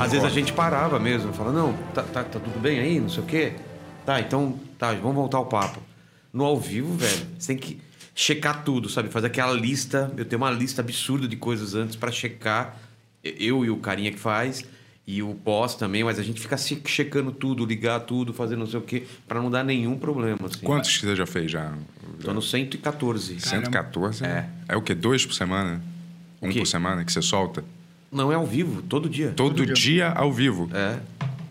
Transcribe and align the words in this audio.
Às 0.00 0.12
vezes 0.12 0.24
a 0.24 0.30
gente 0.30 0.52
parava 0.52 0.98
mesmo, 0.98 1.32
falava, 1.32 1.56
não, 1.56 1.72
tá, 1.94 2.02
tá, 2.02 2.24
tá 2.24 2.40
tudo 2.40 2.58
bem 2.58 2.78
aí, 2.78 2.98
não 2.98 3.08
sei 3.08 3.22
o 3.22 3.26
quê. 3.26 3.52
Tá, 4.06 4.18
então, 4.20 4.58
tá, 4.78 4.92
vamos 4.94 5.14
voltar 5.14 5.38
ao 5.38 5.46
papo. 5.46 5.80
No 6.32 6.44
ao 6.44 6.58
vivo, 6.58 6.94
velho, 6.94 7.26
você 7.38 7.54
tem 7.54 7.56
que 7.56 7.80
checar 8.14 8.64
tudo, 8.64 8.88
sabe? 8.88 9.08
Fazer 9.08 9.26
aquela 9.26 9.52
lista. 9.52 10.12
Eu 10.16 10.24
tenho 10.24 10.40
uma 10.40 10.50
lista 10.50 10.80
absurda 10.80 11.28
de 11.28 11.36
coisas 11.36 11.74
antes 11.74 11.96
para 11.96 12.10
checar. 12.10 12.76
Eu 13.22 13.64
e 13.64 13.70
o 13.70 13.76
carinha 13.76 14.10
que 14.10 14.18
faz. 14.18 14.64
E 15.06 15.22
o 15.22 15.34
pós 15.34 15.74
também, 15.74 16.04
mas 16.04 16.20
a 16.20 16.22
gente 16.22 16.40
fica 16.40 16.56
se 16.56 16.80
checando 16.86 17.32
tudo, 17.32 17.66
ligar 17.66 18.00
tudo, 18.00 18.32
fazer 18.32 18.54
não 18.54 18.66
sei 18.66 18.78
o 18.78 18.82
quê, 18.82 19.04
para 19.26 19.40
não 19.42 19.50
dar 19.50 19.64
nenhum 19.64 19.98
problema. 19.98 20.38
Assim. 20.44 20.60
Quantos 20.60 20.96
que 20.96 21.04
você 21.04 21.16
já 21.16 21.26
fez 21.26 21.50
já? 21.50 21.72
Tô 22.22 22.32
no 22.32 22.40
114. 22.40 23.34
Caramba. 23.34 23.66
114? 23.66 24.24
É. 24.24 24.48
É 24.68 24.76
o 24.76 24.82
quê? 24.82 24.94
Dois 24.94 25.26
por 25.26 25.34
semana? 25.34 25.82
Um 26.40 26.52
por 26.52 26.66
semana 26.66 27.04
que 27.04 27.12
você 27.12 27.20
solta? 27.20 27.64
Não 28.10 28.32
é 28.32 28.34
ao 28.34 28.46
vivo, 28.46 28.82
todo 28.82 29.08
dia. 29.08 29.32
Todo, 29.36 29.64
dia. 29.64 29.74
dia. 29.74 30.08
ao 30.10 30.32
vivo. 30.32 30.68
É. 30.74 30.96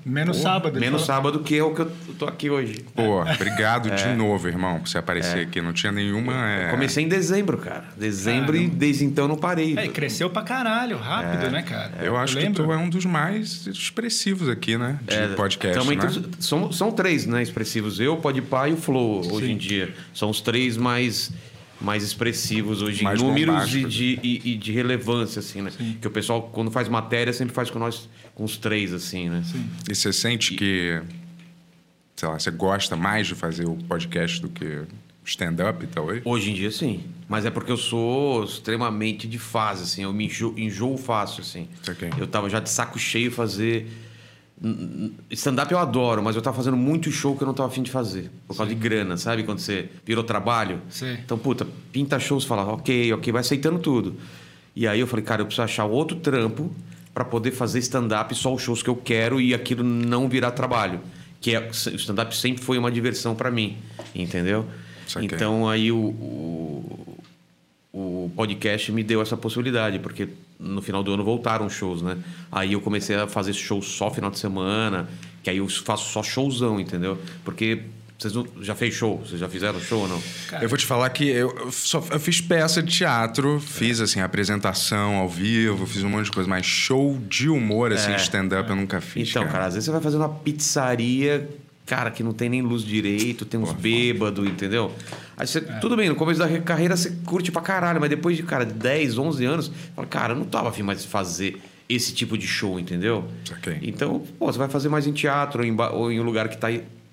Menos 0.05 0.37
sábado. 0.37 0.73
ele 0.77 0.85
Menos 0.85 1.05
falou. 1.05 1.23
sábado 1.23 1.39
que 1.43 1.57
é 1.57 1.63
o 1.63 1.73
que 1.73 1.81
eu 1.81 1.91
tô 2.17 2.25
aqui 2.25 2.49
hoje. 2.49 2.83
Pô, 2.95 3.21
obrigado 3.21 3.91
de 3.91 4.07
novo, 4.15 4.47
irmão, 4.47 4.79
por 4.79 4.87
você 4.87 4.97
aparecer 4.97 5.45
aqui. 5.45 5.61
Não 5.61 5.71
tinha 5.71 5.91
nenhuma. 5.91 6.33
é, 6.49 6.71
Comecei 6.71 7.03
em 7.03 7.07
dezembro, 7.07 7.57
cara. 7.57 7.83
Dezembro 7.97 8.55
e 8.55 8.67
desde 8.67 9.05
então 9.05 9.27
não 9.27 9.35
parei. 9.35 9.77
É, 9.77 9.85
e 9.85 9.89
cresceu 9.89 10.29
pra 10.29 10.41
caralho, 10.41 10.97
rápido, 10.97 11.51
né, 11.51 11.61
cara? 11.61 11.91
Eu 12.01 12.17
acho 12.17 12.37
que 12.37 12.43
lembro. 12.43 12.63
tu 12.65 12.71
é 12.73 12.77
um 12.77 12.89
dos 12.89 13.05
mais 13.05 13.67
expressivos 13.67 14.49
aqui, 14.49 14.77
né? 14.77 14.99
De 15.05 15.35
podcast, 15.35 15.77
Tamo 15.77 15.91
né? 15.91 15.95
entre 16.03 16.29
são, 16.39 16.71
são 16.71 16.91
três, 16.91 17.25
né, 17.27 17.43
expressivos. 17.43 17.99
Eu, 17.99 18.17
Podpah 18.17 18.67
e 18.69 18.73
o 18.73 18.77
Flow, 18.77 19.21
hoje 19.31 19.51
em 19.51 19.57
dia. 19.57 19.93
São 20.13 20.29
os 20.29 20.41
três 20.41 20.75
mais, 20.77 21.31
mais 21.81 22.03
expressivos 22.03 22.81
hoje 22.81 23.03
Mais 23.03 23.19
em 23.19 23.23
números 23.23 23.53
e 23.73 23.81
bombásticos. 23.83 23.93
de, 23.93 24.19
e, 24.21 24.53
e 24.53 24.57
de 24.57 24.71
relevância, 24.71 25.39
assim, 25.39 25.61
né? 25.61 25.71
Que 26.01 26.07
o 26.07 26.11
pessoal, 26.11 26.43
quando 26.51 26.69
faz 26.71 26.89
matéria, 26.89 27.31
sempre 27.31 27.53
faz 27.53 27.69
com 27.69 27.79
nós, 27.79 28.09
com 28.35 28.43
os 28.43 28.57
três, 28.57 28.93
assim, 28.93 29.29
né? 29.29 29.43
E 29.89 29.95
você 29.95 30.11
sente 30.11 30.55
que, 30.55 31.01
sei 32.15 32.27
lá, 32.27 32.37
você 32.37 32.51
gosta 32.51 32.95
mais 32.95 33.27
de 33.27 33.35
fazer 33.35 33.65
o 33.65 33.75
podcast 33.75 34.41
do 34.41 34.49
que 34.49 34.81
stand-up, 35.25 35.85
talvez? 35.87 36.21
Hoje 36.25 36.51
em 36.51 36.53
dia, 36.53 36.71
sim. 36.71 37.03
Mas 37.27 37.45
é 37.45 37.51
porque 37.51 37.71
eu 37.71 37.77
sou 37.77 38.43
extremamente 38.43 39.27
de 39.27 39.37
fase, 39.39 39.83
assim. 39.83 40.03
Eu 40.03 40.11
me 40.11 40.25
enjoo, 40.25 40.53
enjoo 40.57 40.97
fácil, 40.97 41.41
assim. 41.41 41.67
Saquei. 41.83 42.09
Eu 42.17 42.27
tava 42.27 42.49
já 42.49 42.59
de 42.59 42.69
saco 42.69 42.97
cheio 42.99 43.31
fazer... 43.31 43.87
Stand-up 45.31 45.71
eu 45.71 45.79
adoro, 45.79 46.21
mas 46.21 46.35
eu 46.35 46.41
tava 46.41 46.57
fazendo 46.57 46.75
muito 46.75 47.09
show 47.11 47.35
que 47.35 47.43
eu 47.43 47.47
não 47.47 47.53
tava 47.53 47.69
afim 47.69 47.81
de 47.81 47.91
fazer. 47.91 48.29
Por 48.47 48.57
causa 48.57 48.73
de 48.73 48.79
grana, 48.79 49.15
sabe? 49.15 49.43
Quando 49.43 49.59
você 49.59 49.89
virou 50.05 50.23
trabalho. 50.23 50.81
Sim. 50.89 51.17
Então, 51.23 51.37
puta, 51.37 51.65
pinta 51.91 52.19
shows, 52.19 52.43
fala, 52.43 52.63
ok, 52.73 53.13
ok, 53.13 53.31
vai 53.31 53.39
aceitando 53.39 53.79
tudo. 53.79 54.15
E 54.75 54.87
aí 54.87 54.99
eu 54.99 55.07
falei, 55.07 55.23
cara, 55.23 55.41
eu 55.41 55.45
preciso 55.45 55.63
achar 55.63 55.85
outro 55.85 56.17
trampo 56.17 56.71
para 57.13 57.23
poder 57.25 57.51
fazer 57.51 57.79
stand-up 57.79 58.33
só 58.35 58.53
os 58.53 58.61
shows 58.61 58.83
que 58.83 58.89
eu 58.89 58.95
quero 58.95 59.39
e 59.39 59.53
aquilo 59.53 59.83
não 59.83 60.27
virar 60.27 60.51
trabalho. 60.51 60.99
Que 61.41 61.55
é, 61.55 61.59
o 61.59 61.71
stand-up 61.71 62.35
sempre 62.35 62.61
foi 62.61 62.77
uma 62.77 62.91
diversão 62.91 63.35
para 63.35 63.49
mim, 63.49 63.77
entendeu? 64.13 64.65
Então 65.21 65.67
aí 65.67 65.91
o, 65.91 65.97
o, 65.97 67.17
o 67.93 68.31
podcast 68.35 68.91
me 68.91 69.03
deu 69.03 69.21
essa 69.21 69.35
possibilidade, 69.35 69.99
porque 69.99 70.29
no 70.59 70.81
final 70.81 71.01
do 71.01 71.13
ano 71.13 71.23
voltaram 71.23 71.69
shows, 71.69 72.01
né? 72.01 72.17
Aí 72.51 72.73
eu 72.73 72.81
comecei 72.81 73.15
a 73.15 73.27
fazer 73.27 73.53
shows 73.53 73.87
só 73.87 74.11
final 74.11 74.29
de 74.29 74.37
semana, 74.37 75.07
que 75.41 75.49
aí 75.49 75.57
eu 75.57 75.67
faço 75.69 76.11
só 76.11 76.21
showzão, 76.21 76.79
entendeu? 76.79 77.17
Porque 77.45 77.83
vocês 78.17 78.33
não, 78.33 78.45
já 78.59 78.75
fez 78.75 78.93
show? 78.93 79.17
Vocês 79.25 79.39
já 79.39 79.47
fizeram 79.47 79.79
show 79.79 80.01
ou 80.01 80.07
não? 80.09 80.21
Cara, 80.49 80.61
Eu 80.65 80.67
vou 80.67 80.77
te 80.77 80.85
falar 80.85 81.09
que 81.11 81.23
eu, 81.29 81.71
só 81.71 82.03
eu 82.11 82.19
fiz 82.19 82.41
peça 82.41 82.83
de 82.83 82.91
teatro, 82.93 83.61
fiz 83.61 84.01
assim 84.01 84.19
apresentação 84.19 85.15
ao 85.15 85.29
vivo, 85.29 85.87
fiz 85.87 86.03
um 86.03 86.09
monte 86.09 86.25
de 86.25 86.31
coisa, 86.33 86.49
mas 86.49 86.65
show 86.65 87.17
de 87.29 87.47
humor 87.47 87.93
assim, 87.93 88.11
É. 88.11 88.17
stand-up 88.17 88.69
eu 88.69 88.75
nunca 88.75 88.99
fiz. 88.99 89.29
Então, 89.29 89.47
cara. 89.47 89.67
às 89.67 89.75
vezes 89.75 89.85
você 89.85 89.91
vai 89.91 90.01
fazer 90.01 90.17
uma 90.17 90.27
pizzaria, 90.27 91.49
cara, 91.89 92.11
que 92.11 92.21
não 92.23 92.31
tem 92.33 92.47
nem 92.49 92.61
luz 92.61 92.83
direito, 92.83 93.43
tem 93.45 93.59
uns 93.59 93.73
bêbados, 93.73 94.47
entendeu? 94.47 94.93
Aí 95.35 95.47
você, 95.47 95.59
tudo 95.81 95.97
bem, 95.97 96.07
no 96.07 96.15
começo 96.15 96.39
da 96.39 96.59
carreira 96.59 96.95
você 96.95 97.11
curte 97.25 97.51
pra 97.51 97.61
caralho, 97.61 97.99
mas 97.99 98.09
depois 98.09 98.37
de, 98.37 98.43
cara, 98.43 98.63
10, 98.63 99.17
11 99.17 99.43
anos, 99.45 99.71
fala, 99.95 100.07
cara, 100.07 100.33
eu 100.33 100.37
não 100.37 100.45
tava 100.45 100.69
afim 100.69 100.83
mais 100.83 101.01
de 101.01 101.07
fazer 101.07 101.59
esse 101.89 102.13
tipo 102.13 102.37
de 102.37 102.45
show, 102.45 102.79
entendeu? 102.79 103.25
Saquei. 103.43 103.79
Então, 103.81 104.23
pô, 104.37 104.45
você 104.51 104.59
vai 104.59 104.69
fazer 104.69 104.89
mais 104.89 105.07
em 105.07 105.11
teatro 105.13 105.61
ou 105.63 105.67
em, 105.67 105.75
ou 105.93 106.11
em 106.11 106.19
um 106.19 106.23
lugar 106.23 106.47
que 106.47 106.57
tá, 106.57 106.67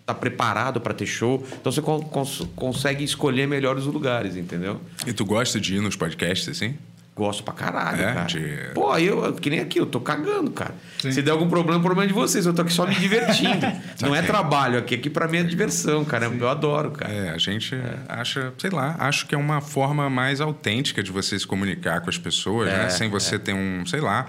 tá 0.05 0.13
preparado 0.13 0.81
pra 0.83 0.93
ter 0.93 1.07
show. 1.07 1.43
Então 1.59 1.73
você 1.73 1.81
con- 1.81 2.03
cons- 2.03 2.47
consegue 2.55 3.03
escolher 3.03 3.49
melhor 3.49 3.77
os 3.79 3.87
lugares, 3.87 4.37
entendeu? 4.37 4.79
E 5.07 5.13
tu 5.15 5.25
gosta 5.25 5.59
de 5.59 5.77
ir 5.77 5.81
nos 5.81 5.97
podcasts 5.97 6.47
assim? 6.49 6.75
Gosto 7.17 7.43
pra 7.43 7.55
caralho, 7.55 8.03
É, 8.03 8.13
cara. 8.13 8.27
de- 8.27 8.71
Pô, 8.75 8.95
eu, 8.99 9.33
que 9.33 9.49
nem 9.49 9.59
aqui, 9.61 9.81
eu 9.81 9.87
tô 9.87 9.99
cagando, 9.99 10.51
cara. 10.51 10.75
Sim. 11.01 11.11
Se 11.13 11.23
der 11.23 11.31
algum 11.31 11.49
problema, 11.49 11.79
o 11.79 11.83
problema 11.83 12.05
é 12.05 12.07
de 12.09 12.13
vocês. 12.13 12.45
Eu 12.45 12.53
tô 12.53 12.61
aqui 12.61 12.71
só 12.73 12.87
me 12.87 12.95
divertindo. 12.95 13.67
Não 14.03 14.15
é 14.15 14.21
trabalho 14.21 14.79
aqui. 14.79 14.95
Aqui 14.97 15.09
pra 15.09 15.27
mim 15.27 15.39
é 15.39 15.43
diversão, 15.43 16.05
cara. 16.05 16.27
Eu 16.27 16.47
adoro, 16.49 16.91
cara. 16.91 17.11
É, 17.11 17.31
a 17.31 17.39
gente 17.39 17.75
acha, 18.07 18.53
sei 18.59 18.69
lá, 18.69 18.97
acho 18.99 19.27
que 19.27 19.35
é 19.35 19.39
uma 19.39 19.63
forma 19.63 20.11
mais 20.11 20.43
autêntica 20.43 21.03
de 21.03 21.11
você 21.11 21.39
se 21.39 21.47
comunicar 21.47 22.03
com 22.03 22.11
as 22.11 22.19
pessoas, 22.19 22.69
É, 22.69 22.77
né? 22.83 22.89
Sem 22.91 23.09
você 23.09 23.39
ter 23.39 23.55
um, 23.55 23.87
sei 23.87 24.01
lá, 24.03 24.27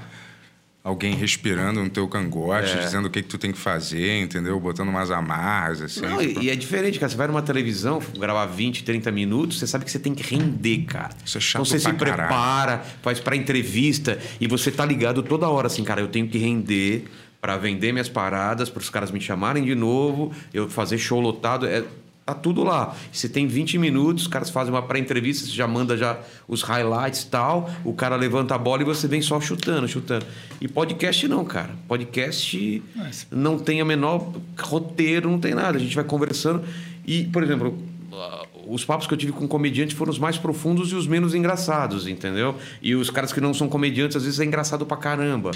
alguém 0.88 1.14
respirando 1.16 1.84
no 1.84 1.90
teu 1.90 2.08
cangote, 2.08 2.70
É. 2.72 2.78
dizendo 2.80 3.08
o 3.08 3.10
que, 3.10 3.22
que 3.22 3.28
tu 3.28 3.38
tem 3.38 3.52
que 3.52 3.58
fazer, 3.58 4.22
entendeu? 4.22 4.58
Botando 4.60 4.88
umas 4.88 5.12
amarras, 5.12 5.82
assim. 5.82 6.00
Não, 6.02 6.18
tipo, 6.20 6.42
e, 6.42 6.50
é 6.50 6.56
diferente, 6.56 6.98
cara. 6.98 7.10
Você 7.10 7.18
vai 7.18 7.28
numa 7.28 7.42
televisão, 7.42 8.02
gravar 8.18 8.46
20, 8.46 8.84
30 8.86 9.12
minutos, 9.12 9.60
você 9.60 9.68
sabe 9.68 9.84
que 9.84 9.92
você 9.92 10.00
tem 10.00 10.16
que 10.16 10.24
render, 10.24 10.86
cara. 10.86 11.10
Isso 11.26 11.38
é 11.38 11.42
chato 11.42 11.62
então 11.62 11.66
você 11.66 11.78
se 11.78 11.92
caralho. 11.92 12.16
prepara, 12.18 12.82
faz 13.02 13.20
pra 13.20 13.36
entrevista 13.36 14.18
e 14.40 14.48
você 14.48 14.72
tá 14.72 14.86
ligado 14.86 15.22
toda 15.24 15.50
hora 15.50 15.68
assim, 15.68 15.84
cara, 15.84 16.00
eu 16.00 16.08
tenho 16.08 16.28
que 16.30 16.38
render 16.38 17.06
pra 17.42 17.58
vender 17.58 17.92
minhas 17.92 18.08
paradas, 18.10 18.70
para 18.70 18.80
os 18.82 18.90
caras 18.90 19.12
me 19.12 19.20
chamarem 19.20 19.64
de 19.66 19.76
novo, 19.76 20.32
eu 20.54 20.70
fazer 20.70 20.98
show 20.98 21.20
lotado, 21.20 21.66
é 21.68 21.84
tá 22.28 22.34
tudo 22.34 22.62
lá. 22.62 22.94
Você 23.10 23.30
tem 23.30 23.48
20 23.48 23.78
minutos, 23.78 24.24
os 24.24 24.28
caras 24.28 24.50
fazem 24.50 24.74
uma 24.74 24.82
pré-entrevista, 24.82 25.46
você 25.48 25.54
já 25.54 25.66
manda 25.66 25.96
já 25.96 26.20
os 26.46 26.62
highlights 26.62 27.22
e 27.22 27.28
tal, 27.28 27.70
o 27.86 27.94
cara 27.94 28.18
levanta 28.18 28.54
a 28.54 28.58
bola 28.58 28.82
e 28.82 28.86
você 28.86 29.08
vem 29.08 29.22
só 29.22 29.40
chutando, 29.40 29.88
chutando. 29.88 30.26
E 30.60 30.68
podcast 30.68 31.26
não, 31.26 31.46
cara. 31.46 31.70
Podcast 31.88 32.84
Mas- 32.94 33.28
não 33.32 33.58
tem 33.58 33.80
a 33.80 33.86
menor 33.86 34.30
roteiro, 34.60 35.30
não 35.32 35.40
tem 35.40 35.56
nada. 35.56 35.78
A 35.78 35.80
gente 35.80 35.96
vai 35.96 36.04
conversando. 36.04 36.64
E, 37.06 37.24
por 37.26 37.42
exemplo, 37.44 37.78
ah, 38.12 38.46
os 38.68 38.84
papos 38.84 39.08
que 39.08 39.14
eu 39.14 39.18
tive 39.18 39.32
com 39.32 39.48
comediante 39.48 39.96
foram 39.96 40.12
os 40.12 40.20
mais 40.20 40.38
profundos 40.38 40.92
e 40.92 40.96
os 40.96 41.08
menos 41.08 41.34
engraçados, 41.34 42.08
entendeu? 42.10 42.56
E 42.82 42.94
os 42.94 43.10
caras 43.10 43.32
que 43.32 43.40
não 43.40 43.54
são 43.54 43.70
comediantes, 43.70 44.18
às 44.18 44.26
vezes 44.26 44.42
é 44.42 44.44
engraçado 44.44 44.86
pra 44.86 44.98
caramba. 44.98 45.52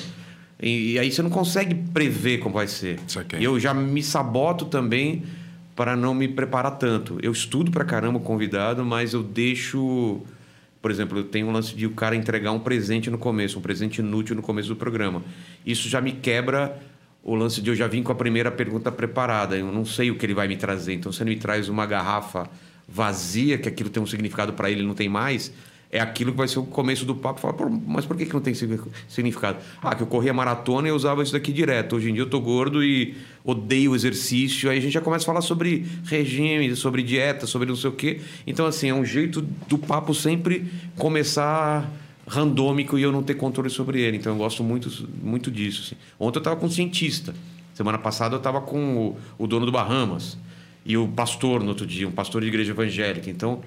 E, 0.62 0.94
e 0.94 1.00
aí 1.00 1.12
você 1.12 1.22
não 1.22 1.30
consegue 1.30 1.76
prever 1.76 2.38
como 2.38 2.56
vai 2.56 2.68
ser. 2.68 2.98
Saquei. 3.08 3.40
E 3.40 3.44
eu 3.44 3.60
já 3.60 3.74
me 3.74 4.02
saboto 4.02 4.66
também 4.66 5.24
para 5.82 5.96
não 5.96 6.14
me 6.14 6.28
preparar 6.28 6.78
tanto. 6.78 7.18
Eu 7.24 7.32
estudo 7.32 7.72
pra 7.72 7.84
caramba 7.84 8.20
o 8.20 8.22
convidado, 8.22 8.86
mas 8.86 9.16
eu 9.16 9.24
deixo. 9.24 10.22
Por 10.80 10.92
exemplo, 10.92 11.18
eu 11.18 11.24
tenho 11.24 11.48
um 11.48 11.52
lance 11.52 11.74
de 11.76 11.88
o 11.88 11.90
cara 11.90 12.16
entregar 12.16 12.52
um 12.52 12.60
presente 12.60 13.10
no 13.10 13.18
começo, 13.18 13.58
um 13.58 13.64
presente 13.64 13.98
inútil 13.98 14.36
no 14.36 14.44
começo 14.44 14.70
do 14.70 14.76
programa. 14.76 15.24
Isso 15.66 15.90
já 15.90 16.00
me 16.00 16.12
quebra 16.12 16.80
o 17.24 17.34
lance 17.34 17.64
de 17.64 17.72
eu 17.72 17.76
já 17.76 17.88
vim 17.88 18.04
com 18.04 18.12
a 18.12 18.16
primeira 18.16 18.52
pergunta 18.52 18.92
preparada. 18.92 19.58
Eu 19.58 19.72
não 19.72 19.84
sei 19.84 20.12
o 20.12 20.20
que 20.20 20.24
ele 20.24 20.36
vai 20.36 20.48
me 20.48 20.56
trazer. 20.56 20.94
Então, 20.94 21.12
se 21.12 21.24
ele 21.24 21.32
me 21.32 21.38
traz 21.38 21.68
uma 21.68 21.88
garrafa 21.88 22.48
vazia, 22.88 23.58
que 23.58 23.68
aquilo 23.68 23.90
tem 23.90 24.04
um 24.04 24.06
significado 24.06 24.54
para 24.54 24.70
ele 24.70 24.84
não 24.84 24.94
tem 24.94 25.10
mais, 25.10 25.52
é 25.92 26.00
aquilo 26.00 26.32
que 26.32 26.38
vai 26.38 26.48
ser 26.48 26.60
o 26.60 26.64
começo 26.64 27.04
do 27.06 27.14
papo. 27.14 27.42
Fala, 27.42 27.54
"Pô, 27.54 27.70
mas 27.70 28.06
por 28.06 28.16
que, 28.16 28.26
que 28.26 28.34
não 28.34 28.40
tem 28.40 28.54
signi- 28.54 28.80
significado? 29.10 29.58
Ah, 29.82 29.94
que 29.94 30.02
eu 30.02 30.08
corria 30.08 30.34
maratona 30.34 30.88
e 30.88 30.92
eu 30.92 30.96
usava 30.96 31.22
isso 31.22 31.34
daqui 31.34 31.52
direto. 31.52 31.98
Hoje 31.98 32.10
em 32.10 32.14
dia 32.14 32.24
eu 32.24 32.30
tô 32.30 32.40
gordo 32.40 32.82
e 32.84 33.16
odeio 33.44 33.94
exercício. 33.94 34.70
Aí 34.70 34.78
a 34.78 34.82
gente 34.82 34.94
já 34.94 35.02
começa 35.02 35.26
a 35.26 35.28
falar 35.28 35.42
sobre 35.42 35.86
regime, 36.06 36.74
sobre 36.78 37.04
dieta, 37.04 37.46
sobre 37.46 37.68
não 37.68 37.76
sei 37.76 37.90
o 37.90 37.94
quê. 37.94 38.22
Então, 38.48 38.66
assim, 38.66 38.88
é 38.90 38.94
um 38.94 39.04
jeito 39.04 39.42
do 39.68 39.78
papo 39.78 40.14
sempre 40.14 40.66
começar 40.98 41.92
randômico 42.26 42.98
e 42.98 43.02
eu 43.02 43.12
não 43.12 43.22
ter 43.22 43.34
controle 43.34 43.70
sobre 43.70 44.00
ele. 44.00 44.16
Então 44.16 44.32
eu 44.32 44.38
gosto 44.38 44.64
muito, 44.64 44.90
muito 45.22 45.52
disso. 45.52 45.82
assim. 45.86 45.96
Ontem 46.18 46.38
eu 46.38 46.42
estava 46.42 46.56
com 46.56 46.68
um 46.68 46.72
cientista. 46.72 47.36
Semana 47.74 47.98
passada 47.98 48.36
eu 48.36 48.38
estava 48.38 48.62
com 48.62 48.98
o, 49.10 49.18
o 49.44 49.48
dono 49.48 49.66
do 49.66 49.72
Bahamas. 49.74 50.38
E 50.86 50.96
o 50.96 51.08
pastor 51.08 51.62
no 51.62 51.70
outro 51.70 51.86
dia, 51.86 52.08
um 52.08 52.12
pastor 52.12 52.42
de 52.42 52.48
igreja 52.48 52.72
evangélica. 52.72 53.30
Então, 53.30 53.62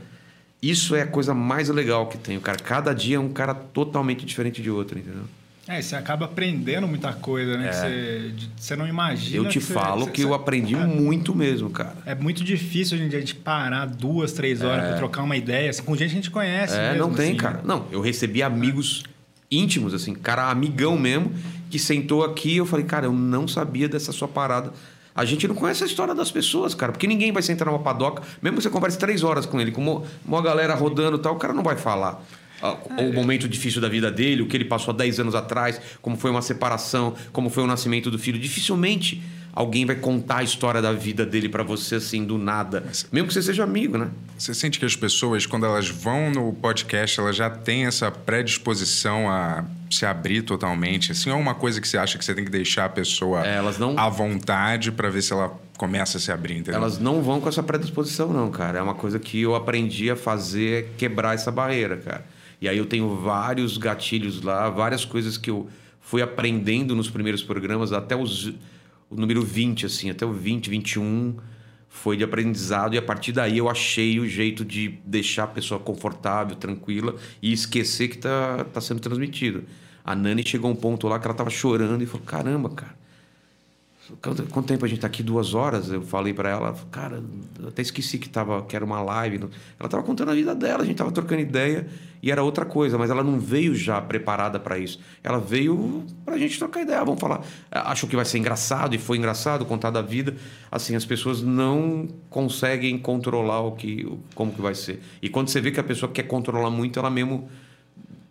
isso 0.71 0.95
é 0.95 1.03
a 1.03 1.07
coisa 1.07 1.35
mais 1.35 1.69
legal 1.69 2.07
que 2.07 2.17
tem. 2.19 2.37
O 2.37 2.41
cara, 2.41 2.59
cada 2.59 2.93
dia 2.95 3.17
é 3.17 3.21
um 3.21 3.29
cara 3.29 3.55
totalmente 3.55 4.25
diferente 4.25 4.63
de 4.63 4.71
outro, 4.71 4.99
entendeu? 4.99 5.23
É, 5.67 5.81
você 5.81 5.97
acaba 5.97 6.27
aprendendo 6.27 6.87
muita 6.87 7.13
coisa, 7.15 7.57
né? 7.57 7.69
que 7.71 7.75
Você, 7.75 8.33
você 8.55 8.77
não 8.77 8.87
imagina. 8.87 9.37
É. 9.37 9.47
Eu 9.47 9.49
te 9.49 9.61
você- 9.61 9.73
falo 9.73 10.05
você- 10.05 10.11
que 10.11 10.21
eu 10.23 10.29
você- 10.29 10.35
aprendi 10.35 10.77
muito 10.77 11.35
mesmo, 11.35 11.71
cara. 11.71 11.95
É 12.05 12.15
muito 12.15 12.45
difícil 12.45 12.97
hoje 12.97 13.07
em 13.07 13.09
dia 13.09 13.19
a 13.19 13.21
gente 13.23 13.35
parar 13.35 13.87
duas, 13.87 14.33
três 14.33 14.61
horas 14.63 14.89
pra 14.89 14.97
trocar 14.99 15.23
uma 15.23 15.37
ideia. 15.39 15.71
Assim, 15.71 15.83
com 15.83 15.97
gente 15.97 16.09
que 16.11 16.13
a 16.13 16.17
gente 16.17 16.31
conhece. 16.31 16.77
É, 16.77 16.93
mesmo, 16.93 17.09
não 17.09 17.15
tem, 17.15 17.29
assim, 17.31 17.37
cara. 17.39 17.57
né? 17.57 17.63
Não, 17.65 17.87
eu 17.91 18.03
recebi 18.03 18.43
amigos 18.43 19.05
íntimos, 19.51 19.95
assim, 19.95 20.15
cara 20.15 20.51
amigão 20.51 20.99
mesmo, 20.99 21.33
que 21.71 21.79
sentou 21.79 22.25
aqui 22.25 22.51
e 22.51 22.57
eu 22.59 22.67
falei, 22.67 22.85
cara, 22.85 23.07
eu 23.07 23.13
não 23.13 23.49
sabia 23.49 23.89
dessa 23.89 24.13
sua 24.13 24.29
parada. 24.29 24.71
A 25.15 25.25
gente 25.25 25.47
não 25.47 25.55
conhece 25.55 25.85
a 25.85 25.87
história 25.87 26.15
das 26.15 26.31
pessoas, 26.31 26.75
cara, 26.75 26.91
porque 26.91 27.07
ninguém 27.07 27.31
vai 27.31 27.43
sentar 27.43 27.67
numa 27.67 27.79
padoca, 27.79 28.23
mesmo 28.43 28.57
que 28.57 28.65
você 28.65 28.71
converse 28.71 28.99
três 28.99 29.23
horas 29.23 29.47
com 29.47 29.61
ele, 29.61 29.71
com 29.71 30.05
uma, 30.27 30.43
galera 30.43 30.75
rodando 30.75 31.19
e 31.19 31.21
tal, 31.21 31.35
o 31.35 31.39
cara 31.39 31.53
não 31.53 31.63
vai 31.63 31.77
falar. 31.77 32.21
O 32.99 33.13
momento 33.13 33.49
difícil 33.49 33.81
da 33.81 33.89
vida 33.89 34.11
dele, 34.11 34.43
o 34.43 34.47
que 34.47 34.57
ele 34.57 34.65
passou 34.65 34.93
há 34.93 34.97
10 34.97 35.21
anos 35.21 35.35
atrás, 35.35 35.81
como 36.01 36.17
foi 36.17 36.31
uma 36.31 36.43
separação, 36.43 37.15
como 37.33 37.51
foi 37.51 37.63
o 37.63 37.67
nascimento 37.67 38.11
do 38.11 38.19
filho. 38.19 38.39
Dificilmente 38.39 39.23
alguém 39.55 39.87
vai 39.87 39.95
contar 39.95 40.39
a 40.39 40.43
história 40.43 40.83
da 40.83 40.93
vida 40.93 41.25
dele 41.25 41.49
para 41.49 41.63
você 41.63 41.97
assim 41.97 42.25
do 42.25 42.37
nada, 42.37 42.85
mesmo 43.13 43.29
que 43.29 43.35
você 43.35 43.43
seja 43.43 43.63
amigo, 43.63 43.97
né? 43.97 44.11
Você 44.37 44.53
sente 44.53 44.81
que 44.81 44.85
as 44.85 44.97
pessoas 44.97 45.47
quando 45.47 45.65
elas 45.65 45.89
vão 45.89 46.31
no 46.31 46.53
podcast, 46.53 47.21
elas 47.21 47.37
já 47.37 47.49
têm 47.49 47.87
essa 47.87 48.11
predisposição 48.11 49.31
a 49.31 49.65
se 49.89 50.05
abrir 50.05 50.43
totalmente, 50.43 51.13
assim, 51.13 51.31
ou 51.31 51.37
é 51.37 51.41
uma 51.41 51.55
coisa 51.55 51.81
que 51.81 51.87
você 51.87 51.97
acha 51.97 52.19
que 52.19 52.25
você 52.25 52.35
tem 52.35 52.45
que 52.45 52.51
deixar 52.51 52.87
a 52.87 52.89
pessoa 52.89 53.47
é, 53.47 53.55
elas 53.55 53.79
não... 53.79 53.97
à 53.97 54.09
vontade 54.09 54.91
para 54.91 55.09
ver 55.09 55.23
se 55.23 55.33
ela 55.33 55.57
começa 55.77 56.19
a 56.19 56.21
se 56.21 56.33
abrir, 56.33 56.55
entendeu? 56.55 56.81
Elas 56.81 56.99
não 56.99 57.23
vão 57.23 57.41
com 57.41 57.49
essa 57.49 57.63
predisposição 57.63 58.33
não, 58.33 58.51
cara. 58.51 58.79
É 58.79 58.83
uma 58.83 58.95
coisa 58.95 59.21
que 59.21 59.41
eu 59.41 59.55
aprendi 59.55 60.11
a 60.11 60.17
fazer, 60.17 60.85
é 60.85 60.89
quebrar 60.97 61.35
essa 61.35 61.53
barreira, 61.53 61.97
cara. 61.97 62.25
E 62.65 62.69
aí 62.69 62.79
eu 62.79 62.87
tenho 62.87 63.15
vários 63.15 63.77
gatilhos 63.77 64.41
lá, 64.41 64.71
várias 64.71 65.05
coisas 65.05 65.37
que 65.37 65.51
eu 65.51 65.69
fui 66.01 66.23
aprendendo 66.23 66.97
nos 66.97 67.11
primeiros 67.11 67.43
programas, 67.43 67.93
até 67.93 68.17
os 68.17 68.55
o 69.11 69.17
número 69.17 69.43
20, 69.43 69.85
assim, 69.85 70.09
até 70.09 70.25
o 70.25 70.33
20, 70.33 70.71
21 70.71 71.37
foi 71.91 72.17
de 72.17 72.25
aprendizado 72.25 72.95
e 72.95 72.99
a 72.99 73.03
partir 73.03 73.33
daí 73.33 73.59
eu 73.59 73.69
achei 73.69 74.19
o 74.19 74.27
jeito 74.27 74.65
de 74.65 74.99
deixar 75.05 75.45
a 75.45 75.49
pessoa 75.49 75.79
confortável, 75.79 76.57
tranquila 76.57 77.15
e 77.43 77.53
esquecer 77.53 78.09
que 78.09 78.17
tá, 78.17 78.65
tá 78.65 78.81
sendo 78.81 78.99
transmitido. 78.99 79.65
A 80.03 80.17
Nani 80.17 80.43
chegou 80.43 80.71
a 80.71 80.73
um 80.73 80.77
ponto 80.77 81.07
lá 81.07 81.19
que 81.19 81.27
ela 81.27 81.35
tava 81.35 81.51
chorando 81.51 82.03
e 82.03 82.07
falou: 82.07 82.25
caramba, 82.25 82.71
cara 82.71 83.04
Quanto, 84.21 84.63
tempo 84.63 84.85
a 84.85 84.89
gente 84.89 84.99
está 84.99 85.07
aqui? 85.07 85.23
Duas 85.23 85.55
horas. 85.55 85.91
Eu 85.91 86.03
falei 86.03 86.35
para 86.35 86.51
ela, 86.51 86.75
cara, 86.91 87.23
até 87.67 87.81
esqueci 87.81 88.19
que, 88.19 88.29
tava, 88.29 88.63
que 88.63 88.77
era 88.77 88.85
uma 88.85 89.01
live. 89.01 89.37
Ela 89.37 89.87
estava 89.87 90.03
contando 90.03 90.31
a 90.31 90.35
vida 90.35 90.55
dela, 90.55 90.83
a 90.83 90.85
gente 90.85 90.95
estava 90.95 91.11
trocando 91.11 91.41
ideia 91.41 91.87
e 92.23 92.31
era 92.31 92.43
outra 92.43 92.67
coisa, 92.67 92.99
mas 92.99 93.11
ela 93.11 93.25
não 93.25 93.39
veio 93.41 93.75
já 93.75 94.01
preparada 94.01 94.61
para 94.61 94.79
isso. 94.79 95.01
Ela 95.23 95.39
veio 95.39 96.05
para 96.25 96.35
a 96.35 96.39
gente 96.39 96.59
trocar 96.59 96.83
ideia. 96.83 97.03
Vamos 97.03 97.21
falar. 97.21 97.43
Achou 97.71 98.09
que 98.09 98.17
vai 98.17 98.25
ser 98.25 98.39
engraçado 98.39 98.95
e 98.95 98.99
foi 98.99 99.17
engraçado 99.17 99.65
contar 99.65 99.91
da 99.91 100.03
vida. 100.03 100.37
Assim, 100.71 100.95
as 100.95 101.05
pessoas 101.05 101.41
não 101.41 102.07
conseguem 102.29 102.99
controlar 102.99 103.61
o 103.61 103.73
que, 103.73 104.07
como 104.35 104.53
que 104.53 104.61
vai 104.61 104.75
ser. 104.75 105.01
E 105.23 105.31
quando 105.31 105.49
você 105.49 105.61
vê 105.61 105.71
que 105.71 105.81
a 105.81 105.85
pessoa 105.85 106.13
quer 106.13 106.25
controlar 106.25 106.71
muito, 106.71 106.99
ela 106.99 107.11
mesmo 107.11 107.49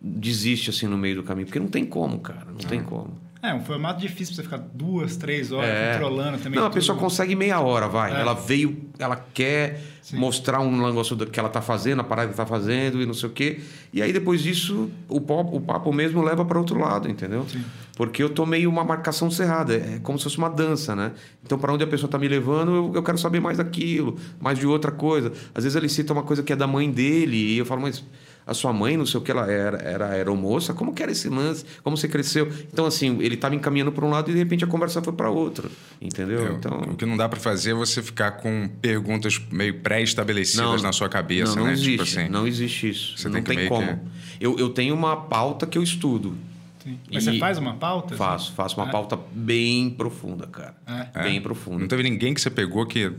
desiste 0.00 0.70
assim 0.70 0.86
no 0.86 0.98
meio 0.98 1.16
do 1.16 1.22
caminho, 1.22 1.46
porque 1.46 1.58
não 1.58 1.68
tem 1.68 1.84
como, 1.84 2.20
cara, 2.20 2.46
não 2.46 2.58
tem 2.58 2.82
como. 2.82 3.23
É, 3.44 3.52
um 3.52 3.60
formato 3.60 4.00
difícil 4.00 4.34
pra 4.34 4.36
você 4.36 4.42
ficar 4.42 4.56
duas, 4.72 5.18
três 5.18 5.52
horas 5.52 5.68
é. 5.68 5.92
controlando 5.92 6.38
também. 6.38 6.58
Não, 6.58 6.66
a 6.66 6.70
pessoa 6.70 6.96
consegue 6.96 7.36
meia 7.36 7.60
hora, 7.60 7.86
vai. 7.86 8.10
É. 8.10 8.18
Ela 8.18 8.32
veio, 8.32 8.88
ela 8.98 9.16
quer 9.34 9.82
Sim. 10.00 10.16
mostrar 10.16 10.60
um 10.60 10.86
negócio 10.86 11.14
que 11.26 11.38
ela 11.38 11.50
tá 11.50 11.60
fazendo, 11.60 12.00
a 12.00 12.04
parada 12.04 12.30
que 12.30 12.36
tá 12.36 12.46
fazendo 12.46 13.02
e 13.02 13.04
não 13.04 13.12
sei 13.12 13.28
o 13.28 13.32
quê. 13.32 13.60
E 13.92 14.00
aí 14.00 14.14
depois 14.14 14.42
disso, 14.42 14.90
o 15.10 15.20
papo, 15.20 15.56
o 15.56 15.60
papo 15.60 15.92
mesmo 15.92 16.22
leva 16.22 16.42
para 16.42 16.58
outro 16.58 16.78
lado, 16.78 17.06
entendeu? 17.06 17.44
Sim. 17.46 17.62
Porque 17.98 18.22
eu 18.22 18.30
tô 18.30 18.46
meio 18.46 18.70
uma 18.70 18.82
marcação 18.82 19.30
cerrada. 19.30 19.74
É 19.74 20.00
como 20.02 20.16
se 20.16 20.24
fosse 20.24 20.38
uma 20.38 20.48
dança, 20.48 20.96
né? 20.96 21.12
Então, 21.44 21.58
para 21.58 21.70
onde 21.70 21.84
a 21.84 21.86
pessoa 21.86 22.10
tá 22.10 22.16
me 22.18 22.26
levando, 22.26 22.74
eu, 22.74 22.92
eu 22.94 23.02
quero 23.02 23.18
saber 23.18 23.40
mais 23.40 23.58
daquilo, 23.58 24.16
mais 24.40 24.58
de 24.58 24.66
outra 24.66 24.90
coisa. 24.90 25.30
Às 25.54 25.64
vezes 25.64 25.76
ele 25.76 25.90
cita 25.90 26.14
uma 26.14 26.22
coisa 26.22 26.42
que 26.42 26.50
é 26.50 26.56
da 26.56 26.66
mãe 26.66 26.90
dele 26.90 27.36
e 27.36 27.58
eu 27.58 27.66
falo, 27.66 27.82
mas 27.82 28.02
a 28.46 28.52
sua 28.52 28.72
mãe, 28.72 28.96
não 28.96 29.06
sei 29.06 29.18
o 29.18 29.22
que 29.22 29.30
ela 29.30 29.50
era, 29.50 29.78
era 29.78 30.08
aeromoça, 30.10 30.74
como 30.74 30.92
que 30.92 31.02
era 31.02 31.10
esse 31.12 31.28
lance, 31.28 31.64
como 31.82 31.96
você 31.96 32.08
cresceu. 32.08 32.50
Então, 32.72 32.84
assim, 32.86 33.18
ele 33.20 33.34
estava 33.34 33.54
encaminhando 33.54 33.90
para 33.90 34.04
um 34.04 34.10
lado 34.10 34.30
e 34.30 34.32
de 34.34 34.38
repente 34.38 34.64
a 34.64 34.66
conversa 34.66 35.02
foi 35.02 35.12
para 35.12 35.30
outro, 35.30 35.70
entendeu? 36.00 36.46
É, 36.46 36.52
então... 36.52 36.78
O 36.90 36.96
que 36.96 37.06
não 37.06 37.16
dá 37.16 37.28
para 37.28 37.40
fazer 37.40 37.70
é 37.70 37.74
você 37.74 38.02
ficar 38.02 38.32
com 38.32 38.68
perguntas 38.80 39.40
meio 39.50 39.80
pré-estabelecidas 39.80 40.82
na 40.82 40.92
sua 40.92 41.08
cabeça, 41.08 41.54
não, 41.56 41.62
não 41.62 41.66
né? 41.66 41.72
Existe, 41.72 41.90
tipo 41.90 42.02
assim, 42.02 42.28
não 42.28 42.46
existe 42.46 42.90
isso. 42.90 43.18
Você 43.18 43.28
não 43.28 43.42
tem, 43.42 43.56
tem 43.56 43.68
como. 43.68 43.86
Que... 43.86 44.00
Eu, 44.40 44.58
eu 44.58 44.68
tenho 44.70 44.94
uma 44.94 45.16
pauta 45.16 45.66
que 45.66 45.78
eu 45.78 45.82
estudo. 45.82 46.36
Sim. 46.82 46.98
Mas 47.10 47.24
você 47.24 47.38
faz 47.38 47.56
uma 47.56 47.74
pauta? 47.74 48.14
Faço, 48.14 48.52
faço 48.52 48.76
uma 48.76 48.88
é. 48.88 48.92
pauta 48.92 49.18
bem 49.32 49.88
profunda, 49.88 50.46
cara. 50.46 50.74
É. 50.86 51.22
Bem 51.22 51.38
é. 51.38 51.40
profunda. 51.40 51.78
Não 51.78 51.88
teve 51.88 52.02
ninguém 52.02 52.34
que 52.34 52.40
você 52.40 52.50
pegou 52.50 52.84
que 52.84 53.10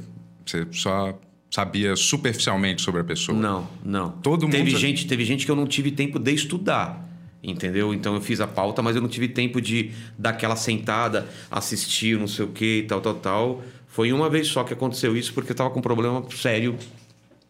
você 0.46 0.68
só 0.72 1.20
sabia 1.56 1.96
superficialmente 1.96 2.82
sobre 2.82 3.00
a 3.00 3.04
pessoa? 3.06 3.38
Não, 3.38 3.66
não. 3.84 4.10
Todo 4.10 4.50
teve 4.50 4.72
mundo... 4.72 4.78
gente, 4.78 5.08
teve 5.08 5.24
gente 5.24 5.46
que 5.46 5.52
eu 5.52 5.56
não 5.56 5.66
tive 5.66 5.90
tempo 5.90 6.20
de 6.20 6.34
estudar. 6.34 7.02
Entendeu? 7.42 7.94
Então 7.94 8.14
eu 8.16 8.22
fiz 8.22 8.42
a 8.42 8.48
pauta, 8.48 8.82
mas 8.82 8.96
eu 8.96 9.02
não 9.02 9.08
tive 9.08 9.30
tempo 9.30 9.62
de 9.62 9.92
dar 10.18 10.32
aquela 10.32 10.56
sentada, 10.56 11.30
assistir, 11.50 12.18
não 12.18 12.28
sei 12.28 12.44
o 12.44 12.50
que, 12.50 12.86
tal, 12.90 13.00
tal, 13.00 13.14
tal. 13.14 13.64
Foi 13.88 14.12
uma 14.12 14.30
vez 14.30 14.48
só 14.48 14.64
que 14.66 14.74
aconteceu 14.74 15.16
isso 15.16 15.34
porque 15.34 15.52
eu 15.52 15.56
tava 15.56 15.70
com 15.70 15.80
um 15.80 15.82
problema 15.82 16.26
sério 16.32 16.76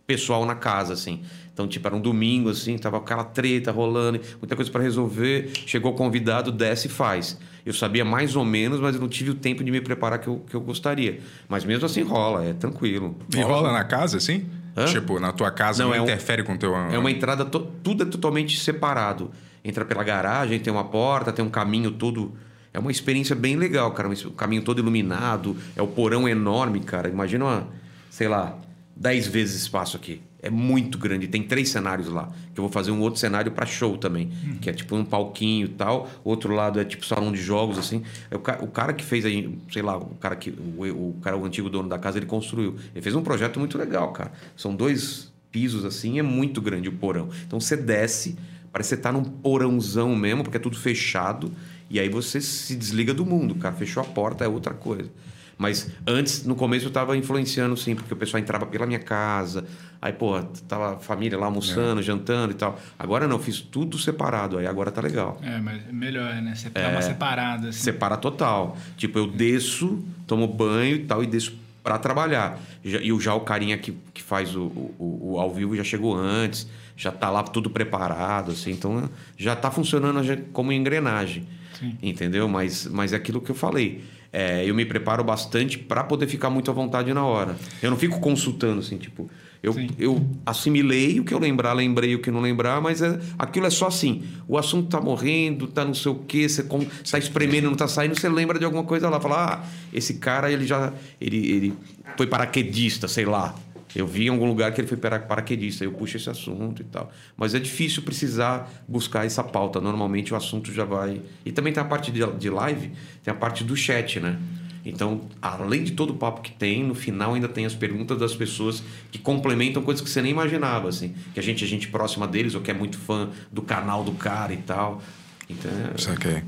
pessoal 0.06 0.46
na 0.46 0.54
casa, 0.54 0.94
assim. 0.94 1.22
Então, 1.52 1.68
tipo, 1.68 1.88
era 1.88 1.96
um 1.96 2.02
domingo, 2.02 2.50
assim, 2.50 2.78
tava 2.78 2.98
aquela 2.98 3.24
treta 3.24 3.72
rolando, 3.72 4.20
muita 4.40 4.56
coisa 4.56 4.70
para 4.70 4.84
resolver. 4.84 5.52
Chegou 5.66 5.94
o 5.94 5.96
convidado, 5.96 6.52
desce 6.52 6.88
e 6.88 6.92
faz. 6.92 7.40
Eu 7.66 7.74
sabia 7.74 8.06
mais 8.06 8.36
ou 8.36 8.46
menos, 8.46 8.80
mas 8.80 8.94
eu 8.94 9.02
não 9.02 9.10
tive 9.10 9.32
o 9.32 9.36
tempo 9.36 9.64
de 9.64 9.72
me 9.72 9.82
preparar 9.82 10.20
que 10.20 10.28
eu, 10.28 10.46
que 10.48 10.56
eu 10.56 10.62
gostaria. 10.62 11.20
Mas 11.50 11.66
mesmo 11.66 11.86
assim 11.86 12.04
rola, 12.04 12.46
é 12.46 12.54
tranquilo. 12.54 13.16
E 13.36 13.42
rola 13.42 13.74
na 13.74 13.84
casa, 13.84 14.18
assim? 14.18 14.46
Hã? 14.78 14.86
Tipo, 14.86 15.20
na 15.20 15.32
tua 15.32 15.50
casa 15.50 15.82
não, 15.82 15.90
não 15.90 15.98
é 15.98 16.00
interfere 16.00 16.44
um, 16.44 16.46
com 16.46 16.54
o 16.54 16.58
teu... 16.58 16.76
É 16.76 16.98
uma 17.00 17.10
entrada, 17.10 17.44
to, 17.44 17.60
tudo 17.82 18.04
é 18.04 18.06
totalmente 18.06 18.60
separado. 18.60 19.32
Entra 19.64 19.84
pela 19.84 20.04
garagem, 20.04 20.60
tem 20.60 20.72
uma 20.72 20.84
porta, 20.84 21.34
tem 21.34 21.44
um 21.44 21.50
caminho 21.50 21.90
todo... 21.92 22.34
É 22.72 22.78
uma 22.78 22.92
experiência 22.92 23.36
bem 23.36 23.56
legal, 23.56 23.90
cara. 23.94 24.10
O 24.10 24.32
caminho 24.32 24.62
todo 24.62 24.80
iluminado, 24.80 25.56
é 25.76 25.82
o 25.82 25.88
porão 25.88 26.28
enorme, 26.28 26.82
cara. 26.82 27.08
Imagina 27.08 27.46
uma, 27.46 27.68
sei 28.10 28.28
lá, 28.28 28.60
dez 28.96 29.26
vezes 29.26 29.62
espaço 29.62 29.96
aqui. 29.96 30.22
É 30.46 30.50
muito 30.52 31.00
grande. 31.00 31.28
Tem 31.28 31.42
três 31.42 31.70
cenários 31.70 32.08
lá. 32.08 32.30
Que 32.54 32.60
eu 32.60 32.64
vou 32.64 32.72
fazer 32.72 32.92
um 32.92 33.02
outro 33.02 33.20
cenário 33.20 33.52
para 33.52 33.66
show 33.66 33.98
também. 33.98 34.30
Uhum. 34.44 34.58
Que 34.60 34.70
é 34.70 34.74
tipo 34.74 34.96
um 34.96 35.04
palquinho 35.04 35.66
e 35.66 35.70
tal. 35.70 36.08
Outro 36.24 36.54
lado 36.54 36.80
é 36.80 36.86
tipo 36.86 37.04
salão 37.04 37.32
de 37.32 37.42
jogos, 37.42 37.80
assim. 37.80 38.04
É 38.30 38.36
o, 38.36 38.40
cara, 38.40 38.64
o 38.64 38.68
cara 38.68 38.94
que 38.94 39.04
fez 39.04 39.26
aí, 39.26 39.58
sei 39.72 39.82
lá, 39.82 39.98
o 39.98 40.14
cara 40.22 40.36
que. 40.36 40.52
O, 40.52 40.84
o 40.84 41.16
cara, 41.20 41.36
o 41.36 41.44
antigo 41.44 41.68
dono 41.68 41.90
da 41.90 41.98
casa, 41.98 42.20
ele 42.20 42.28
construiu. 42.28 42.76
Ele 42.94 43.02
fez 43.02 43.16
um 43.16 43.24
projeto 43.24 43.60
muito 43.60 43.76
legal, 43.76 44.12
cara. 44.12 44.32
São 44.56 44.76
dois 44.76 45.34
pisos 45.52 45.84
assim, 45.84 46.20
é 46.20 46.22
muito 46.22 46.62
grande 46.62 46.90
o 46.90 46.92
porão. 46.92 47.30
Então 47.48 47.60
você 47.60 47.76
desce, 47.76 48.38
parece 48.72 48.90
que 48.90 48.96
você 48.98 49.02
tá 49.02 49.12
num 49.12 49.24
porãozão 49.24 50.16
mesmo, 50.16 50.44
porque 50.44 50.58
é 50.58 50.60
tudo 50.60 50.78
fechado. 50.78 51.52
E 51.90 52.00
aí 52.00 52.08
você 52.08 52.40
se 52.40 52.76
desliga 52.76 53.16
do 53.16 53.26
mundo, 53.26 53.56
cara. 53.56 53.74
Fechou 53.74 54.04
a 54.04 54.06
porta, 54.06 54.46
é 54.46 54.48
outra 54.48 54.76
coisa. 54.76 55.10
Mas 55.58 55.90
antes, 56.06 56.46
no 56.46 56.56
começo, 56.56 56.86
eu 56.86 56.90
estava 56.90 57.16
influenciando, 57.16 57.78
sim, 57.78 57.96
porque 57.96 58.14
o 58.14 58.18
pessoal 58.18 58.42
entrava 58.42 58.66
pela 58.66 58.86
minha 58.86 59.00
casa. 59.00 59.66
Aí, 60.02 60.12
pô, 60.12 60.42
tava 60.68 60.96
a 60.96 61.00
família 61.00 61.38
lá 61.38 61.46
almoçando, 61.46 62.02
é. 62.02 62.04
jantando 62.04 62.52
e 62.52 62.56
tal. 62.56 62.80
Agora 63.00 63.28
não, 63.28 63.40
fiz 63.40 63.62
tudo 63.62 63.98
separado. 63.98 64.58
Aí 64.58 64.68
agora 64.68 64.92
tá 64.92 65.02
legal. 65.02 65.40
É, 65.42 65.58
mas 65.60 65.82
é 65.88 65.92
melhor, 65.92 66.34
né? 66.42 66.54
Você 66.56 66.70
é, 66.76 66.88
uma 66.88 67.02
separada. 67.02 67.70
Assim. 67.70 67.80
Separa 67.80 68.18
total. 68.18 68.78
Tipo, 68.98 69.18
eu 69.18 69.28
desço, 69.28 70.04
tomo 70.28 70.46
banho 70.48 70.98
e 70.98 71.06
tal, 71.06 71.24
e 71.24 71.28
desço 71.28 71.58
para 71.82 71.98
trabalhar. 71.98 72.60
E 72.84 73.20
já 73.20 73.34
o 73.34 73.42
carinha 73.42 73.78
que, 73.78 73.98
que 74.14 74.22
faz 74.22 74.56
o, 74.56 74.64
o, 74.64 75.34
o, 75.34 75.40
ao 75.40 75.54
vivo 75.54 75.76
já 75.76 75.84
chegou 75.84 76.16
antes, 76.16 76.68
já 76.98 77.12
tá 77.12 77.30
lá 77.30 77.44
tudo 77.44 77.70
preparado, 77.70 78.52
assim. 78.52 78.72
Então 78.72 79.10
já 79.38 79.56
tá 79.56 79.72
funcionando 79.72 80.22
como 80.52 80.74
engrenagem. 80.74 81.48
Sim. 81.80 81.98
Entendeu? 82.02 82.48
Mas, 82.50 82.88
mas 82.88 83.14
é 83.14 83.16
aquilo 83.16 83.40
que 83.40 83.52
eu 83.52 83.56
falei 83.56 84.04
é, 84.38 84.70
eu 84.70 84.76
me 84.76 84.84
preparo 84.84 85.24
bastante 85.24 85.78
para 85.78 86.04
poder 86.04 86.28
ficar 86.28 86.50
muito 86.50 86.70
à 86.70 86.74
vontade 86.74 87.14
na 87.14 87.24
hora. 87.24 87.56
Eu 87.82 87.90
não 87.90 87.98
fico 87.98 88.20
consultando, 88.20 88.82
assim, 88.82 88.98
tipo. 88.98 89.30
Eu, 89.64 89.74
eu 89.98 90.30
assimilei 90.46 91.22
o 91.22 91.24
que 91.24 91.34
eu 91.34 91.40
lembrar, 91.40 91.72
lembrei 91.72 92.14
o 92.14 92.20
que 92.20 92.30
não 92.30 92.42
lembrar, 92.42 92.82
mas 92.82 93.02
é, 93.02 93.18
aquilo 93.40 93.66
é 93.66 93.70
só 93.70 93.88
assim. 93.88 94.26
O 94.46 94.58
assunto 94.58 94.90
tá 94.90 95.00
morrendo, 95.00 95.68
tá 95.68 95.86
não 95.86 95.94
sei 95.94 96.12
o 96.12 96.16
quê, 96.16 96.50
você 96.50 96.64
com, 96.64 96.86
tá 97.10 97.18
espremendo, 97.18 97.70
não 97.70 97.76
tá 97.76 97.88
saindo, 97.88 98.14
você 98.14 98.28
lembra 98.28 98.60
de 98.60 98.66
alguma 98.66 98.84
coisa 98.84 99.10
lá. 99.10 99.22
Fala, 99.22 99.46
ah, 99.54 99.68
esse 99.94 100.16
cara, 100.16 100.52
ele 100.52 100.68
já. 100.68 100.92
Ele, 101.20 101.38
ele 101.52 101.74
foi 102.18 102.28
paraquedista, 102.28 103.08
sei 103.08 103.24
lá. 103.24 103.56
Eu 103.96 104.06
vi 104.06 104.26
em 104.26 104.30
algum 104.30 104.46
lugar 104.46 104.74
que 104.74 104.82
ele 104.82 104.88
foi 104.88 104.98
paraquedista, 104.98 105.84
eu 105.84 105.92
puxo 105.92 106.18
esse 106.18 106.30
assunto 106.30 106.82
e 106.82 106.86
tal. 106.86 107.12
Mas 107.38 107.56
é 107.56 107.60
difícil 107.60 108.04
precisar 108.04 108.70
buscar 108.88 109.26
essa 109.26 109.44
pauta. 109.44 109.80
Normalmente 109.80 110.34
o 110.34 110.38
assunto 110.38 110.74
já 110.74 110.84
vai. 110.84 111.22
E 111.46 111.52
também 111.52 111.72
tem 111.72 111.82
a 111.82 111.86
parte 111.86 112.12
de 112.12 112.50
live, 112.50 112.92
tem 113.24 113.32
a 113.34 113.36
parte 113.36 113.64
do 113.64 113.76
chat, 113.76 114.20
né? 114.20 114.38
Então, 114.86 115.22
além 115.42 115.84
de 115.84 115.94
todo 115.94 116.12
o 116.12 116.16
papo 116.16 116.42
que 116.42 116.52
tem, 116.52 116.84
no 116.84 116.94
final 116.94 117.34
ainda 117.34 117.48
tem 117.48 117.66
as 117.66 117.74
perguntas 117.74 118.20
das 118.20 118.36
pessoas 118.36 118.84
que 119.12 119.18
complementam 119.18 119.82
coisas 119.82 120.04
que 120.04 120.10
você 120.10 120.22
nem 120.22 120.32
imaginava, 120.32 120.88
assim. 120.88 121.16
Que 121.34 121.40
a 121.40 121.44
gente 121.44 121.64
é 121.64 121.68
gente 121.68 121.88
próxima 121.88 122.28
deles 122.28 122.54
ou 122.54 122.62
que 122.62 122.70
é 122.70 122.74
muito 122.74 122.98
fã 122.98 123.30
do 123.52 123.64
canal 123.64 124.04
do 124.04 124.12
cara 124.12 124.54
e 124.54 124.58
tal. 124.58 125.02
Então, 125.50 125.72
Saquei. 125.98 126.32
É. 126.32 126.44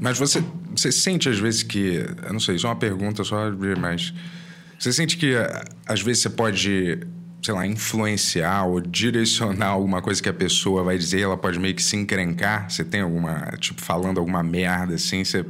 Mas 0.00 0.18
você, 0.18 0.42
você 0.74 0.92
sente 0.92 1.28
às 1.28 1.38
vezes 1.38 1.62
que. 1.62 2.04
Eu 2.22 2.32
não 2.32 2.40
sei, 2.40 2.56
isso 2.56 2.66
é 2.66 2.70
uma 2.70 2.76
pergunta 2.76 3.24
só, 3.24 3.50
mas 3.78 4.14
você 4.82 4.92
sente 4.92 5.16
que 5.16 5.34
às 5.86 6.00
vezes 6.00 6.22
você 6.22 6.30
pode, 6.30 6.98
sei 7.42 7.54
lá, 7.54 7.66
influenciar 7.66 8.64
ou 8.64 8.80
direcionar 8.80 9.68
alguma 9.68 10.00
coisa 10.00 10.22
que 10.22 10.28
a 10.28 10.32
pessoa 10.32 10.82
vai 10.82 10.96
dizer, 10.96 11.20
ela 11.20 11.36
pode 11.36 11.58
meio 11.58 11.74
que 11.74 11.82
se 11.82 11.96
encrencar? 11.96 12.70
Você 12.70 12.82
tem 12.84 13.02
alguma, 13.02 13.52
tipo, 13.58 13.80
falando 13.80 14.18
alguma 14.18 14.42
merda 14.42 14.94
assim, 14.94 15.22
você 15.24 15.44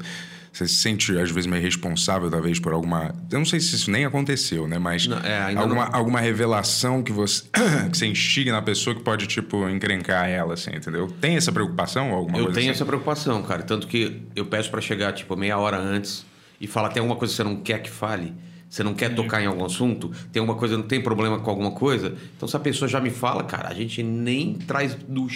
Você 0.52 0.66
se 0.66 0.74
sente, 0.74 1.16
às 1.16 1.30
vezes, 1.30 1.46
meio 1.46 1.62
responsável, 1.62 2.28
talvez, 2.28 2.58
por 2.58 2.72
alguma. 2.72 3.14
Eu 3.30 3.38
não 3.38 3.46
sei 3.46 3.60
se 3.60 3.76
isso 3.76 3.88
nem 3.88 4.04
aconteceu, 4.04 4.66
né? 4.66 4.80
Mas 4.80 5.06
Não, 5.06 5.16
é, 5.18 5.54
alguma, 5.54 5.84
não. 5.86 5.94
alguma 5.94 6.20
revelação 6.20 7.04
que 7.04 7.12
você, 7.12 7.44
que 7.88 7.96
você 7.96 8.06
instiga 8.06 8.50
na 8.50 8.60
pessoa 8.60 8.96
que 8.96 9.00
pode, 9.02 9.28
tipo, 9.28 9.68
encrencar 9.68 10.28
ela, 10.28 10.54
assim, 10.54 10.72
entendeu? 10.74 11.06
Tem 11.20 11.36
essa 11.36 11.52
preocupação 11.52 12.10
ou 12.10 12.16
alguma 12.16 12.36
Eu 12.38 12.44
coisa 12.46 12.58
tenho 12.58 12.72
assim? 12.72 12.78
essa 12.78 12.84
preocupação, 12.84 13.40
cara. 13.44 13.62
Tanto 13.62 13.86
que 13.86 14.22
eu 14.34 14.44
peço 14.44 14.68
pra 14.72 14.80
chegar, 14.80 15.12
tipo, 15.12 15.36
meia 15.36 15.56
hora 15.56 15.78
antes 15.78 16.26
e 16.60 16.66
falar: 16.66 16.88
tem 16.88 16.98
alguma 17.00 17.16
coisa 17.16 17.32
que 17.32 17.36
você 17.36 17.44
não 17.44 17.56
quer 17.62 17.80
que 17.80 17.88
fale? 17.90 18.34
Você 18.70 18.84
não 18.84 18.94
quer 18.94 19.12
tocar 19.16 19.42
em 19.42 19.46
algum 19.46 19.64
assunto? 19.64 20.12
Tem 20.32 20.38
alguma 20.38 20.56
coisa, 20.56 20.76
não 20.78 20.84
tem 20.84 21.02
problema 21.02 21.40
com 21.40 21.50
alguma 21.50 21.72
coisa? 21.72 22.14
Então, 22.36 22.48
se 22.48 22.56
a 22.56 22.60
pessoa 22.60 22.88
já 22.88 23.00
me 23.00 23.10
fala, 23.10 23.42
cara, 23.42 23.68
a 23.68 23.74
gente 23.74 24.00
nem 24.00 24.54
traz 24.54 24.94
do, 24.94 25.26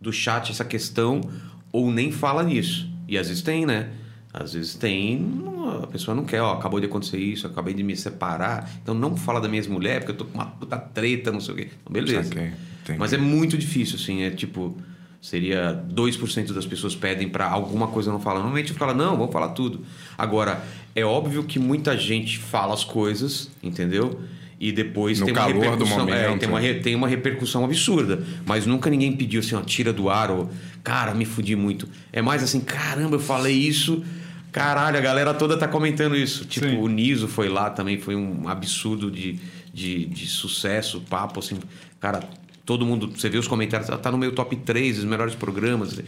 do 0.00 0.10
chat 0.10 0.50
essa 0.50 0.64
questão 0.64 1.20
ou 1.70 1.92
nem 1.92 2.10
fala 2.10 2.42
nisso. 2.42 2.88
E 3.06 3.18
às 3.18 3.28
vezes 3.28 3.42
tem, 3.42 3.66
né? 3.66 3.90
Às 4.32 4.54
vezes 4.54 4.74
tem, 4.74 5.42
a 5.82 5.86
pessoa 5.86 6.14
não 6.14 6.24
quer, 6.24 6.40
ó, 6.40 6.54
acabou 6.54 6.80
de 6.80 6.86
acontecer 6.86 7.18
isso, 7.18 7.46
acabei 7.46 7.74
de 7.74 7.82
me 7.82 7.96
separar, 7.96 8.70
então 8.82 8.94
não 8.94 9.16
fala 9.16 9.40
da 9.40 9.48
minha 9.48 9.62
mulher, 9.68 10.00
porque 10.00 10.12
eu 10.12 10.16
tô 10.16 10.24
com 10.24 10.34
uma 10.34 10.46
puta 10.46 10.78
treta, 10.78 11.30
não 11.30 11.40
sei 11.40 11.54
o 11.54 11.56
quê. 11.56 11.68
Então, 11.80 11.92
beleza. 11.92 12.30
Mas 12.98 13.12
é 13.12 13.18
muito 13.18 13.58
difícil, 13.58 13.96
assim, 13.96 14.22
é 14.22 14.30
tipo, 14.30 14.76
seria 15.20 15.84
2% 15.92 16.52
das 16.52 16.64
pessoas 16.66 16.94
pedem 16.94 17.28
pra 17.28 17.48
alguma 17.48 17.88
coisa 17.88 18.10
não 18.12 18.20
falar. 18.20 18.36
Normalmente 18.40 18.72
fala, 18.72 18.94
não, 18.94 19.16
vamos 19.16 19.32
falar 19.32 19.48
tudo. 19.50 19.84
Agora, 20.16 20.62
é 20.94 21.04
óbvio 21.04 21.42
que 21.44 21.58
muita 21.58 21.96
gente 21.96 22.38
fala 22.38 22.72
as 22.74 22.84
coisas, 22.84 23.50
entendeu? 23.62 24.20
E 24.60 24.72
depois 24.72 25.20
No 25.20 25.26
tem 25.26 25.34
uma 25.34 25.44
repercussão. 25.46 26.00
é, 26.08 26.26
momento. 26.28 26.40
tem, 26.40 26.48
uma, 26.48 26.60
re- 26.60 26.74
tem 26.80 26.94
uma 26.94 27.06
repercussão 27.08 27.64
absurda. 27.64 28.24
Mas 28.44 28.66
nunca 28.66 28.90
ninguém 28.90 29.12
pediu 29.16 29.40
assim, 29.40 29.54
ó, 29.54 29.60
tira 29.62 29.92
do 29.92 30.08
ar, 30.10 30.30
ou 30.30 30.50
cara, 30.82 31.14
me 31.14 31.24
fudi 31.24 31.54
muito. 31.54 31.88
É 32.12 32.20
mais 32.20 32.42
assim, 32.42 32.60
caramba, 32.60 33.16
eu 33.16 33.20
falei 33.20 33.54
isso. 33.54 34.04
Caralho, 34.50 34.96
a 34.96 35.00
galera 35.00 35.34
toda 35.34 35.56
tá 35.56 35.68
comentando 35.68 36.16
isso. 36.16 36.44
Tipo, 36.44 36.66
Sim. 36.66 36.78
o 36.78 36.88
Niso 36.88 37.28
foi 37.28 37.48
lá 37.48 37.70
também, 37.70 37.98
foi 37.98 38.16
um 38.16 38.48
absurdo 38.48 39.10
de, 39.10 39.38
de, 39.72 40.06
de 40.06 40.26
sucesso, 40.26 41.02
papo, 41.08 41.38
assim. 41.38 41.58
Cara, 42.00 42.20
todo 42.68 42.84
mundo, 42.84 43.10
você 43.16 43.30
vê 43.30 43.38
os 43.38 43.48
comentários, 43.48 43.88
tá 43.98 44.12
no 44.12 44.18
meu 44.18 44.30
top 44.30 44.54
3 44.54 44.96
dos 44.96 45.06
melhores 45.06 45.34
programas. 45.34 45.98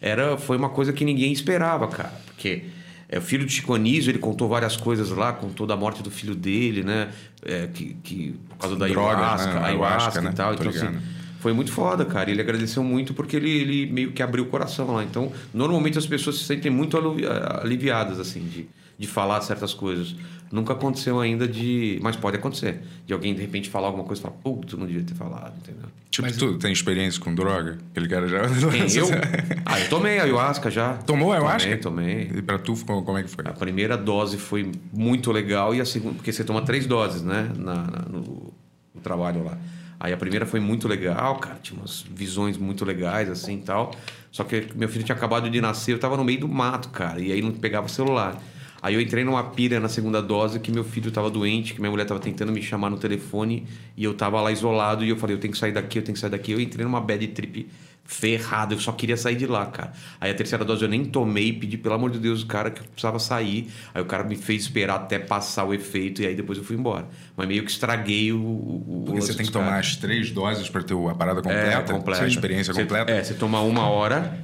Era, 0.00 0.38
foi 0.38 0.56
uma 0.56 0.70
coisa 0.70 0.90
que 0.90 1.04
ninguém 1.04 1.30
esperava, 1.30 1.86
cara. 1.88 2.10
Porque 2.24 2.62
é, 3.06 3.18
o 3.18 3.20
filho 3.20 3.44
de 3.44 3.52
Chico 3.52 3.74
Anísio, 3.74 4.10
ele 4.10 4.18
contou 4.18 4.48
várias 4.48 4.78
coisas 4.78 5.10
lá, 5.10 5.34
contou 5.34 5.66
da 5.66 5.76
morte 5.76 6.02
do 6.02 6.10
filho 6.10 6.34
dele, 6.34 6.82
né? 6.82 7.10
É, 7.44 7.66
que, 7.66 7.98
que, 8.02 8.34
por 8.48 8.56
causa 8.56 8.76
da 8.76 8.86
Droga, 8.88 9.10
ayahuasca, 9.10 9.52
né? 9.52 9.60
ayahuasca, 9.66 10.20
né? 10.22 10.30
e 10.30 10.34
tal. 10.34 10.56
Tô 10.56 10.64
Então, 10.64 10.88
assim, 10.88 10.98
foi 11.40 11.52
muito 11.52 11.70
foda, 11.70 12.06
cara. 12.06 12.30
Ele 12.30 12.40
agradeceu 12.40 12.82
muito 12.82 13.12
porque 13.12 13.36
ele, 13.36 13.50
ele 13.50 13.92
meio 13.92 14.12
que 14.12 14.22
abriu 14.22 14.44
o 14.44 14.46
coração 14.46 14.94
lá. 14.94 15.04
Então, 15.04 15.30
normalmente 15.52 15.98
as 15.98 16.06
pessoas 16.06 16.38
se 16.38 16.44
sentem 16.44 16.70
muito 16.70 16.96
alivi- 16.96 17.26
aliviadas, 17.60 18.18
assim, 18.18 18.40
de, 18.40 18.66
de 18.98 19.06
falar 19.06 19.40
certas 19.40 19.74
coisas. 19.74 20.14
Nunca 20.50 20.72
aconteceu 20.74 21.18
ainda 21.20 21.46
de. 21.48 21.98
Mas 22.02 22.14
pode 22.16 22.36
acontecer. 22.36 22.80
De 23.04 23.12
alguém, 23.12 23.34
de 23.34 23.40
repente, 23.40 23.68
falar 23.68 23.88
alguma 23.88 24.04
coisa 24.04 24.20
e 24.20 24.22
falar, 24.22 24.36
pô, 24.42 24.60
tu 24.66 24.76
não 24.76 24.86
devia 24.86 25.02
ter 25.02 25.14
falado, 25.14 25.54
entendeu? 25.58 25.86
Tipo, 26.10 26.28
Mas- 26.28 26.36
tu 26.36 26.56
tem 26.56 26.72
experiência 26.72 27.20
com 27.20 27.34
droga? 27.34 27.78
Aquele 27.90 28.08
cara 28.08 28.28
já... 28.28 28.40
Quem, 28.70 28.96
eu? 28.96 29.06
Ah, 29.66 29.80
eu 29.80 29.88
tomei 29.88 30.20
ayahuasca 30.20 30.70
já. 30.70 30.94
Tomou 30.98 31.32
ayahuasca? 31.32 31.76
Tomei, 31.78 32.22
tomei. 32.28 32.38
E 32.38 32.42
pra 32.42 32.58
tu, 32.58 32.74
como 32.86 33.02
como 33.02 33.18
é 33.18 33.24
que 33.24 33.28
foi? 33.28 33.44
A 33.46 33.52
primeira 33.52 33.96
dose 33.96 34.38
foi 34.38 34.70
muito 34.92 35.32
legal 35.32 35.74
e 35.74 35.80
a 35.80 35.84
segunda, 35.84 36.14
porque 36.14 36.30
você 36.32 36.44
toma 36.44 36.62
três 36.62 36.86
doses, 36.86 37.22
né, 37.22 37.50
na, 37.56 37.74
na- 37.74 38.04
no, 38.08 38.54
no 38.94 39.00
trabalho 39.02 39.44
lá. 39.44 39.58
Aí 39.98 40.12
a 40.12 40.16
primeira 40.16 40.46
foi 40.46 40.60
muito 40.60 40.86
legal, 40.86 41.36
cara, 41.38 41.58
tinha 41.60 41.78
umas 41.80 42.02
visões 42.14 42.56
muito 42.56 42.84
legais 42.84 43.28
assim 43.28 43.54
e 43.56 43.62
tal. 43.62 43.90
Só 44.30 44.44
que 44.44 44.68
meu 44.76 44.88
filho 44.88 45.04
tinha 45.04 45.16
acabado 45.16 45.50
de 45.50 45.60
nascer, 45.60 45.92
eu 45.92 45.98
tava 45.98 46.16
no 46.16 46.22
meio 46.24 46.38
do 46.40 46.48
mato, 46.48 46.90
cara, 46.90 47.18
e 47.20 47.32
aí 47.32 47.42
não 47.42 47.50
pegava 47.50 47.88
celular. 47.88 48.40
Aí 48.86 48.94
eu 48.94 49.00
entrei 49.00 49.24
numa 49.24 49.42
pira 49.42 49.80
na 49.80 49.88
segunda 49.88 50.22
dose 50.22 50.60
que 50.60 50.70
meu 50.70 50.84
filho 50.84 51.10
tava 51.10 51.28
doente, 51.28 51.74
que 51.74 51.80
minha 51.80 51.90
mulher 51.90 52.04
tava 52.04 52.20
tentando 52.20 52.52
me 52.52 52.62
chamar 52.62 52.88
no 52.88 52.96
telefone 52.96 53.66
e 53.96 54.04
eu 54.04 54.14
tava 54.14 54.40
lá 54.40 54.52
isolado 54.52 55.04
e 55.04 55.08
eu 55.08 55.16
falei, 55.16 55.34
eu 55.34 55.40
tenho 55.40 55.52
que 55.52 55.58
sair 55.58 55.72
daqui, 55.72 55.98
eu 55.98 56.04
tenho 56.04 56.14
que 56.14 56.20
sair 56.20 56.30
daqui. 56.30 56.52
Eu 56.52 56.60
entrei 56.60 56.84
numa 56.84 57.00
bad 57.00 57.26
trip 57.26 57.68
ferrada, 58.04 58.74
eu 58.74 58.78
só 58.78 58.92
queria 58.92 59.16
sair 59.16 59.34
de 59.34 59.44
lá, 59.44 59.66
cara. 59.66 59.92
Aí 60.20 60.30
a 60.30 60.34
terceira 60.36 60.64
dose 60.64 60.84
eu 60.84 60.88
nem 60.88 61.04
tomei, 61.04 61.52
pedi 61.52 61.76
pelo 61.76 61.96
amor 61.96 62.10
de 62.12 62.20
Deus 62.20 62.42
o 62.44 62.46
cara 62.46 62.70
que 62.70 62.80
eu 62.80 62.84
precisava 62.84 63.18
sair. 63.18 63.68
Aí 63.92 64.00
o 64.00 64.04
cara 64.04 64.22
me 64.22 64.36
fez 64.36 64.62
esperar 64.62 64.94
até 64.94 65.18
passar 65.18 65.64
o 65.64 65.74
efeito 65.74 66.22
e 66.22 66.26
aí 66.28 66.36
depois 66.36 66.56
eu 66.56 66.62
fui 66.62 66.76
embora. 66.76 67.08
Mas 67.36 67.48
meio 67.48 67.64
que 67.64 67.70
estraguei 67.72 68.30
o. 68.32 68.38
o 68.38 69.02
Porque 69.04 69.20
você 69.20 69.34
tem 69.34 69.46
que 69.46 69.50
tomar 69.50 69.70
caras. 69.70 69.86
as 69.86 69.96
três 69.96 70.30
doses 70.30 70.68
pra 70.70 70.84
ter 70.84 70.94
a 70.94 71.14
parada 71.16 71.42
completa? 71.42 71.66
É, 71.70 71.82
completa. 71.82 72.20
Sua 72.20 72.28
experiência 72.28 72.72
Você- 72.72 72.82
completa? 72.82 73.10
É, 73.10 73.24
você 73.24 73.34
toma 73.34 73.60
uma 73.62 73.88
hora, 73.88 74.38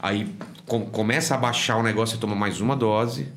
aí 0.00 0.26
com- 0.66 0.84
começa 0.86 1.36
a 1.36 1.38
baixar 1.38 1.76
o 1.76 1.82
negócio, 1.84 2.16
você 2.16 2.20
toma 2.20 2.34
mais 2.34 2.60
uma 2.60 2.74
dose. 2.74 3.28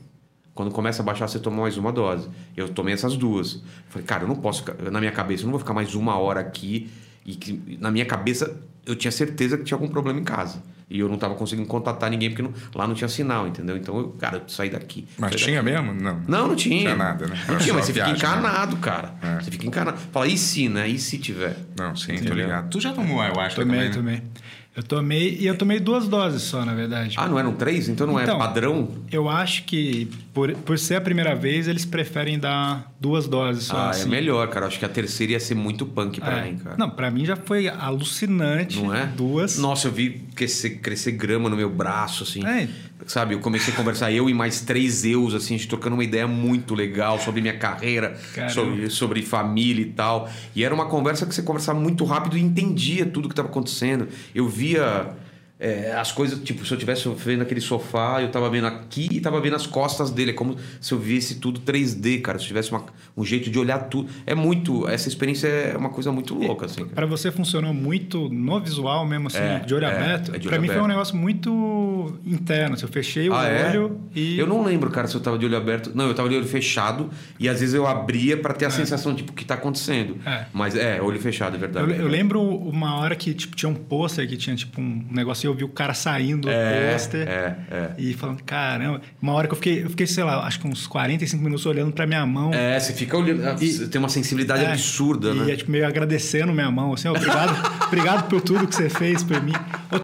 Quando 0.53 0.71
começa 0.71 1.01
a 1.01 1.05
baixar, 1.05 1.27
você 1.27 1.39
toma 1.39 1.61
mais 1.61 1.77
uma 1.77 1.91
dose. 1.91 2.29
Eu 2.57 2.67
tomei 2.69 2.93
essas 2.93 3.15
duas. 3.15 3.63
Falei, 3.89 4.05
cara, 4.05 4.23
eu 4.23 4.27
não 4.27 4.35
posso. 4.35 4.63
Na 4.91 4.99
minha 4.99 5.11
cabeça, 5.11 5.43
eu 5.43 5.45
não 5.45 5.51
vou 5.51 5.59
ficar 5.59 5.73
mais 5.73 5.95
uma 5.95 6.17
hora 6.17 6.39
aqui. 6.41 6.89
E 7.25 7.35
que, 7.35 7.77
na 7.79 7.89
minha 7.91 8.05
cabeça, 8.05 8.59
eu 8.85 8.95
tinha 8.95 9.11
certeza 9.11 9.57
que 9.57 9.63
tinha 9.63 9.75
algum 9.77 9.87
problema 9.87 10.19
em 10.19 10.23
casa. 10.23 10.61
E 10.89 10.99
eu 10.99 11.07
não 11.07 11.17
tava 11.17 11.35
conseguindo 11.35 11.65
contatar 11.69 12.09
ninguém, 12.09 12.29
porque 12.31 12.41
não- 12.41 12.51
lá 12.75 12.85
não 12.85 12.93
tinha 12.93 13.07
sinal, 13.07 13.47
entendeu? 13.47 13.77
Então, 13.77 13.97
eu, 13.97 14.09
cara, 14.19 14.37
eu 14.39 14.49
saí 14.49 14.69
daqui. 14.69 15.07
Mas 15.17 15.31
Saí 15.31 15.39
tinha 15.39 15.63
mesmo? 15.63 15.93
Não. 15.93 16.19
não, 16.27 16.47
não 16.49 16.55
tinha. 16.55 16.79
Tinha 16.81 16.95
nada, 16.97 17.27
né? 17.27 17.35
Não 17.47 17.53
Era 17.55 17.63
tinha, 17.63 17.73
mas 17.73 17.85
você 17.85 17.93
fica 17.93 18.05
viagem, 18.07 18.21
né? 18.27 18.29
encanado, 18.37 18.75
cara. 18.77 19.15
É. 19.21 19.35
Você 19.39 19.51
fica 19.51 19.65
encanado. 19.65 19.97
Fala, 20.11 20.27
e 20.27 20.37
se, 20.37 20.67
né? 20.67 20.89
E 20.89 20.99
se 20.99 21.17
tiver? 21.17 21.55
Não, 21.77 21.95
sim, 21.95 22.07
tô 22.07 22.13
Entendeu? 22.15 22.35
ligado. 22.35 22.69
Tu 22.69 22.81
já 22.81 22.91
tomou 22.91 23.21
ayahuasca 23.21 23.61
Tomei, 23.61 23.89
também, 23.89 23.89
né? 23.89 23.95
tomei. 24.19 24.23
Eu 24.73 24.81
tomei 24.83 25.37
e 25.37 25.45
eu 25.45 25.57
tomei 25.57 25.81
duas 25.81 26.07
doses 26.07 26.43
só, 26.43 26.63
na 26.63 26.73
verdade. 26.73 27.15
Ah, 27.17 27.27
não 27.27 27.37
eram 27.37 27.51
três? 27.53 27.89
Então 27.89 28.07
não 28.07 28.17
Então, 28.21 28.35
é 28.37 28.39
padrão? 28.39 28.87
Eu 29.11 29.27
acho 29.27 29.63
que, 29.65 30.09
por, 30.33 30.53
por 30.53 30.79
ser 30.79 30.95
a 30.95 31.01
primeira 31.01 31.35
vez, 31.35 31.67
eles 31.67 31.83
preferem 31.83 32.39
dar 32.39 32.89
duas 32.97 33.27
doses 33.27 33.65
só. 33.65 33.75
Ah, 33.75 33.89
assim. 33.89 34.03
é 34.03 34.05
melhor, 34.09 34.47
cara. 34.47 34.67
Acho 34.67 34.79
que 34.79 34.85
a 34.85 34.89
terceira 34.89 35.33
ia 35.33 35.39
ser 35.41 35.55
muito 35.55 35.85
punk 35.85 36.21
pra 36.21 36.37
É. 36.39 36.49
mim, 36.51 36.57
cara. 36.57 36.75
Não, 36.77 36.89
pra 36.89 37.11
mim 37.11 37.25
já 37.25 37.35
foi 37.35 37.67
alucinante. 37.67 38.79
Não 38.79 38.93
é? 38.95 39.07
Duas. 39.07 39.57
Nossa, 39.57 39.87
eu 39.87 39.91
vi 39.91 40.23
crescer, 40.35 40.77
crescer 40.77 41.11
grama 41.11 41.49
no 41.49 41.57
meu 41.57 41.69
braço, 41.69 42.23
assim. 42.23 42.45
É. 42.45 42.69
Sabe, 43.05 43.33
eu 43.33 43.39
comecei 43.39 43.73
a 43.73 43.77
conversar, 43.77 44.11
eu 44.11 44.29
e 44.29 44.33
mais 44.33 44.61
três 44.61 45.03
eus, 45.03 45.33
assim, 45.33 45.55
a 45.55 45.57
gente 45.57 45.67
trocando 45.67 45.95
uma 45.95 46.03
ideia 46.03 46.27
muito 46.27 46.75
legal 46.75 47.19
sobre 47.19 47.41
minha 47.41 47.57
carreira, 47.57 48.17
Caramba. 48.33 48.53
sobre, 48.53 48.89
sobre 48.89 49.21
família 49.21 49.81
e 49.81 49.89
tal. 49.89 50.29
E 50.55 50.63
era 50.63 50.73
uma 50.73 50.85
conversa 50.85 51.25
que 51.25 51.33
você 51.33 51.41
conversava 51.41 51.79
muito 51.79 52.05
rápido 52.05 52.37
e 52.37 52.41
entendia 52.41 53.05
tudo 53.05 53.27
que 53.27 53.33
estava 53.33 53.49
acontecendo. 53.49 54.07
Eu 54.33 54.47
via 54.47 55.15
é, 55.61 55.93
as 55.95 56.11
coisas, 56.11 56.39
tipo, 56.43 56.65
se 56.65 56.73
eu 56.73 56.77
tivesse 56.77 57.07
vendo 57.09 57.41
aquele 57.43 57.61
sofá, 57.61 58.19
eu 58.21 58.29
tava 58.31 58.49
vendo 58.49 58.65
aqui 58.65 59.07
e 59.11 59.21
tava 59.21 59.39
vendo 59.39 59.55
as 59.55 59.67
costas 59.67 60.09
dele. 60.09 60.31
É 60.31 60.33
como 60.33 60.57
se 60.79 60.91
eu 60.91 60.97
visse 60.97 61.35
tudo 61.35 61.59
3D, 61.59 62.19
cara. 62.19 62.39
Se 62.39 62.45
eu 62.45 62.47
tivesse 62.47 62.71
uma- 62.71 62.83
um 63.15 63.23
jeito 63.23 63.49
de 63.49 63.59
olhar 63.59 63.77
tudo. 63.79 64.09
É 64.25 64.33
muito. 64.33 64.87
Essa 64.87 65.07
experiência 65.07 65.47
é 65.47 65.77
uma 65.77 65.89
coisa 65.89 66.11
muito 66.11 66.33
louca, 66.33 66.65
assim. 66.65 66.85
Pra 66.85 67.05
você 67.05 67.31
funcionou 67.31 67.73
muito 67.73 68.27
no 68.29 68.59
visual 68.59 69.05
mesmo, 69.05 69.27
assim, 69.27 69.37
É, 69.37 69.59
de 69.59 69.73
olho 69.75 69.85
é, 69.85 69.91
aberto? 69.95 70.33
é 70.35 70.39
olho 70.47 70.61
mim 70.61 70.67
foi 70.67 70.81
um 70.81 70.87
negócio 70.87 71.15
muito 71.15 72.19
interno. 72.25 72.73
assim, 72.75 72.85
Eu 72.85 72.91
fechei 72.91 73.29
o 73.29 73.33
Ah, 73.35 73.45
é? 73.47 73.69
olho 73.69 73.99
e. 74.15 74.37
Eu 74.39 74.47
não 74.47 74.63
lembro, 74.63 74.89
cara, 74.89 75.07
se 75.07 75.15
eu 75.15 75.21
tava 75.21 75.37
de 75.37 75.45
olho 75.45 75.57
aberto. 75.57 75.91
Não, 75.93 76.07
eu 76.07 76.13
tava 76.13 76.27
de 76.29 76.35
olho 76.35 76.45
fechado 76.47 77.09
e 77.39 77.47
às 77.47 77.59
vezes 77.59 77.75
eu 77.75 77.85
abria 77.85 78.35
pra 78.37 78.53
ter 78.53 78.65
a 78.65 78.69
sensação, 78.69 79.13
tipo, 79.13 79.31
o 79.31 79.35
que 79.35 79.45
tá 79.45 79.53
acontecendo. 79.55 80.17
É. 80.25 80.45
Mas 80.53 80.75
é, 80.75 81.01
olho 81.01 81.19
fechado, 81.19 81.55
é 81.55 81.59
verdade. 81.59 81.91
Eu, 81.91 81.97
eu 82.01 82.07
lembro 82.07 82.41
uma 82.41 82.95
hora 82.99 83.15
que 83.15 83.33
tipo, 83.33 83.55
tinha 83.55 83.69
um 83.69 83.75
pôster 83.75 84.27
que 84.27 84.37
tinha 84.37 84.55
tipo 84.55 84.81
um 84.81 85.05
negócio 85.11 85.50
eu 85.51 85.55
vi 85.55 85.63
o 85.63 85.69
cara 85.69 85.93
saindo 85.93 86.41
do 86.47 86.49
É, 86.49 86.91
pôster 86.91 87.27
é, 87.27 87.55
é. 87.69 87.91
e 87.97 88.13
falando, 88.13 88.41
caramba. 88.43 89.01
Uma 89.21 89.33
hora 89.33 89.47
que 89.47 89.53
eu 89.53 89.57
fiquei, 89.57 89.83
eu 89.83 89.89
fiquei, 89.89 90.07
sei 90.07 90.23
lá, 90.23 90.45
acho 90.45 90.59
que 90.59 90.67
uns 90.67 90.87
45 90.87 91.43
minutos 91.43 91.65
olhando 91.65 91.91
pra 91.91 92.07
minha 92.07 92.25
mão. 92.25 92.53
É, 92.53 92.79
você 92.79 92.93
fica 92.93 93.17
olhando. 93.17 93.63
E- 93.63 93.87
tem 93.87 93.99
uma 93.99 94.09
sensibilidade 94.09 94.63
É, 94.63 94.71
absurda, 94.71 95.29
e 95.31 95.33
né? 95.39 95.51
é, 95.53 95.55
tipo, 95.55 95.69
meio 95.71 95.85
agradecendo 95.87 96.51
minha 96.53 96.71
mão, 96.71 96.93
assim, 96.93 97.07
ó, 97.07 97.11
obrigado, 97.11 97.51
obrigado 97.87 98.27
por 98.29 98.41
tudo 98.41 98.67
que 98.67 98.75
você 98.75 98.89
fez 98.89 99.23
por 99.23 99.41
mim. 99.41 99.53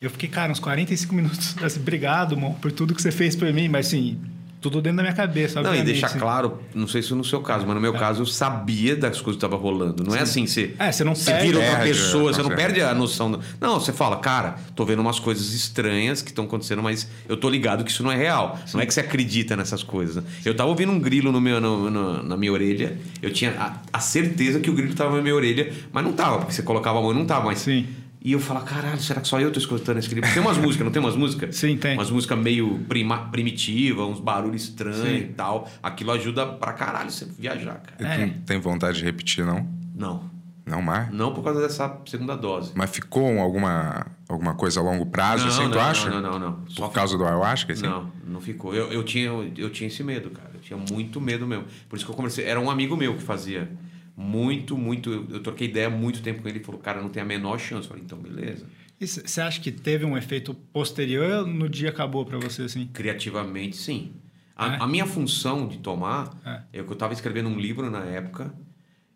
Eu 0.02 0.10
fiquei, 0.10 0.30
cara, 0.30 0.52
uns 0.52 0.60
45 0.60 1.14
minutos, 1.16 1.56
assim, 1.64 1.80
obrigado, 1.80 2.34
irmão, 2.36 2.54
por 2.54 2.72
tudo 2.72 2.94
que 2.94 3.02
você 3.02 3.12
fez 3.12 3.36
por 3.36 3.52
mim, 3.54 3.68
mas 3.68 3.88
assim, 3.88 4.20
tudo 4.70 4.82
dentro 4.84 4.98
da 4.98 5.04
minha 5.04 5.16
cabeça, 5.16 5.56
Não, 5.62 5.70
e 5.74 5.80
obviamente, 5.80 6.02
deixar 6.02 6.18
claro, 6.20 6.60
não 6.74 6.88
sei 6.88 7.02
se 7.02 7.14
no 7.14 7.24
seu 7.24 7.42
caso, 7.42 7.66
mas 7.66 7.76
no 7.76 7.82
meu 7.82 7.94
caso 7.94 8.22
eu 8.22 8.26
sabia 8.26 8.96
das 8.96 9.22
coisas 9.22 9.40
que 9.42 9.46
estavam 9.46 9.58
rolando. 9.58 10.04
Não 10.04 10.16
é 10.16 10.22
assim, 10.22 10.46
você, 10.48 10.74
É, 10.80 10.92
você 10.92 11.04
não 11.04 11.16
você 11.16 11.32
perde- 11.32 11.46
vira 11.48 11.58
outra 11.60 11.76
Perde, 11.78 11.90
pessoa, 11.92 12.34
você 12.34 12.42
não 12.44 12.50
perde 12.50 12.82
a 12.82 12.94
noção. 12.94 13.32
do- 13.32 13.40
Não, 13.60 13.80
você 13.80 13.92
fala, 13.94 14.18
cara, 14.18 14.56
tô 14.76 14.86
vendo 14.86 15.00
umas 15.00 15.20
coisas 15.20 15.54
estranhas 15.54 16.22
que 16.22 16.30
estão 16.30 16.46
acontecendo, 16.46 16.82
mas 16.84 17.08
eu 17.28 17.38
tô 17.38 17.50
ligado 17.50 17.84
que 17.84 17.92
isso 17.92 18.04
não 18.04 18.12
é 18.12 18.16
real. 18.18 18.58
Não 18.74 18.82
é 18.82 18.86
que 18.86 18.94
você 18.94 19.00
acredita 19.02 19.56
nessas 19.56 19.84
coisas. 19.84 20.18
né? 20.18 20.24
Eu 20.46 20.56
tava 20.56 20.70
ouvindo 20.70 20.92
um 20.92 21.00
grilo 21.00 21.32
no 21.32 21.40
meu, 21.42 21.60
no- 21.60 21.90
no- 21.90 22.24
na 22.24 22.38
minha 22.38 22.52
orelha, 22.52 22.98
eu 23.22 23.32
tinha 23.32 23.52
a, 23.60 23.74
a 23.94 24.00
certeza 24.00 24.60
que 24.60 24.70
o 24.70 24.74
grilo 24.74 24.94
tava 24.94 25.16
na 25.18 25.22
minha 25.22 25.36
orelha, 25.36 25.72
mas 25.92 26.04
não 26.04 26.14
tava, 26.14 26.40
porque 26.40 26.54
você 26.54 26.62
colocava 26.64 27.00
a 27.00 27.02
mão 27.02 27.12
e 27.12 27.16
não 27.16 27.26
tava, 27.26 27.46
mas. 27.46 27.60
Sim. 27.60 27.86
E 28.20 28.32
eu 28.32 28.40
falo, 28.40 28.62
caralho, 28.62 29.00
será 29.00 29.22
que 29.22 29.28
só 29.28 29.40
eu 29.40 29.52
tô 29.52 29.60
escutando 29.60 29.98
esse 29.98 30.10
grilo? 30.10 30.28
Tem 30.34 30.42
umas 30.42 30.58
músicas, 30.58 30.84
não 30.86 30.92
tem 30.92 31.02
umas 31.02 31.16
músicas? 31.16 31.56
Sim, 31.56 31.78
tem. 31.78 31.94
Umas 31.96 32.10
músicas 32.10 32.38
meio 32.38 32.80
prima, 32.90 33.30
primitiva, 33.30 34.06
uns 34.06 34.20
barulhos 34.20 34.64
estranhos 34.64 34.98
Sim. 34.98 35.16
e 35.16 35.24
tal. 35.28 35.70
Aquilo 35.82 36.12
ajuda 36.12 36.46
pra 36.46 36.74
caralho 36.74 37.10
você 37.12 37.26
viajar, 37.26 37.80
cara. 37.80 38.18
E 38.20 38.24
É. 38.24 38.34
tem 38.46 38.60
vontade 38.60 38.98
de 38.98 39.06
repetir, 39.06 39.46
não? 39.46 39.68
Não. 39.96 40.38
Não 40.66 40.82
mais? 40.82 41.10
Não 41.14 41.34
por 41.34 41.44
causa 41.44 41.62
dessa 41.62 42.02
segunda 42.06 42.36
dose. 42.36 42.74
Mas 42.76 42.90
ficou 42.90 43.40
alguma, 43.40 44.06
alguma 44.28 44.54
coisa 44.54 44.82
a 44.82 44.84
longo 44.84 45.06
prazo, 45.06 45.46
não, 45.46 45.52
assim, 45.54 45.64
não, 45.64 45.72
tu 45.72 45.80
acha? 45.80 46.10
Não, 46.10 46.20
não, 46.22 46.32
não. 46.32 46.50
não. 46.50 46.66
Por 46.76 46.92
causa 46.92 47.18
do 47.18 47.24
ayahuasca, 47.26 47.72
assim? 47.72 47.84
Não, 47.84 48.12
não 48.28 48.42
ficou. 48.42 48.76
Eu, 48.76 48.92
eu, 48.92 49.02
tinha, 49.04 49.30
eu 49.56 49.70
tinha 49.70 49.88
esse 49.88 50.04
medo, 50.04 50.30
cara. 50.32 50.52
Eu 50.54 50.60
tinha 50.60 50.78
muito 50.92 51.22
medo 51.22 51.48
mesmo. 51.48 51.64
Por 51.88 51.96
isso 51.96 52.04
que 52.06 52.12
eu 52.12 52.16
comecei. 52.16 52.44
Era 52.44 52.60
um 52.60 52.70
amigo 52.70 52.98
meu 52.98 53.16
que 53.16 53.24
fazia. 53.24 53.72
Muito, 54.20 54.76
muito. 54.76 55.28
Eu, 55.30 55.40
troquei 55.44 55.68
ideia 55.68 55.86
há 55.88 55.90
muito 55.92 56.24
tempo 56.24 56.42
com 56.42 56.48
ele. 56.48 56.58
Ele 56.58 56.66
falou, 56.66 56.82
cara, 56.82 57.00
não 57.02 57.10
tem 57.10 57.22
a 57.22 57.26
menor 57.26 57.60
chance. 57.60 57.84
Eu 57.84 57.90
falei, 57.90 58.04
então, 58.04 58.18
beleza. 58.18 58.66
E 59.00 59.06
você 59.06 59.40
acha 59.42 59.62
que 59.62 59.72
teve 59.72 60.04
um 60.06 60.18
efeito 60.18 60.56
posterior 60.56 61.46
no 61.46 61.70
dia 61.70 61.90
acabou 61.90 62.26
para 62.26 62.40
você 62.40 62.64
assim? 62.64 62.88
Criativamente, 62.88 63.78
sim. 63.78 64.14
A, 64.56 64.74
É? 64.74 64.78
a 64.82 64.88
minha 64.88 65.06
função 65.06 65.68
de 65.68 65.78
tomar 65.78 66.36
É. 66.44 66.80
é 66.80 66.84
que 66.84 66.90
eu 66.90 66.94
estava 66.94 67.14
escrevendo 67.14 67.48
um 67.48 67.60
livro 67.60 67.92
na 67.92 68.04
época 68.06 68.52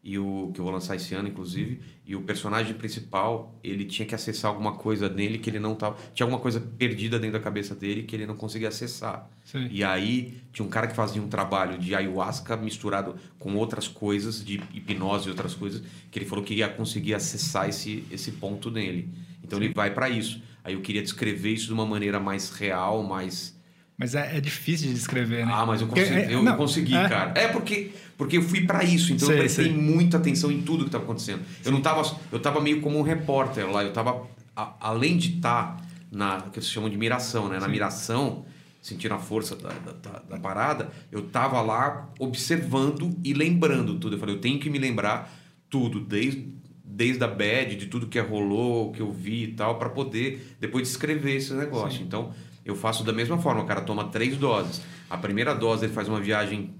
e 0.03 0.17
o 0.17 0.51
que 0.51 0.59
eu 0.59 0.65
vou 0.65 0.73
lançar 0.73 0.95
esse 0.95 1.13
ano 1.13 1.27
inclusive 1.27 1.79
e 2.05 2.15
o 2.15 2.21
personagem 2.21 2.73
principal 2.73 3.59
ele 3.63 3.85
tinha 3.85 4.05
que 4.05 4.15
acessar 4.15 4.49
alguma 4.49 4.73
coisa 4.73 5.07
nele 5.07 5.37
que 5.37 5.47
ele 5.47 5.59
não 5.59 5.75
tava 5.75 5.95
tinha 6.13 6.25
alguma 6.25 6.41
coisa 6.41 6.59
perdida 6.59 7.19
dentro 7.19 7.37
da 7.37 7.43
cabeça 7.43 7.75
dele 7.75 8.03
que 8.03 8.15
ele 8.15 8.25
não 8.25 8.35
conseguia 8.35 8.69
acessar. 8.69 9.29
Sim. 9.43 9.67
e 9.69 9.83
aí 9.83 10.41
tinha 10.51 10.65
um 10.65 10.69
cara 10.69 10.87
que 10.87 10.95
fazia 10.95 11.21
um 11.21 11.27
trabalho 11.27 11.77
de 11.77 11.93
ayahuasca 11.93 12.57
misturado 12.57 13.15
com 13.37 13.55
outras 13.55 13.87
coisas 13.87 14.43
de 14.43 14.61
hipnose 14.73 15.27
e 15.27 15.29
outras 15.29 15.53
coisas 15.53 15.83
que 16.09 16.17
ele 16.17 16.25
falou 16.25 16.43
que 16.43 16.55
ia 16.55 16.67
conseguir 16.67 17.13
acessar 17.13 17.69
esse 17.69 18.03
esse 18.09 18.31
ponto 18.31 18.71
nele. 18.71 19.09
Então 19.43 19.59
ele 19.61 19.73
vai 19.73 19.91
para 19.93 20.09
isso. 20.09 20.41
Aí 20.63 20.73
eu 20.73 20.81
queria 20.81 21.01
descrever 21.01 21.51
isso 21.51 21.67
de 21.67 21.73
uma 21.73 21.85
maneira 21.85 22.19
mais 22.19 22.49
real 22.51 23.03
mais 23.03 23.59
Mas 24.01 24.15
é, 24.15 24.35
é 24.37 24.41
difícil 24.41 24.87
de 24.87 24.95
descrever, 24.95 25.45
né? 25.45 25.51
ah, 25.55 25.63
mas 25.63 25.79
eu 25.79 25.85
consegui, 25.87 26.15
é, 26.15 26.33
eu 26.33 26.41
não, 26.41 26.57
consegui 26.57 26.95
é. 26.95 27.07
cara. 27.07 27.33
É 27.35 27.47
porque, 27.49 27.91
porque 28.17 28.35
eu 28.37 28.41
fui 28.41 28.61
pra 28.65 28.83
isso, 28.83 29.13
então 29.13 29.29
eu 29.29 29.37
prestei 29.37 29.65
sei. 29.65 29.73
muita 29.77 30.17
atenção 30.17 30.51
em 30.51 30.63
tudo 30.63 30.79
que 30.85 30.87
estava 30.87 31.03
acontecendo. 31.03 31.41
Eu 31.63 31.71
não 31.71 31.81
tava, 31.81 32.17
eu 32.31 32.39
tava 32.39 32.59
meio 32.59 32.81
como 32.81 32.97
um 32.97 33.03
repórter 33.03 33.69
lá, 33.69 33.83
eu 33.83 33.93
tava 33.93 34.27
a- 34.55 34.73
além 34.79 35.17
de 35.17 35.35
estar 35.35 35.79
na 36.11 36.41
que 36.51 36.57
eles 36.57 36.67
chamam 36.67 36.89
de 36.89 36.97
miração, 36.97 37.47
né? 37.47 37.59
Na 37.59 37.67
miração, 37.67 38.43
sentindo 38.81 39.13
a 39.13 39.19
força 39.19 39.55
da, 39.55 39.69
da, 39.69 39.91
da- 39.91 40.19
da 40.31 40.39
parada, 40.39 40.89
eu 41.11 41.21
tava 41.21 41.61
lá 41.61 42.09
observando 42.17 43.15
e 43.23 43.35
lembrando 43.35 43.99
tudo. 43.99 44.15
Eu 44.15 44.19
falei, 44.19 44.33
eu 44.33 44.39
tenho 44.41 44.59
que 44.59 44.67
me 44.67 44.79
lembrar 44.79 45.31
tudo, 45.69 45.99
desde 45.99 46.59
desde 46.93 47.23
a 47.23 47.27
bad, 47.27 47.75
de 47.77 47.85
tudo 47.85 48.07
que 48.07 48.19
rolou, 48.19 48.91
que 48.91 48.99
eu 48.99 49.11
vi 49.11 49.43
e 49.45 49.47
tal, 49.53 49.79
para 49.79 49.89
poder 49.89 50.55
depois 50.59 50.87
descrever 50.89 51.37
esse 51.37 51.53
negócio. 51.53 52.03
Então, 52.03 52.33
eu 52.65 52.75
faço 52.75 53.03
da 53.03 53.13
mesma 53.13 53.37
forma. 53.37 53.61
O 53.61 53.65
cara 53.65 53.81
toma 53.81 54.05
três 54.05 54.37
doses. 54.37 54.81
A 55.09 55.17
primeira 55.17 55.53
dose 55.53 55.85
ele 55.85 55.93
faz 55.93 56.07
uma 56.07 56.19
viagem 56.19 56.75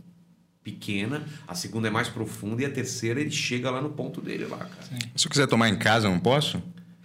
pequena, 0.64 1.26
a 1.48 1.56
segunda 1.56 1.88
é 1.88 1.92
mais 1.92 2.08
profunda 2.08 2.62
e 2.62 2.66
a 2.66 2.70
terceira 2.70 3.20
ele 3.20 3.32
chega 3.32 3.72
lá 3.72 3.82
no 3.82 3.90
ponto 3.90 4.22
dele 4.22 4.46
lá, 4.46 4.58
cara. 4.60 5.00
Se 5.16 5.26
eu 5.26 5.30
quiser 5.32 5.48
tomar 5.48 5.70
em 5.70 5.78
casa, 5.78 6.08
eu 6.08 6.12
não 6.12 6.20
posso? 6.20 6.62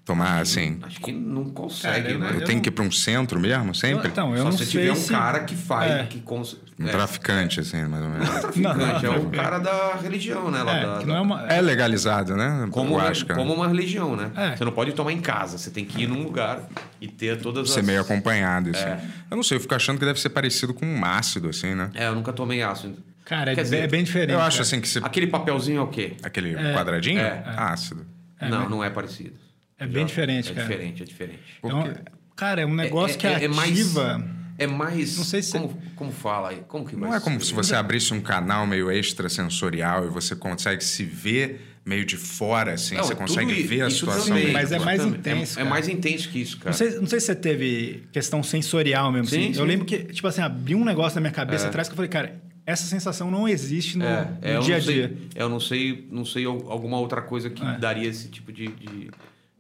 Tomar 0.07 0.41
assim. 0.41 0.79
Acho 0.85 1.01
que 1.01 1.11
não 1.11 1.47
consegue, 1.47 2.13
Cara, 2.13 2.19
né? 2.19 2.31
Eu, 2.31 2.35
eu 2.39 2.45
tenho 2.45 2.59
não- 2.59 2.63
que 2.63 2.69
ir 2.69 2.73
para 2.73 2.85
um 2.85 2.93
centro 2.93 3.41
mesmo, 3.41 3.75
sempre? 3.75 4.07
Então, 4.07 4.31
eu 4.31 4.39
Só 4.39 4.45
não 4.45 4.53
se 4.53 4.59
sei 4.59 4.67
tiver 4.83 4.93
um 4.93 4.95
se... 4.95 5.11
cara 5.11 5.41
que 5.41 5.57
faz, 5.57 5.91
É. 5.91 6.05
que 6.05 6.21
cons... 6.21 6.57
Um 6.79 6.87
é, 6.87 6.91
traficante, 6.93 7.59
assim, 7.59 7.85
mais 7.87 8.05
ou 8.05 8.11
menos. 8.11 8.29
Não, 8.29 8.41
traficante, 8.41 9.05
é 9.07 9.11
o 9.11 9.27
é. 9.27 9.37
cara 9.37 9.59
da 9.59 9.95
religião, 9.97 10.49
né? 10.49 10.63
Lá 10.63 10.77
É, 10.77 10.87
da, 10.87 10.99
que 10.99 11.07
não 11.07 11.17
é 11.17 11.21
uma... 11.21 11.47
É 11.53 11.61
legalizado, 11.61 12.37
né? 12.37 12.69
Como, 12.71 13.01
acho, 13.01 13.27
cara. 13.27 13.37
como 13.41 13.53
uma 13.53 13.67
religião, 13.67 14.15
né? 14.15 14.31
É. 14.37 14.57
Você 14.57 14.65
não 14.65 14.71
pode 14.71 14.93
tomar 14.93 15.11
em 15.11 15.21
casa, 15.21 15.59
você 15.59 15.71
tem 15.73 15.85
que 15.85 16.03
ir 16.03 16.07
num 16.07 16.23
lugar 16.23 16.61
e 17.01 17.09
ter 17.09 17.41
todas 17.41 17.69
Ser 17.71 17.81
as... 17.81 17.87
meio 17.87 18.01
acompanhado, 18.01 18.71
assim. 18.71 18.85
É. 18.85 19.01
Eu 19.29 19.37
não 19.37 19.43
sei, 19.43 19.57
eu 19.57 19.61
fico 19.61 19.75
achando 19.75 19.99
que 19.99 20.05
deve 20.05 20.21
ser 20.21 20.29
parecido 20.29 20.73
com 20.73 20.87
um 20.87 21.05
ácido, 21.05 21.49
assim, 21.49 21.75
né? 21.75 21.91
É, 21.95 22.07
eu 22.07 22.15
nunca 22.15 22.33
tomei 22.33 22.63
ácido. 22.63 22.97
Cara, 23.25 23.51
é, 23.51 23.55
Quer 23.57 23.63
bem- 23.63 23.65
dizer, 23.65 23.79
é 23.79 23.89
bem 23.89 24.05
diferente. 24.05 24.33
Eu 24.35 24.41
acho 24.41 24.59
cara. 24.59 24.63
assim 24.63 24.81
que 24.81 24.89
se... 24.89 24.99
Aquele 24.99 25.27
papelzinho 25.27 25.79
é 25.81 25.83
o 25.83 25.89
quê? 25.89 26.13
Aquele 26.23 26.55
quadradinho? 26.75 27.19
É. 27.21 27.43
Ácido. 27.57 28.07
não, 28.41 28.69
não 28.69 28.85
é 28.85 28.89
parecido. 28.91 29.33
É 29.78 29.87
bem 29.87 30.06
diferente, 30.06 30.50
é 30.50 30.54
cara. 30.54 30.66
diferente, 30.66 31.02
é 31.02 31.06
diferente. 31.06 31.40
Então, 31.62 31.83
Porque- 31.83 32.00
cara, 32.35 32.62
é 32.62 32.66
um 32.66 32.75
negócio 32.75 33.16
É- 33.16 33.18
que 33.18 33.26
é- 33.26 33.45
é 33.45 33.49
mais- 33.49 33.71
ativa... 33.73 34.37
É 34.59 34.66
mais... 34.66 35.18
Não 35.18 35.25
sei 35.25 35.42
se- 35.42 35.52
Como, 35.52 35.78
como 35.95 36.11
fala 36.12 36.49
aí? 36.49 36.62
Como 36.66 36.87
que 36.87 36.97
Não 36.97 37.14
é 37.14 37.21
como 37.21 37.38
se 37.42 37.52
você 37.52 37.75
abrisse 37.75 38.14
um 38.14 38.23
canal 38.23 38.66
meio 38.66 38.90
extrasensorial 38.90 40.06
e 40.06 40.09
você 40.09 40.35
consegue 40.35 40.83
se 40.83 41.04
ver 41.04 41.75
meio 41.85 42.06
de 42.06 42.16
fora, 42.16 42.73
assim. 42.73 42.95
Não, 42.97 43.04
você 43.04 43.14
consegue 43.14 43.52
ver 43.64 43.83
a 43.83 43.90
situação. 43.90 44.28
também, 44.28 44.52
Mas 44.52 44.73
é 44.73 44.78
mais 44.78 45.04
intenso, 45.04 45.59
É, 45.59 45.62
é 45.62 45.64
mais 45.64 45.88
intenso 45.88 46.30
que 46.30 46.40
isso, 46.40 46.56
cara. 46.56 46.71
Não 46.71 46.76
sei, 46.76 46.90
não 47.00 47.06
sei 47.06 47.21
se 47.21 47.26
você 47.26 47.35
teve 47.35 48.05
questão 48.11 48.42
sensorial 48.42 49.12
mesmo. 49.12 49.27
Sim, 49.29 49.44
assim. 49.44 49.53
sim. 49.55 49.61
Eu 49.61 49.66
lembro 49.66 49.85
que, 49.85 49.98
tipo 50.05 50.27
assim, 50.27 50.40
abriu 50.40 50.79
um 50.79 50.85
negócio 50.87 51.16
na 51.16 51.20
minha 51.20 51.33
cabeça 51.33 51.66
É. 51.66 51.68
atrás 51.68 51.87
que 51.87 51.92
eu 51.92 51.96
falei, 51.96 52.09
cara, 52.09 52.40
essa 52.64 52.87
sensação 52.87 53.31
não 53.31 53.46
existe 53.46 53.98
no, 53.98 54.05
É, 54.07 54.24
no 54.24 54.38
é, 54.42 54.59
dia 54.61 54.77
a 54.79 54.81
sei- 54.81 54.94
dia. 54.94 55.16
é, 55.35 55.42
Eu 55.42 55.48
não 55.51 55.61
sei, 55.61 56.09
não 56.11 56.24
sei 56.24 56.44
al- 56.46 56.70
alguma 56.72 56.98
outra 56.98 57.20
coisa 57.20 57.51
que 57.51 57.62
É. 57.62 57.79
daria 57.79 58.09
esse 58.09 58.29
tipo 58.29 58.51
de, 58.51 58.66
de, 58.68 59.11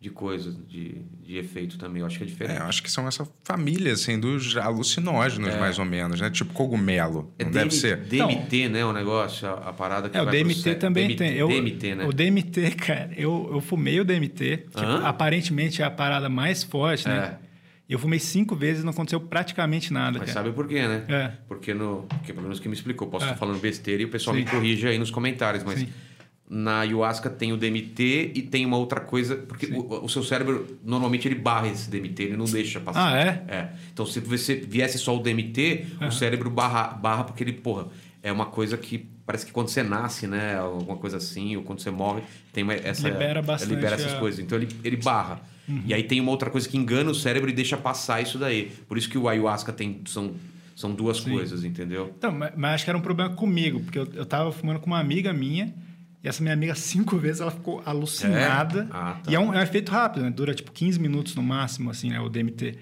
de 0.06 0.10
coisa, 0.10 0.52
de, 0.68 1.02
de 1.24 1.36
efeito 1.36 1.76
também. 1.76 2.00
Eu 2.00 2.06
acho 2.06 2.16
que 2.16 2.22
é 2.22 2.26
É, 2.26 2.30
diferente. 2.30 2.60
eu 2.60 2.66
acho 2.66 2.80
que 2.82 2.88
são 2.90 3.08
essa 3.08 3.26
família, 3.42 3.92
assim, 3.92 4.20
dos 4.20 4.56
alucinógenos, 4.56 5.54
mais 5.56 5.80
ou 5.80 5.84
menos, 5.84 6.20
né? 6.20 6.30
Tipo 6.30 6.52
cogumelo. 6.52 7.32
É 7.38 7.44
não 7.44 7.50
deve 7.50 7.70
DM 7.70 7.80
ser. 7.80 7.96
DMT, 7.96 8.68
né? 8.68 8.84
O 8.84 8.92
negócio, 8.92 9.48
a, 9.48 9.70
a 9.70 9.72
parada 9.72 10.08
que 10.08 10.16
É, 10.16 10.20
o 10.22 10.24
pro 10.24 10.32
DMT 10.32 10.54
cé- 10.60 10.74
também 10.76 11.08
DMT, 11.08 11.16
tem. 11.18 11.34
Eu, 11.36 11.48
DMT, 11.48 11.94
né? 11.96 12.04
O 12.06 12.12
DMT, 12.12 12.70
cara, 12.78 13.10
eu, 13.16 13.50
eu 13.52 13.60
fumei 13.60 13.98
o 13.98 14.04
DMT, 14.04 14.66
que 14.72 14.84
Hã? 14.84 15.02
aparentemente 15.04 15.82
é 15.82 15.84
a 15.84 15.90
parada 15.90 16.28
mais 16.28 16.62
forte, 16.62 17.08
né? 17.08 17.38
E 17.88 17.92
Eu 17.92 17.98
fumei 17.98 18.18
cinco 18.18 18.54
vezes 18.56 18.82
e 18.82 18.84
não 18.84 18.90
aconteceu 18.92 19.20
praticamente 19.20 19.92
nada, 19.92 20.18
Mas 20.18 20.30
cara. 20.32 20.44
sabe 20.44 20.54
por 20.54 20.66
quê, 20.68 20.86
né? 20.86 21.04
É. 21.08 21.32
Porque, 21.48 21.72
no, 21.74 22.02
porque 22.08 22.32
pelo 22.32 22.42
menos 22.42 22.58
que 22.60 22.68
me 22.68 22.74
explicou. 22.74 23.08
Posso 23.08 23.24
É. 23.24 23.28
estar 23.28 23.38
falando 23.38 23.60
besteira 23.60 24.02
e 24.02 24.04
o 24.04 24.08
pessoal 24.08 24.34
Sim. 24.36 24.42
me 24.44 24.50
corrige 24.50 24.86
aí 24.88 24.98
nos 24.98 25.10
comentários, 25.10 25.62
mas 25.64 25.78
Sim. 25.80 25.88
Na 26.48 26.80
ayahuasca 26.80 27.28
tem 27.28 27.52
o 27.52 27.56
DMT 27.56 28.32
e 28.34 28.42
tem 28.42 28.64
uma 28.64 28.76
outra 28.76 29.00
coisa, 29.00 29.34
porque 29.36 29.66
o, 29.66 30.04
o 30.04 30.08
seu 30.08 30.22
cérebro 30.22 30.78
normalmente 30.84 31.26
ele 31.26 31.34
barra 31.34 31.68
esse 31.68 31.90
DMT, 31.90 32.22
ele 32.22 32.36
não 32.36 32.44
deixa 32.44 32.78
passar. 32.78 33.12
Ah, 33.14 33.18
é? 33.18 33.44
É. 33.48 33.68
Então 33.92 34.06
se 34.06 34.20
você 34.20 34.54
viesse 34.54 34.98
só 34.98 35.16
o 35.16 35.20
DMT, 35.22 35.86
o 36.06 36.10
cérebro 36.12 36.48
barra, 36.48 36.88
barra 36.88 37.24
porque 37.24 37.42
ele, 37.42 37.52
porra, 37.52 37.86
é 38.22 38.30
uma 38.30 38.46
coisa 38.46 38.76
que 38.76 39.06
parece 39.26 39.44
que 39.44 39.50
quando 39.52 39.68
você 39.68 39.82
nasce, 39.82 40.28
né, 40.28 40.56
alguma 40.56 40.96
coisa 40.96 41.16
assim, 41.16 41.56
ou 41.56 41.62
quando 41.64 41.80
você 41.80 41.90
morre, 41.90 42.22
tem 42.52 42.62
uma, 42.62 42.74
essa 42.74 43.08
Libera 43.08 43.42
bastante 43.42 43.70
libera 43.74 43.94
essas 43.96 44.12
Uhum. 44.12 44.20
coisas. 44.20 44.38
Então 44.40 44.56
ele, 44.56 44.68
ele 44.84 44.96
barra. 44.96 45.40
E 45.84 45.92
aí 45.92 46.04
tem 46.04 46.20
uma 46.20 46.30
outra 46.30 46.48
coisa 46.48 46.68
que 46.68 46.76
engana 46.78 47.10
o 47.10 47.14
cérebro 47.14 47.50
e 47.50 47.52
deixa 47.52 47.76
passar 47.76 48.22
isso 48.22 48.38
daí. 48.38 48.70
Por 48.88 48.96
isso 48.96 49.08
que 49.08 49.18
o 49.18 49.28
ayahuasca 49.28 49.72
tem 49.72 50.00
são 50.06 50.34
são 50.76 50.92
duas 50.92 51.18
coisas, 51.20 51.64
entendeu? 51.64 52.12
Então, 52.18 52.30
mas, 52.30 52.52
mas 52.54 52.74
acho 52.74 52.84
que 52.84 52.90
era 52.90 52.98
um 52.98 53.02
problema 53.02 53.34
comigo, 53.34 53.80
porque 53.80 53.98
eu, 53.98 54.06
eu 54.14 54.26
tava 54.26 54.52
fumando 54.52 54.78
com 54.78 54.86
uma 54.86 55.00
amiga 55.00 55.32
minha, 55.32 55.74
e 56.26 56.28
essa 56.28 56.42
minha 56.42 56.54
amiga, 56.54 56.74
cinco 56.74 57.16
vezes, 57.16 57.40
ela 57.40 57.52
ficou 57.52 57.80
alucinada. 57.86 58.80
É? 58.80 58.86
Ah, 58.90 59.20
tá. 59.22 59.30
E 59.30 59.36
é 59.36 59.38
um, 59.38 59.54
é 59.54 59.58
um 59.58 59.62
efeito 59.62 59.92
rápido, 59.92 60.24
né? 60.24 60.30
Dura 60.30 60.52
tipo 60.52 60.72
15 60.72 60.98
minutos 60.98 61.36
no 61.36 61.42
máximo, 61.42 61.88
assim, 61.88 62.10
né? 62.10 62.18
O 62.18 62.28
DMT. 62.28 62.76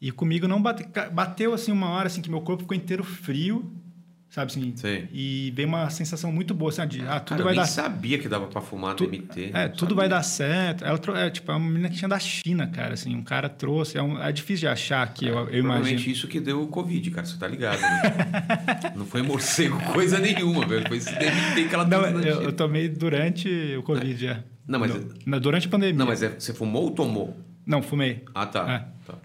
E 0.00 0.10
comigo 0.10 0.48
não 0.48 0.60
bate, 0.60 0.84
bateu, 1.12 1.54
assim, 1.54 1.70
uma 1.70 1.88
hora, 1.90 2.08
assim, 2.08 2.20
que 2.20 2.28
meu 2.28 2.40
corpo 2.40 2.62
ficou 2.64 2.76
inteiro 2.76 3.04
frio, 3.04 3.72
sabe 4.30 4.50
assim? 4.52 4.72
Sei. 4.76 5.08
E 5.12 5.52
veio 5.54 5.68
uma 5.68 5.90
sensação 5.90 6.32
muito 6.32 6.54
boa, 6.54 6.70
assim, 6.70 6.86
de, 6.86 7.02
ah, 7.02 7.20
tudo 7.20 7.28
Cara, 7.38 7.42
vai 7.44 7.52
eu 7.52 7.56
nem 7.56 7.60
dar 7.60 7.66
sabia 7.66 8.18
que 8.18 8.28
dava 8.28 8.46
pra 8.46 8.60
fumar 8.62 8.94
Tu-. 8.94 9.10
É, 9.52 9.68
tudo 9.68 9.80
sabia. 9.80 9.96
vai 9.96 10.08
dar 10.08 10.22
certo. 10.22 10.84
Ela 10.84 10.96
trou- 10.96 11.16
é, 11.16 11.28
tipo, 11.28 11.50
é 11.50 11.54
uma 11.56 11.68
menina 11.68 11.88
que 11.90 11.96
tinha 11.96 12.08
da 12.08 12.18
China, 12.18 12.66
cara, 12.68 12.94
assim, 12.94 13.14
um 13.14 13.22
cara 13.22 13.48
trouxe. 13.48 13.98
É, 13.98 14.02
um- 14.02 14.22
é 14.22 14.30
difícil 14.32 14.60
de 14.60 14.68
achar 14.68 15.02
aqui, 15.02 15.26
eu, 15.26 15.34
eu 15.34 15.46
Provavelmente 15.46 15.90
imagino. 15.92 16.12
isso 16.12 16.26
que 16.28 16.40
deu 16.40 16.62
o 16.62 16.68
Covid, 16.68 17.10
cara, 17.10 17.26
você 17.26 17.36
tá 17.36 17.46
ligado, 17.48 17.80
né? 17.80 18.92
não 18.96 19.04
foi 19.04 19.20
morcego 19.22 19.78
coisa 19.92 20.18
nenhuma, 20.18 20.64
velho. 20.66 20.86
Foi 20.88 20.96
esse 20.96 21.10
DMT 21.12 21.68
que 21.68 21.74
ela 21.74 21.84
Não, 21.86 22.04
eu, 22.20 22.42
eu 22.42 22.52
tomei 22.52 22.88
durante 22.88 23.48
o 23.76 23.82
Covid 23.82 24.16
já. 24.16 24.42
Não, 24.66 24.78
mas- 24.78 24.94
No- 24.94 25.14
na- 25.26 25.38
durante 25.40 25.66
a 25.66 25.70
pandemia. 25.70 25.98
Não, 25.98 26.06
mas 26.06 26.22
é- 26.22 26.28
você 26.38 26.54
fumou 26.54 26.84
ou 26.84 26.90
tomou? 26.92 27.36
Não, 27.66 27.82
fumei. 27.82 28.24
Ah, 28.34 28.46
tá. 28.46 28.70
É. 28.72 28.78
tá. 29.10 29.18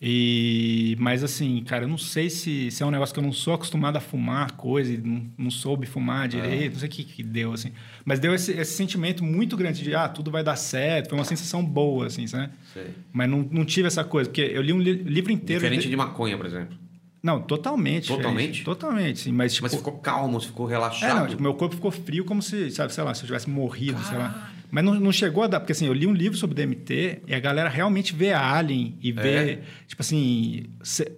E, 0.00 0.96
mas 1.00 1.24
assim, 1.24 1.60
cara, 1.64 1.82
eu 1.84 1.88
não 1.88 1.98
sei 1.98 2.30
se, 2.30 2.70
se 2.70 2.82
é 2.82 2.86
um 2.86 2.90
negócio 2.90 3.12
que 3.12 3.18
eu 3.18 3.24
não 3.24 3.32
sou 3.32 3.52
acostumado 3.54 3.96
a 3.96 4.00
fumar 4.00 4.52
coisa 4.52 4.92
e 4.92 4.96
não, 4.98 5.26
não 5.36 5.50
soube 5.50 5.86
fumar 5.86 6.28
direito, 6.28 6.74
não 6.74 6.78
sei 6.80 6.88
o 6.88 6.92
que, 6.92 7.02
que 7.02 7.22
deu, 7.22 7.52
assim. 7.52 7.72
Mas 8.04 8.20
deu 8.20 8.32
esse, 8.32 8.52
esse 8.52 8.74
sentimento 8.74 9.24
muito 9.24 9.56
grande 9.56 9.82
de, 9.82 9.94
ah, 9.96 10.08
tudo 10.08 10.30
vai 10.30 10.44
dar 10.44 10.54
certo. 10.54 11.08
Foi 11.08 11.18
uma 11.18 11.24
sensação 11.24 11.64
boa, 11.64 12.06
assim, 12.06 12.28
sabe? 12.28 12.52
Sei. 12.72 12.86
Mas 13.12 13.28
não, 13.28 13.46
não 13.50 13.64
tive 13.64 13.88
essa 13.88 14.04
coisa, 14.04 14.30
porque 14.30 14.40
eu 14.42 14.62
li 14.62 14.72
um 14.72 14.78
li- 14.80 14.92
livro 15.02 15.32
inteiro... 15.32 15.60
Diferente 15.60 15.82
de- 15.82 15.90
de 15.90 15.96
maconha, 15.96 16.36
por 16.36 16.46
exemplo. 16.46 16.76
Não, 17.20 17.42
totalmente. 17.42 18.06
Totalmente? 18.06 18.62
Totalmente, 18.62 19.18
sim. 19.18 19.32
Mas, 19.32 19.52
tipo... 19.54 19.64
Mas 19.64 19.74
ficou 19.74 19.98
calmo, 19.98 20.38
ficou 20.40 20.68
É, 20.68 20.70
relaxado. 20.74 21.18
não, 21.18 21.26
tipo, 21.26 21.42
meu 21.42 21.54
corpo 21.54 21.74
ficou 21.74 21.90
frio 21.90 22.24
como 22.24 22.40
se, 22.40 22.70
sabe, 22.70 22.94
sei 22.94 23.02
lá, 23.02 23.12
se 23.14 23.22
eu 23.22 23.26
tivesse 23.26 23.50
morrido, 23.50 24.00
sei 24.04 24.16
lá. 24.16 24.52
Mas 24.70 24.84
não, 24.84 24.94
não 25.00 25.12
chegou 25.12 25.42
a 25.42 25.46
dar, 25.46 25.60
porque 25.60 25.72
assim, 25.72 25.86
eu 25.86 25.92
li 25.92 26.06
um 26.06 26.12
livro 26.12 26.36
sobre 26.36 26.54
DMT 26.54 27.22
e 27.26 27.34
a 27.34 27.40
galera 27.40 27.68
realmente 27.68 28.14
vê 28.14 28.32
Alien 28.32 28.96
e 29.00 29.10
vê, 29.12 29.28
É? 29.52 29.62
tipo 29.86 30.00
assim, 30.02 30.64
cê- 30.82 31.10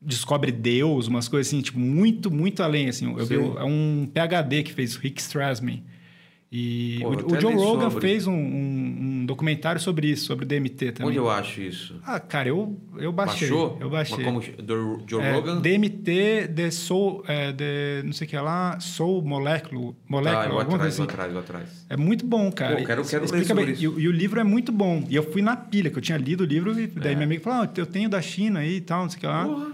descobre 0.00 0.52
Deus, 0.52 1.06
umas 1.08 1.26
coisas 1.28 1.48
assim, 1.48 1.62
tipo, 1.62 1.78
muito, 1.78 2.30
muito 2.30 2.62
além, 2.62 2.88
assim. 2.88 3.06
Eu 3.10 3.24
vi 3.26 3.36
Sim. 3.36 3.54
é 3.56 3.64
um 3.64 4.08
PhD 4.12 4.62
que 4.62 4.72
fez, 4.72 4.94
o 4.96 5.00
Rick 5.00 5.20
Strassman. 5.20 5.82
E 6.50 6.98
Pô, 7.02 7.08
o, 7.10 7.12
eu 7.14 7.26
o 7.26 7.40
Joe 7.40 7.54
Rogan 7.54 7.90
sobre. 7.90 8.08
fez 8.08 8.24
um, 8.28 8.32
um- 8.32 8.96
um 9.00 9.26
documentário 9.26 9.80
sobre 9.80 10.08
isso, 10.08 10.26
sobre 10.26 10.44
o 10.44 10.48
DMT 10.48 10.92
também. 10.92 11.08
Onde 11.08 11.18
eu 11.18 11.28
acho 11.28 11.60
isso? 11.60 12.00
Ah, 12.04 12.20
cara, 12.20 12.48
eu, 12.48 12.78
eu 12.98 13.10
baixei. 13.10 13.48
Baixou? 13.48 13.76
Eu 13.80 13.90
baixei. 13.90 14.16
Mas 14.24 14.24
como 14.26 14.62
do 14.62 15.02
Joe 15.08 15.20
É, 15.22 15.32
Rogan? 15.32 15.60
DMT 15.60 16.46
de 16.48 16.70
Soul, 16.70 17.24
é, 17.26 17.50
de 17.50 18.02
não 18.04 18.12
sei 18.12 18.28
o 18.28 18.30
que 18.30 18.36
lá, 18.38 18.78
Soul 18.78 19.22
Molecule, 19.22 19.88
Ah, 19.88 20.04
Molecule, 20.08 20.44
eu 20.44 20.50
vou 20.50 20.60
alguma 20.60 20.76
atrás, 20.76 20.80
coisa 20.80 20.96
vou 20.96 21.04
assim. 21.04 21.12
atrás, 21.12 21.32
vou 21.32 21.40
atrás. 21.42 21.86
É 21.90 21.96
muito 21.96 22.24
bom, 22.24 22.50
cara. 22.52 22.76
Pô, 22.76 22.84
quero- 22.84 23.04
quero 23.04 23.24
Explica 23.24 23.52
bem. 23.54 23.70
isso. 23.72 23.82
E, 23.82 23.88
o- 23.88 24.00
e 24.00 24.08
o 24.08 24.12
livro 24.12 24.38
é 24.38 24.44
muito 24.44 24.70
bom. 24.70 25.04
E 25.10 25.16
eu 25.16 25.24
fui 25.24 25.42
na 25.42 25.56
pilha, 25.56 25.90
que 25.90 25.98
eu 25.98 26.02
tinha 26.02 26.16
lido 26.16 26.42
o 26.42 26.46
livro, 26.46 26.78
e 26.78 26.86
daí 26.86 27.12
É. 27.12 27.14
minha 27.16 27.26
amiga 27.26 27.42
falou: 27.42 27.62
ah, 27.64 27.70
eu 27.76 27.86
tenho 27.86 28.08
da 28.08 28.22
China 28.22 28.60
aí 28.60 28.76
e 28.76 28.80
tal, 28.80 29.02
não 29.02 29.10
sei 29.10 29.16
o 29.18 29.20
que 29.20 29.26
lá. 29.26 29.44
Porra. 29.46 29.72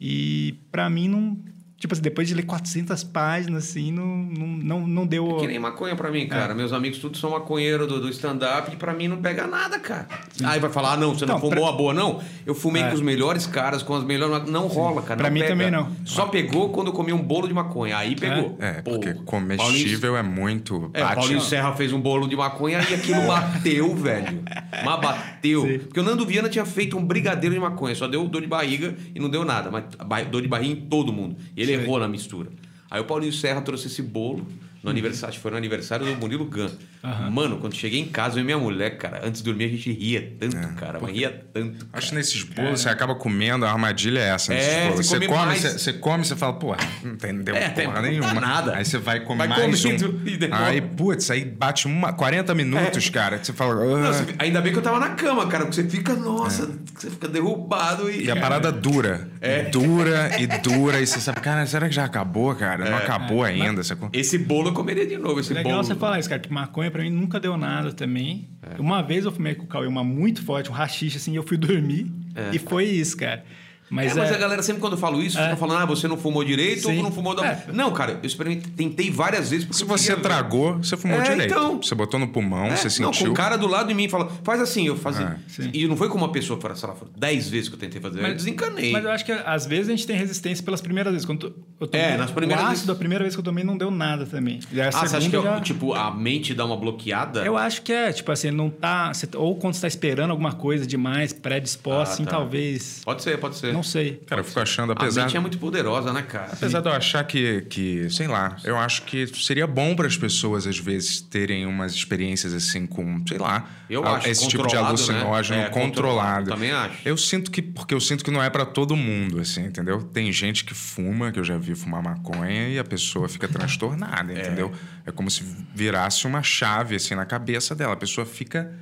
E 0.00 0.54
pra 0.70 0.88
mim 0.88 1.08
não. 1.08 1.36
Tipo 1.82 1.94
assim, 1.94 2.02
depois 2.02 2.28
de 2.28 2.34
ler 2.34 2.44
400 2.44 3.02
páginas, 3.02 3.64
assim, 3.64 3.90
não, 3.90 4.06
não, 4.06 4.46
não, 4.46 4.86
não 4.86 5.04
deu. 5.04 5.38
Que 5.38 5.48
nem 5.48 5.58
maconha 5.58 5.96
pra 5.96 6.12
mim, 6.12 6.22
É. 6.22 6.26
cara. 6.26 6.54
Meus 6.54 6.72
amigos 6.72 6.98
todos 7.00 7.18
são 7.18 7.30
maconheiros 7.30 7.88
do, 7.88 8.00
do 8.00 8.08
stand-up 8.08 8.72
e 8.72 8.76
pra 8.76 8.94
mim 8.94 9.08
não 9.08 9.16
pega 9.16 9.48
nada, 9.48 9.80
cara. 9.80 10.06
Aí 10.44 10.60
vai 10.60 10.70
falar, 10.70 10.92
ah, 10.92 10.96
não, 10.96 11.12
você 11.12 11.26
não, 11.26 11.34
Não, 11.34 11.40
fumou 11.40 11.56
pra- 11.64 11.68
a 11.70 11.72
boa, 11.72 11.92
não. 11.92 12.20
Eu 12.46 12.54
fumei 12.54 12.84
É. 12.84 12.88
com 12.88 12.94
os 12.94 13.00
melhores 13.00 13.48
caras, 13.48 13.82
com 13.82 13.96
as 13.96 14.04
melhores. 14.04 14.48
Não 14.48 14.68
rola, 14.68 15.02
cara. 15.02 15.16
Pra 15.18 15.26
não 15.28 15.34
mim 15.34 15.40
pega. 15.40 15.52
também 15.54 15.72
não. 15.72 15.90
Só 16.04 16.26
pegou 16.26 16.68
quando 16.68 16.86
eu 16.86 16.92
comi 16.92 17.12
um 17.12 17.20
bolo 17.20 17.48
de 17.48 17.54
maconha. 17.54 17.96
Aí 17.98 18.14
pegou. 18.14 18.56
É, 18.60 18.74
Pô, 18.74 18.92
porque 18.92 19.06
Paulinho- 19.08 19.24
comestível 19.24 20.16
é 20.16 20.22
muito. 20.22 20.88
É, 20.94 21.00
bate- 21.00 21.16
Paulinho 21.16 21.40
Serra 21.40 21.72
fez 21.72 21.92
um 21.92 22.00
bolo 22.00 22.28
de 22.28 22.36
maconha 22.36 22.78
e 22.88 22.94
aquilo 22.94 23.26
bateu, 23.26 23.92
velho. 23.96 24.40
Mas 24.84 25.00
bateu. 25.00 25.62
Sim. 25.66 25.78
Porque 25.80 25.98
o 25.98 26.04
Nando 26.04 26.24
Viana 26.24 26.48
tinha 26.48 26.64
feito 26.64 26.96
um 26.96 27.04
brigadeiro 27.04 27.52
de 27.56 27.60
maconha, 27.60 27.92
só 27.96 28.06
deu 28.06 28.28
dor 28.28 28.40
de 28.40 28.46
barriga 28.46 28.94
e 29.12 29.18
não 29.18 29.28
deu 29.28 29.44
nada. 29.44 29.68
Mas 29.68 30.26
dor 30.28 30.40
de 30.42 30.46
barriga 30.46 30.72
em 30.72 30.76
todo 30.86 31.12
mundo. 31.12 31.36
E 31.56 31.60
ele 31.62 31.71
Sim. 31.76 31.82
errou 31.82 31.98
na 31.98 32.08
mistura. 32.08 32.50
Aí 32.90 33.00
o 33.00 33.04
Paulinho 33.04 33.32
Serra 33.32 33.60
trouxe 33.62 33.86
esse 33.86 34.02
bolo 34.02 34.46
no 34.82 34.90
aniversário, 34.90 35.38
foi 35.38 35.50
no 35.50 35.56
aniversário 35.56 36.04
do 36.06 36.14
Murilo 36.16 36.44
Gun. 36.44 36.70
Aham. 37.04 37.30
Mano, 37.30 37.56
quando 37.58 37.74
cheguei 37.74 37.98
em 38.00 38.04
casa, 38.06 38.38
eu 38.38 38.42
e 38.42 38.44
minha 38.44 38.58
mulher, 38.58 38.96
cara, 38.96 39.20
antes 39.24 39.42
de 39.42 39.44
dormir 39.50 39.64
a 39.64 39.68
gente 39.68 39.90
ria 39.92 40.32
tanto, 40.38 40.56
cara. 40.74 40.98
Mas 41.00 41.12
ria 41.12 41.44
tanto. 41.52 41.86
Acho 41.92 42.06
que 42.06 42.10
cara. 42.12 42.18
nesses 42.18 42.42
bolos 42.44 42.80
você 42.80 42.88
acaba 42.88 43.14
comendo, 43.14 43.64
a 43.66 43.70
armadilha 43.72 44.20
é 44.20 44.28
essa. 44.28 44.54
nesses 44.54 44.68
É, 44.72 44.88
bolos. 44.90 45.06
você 45.06 45.18
Você 45.18 45.26
come 45.26 45.56
você, 45.56 45.70
você 45.78 45.92
come, 45.94 46.24
você 46.24 46.36
fala, 46.36 46.52
pô, 46.52 46.76
não 47.02 47.16
tem, 47.16 47.32
não 47.32 47.42
deu 47.42 47.56
É, 47.56 47.68
tem- 47.70 47.86
porra 47.86 48.00
não 48.02 48.08
nenhuma. 48.08 48.34
dá 48.34 48.40
nada. 48.40 48.76
Aí 48.76 48.84
você 48.84 48.98
vai 48.98 49.20
comer 49.20 49.48
Vai 49.48 49.48
mais 49.48 49.82
comendo 49.82 50.10
um. 50.10 50.22
e. 50.28 50.48
Aí, 50.52 50.80
putz, 50.80 51.30
aí 51.30 51.44
bate 51.44 51.86
uma, 51.86 52.12
40 52.12 52.54
minutos, 52.54 53.08
cara. 53.10 53.38
que 53.38 53.46
Você 53.46 53.52
fala. 53.52 53.74
Não, 53.74 54.04
"Ah". 54.08 54.12
você- 54.12 54.34
ainda 54.38 54.60
bem 54.60 54.72
que 54.72 54.78
eu 54.78 54.82
tava 54.82 55.00
na 55.00 55.10
cama, 55.10 55.46
cara, 55.48 55.64
porque 55.66 55.82
você 55.82 55.88
fica, 55.88 56.14
nossa, 56.14 56.70
você 56.94 57.10
fica 57.10 57.26
derrubado 57.26 58.08
e. 58.08 58.26
E 58.26 58.30
a 58.30 58.36
parada 58.36 58.70
dura. 58.70 59.28
É. 59.40 59.62
Dura 59.64 60.30
e 60.40 60.46
dura. 60.46 61.00
E 61.00 61.06
você 61.06 61.18
sabe, 61.18 61.40
cara, 61.40 61.66
será 61.66 61.88
que 61.88 61.94
já 61.96 62.04
acabou, 62.04 62.54
cara? 62.54 62.86
É. 62.86 62.90
Não 62.90 62.98
acabou 62.98 63.42
ainda. 63.42 63.82
Esse 64.12 64.38
bolo 64.38 64.68
eu 64.68 64.72
comeria 64.72 65.04
de 65.06 65.16
novo, 65.18 65.40
esse 65.40 65.52
É 65.52 65.56
legal 65.56 65.72
bolo. 65.72 65.84
você 65.84 65.94
falar 65.96 66.20
isso, 66.20 66.28
cara, 66.28 66.40
que 66.40 66.52
maconha 66.52 66.91
pra 66.92 67.02
mim 67.02 67.10
nunca 67.10 67.40
deu 67.40 67.56
nada 67.56 67.92
também. 67.92 68.48
É. 68.62 68.80
Uma 68.80 69.02
vez 69.02 69.24
eu 69.24 69.32
fumei 69.32 69.54
com 69.54 69.64
o 69.64 69.66
Cauê 69.66 69.86
uma 69.86 70.04
muito 70.04 70.44
forte, 70.44 70.70
um 70.70 70.72
rachixe, 70.72 71.16
assim, 71.16 71.32
e 71.32 71.36
eu 71.36 71.42
fui 71.42 71.56
dormir. 71.56 72.12
E 72.52 72.58
foi 72.58 72.84
isso, 72.84 73.16
cara. 73.16 73.44
Mas, 73.92 74.16
é, 74.16 74.20
mas 74.20 74.30
é- 74.30 74.34
a 74.34 74.38
galera 74.38 74.62
sempre 74.62 74.80
quando 74.80 74.94
eu 74.94 74.98
falo 74.98 75.22
isso, 75.22 75.36
fica 75.36 75.54
falando, 75.56 75.80
ah, 75.82 75.84
você 75.84 76.08
não 76.08 76.16
fumou 76.16 76.42
direito 76.42 76.88
Sim. 76.88 76.96
ou 76.96 77.02
não 77.02 77.12
fumou 77.12 77.34
da. 77.34 77.46
É. 77.46 77.64
Não, 77.72 77.92
cara, 77.92 78.12
eu 78.22 78.26
experimentei, 78.26 78.72
tentei 78.74 79.10
várias 79.10 79.50
vezes 79.50 79.66
porque 79.66 79.78
Se 79.78 79.84
você 79.84 80.16
tragou, 80.16 80.78
você 80.78 80.96
fumou 80.96 81.20
É, 81.20 81.22
direito. 81.22 81.52
então. 81.52 81.82
Você 81.82 81.94
botou 81.94 82.18
no 82.18 82.28
pulmão, 82.28 82.64
É, 82.66 82.76
você 82.76 83.02
não, 83.02 83.12
sentiu. 83.12 83.26
com 83.26 83.32
o 83.32 83.36
cara 83.36 83.56
do 83.56 83.66
lado 83.66 83.88
de 83.88 83.94
mim 83.94 84.08
fala, 84.08 84.30
faz 84.42 84.60
assim, 84.62 84.86
eu 84.86 84.96
fazia. 84.96 85.38
É. 85.60 85.70
E 85.74 85.86
não 85.86 85.96
foi 85.96 86.08
com 86.08 86.16
uma 86.16 86.32
pessoa, 86.32 86.58
sei 86.74 86.88
lá, 86.88 86.94
foram 86.94 87.12
10 87.16 87.48
vezes 87.50 87.68
que 87.68 87.74
eu 87.74 87.78
tentei 87.78 88.00
fazer. 88.00 88.24
eu 88.24 88.34
desencanei. 88.34 88.92
Mas 88.92 89.04
eu 89.04 89.10
acho 89.10 89.24
que 89.26 89.32
às 89.32 89.66
vezes 89.66 89.88
a 89.88 89.90
gente 89.90 90.06
tem 90.06 90.16
resistência 90.16 90.64
pelas 90.64 90.80
primeiras 90.80 91.12
vezes. 91.12 91.26
Quando 91.26 91.54
eu 91.78 91.86
tomei, 91.86 92.06
É, 92.06 92.16
nas 92.16 92.30
primeiras 92.30 92.64
o 92.64 92.66
vezes- 92.68 92.78
ácido, 92.80 92.92
a 92.92 92.96
primeira 92.96 93.22
vez 93.24 93.34
que 93.34 93.40
eu 93.40 93.44
tomei 93.44 93.62
não 93.62 93.76
deu 93.76 93.90
nada 93.90 94.24
também. 94.24 94.60
E 94.72 94.80
a 94.80 94.88
ah, 94.88 94.92
você 94.92 95.16
acha 95.16 95.28
que 95.28 95.42
já- 95.42 95.60
tipo, 95.60 95.92
a 95.92 96.10
mente 96.10 96.54
dá 96.54 96.64
uma 96.64 96.76
bloqueada? 96.76 97.44
Eu 97.44 97.58
acho 97.58 97.82
que 97.82 97.92
é, 97.92 98.10
tipo 98.12 98.32
assim, 98.32 98.50
não 98.50 98.70
tá. 98.70 99.12
ou 99.36 99.56
quando 99.56 99.74
você 99.74 99.82
tá 99.82 99.88
esperando 99.88 100.30
alguma 100.30 100.52
coisa 100.52 100.86
demais, 100.86 101.32
predisposto, 101.32 102.10
Ah, 102.10 102.14
assim, 102.14 102.24
tá. 102.24 102.30
talvez. 102.32 103.00
Pode 103.04 103.22
ser, 103.22 103.38
pode 103.38 103.56
ser. 103.56 103.72
Não 103.72 103.81
sei. 103.82 104.22
Cara, 104.26 104.40
eu 104.40 104.44
fico 104.44 104.60
achando, 104.60 104.90
A 104.92 104.94
apesar. 104.94 105.22
mente 105.22 105.36
é 105.36 105.40
muito 105.40 105.58
poderosa, 105.58 106.12
né, 106.12 106.22
cara? 106.22 106.50
Apesar 106.52 106.80
de 106.80 106.88
eu 106.88 106.92
achar 106.92 107.24
que, 107.24 107.62
que, 107.62 108.08
sei 108.10 108.26
lá, 108.26 108.56
eu 108.64 108.76
acho 108.76 109.02
que 109.02 109.26
seria 109.26 109.66
bom 109.66 109.94
para 109.96 110.06
as 110.06 110.16
pessoas, 110.16 110.66
às 110.66 110.78
vezes, 110.78 111.20
terem 111.20 111.66
umas 111.66 111.92
experiências 111.94 112.52
assim 112.54 112.86
com, 112.86 113.22
sei 113.26 113.38
lá, 113.38 113.68
Eu 113.88 114.04
a- 114.06 114.16
acho, 114.16 114.28
esse 114.28 114.48
tipo 114.48 114.62
de 114.62 114.74
controlado, 114.74 114.88
alucinógeno 114.88 115.58
né? 115.60 115.66
É, 115.66 115.68
controlado. 115.70 115.90
controlado, 115.92 116.50
também 116.50 116.70
acho. 116.72 116.96
Eu 117.04 117.16
sinto 117.16 117.50
que, 117.50 117.60
porque 117.62 117.94
eu 117.94 118.00
sinto 118.00 118.24
que 118.24 118.30
não 118.30 118.42
é 118.42 118.48
para 118.50 118.64
todo 118.66 118.94
mundo, 118.96 119.40
assim, 119.40 119.64
entendeu? 119.64 120.02
Tem 120.02 120.30
gente 120.32 120.64
que 120.64 120.74
fuma, 120.74 121.30
que 121.32 121.38
eu 121.38 121.44
já 121.44 121.56
vi 121.58 121.74
fumar 121.74 122.02
maconha, 122.02 122.68
e 122.68 122.78
a 122.78 122.84
pessoa 122.84 123.28
fica 123.28 123.46
transtornada, 123.48 124.32
entendeu? 124.32 124.72
É 125.06 125.10
como 125.10 125.30
se 125.30 125.42
virasse 125.74 126.26
uma 126.26 126.42
chave, 126.42 126.94
assim, 126.96 127.14
na 127.14 127.24
cabeça 127.24 127.74
dela. 127.74 127.94
A 127.94 127.96
pessoa 127.96 128.24
fica 128.26 128.72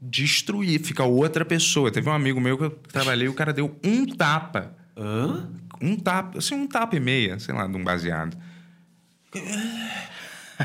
destruir, 0.00 0.80
fica 0.84 1.02
outra 1.04 1.44
pessoa. 1.44 1.90
Teve 1.90 2.08
um 2.08 2.12
amigo 2.12 2.40
meu 2.40 2.56
que 2.58 2.64
eu 2.64 2.70
trabalhei, 2.70 3.28
o 3.28 3.34
cara 3.34 3.52
deu 3.52 3.76
um 3.84 4.06
tapa 4.06 4.72
Hã? 4.96 5.48
um 5.80 5.96
tapa, 5.96 6.38
assim, 6.38 6.54
um 6.54 6.66
tapa 6.66 6.96
e 6.96 7.00
meia, 7.00 7.38
sei 7.38 7.54
lá, 7.54 7.66
de 7.66 7.76
um 7.76 7.84
baseado. 7.84 8.36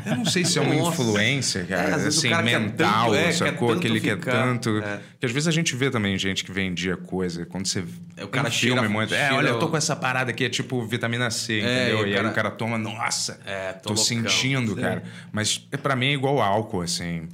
Eu 0.05 0.15
não 0.17 0.25
sei 0.25 0.43
se 0.43 0.57
é 0.57 0.61
uma 0.61 0.73
Nossa. 0.73 0.99
influência, 1.03 1.59
É, 1.59 1.65
cara, 1.65 1.97
o 2.03 2.07
assim, 2.07 2.29
cara 2.29 2.41
mental, 2.41 3.11
tanto, 3.11 3.15
é, 3.15 3.31
sacou? 3.31 3.51
quer 3.51 3.57
tanto 3.75 3.77
Aquele 3.77 4.01
que 4.01 4.09
é 4.09 4.15
tanto. 4.15 4.69
é. 4.79 4.99
Que 5.19 5.25
às 5.27 5.31
vezes 5.31 5.47
a 5.47 5.51
gente 5.51 5.75
vê 5.75 5.91
também 5.91 6.17
gente 6.17 6.43
que 6.43 6.51
vendia 6.51 6.97
coisa. 6.97 7.45
Quando 7.45 7.67
você. 7.67 7.83
É, 8.17 8.23
o 8.25 8.27
cara 8.27 8.47
em 8.47 8.51
cheira- 8.51 8.75
filme 8.81 8.89
muito. 8.91 9.13
É, 9.13 9.31
olha, 9.33 9.49
eu 9.49 9.59
tô 9.59 9.69
com 9.69 9.77
essa 9.77 9.95
parada 9.95 10.31
aqui, 10.31 10.45
é 10.45 10.49
tipo 10.49 10.83
vitamina 10.87 11.29
C, 11.29 11.59
É, 11.59 11.89
entendeu? 11.91 12.07
e 12.07 12.09
E, 12.09 12.13
aí 12.13 12.15
cara- 12.15 12.29
o 12.29 12.33
cara 12.33 12.49
toma, 12.49 12.75
nossa, 12.79 13.39
É, 13.45 13.73
tô 13.73 13.81
tô, 13.81 13.89
loucão. 13.89 14.03
sentindo, 14.03 14.75
cara. 14.75 15.03
Mas 15.31 15.67
é, 15.71 15.77
pra 15.77 15.95
mim 15.95 16.07
é 16.07 16.13
igual 16.13 16.41
álcool, 16.41 16.81
assim. 16.81 17.27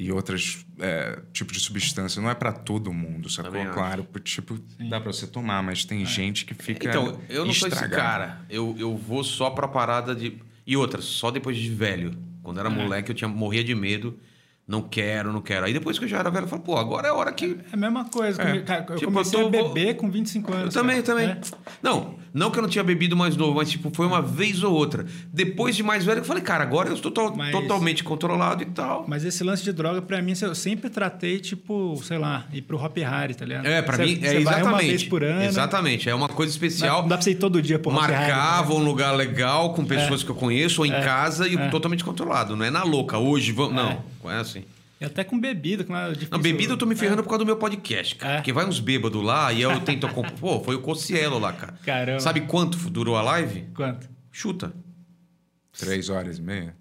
E 0.00 0.12
outros 0.12 0.64
é, 0.78 1.18
tipos 1.32 1.56
de 1.56 1.60
substância. 1.64 2.22
Não 2.22 2.30
é 2.30 2.34
pra 2.34 2.52
todo 2.52 2.92
mundo, 2.92 3.28
sacou? 3.28 3.50
Também 3.50 3.66
acho. 3.66 3.74
Claro, 3.74 4.06
tipo, 4.22 4.56
dá 4.88 5.00
pra 5.00 5.12
você 5.12 5.26
tomar, 5.26 5.60
mas 5.62 5.84
tem 5.84 6.06
gente 6.06 6.44
que 6.44 6.54
fica. 6.54 6.88
Então, 6.88 7.18
eu 7.28 7.44
não 7.44 7.52
sou 7.52 7.66
esse 7.66 7.74
estragado. 7.76 8.00
cara. 8.02 8.40
Eu, 8.48 8.76
eu 8.78 8.96
vou 8.96 9.24
só 9.24 9.50
pra 9.50 9.66
parada 9.66 10.14
de. 10.14 10.38
E 10.64 10.76
outra, 10.76 11.02
só 11.02 11.30
depois 11.32 11.56
de 11.56 11.68
velho. 11.70 12.16
Quando 12.44 12.58
É. 12.58 12.60
era 12.60 12.70
moleque, 12.70 13.10
eu 13.10 13.14
tinha, 13.14 13.26
morria 13.28 13.64
de 13.64 13.74
medo. 13.74 14.16
Não 14.68 14.82
quero, 14.82 15.32
não 15.32 15.40
quero. 15.40 15.64
Aí 15.64 15.72
depois 15.72 15.98
que 15.98 16.04
eu 16.04 16.08
já 16.08 16.18
era 16.18 16.30
velho, 16.30 16.44
eu 16.44 16.48
falei, 16.48 16.62
pô, 16.64 16.76
agora 16.76 17.08
é 17.08 17.10
a 17.10 17.14
hora 17.14 17.32
que. 17.32 17.58
É 17.72 17.74
a 17.74 17.76
mesma 17.76 18.04
coisa. 18.04 18.40
comigo, 18.44 18.64
cara, 18.66 18.86
eu 18.90 18.96
Tipo, 18.98 19.10
comecei 19.12 19.40
eu 19.40 19.50
tô- 19.50 19.58
a 19.58 19.68
beber 19.68 19.96
com 19.96 20.10
25 20.10 20.52
anos. 20.52 20.74
Eu 20.76 20.80
também, 20.82 20.98
eu 20.98 21.02
cara. 21.02 21.18
também. 21.20 21.30
É. 21.36 21.40
Não, 21.82 22.18
não 22.38 22.50
que 22.50 22.58
eu 22.58 22.62
não 22.62 22.68
tinha 22.68 22.84
bebido 22.84 23.16
mais 23.16 23.36
novo, 23.36 23.56
mas 23.56 23.70
tipo, 23.70 23.90
foi 23.92 24.06
uma 24.06 24.22
vez 24.22 24.62
ou 24.62 24.72
outra. 24.72 25.04
Depois 25.32 25.74
de 25.76 25.82
mais 25.82 26.04
velho, 26.04 26.20
eu 26.20 26.24
falei, 26.24 26.42
cara, 26.42 26.62
agora 26.62 26.88
eu 26.88 26.94
estou 26.94 27.10
to- 27.10 27.34
Mas- 27.36 27.50
totalmente 27.52 28.02
controlado 28.04 28.62
e 28.62 28.66
tal. 28.66 29.04
Mas 29.08 29.24
esse 29.24 29.42
lance 29.44 29.62
de 29.64 29.72
droga, 29.72 30.00
pra 30.00 30.22
mim, 30.22 30.32
eu 30.40 30.54
sempre 30.54 30.88
tratei, 30.88 31.38
tipo, 31.40 32.00
sei 32.04 32.16
lá, 32.18 32.46
ir 32.52 32.62
pro 32.62 32.76
Hop 32.82 32.96
Harry, 32.98 33.34
tá 33.34 33.44
ligado? 33.44 33.66
É, 33.66 33.82
pra 33.82 33.96
Você- 33.96 34.04
mim, 34.06 34.18
é 34.22 34.36
exatamente. 34.36 34.66
uma 34.68 34.78
vez 34.78 35.04
por 35.04 35.24
ano. 35.24 35.42
Exatamente, 35.42 36.08
é 36.08 36.14
uma 36.14 36.28
coisa 36.28 36.52
especial. 36.52 37.02
Não 37.02 37.08
dá 37.08 37.16
pra 37.16 37.24
você 37.24 37.32
ir 37.32 37.34
todo 37.36 37.60
dia 37.60 37.78
pro 37.78 37.90
Hop 37.92 38.00
Harry. 38.00 38.12
Marcava 38.12 38.74
né? 38.74 38.80
um 38.80 38.84
lugar 38.84 39.12
legal 39.16 39.74
com 39.74 39.84
pessoas 39.84 40.22
que 40.22 40.30
eu 40.30 40.34
conheço 40.34 40.80
ou 40.82 40.86
em 40.86 40.92
É. 40.92 41.00
casa 41.02 41.48
e 41.48 41.56
É. 41.56 41.68
totalmente 41.68 42.04
controlado. 42.04 42.54
Não 42.56 42.64
é 42.64 42.70
na 42.70 42.84
louca, 42.84 43.18
hoje 43.18 43.52
vamos. 43.52 43.74
Não, 43.74 43.98
não 44.22 44.30
é 44.30 44.38
assim. 44.40 44.62
E 45.00 45.04
até 45.04 45.22
com 45.22 45.38
bebida, 45.38 45.84
que 45.84 45.90
não 45.90 45.98
é 45.98 46.08
difícil. 46.08 46.30
Não, 46.32 46.40
bebida 46.40 46.72
eu 46.72 46.76
tô 46.76 46.84
me 46.84 46.96
ferrando 46.96 47.22
por 47.22 47.28
causa 47.28 47.44
do 47.44 47.46
meu 47.46 47.56
podcast, 47.56 48.16
cara. 48.16 48.34
É. 48.34 48.36
Porque 48.38 48.52
vai 48.52 48.66
uns 48.66 48.80
bêbados 48.80 49.22
lá 49.22 49.52
e 49.52 49.62
eu 49.62 49.80
tento. 49.80 50.08
Pô, 50.40 50.60
foi 50.60 50.74
o 50.74 50.80
Cocielo 50.80 51.38
lá, 51.38 51.52
cara. 51.52 51.74
Caramba. 51.84 52.20
Sabe 52.20 52.40
quanto 52.42 52.76
durou 52.90 53.16
a 53.16 53.22
live? 53.22 53.68
Quanto? 53.74 54.08
Chuta. 54.32 54.72
Três 55.78 56.08
horas 56.08 56.38
e 56.38 56.42
meia? 56.42 56.74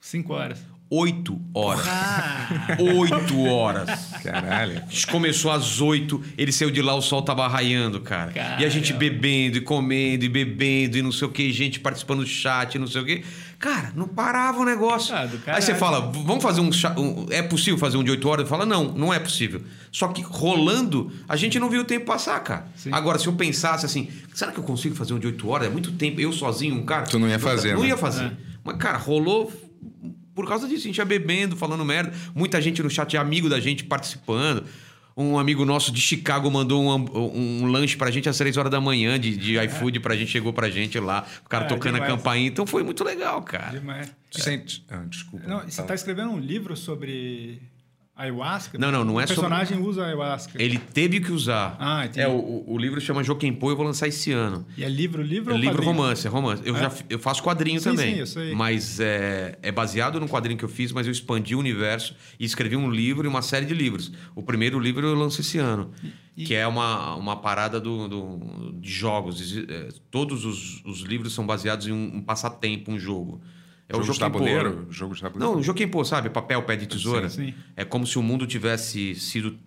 Cinco 0.00 0.32
horas. 0.32 0.64
Oito 0.92 1.40
horas. 1.54 1.86
Ah! 1.86 2.76
Oito 2.80 3.44
horas. 3.44 3.88
Caralho. 4.24 4.78
A 4.78 4.90
gente 4.90 5.06
começou 5.06 5.52
às 5.52 5.80
oito, 5.80 6.20
ele 6.36 6.50
saiu 6.50 6.68
de 6.68 6.82
lá, 6.82 6.94
o 6.96 7.00
sol 7.00 7.22
tava 7.22 7.46
raiando, 7.46 8.00
cara. 8.00 8.32
E 8.58 8.64
a 8.64 8.68
gente 8.68 8.92
Caramba. 8.92 8.98
bebendo 8.98 9.58
e 9.58 9.60
comendo 9.60 10.24
e 10.24 10.28
bebendo 10.28 10.98
e 10.98 11.02
não 11.02 11.12
sei 11.12 11.28
o 11.28 11.30
que, 11.30 11.52
gente 11.52 11.78
participando 11.78 12.20
do 12.20 12.26
chat, 12.26 12.76
não 12.76 12.88
sei 12.88 13.02
o 13.02 13.04
que. 13.04 13.24
Cara, 13.60 13.92
não 13.94 14.08
parava 14.08 14.58
o 14.58 14.64
negócio. 14.64 15.14
Ah, 15.14 15.28
Aí 15.48 15.60
você 15.60 15.74
fala, 15.74 16.10
"V- 16.10 16.22
vamos 16.24 16.42
fazer 16.42 16.62
um, 16.62 16.70
um- 16.98 17.26
É 17.30 17.42
possível 17.42 17.76
fazer 17.78 17.98
um 17.98 18.02
de 18.02 18.10
oito 18.10 18.26
horas? 18.26 18.48
Fala, 18.48 18.64
não, 18.64 18.84
não 18.92 19.12
é 19.12 19.18
possível. 19.20 19.62
Só 19.92 20.08
que 20.08 20.22
rolando, 20.22 21.12
a 21.28 21.36
gente 21.36 21.58
não 21.60 21.68
viu 21.68 21.82
o 21.82 21.84
tempo 21.84 22.06
passar, 22.06 22.40
cara. 22.40 22.66
Sim. 22.74 22.88
Agora, 22.90 23.18
se 23.18 23.26
eu 23.26 23.34
pensasse 23.34 23.84
assim, 23.84 24.08
será 24.34 24.50
que 24.50 24.58
eu 24.58 24.64
consigo 24.64 24.94
fazer 24.96 25.12
um 25.12 25.18
de 25.18 25.26
oito 25.26 25.46
horas? 25.46 25.66
É 25.68 25.70
muito 25.70 25.92
tempo, 25.92 26.18
eu 26.20 26.32
sozinho, 26.32 26.74
um 26.74 26.86
cara. 26.86 27.04
Tu 27.04 27.18
não 27.18 27.28
ia 27.28 27.38
fazer, 27.38 27.74
Não 27.74 27.82
né? 27.82 27.88
ia 27.88 27.96
fazer. 27.98 28.24
É. 28.24 28.32
Mas, 28.64 28.76
cara, 28.78 28.96
rolou 28.96 29.52
por 30.34 30.48
causa 30.48 30.66
disso. 30.66 30.84
A 30.84 30.86
gente 30.86 30.96
ia 30.96 31.04
bebendo, 31.04 31.54
falando 31.54 31.84
merda. 31.84 32.14
Muita 32.34 32.62
gente 32.62 32.82
no 32.82 32.88
chat, 32.88 33.14
amigo 33.16 33.46
da 33.48 33.60
gente 33.60 33.84
participando. 33.84 34.64
Um 35.20 35.38
amigo 35.38 35.64
nosso 35.64 35.92
de 35.92 36.00
Chicago 36.00 36.50
mandou 36.50 36.82
um, 36.82 36.94
um, 36.94 37.62
um 37.62 37.66
lanche 37.66 37.96
pra 37.96 38.10
gente 38.10 38.28
às 38.28 38.38
três 38.38 38.56
horas 38.56 38.70
da 38.70 38.80
manhã 38.80 39.18
de, 39.18 39.36
de 39.36 39.58
iFood 39.64 40.00
pra 40.00 40.16
gente, 40.16 40.30
chegou 40.30 40.52
pra 40.52 40.70
gente 40.70 40.98
lá, 40.98 41.26
o 41.44 41.48
cara 41.48 41.64
É, 41.64 41.68
tocando 41.68 41.94
demais. 41.94 42.12
a 42.12 42.16
campainha. 42.16 42.48
Então 42.48 42.66
foi 42.66 42.82
muito 42.82 43.04
legal, 43.04 43.42
cara. 43.42 43.78
Demais. 43.78 44.10
Ah, 44.88 45.02
desculpa. 45.08 45.46
Não, 45.48 45.60
você 45.60 45.82
tá 45.82 45.94
escrevendo 45.94 46.30
um 46.30 46.38
livro 46.38 46.76
sobre 46.76 47.60
Ayahuasca? 48.20 48.76
Não, 48.78 48.92
não, 48.92 49.04
não 49.04 49.20
é 49.20 49.24
O 49.24 49.26
personagem 49.26 49.78
usa 49.80 50.04
ayahuasca. 50.04 50.62
Ele 50.62 50.78
teve 50.78 51.20
que 51.20 51.32
usar. 51.32 51.76
Ah, 51.78 52.04
entendi. 52.04 52.20
É, 52.20 52.28
o, 52.28 52.64
o 52.66 52.76
livro 52.78 53.00
chama 53.00 53.22
Jokenpô, 53.24 53.70
eu 53.70 53.76
vou 53.76 53.84
lançar 53.86 54.08
esse 54.08 54.30
ano. 54.32 54.66
E 54.76 54.84
é 54.84 54.88
livro, 54.88 55.22
livro 55.22 55.50
É 55.50 55.54
ou 55.54 55.58
livro 55.60 55.76
quadrinho? 55.78 55.96
romance, 55.96 56.26
é 56.26 56.30
romance. 56.30 56.62
Eu 56.64 56.76
É? 56.76 56.80
já 56.80 56.92
eu 57.08 57.18
faço 57.18 57.42
quadrinho 57.42 57.80
Sim, 57.80 57.90
também. 57.90 58.14
sim, 58.14 58.20
eu 58.20 58.26
sei. 58.26 58.54
Mas 58.54 59.00
é, 59.00 59.58
é 59.62 59.72
baseado 59.72 60.20
num 60.20 60.28
quadrinho 60.28 60.58
que 60.58 60.64
eu 60.64 60.68
fiz, 60.68 60.92
mas 60.92 61.06
eu 61.06 61.12
expandi 61.12 61.54
o 61.54 61.58
universo 61.58 62.14
e 62.38 62.44
escrevi 62.44 62.76
um 62.76 62.90
livro 62.90 63.26
e 63.26 63.28
uma 63.28 63.42
série 63.42 63.64
de 63.66 63.74
livros. 63.74 64.12
O 64.34 64.42
primeiro 64.42 64.78
livro 64.78 65.06
eu 65.06 65.14
lanço 65.14 65.40
esse 65.40 65.58
ano, 65.58 65.90
E- 66.36 66.44
que 66.44 66.54
é 66.54 66.66
uma, 66.66 67.14
uma 67.16 67.36
parada 67.36 67.80
do, 67.80 68.06
do- 68.08 68.72
de 68.80 68.90
jogos. 68.90 69.56
É, 69.68 69.88
todos 70.10 70.44
os, 70.44 70.84
os 70.84 71.00
livros 71.00 71.32
são 71.34 71.46
baseados 71.46 71.86
em 71.86 71.92
um, 71.92 72.16
um 72.16 72.20
passatempo, 72.22 72.90
um 72.92 72.98
jogo. 72.98 73.40
É 73.90 73.96
jogo 73.96 73.98
o 73.98 74.00
de 74.02 74.06
Jokenpô. 74.06 74.38
tabuleiro? 74.38 74.86
Jogo 74.90 75.14
de 75.14 75.20
tabuleiro? 75.20 75.52
Não, 75.52 75.60
o 75.60 75.62
Jokenpô, 75.62 76.04
sabe? 76.04 76.30
Papel, 76.30 76.62
pé 76.62 76.76
de 76.76 76.86
tesoura. 76.86 77.28
Sim, 77.28 77.48
sim. 77.48 77.54
É 77.76 77.84
como 77.84 78.06
se 78.06 78.18
o 78.18 78.22
mundo 78.22 78.46
tivesse 78.46 79.14
sido. 79.16 79.58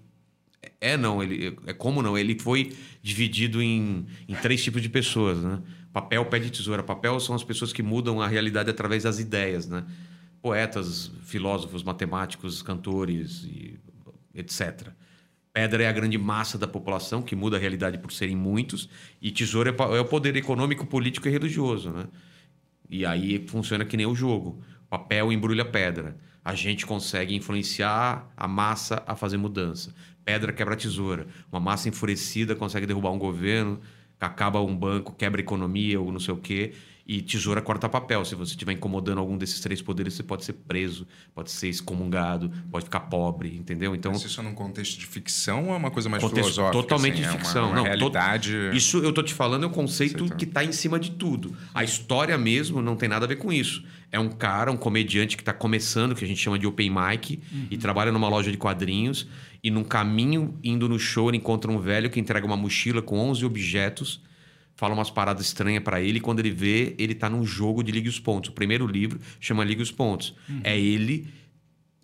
É 0.80 0.96
não, 0.96 1.22
ele 1.22 1.58
é 1.66 1.74
como 1.74 2.02
não. 2.02 2.18
Ele 2.18 2.40
foi 2.40 2.74
dividido 3.02 3.62
em, 3.62 4.06
em 4.28 4.36
três 4.36 4.64
tipos 4.64 4.82
de 4.82 4.90
pessoas, 4.90 5.42
né? 5.44 5.62
Papel, 5.92 6.26
pé 6.26 6.40
de 6.40 6.50
tesoura. 6.50 6.82
Papel 6.82 7.20
são 7.20 7.36
as 7.36 7.44
pessoas 7.44 7.74
que 7.74 7.84
mudam 7.84 8.22
a 8.22 8.28
realidade 8.28 8.70
através 8.70 9.04
das 9.04 9.20
ideias, 9.20 9.68
né? 9.68 9.84
Poetas, 10.42 11.12
filósofos, 11.24 11.84
matemáticos, 11.84 12.62
cantores 12.62 13.44
e 13.44 13.78
etc. 14.34 14.90
Pedra 15.54 15.84
é 15.84 15.88
a 15.88 15.92
grande 15.92 16.18
massa 16.18 16.58
da 16.58 16.68
população 16.68 17.22
que 17.22 17.36
muda 17.36 17.58
a 17.58 17.60
realidade 17.60 17.98
por 18.00 18.12
serem 18.12 18.36
muitos 18.36 18.90
e 19.22 19.32
tesoura 19.32 19.70
é 19.70 19.98
é 19.98 20.00
o 20.00 20.06
poder 20.06 20.36
econômico, 20.36 20.86
político 20.86 21.28
e 21.28 21.32
religioso, 21.32 21.92
né? 21.92 22.08
E 22.94 23.08
aí 23.08 23.44
funciona 23.48 23.84
que 23.84 23.98
nem 23.98 24.06
o 24.06 24.14
jogo. 24.14 24.62
Papel 24.88 25.32
embrulha 25.32 25.66
pedra. 25.66 26.16
A 26.46 26.54
gente 26.54 26.86
consegue 26.86 27.34
influenciar 27.36 28.32
a 28.38 28.48
massa 28.48 29.02
a 29.08 29.16
fazer 29.16 29.36
mudança. 29.36 29.96
Pedra 30.24 30.54
quebra 30.54 30.76
tesoura. 30.76 31.26
Uma 31.52 31.60
massa 31.60 31.90
enfurecida 31.90 32.56
consegue 32.56 32.86
derrubar 32.86 33.10
um 33.10 33.18
governo, 33.18 33.82
acaba 34.20 34.62
um 34.62 34.78
banco, 34.78 35.12
quebra 35.12 35.42
economia 35.42 36.00
ou 36.00 36.12
não 36.12 36.20
sei 36.20 36.36
o 36.36 36.38
quê. 36.38 36.76
E 37.06 37.22
tesoura 37.22 37.62
corta 37.62 37.90
papel. 37.90 38.24
Se 38.24 38.34
você 38.34 38.52
estiver 38.52 38.72
incomodando 38.72 39.18
algum 39.18 39.38
desses 39.38 39.60
três 39.60 39.82
poderes, 39.82 40.14
você 40.14 40.24
pode 40.24 40.46
ser 40.46 40.54
preso, 40.54 41.06
pode 41.36 41.52
ser 41.52 41.68
excomungado, 41.68 42.50
pode 42.72 42.86
ficar 42.86 43.02
pobre, 43.02 43.54
entendeu? 43.58 43.94
Então, 43.94 44.14
Mas 44.14 44.24
isso 44.24 44.40
é 44.40 44.44
num 44.44 44.54
contexto 44.56 44.98
de 44.98 45.06
ficção 45.06 45.68
ou 45.68 45.74
é 45.74 45.78
uma 45.78 45.92
coisa 45.92 46.08
mais 46.08 46.24
Contexto 46.24 46.52
filosófica? 46.54 46.72
totalmente 46.82 47.14
assim? 47.16 47.22
de 47.24 47.28
É 47.28 47.32
uma- 47.32 47.40
ficção. 47.40 47.66
uma 47.68 47.76
Não, 47.76 47.84
to- 47.84 47.90
realidade... 47.90 48.54
Isso 48.74 49.00
eu 49.00 49.12
tô 49.12 49.22
te 49.22 49.34
falando 49.34 49.64
é 49.66 49.68
um 49.68 49.72
conceito 49.72 50.20
Conceito. 50.20 50.38
que 50.38 50.46
está 50.46 50.64
em 50.64 50.72
cima 50.72 50.98
de 50.98 51.12
tudo. 51.12 51.54
A 51.74 51.84
história 51.84 52.38
mesmo 52.38 52.82
não 52.82 52.96
tem 52.96 53.10
nada 53.10 53.26
a 53.26 53.28
ver 53.28 53.36
com 53.36 53.52
isso. 53.52 53.84
É 54.10 54.18
um 54.18 54.30
cara, 54.30 54.72
um 54.72 54.78
comediante 54.78 55.36
que 55.36 55.42
está 55.42 55.52
começando, 55.52 56.16
que 56.16 56.24
a 56.24 56.28
gente 56.28 56.40
chama 56.40 56.58
de 56.58 56.66
open 56.66 56.90
mic, 56.90 57.42
e 57.70 57.78
trabalha 57.78 58.14
numa 58.14 58.30
loja 58.30 58.50
de 58.50 58.58
quadrinhos. 58.58 59.28
E 59.62 59.70
num 59.70 59.84
caminho, 59.84 60.58
indo 60.64 60.88
no 60.88 60.98
show, 60.98 61.30
ele 61.30 61.38
encontra 61.38 61.70
um 61.70 61.80
velho 61.80 62.10
que 62.10 62.20
entrega 62.20 62.46
uma 62.46 62.56
mochila 62.56 63.02
com 63.02 63.18
11 63.20 63.44
objetos, 63.44 64.22
fala 64.76 64.94
umas 64.94 65.10
paradas 65.10 65.46
estranhas 65.46 65.84
para 65.84 66.02
ele. 66.02 66.18
E 66.18 66.22
quando 66.22 66.40
ele 66.40 66.52
vê, 66.52 66.96
ele 66.98 67.14
tá 67.16 67.30
num 67.30 67.46
jogo 67.46 67.84
de 67.84 67.92
Liga 67.92 68.10
os 68.10 68.20
Pontos. 68.20 68.50
O 68.50 68.54
primeiro 68.54 68.88
livro 68.88 69.20
chama 69.40 69.64
Liga 69.64 69.82
os 69.82 69.92
Pontos. 69.92 70.34
É 70.64 70.78
ele 70.78 71.28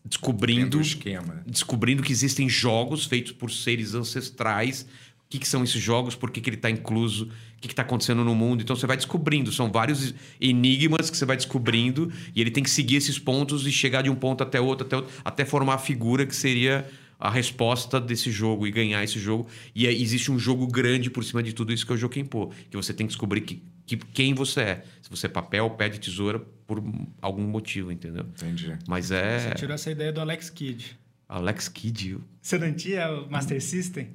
descobrindo 0.06 0.80
esquema. 0.80 1.44
descobrindo 1.46 2.02
que 2.02 2.12
existem 2.12 2.48
jogos 2.48 3.06
feitos 3.06 3.32
por 3.32 3.52
seres 3.52 3.94
ancestrais. 3.94 4.84
O 5.26 5.30
que, 5.30 5.38
que 5.38 5.48
são 5.48 5.64
esses 5.64 5.82
jogos? 5.82 6.16
Por 6.16 6.32
que, 6.32 6.42
que 6.42 6.50
ele 6.50 6.56
está 6.56 6.70
incluso? 6.70 7.26
O 7.26 7.62
que 7.62 7.68
está 7.68 7.84
acontecendo 7.84 8.24
no 8.24 8.34
mundo? 8.34 8.64
Então 8.64 8.76
você 8.76 8.88
vai 8.88 8.98
descobrindo. 8.98 9.52
São 9.52 9.72
vários 9.72 10.14
enigmas 10.42 11.10
que 11.10 11.18
você 11.18 11.26
vai 11.26 11.36
descobrindo 11.36 12.12
e 12.34 12.42
ele 12.42 12.50
tem 12.50 12.64
que 12.64 12.70
seguir 12.70 12.96
esses 12.96 13.20
pontos 13.20 13.68
e 13.68 13.72
chegar 13.72 14.02
de 14.02 14.10
um 14.10 14.16
ponto 14.16 14.42
até 14.42 14.60
outro, 14.60 14.88
até 14.88 14.96
outro, 14.96 15.12
até 15.24 15.46
formar 15.46 15.76
a 15.76 15.78
figura 15.78 16.26
que 16.26 16.36
seria 16.36 16.90
a 17.20 17.30
resposta 17.30 18.00
desse 18.00 18.32
jogo 18.32 18.66
e 18.66 18.72
ganhar 18.72 19.04
esse 19.04 19.20
jogo. 19.20 19.46
E 19.76 19.86
aí 19.88 20.02
existe 20.02 20.32
um 20.32 20.40
jogo 20.40 20.66
grande 20.66 21.10
por 21.10 21.24
cima 21.24 21.44
de 21.44 21.52
tudo 21.54 21.74
isso 21.74 21.86
que 21.86 21.92
é 21.92 21.96
o 21.96 21.98
Jokenpô, 21.98 22.48
que 22.70 22.78
você 22.78 22.94
tem 22.94 23.06
que 23.06 23.12
descobrir 23.12 23.42
que, 23.42 23.62
que- 23.86 23.98
quem 23.98 24.34
você 24.34 24.62
é. 24.62 24.84
Se 25.02 25.10
você 25.10 25.26
é 25.26 25.30
papel, 25.30 25.70
pé 25.72 25.90
de 25.90 26.00
tesoura, 26.00 26.40
por 26.66 26.82
algum 27.22 27.44
motivo, 27.44 27.92
entendeu? 27.92 28.24
Entendi. 28.24 28.78
Mas 28.88 29.12
é 29.12 29.40
Você 29.50 29.56
tirou 29.56 29.76
essa 29.76 29.92
ideia 29.92 30.14
do 30.14 30.22
Alex 30.22 30.50
Kidd. 30.50 30.98
Alex 31.28 31.68
Kidd. 31.68 32.18
Você 32.42 32.58
não 32.58 32.74
tinha 32.74 33.10
o 33.12 33.30
Master 33.30 33.62
System? 33.62 34.08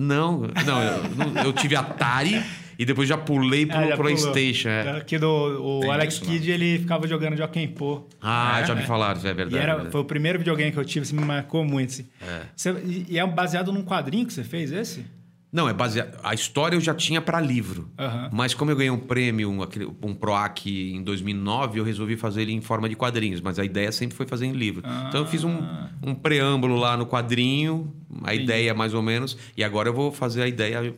Não, 0.00 0.42
não, 0.64 0.82
eu, 0.82 1.44
eu 1.46 1.52
tive 1.52 1.74
Atari 1.74 2.40
e 2.78 2.84
depois 2.84 3.08
já 3.08 3.18
pulei 3.18 3.66
pro 3.66 3.76
Ah, 3.76 3.88
já. 3.88 3.96
PlayStation. 3.96 4.68
é. 4.68 4.98
Aqui 4.98 5.18
do, 5.18 5.28
o 5.28 5.80
Tem 5.80 5.90
Alex 5.90 6.14
isso, 6.14 6.24
Kidd, 6.24 6.48
ele 6.50 6.78
ficava 6.78 7.08
jogando 7.08 7.36
Joaquim 7.36 7.66
Pô. 7.66 8.04
Ah, 8.22 8.60
É, 8.60 8.64
já 8.66 8.74
me 8.76 8.82
é. 8.82 8.86
falaram, 8.86 9.18
é 9.20 9.34
verdade. 9.34 9.56
é 9.56 9.58
era, 9.58 9.72
verdade. 9.74 9.90
foi 9.92 10.00
o 10.00 10.04
primeiro 10.04 10.38
videogame 10.38 10.70
que 10.70 10.78
eu 10.78 10.84
tive, 10.84 11.02
assim, 11.04 11.16
me 11.16 11.24
marcou 11.24 11.64
muito. 11.64 11.90
Assim. 11.90 12.06
Você- 12.54 12.70
e, 12.84 13.06
e 13.10 13.18
é 13.18 13.26
baseado 13.26 13.72
num 13.72 13.82
quadrinho 13.82 14.24
que 14.24 14.32
você 14.32 14.44
fez, 14.44 14.70
esse? 14.70 15.04
Não, 15.50 15.66
é 15.68 15.72
baseado. 15.72 16.18
A 16.22 16.34
história 16.34 16.76
eu 16.76 16.80
já 16.80 16.94
tinha 16.94 17.22
para 17.22 17.40
livro. 17.40 17.90
Aham. 17.98 18.28
Mas 18.32 18.52
como 18.52 18.70
eu 18.70 18.76
ganhei 18.76 18.90
um 18.90 18.98
prêmio, 18.98 19.50
um, 19.50 19.62
um 20.06 20.14
PROAC 20.14 20.66
em 20.66 21.02
2009, 21.02 21.80
eu 21.80 21.84
resolvi 21.84 22.16
fazer 22.16 22.42
ele 22.42 22.52
em 22.52 22.60
forma 22.60 22.86
de 22.88 22.94
quadrinhos. 22.94 23.40
Mas 23.40 23.58
a 23.58 23.64
ideia 23.64 23.90
sempre 23.90 24.14
foi 24.16 24.26
fazer 24.26 24.44
em 24.46 24.52
livro. 24.52 24.82
Então 25.08 25.20
eu 25.22 25.26
fiz 25.26 25.44
um, 25.44 25.56
Ah. 25.58 25.90
um 26.02 26.14
preâmbulo 26.14 26.76
lá 26.76 26.96
no 26.98 27.06
quadrinho, 27.06 27.94
a 28.24 28.34
Entendi. 28.34 28.44
ideia 28.44 28.74
mais 28.74 28.92
ou 28.92 29.00
menos. 29.02 29.38
E 29.56 29.64
agora 29.64 29.88
eu 29.88 29.94
vou 29.94 30.12
fazer 30.12 30.42
a 30.42 30.48
ideia. 30.48 30.94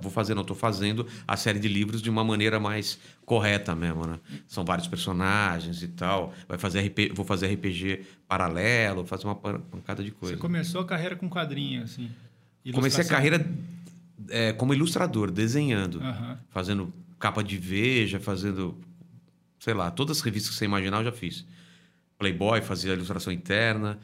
Vou 0.00 0.10
fazer, 0.10 0.34
não, 0.34 0.42
estou 0.42 0.56
fazendo 0.56 1.04
a 1.26 1.36
série 1.36 1.58
de 1.58 1.68
livros 1.68 2.00
de 2.00 2.08
uma 2.08 2.22
maneira 2.24 2.58
mais 2.60 2.98
correta 3.26 3.74
mesmo, 3.74 4.06
né? 4.06 4.18
São 4.46 4.64
vários 4.64 4.86
personagens 4.86 5.82
e 5.82 5.88
tal. 5.88 6.32
Vai 6.48 6.56
fazer 6.58 6.80
RP, 6.80 7.12
vou 7.12 7.24
fazer 7.26 7.48
RPG 7.52 8.02
paralelo, 8.28 9.04
fazer 9.04 9.24
uma 9.26 9.34
pan- 9.34 9.60
pancada 9.70 10.02
de 10.02 10.10
coisa. 10.12 10.36
Você 10.36 10.40
começou 10.40 10.80
a 10.80 10.84
carreira 10.84 11.16
com 11.16 11.28
quadrinho, 11.28 11.82
assim. 11.82 12.08
Comecei 12.72 13.00
a 13.00 13.04
ilustração. 13.04 13.16
carreira 13.16 13.46
é, 14.28 14.52
como 14.52 14.74
ilustrador, 14.74 15.30
desenhando, 15.30 16.00
Aham. 16.00 16.38
fazendo 16.50 16.92
capa 17.18 17.42
de 17.42 17.56
Veja, 17.56 18.18
fazendo, 18.18 18.78
sei 19.58 19.74
lá, 19.74 19.90
todas 19.90 20.18
as 20.18 20.22
revistas 20.22 20.52
que 20.52 20.58
você 20.58 20.64
imaginar 20.64 20.98
eu 20.98 21.04
já 21.04 21.12
fiz. 21.12 21.44
Playboy, 22.18 22.60
fazia 22.60 22.92
ilustração 22.92 23.32
interna, 23.32 23.98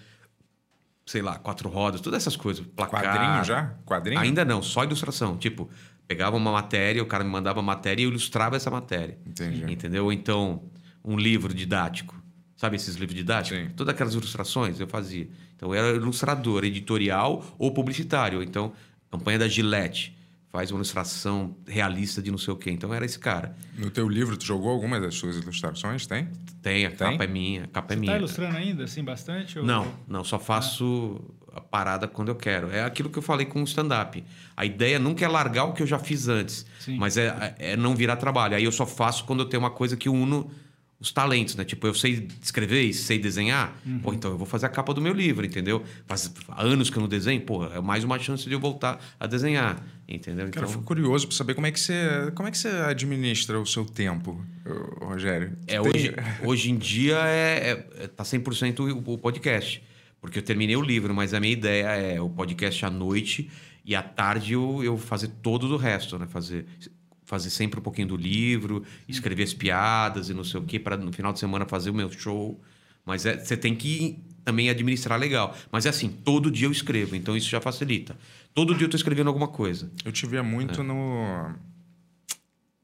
sei 1.04 1.22
lá, 1.22 1.38
quatro 1.38 1.68
rodas, 1.68 2.00
todas 2.00 2.22
essas 2.22 2.36
coisas. 2.36 2.66
Placar. 2.66 3.02
Quadrinho 3.02 3.44
já? 3.44 3.74
Quadrinho? 3.84 4.20
Ainda 4.20 4.44
não, 4.44 4.62
só 4.62 4.84
ilustração. 4.84 5.36
Tipo, 5.36 5.68
pegava 6.06 6.36
uma 6.36 6.52
matéria, 6.52 7.02
o 7.02 7.06
cara 7.06 7.22
me 7.22 7.30
mandava 7.30 7.60
a 7.60 7.62
matéria 7.62 8.02
e 8.02 8.04
eu 8.04 8.10
ilustrava 8.10 8.56
essa 8.56 8.70
matéria. 8.70 9.18
Entendi. 9.26 9.70
Entendeu? 9.70 10.04
Ou 10.04 10.12
então, 10.12 10.64
um 11.04 11.16
livro 11.16 11.54
didático. 11.54 12.14
Sabe 12.56 12.76
esses 12.76 12.96
livros 12.96 13.14
didáticos? 13.14 13.58
Sim. 13.58 13.70
Todas 13.76 13.94
aquelas 13.94 14.14
ilustrações 14.14 14.80
eu 14.80 14.88
fazia. 14.88 15.28
Então, 15.54 15.74
eu 15.74 15.84
era 15.84 15.96
ilustrador, 15.96 16.64
editorial 16.64 17.44
ou 17.58 17.70
publicitário. 17.70 18.42
Então, 18.42 18.72
campanha 19.10 19.38
da 19.38 19.48
Gillette. 19.48 20.14
Faz 20.52 20.70
uma 20.70 20.78
ilustração 20.78 21.54
realista 21.66 22.22
de 22.22 22.30
não 22.30 22.38
sei 22.38 22.54
o 22.54 22.56
quê. 22.56 22.70
Então, 22.70 22.94
era 22.94 23.04
esse 23.04 23.18
cara. 23.18 23.54
No 23.76 23.90
teu 23.90 24.08
livro, 24.08 24.36
tu 24.38 24.44
jogou 24.46 24.70
alguma 24.70 24.98
das 24.98 25.14
suas 25.14 25.36
ilustrações? 25.36 26.06
Tem? 26.06 26.28
Tem, 26.62 26.86
a 26.86 26.90
Tem? 26.90 26.96
capa 27.10 27.24
é 27.24 27.26
minha, 27.26 27.64
a 27.64 27.66
capa 27.66 27.92
é 27.92 27.96
Você 27.96 28.00
minha. 28.00 28.12
tá 28.12 28.18
ilustrando 28.18 28.56
ainda, 28.56 28.84
assim, 28.84 29.04
bastante? 29.04 29.58
ou- 29.58 29.64
Não, 29.66 29.92
não, 30.08 30.24
só 30.24 30.38
faço 30.38 31.20
a 31.52 31.60
parada 31.60 32.08
quando 32.08 32.28
eu 32.28 32.34
quero. 32.36 32.70
É 32.70 32.82
aquilo 32.84 33.10
que 33.10 33.18
eu 33.18 33.22
falei 33.22 33.44
com 33.44 33.60
o 33.60 33.64
stand-up. 33.64 34.24
A 34.56 34.64
ideia 34.64 34.98
nunca 34.98 35.24
é 35.24 35.28
largar 35.28 35.64
o 35.64 35.72
que 35.74 35.82
eu 35.82 35.86
já 35.86 35.98
fiz 35.98 36.26
antes, 36.28 36.64
Sim. 36.78 36.96
mas 36.96 37.18
é, 37.18 37.54
é 37.58 37.76
não 37.76 37.94
virar 37.94 38.16
trabalho. 38.16 38.56
Aí 38.56 38.64
eu 38.64 38.72
só 38.72 38.86
faço 38.86 39.24
quando 39.24 39.40
eu 39.40 39.46
tenho 39.46 39.62
uma 39.62 39.70
coisa 39.70 39.94
que 39.96 40.08
uno 40.08 40.50
os 40.98 41.12
talentos, 41.12 41.54
né? 41.56 41.64
Tipo, 41.64 41.86
eu 41.86 41.94
sei 41.94 42.26
escrever 42.42 42.82
e 42.82 42.94
sei 42.94 43.18
desenhar, 43.18 43.76
Uhum. 43.84 43.98
pô, 43.98 44.12
então 44.14 44.30
eu 44.30 44.38
vou 44.38 44.46
fazer 44.46 44.64
a 44.66 44.68
capa 44.70 44.94
do 44.94 45.00
meu 45.00 45.12
livro, 45.12 45.44
entendeu? 45.44 45.82
Faz 46.06 46.32
anos 46.56 46.88
que 46.88 46.96
eu 46.96 47.00
não 47.02 47.08
desenho, 47.08 47.40
pô, 47.42 47.66
é 47.66 47.80
mais 47.80 48.02
uma 48.02 48.18
chance 48.18 48.44
de 48.44 48.52
eu 48.52 48.58
voltar 48.60 48.98
a 49.20 49.26
desenhar, 49.26 49.82
entendeu? 50.08 50.46
Cara, 50.46 50.56
eu 50.56 50.60
Então, 50.62 50.68
fico 50.68 50.84
curioso 50.84 51.26
para 51.28 51.36
saber 51.36 51.54
como 51.54 51.66
é 51.66 51.70
que 51.70 51.78
você, 51.78 52.32
como 52.34 52.48
é 52.48 52.50
que 52.50 52.56
você 52.58 52.68
administra 52.68 53.60
o 53.60 53.66
seu 53.66 53.84
tempo, 53.84 54.42
Rogério. 55.00 55.52
É, 55.66 55.80
Tem- 55.80 55.90
hoje, 55.92 56.14
hoje 56.42 56.70
em 56.70 56.76
dia 56.76 57.16
é, 57.26 57.86
é, 57.98 58.04
é- 58.04 58.08
tá 58.08 58.24
100% 58.24 58.80
o, 58.80 59.12
o 59.14 59.18
podcast. 59.18 59.82
Porque 60.20 60.38
eu 60.38 60.42
terminei 60.42 60.74
o 60.76 60.80
livro, 60.82 61.14
mas 61.14 61.34
a 61.34 61.38
minha 61.40 61.52
ideia 61.52 61.86
é 61.88 62.20
o 62.20 62.28
podcast 62.28 62.84
à 62.84 62.90
noite 62.90 63.48
e 63.84 63.94
à 63.94 64.02
tarde 64.02 64.54
eu, 64.54 64.82
eu 64.82 64.96
fazer 64.98 65.28
todo 65.42 65.64
o 65.72 65.76
resto, 65.76 66.18
né? 66.18 66.26
Fazer, 66.26 66.66
fazer 67.26 67.50
sempre 67.50 67.78
um 67.78 67.82
pouquinho 67.82 68.08
do 68.08 68.16
livro, 68.16 68.82
escrever 69.06 69.42
as 69.42 69.52
piadas 69.52 70.30
e 70.30 70.34
não 70.34 70.44
sei 70.44 70.58
o 70.60 70.64
quê, 70.64 70.78
para 70.80 70.96
no 70.96 71.12
final 71.12 71.32
de 71.32 71.38
semana 71.38 71.66
fazer 71.66 71.90
o 71.90 71.94
meu 71.94 72.10
show. 72.10 72.58
Mas 73.04 73.26
é, 73.26 73.36
você 73.38 73.56
tem 73.56 73.74
que 73.74 74.18
também 74.44 74.70
administrar 74.70 75.18
legal. 75.18 75.54
Mas 75.70 75.84
é 75.86 75.90
assim, 75.90 76.08
todo 76.08 76.50
dia 76.50 76.66
eu 76.68 76.72
escrevo, 76.72 77.14
então 77.14 77.36
isso 77.36 77.48
já 77.50 77.60
facilita. 77.60 78.16
Todo 78.54 78.74
dia 78.74 78.86
eu 78.86 78.90
tô 78.90 78.96
escrevendo 78.96 79.26
alguma 79.26 79.48
coisa. 79.48 79.90
Eu 80.04 80.10
te 80.12 80.24
via 80.26 80.38
É. 80.38 80.42
muito 80.42 80.82
no 80.82 81.52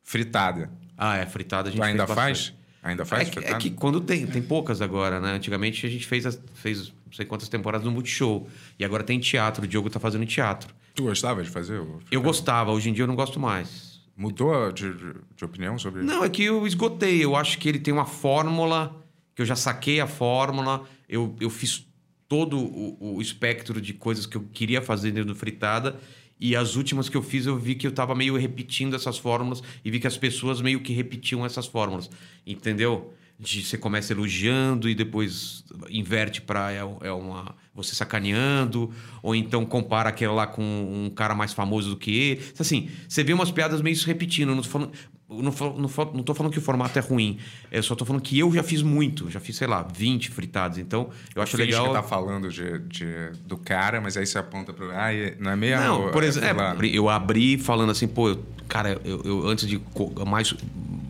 fritada. 0.03 0.71
Ah, 0.97 1.17
é, 1.17 1.27
fritada 1.27 1.69
a 1.69 1.73
gente 1.73 1.81
Tu 1.81 1.85
ainda 1.85 2.07
faz? 2.07 2.53
Ainda 2.83 3.05
faz 3.05 3.29
É 3.29 3.33
fritada? 3.33 3.57
é 3.57 3.59
que 3.59 3.71
quando 3.71 4.01
tem, 4.01 4.27
tem 4.27 4.43
poucas 4.43 4.81
agora, 4.83 5.21
né? 5.21 5.33
Antigamente 5.33 5.87
a 5.87 5.89
gente 5.89 6.07
fez, 6.07 6.27
as- 6.27 6.41
fez 6.55 6.89
não 7.07 7.13
sei 7.13 7.25
quantas 7.25 7.49
temporadas 7.49 7.85
no 7.85 7.93
Multishow. 7.93 8.49
E 8.79 8.85
agora 8.85 9.03
tem 9.05 9.19
teatro, 9.21 9.65
o 9.65 9.67
Diogo 9.69 9.89
tá 9.89 10.01
fazendo 10.01 10.27
teatro. 10.27 10.75
Tu 10.95 11.03
gostava 11.05 11.43
de 11.43 11.49
fazer? 11.49 11.81
Eu 12.11 12.21
gostava, 12.23 12.71
hoje 12.73 12.91
em 12.91 12.93
dia 12.93 13.05
eu 13.05 13.07
não 13.09 13.15
gosto 13.17 13.39
mais. 13.41 13.92
Mudou 14.17 14.71
de, 14.73 14.93
de- 15.37 15.45
opinião 15.45 15.79
sobre 15.79 16.03
Não, 16.03 16.23
é 16.23 16.29
que 16.29 16.45
eu 16.45 16.67
esgotei. 16.67 17.25
Eu 17.25 17.35
acho 17.35 17.59
que 17.59 17.69
ele 17.69 17.79
tem 17.79 17.93
uma 17.93 18.05
fórmula, 18.05 18.95
que 19.35 19.43
eu 19.43 19.47
já 19.47 19.57
saquei 19.57 20.01
a 20.01 20.07
fórmula, 20.07 20.85
eu, 21.09 21.35
eu 21.41 21.49
fiz 21.51 21.87
todo 22.29 22.59
o, 22.59 23.17
o 23.17 23.23
espectro 23.23 23.81
de 23.81 23.93
coisas 23.95 24.27
que 24.27 24.37
eu 24.37 24.45
queria 24.53 24.81
fazer 24.83 25.11
dentro 25.11 25.33
do 25.33 25.35
fritada. 25.35 25.99
E 26.39 26.57
as 26.57 26.75
últimas 26.77 27.09
que 27.09 27.17
eu 27.17 27.23
fiz, 27.23 27.47
eu 27.47 27.57
vi 27.57 27.75
que 27.75 27.87
eu 27.87 27.93
tava 27.93 28.15
meio 28.15 28.37
repetindo 28.37 28.97
essas 28.97 29.17
fórmulas 29.17 29.63
e 29.85 29.91
vi 29.91 30.01
que 30.01 30.07
as 30.07 30.17
pessoas 30.17 30.61
meio 30.61 30.81
que 30.81 30.93
repetiam 30.93 31.47
essas 31.47 31.67
fórmulas. 31.67 32.11
Entendeu? 32.47 33.15
De 33.43 33.65
você 33.65 33.77
começa 33.77 34.13
elogiando 34.13 34.89
e 34.89 34.95
depois 34.95 35.65
inverte 35.91 36.41
para 36.41 36.73
é, 36.73 36.79
é 36.79 37.13
uma 37.13 37.55
você 37.75 37.95
sacaneando, 37.95 38.91
ou 39.23 39.35
então 39.35 39.65
compara 39.65 40.11
aquele 40.11 40.33
lá 40.33 40.47
com 40.47 40.63
um 40.63 41.11
cara 41.11 41.35
mais 41.35 41.53
famoso 41.53 41.91
do 41.91 41.97
que 41.97 42.11
ele. 42.15 42.43
Assim, 42.59 42.91
você 43.09 43.25
vê 43.25 43.33
umas 43.33 43.51
piadas 43.51 43.81
meio 43.81 43.97
se 43.97 44.07
repetindo. 44.07 44.55
Não 44.55 44.63
tô 44.63 44.69
falando, 44.69 44.93
não, 45.29 45.53
não, 45.53 46.13
não 46.15 46.23
tô 46.23 46.35
falando 46.35 46.53
que 46.53 46.59
o 46.59 46.63
formato 46.63 46.99
é 46.99 47.03
ruim. 47.03 47.39
Eu 47.71 47.83
só 47.83 47.95
tô 47.95 48.05
falando 48.05 48.21
que 48.21 48.39
eu 48.39 48.53
já 48.53 48.63
fiz 48.63 48.83
muito. 48.83 49.31
Já 49.31 49.41
fiz, 49.41 49.57
sei 49.57 49.67
lá, 49.67 49.83
20 49.83 50.31
fritados. 50.31 50.77
Então, 50.77 51.09
eu 51.35 51.41
acho 51.41 51.57
legal. 51.57 51.89
que 51.89 51.93
tá 51.95 52.03
falando 52.03 52.51
de, 52.51 52.79
de, 52.81 53.07
do 53.47 53.57
cara, 53.57 54.01
mas 54.01 54.17
aí 54.17 54.27
você 54.27 54.39
aponta 54.39 54.73
pro. 54.73 54.91
Ah, 54.91 55.09
não 55.39 55.51
é 55.51 55.57
meio. 55.57 55.81
Não, 55.81 56.11
por 56.11 56.23
exemplo, 56.23 56.61
é, 56.61 56.87
eu 56.87 57.09
abri 57.09 57.57
falando 57.57 57.91
assim, 57.91 58.07
pô, 58.07 58.29
eu, 58.29 58.45
cara, 58.69 59.01
eu, 59.05 59.23
eu 59.25 59.47
antes 59.47 59.67
de 59.67 59.81
mais 60.27 60.55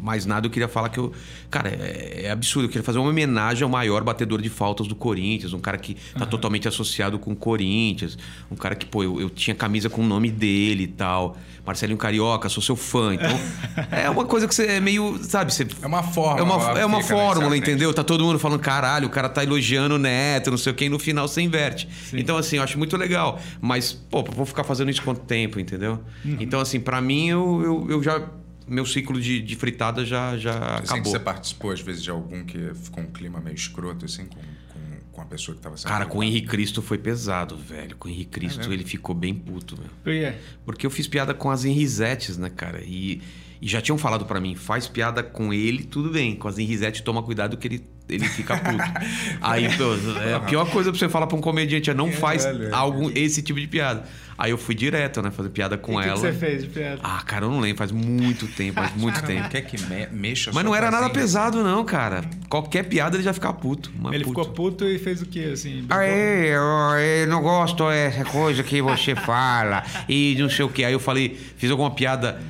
mais 0.03 0.27
nada, 0.27 0.47
eu 0.49 0.51
queria 0.51 0.67
falar 0.67 0.89
que 0.89 0.99
eu. 0.99 1.13
Cara, 1.49 1.69
é, 1.69 2.23
é, 2.25 2.31
absurdo. 2.33 2.65
Eu 2.65 2.69
queria 2.69 2.83
fazer 2.83 2.99
uma 2.99 3.09
homenagem 3.09 3.63
ao 3.63 3.71
maior 3.71 4.03
batedor 4.03 4.43
de 4.43 4.49
faltas 4.49 4.89
do 4.89 4.97
Corinthians, 4.97 5.53
um 5.53 5.61
cara 5.61 5.79
que 5.79 5.95
tá 5.95 6.25
uhum. 6.25 6.27
totalmente 6.27 6.67
associado 6.67 7.21
com 7.21 7.31
o 7.31 7.37
Corinthians, 7.37 8.19
um 8.51 8.57
cara 8.57 8.75
que, 8.75 8.85
pô, 8.85 9.05
eu, 9.05 9.21
eu 9.21 9.31
tinha 9.31 9.55
camisa 9.55 9.89
com 9.89 10.03
o 10.03 10.07
nome 10.07 10.29
dele 10.29 10.85
e 10.85 10.89
tal. 10.89 11.37
Marcelinho 11.65 11.97
Carioca, 11.97 12.49
sou 12.49 12.61
seu 12.61 12.75
fã. 12.75 13.15
Então, 13.15 13.31
é 13.93 14.11
uma 14.11 14.25
coisa 14.25 14.49
que 14.49 14.55
você 14.55 14.67
é 14.67 14.81
meio, 14.81 15.19
sabe? 15.23 15.55
Você, 15.55 15.65
é 15.81 15.87
uma 15.87 16.03
fórmula. 16.03 16.41
É 16.41 16.43
uma, 16.43 16.81
é 16.81 16.85
uma 16.85 17.03
fórmula, 17.03 17.57
entendeu? 17.57 17.95
Tá 17.95 18.03
todo 18.03 18.25
mundo 18.25 18.41
falando, 18.41 18.59
caralho, 18.59 19.07
o 19.07 19.11
cara 19.11 19.29
tá 19.29 19.45
elogiando 19.45 19.95
o 19.95 19.99
neto, 19.99 20.51
não 20.51 20.59
sei 20.59 20.73
o 20.73 20.75
quê, 20.75 20.87
e 20.87 20.89
no 20.89 20.99
final 20.99 21.29
você 21.29 21.41
inverte. 21.41 21.89
Sim. 22.11 22.19
Então, 22.19 22.37
assim, 22.37 22.57
eu 22.57 22.65
acho 22.65 22.77
muito 22.77 22.97
legal. 22.97 23.39
Mas, 23.61 23.93
pô, 23.93 24.25
vou 24.25 24.45
ficar 24.45 24.65
fazendo 24.65 24.91
isso 24.91 25.03
quanto 25.03 25.21
tempo, 25.21 25.61
entendeu? 25.61 26.01
Uhum. 26.25 26.39
Então, 26.41 26.59
assim, 26.59 26.81
para 26.81 27.01
mim, 27.01 27.29
eu, 27.29 27.63
eu, 27.63 27.87
eu 27.91 28.03
já 28.03 28.21
meu 28.67 28.87
ciclo 28.87 29.21
de, 29.21 29.41
de 29.41 29.57
fritada 29.57 30.05
já, 30.05 30.37
já 30.37 30.81
você 30.81 30.95
acabou. 30.95 31.13
Você 31.13 31.19
participou, 31.19 31.71
às 31.71 31.81
vezes, 31.81 32.03
de 32.03 32.11
algum 32.11 32.45
que 32.45 32.75
ficou 32.75 33.03
um 33.05 33.07
clima 33.07 33.41
meio 33.41 33.55
escroto, 33.55 34.05
assim, 34.05 34.27
com, 34.27 34.41
com, 34.41 35.01
com 35.13 35.21
a 35.21 35.25
pessoa 35.25 35.55
que 35.55 35.61
estava 35.61 35.77
sendo. 35.77 35.89
Cara, 35.89 36.07
com 36.07 36.19
o 36.19 36.23
Henrique 36.23 36.49
Cristo 36.49 36.83
foi 36.83 36.99
pesado, 36.99 37.57
velho. 37.57 37.97
Com 37.97 38.09
o 38.09 38.11
Henrique 38.11 38.31
Cristo, 38.31 38.71
é 38.71 38.73
ele 38.73 38.85
ficou 38.85 39.15
bem 39.15 39.35
puto, 39.35 39.77
meu. 39.77 39.89
Por 40.03 40.13
quê? 40.13 40.35
Porque 40.65 40.87
eu 40.87 40.91
fiz 40.91 41.07
piada 41.07 41.35
com 41.35 41.51
as 41.51 41.65
Henrisetes, 41.65 42.37
né, 42.37 42.51
cara? 42.51 42.83
E, 42.83 43.21
e 43.63 43.69
já 43.69 43.81
tinham 43.81 43.97
falado 43.97 44.27
para 44.27 44.41
mim, 44.41 44.57
faz 44.57 44.89
piada 44.89 45.23
com 45.23 45.55
ele, 45.55 45.85
tudo 45.85 46.11
bem. 46.11 46.35
Com 46.35 46.49
as 46.49 46.59
Henrisetes, 46.59 47.01
toma 47.01 47.23
cuidado 47.23 47.57
que 47.57 47.69
ele, 47.69 47.87
ele 48.09 48.25
fica 48.25 48.57
puto. 48.57 48.83
Aí, 49.41 49.69
pô, 49.77 49.95
é 50.21 50.35
a 50.35 50.41
pior 50.41 50.69
coisa 50.69 50.91
pra 50.91 50.99
você 50.99 51.09
falar 51.09 51.29
pra 51.29 51.39
um 51.39 51.41
comediante 51.41 51.89
é 51.89 51.95
não 51.95 52.09
é, 52.09 52.11
faz 52.13 52.45
velho, 52.45 52.65
é, 52.65 52.75
algum, 52.75 53.09
esse 53.15 53.41
tipo 53.41 53.61
de 53.61 53.69
piada. 53.69 54.03
Aí 54.37 54.51
eu 54.51 54.59
fui 54.59 54.75
direto, 54.75 55.23
né? 55.23 55.31
Fazer 55.31 55.51
piada 55.51 55.79
com 55.79 55.93
e 55.93 56.05
ela. 56.05 56.19
O 56.19 56.21
que, 56.21 56.21
você 56.23 56.33
fez 56.33 56.63
de 56.63 56.71
piada? 56.71 57.01
Ah, 57.05 57.23
cara, 57.25 57.45
eu 57.45 57.51
não 57.51 57.61
lembro. 57.61 57.79
Faz 57.79 57.93
muito 57.93 58.49
tempo, 58.49 58.81
faz 58.81 58.97
muito 58.97 59.15
cara, 59.15 59.27
tempo. 59.29 59.49
Quer 59.49 59.61
que 59.61 59.81
me 59.81 60.09
mexa 60.09 60.51
Mas 60.53 60.65
não 60.65 60.75
era 60.75 60.91
nada 60.91 61.09
pesado, 61.11 61.63
não, 61.63 61.85
cara. 61.85 62.25
Qualquer 62.49 62.83
piada 62.89 63.17
ele 63.17 63.23
já 63.23 63.33
ficava 63.33 63.55
puto. 63.55 63.93
Ele 64.11 64.25
puto. 64.25 64.41
ficou 64.41 64.45
puto 64.47 64.85
e 64.85 64.99
fez 64.99 65.23
o 65.23 65.27
quê, 65.27 65.51
assim? 65.53 65.85
Aí, 65.89 66.49
eu, 66.49 66.61
eu 66.99 67.29
não 67.29 67.41
gosto 67.41 67.89
dessa 67.89 68.25
coisa 68.25 68.65
que 68.65 68.83
você 68.83 69.15
fala. 69.15 69.85
E 70.09 70.35
não 70.41 70.51
sei 70.51 70.65
o 70.65 70.69
quê. 70.69 70.83
Aí 70.83 70.93
eu 70.93 70.99
falei, 70.99 71.39
fiz 71.57 71.71
alguma 71.71 71.93
piada 71.93 72.41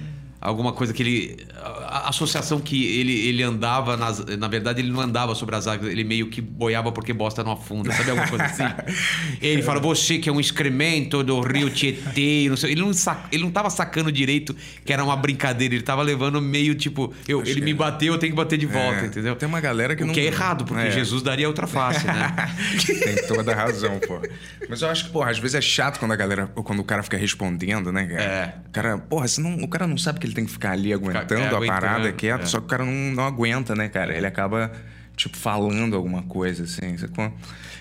alguma 0.43 0.73
coisa 0.73 0.93
que 0.93 1.03
ele 1.03 1.47
a 1.63 2.09
associação 2.09 2.61
que 2.61 2.99
ele, 2.99 3.29
ele 3.29 3.43
andava, 3.43 3.97
nas, 3.97 4.25
na 4.25 4.49
verdade, 4.49 4.81
ele 4.81 4.91
não 4.91 5.01
andava 5.01 5.35
sobre 5.35 5.55
as 5.55 5.67
águas, 5.67 5.91
ele 5.91 6.05
meio 6.05 6.29
que 6.29 6.41
boiava 6.41 6.91
porque 6.91 7.13
bosta 7.13 7.45
não 7.45 7.53
afunda, 7.53 7.93
sabe 7.93 8.11
alguma 8.11 8.29
coisa 8.29 8.45
assim? 8.45 8.65
ele 9.41 9.63
fala, 9.63 9.79
você 9.79 10.19
que 10.19 10.29
é 10.29 10.33
um 10.33 10.41
excremento 10.41 11.23
do 11.23 11.41
rio 11.41 11.71
Tietê, 11.71 12.47
não 12.49 12.57
sei. 12.57 12.73
Ele 12.73 12.81
não, 12.81 12.93
sac, 12.93 13.29
ele 13.31 13.43
não 13.45 13.51
tava 13.51 13.71
sacando 13.71 14.11
direito 14.11 14.57
que 14.85 14.93
era 14.93 15.05
uma 15.05 15.17
brincadeira, 15.17 15.75
ele 15.75 15.83
tava 15.83 16.03
levando 16.03 16.41
meio 16.41 16.75
tipo, 16.75 17.15
eu, 17.29 17.43
ele 17.45 17.61
me 17.61 17.75
bateu, 17.75 18.15
eu 18.15 18.19
tenho 18.19 18.33
que 18.33 18.37
bater 18.37 18.59
de 18.59 18.67
volta, 18.67 19.03
é, 19.03 19.07
entendeu? 19.07 19.37
Tem 19.37 19.49
uma 19.49 19.61
galera 19.61 19.95
que 19.95 20.03
o 20.03 20.07
não. 20.07 20.15
que 20.15 20.21
é 20.21 20.25
errado, 20.25 20.65
porque 20.65 20.89
é. 20.89 20.91
Jesus 20.91 21.23
daria 21.23 21.47
outra 21.47 21.67
face, 21.67 22.07
né? 22.07 22.35
tem 23.05 23.27
toda 23.29 23.53
a 23.53 23.55
razão, 23.55 24.01
pô. 24.01 24.21
Mas 24.69 24.83
eu 24.83 24.89
acho 24.89 25.05
que, 25.05 25.11
porra, 25.11 25.31
às 25.31 25.39
vezes 25.39 25.55
é 25.55 25.61
chato 25.61 25.99
quando 25.99 26.13
a 26.13 26.17
galera, 26.17 26.47
quando 26.47 26.81
o 26.81 26.85
cara 26.85 27.03
fica 27.03 27.17
respondendo, 27.17 27.93
né, 27.93 28.07
cara? 28.07 28.23
É. 28.23 28.55
O 28.67 28.71
cara, 28.73 28.99
porra, 28.99 29.29
senão, 29.29 29.55
o 29.57 29.69
cara 29.69 29.87
não 29.87 29.99
sabe 29.99 30.19
que 30.19 30.27
ele 30.27 30.35
tem 30.35 30.45
que 30.45 30.51
ficar 30.51 30.73
ali 30.73 30.93
aguentando 30.93 31.52
a 31.57 31.67
parada 31.67 32.09
é, 32.09 32.13
quieto, 32.13 32.43
é. 32.43 32.47
só 32.47 32.59
que 32.59 32.67
o 32.67 32.69
cara 32.69 32.85
não, 32.85 33.15
não 33.15 33.25
aguenta, 33.25 33.75
né, 33.75 33.89
cara? 33.89 34.17
Ele 34.17 34.27
acaba, 34.27 34.73
tipo, 35.17 35.37
falando 35.37 35.97
alguma 35.97 36.23
coisa, 36.23 36.65
assim. 36.65 36.97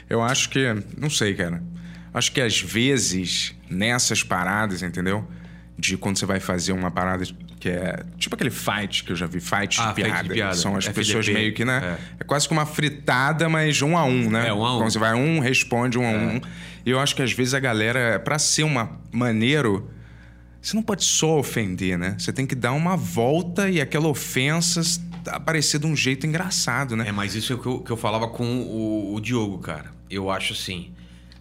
Eu 0.09 0.21
acho 0.21 0.49
que. 0.49 0.65
Não 0.97 1.09
sei, 1.09 1.33
cara. 1.33 1.61
Acho 2.13 2.31
que 2.31 2.41
às 2.41 2.59
vezes, 2.59 3.55
nessas 3.69 4.23
paradas, 4.23 4.83
entendeu? 4.83 5.25
De 5.77 5.97
quando 5.97 6.17
você 6.17 6.25
vai 6.25 6.39
fazer 6.39 6.73
uma 6.73 6.91
parada 6.91 7.23
que 7.61 7.69
é 7.69 8.03
tipo 8.17 8.35
aquele 8.35 8.49
fight 8.49 9.03
que 9.03 9.11
eu 9.11 9.15
já 9.15 9.27
vi, 9.27 9.39
fight 9.39 9.79
ah, 9.79 9.89
de 9.89 9.93
piada. 9.93 10.23
De 10.23 10.29
piada. 10.29 10.55
São 10.55 10.75
as 10.75 10.85
FDP. 10.85 10.99
pessoas 10.99 11.29
meio 11.29 11.53
que, 11.53 11.63
né? 11.63 11.97
É. 12.19 12.21
é. 12.21 12.23
quase 12.23 12.47
que 12.47 12.53
uma 12.53 12.65
fritada, 12.65 13.47
mas 13.47 13.81
um 13.81 13.95
a 13.95 14.03
um, 14.03 14.29
né? 14.29 14.47
É, 14.47 14.53
um 14.53 14.65
a 14.65 14.75
um. 14.75 14.79
Quando 14.79 14.91
você 14.91 14.99
vai 14.99 15.13
um, 15.13 15.39
responde 15.39 15.97
um 15.97 16.03
a 16.03 16.11
é. 16.11 16.17
um. 16.17 16.41
E 16.85 16.89
eu 16.89 16.99
acho 16.99 17.15
que 17.15 17.21
às 17.21 17.31
vezes 17.31 17.53
a 17.53 17.59
galera, 17.59 18.19
para 18.19 18.39
ser 18.39 18.63
uma 18.63 18.99
maneiro 19.11 19.89
você 20.61 20.75
não 20.75 20.83
pode 20.83 21.03
só 21.03 21.39
ofender, 21.39 21.97
né? 21.97 22.15
Você 22.19 22.31
tem 22.31 22.45
que 22.45 22.53
dar 22.53 22.73
uma 22.73 22.95
volta 22.95 23.69
e 23.69 23.81
aquela 23.81 24.07
ofensa 24.07 24.81
aparecer 25.27 25.79
de 25.79 25.87
um 25.87 25.95
jeito 25.95 26.27
engraçado, 26.27 26.95
né? 26.95 27.07
É, 27.07 27.11
mas 27.11 27.35
isso 27.35 27.53
é 27.53 27.55
o 27.55 27.59
que 27.59 27.67
eu, 27.67 27.79
que 27.79 27.91
eu 27.91 27.97
falava 27.97 28.27
com 28.27 28.61
o, 28.61 29.15
o 29.15 29.19
Diogo, 29.19 29.57
cara. 29.57 29.91
Eu 30.09 30.29
acho 30.29 30.53
assim. 30.53 30.91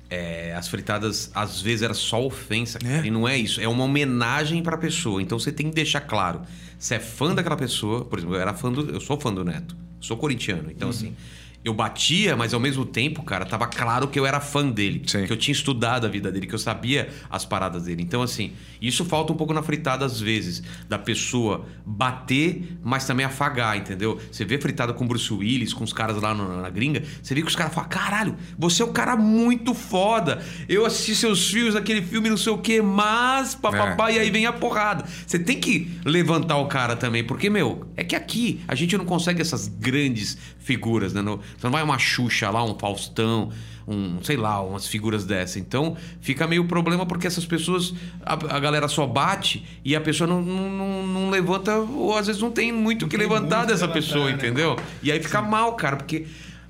É, 0.09 0.52
as 0.56 0.66
fritadas 0.66 1.30
às 1.33 1.61
vezes 1.61 1.83
era 1.83 1.94
só 1.94 2.24
ofensa, 2.24 2.80
é. 2.85 3.06
e 3.06 3.11
não 3.12 3.28
é 3.28 3.37
isso. 3.37 3.61
É 3.61 3.68
uma 3.68 3.85
homenagem 3.85 4.61
para 4.62 4.74
a 4.74 4.78
pessoa. 4.78 5.22
Então 5.22 5.38
você 5.38 5.52
tem 5.52 5.68
que 5.68 5.74
deixar 5.74 6.00
claro. 6.00 6.42
Você 6.78 6.94
é 6.96 6.98
fã 6.98 7.35
daquela 7.35 7.56
pessoa, 7.56 8.04
por 8.04 8.18
exemplo, 8.18 8.35
eu 8.35 8.40
era 8.40 8.54
fã 8.54 8.72
do, 8.72 8.90
eu 8.90 9.00
sou 9.00 9.20
fã 9.20 9.33
do 9.33 9.44
Neto, 9.44 9.76
sou 10.00 10.16
corintiano. 10.16 10.70
Então 10.70 10.88
uhum. 10.88 10.94
assim, 10.94 11.14
eu 11.62 11.75
batia, 11.75 12.35
mas 12.37 12.55
ao 12.55 12.61
mesmo 12.61 12.87
tempo, 12.87 13.23
cara, 13.23 13.44
tava 13.44 13.66
claro 13.66 14.09
que 14.09 14.18
eu 14.18 14.25
era 14.25 14.40
fã 14.40 14.66
dele. 14.68 15.03
Sim. 15.07 15.27
Que 15.27 15.33
eu 15.33 15.37
tinha 15.37 15.53
estudado 15.53 16.07
a 16.07 16.09
vida 16.09 16.33
dele, 16.33 16.46
que 16.46 16.55
eu 16.55 16.59
sabia 16.59 17.11
as 17.29 17.44
paradas 17.44 17.85
dele. 17.85 18.03
Então, 18.03 18.23
assim, 18.23 18.53
isso 18.81 19.05
falta 19.05 19.33
um 19.33 19.37
pouco 19.37 19.53
na 19.53 19.62
fritada 19.62 20.05
às 20.05 20.18
vezes. 20.18 20.62
Da 20.88 20.99
pessoa 20.99 21.66
bater, 21.85 22.79
mas 22.83 23.05
também 23.07 23.27
afagar, 23.27 23.77
entendeu? 23.77 24.18
Você 24.33 24.44
vê 24.44 24.59
fritada 24.59 24.94
com 24.94 25.07
Bruce 25.07 25.33
Willis, 25.33 25.75
com 25.75 25.85
os 25.85 25.92
caras 25.92 26.16
lá 26.16 26.35
na, 26.35 26.62
na 26.62 26.70
gringa, 26.70 27.03
você 27.23 27.35
vê 27.35 27.42
que 27.42 27.49
os 27.49 27.57
caras 27.57 27.75
falam: 27.75 27.90
caralho, 27.90 28.37
você 28.59 28.83
é 28.83 28.87
um 28.87 28.92
cara 28.92 29.14
muito 29.14 29.75
foda. 29.75 30.42
Eu 30.66 30.87
assisti 30.87 31.14
seus 31.14 31.51
filmes, 31.51 31.77
aquele 31.77 32.01
filme, 32.01 32.31
não 32.31 32.38
sei 32.38 32.53
o 32.55 32.59
quê, 32.59 32.81
mas 32.81 33.55
papapá, 33.55 34.11
é. 34.11 34.14
e 34.14 34.18
aí 34.18 34.31
vem 34.31 34.46
a 34.46 34.53
porrada. 34.53 35.05
Você 35.27 35.38
tem 35.38 35.61
que 35.61 35.90
levantar 36.07 36.57
o 36.57 36.66
cara 36.66 36.96
também, 36.96 37.23
porque, 37.23 37.51
meu, 37.51 37.87
é 37.96 38.03
que 38.03 38.16
aqui 38.16 38.61
a 38.66 38.75
gente 38.75 38.96
não 38.96 39.05
consegue 39.05 39.42
essas 39.42 39.68
grandes 39.68 40.38
figuras, 40.59 41.12
né? 41.12 41.20
No, 41.20 41.40
você 41.57 41.67
não 41.67 41.73
vai 41.73 41.83
uma 41.83 41.99
Xuxa 41.99 42.51
lá, 42.51 42.65
um 42.65 42.79
Faustão, 42.79 43.51
um, 43.91 44.23
sei 44.23 44.37
lá, 44.37 44.61
umas 44.63 44.87
figuras 44.87 45.25
dessa. 45.25 45.59
Então, 45.59 45.97
fica 46.21 46.47
meio 46.47 46.65
problema 46.65 47.05
porque 47.05 47.27
essas 47.27 47.45
pessoas, 47.45 47.93
a, 48.25 48.35
a 48.35 48.61
galera 48.61 48.87
só 48.89 49.07
bate 49.07 49.65
e 49.85 49.97
a 49.97 50.01
pessoa 50.01 50.29
não, 50.29 50.41
não, 50.41 51.07
não, 51.07 51.31
levanta, 51.31 51.77
ou 51.77 52.17
às 52.17 52.29
vezes 52.29 52.41
não 52.41 52.51
tem 52.51 52.73
muito 52.73 53.07
o 53.07 53.09
que 53.09 53.17
levantar 53.17 53.65
dessa 53.65 53.87
levantar, 53.87 53.93
pessoa, 53.93 54.27
né? 54.27 54.33
entendeu? 54.33 54.77
E 55.03 55.11
aí 55.11 55.21
fica 55.21 55.43
Sim. 55.43 55.49
mal, 55.49 55.75
cara, 55.75 55.97
porque 55.97 56.27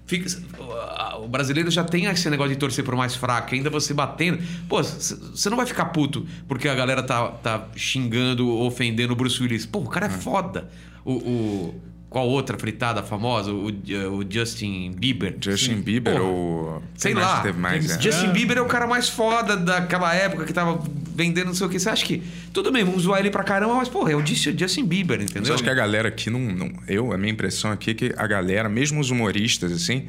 fica, 0.07 0.29
o 1.23 1.29
brasileiro 1.29 1.71
já 1.71 1.85
tem 1.85 2.07
esse 2.07 2.29
negócio 2.31 2.53
de 2.53 2.59
torcer 2.59 2.85
pro 2.85 2.97
mais 2.97 3.15
fraco, 3.15 3.55
ainda 3.55 3.69
você 3.69 3.93
batendo. 3.93 4.43
Pô, 4.69 4.83
você 4.83 5.51
não 5.51 5.57
vai 5.57 5.67
ficar 5.67 5.87
puto 5.87 6.27
porque 6.49 6.69
a 6.69 6.75
galera 6.75 7.03
tá, 7.03 7.29
tá 7.29 7.69
xingando, 7.77 8.49
ofendendo 8.49 9.13
o 9.13 9.17
Bruce 9.17 9.43
Willis. 9.43 9.67
Pô, 9.67 9.81
o 9.81 9.89
cara 9.89 10.07
é 10.07 10.09
hum. 10.09 10.13
foda. 10.13 10.71
o, 11.05 11.13
o 11.13 11.90
qual 12.11 12.29
outra 12.29 12.59
fritada 12.59 13.05
famosa? 13.05 13.53
O, 13.53 13.69
o 13.69 14.25
Justin 14.29 14.91
Bieber. 14.91 15.37
Justin 15.41 15.77
Sim. 15.77 15.81
Bieber 15.81 16.15
Porra. 16.15 16.25
ou. 16.25 16.83
Sei 16.97 17.15
lá. 17.15 17.41
Mais, 17.57 17.89
é. 17.89 18.03
Justin 18.03 18.31
Bieber 18.31 18.59
é 18.59 18.61
o 18.61 18.67
cara 18.67 18.85
mais 18.85 19.09
foda 19.09 19.57
daquela 19.57 20.13
época 20.13 20.45
que 20.45 20.53
tava 20.53 20.83
vendendo 21.15 21.47
não 21.47 21.55
sei 21.55 21.69
o 21.69 21.71
que. 21.71 21.79
Você 21.79 21.89
acha 21.89 22.05
que. 22.05 22.21
Tudo 22.53 22.73
bem, 22.73 22.83
vamos 22.83 23.03
zoar 23.03 23.21
ele 23.21 23.31
pra 23.31 23.45
caramba, 23.45 23.75
mas, 23.75 23.89
porra, 23.89 24.11
é 24.11 24.17
o 24.17 24.27
Justin 24.27 24.85
Bieber, 24.85 25.23
entendeu? 25.23 25.45
Você 25.45 25.53
acha 25.53 25.63
que 25.63 25.71
a 25.71 25.75
galera 25.75 26.09
aqui 26.09 26.29
não, 26.31 26.41
não. 26.41 26.73
Eu, 26.89 27.13
a 27.13 27.17
minha 27.17 27.33
impressão 27.33 27.71
aqui 27.71 27.93
é 27.93 27.95
que 27.95 28.13
a 28.17 28.27
galera, 28.27 28.69
mesmo 28.69 29.01
os 29.01 29.11
humoristas, 29.11 29.71
assim 29.71 30.09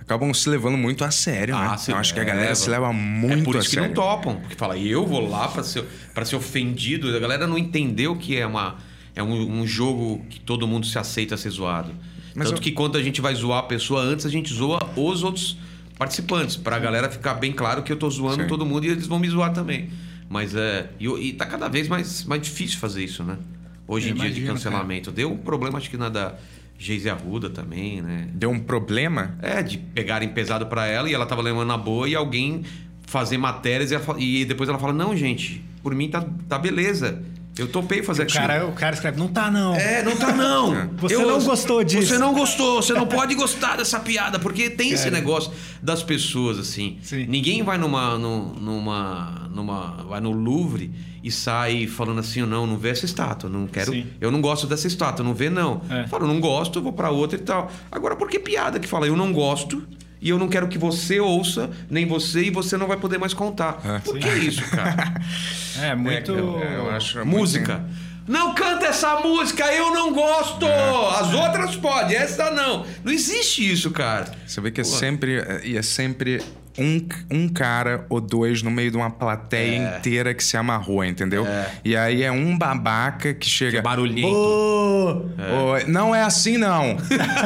acabam 0.00 0.34
se 0.34 0.50
levando 0.50 0.76
muito 0.76 1.02
a 1.02 1.10
sério, 1.10 1.56
ah, 1.56 1.70
né? 1.70 1.76
Eu 1.88 1.96
acho 1.96 2.12
que 2.12 2.20
a 2.20 2.24
galera 2.24 2.54
se 2.54 2.68
leva 2.68 2.92
muito 2.92 3.32
a 3.32 3.34
sério. 3.34 3.40
É 3.40 3.44
por 3.44 3.56
isso 3.56 3.70
que 3.70 3.80
não 3.80 3.88
topam. 3.88 4.36
Porque 4.36 4.54
fala, 4.54 4.76
eu 4.76 5.06
vou 5.06 5.26
lá 5.26 5.48
para 5.48 5.62
ser, 5.62 5.82
pra 6.12 6.26
ser 6.26 6.36
ofendido. 6.36 7.14
A 7.14 7.18
galera 7.18 7.46
não 7.46 7.56
entendeu 7.56 8.14
que 8.14 8.36
é 8.36 8.46
uma 8.46 8.76
é 9.14 9.22
um, 9.22 9.60
um, 9.60 9.66
jogo 9.66 10.24
que 10.28 10.40
todo 10.40 10.66
mundo 10.66 10.86
se 10.86 10.98
aceita 10.98 11.36
ser 11.36 11.50
zoado. 11.50 11.92
Mas 12.34 12.48
Tanto 12.48 12.58
eu... 12.58 12.62
que 12.62 12.72
quando 12.72 12.98
a 12.98 13.02
gente 13.02 13.20
vai 13.20 13.34
zoar 13.34 13.60
a 13.60 13.62
pessoa 13.62 14.02
antes, 14.02 14.26
a 14.26 14.30
gente 14.30 14.52
zoa 14.52 14.90
os 14.96 15.22
outros 15.22 15.56
participantes, 15.96 16.56
para 16.56 16.76
a 16.76 16.78
galera 16.78 17.08
ficar 17.08 17.34
bem 17.34 17.52
claro 17.52 17.82
que 17.82 17.92
eu 17.92 17.96
tô 17.96 18.10
zoando 18.10 18.42
Sim. 18.42 18.48
todo 18.48 18.66
mundo 18.66 18.84
e 18.84 18.88
eles 18.88 19.06
vão 19.06 19.18
me 19.18 19.28
zoar 19.28 19.52
também. 19.52 19.90
Mas 20.28 20.54
é. 20.54 20.90
E, 20.98 21.06
e 21.06 21.32
tá 21.32 21.46
cada 21.46 21.68
vez 21.68 21.88
mais, 21.88 22.24
mais 22.24 22.42
difícil 22.42 22.78
fazer 22.78 23.04
isso, 23.04 23.22
né? 23.22 23.38
Hoje 23.86 24.08
eu 24.08 24.16
em 24.16 24.18
dia 24.18 24.30
de 24.30 24.42
cancelamento. 24.42 25.12
Deu 25.12 25.30
um 25.30 25.36
problema, 25.36 25.78
acho 25.78 25.90
que 25.90 25.96
na 25.96 26.08
da 26.08 26.34
Geise 26.78 27.08
Arruda 27.08 27.50
também, 27.50 28.02
né? 28.02 28.28
Deu 28.32 28.50
um 28.50 28.58
problema? 28.58 29.36
É, 29.40 29.62
de 29.62 29.78
pegarem 29.78 30.28
pesado 30.30 30.66
pra 30.66 30.86
ela 30.86 31.08
e 31.08 31.14
ela 31.14 31.26
tava 31.26 31.42
levando 31.42 31.68
na 31.68 31.76
boa 31.76 32.08
e 32.08 32.14
alguém 32.14 32.64
fazer 33.02 33.38
matérias 33.38 33.90
e, 33.90 33.94
ela 33.94 34.04
e 34.18 34.44
depois 34.44 34.68
ela 34.68 34.78
fala: 34.78 34.92
Não, 34.92 35.16
gente, 35.16 35.62
por 35.82 35.94
mim 35.94 36.08
tá, 36.08 36.26
tá 36.48 36.58
beleza. 36.58 37.22
Eu 37.56 37.68
topei 37.68 38.02
fazer 38.02 38.24
O 38.24 38.32
cara, 38.32 38.66
o 38.66 38.72
cara 38.72 38.94
escreve, 38.94 39.18
não 39.18 39.28
tá 39.28 39.50
não. 39.50 39.74
É, 39.76 40.02
não 40.02 40.16
tá 40.16 40.32
não. 40.32 40.88
Você 40.98 41.16
não 41.16 41.40
gostou 41.42 41.84
disso. 41.84 42.08
Você 42.08 42.18
não 42.18 42.34
gostou, 42.34 42.82
você 42.82 42.92
não 42.92 43.06
pode 43.06 43.34
gostar 43.34 43.76
dessa 43.76 44.00
piada, 44.00 44.38
porque 44.38 44.68
tem 44.70 44.90
esse 44.90 45.10
negócio 45.10 45.52
das 45.82 46.02
pessoas 46.02 46.58
assim. 46.58 46.98
Sim. 47.02 47.26
Ninguém 47.26 47.62
vai 47.62 47.78
numa 47.78 48.18
nu- 48.18 48.54
numa 48.60 49.48
numa 49.54 50.02
vai 50.08 50.20
no 50.20 50.32
Louvre 50.32 50.90
e 51.22 51.30
sai 51.30 51.86
falando 51.86 52.18
assim, 52.18 52.42
não, 52.42 52.66
não 52.66 52.76
vê 52.76 52.88
essa 52.90 53.04
estátua, 53.04 53.48
não 53.48 53.66
quero, 53.66 53.92
Sim. 53.92 54.06
eu 54.20 54.30
não 54.30 54.40
gosto 54.40 54.66
dessa 54.66 54.86
estátua, 54.86 55.24
não 55.24 55.32
vê 55.32 55.48
não. 55.48 55.80
É. 55.88 56.06
Fala, 56.08 56.26
não 56.26 56.40
gosto, 56.40 56.78
eu 56.78 56.82
vou 56.82 56.92
pra 56.92 57.10
outra 57.10 57.38
e 57.38 57.42
tal. 57.42 57.70
Agora 57.90 58.16
por 58.16 58.28
que 58.28 58.38
piada 58.38 58.78
que 58.80 58.88
fala, 58.88 59.06
eu 59.06 59.16
não 59.16 59.32
gosto? 59.32 59.86
E 60.24 60.30
eu 60.30 60.38
não 60.38 60.48
quero 60.48 60.66
que 60.68 60.78
você 60.78 61.20
ouça, 61.20 61.70
nem 61.90 62.06
você, 62.06 62.44
e 62.44 62.50
você 62.50 62.78
não 62.78 62.86
vai 62.86 62.96
poder 62.96 63.18
mais 63.18 63.34
contar. 63.34 63.78
É. 63.84 63.98
Por 63.98 64.18
que 64.18 64.28
isso, 64.28 64.62
cara? 64.70 65.14
É, 65.82 65.94
muito... 65.94 66.32
É, 66.32 66.76
eu 66.76 66.90
acho 66.90 67.18
muito- 67.18 67.36
música. 67.38 67.84
Não 68.26 68.54
canta 68.54 68.86
essa 68.86 69.20
música, 69.20 69.66
eu 69.72 69.92
não 69.92 70.12
gosto! 70.14 70.64
As 70.64 71.34
outras 71.34 71.76
pode, 71.76 72.14
essa 72.14 72.50
não. 72.52 72.86
Não 73.04 73.12
existe 73.12 73.70
isso, 73.70 73.90
cara. 73.90 74.32
Você 74.46 74.60
vê 74.62 74.70
que 74.70 74.80
é 74.80 74.84
Pô. 74.84 74.88
sempre, 74.90 75.60
e 75.62 75.76
é 75.76 75.82
sempre 75.82 76.40
um, 76.78 77.06
um 77.30 77.48
cara 77.48 78.04
ou 78.08 78.20
dois 78.20 78.62
no 78.62 78.70
meio 78.70 78.90
de 78.90 78.96
uma 78.96 79.10
plateia 79.10 79.76
É. 79.94 79.98
inteira 79.98 80.34
que 80.34 80.42
se 80.42 80.56
amarrou, 80.56 81.04
entendeu? 81.04 81.46
E 81.84 81.96
aí 81.96 82.22
é 82.22 82.32
um 82.32 82.56
babaca 82.58 83.32
que 83.34 83.48
chega. 83.48 83.80
barulhento. 83.82 84.28
"Ô, 84.34 85.10
ô, 85.12 85.78
não 85.88 86.14
é 86.14 86.22
assim, 86.22 86.56
não. 86.56 86.96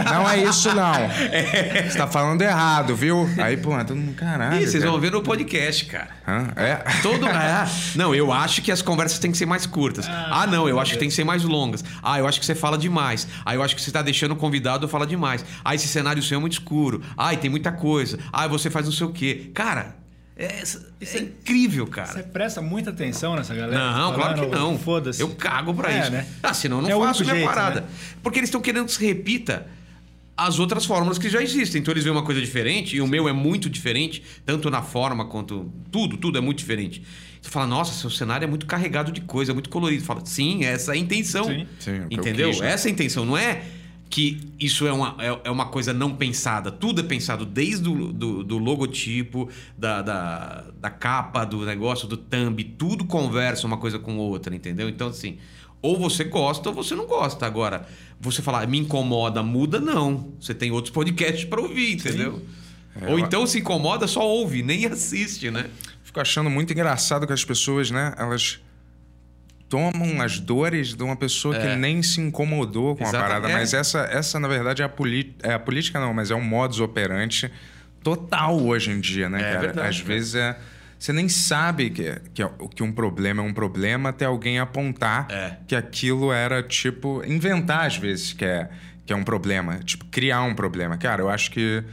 Não 0.05 0.29
é 0.31 0.39
isso, 0.39 0.75
não. 0.75 0.93
Você 1.89 1.99
tá 1.99 2.07
falando 2.07 2.41
errado, 2.43 2.95
viu? 2.97 3.29
Aí, 3.39 3.57
pô, 3.57 3.71
todo 3.85 3.97
mundo, 3.97 4.15
caralho. 4.15 4.57
Ih, 4.63 4.67
vocês 4.67 4.83
cara. 4.83 4.91
vão 4.93 5.01
ver 5.01 5.11
no 5.13 5.23
podcast, 5.23 5.85
cara. 5.87 6.18
Hã? 6.29 6.49
É? 6.57 6.77
Todo. 7.03 7.25
é. 7.29 7.67
Não, 7.95 8.15
eu 8.15 8.31
acho 8.31 8.61
que 8.61 8.71
as 8.71 8.83
conversas 8.83 9.19
têm 9.19 9.33
que 9.33 9.39
ser 9.39 9.47
mais 9.47 9.65
curtas. 9.65 10.07
Ah, 10.09 10.47
não, 10.47 10.69
eu 10.69 10.79
acho 10.79 10.93
que 10.93 10.99
tem 10.99 11.09
que 11.09 11.15
ser 11.15 11.25
mais 11.25 11.43
longas. 11.43 11.83
Ah, 12.03 12.19
eu 12.19 12.29
acho 12.29 12.39
que 12.39 12.45
você 12.45 12.55
fala 12.55 12.77
demais. 12.77 13.27
Ah, 13.47 13.55
eu 13.55 13.63
acho 13.63 13.75
que 13.75 13.81
você 13.81 13.91
tá 13.91 14.03
deixando 14.03 14.33
o 14.33 14.37
convidado 14.37 14.87
falar 14.87 15.07
demais. 15.07 15.45
Ah, 15.65 15.75
esse 15.75 15.89
cenário 15.89 16.23
seu 16.23 16.37
é 16.37 16.41
muito 16.41 16.53
escuro. 16.53 17.01
Ah, 17.17 17.33
e 17.33 17.39
tem 17.39 17.49
muita 17.51 17.73
coisa. 17.73 18.19
Ah, 18.31 18.47
você 18.47 18.69
faz 18.69 18.85
não 18.85 18.93
sei 18.93 19.07
o 19.07 19.11
quê. 19.11 19.51
Cara, 19.55 19.97
é, 20.37 20.63
é 21.01 21.19
incrível, 21.19 21.87
cara. 21.87 22.09
Você 22.13 22.23
presta 22.23 22.61
muita 22.61 22.91
atenção 22.91 23.35
nessa 23.35 23.55
galera? 23.55 23.93
Não, 23.93 24.13
claro 24.13 24.41
que 24.41 24.47
não. 24.55 24.79
Foda-se. 24.79 25.21
Eu 25.23 25.31
cago 25.31 25.73
pra 25.73 25.91
É, 25.91 26.01
isso. 26.03 26.11
né? 26.11 26.27
Ah, 26.43 26.53
senão 26.53 26.77
eu 26.77 26.83
não 26.83 26.91
É 26.91 26.95
o 26.97 27.01
faço 27.05 27.23
minha 27.23 27.35
jeito, 27.35 27.49
parada. 27.49 27.81
né? 27.81 27.87
Porque 28.23 28.39
eles 28.39 28.49
estão 28.49 28.61
querendo 28.61 28.85
que 28.87 28.93
se 28.93 29.05
repita 29.05 29.67
as 30.39 30.61
outras 30.61 30.87
fórmulas 30.87 31.19
que 31.19 31.29
já 31.29 31.43
existem. 31.43 31.81
Então 31.81 31.93
eles 31.93 32.05
veem 32.05 32.15
uma 32.15 32.23
coisa 32.23 32.41
diferente, 32.41 32.97
e 32.97 33.01
o 33.01 33.09
meu 33.09 33.29
é 33.29 33.33
muito 33.33 33.69
diferente, 33.69 34.23
tanto 34.47 34.71
na 34.71 34.81
forma 34.81 35.25
quanto. 35.25 35.71
Tudo, 35.91 36.17
tudo 36.17 36.39
é 36.39 36.41
muito 36.41 36.59
diferente. 36.59 37.03
Você 37.43 37.51
fala, 37.51 37.67
nossa, 37.67 37.93
seu 37.93 38.09
cenário 38.09 38.45
é 38.45 38.49
muito 38.49 38.65
carregado 38.65 39.11
de 39.11 39.21
coisa, 39.21 39.51
é 39.51 39.55
muito 39.55 39.69
colorido. 39.69 40.05
Fala, 40.05 40.25
sim, 40.25 40.65
essa 40.65 40.93
é 40.93 40.95
a 40.95 40.99
intenção. 40.99 41.45
Sim. 41.45 41.67
Sim, 41.81 41.91
é 41.91 42.07
Entendeu? 42.11 42.51
quis, 42.51 42.61
né? 42.61 42.71
Essa 42.71 42.89
é 42.89 42.91
a 42.91 42.93
intenção. 42.93 43.25
Não 43.25 43.37
é 43.37 43.65
que 44.09 44.41
isso 44.59 44.87
é 44.87 44.93
uma, 44.93 45.17
é, 45.19 45.41
é 45.45 45.51
uma 45.51 45.67
coisa 45.67 45.93
não 45.93 46.15
pensada. 46.15 46.71
Tudo 46.71 47.01
é 47.01 47.05
pensado 47.05 47.45
desde 47.45 47.89
o 47.89 48.13
do, 48.13 48.45
do 48.45 48.59
logotipo, 48.59 49.49
da, 49.77 50.03
da, 50.03 50.65
da 50.81 50.91
capa, 50.91 51.45
do 51.45 51.65
negócio, 51.65 52.07
do 52.07 52.17
thumb. 52.17 52.63
Tudo 52.63 53.05
conversa 53.05 53.67
uma 53.67 53.77
coisa 53.77 53.99
com 53.99 54.17
outra, 54.17 54.55
entendeu? 54.55 54.89
Então, 54.89 55.09
assim, 55.09 55.39
ou 55.81 55.99
você 55.99 56.25
gosta 56.25 56.69
ou 56.69 56.75
você 56.75 56.95
não 56.95 57.07
gosta. 57.07 57.47
Agora, 57.47 57.87
você 58.21 58.43
falar, 58.43 58.67
me 58.67 58.79
incomoda, 58.79 59.43
muda, 59.43 59.81
não. 59.81 60.33
Você 60.41 60.55
tem 60.55 60.71
outros 60.71 60.93
podcasts 60.93 61.45
para 61.45 61.61
ouvir, 61.61 61.95
entendeu? 61.95 62.43
É, 63.01 63.11
ou 63.11 63.19
então 63.19 63.47
se 63.47 63.59
incomoda, 63.61 64.07
só 64.07 64.27
ouve, 64.27 64.63
nem 64.63 64.87
assiste, 64.87 65.51
né? 65.51 65.67
Fico 66.03 66.21
achando 66.21 66.51
muito 66.51 66.73
engraçado 66.73 67.27
que 67.27 67.33
as 67.33 67.45
pessoas, 67.45 67.91
né? 67.91 68.15
Elas 68.19 68.61
tomam 69.69 70.23
as 70.23 70.41
dores 70.41 70.95
de 70.95 71.03
uma 71.03 71.15
pessoa 71.15 71.55
que 71.59 71.77
nem 71.77 72.03
se 72.03 72.21
incomodou 72.21 72.97
com 72.97 73.05
a 73.05 73.09
Exatamente. 73.09 73.29
parada. 73.29 73.51
É. 73.51 73.53
Mas 73.53 73.75
essa, 73.75 74.01
essa 74.11 74.41
na 74.41 74.49
verdade, 74.49 74.83
é 74.83 74.85
a, 74.85 74.91
é 75.43 75.53
a 75.53 75.59
política, 75.59 76.01
não, 76.01 76.15
mas 76.15 76.31
é 76.31 76.35
um 76.35 76.43
modus 76.43 76.81
operandi 76.81 77.51
total 78.03 78.59
hoje 78.61 78.91
em 78.91 79.01
dia, 79.01 79.29
né, 79.29 79.41
É 79.41 79.43
cara? 79.45 79.61
verdade, 79.61 79.89
Às 79.89 79.99
vezes 80.01 80.35
é. 80.35 80.59
Você 80.99 81.13
nem 81.13 81.29
sabe 81.29 81.91
que, 81.91 82.21
que, 82.35 82.43
que 82.75 82.83
um 82.83 82.91
problema 82.91 83.43
é 83.43 83.47
um 83.47 83.53
problema 83.53 84.09
até 84.09 84.25
alguém 84.25 84.59
apontar 84.59 85.29
É. 85.31 85.57
que 85.67 85.77
aquilo 85.77 86.33
era, 86.33 86.63
tipo, 86.63 87.23
inventar 87.25 87.87
às 87.87 87.97
vezes 87.97 88.33
que 88.33 88.45
é, 88.45 88.69
que 89.07 89.13
é 89.13 89.17
um 89.17 89.23
problema. 89.23 89.79
Tipo, 89.79 90.05
criar 90.07 90.43
um 90.43 90.55
problema. 90.55 90.99
Cara, 90.99 91.23
eu 91.23 91.29
acho 91.29 91.51
que 91.53 91.85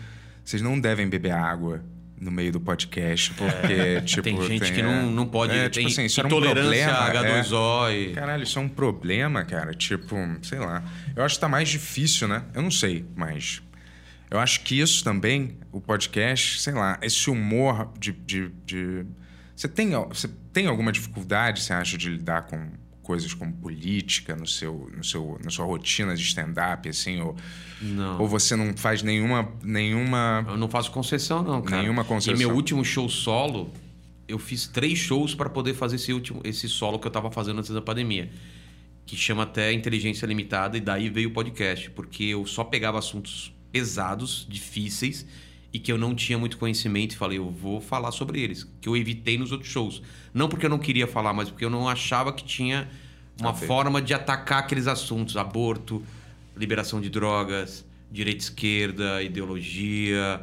vocês 0.44 0.62
não 0.62 0.80
devem 0.80 1.08
beber 1.08 1.32
água 1.32 1.84
no 2.20 2.32
meio 2.32 2.52
do 2.52 2.60
podcast, 2.60 3.32
porque, 3.34 4.02
tipo... 4.06 4.20
É. 4.20 4.32
tem 4.32 4.42
gente 4.48 4.72
que 4.72 4.80
é, 4.80 4.84
não, 4.84 5.12
não 5.12 5.28
pode. 5.28 5.54
É, 5.54 5.70
tem 5.70 5.70
tipo 5.70 5.88
assim, 5.88 6.06
isso 6.06 6.20
era 6.20 6.28
um 6.28 6.30
problema. 6.30 6.62
a 6.62 7.14
é. 7.14 7.42
H2O 7.42 7.94
e. 7.94 8.14
Caralho, 8.14 8.44
isso 8.44 8.58
é 8.58 8.62
um 8.62 8.70
problema, 8.70 9.44
cara. 9.44 9.74
Tipo, 9.74 10.16
sei 10.42 10.60
lá. 10.60 10.84
Eu 11.16 11.24
acho 11.24 11.36
que 11.36 11.42
tá 11.42 11.50
mais 11.50 11.70
difícil, 11.70 12.28
né? 12.28 12.44
Eu 12.54 12.62
não 12.62 12.72
sei, 12.72 13.06
mas. 13.16 13.62
Eu 14.36 14.40
acho 14.40 14.62
que 14.62 14.80
isso 14.80 15.04
também, 15.04 15.58
o 15.72 15.80
podcast, 15.82 16.60
sei 16.62 16.74
lá, 16.74 16.98
esse 17.02 17.30
humor 17.30 17.92
de. 18.00 18.12
de, 18.12 18.50
de- 18.66 19.06
Você, 19.56 19.68
tem, 19.68 19.92
você 20.10 20.28
tem 20.52 20.68
alguma 20.68 20.92
dificuldade, 20.92 21.62
você 21.62 21.74
acha, 21.74 21.98
de 21.98 22.10
lidar 22.10 22.44
com 22.44 22.70
coisas 23.02 23.34
como 23.36 23.54
política 23.54 24.36
no 24.36 24.48
seu, 24.48 24.90
no 24.98 25.04
seu, 25.04 25.40
na 25.44 25.50
sua 25.52 25.64
rotina 25.66 26.16
de 26.16 26.24
stand-up, 26.24 26.90
assim? 26.90 27.22
Ou, 27.22 27.36
Não. 27.82 28.20
ou 28.20 28.28
você 28.28 28.56
não 28.56 28.76
faz 28.76 29.04
nenhuma. 29.04 29.52
nenhuma 29.64 30.44
Eu 30.50 30.58
não 30.58 30.68
faço 30.68 30.92
concessão, 30.92 31.44
não, 31.44 31.62
cara. 31.62 31.82
Nenhuma 31.84 32.04
concessão. 32.04 32.34
E 32.34 32.38
meu 32.38 32.52
último 32.54 32.84
show 32.84 33.08
solo, 33.08 33.72
eu 34.28 34.40
fiz 34.40 34.66
três 34.68 34.98
shows 34.98 35.36
para 35.36 35.50
poder 35.50 35.76
fazer 35.76 35.98
esse 35.98 36.12
último, 36.12 36.42
esse 36.44 36.68
solo 36.68 36.98
que 37.00 37.06
eu 37.08 37.12
tava 37.12 37.30
fazendo 37.32 37.60
antes 37.60 37.70
da 37.72 37.82
pandemia. 37.82 38.30
Que 39.06 39.16
chama 39.16 39.44
até 39.44 39.72
Inteligência 39.72 40.26
Limitada, 40.26 40.76
e 40.78 40.82
daí 40.82 41.10
veio 41.10 41.30
o 41.30 41.32
podcast. 41.32 41.92
Porque 41.92 42.24
eu 42.24 42.44
só 42.48 42.64
pegava 42.64 42.98
assuntos 42.98 43.54
pesados, 43.76 44.48
difíceis, 44.50 45.26
e 45.74 45.78
que 45.78 45.92
eu 45.92 45.98
não 45.98 46.16
tinha 46.16 46.38
muito 46.38 46.58
conhecimento, 46.58 47.12
e 47.12 47.18
falei, 47.18 47.38
eu 47.38 47.50
vou 47.50 47.82
falar 47.82 48.12
sobre 48.14 48.40
eles. 48.40 48.66
Que 48.80 48.88
eu 48.88 48.96
evitei 48.96 49.38
nos 49.38 49.52
outros 49.52 49.70
shows. 49.70 50.02
Não 50.34 50.48
porque 50.48 50.66
eu 50.66 50.70
não 50.70 50.80
queria 50.80 51.06
falar, 51.06 51.34
mas 51.34 51.50
porque 51.50 51.66
eu 51.66 51.70
não 51.70 51.90
achava 51.90 52.32
que 52.32 52.46
tinha 52.46 52.88
uma 53.38 53.50
Ok. 53.50 53.68
forma 53.68 54.02
de 54.02 54.14
atacar 54.14 54.60
aqueles 54.60 54.88
assuntos. 54.88 55.36
Aborto, 55.36 56.02
liberação 56.56 57.02
de 57.02 57.10
drogas, 57.10 57.86
direita 58.10 58.46
esquerda, 58.46 59.22
ideologia, 59.22 60.42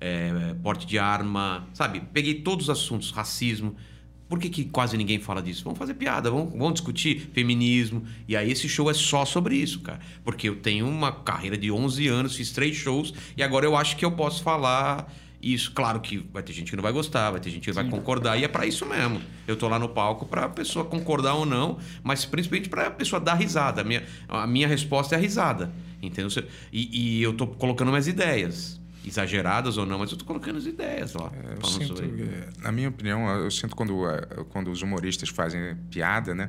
é, 0.00 0.56
porte 0.60 0.84
de 0.84 0.98
arma, 0.98 1.68
sabe? 1.72 2.02
Peguei 2.12 2.34
todos 2.34 2.68
os 2.68 2.70
assuntos, 2.70 3.12
racismo. 3.12 3.76
Por 4.32 4.38
que, 4.38 4.48
que 4.48 4.64
quase 4.64 4.96
ninguém 4.96 5.18
fala 5.18 5.42
disso? 5.42 5.62
Vamos 5.62 5.78
fazer 5.78 5.92
piada, 5.92 6.30
vamos, 6.30 6.52
vamos 6.52 6.72
discutir 6.72 7.28
feminismo. 7.34 8.02
E 8.26 8.34
aí 8.34 8.50
esse 8.50 8.66
show 8.66 8.90
é 8.90 8.94
só 8.94 9.26
sobre 9.26 9.56
isso, 9.56 9.80
cara. 9.80 10.00
Porque 10.24 10.48
eu 10.48 10.56
tenho 10.56 10.88
uma 10.88 11.12
carreira 11.12 11.54
de 11.54 11.70
11 11.70 12.08
anos, 12.08 12.34
fiz 12.34 12.50
três 12.50 12.74
shows 12.74 13.12
e 13.36 13.42
agora 13.42 13.66
eu 13.66 13.76
acho 13.76 13.94
que 13.94 14.02
eu 14.02 14.10
posso 14.10 14.42
falar 14.42 15.12
isso. 15.42 15.70
Claro 15.72 16.00
que 16.00 16.16
vai 16.32 16.42
ter 16.42 16.54
gente 16.54 16.70
que 16.70 16.76
não 16.76 16.82
vai 16.82 16.92
gostar, 16.92 17.30
vai 17.30 17.40
ter 17.40 17.50
gente 17.50 17.64
que 17.64 17.72
vai 17.72 17.86
concordar 17.90 18.38
e 18.38 18.44
é 18.44 18.48
pra 18.48 18.64
isso 18.64 18.86
mesmo. 18.86 19.20
Eu 19.46 19.54
tô 19.54 19.68
lá 19.68 19.78
no 19.78 19.90
palco 19.90 20.24
pra 20.24 20.48
pessoa 20.48 20.82
concordar 20.82 21.34
ou 21.34 21.44
não, 21.44 21.78
mas 22.02 22.24
principalmente 22.24 22.70
pra 22.70 22.90
pessoa 22.90 23.20
dar 23.20 23.34
risada. 23.34 23.82
A 23.82 23.84
minha, 23.84 24.02
a 24.30 24.46
minha 24.46 24.66
resposta 24.66 25.14
é 25.14 25.18
a 25.18 25.20
risada, 25.20 25.70
entendeu? 26.00 26.30
E, 26.72 27.18
e 27.18 27.22
eu 27.22 27.34
tô 27.34 27.46
colocando 27.46 27.88
minhas 27.90 28.08
ideias. 28.08 28.81
Exageradas 29.04 29.76
ou 29.76 29.84
não, 29.86 29.98
mas 29.98 30.12
eu 30.12 30.16
tô 30.16 30.24
colocando 30.24 30.58
as 30.58 30.66
ideias 30.66 31.12
lá. 31.14 31.30
Eu 31.34 31.60
falando 31.60 31.82
sinto, 31.82 31.96
sobre- 31.96 32.08
que, 32.08 32.62
na 32.62 32.70
minha 32.70 32.88
opinião, 32.88 33.28
eu 33.36 33.50
sinto 33.50 33.74
quando, 33.74 34.08
eh, 34.08 34.44
quando 34.50 34.70
os 34.70 34.80
humoristas 34.82 35.28
fazem 35.28 35.76
piada, 35.90 36.34
né? 36.34 36.48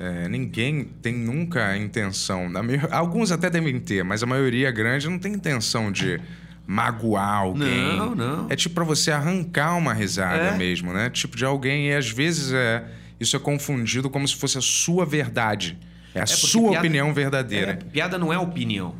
eh, 0.00 0.28
ninguém 0.28 0.84
tem 1.02 1.12
nunca 1.12 1.66
a 1.66 1.76
intenção. 1.76 2.48
minha- 2.62 2.86
alguns 2.92 3.32
até 3.32 3.50
devem 3.50 3.80
ter, 3.80 4.04
mas 4.04 4.22
a 4.22 4.26
maioria 4.26 4.70
grande 4.70 5.08
não 5.10 5.18
tem 5.18 5.32
intenção 5.32 5.90
de 5.90 6.20
magoar 6.66 7.38
alguém. 7.38 7.96
Não, 7.96 8.14
não. 8.14 8.46
É 8.48 8.54
tipo 8.54 8.74
pra 8.76 8.84
você 8.84 9.10
arrancar 9.10 9.74
uma 9.76 9.92
risada 9.92 10.54
É. 10.54 10.56
mesmo, 10.56 10.92
né? 10.92 11.10
Tipo 11.10 11.36
de 11.36 11.44
alguém 11.44 11.88
e 11.88 11.94
às 11.94 12.08
vezes 12.08 12.52
é 12.52 12.84
isso 13.18 13.34
é 13.34 13.40
confundido 13.40 14.08
como 14.08 14.26
se 14.28 14.36
fosse 14.36 14.56
a 14.56 14.60
sua 14.60 15.04
verdade. 15.04 15.76
É 16.14 16.20
a 16.20 16.24
porque 16.24 16.36
sua 16.46 16.70
piada- 16.70 16.78
opinião 16.78 17.12
verdadeira. 17.12 17.72
É, 17.72 17.74
piada 17.74 18.16
não 18.16 18.32
é 18.32 18.38
opinião. 18.38 18.94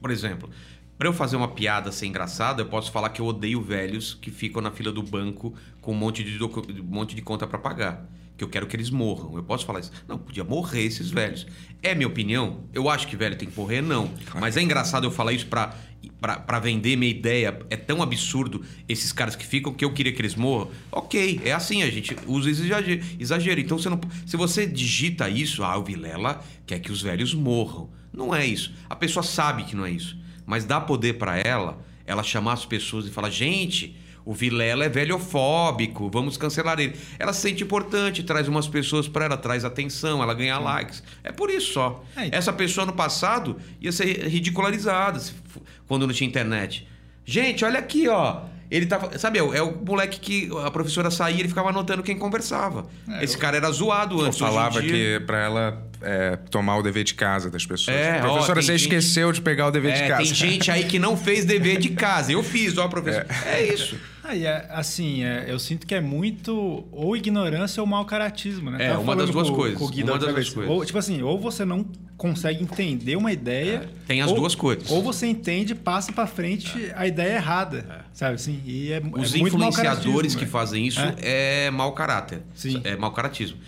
Por 0.00 0.12
exemplo, 0.12 0.48
Pra 0.98 1.08
eu 1.08 1.12
fazer 1.12 1.36
uma 1.36 1.48
piada 1.48 1.92
ser 1.92 2.06
engraçada, 2.06 2.62
eu 2.62 2.66
posso 2.66 2.90
falar 2.90 3.10
que 3.10 3.20
eu 3.20 3.26
odeio 3.26 3.60
velhos 3.60 4.14
que 4.14 4.30
ficam 4.30 4.62
na 4.62 4.70
fila 4.70 4.90
do 4.90 5.02
banco 5.02 5.54
com 5.82 5.92
um 5.92 5.94
monte 5.94 6.24
de, 6.24 6.42
um 6.42 6.84
monte 6.84 7.14
de 7.14 7.20
conta 7.20 7.46
pra 7.46 7.58
pagar. 7.58 8.06
Que 8.34 8.42
eu 8.42 8.48
quero 8.48 8.66
que 8.66 8.74
eles 8.76 8.88
morram. 8.88 9.36
Eu 9.36 9.42
posso 9.42 9.66
falar 9.66 9.80
isso. 9.80 9.92
Não, 10.08 10.18
podia 10.18 10.44
morrer 10.44 10.84
esses 10.84 11.10
velhos. 11.10 11.46
É 11.82 11.94
minha 11.94 12.06
opinião? 12.06 12.64
Eu 12.72 12.88
acho 12.88 13.08
que 13.08 13.16
velho 13.16 13.36
tem 13.36 13.48
que 13.48 13.58
morrer, 13.58 13.82
não. 13.82 14.10
Mas 14.40 14.56
é 14.56 14.62
engraçado 14.62 15.04
eu 15.04 15.10
falar 15.10 15.32
isso 15.32 15.46
pra, 15.46 15.74
pra, 16.18 16.40
pra 16.40 16.58
vender 16.58 16.96
minha 16.96 17.10
ideia. 17.10 17.58
É 17.68 17.76
tão 17.76 18.02
absurdo 18.02 18.64
esses 18.88 19.12
caras 19.12 19.36
que 19.36 19.46
ficam 19.46 19.74
que 19.74 19.84
eu 19.84 19.92
queria 19.92 20.12
que 20.12 20.20
eles 20.20 20.34
morram. 20.34 20.70
Ok, 20.90 21.40
é 21.44 21.52
assim, 21.52 21.82
a 21.82 21.90
gente 21.90 22.16
usa 22.26 22.50
exagero. 22.50 23.02
exagero. 23.18 23.60
Então, 23.60 23.78
você 23.78 23.88
não, 23.90 24.00
se 24.26 24.36
você 24.36 24.66
digita 24.66 25.28
isso, 25.28 25.62
ah, 25.62 25.76
o 25.76 25.84
Vilela 25.84 26.42
quer 26.66 26.78
que 26.78 26.92
os 26.92 27.02
velhos 27.02 27.34
morram. 27.34 27.90
Não 28.12 28.34
é 28.34 28.46
isso. 28.46 28.72
A 28.88 28.96
pessoa 28.96 29.22
sabe 29.22 29.64
que 29.64 29.76
não 29.76 29.84
é 29.84 29.90
isso. 29.90 30.25
Mas 30.46 30.64
dá 30.64 30.80
poder 30.80 31.14
pra 31.18 31.36
ela, 31.38 31.78
ela 32.06 32.22
chamar 32.22 32.52
as 32.54 32.64
pessoas 32.64 33.06
e 33.06 33.10
falar: 33.10 33.30
gente, 33.30 33.96
o 34.24 34.32
Vilela 34.32 34.84
é 34.84 34.88
velhofóbico, 34.88 36.08
vamos 36.10 36.36
cancelar 36.36 36.78
ele. 36.80 36.96
Ela 37.18 37.32
se 37.32 37.42
sente 37.42 37.62
importante, 37.62 38.22
traz 38.22 38.48
umas 38.48 38.66
pessoas 38.66 39.06
pra 39.06 39.24
ela, 39.24 39.36
traz 39.36 39.64
atenção, 39.64 40.22
ela 40.22 40.34
ganha 40.34 40.58
likes. 40.58 41.02
É 41.22 41.30
por 41.30 41.50
isso 41.50 41.72
só. 41.74 42.04
É, 42.16 42.36
Essa 42.36 42.52
pessoa 42.52 42.86
no 42.86 42.92
passado 42.92 43.56
ia 43.80 43.92
ser 43.92 44.26
ridicularizada 44.28 45.20
quando 45.86 46.06
não 46.06 46.14
tinha 46.14 46.28
internet. 46.28 46.86
Gente, 47.24 47.64
olha 47.64 47.78
aqui, 47.80 48.08
ó. 48.08 48.42
Ele 48.70 48.86
tava. 48.86 49.16
Sabe, 49.18 49.38
é 49.38 49.42
o- 49.42 49.54
é 49.54 49.62
o 49.62 49.72
moleque 49.84 50.18
que 50.20 50.50
a 50.64 50.70
professora 50.70 51.10
saía 51.10 51.36
e 51.36 51.40
ele 51.40 51.48
ficava 51.48 51.68
anotando 51.70 52.02
quem 52.02 52.16
conversava. 52.18 52.86
É, 53.08 53.22
Esse 53.24 53.34
eu- 53.34 53.40
cara 53.40 53.56
era 53.56 53.70
zoado 53.70 54.16
Eu 54.20 54.26
antes. 54.26 54.40
hoje 54.40 54.50
em 54.50 54.54
falava 54.54 54.80
dia- 54.82 54.90
que 55.20 55.24
pra 55.26 55.38
ela 55.44 55.82
é, 56.02 56.36
tomar 56.50 56.76
o 56.76 56.82
dever 56.82 57.04
de 57.04 57.14
casa 57.14 57.50
das 57.50 57.64
pessoas. 57.64 57.96
É, 57.96 58.18
ó, 58.22 58.32
Professora, 58.32 58.54
tem 58.60 58.62
você 58.66 58.78
gente- 58.78 58.82
esqueceu 58.94 59.32
de 59.32 59.40
pegar 59.40 59.68
o 59.68 59.70
dever 59.70 59.92
de 59.94 60.02
É, 60.02 60.08
casa. 60.08 60.22
tem 60.24 60.34
gente 60.34 60.70
aí 60.70 60.84
que 60.84 60.98
não 60.98 61.16
fez 61.16 61.44
dever 61.44 61.78
de 61.78 61.90
casa. 61.90 62.32
Eu 62.32 62.42
fiz, 62.42 62.76
ó, 62.76 62.86
professor. 62.88 63.24
É, 63.46 63.62
isso. 63.72 63.98
Aí, 64.28 64.44
é, 64.44 64.66
assim, 64.70 65.22
é, 65.22 65.44
eu 65.48 65.58
sinto 65.58 65.86
que 65.86 65.94
é 65.94 66.00
muito 66.00 66.84
ou 66.90 67.16
ignorância 67.16 67.80
ou 67.80 67.86
mau 67.86 68.04
caratismo, 68.04 68.70
né? 68.70 68.84
É, 68.84 68.88
Tava 68.88 69.00
uma 69.00 69.14
das 69.14 69.30
duas 69.30 69.48
com- 69.48 69.54
coisas, 69.56 69.78
com 69.78 69.84
uma 69.86 70.04
das 70.04 70.18
duas 70.18 70.34
vez. 70.34 70.48
coisas. 70.50 70.72
Ou, 70.74 70.84
tipo 70.84 70.98
assim, 70.98 71.22
ou 71.22 71.38
você 71.38 71.64
não 71.64 71.84
consegue 72.16 72.62
entender 72.62 73.14
uma 73.16 73.30
ideia. 73.32 73.82
É, 73.84 73.88
tem 74.06 74.20
as 74.22 74.30
ou- 74.30 74.36
duas 74.36 74.54
coisas. 74.54 74.90
Ou 74.90 75.02
você 75.02 75.26
entende, 75.26 75.74
passa 75.74 76.12
pra 76.12 76.26
frente 76.26 76.90
a 76.96 77.06
ideia 77.06 77.34
errada, 77.36 78.04
sabe 78.12 78.34
assim? 78.34 78.60
E 78.66 78.90
é, 78.92 78.98
Os 78.98 79.34
é 79.34 79.38
mau 79.38 79.46
influenciadores 79.48 80.34
que 80.34 80.44
né? 80.44 80.50
fazem 80.50 80.86
isso 80.86 81.00
é, 81.18 81.70
mau 81.70 81.92
caráter. 81.92 82.42
Sim. 82.54 82.80
É 82.84 82.96
mau 82.96 83.12
caratismo. 83.12 83.58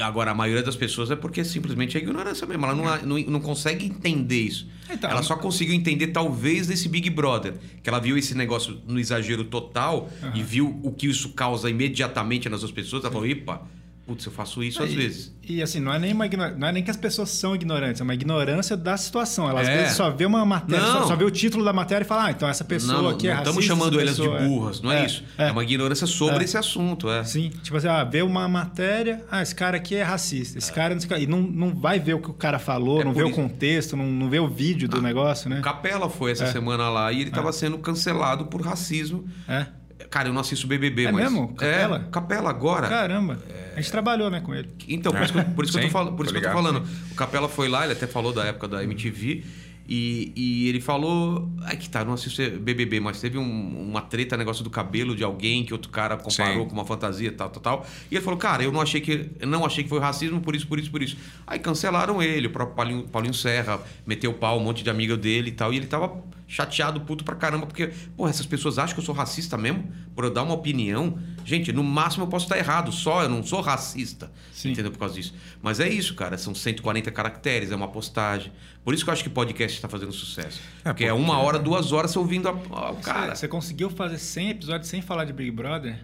Agora, 0.00 0.30
a 0.30 0.34
maioria 0.34 0.62
das 0.62 0.76
pessoas 0.76 1.10
é 1.10 1.16
porque 1.16 1.44
simplesmente 1.44 1.96
é 1.96 2.00
ignorância 2.00 2.46
mesmo. 2.46 2.64
Ela 2.66 2.74
não, 2.74 3.18
não, 3.18 3.30
não 3.30 3.40
consegue 3.40 3.84
entender 3.84 4.40
isso. 4.40 4.68
Então, 4.88 5.10
ela 5.10 5.22
só 5.22 5.36
conseguiu 5.36 5.74
entender, 5.74 6.08
talvez, 6.08 6.68
desse 6.68 6.88
Big 6.88 7.10
Brother. 7.10 7.54
Que 7.82 7.88
ela 7.88 7.98
viu 7.98 8.16
esse 8.16 8.34
negócio 8.34 8.80
no 8.86 9.00
exagero 9.00 9.44
total 9.44 10.08
e 10.34 10.42
viu 10.42 10.78
o 10.82 10.92
que 10.92 11.08
isso 11.08 11.30
causa 11.30 11.68
imediatamente 11.68 12.48
nas 12.48 12.62
outras 12.62 12.72
pessoas. 12.72 13.02
Ela 13.02 13.12
falou: 13.12 13.26
epa, 13.26 13.62
putz, 14.06 14.24
eu 14.24 14.30
faço 14.32 14.62
isso 14.62 14.82
às 14.82 14.90
E- 14.90 14.96
vezes. 14.96 15.34
E 15.48 15.62
assim, 15.62 15.78
não 15.80 15.92
é, 15.92 15.98
nem 15.98 16.12
uma 16.12 16.26
não 16.56 16.66
é 16.68 16.72
nem 16.72 16.82
que 16.82 16.90
as 16.90 16.96
pessoas 16.96 17.30
são 17.30 17.54
ignorantes, 17.54 18.00
é 18.00 18.04
uma 18.04 18.14
ignorância 18.14 18.76
da 18.76 18.96
situação. 18.96 19.48
Ela 19.48 19.60
às 19.60 19.68
É. 19.68 19.76
vezes 19.78 19.96
só 19.96 20.10
vê 20.10 20.24
uma 20.26 20.44
matéria, 20.44 20.84
só, 20.84 21.06
só 21.08 21.16
vê 21.16 21.24
o 21.24 21.30
título 21.30 21.64
da 21.64 21.72
matéria 21.72 22.04
e 22.04 22.06
fala, 22.06 22.26
ah, 22.26 22.30
então 22.30 22.48
essa 22.48 22.64
pessoa 22.64 23.02
não, 23.02 23.08
aqui 23.10 23.26
é 23.28 23.30
não 23.30 23.38
racista. 23.38 23.60
estamos 23.60 23.64
chamando 23.64 24.00
elas 24.00 24.16
de 24.16 24.22
pessoa 24.22 24.40
é- 24.40 24.46
burras, 24.46 24.80
não 24.80 24.90
é, 24.92 25.06
isso. 25.06 25.24
É, 25.38 25.50
uma 25.52 25.62
ignorância 25.62 26.06
sobre 26.06 26.40
É. 26.40 26.44
esse 26.44 26.56
assunto. 26.56 27.08
É. 27.10 27.22
Sim, 27.24 27.50
tipo 27.62 27.76
assim, 27.76 27.88
ah, 27.88 28.02
vê 28.04 28.22
uma 28.22 28.48
matéria, 28.48 29.24
ah, 29.30 29.42
esse 29.42 29.54
cara 29.54 29.76
aqui 29.76 29.94
é 29.94 30.02
racista, 30.02 30.58
esse 30.58 30.72
cara 30.72 30.94
não 30.94 31.00
o 31.16 31.20
e 31.20 31.26
não, 31.26 31.40
não 31.42 31.74
vai 31.74 31.98
ver 32.00 32.14
o 32.14 32.20
que 32.20 32.30
o 32.30 32.34
cara 32.34 32.58
falou, 32.58 33.00
É 33.00 33.04
não 33.04 33.12
vê 33.12 33.22
o 33.22 33.28
isso- 33.28 33.40
Ah, 33.40 33.42
contexto, 33.42 33.96
não, 33.96 34.06
não 34.06 34.28
vê 34.30 34.38
o 34.40 34.48
vídeo 34.48 34.88
do 34.88 35.00
negócio, 35.02 35.48
né? 35.50 35.58
O 35.60 35.62
Capela 35.62 36.08
foi 36.10 36.32
essa 36.32 36.44
É. 36.44 36.52
semana 36.52 36.88
lá 36.90 37.12
e 37.12 37.20
ele 37.20 37.30
estava 37.30 37.52
sendo 37.52 37.78
cancelado 37.78 38.46
por 38.46 38.60
racismo. 38.62 39.24
É. 39.48 39.66
Cara, 40.10 40.28
eu 40.28 40.32
não 40.32 40.40
assisto 40.40 40.66
BBB, 40.66 41.06
É 41.06 41.12
mas. 41.12 41.22
mesmo? 41.24 41.48
Capela? 41.54 42.04
É, 42.06 42.10
Capela 42.10 42.50
agora. 42.50 42.88
Caramba, 42.88 43.38
a 43.74 43.80
gente 43.80 43.90
trabalhou, 43.90 44.30
né, 44.30 44.40
com 44.40 44.54
ele. 44.54 44.68
Então, 44.88 45.12
por 45.12 45.22
isso 45.22 45.32
que, 45.32 45.38
eu- 45.38 45.44
por 45.44 45.64
isso 45.64 45.78
que 45.78 45.84
eu 45.84 45.90
tô. 45.90 46.12
Por 46.12 46.16
tô 46.16 46.22
isso 46.24 46.32
que 46.32 46.38
eu 46.38 46.42
tô 46.42 46.50
falando. 46.56 46.86
O 47.10 47.14
Capela 47.14 47.48
foi 47.48 47.68
lá, 47.68 47.84
ele 47.84 47.92
até 47.92 48.06
falou 48.06 48.32
da 48.32 48.44
época 48.44 48.68
da 48.68 48.82
MTV. 48.84 49.44
E, 49.88 50.32
e 50.34 50.68
ele 50.68 50.80
falou. 50.80 51.48
Ai 51.62 51.76
que 51.76 51.88
tá, 51.88 52.00
eu 52.00 52.04
não 52.06 52.14
assisto 52.14 52.42
BBB, 52.60 52.98
mas 53.00 53.20
teve 53.20 53.38
um- 53.38 53.88
uma 53.88 54.00
treta, 54.02 54.36
negócio 54.36 54.62
do 54.64 54.70
cabelo 54.70 55.14
de 55.14 55.22
alguém 55.24 55.64
que 55.64 55.72
outro 55.72 55.90
cara 55.90 56.16
comparou 56.16 56.62
Sim. 56.62 56.68
com 56.68 56.72
uma 56.74 56.84
fantasia, 56.84 57.30
tal, 57.32 57.50
tal, 57.50 57.62
tal. 57.62 57.86
E 58.10 58.14
ele 58.16 58.24
falou, 58.24 58.38
cara, 58.38 58.62
eu 58.62 58.72
não 58.72 58.80
achei 58.80 59.00
que. 59.00 59.30
não 59.46 59.64
achei 59.64 59.84
que 59.84 59.90
foi 59.90 60.00
racismo, 60.00 60.40
por 60.40 60.54
isso, 60.56 60.66
por 60.66 60.78
isso, 60.78 60.90
por 60.90 61.02
isso. 61.02 61.16
Aí 61.46 61.58
cancelaram 61.58 62.22
ele, 62.22 62.46
o 62.48 62.50
próprio 62.50 62.74
Paulinho, 62.76 63.02
Paulinho 63.04 63.34
Serra 63.34 63.80
meteu 64.06 64.30
o 64.32 64.34
pau, 64.34 64.58
um 64.58 64.62
monte 64.64 64.82
de 64.82 64.90
amigo 64.90 65.16
dele 65.16 65.48
e 65.48 65.52
tal. 65.52 65.72
E 65.72 65.76
ele 65.76 65.86
tava 65.86 66.20
chateado, 66.48 67.00
puto 67.00 67.24
pra 67.24 67.34
caramba, 67.34 67.66
porque, 67.66 67.90
pô, 68.16 68.28
essas 68.28 68.46
pessoas 68.46 68.78
acham 68.78 68.94
que 68.94 69.00
eu 69.00 69.04
sou 69.04 69.14
racista 69.14 69.56
mesmo? 69.58 69.90
Por 70.14 70.24
eu 70.24 70.30
dar 70.30 70.42
uma 70.44 70.54
opinião. 70.54 71.18
Gente, 71.44 71.72
no 71.72 71.82
máximo 71.82 72.24
eu 72.24 72.28
posso 72.28 72.44
estar 72.46 72.56
errado, 72.58 72.92
só 72.92 73.22
eu 73.22 73.28
não 73.28 73.42
sou 73.42 73.60
racista. 73.60 74.30
Sim. 74.56 74.70
Entendeu? 74.72 74.90
Por 74.90 74.98
causa 74.98 75.14
disso. 75.14 75.34
Mas 75.62 75.80
é 75.80 75.88
isso, 75.88 76.14
cara. 76.14 76.38
São 76.38 76.54
140 76.54 77.10
caracteres, 77.10 77.70
é 77.70 77.76
uma 77.76 77.88
postagem. 77.88 78.50
Por 78.82 78.94
isso 78.94 79.04
que 79.04 79.10
eu 79.10 79.12
acho 79.12 79.22
que 79.22 79.28
podcast 79.28 79.76
está 79.76 79.86
fazendo 79.86 80.12
sucesso. 80.12 80.60
É, 80.82 80.88
porque 80.94 81.04
é 81.04 81.12
uma 81.12 81.38
hora, 81.38 81.58
duas 81.58 81.92
horas 81.92 82.10
você 82.12 82.18
ouvindo 82.18 82.48
a, 82.48 82.52
a- 82.52 82.90
o 82.90 82.96
cara. 82.96 83.34
Você, 83.34 83.40
você 83.40 83.48
conseguiu 83.48 83.90
fazer 83.90 84.16
100 84.16 84.50
episódios 84.50 84.88
sem 84.88 85.02
falar 85.02 85.26
de 85.26 85.34
Big 85.34 85.50
Brother? 85.50 85.98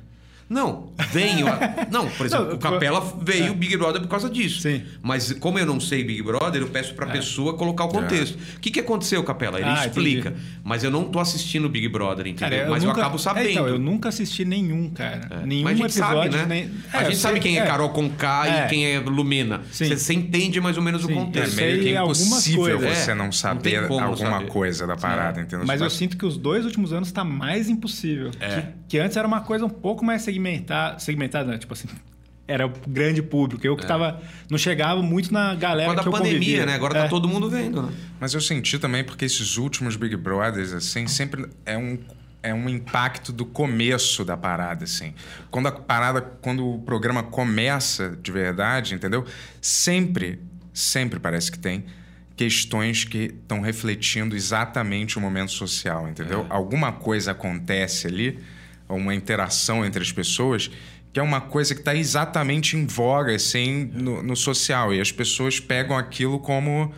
Não, 0.48 0.92
venho. 1.10 1.46
a- 1.48 1.86
Não, 1.90 2.08
por 2.10 2.26
exemplo, 2.26 2.46
Não, 2.46 2.54
o 2.54 2.58
Capela 2.58 3.00
veio 3.22 3.46
é. 3.46 3.50
o 3.50 3.54
Big 3.54 3.76
Brother 3.76 4.00
por 4.02 4.08
causa 4.08 4.28
disso. 4.28 4.60
Sim. 4.60 4.82
Mas 5.02 5.32
como 5.32 5.58
eu 5.58 5.64
não 5.66 5.80
sei 5.80 6.04
Big 6.04 6.22
Brother, 6.22 6.60
eu 6.62 6.68
peço 6.68 6.94
pra 6.94 7.06
pessoa 7.06 7.54
colocar 7.56 7.84
o 7.84 7.88
contexto. 7.88 8.38
O 8.56 8.60
que, 8.60 8.70
que 8.70 8.80
aconteceu, 8.80 9.22
Capela? 9.24 9.58
Ele 9.58 9.68
Ah, 9.68 9.86
explica. 9.86 10.28
entendi. 10.30 10.44
Mas 10.62 10.84
eu 10.84 10.90
não 10.90 11.04
tô 11.04 11.18
assistindo 11.20 11.68
Big 11.68 11.88
Brother, 11.88 12.26
entendeu? 12.26 12.68
Mas 12.70 12.84
eu 12.84 12.90
acabo 12.90 13.18
sabendo. 13.18 13.46
É, 13.48 13.52
então, 13.52 13.66
eu 13.68 13.78
nunca 13.78 14.08
assisti 14.10 14.44
nenhum, 14.44 14.90
cara. 14.90 15.42
Nenhum 15.44 15.64
Mas 15.64 15.72
a 15.72 15.76
gente 15.76 15.86
episódio. 15.98 16.32
sabe, 16.32 16.36
né? 16.36 16.46
nem- 16.46 16.70
a 16.92 16.98
É, 16.98 17.00
eu 17.02 17.06
gente 17.10 17.18
sabe 17.18 17.34
sei- 17.34 17.42
quem 17.42 17.58
é, 17.58 17.64
Carol 17.66 17.88
Conká 17.90 18.46
É. 18.46 18.66
e 18.66 18.68
quem 18.68 18.86
é 18.86 19.00
Lumena. 19.00 19.62
Sim. 19.70 19.88
Você, 19.96 20.12
entende 20.14 20.60
mais 20.60 20.76
ou 20.76 20.82
menos 20.82 21.02
Sim, 21.02 21.08
o 21.08 21.10
É 21.12 21.14
contexto. 21.14 21.54
sei 21.54 21.66
meio 21.72 21.82
que 21.82 21.96
algumas 21.96 22.20
impossível 22.26 22.60
coisas. 22.78 22.98
você 22.98 23.10
É, 23.10 23.14
não 23.14 23.32
saber 23.32 23.88
não 23.88 24.00
alguma 24.04 24.30
saber. 24.38 24.46
coisa 24.48 24.86
da 24.86 24.96
parada, 24.96 25.40
entendeu? 25.40 25.66
Mas 25.66 25.80
eu 25.80 25.88
Você- 25.88 25.96
sinto 25.96 26.16
que 26.16 26.26
os 26.26 26.36
dois 26.36 26.64
últimos 26.64 26.92
anos 26.92 27.10
tá 27.12 27.24
mais 27.24 27.68
impossível. 27.68 28.30
É. 28.40 28.48
Que, 28.60 28.62
que 28.88 28.98
antes 28.98 29.16
era 29.16 29.26
uma 29.26 29.40
coisa 29.40 29.64
um 29.64 29.70
pouco 29.70 30.04
mais 30.04 30.22
segmentada, 30.32 30.98
segmentada, 30.98 31.50
né? 31.52 31.58
tipo 31.58 31.72
assim, 31.72 31.88
era 32.46 32.66
o 32.66 32.72
grande 32.88 33.22
público. 33.22 33.66
Eu 33.66 33.76
que 33.76 33.86
tava 33.86 34.20
não 34.50 34.58
chegava 34.58 35.02
muito 35.02 35.32
na 35.32 35.54
galera 35.54 35.90
Quando 35.90 36.00
que 36.02 36.04
a 36.04 36.08
eu 36.08 36.12
pandemia, 36.12 36.38
convivia. 36.38 36.66
né? 36.66 36.74
Agora 36.74 36.98
É. 36.98 37.02
tá 37.04 37.08
todo 37.08 37.28
mundo 37.28 37.48
vendo, 37.48 37.82
né? 37.82 37.92
Mas 38.20 38.34
eu 38.34 38.40
senti 38.40 38.78
também 38.78 39.04
porque 39.04 39.24
esses 39.24 39.56
últimos 39.56 39.96
Big 39.96 40.16
Brothers, 40.16 40.72
assim, 40.72 41.06
sempre 41.06 41.46
é 41.64 41.78
um, 41.78 41.98
é 42.42 42.52
um 42.52 42.68
impacto 42.68 43.32
do 43.32 43.46
começo 43.46 44.24
da 44.24 44.36
parada, 44.36 44.84
assim. 44.84 45.14
Quando 45.50 45.68
a 45.68 45.72
parada, 45.72 46.20
quando 46.20 46.66
o 46.68 46.80
programa 46.80 47.22
começa 47.22 48.18
de 48.20 48.32
verdade, 48.32 48.94
entendeu? 48.94 49.24
Sempre, 49.60 50.40
sempre 50.74 51.20
parece 51.20 51.50
que 51.52 51.58
tem 51.58 51.84
questões 52.36 53.04
que 53.04 53.34
estão 53.40 53.60
refletindo 53.60 54.34
exatamente 54.34 55.16
o 55.16 55.20
momento 55.20 55.52
social, 55.52 56.08
entendeu? 56.08 56.44
Alguma 56.50 56.90
coisa 56.90 57.30
acontece 57.30 58.06
ali, 58.08 58.38
uma 58.88 59.14
interação 59.14 59.84
entre 59.84 60.02
as 60.02 60.12
pessoas 60.12 60.70
que 61.12 61.20
é 61.20 61.22
uma 61.22 61.42
coisa 61.42 61.74
que 61.74 61.80
está 61.80 61.94
exatamente 61.94 62.76
em 62.76 62.86
voga, 62.86 63.34
assim, 63.34 63.90
no, 63.92 64.22
no 64.22 64.34
social. 64.34 64.94
E 64.94 65.00
as 65.00 65.12
pessoas 65.12 65.60
pegam 65.60 65.96
aquilo 65.96 66.38
como, 66.38 66.92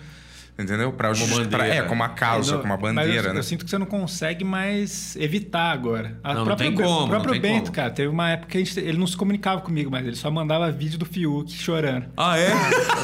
entendeu? 0.58 0.92
Pra, 0.92 1.08
Como 1.08 1.20
just- 1.26 1.48
pra- 1.48 1.58
bandeira. 1.58 1.74
é, 1.74 1.82
como 1.82 2.02
uma 2.02 2.08
causa, 2.10 2.52
Não, 2.52 2.60
como 2.60 2.72
uma 2.74 2.80
mas 2.80 2.94
bandeira, 2.94 3.28
eu, 3.28 3.32
né? 3.34 3.38
eu 3.40 3.42
sinto 3.42 3.64
que 3.64 3.70
você 3.70 3.78
não 3.78 3.86
consegue 3.86 4.44
mais 4.44 5.16
evitar 5.16 5.72
agora. 5.72 6.18
A 6.22 6.28
Não, 6.28 6.40
não 6.40 6.44
própria 6.46 6.68
tem 6.68 6.76
Be- 6.76 6.82
como, 6.82 6.96
O 6.96 7.00
não 7.02 7.08
próprio 7.08 7.32
tem 7.32 7.40
Bento, 7.40 7.62
como. 7.64 7.72
cara, 7.72 7.90
teve 7.90 8.08
uma 8.08 8.30
época 8.30 8.48
que 8.52 8.58
a 8.58 8.64
gente, 8.64 8.78
ele 8.80 8.98
não 8.98 9.06
se 9.06 9.16
comunicava 9.16 9.60
comigo, 9.60 9.90
mas 9.90 10.06
ele 10.06 10.16
só 10.16 10.30
mandava 10.30 10.70
vídeo 10.70 10.98
do 10.98 11.04
Fiuk 11.06 11.52
chorando. 11.52 12.06
Ah, 12.16 12.38
é? 12.38 12.50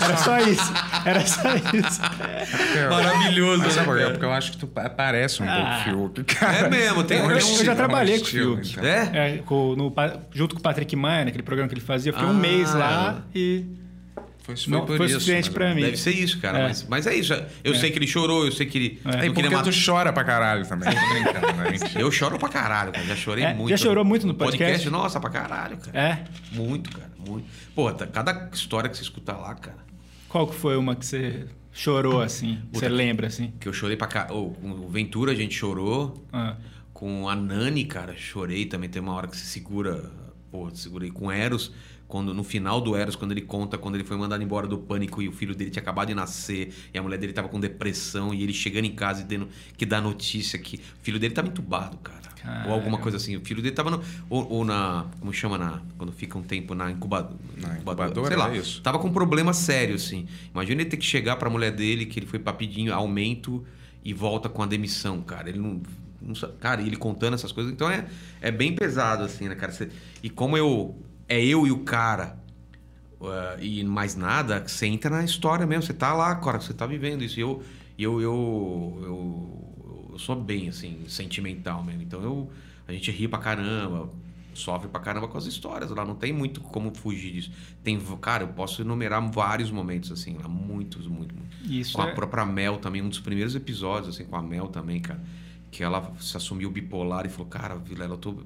Era 0.04 0.16
só 0.16 0.38
isso. 0.38 0.72
Era 1.04 1.26
só 1.26 1.54
isso. 1.56 2.00
Maravilhoso, 2.90 3.62
Mas 3.62 3.76
né, 3.76 3.84
cara? 3.84 4.10
Porque 4.10 4.24
eu 4.24 4.32
acho 4.32 4.52
que 4.52 4.58
tu 4.58 4.66
pa- 4.66 4.88
parece 4.90 5.42
um 5.42 5.46
Ah. 5.48 5.82
pouco 5.84 6.14
Fiuk, 6.14 6.24
cara. 6.34 6.58
É 6.66 6.70
mesmo, 6.70 7.04
tem 7.04 7.18
Eu, 7.18 7.24
um 7.26 7.30
eu 7.30 7.38
estilo, 7.38 7.64
já 7.64 7.72
é 7.72 7.74
um 7.74 7.76
trabalhei 7.76 8.18
com 8.18 8.24
o 8.24 8.28
Fiuk. 8.28 8.70
então. 8.72 8.84
É? 8.84 9.10
É, 9.12 9.38
com- 9.38 9.74
no 9.76 9.92
junto 10.32 10.54
com 10.54 10.60
o 10.60 10.62
Patrick 10.62 10.94
Maia, 10.96 11.24
naquele 11.26 11.42
programa 11.42 11.68
que 11.68 11.74
ele 11.74 11.80
fazia. 11.80 12.10
Eu 12.10 12.14
fiquei 12.14 12.28
Ah, 12.28 12.32
um 12.32 12.36
mês 12.36 12.74
lá 12.74 13.22
e 13.34 13.64
Foi, 14.56 14.72
não 14.72 14.86
por 14.86 14.96
foi 14.96 15.06
isso, 15.06 15.14
suficiente 15.16 15.46
mas- 15.46 15.54
pra 15.54 15.74
mim. 15.74 15.82
Deve 15.82 15.96
ser 15.96 16.10
isso, 16.12 16.38
cara. 16.40 16.58
É. 16.58 16.62
Mas, 16.64 16.86
mas 16.88 17.06
é 17.06 17.14
isso. 17.14 17.32
Eu 17.64 17.72
É. 17.74 17.78
sei 17.78 17.90
que 17.90 17.98
ele 17.98 18.06
chorou, 18.06 18.44
eu 18.46 18.52
sei 18.52 18.66
que 18.66 18.78
ele 18.78 19.00
É. 19.04 19.08
não 19.10 19.18
É 19.18 19.30
porque 19.30 19.48
matar. 19.50 19.70
tu 19.70 19.84
chora 19.84 20.12
pra 20.12 20.24
caralho 20.24 20.66
também. 20.66 20.88
Tô 20.88 21.08
brincando, 21.08 21.46
né? 21.56 21.76
Eu 22.02 22.10
choro 22.10 22.38
pra 22.38 22.48
caralho, 22.48 22.92
cara. 22.92 23.06
Já 23.06 23.16
chorei 23.16 23.44
É, 23.44 23.54
muito. 23.54 23.70
já 23.70 23.76
chorou 23.76 24.04
muito 24.04 24.26
no 24.26 24.34
podcast? 24.34 24.88
Nossa, 24.90 25.20
pra 25.20 25.30
caralho, 25.30 25.76
cara. 25.78 25.98
É. 25.98 26.24
Muito, 26.52 26.90
cara. 26.90 27.10
Muito. 27.18 27.46
Pô, 27.74 27.92
tá- 27.92 28.06
cada 28.06 28.50
história 28.52 28.88
que 28.90 28.96
você 28.96 29.02
escuta 29.02 29.32
lá, 29.32 29.54
cara. 29.54 29.78
Qual 30.28 30.46
que 30.46 30.54
foi 30.54 30.76
uma 30.76 30.94
que 30.94 31.04
você 31.06 31.46
chorou 31.72 32.20
assim? 32.20 32.58
Você 32.72 32.88
lembra 32.88 33.26
assim? 33.26 33.52
Que 33.60 33.68
eu 33.68 33.72
chorei 33.72 33.96
pra 33.96 34.06
caralho. 34.06 34.50
com 34.60 34.70
o 34.70 34.88
Ventura 34.88 35.32
a 35.32 35.34
gente 35.34 35.54
chorou. 35.54 36.24
Ah, 36.32 36.56
Com 36.92 37.28
a 37.30 37.34
Nani, 37.34 37.84
cara, 37.86 38.14
chorei 38.16 38.66
também. 38.66 38.88
Tem 38.90 39.00
uma 39.00 39.14
hora 39.14 39.26
que 39.26 39.34
você 39.36 39.44
segura 39.46 40.10
pô, 40.50 40.68
segurei 40.74 41.10
com 41.10 41.30
Eros, 41.32 41.72
quando 42.10 42.34
no 42.34 42.42
final 42.44 42.80
do 42.80 42.96
Eros, 42.96 43.14
quando 43.16 43.30
ele 43.32 43.40
conta 43.42 43.78
quando 43.78 43.94
ele 43.94 44.04
foi 44.04 44.16
mandado 44.16 44.42
embora 44.42 44.66
do 44.66 44.76
pânico 44.76 45.22
e 45.22 45.28
o 45.28 45.32
filho 45.32 45.54
dele 45.54 45.70
tinha 45.70 45.82
acabado 45.82 46.08
de 46.08 46.14
nascer 46.14 46.74
e 46.92 46.98
a 46.98 47.02
mulher 47.02 47.16
dele 47.18 47.32
tava 47.32 47.48
com 47.48 47.58
depressão 47.60 48.34
e 48.34 48.42
ele 48.42 48.52
chegando 48.52 48.84
em 48.84 48.92
casa 48.94 49.22
e 49.22 49.24
dando 49.24 49.48
que 49.76 49.86
dá 49.86 50.00
notícia 50.00 50.58
que 50.58 50.76
o 50.76 51.02
filho 51.02 51.18
dele 51.18 51.32
tava 51.32 51.48
entubado, 51.48 51.96
cara. 51.98 52.20
Caramba. 52.42 52.68
Ou 52.68 52.74
alguma 52.74 52.96
coisa 52.98 53.18
assim. 53.18 53.36
O 53.36 53.40
filho 53.44 53.62
dele 53.62 53.74
tava 53.74 53.90
no 53.90 54.02
ou, 54.28 54.50
ou 54.50 54.64
na, 54.64 55.06
como 55.20 55.32
chama 55.32 55.58
na, 55.58 55.80
quando 55.98 56.10
fica 56.10 56.36
um 56.38 56.42
tempo 56.42 56.74
na 56.74 56.90
incubadora, 56.90 57.36
Na 57.58 57.74
incubadora, 57.76 58.26
sei 58.28 58.36
lá. 58.36 58.52
é 58.52 58.56
isso. 58.58 58.80
Tava 58.82 58.98
com 58.98 59.08
um 59.08 59.12
problema 59.12 59.52
sério 59.52 59.94
assim. 59.94 60.26
Imagina 60.52 60.80
ele 60.80 60.90
ter 60.90 60.96
que 60.96 61.04
chegar 61.04 61.36
pra 61.36 61.48
mulher 61.50 61.70
dele 61.70 62.06
que 62.06 62.18
ele 62.18 62.26
foi 62.26 62.38
pra 62.38 62.52
pedir 62.52 62.90
aumento 62.90 63.64
e 64.04 64.12
volta 64.14 64.48
com 64.48 64.62
a 64.62 64.66
demissão, 64.66 65.20
cara. 65.20 65.48
Ele 65.50 65.58
não 65.58 65.80
não 66.22 66.34
Cara, 66.58 66.82
e 66.82 66.86
ele 66.86 66.96
contando 66.96 67.34
essas 67.34 67.50
coisas, 67.50 67.72
então 67.72 67.90
é, 67.90 68.06
é 68.42 68.50
bem 68.50 68.74
pesado, 68.74 69.22
assim, 69.24 69.48
né, 69.48 69.54
cara? 69.54 69.72
Cê- 69.72 69.88
e 70.22 70.28
como 70.28 70.56
eu. 70.56 70.98
É 71.30 71.40
eu 71.40 71.64
e 71.64 71.70
o 71.70 71.84
cara 71.84 72.36
uh, 73.20 73.62
e 73.62 73.84
mais 73.84 74.16
nada, 74.16 74.66
você 74.66 74.86
entra 74.86 75.08
na 75.10 75.22
história 75.24 75.64
mesmo. 75.64 75.84
Você 75.84 75.94
tá 75.94 76.12
lá, 76.12 76.34
cara, 76.34 76.60
você 76.60 76.74
tá 76.74 76.86
vivendo 76.86 77.22
isso. 77.22 77.38
E 77.38 77.42
eu, 77.42 77.62
eu, 77.96 78.20
eu, 78.20 78.98
eu, 79.02 80.08
eu 80.12 80.18
sou 80.18 80.34
bem, 80.34 80.68
assim, 80.68 81.04
sentimental 81.06 81.84
mesmo. 81.84 82.02
Então 82.02 82.20
eu, 82.20 82.50
a 82.88 82.92
gente 82.92 83.12
ri 83.12 83.28
pra 83.28 83.38
caramba, 83.38 84.10
sofre 84.54 84.88
pra 84.88 85.00
caramba 85.00 85.28
com 85.28 85.38
as 85.38 85.46
histórias 85.46 85.92
lá. 85.92 86.04
Não 86.04 86.16
tem 86.16 86.32
muito 86.32 86.60
como 86.60 86.92
fugir 86.92 87.32
disso. 87.32 87.52
Tem, 87.84 87.96
cara, 88.20 88.42
eu 88.42 88.48
posso 88.48 88.82
enumerar 88.82 89.24
vários 89.30 89.70
momentos, 89.70 90.10
assim, 90.10 90.36
lá, 90.36 90.48
muitos, 90.48 91.06
muito, 91.06 91.32
muito. 91.32 91.56
Isso 91.64 91.92
Com 91.94 92.02
a 92.02 92.08
é- 92.08 92.12
própria 92.12 92.44
Mel 92.44 92.78
também, 92.78 93.02
um 93.02 93.08
dos 93.08 93.20
primeiros 93.20 93.54
episódios, 93.54 94.16
assim, 94.16 94.24
com 94.24 94.34
a 94.34 94.42
Mel 94.42 94.66
também, 94.66 95.00
cara. 95.00 95.22
Que 95.70 95.84
ela 95.84 96.12
se 96.20 96.36
assumiu 96.36 96.68
bipolar 96.72 97.24
e 97.24 97.28
falou, 97.28 97.46
cara, 97.46 97.76
Vilela, 97.76 98.14
eu 98.14 98.18
tô, 98.18 98.42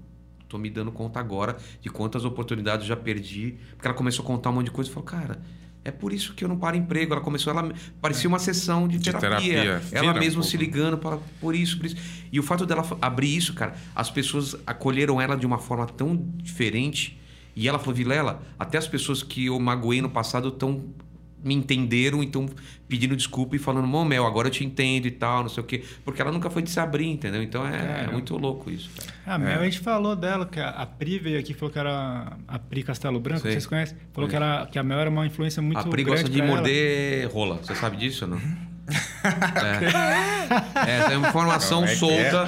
tô 0.48 0.58
me 0.58 0.70
dando 0.70 0.92
conta 0.92 1.18
agora 1.20 1.56
de 1.80 1.88
quantas 1.90 2.24
oportunidades 2.24 2.84
eu 2.84 2.88
já 2.88 2.96
perdi. 2.96 3.56
Porque 3.72 3.86
ela 3.86 3.96
começou 3.96 4.22
a 4.24 4.26
contar 4.26 4.50
um 4.50 4.54
monte 4.54 4.66
de 4.66 4.70
coisa 4.70 4.90
e 4.90 4.92
falou, 4.92 5.06
cara, 5.06 5.40
é 5.84 5.90
por 5.90 6.12
isso 6.12 6.32
que 6.34 6.42
eu 6.42 6.48
não 6.48 6.56
paro 6.56 6.76
emprego. 6.76 7.12
Ela 7.12 7.20
começou, 7.22 7.52
ela 7.52 7.72
parecia 8.00 8.28
uma 8.28 8.38
sessão 8.38 8.88
de 8.88 8.98
De 8.98 9.04
terapia. 9.12 9.62
terapia. 9.62 9.82
Ela 9.92 10.12
um 10.12 10.18
mesma 10.18 10.40
pouco. 10.40 10.48
se 10.48 10.56
ligando 10.56 10.96
para 10.96 11.18
por 11.40 11.54
isso, 11.54 11.76
por 11.76 11.86
isso. 11.86 11.96
E 12.32 12.40
o 12.40 12.42
fato 12.42 12.64
dela 12.64 12.86
abrir 13.02 13.36
isso, 13.36 13.52
cara, 13.52 13.74
as 13.94 14.10
pessoas 14.10 14.56
acolheram 14.66 15.20
ela 15.20 15.36
de 15.36 15.44
uma 15.44 15.58
forma 15.58 15.86
tão 15.86 16.16
diferente. 16.36 17.20
E 17.56 17.68
ela 17.68 17.78
falou, 17.78 17.94
Vilela, 17.94 18.42
até 18.58 18.78
as 18.78 18.88
pessoas 18.88 19.22
que 19.22 19.46
eu 19.46 19.60
magoei 19.60 20.00
no 20.02 20.10
passado 20.10 20.48
estão 20.48 20.84
me 21.44 21.54
entenderam, 21.54 22.22
então 22.22 22.48
pedindo 22.88 23.14
desculpa 23.14 23.54
e 23.54 23.58
falando, 23.58 23.86
Mô, 23.86 24.04
Mel, 24.04 24.26
agora 24.26 24.48
eu 24.48 24.52
te 24.52 24.64
entendo 24.64 25.06
e 25.06 25.10
tal, 25.10 25.42
não 25.42 25.48
sei 25.48 25.62
o 25.62 25.66
quê. 25.66 25.84
Porque 26.04 26.20
ela 26.20 26.32
nunca 26.32 26.48
foi 26.48 26.62
de 26.62 26.70
se 26.70 26.80
abrir, 26.80 27.06
entendeu? 27.06 27.42
Então 27.42 27.66
é, 27.66 28.06
é 28.08 28.10
muito 28.10 28.36
louco 28.36 28.70
isso, 28.70 28.90
cara. 28.96 29.12
A 29.26 29.38
Mel, 29.38 29.60
a 29.60 29.64
gente 29.64 29.80
falou 29.80 30.16
dela, 30.16 30.46
que 30.46 30.58
a, 30.58 30.70
a 30.70 30.86
Pri 30.86 31.18
veio 31.18 31.38
aqui 31.38 31.52
e 31.52 31.54
falou 31.54 31.70
que 31.72 31.78
era 31.78 32.36
a 32.48 32.58
Pri 32.58 32.82
Castelo 32.82 33.20
Branco, 33.20 33.42
Sei. 33.42 33.52
vocês 33.52 33.66
conhecem? 33.66 33.96
Falou 34.12 34.28
que, 34.28 34.34
era, 34.36 34.66
que 34.66 34.78
a 34.78 34.82
Mel 34.82 34.98
era 34.98 35.10
uma 35.10 35.26
influência 35.26 35.62
muito 35.62 35.78
a 35.78 35.82
grande 35.82 35.96
Pri 35.96 36.04
gosta 36.04 36.28
de 36.28 36.38
pra 36.38 36.46
ela. 36.46 36.56
morder 36.56 37.30
rola. 37.32 37.56
Você 37.62 37.74
sabe 37.74 37.96
disso 37.96 38.24
ou 38.24 38.32
não? 38.32 38.40
é. 38.86 40.90
é, 40.90 41.08
tem 41.08 41.16
uma 41.16 41.28
informação 41.28 41.84
é 41.84 41.88
que 41.88 41.96
solta. 41.96 42.46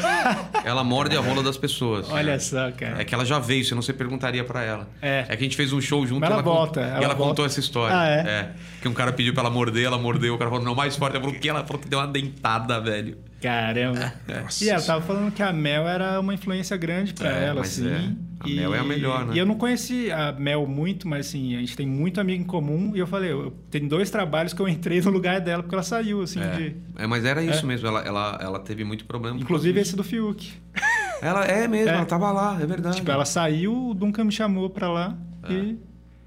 Ela 0.64 0.84
morde 0.84 1.16
a 1.16 1.20
rola 1.20 1.42
das 1.42 1.56
pessoas. 1.56 2.08
Olha 2.10 2.38
só, 2.38 2.70
cara. 2.72 3.00
É 3.00 3.04
que 3.04 3.14
ela 3.14 3.24
já 3.24 3.38
veio, 3.38 3.64
senão 3.64 3.80
você 3.80 3.92
perguntaria 3.92 4.44
pra 4.44 4.62
ela. 4.62 4.88
É. 5.00 5.22
que 5.24 5.32
a 5.32 5.36
gente 5.36 5.56
fez 5.56 5.72
um 5.72 5.80
show 5.80 6.06
junto 6.06 6.20
Mas 6.20 6.30
e 6.30 6.32
ela 6.32 6.42
volta, 6.42 6.80
e 6.80 6.84
ela 6.84 7.04
ela 7.04 7.14
volta. 7.14 7.30
contou 7.30 7.46
essa 7.46 7.60
história. 7.60 7.98
Ah, 7.98 8.06
é? 8.06 8.50
Que 8.80 8.88
um 8.88 8.92
cara 8.92 9.12
pediu 9.12 9.32
pra 9.32 9.42
ela 9.42 9.50
morder, 9.50 9.86
ela 9.86 9.98
mordeu, 9.98 10.34
o 10.34 10.38
cara 10.38 10.50
falou, 10.50 10.64
não, 10.64 10.74
mais 10.74 10.96
forte. 10.96 11.16
Ela 11.16 11.24
falou 11.24 11.40
que 11.40 11.48
ela 11.48 11.64
falou 11.64 11.80
que 11.80 11.88
deu 11.88 11.98
uma 11.98 12.08
dentada, 12.08 12.80
velho. 12.80 13.16
Caramba. 13.40 14.12
Nossa 14.42 14.64
E 14.64 14.68
ela 14.70 14.82
tava 14.82 15.02
falando 15.04 15.30
que 15.32 15.42
a 15.42 15.52
Mel 15.52 15.86
era 15.86 16.18
uma 16.20 16.32
influência 16.34 16.76
grande 16.76 17.12
pra 17.12 17.30
É, 17.30 17.44
ela, 17.46 17.60
assim. 17.60 17.88
é. 17.88 18.12
A 18.40 18.48
e, 18.48 18.56
Mel 18.56 18.74
é 18.74 18.78
a 18.78 18.84
melhor, 18.84 19.26
né? 19.26 19.34
E 19.34 19.38
eu 19.38 19.46
não 19.46 19.54
conheci 19.56 20.10
a 20.10 20.32
Mel 20.32 20.66
muito, 20.66 21.06
mas 21.08 21.28
assim, 21.28 21.54
a 21.56 21.60
gente 21.60 21.76
tem 21.76 21.86
muito 21.86 22.20
amigo 22.20 22.42
em 22.42 22.46
comum. 22.46 22.92
E 22.94 22.98
eu 22.98 23.06
falei, 23.06 23.32
eu, 23.32 23.52
tem 23.70 23.86
dois 23.86 24.10
trabalhos 24.10 24.52
que 24.52 24.60
eu 24.60 24.68
entrei 24.68 25.00
no 25.00 25.10
lugar 25.10 25.40
dela, 25.40 25.62
porque 25.62 25.74
ela 25.74 25.82
saiu, 25.82 26.22
assim, 26.22 26.40
É. 26.40 26.50
de... 26.56 26.76
É, 26.96 27.06
mas 27.06 27.24
era 27.24 27.42
isso 27.42 27.66
mesmo, 27.66 27.86
ela, 27.86 28.00
ela, 28.00 28.38
ela 28.40 28.58
teve 28.58 28.84
muito 28.84 29.04
problema. 29.04 29.38
Inclusive 29.38 29.80
esse 29.80 29.94
do 29.96 30.04
Fiuk. 30.04 30.52
Ela 31.22 31.44
é 31.46 31.66
mesmo, 31.66 31.88
É. 31.90 31.94
ela 31.94 32.04
tava 32.04 32.30
lá, 32.30 32.58
é 32.60 32.66
verdade. 32.66 32.96
Tipo, 32.96 33.10
ela 33.10 33.24
saiu, 33.24 33.88
o 33.90 33.94
Duncan 33.94 34.24
me 34.24 34.32
chamou 34.32 34.68
pra 34.68 34.88
lá 34.90 35.16
e... 35.48 35.76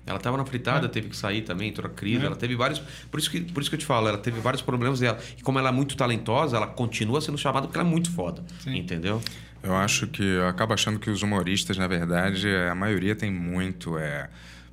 Ela 0.09 0.19
tava 0.19 0.37
na 0.37 0.45
fritada, 0.45 0.89
teve 0.89 1.09
que 1.09 1.15
sair 1.15 1.43
também, 1.43 1.69
entrou 1.69 1.89
a 1.89 1.93
crise. 1.93 2.23
É. 2.23 2.25
Ela 2.25 2.35
teve 2.35 2.55
vários. 2.55 2.79
Por 3.11 3.19
isso, 3.19 3.29
que, 3.29 3.41
por 3.41 3.61
isso 3.61 3.69
que 3.69 3.75
eu 3.75 3.79
te 3.79 3.85
falo, 3.85 4.07
ela 4.07 4.17
teve 4.17 4.39
vários 4.39 4.61
problemas 4.61 4.99
dela. 4.99 5.19
E 5.37 5.41
como 5.43 5.59
ela 5.59 5.69
é 5.69 5.71
muito 5.71 5.95
talentosa, 5.95 6.57
ela 6.57 6.67
continua 6.67 7.21
sendo 7.21 7.37
chamada 7.37 7.67
porque 7.67 7.77
ela 7.79 7.87
é 7.87 7.91
muito 7.91 8.11
foda. 8.11 8.43
Sim. 8.63 8.77
Entendeu? 8.77 9.21
Eu 9.61 9.75
acho 9.75 10.07
que 10.07 10.23
eu 10.23 10.47
acabo 10.47 10.73
achando 10.73 10.99
que 10.99 11.09
os 11.09 11.21
humoristas, 11.21 11.77
na 11.77 11.87
verdade, 11.87 12.47
a 12.49 12.73
maioria 12.73 13.15
tem 13.15 13.29
muito 13.31 13.97
é, 13.97 14.29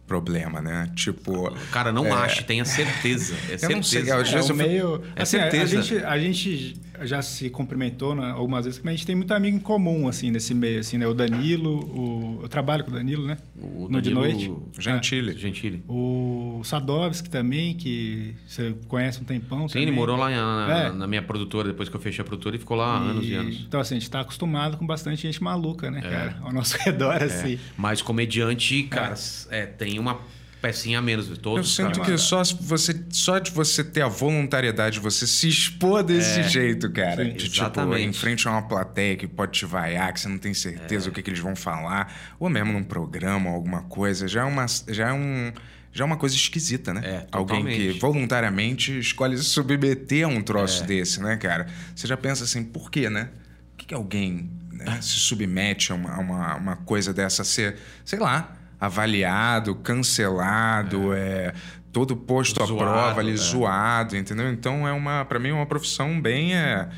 problema, 0.07 0.61
né? 0.61 0.91
Tipo, 0.95 1.51
Cara, 1.73 1.93
não 1.93 2.15
ache, 2.15 2.45
tenha 2.45 2.65
certeza. 2.65 3.35
É 3.49 3.55
Eu 3.55 3.59
certeza. 3.59 3.73
não 3.77 3.83
sei, 3.83 4.03
às 4.03 4.09
É, 4.09 4.17
vezes 4.17 4.35
eu 4.35 4.43
fico- 4.57 4.69
meio... 4.69 5.03
É 5.17 5.23
assim, 5.23 5.37
a- 5.37 5.47
a, 5.47 5.51
certeza. 5.51 5.83
gente, 5.83 6.05
a 6.05 6.19
gente 6.19 6.77
já 7.03 7.21
se 7.21 7.51
cumprimentou 7.51 8.15
né, 8.15 8.31
algumas 8.31 8.65
vezes, 8.65 8.81
mas 8.83 8.95
a 8.95 8.97
gente 8.97 9.07
tem 9.07 9.15
muito 9.15 9.35
amigo 9.35 9.55
em 9.57 9.61
comum, 9.61 10.09
assim, 10.09 10.31
nesse 10.31 10.55
meio, 10.55 10.81
assim, 10.81 10.97
né? 10.97 11.07
O 11.07 11.13
Danilo, 11.13 11.81
o... 11.81 12.39
eu 12.43 12.49
trabalho 12.49 12.85
com 12.85 12.91
o 12.91 12.95
Danilo, 12.95 13.27
né? 13.27 13.37
O 13.61 13.87
no 13.91 14.01
de 14.01 14.11
Danilo 14.15 14.21
noite. 14.23 14.81
Gentili. 14.81 15.37
Gentili. 15.37 15.85
O 15.89 16.63
Sadovski 16.65 17.29
também, 17.29 17.75
que 17.75 18.35
você 18.47 18.75
conhece 18.89 19.21
um 19.21 19.25
tempão 19.25 19.69
Sim, 19.69 19.79
ele 19.79 19.87
também. 19.89 19.99
morou 20.01 20.17
lá 20.17 20.31
na, 20.31 20.85
É. 20.87 20.93
na 20.93 21.07
minha 21.07 21.21
produtora, 21.21 21.69
depois 21.69 21.89
que 21.91 21.97
eu 21.97 22.01
fechei 22.01 22.23
a 22.23 22.25
produtora, 22.25 22.57
e 22.57 22.59
ficou 22.59 22.77
lá 22.79 22.87
há 22.95 22.99
anos 22.99 23.27
e 23.29 23.35
anos. 23.35 23.65
Então, 23.69 23.79
assim, 23.79 23.97
a 23.97 23.99
gente 23.99 24.11
tá 24.11 24.21
acostumado 24.21 24.79
com 24.79 24.87
bastante 24.87 25.21
gente 25.23 25.43
maluca, 25.43 25.91
né, 25.91 25.99
É. 26.03 26.09
cara? 26.09 26.39
Ao 26.41 26.53
nosso 26.53 26.79
redor, 26.81 27.23
assim. 27.23 27.59
Mas 27.77 28.01
comediante, 28.01 28.85
cara, 28.85 29.15
é, 29.51 29.67
tem 29.67 29.96
uma 29.99 30.21
pecinha 30.61 30.99
a 30.99 31.03
menos. 31.03 31.29
Eu 31.29 31.37
Todos 31.37 31.69
os 31.69 31.77
sinto 31.77 32.01
que 32.01 32.17
só, 32.19 32.43
você, 32.61 33.05
só 33.11 33.39
de 33.39 33.51
você 33.51 33.85
ter 33.85 34.03
a 34.03 34.09
voluntariedade, 34.09 34.99
você 34.99 35.27
se 35.27 35.49
expor 35.49 36.03
desse 36.03 36.43
jeito, 36.45 36.91
cara. 36.91 37.25
Sim. 37.25 37.33
de, 37.33 37.45
tipo, 37.49 37.57
Exatamente. 37.57 38.03
em 38.03 38.13
frente 38.13 38.49
a 38.49 38.53
uma 38.53 38.63
plateia 38.63 39.17
que 39.17 39.27
pode 39.27 39.53
te 39.53 39.65
vaiar, 39.67 40.13
que 40.13 40.21
você 40.21 40.29
não 40.29 40.39
tem 40.39 40.55
certeza 40.55 41.09
o 41.09 41.13
que, 41.13 41.23
que 41.23 41.31
eles 41.31 41.41
vão 41.41 41.55
falar, 41.55 42.13
ou 42.39 42.49
mesmo 42.49 42.73
num 42.73 42.83
programa 42.83 43.51
alguma 43.51 43.83
coisa, 43.83 44.27
já 44.27 44.41
é 44.43 44.45
uma, 44.45 44.67
já 44.89 45.09
é 45.09 45.13
um, 45.13 45.53
já 45.93 46.05
é 46.05 46.07
uma 46.07 46.17
coisa 46.17 46.35
esquisita, 46.35 46.93
né? 46.93 47.01
É, 47.05 47.27
Alguém 47.31 47.65
que 47.65 47.99
voluntariamente 47.99 48.99
escolhe 48.99 49.37
se 49.39 49.45
submeter 49.45 50.25
a 50.25 50.29
um 50.29 50.43
troço 50.43 50.83
É. 50.83 50.87
desse, 50.87 51.23
né, 51.23 51.37
cara? 51.37 51.67
Você 51.95 52.07
já 52.07 52.17
pensa 52.17 52.45
assim, 52.45 52.65
por 52.65 52.91
quê, 52.91 53.09
né? 53.09 53.29
Por 53.71 53.79
que, 53.79 53.87
que 53.87 53.95
alguém 53.95 54.51
né, 54.73 54.99
se 55.01 55.19
submete 55.21 55.93
a 55.93 55.95
uma, 55.95 56.11
a 56.15 56.19
uma, 56.19 56.57
uma 56.57 56.77
coisa 56.77 57.15
dessa 57.15 57.45
ser, 57.45 57.77
sei 58.05 58.19
lá, 58.19 58.57
avaliado, 58.81 59.75
cancelado, 59.77 61.13
é. 61.13 61.53
todo 61.93 62.17
posto 62.17 62.63
à 62.63 62.67
Zoado, 62.67 62.85
prova 62.85 63.21
ali, 63.21 63.33
é. 63.33 63.37
zoado, 63.37 64.17
entendeu? 64.17 64.51
Então 64.51 64.87
é 64.87 64.93
uma, 64.93 65.25
para 65.25 65.39
mim, 65.39 65.49
é 65.49 65.53
uma 65.53 65.67
profissão 65.67 66.21
bem 66.21 66.55
é, 66.55 66.89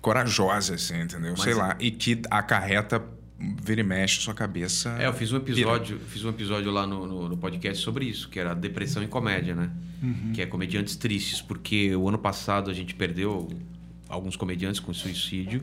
corajosa, 0.00 0.74
assim, 0.74 1.00
entendeu? 1.00 1.32
Mas 1.32 1.42
sei 1.42 1.52
é- 1.52 1.56
lá, 1.56 1.76
e 1.80 1.90
que 1.90 2.22
acarreta 2.30 3.02
vira 3.62 3.80
e 3.80 3.84
mexe 3.84 4.20
sua 4.20 4.34
cabeça. 4.34 4.96
É, 4.98 5.06
eu 5.06 5.14
fiz 5.14 5.32
um 5.32 5.38
episódio, 5.38 5.98
fiz 5.98 6.24
um 6.24 6.28
episódio 6.28 6.70
lá 6.70 6.86
no, 6.86 7.06
no, 7.06 7.28
no 7.30 7.36
podcast 7.36 7.82
sobre 7.82 8.04
isso, 8.04 8.28
que 8.28 8.38
era 8.38 8.54
depressão 8.54 9.02
e 9.02 9.06
comédia, 9.06 9.54
né? 9.54 9.70
Que 10.34 10.42
é 10.42 10.46
comediantes 10.46 10.96
tristes, 10.96 11.42
porque 11.42 11.94
o 11.94 12.08
ano 12.08 12.18
passado 12.18 12.70
a 12.70 12.74
gente 12.74 12.94
perdeu 12.94 13.48
alguns 14.08 14.36
comediantes 14.36 14.80
com 14.80 14.92
suicídio 14.92 15.62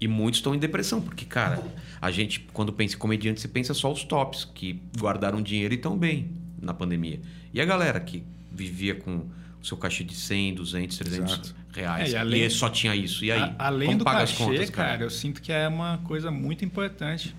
e 0.00 0.08
muitos 0.08 0.38
estão 0.38 0.54
em 0.54 0.58
depressão, 0.58 1.00
porque, 1.00 1.24
cara, 1.24 1.62
a 2.00 2.10
gente, 2.10 2.40
quando 2.52 2.72
pensa 2.72 2.94
em 2.94 2.98
comediante, 2.98 3.40
você 3.40 3.48
pensa 3.48 3.74
só 3.74 3.92
os 3.92 4.02
tops, 4.04 4.44
que 4.54 4.80
guardaram 4.98 5.42
dinheiro 5.42 5.74
e 5.74 5.76
estão 5.76 5.96
bem 5.96 6.30
na 6.60 6.72
pandemia. 6.72 7.20
E 7.52 7.60
a 7.60 7.64
galera 7.64 8.00
que 8.00 8.22
vivia 8.50 8.94
com 8.94 9.26
o 9.62 9.66
seu 9.66 9.76
cachê 9.76 10.02
de 10.02 10.14
100, 10.14 10.54
200, 10.54 10.96
300 10.98 11.32
Exato. 11.32 11.54
reais, 11.72 12.08
É, 12.08 12.10
e 12.10 12.12
e, 12.14 12.16
além- 12.16 12.50
só 12.50 12.70
tinha 12.70 12.96
isso. 12.96 13.24
E 13.24 13.30
aí? 13.30 13.40
A- 13.40 13.54
além 13.58 13.88
como 13.88 13.98
do 13.98 14.04
paga 14.04 14.20
cachê, 14.20 14.32
as 14.42 14.48
contas, 14.48 14.70
cara, 14.70 15.02
eu 15.02 15.10
sinto 15.10 15.42
que 15.42 15.52
é 15.52 15.68
uma 15.68 15.98
coisa 15.98 16.30
muito 16.30 16.64
importante. 16.64 17.34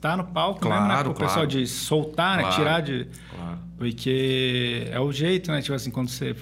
Tá 0.00 0.16
no 0.16 0.24
palco, 0.24 0.60
Claro, 0.60 0.84
né? 0.86 0.94
O 1.10 1.14
claro. 1.14 1.14
pessoal 1.14 1.46
de 1.46 1.66
soltar, 1.66 2.36
né? 2.36 2.42
Claro. 2.42 2.56
Tirar 2.56 2.80
de... 2.82 3.08
Claro. 3.34 3.58
Porque 3.78 4.86
é 4.90 5.00
o 5.00 5.10
jeito, 5.10 5.50
né? 5.50 5.60
Tipo 5.60 5.74
assim, 5.74 5.90
quando 5.90 6.08
você 6.08 6.36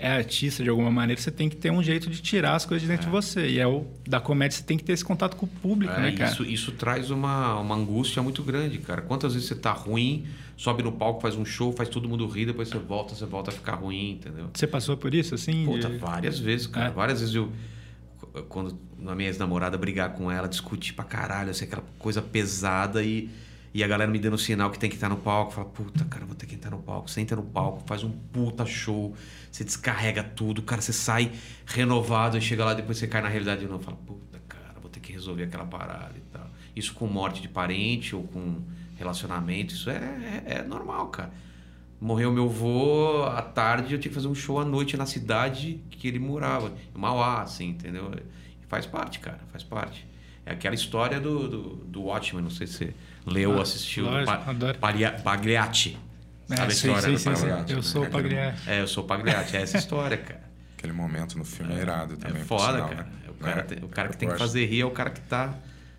é 0.00 0.08
artista 0.08 0.62
de 0.64 0.68
alguma 0.70 0.90
maneira, 0.90 1.20
você 1.20 1.30
tem 1.30 1.48
que 1.48 1.56
ter 1.56 1.70
um 1.70 1.82
jeito 1.82 2.08
de 2.10 2.20
tirar 2.22 2.54
as 2.54 2.64
coisas 2.64 2.82
de 2.82 2.88
dentro 2.88 3.06
de 3.06 3.12
você. 3.12 3.48
E 3.48 3.58
é 3.58 3.66
o 3.66 3.86
da 4.08 4.20
comédia, 4.20 4.56
você 4.58 4.64
tem 4.64 4.76
que 4.76 4.84
ter 4.84 4.92
esse 4.92 5.04
contato 5.04 5.36
com 5.36 5.46
o 5.46 5.48
público, 5.48 5.92
É, 5.92 6.00
né, 6.00 6.12
cara? 6.12 6.30
isso, 6.32 6.42
isso 6.44 6.72
traz 6.72 7.10
uma, 7.10 7.58
uma 7.60 7.74
angústia 7.74 8.22
muito 8.22 8.42
grande, 8.42 8.78
cara. 8.78 9.02
Quantas 9.02 9.34
vezes 9.34 9.48
você 9.48 9.54
tá 9.54 9.72
ruim, 9.72 10.26
sobe 10.56 10.82
no 10.82 10.90
palco, 10.92 11.20
faz 11.20 11.36
um 11.36 11.44
show, 11.44 11.72
faz 11.72 11.88
todo 11.88 12.08
mundo 12.08 12.26
rir, 12.26 12.46
depois 12.46 12.68
você 12.68 12.78
volta, 12.78 13.14
você 13.14 13.26
volta 13.26 13.50
a 13.50 13.54
ficar 13.54 13.74
ruim, 13.74 14.12
entendeu? 14.12 14.48
Você 14.54 14.66
passou 14.66 14.96
por 14.96 15.14
isso, 15.14 15.34
assim? 15.34 15.64
Puta, 15.64 15.88
de- 15.88 15.98
várias 15.98 16.38
vezes, 16.38 16.66
cara. 16.66 16.86
É. 16.88 16.90
Várias 16.90 17.20
vezes 17.20 17.34
eu, 17.34 17.50
quando 18.48 18.78
na 18.98 19.14
minha 19.14 19.28
ex-namorada, 19.28 19.76
brigar 19.78 20.12
com 20.14 20.30
ela, 20.30 20.46
discutir 20.48 20.92
pra 20.92 21.04
caralho, 21.04 21.50
assim, 21.50 21.64
aquela 21.64 21.84
coisa 21.98 22.20
pesada 22.20 23.02
e, 23.02 23.28
e 23.72 23.84
a 23.84 23.88
galera 23.88 24.10
me 24.10 24.18
dando 24.18 24.36
sinal 24.36 24.70
que 24.70 24.78
tem 24.78 24.90
que 24.90 24.96
estar 24.96 25.08
no 25.08 25.16
palco. 25.16 25.52
Fala, 25.52 25.68
puta, 25.68 26.04
cara, 26.04 26.26
vou 26.26 26.34
ter 26.34 26.46
que 26.46 26.54
entrar 26.54 26.70
no 26.70 26.78
palco. 26.78 27.08
Você 27.08 27.20
entra 27.20 27.36
no 27.36 27.42
palco, 27.42 27.82
faz 27.86 28.02
um 28.02 28.10
puta 28.10 28.66
show, 28.66 29.14
você 29.50 29.64
descarrega 29.64 30.22
tudo, 30.22 30.62
cara, 30.62 30.80
você 30.80 30.92
sai 30.92 31.32
renovado 31.66 32.36
e 32.36 32.40
chega 32.40 32.64
lá, 32.64 32.74
depois 32.74 32.98
você 32.98 33.06
cai 33.06 33.22
na 33.22 33.28
realidade 33.28 33.60
de 33.60 33.68
novo. 33.68 33.82
Fala, 33.82 33.96
puta, 33.96 34.40
cara, 34.48 34.74
vou 34.80 34.90
ter 34.90 35.00
que 35.00 35.12
resolver 35.12 35.44
aquela 35.44 35.64
parada 35.64 36.14
e 36.16 36.22
tal. 36.32 36.48
Isso 36.74 36.94
com 36.94 37.06
morte 37.06 37.40
de 37.40 37.48
parente 37.48 38.14
ou 38.14 38.24
com 38.24 38.62
relacionamento, 38.96 39.72
isso 39.72 39.88
é, 39.88 40.42
é, 40.46 40.54
é 40.54 40.62
normal, 40.62 41.08
cara. 41.08 41.32
Morreu 42.00 42.32
meu 42.32 42.46
avô 42.46 43.24
à 43.24 43.42
tarde, 43.42 43.92
eu 43.94 44.00
tinha 44.00 44.08
que 44.10 44.14
fazer 44.14 44.28
um 44.28 44.34
show 44.34 44.58
à 44.58 44.64
noite 44.64 44.96
na 44.96 45.04
cidade 45.04 45.80
que 45.90 46.08
ele 46.08 46.18
morava, 46.18 46.72
em 46.94 46.98
Mauá, 46.98 47.42
assim, 47.42 47.68
entendeu? 47.68 48.10
Faz 48.68 48.86
parte, 48.86 49.20
cara, 49.20 49.40
faz 49.52 49.62
parte. 49.62 50.06
É 50.46 50.52
aquela 50.52 50.74
história 50.74 51.20
do, 51.20 51.48
do, 51.48 51.74
do 51.76 52.02
Watchmen, 52.04 52.42
não 52.42 52.50
sei 52.50 52.66
se 52.66 52.72
você 52.72 52.94
leu 53.26 53.58
Ah, 53.58 53.62
assistiu, 53.62 54.04
lógico, 54.04 54.32
Pagliatti. 55.22 55.98
Sabe 56.48 56.62
a 56.62 56.64
É, 56.66 56.70
sim, 56.70 56.74
história 56.88 57.02
sim, 57.02 57.12
do 57.12 57.18
sim, 57.18 57.34
sim. 57.36 57.40
Pagliatti? 57.46 57.72
Eu 57.72 57.82
sou 57.82 58.04
o 58.04 58.10
Pagliatti. 58.10 58.70
É, 58.70 58.80
eu 58.80 58.88
sou 58.88 59.04
o 59.04 59.06
Pagliatti, 59.06 59.56
é 59.56 59.62
essa 59.62 59.76
história, 59.78 60.16
cara. 60.16 60.50
Aquele 60.76 60.92
momento 60.92 61.36
no 61.38 61.44
filme 61.44 61.74
é 61.74 61.82
irado 61.82 62.14
É 62.14 62.16
também. 62.16 62.42
por 62.42 62.48
foda, 62.58 62.72
sinal, 62.74 62.88
cara. 62.88 63.02
né? 63.04 63.10
O 63.28 63.34
cara, 63.34 63.66
É, 63.80 63.84
o 63.84 63.88
cara 63.88 64.08
que 64.08 64.16
tem 64.16 64.28
que 64.28 64.38
fazer 64.38 64.64
rir 64.66 64.80
é 64.80 64.84
o 64.84 64.90
cara 64.90 65.10
que 65.10 65.20
tá 65.20 65.54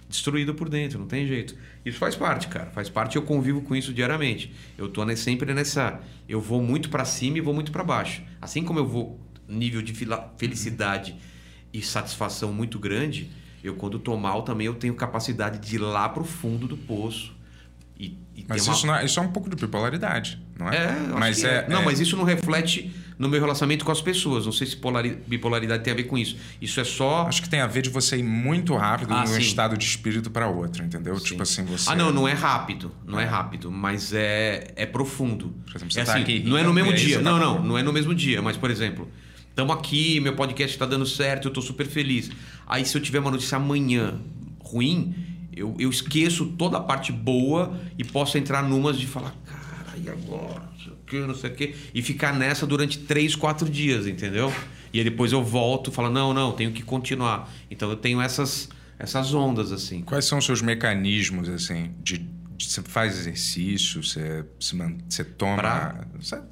destruído 0.10 0.54
por 0.54 0.68
dentro, 0.68 1.00
não 1.00 1.08
tem 1.08 1.26
jeito. 1.26 1.56
Isso 1.86 1.98
faz 1.98 2.16
parte, 2.16 2.48
cara. 2.48 2.70
Faz 2.72 2.90
parte, 2.90 3.16
eu 3.16 3.22
convivo 3.22 3.62
com 3.62 3.76
isso 3.76 3.94
diariamente. 3.94 4.54
Eu 4.78 4.90
tô 4.90 5.06
sempre 5.16 5.54
nessa. 5.54 6.00
Eu 6.28 6.42
vou 6.42 6.62
muito 6.62 6.90
para 6.90 7.06
cima 7.06 7.38
e 7.38 7.42
vou 7.42 7.54
muito 7.54 7.72
para 7.72 7.84
baixo. 7.84 8.22
Assim 8.42 8.64
como 8.64 8.78
eu 8.80 8.86
vou 8.86 9.20
nível 9.48 9.82
de 9.82 9.94
felicidade 10.38 11.16
e 11.74 11.82
satisfação 11.82 12.52
muito 12.52 12.78
grande, 12.78 13.32
eu 13.64 13.76
quando 13.76 14.00
tô 14.00 14.16
mal 14.18 14.44
também 14.44 14.68
eu 14.68 14.76
tenho 14.76 14.94
capacidade 14.96 15.60
de 15.60 15.76
ir 15.76 15.80
lá 15.80 16.08
pro 16.10 16.24
fundo 16.24 16.68
do 16.68 16.78
poço. 16.78 17.34
E, 18.00 18.18
e 18.36 18.46
Mas 18.48 18.68
uma- 18.68 18.74
isso, 18.76 18.88
não 18.88 18.96
é, 18.96 19.06
isso 19.06 19.20
é 19.20 19.24
um 19.24 19.32
pouco 19.32 19.48
de 19.50 19.56
bipolaridade, 19.56 20.40
não 20.58 20.68
é? 20.70 20.76
é, 20.76 20.92
mas 21.18 21.40
que 21.42 21.46
é, 21.46 21.68
Não, 21.70 21.82
é- 21.82 21.86
mas 21.86 22.00
isso 22.00 22.18
não 22.18 22.24
reflete 22.24 22.92
no 23.20 23.30
meu 23.30 23.40
relacionamento 23.40 23.86
com 23.86 23.92
as 23.92 24.02
pessoas. 24.02 24.44
Não 24.48 24.52
sei 24.52 24.66
se 24.66 24.76
polari- 24.76 25.20
bipolaridade 25.28 25.84
tem 25.84 25.94
a 25.94 25.96
ver 25.96 26.06
com 26.06 26.18
isso. 26.18 26.36
Isso 26.60 26.80
é 26.80 26.84
só. 26.84 27.28
Acho 27.28 27.44
que 27.44 27.48
tem 27.50 27.60
a 27.60 27.68
ver 27.68 27.84
de 27.84 27.92
você 27.92 28.18
ir 28.18 28.24
muito 28.24 28.76
rápido 28.76 29.14
Ah, 29.14 29.24
de 29.24 29.30
um 29.30 29.34
sim. 29.36 29.42
estado 29.42 29.78
de 29.78 29.86
espírito 29.86 30.32
para 30.32 30.48
outro, 30.48 30.84
entendeu? 30.84 31.16
Sim. 31.20 31.26
Tipo 31.26 31.44
assim, 31.44 31.64
você. 31.64 31.92
Ah, 31.92 31.96
não, 31.96 32.12
não 32.12 32.28
é 32.28 32.34
rápido. 32.34 32.92
Não 33.06 33.20
é, 33.20 33.26
rápido, 33.26 33.70
mas 33.72 34.12
é, 34.14 34.74
é 34.76 34.88
profundo. 34.88 35.54
Por 35.68 35.76
exemplo, 35.76 35.94
você 35.94 36.00
é 36.00 36.04
tá 36.04 36.14
assim, 36.14 36.22
aqui 36.24 36.40
não 36.40 36.58
é 36.58 36.64
no 36.64 36.74
mesmo 36.74 36.92
dia. 36.96 37.22
Não, 37.22 37.38
tá- 37.38 37.46
não, 37.46 37.64
não 37.64 37.78
é 37.78 37.84
no 37.84 37.94
mesmo 37.94 38.16
dia. 38.16 38.42
Mas, 38.42 38.58
por 38.58 38.72
exemplo, 38.72 39.08
estamos 39.52 39.76
aqui, 39.76 40.20
meu 40.20 40.36
podcast 40.36 40.76
está 40.76 40.86
dando 40.86 41.06
certo, 41.06 41.46
eu 41.46 41.50
estou 41.50 41.64
super 41.64 41.86
feliz. 41.86 42.32
Aí, 42.66 42.86
se 42.86 42.98
eu 42.98 43.02
tiver 43.02 43.20
uma 43.20 43.32
notícia 43.32 43.58
amanhã 43.58 44.20
ruim, 44.60 45.14
eu, 45.56 45.76
eu 45.78 45.90
esqueço 45.90 46.46
toda 46.58 46.78
a 46.78 46.82
parte 46.82 47.12
boa 47.12 47.80
e 47.98 48.04
posso 48.04 48.38
entrar 48.38 48.64
numas 48.64 48.98
de 48.98 49.06
falar, 49.08 49.34
cara, 49.46 49.98
e 49.98 50.10
agora? 50.10 50.62
Não 50.72 50.80
sei 50.80 50.92
o 50.94 50.98
quê, 51.06 51.20
não 51.28 51.36
sei 51.36 51.50
o 51.52 51.54
quê. 51.56 51.76
E 51.94 52.02
ficar 52.02 52.34
nessa 52.34 52.66
durante 52.66 52.98
três, 53.00 53.36
quatro 53.36 53.70
dias, 53.70 54.08
entendeu? 54.08 54.52
E 54.94 54.98
aí 55.00 55.04
depois 55.04 55.32
eu 55.32 55.44
volto 55.44 55.92
e 55.92 55.94
falo, 55.94 56.10
não, 56.10 56.34
não, 56.34 56.52
tenho 56.54 56.72
que 56.72 56.82
continuar. 56.84 57.50
Então 57.70 57.90
eu 57.90 57.96
tenho 57.98 58.20
essas, 58.22 58.70
essas 58.98 59.34
ondas, 59.34 59.72
assim. 59.72 60.02
Quais 60.02 60.26
são 60.26 60.38
os 60.38 60.46
seus 60.46 60.62
mecanismos, 60.62 61.48
assim, 61.50 61.92
de- 62.02 62.26
você 62.70 62.82
faz 62.84 63.18
exercício, 63.18 64.04
você, 64.04 64.46
se 64.60 64.76
man- 64.76 64.98
você 65.10 65.24
toma 65.24 65.56
Pra? 65.58 66.06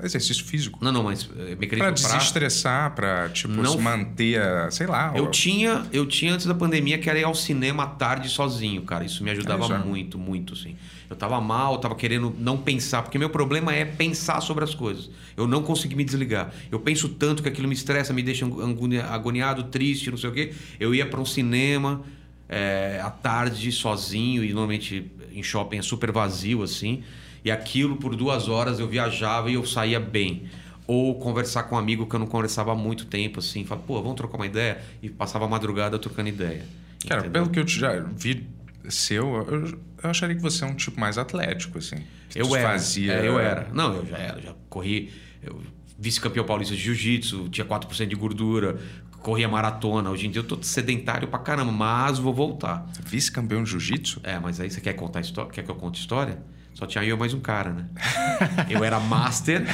exercício 0.03 0.43
físico? 0.45 0.79
Não, 0.81 0.91
não, 0.91 1.03
mas 1.03 1.23
Pra 1.23 1.43
mecanismo 1.55 1.77
pra... 1.79 1.91
desestressar, 1.91 2.95
pra, 2.95 3.29
tipo, 3.29 3.53
Não- 3.53 3.71
se 3.73 3.77
manter, 3.77 4.41
sei 4.71 4.87
lá... 4.87 5.13
Eu 5.15 5.25
ó, 5.25 5.27
tinha, 5.27 5.85
eu 5.91 6.05
tinha 6.05 6.33
antes 6.33 6.45
da 6.45 6.53
pandemia 6.55 6.97
que 6.97 7.09
era 7.09 7.19
ir 7.19 7.23
ao 7.23 7.35
cinema 7.35 7.83
à 7.83 7.87
tarde 7.87 8.29
sozinho, 8.29 8.81
cara. 8.83 9.03
Isso 9.05 9.23
me 9.23 9.31
ajudava 9.31 9.75
É, 9.75 9.77
muito, 9.79 10.17
muito, 10.17 10.53
assim. 10.53 10.75
Eu 11.09 11.15
tava 11.15 11.41
mal, 11.41 11.77
tava 11.79 11.95
querendo 11.95 12.35
não 12.37 12.55
pensar, 12.57 13.01
porque 13.01 13.17
meu 13.17 13.29
problema 13.31 13.73
é 13.73 13.83
pensar 13.83 14.41
sobre 14.41 14.63
as 14.63 14.75
coisas. 14.75 15.09
Eu 15.35 15.47
não 15.47 15.63
consegui 15.63 15.95
me 15.95 16.03
desligar. 16.03 16.53
Eu 16.71 16.79
penso 16.79 17.09
tanto 17.09 17.41
que 17.41 17.49
aquilo 17.49 17.67
me 17.67 17.73
estressa, 17.73 18.13
me 18.13 18.21
deixa 18.21 18.45
agoniado, 19.11 19.63
triste, 19.65 20.11
não 20.11 20.17
sei 20.17 20.29
o 20.29 20.33
quê. 20.33 20.53
Eu 20.79 20.93
ia 20.93 21.05
para 21.07 21.19
um 21.19 21.25
cinema 21.25 22.03
é, 22.47 22.99
à 23.03 23.09
tarde 23.09 23.71
sozinho 23.71 24.43
e 24.43 24.49
normalmente 24.49 25.11
em 25.39 25.43
shopping 25.43 25.77
é 25.77 25.81
super 25.81 26.11
vazio 26.11 26.61
assim. 26.63 27.03
E 27.43 27.49
aquilo 27.49 27.95
por 27.95 28.15
duas 28.15 28.47
horas 28.49 28.79
eu 28.79 28.87
viajava 28.87 29.49
e 29.49 29.53
eu 29.55 29.65
saía 29.65 29.99
bem. 29.99 30.43
Ou 30.85 31.15
conversar 31.19 31.63
com 31.63 31.75
um 31.75 31.77
amigo 31.77 32.05
que 32.07 32.15
eu 32.15 32.19
não 32.19 32.27
conversava 32.27 32.71
há 32.71 32.75
muito 32.75 33.05
tempo, 33.05 33.39
assim, 33.39 33.63
falar, 33.63 33.81
pô, 33.81 34.01
vamos 34.01 34.15
trocar 34.17 34.37
uma 34.37 34.45
ideia? 34.45 34.81
E 35.03 35.09
passava 35.09 35.45
a 35.45 35.47
madrugada 35.47 35.97
trocando 35.99 36.29
ideia. 36.29 36.65
Cara, 37.07 37.21
Entendeu? 37.21 37.43
pelo 37.43 37.49
que 37.53 37.59
eu 37.59 37.67
já 37.67 37.99
vi 37.99 38.47
seu, 38.89 39.35
eu, 39.47 39.79
eu 40.03 40.09
acharia 40.09 40.35
que 40.35 40.41
você 40.41 40.63
é 40.63 40.67
um 40.67 40.73
tipo 40.73 40.99
mais 40.99 41.17
atlético, 41.17 41.77
assim. 41.77 41.97
Que 42.29 42.41
Eu 42.41 42.55
era. 42.55 42.69
Fazia... 42.69 43.13
É, 43.13 43.27
eu 43.27 43.39
era. 43.39 43.69
Não, 43.71 43.93
eu 43.97 44.05
já 44.05 44.17
era. 44.17 44.41
Já 44.41 44.53
corri. 44.69 45.11
eu- 45.43 45.61
Vice-campeão 46.01 46.45
paulista 46.45 46.73
de 46.73 46.81
jiu-jitsu, 46.81 47.49
tinha 47.49 47.65
4% 47.65 48.07
de 48.07 48.15
gordura, 48.15 48.79
corria 49.21 49.47
maratona. 49.47 50.09
Hoje 50.09 50.27
em 50.27 50.31
dia 50.31 50.41
eu 50.41 50.47
tô 50.47 50.61
sedentário 50.61 51.27
pra 51.27 51.39
caramba, 51.39 51.71
mas 51.71 52.19
vou 52.19 52.33
voltar. 52.33 52.85
Vice-campeão 53.05 53.63
de 53.63 53.69
jiu-jitsu? 53.71 54.19
É, 54.23 54.39
mas 54.39 54.59
aí 54.59 54.69
você 54.69 54.81
quer 54.81 54.93
contar 54.93 55.21
história? 55.21 55.51
Quer 55.51 55.63
que 55.63 55.69
eu 55.71 55.75
conte 55.75 55.99
história? 55.99 56.39
Só 56.73 56.85
tinha 56.85 57.03
eu 57.03 57.17
mais 57.17 57.33
um 57.33 57.41
cara, 57.41 57.71
né? 57.71 57.85
eu 58.69 58.83
era 58.83 58.99
master, 58.99 59.65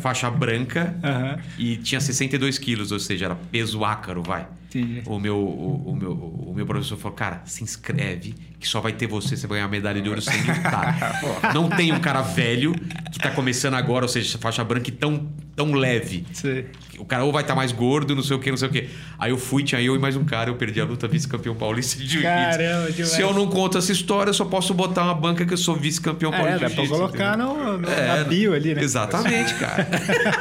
faixa 0.00 0.30
branca 0.30 0.98
Aham. 1.04 1.38
e 1.58 1.76
tinha 1.76 2.00
62 2.00 2.56
quilos, 2.58 2.90
ou 2.90 2.98
seja, 2.98 3.26
era 3.26 3.34
peso 3.34 3.84
ácaro, 3.84 4.22
vai. 4.22 4.48
Entendi. 4.68 5.02
O 5.06 5.18
meu, 5.18 5.36
o, 5.36 5.90
o 5.90 5.96
meu, 5.96 6.12
o 6.12 6.52
meu 6.54 6.64
professor 6.64 6.96
falou, 6.96 7.16
cara, 7.16 7.42
se 7.44 7.62
inscreve 7.62 8.34
que 8.60 8.66
só 8.66 8.80
vai 8.80 8.92
ter 8.92 9.06
você, 9.06 9.36
você 9.36 9.46
vai 9.46 9.58
ganhar 9.58 9.66
a 9.66 9.70
medalha 9.70 10.00
de 10.02 10.08
ouro 10.08 10.20
sem 10.20 10.40
lutar. 10.42 11.20
não 11.54 11.68
tem 11.68 11.92
um 11.92 12.00
cara 12.00 12.22
velho 12.22 12.72
que 13.12 13.18
tá 13.18 13.30
começando 13.30 13.74
agora, 13.74 14.04
ou 14.04 14.08
seja, 14.08 14.36
faixa 14.38 14.64
branca 14.64 14.88
e 14.88 14.92
tão, 14.92 15.28
tão 15.54 15.72
leve. 15.72 16.26
Sei. 16.32 16.66
O 16.98 17.04
cara 17.04 17.22
ou 17.22 17.30
vai 17.32 17.42
estar 17.42 17.54
mais 17.54 17.70
gordo, 17.70 18.16
não 18.16 18.22
sei 18.24 18.36
o 18.36 18.40
que, 18.40 18.50
não 18.50 18.56
sei 18.56 18.66
o 18.68 18.72
que. 18.72 18.88
Aí 19.16 19.30
eu 19.30 19.38
fui, 19.38 19.62
tinha 19.62 19.80
eu 19.80 19.94
e 19.94 19.98
mais 20.00 20.16
um 20.16 20.24
cara, 20.24 20.50
eu 20.50 20.56
perdi 20.56 20.80
a 20.80 20.84
luta 20.84 21.06
vice-campeão 21.06 21.54
paulista 21.54 22.02
de. 22.02 22.20
Caramba, 22.20 22.90
demais. 22.90 23.12
Se 23.12 23.20
eu 23.20 23.32
não 23.32 23.46
conto 23.46 23.78
essa 23.78 23.92
história, 23.92 24.30
eu 24.30 24.34
só 24.34 24.44
posso 24.44 24.74
botar 24.74 25.04
uma 25.04 25.14
banca 25.14 25.46
que 25.46 25.52
eu 25.52 25.56
sou 25.58 25.76
vice-campeão 25.76 26.34
É, 26.34 26.36
paulista 26.36 26.58
dá 26.60 26.66
de 26.68 26.74
pra 26.74 26.84
jiu-jitsu. 26.84 27.12
colocar 27.12 27.34
entendeu? 27.38 27.54
no, 27.54 27.78
no, 27.78 27.88
É, 27.88 28.06
na 28.18 28.24
bio 28.24 28.52
ali, 28.54 28.74
né? 28.74 28.82
Exatamente, 28.82 29.54
cara. 29.60 29.84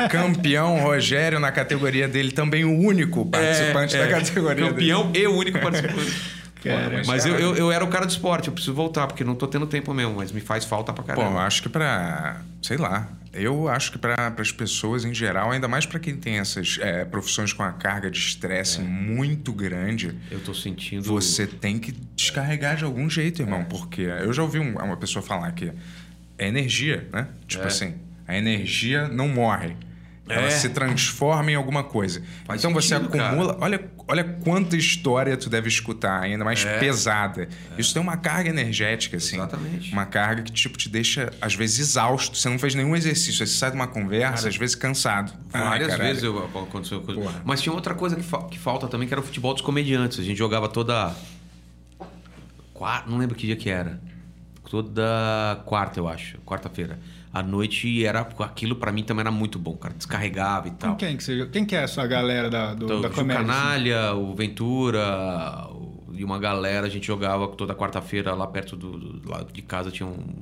Campeão 0.09 0.79
Rogério 0.79 1.39
na 1.39 1.51
categoria 1.51 2.07
dele, 2.07 2.31
também 2.31 2.65
o 2.65 2.71
único 2.79 3.23
participante 3.25 3.95
É, 3.95 3.99
da 3.99 4.05
é, 4.05 4.09
categoria 4.19 4.55
dele. 4.55 4.69
Campeão 4.69 5.11
e 5.13 5.27
o 5.27 5.35
único 5.35 5.59
participante. 5.59 6.36
Cara, 6.67 7.03
Mas 7.05 7.25
eu, 7.25 7.31
cara, 7.33 7.43
eu, 7.43 7.55
eu 7.55 7.71
era 7.71 7.83
o 7.83 7.87
cara 7.87 8.05
do 8.05 8.09
esporte, 8.09 8.47
eu 8.47 8.53
preciso 8.53 8.73
voltar, 8.73 9.07
porque 9.07 9.23
não 9.23 9.35
tô 9.35 9.47
tendo 9.47 9.65
tempo 9.67 9.93
mesmo, 9.93 10.15
mas 10.15 10.31
me 10.31 10.41
faz 10.41 10.65
falta 10.65 10.91
pra 10.93 11.03
caramba. 11.03 11.39
acho 11.41 11.61
que 11.61 11.69
pra. 11.69 12.41
Sei 12.61 12.77
lá. 12.77 13.09
Eu 13.33 13.67
acho 13.69 13.91
que 13.91 13.99
para 13.99 14.33
as 14.39 14.51
pessoas 14.51 15.05
em 15.05 15.13
geral, 15.13 15.51
ainda 15.51 15.67
mais 15.67 15.85
para 15.85 15.99
quem 15.99 16.15
tem 16.15 16.39
essas 16.39 16.79
é, 16.81 17.05
profissões 17.05 17.53
com 17.53 17.61
a 17.61 17.71
carga 17.71 18.09
de 18.09 18.17
estresse 18.17 18.81
muito 18.81 19.53
grande, 19.53 20.15
eu 20.31 20.39
tô 20.39 20.55
sentindo. 20.55 21.03
você 21.03 21.45
tem 21.45 21.77
que 21.77 21.91
descarregar 22.15 22.75
de 22.77 22.83
algum 22.83 23.07
jeito, 23.07 23.41
É. 23.41 23.45
irmão. 23.45 23.63
Porque 23.65 24.01
eu 24.01 24.33
já 24.33 24.41
ouvi 24.41 24.57
um- 24.59 24.75
uma 24.77 24.97
pessoa 24.97 25.21
falar 25.21 25.51
que 25.51 25.71
é 26.37 26.47
energia, 26.47 27.07
né? 27.13 27.27
Tipo 27.47 27.63
É. 27.65 27.67
assim, 27.67 27.93
a 28.27 28.35
energia 28.35 29.07
não 29.07 29.27
morre. 29.27 29.75
Ela 30.29 30.47
É. 30.47 30.49
se 30.49 30.69
transforma 30.69 31.51
em 31.51 31.55
alguma 31.55 31.83
coisa. 31.83 32.21
Faz 32.45 32.59
então 32.61 32.73
você 32.73 32.89
sentido, 32.95 33.09
cara. 33.11 33.27
acumula. 33.29 33.57
Olha, 33.61 33.89
olha 34.07 34.23
quanta 34.23 34.75
história 34.75 35.35
tu 35.37 35.49
deve 35.49 35.67
escutar, 35.69 36.21
ainda 36.21 36.43
mais 36.43 36.65
É. 36.65 36.79
pesada. 36.79 37.47
Isso 37.77 37.93
tem 37.93 38.01
uma 38.01 38.17
carga 38.17 38.49
energética, 38.49 39.17
assim. 39.17 39.37
Exatamente. 39.37 39.91
Uma 39.93 40.05
carga 40.05 40.41
que, 40.43 40.51
tipo, 40.51 40.77
te 40.77 40.89
deixa, 40.89 41.31
às 41.41 41.55
vezes, 41.55 41.79
exausto. 41.79 42.37
Você 42.37 42.49
não 42.49 42.59
fez 42.59 42.75
nenhum 42.75 42.95
exercício. 42.95 43.41
Aí 43.43 43.47
você 43.47 43.55
sai 43.57 43.69
de 43.71 43.75
uma 43.77 43.87
conversa, 43.87 44.47
às 44.49 44.55
vezes, 44.57 44.75
cansado. 44.75 45.31
Ai, 45.53 45.63
Várias 45.63 45.87
caralho. 45.89 46.09
vezes 46.09 46.23
eu, 46.23 46.37
aconteceu 46.45 47.01
coisa. 47.01 47.21
Porra. 47.21 47.41
Mas 47.45 47.61
tinha 47.61 47.73
outra 47.73 47.93
coisa 47.95 48.15
que, 48.15 48.23
fa- 48.23 48.43
que 48.49 48.59
falta 48.59 48.87
também, 48.87 49.07
que 49.07 49.13
era 49.13 49.21
o 49.21 49.23
futebol 49.23 49.53
dos 49.53 49.61
comediantes. 49.61 50.19
A 50.19 50.23
gente 50.23 50.37
jogava 50.37 50.67
toda. 50.67 51.15
Não 53.07 53.17
lembro 53.17 53.35
que 53.35 53.45
dia 53.47 53.55
que 53.55 53.69
era. 53.69 53.99
Toda 54.69 55.61
quarta, 55.65 55.99
eu 55.99 56.07
acho. 56.07 56.37
Quarta-feira. 56.39 56.99
À 57.33 57.43
noite 57.43 57.87
e 57.87 58.05
era. 58.05 58.21
Aquilo 58.21 58.75
pra 58.75 58.91
mim 58.91 59.03
também 59.03 59.21
era 59.21 59.31
muito 59.31 59.59
bom, 59.59 59.75
cara. 59.75 59.93
Descarregava 59.93 60.67
e 60.67 60.71
Com 60.71 60.77
tal. 60.77 60.95
quem 60.95 61.15
que 61.17 61.23
você... 61.23 61.45
Quem 61.47 61.65
que 61.65 61.75
é 61.75 61.83
a 61.83 61.87
sua 61.87 62.07
galera 62.07 62.49
da, 62.49 62.73
do, 62.73 62.85
Então, 62.85 63.01
da 63.01 63.09
o 63.09 63.11
comédia? 63.11 63.41
assim? 63.41 63.47
Canalha, 63.51 64.13
o 64.15 64.33
Ventura 64.35 65.67
o- 65.69 65.97
e 66.13 66.23
uma 66.23 66.39
galera, 66.39 66.87
a 66.87 66.89
gente 66.89 67.05
jogava 67.05 67.47
toda 67.49 67.75
quarta-feira 67.75 68.33
lá 68.33 68.47
perto 68.47 68.75
do, 68.75 68.97
do 69.19 69.29
lado 69.29 69.51
de 69.53 69.61
casa 69.61 69.91
tinha 69.91 70.07
um. 70.07 70.41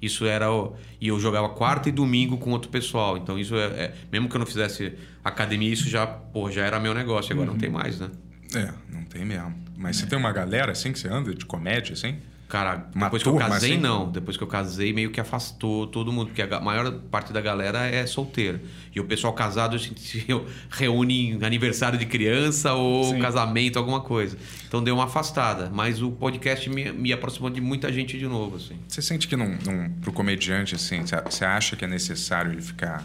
Isso 0.00 0.24
era. 0.26 0.50
o- 0.52 0.74
E 1.00 1.08
eu 1.08 1.18
jogava 1.18 1.48
quarta 1.50 1.88
e 1.88 1.92
domingo 1.92 2.38
com 2.38 2.50
outro 2.50 2.70
pessoal. 2.70 3.16
Então 3.16 3.38
isso 3.38 3.54
é. 3.56 3.64
é- 3.66 3.94
mesmo 4.12 4.28
que 4.28 4.36
eu 4.36 4.38
não 4.38 4.46
fizesse 4.46 4.92
academia, 5.24 5.72
isso 5.72 5.88
já, 5.88 6.06
pô, 6.06 6.50
já 6.50 6.64
era 6.64 6.78
meu 6.78 6.94
negócio. 6.94 7.32
Agora 7.32 7.48
Uhum. 7.48 7.54
não 7.54 7.60
tem 7.60 7.68
mais, 7.70 7.98
né? 7.98 8.10
É, 8.54 8.72
não 8.92 9.02
tem 9.04 9.24
mesmo. 9.24 9.54
Mas 9.76 9.96
você 9.96 10.06
tem 10.06 10.18
uma 10.18 10.32
galera, 10.32 10.72
assim, 10.72 10.92
que 10.92 10.98
você 10.98 11.08
anda 11.08 11.34
de 11.34 11.44
comédia, 11.44 11.92
assim? 11.94 12.16
Cara, 12.48 12.88
Uma 12.94 13.06
depois 13.06 13.22
que 13.22 13.28
eu 13.28 13.32
turma, 13.34 13.48
casei, 13.50 13.72
assim? 13.72 13.80
não. 13.80 14.10
Depois 14.10 14.36
que 14.38 14.42
eu 14.42 14.46
casei, 14.48 14.92
meio 14.92 15.10
que 15.10 15.20
afastou 15.20 15.86
todo 15.86 16.10
mundo, 16.10 16.28
porque 16.28 16.40
a 16.40 16.60
maior 16.60 16.90
parte 17.10 17.30
da 17.30 17.42
galera 17.42 17.86
é 17.86 18.06
solteira. 18.06 18.60
E 18.94 18.98
o 18.98 19.04
pessoal 19.04 19.34
casado 19.34 19.76
a 19.76 19.78
gente 19.78 20.00
se 20.00 20.24
reúne 20.70 21.32
em 21.32 21.44
aniversário 21.44 21.98
de 21.98 22.06
criança 22.06 22.72
ou 22.72 23.04
Sim. 23.04 23.18
casamento, 23.18 23.78
alguma 23.78 24.00
coisa. 24.00 24.38
Então 24.66 24.82
deu 24.82 24.94
uma 24.94 25.04
afastada. 25.04 25.70
Mas 25.70 26.00
o 26.00 26.10
podcast 26.10 26.70
me, 26.70 26.90
me 26.90 27.12
aproximou 27.12 27.50
de 27.50 27.60
muita 27.60 27.92
gente 27.92 28.18
de 28.18 28.26
novo, 28.26 28.56
assim. 28.56 28.76
Você 28.88 29.02
sente 29.02 29.28
que 29.28 29.36
num, 29.36 29.58
num, 29.66 29.90
pro 30.00 30.10
comediante, 30.10 30.74
assim, 30.74 31.02
você 31.02 31.44
acha 31.44 31.76
que 31.76 31.84
é 31.84 31.88
necessário 31.88 32.50
ele 32.52 32.62
ficar 32.62 33.04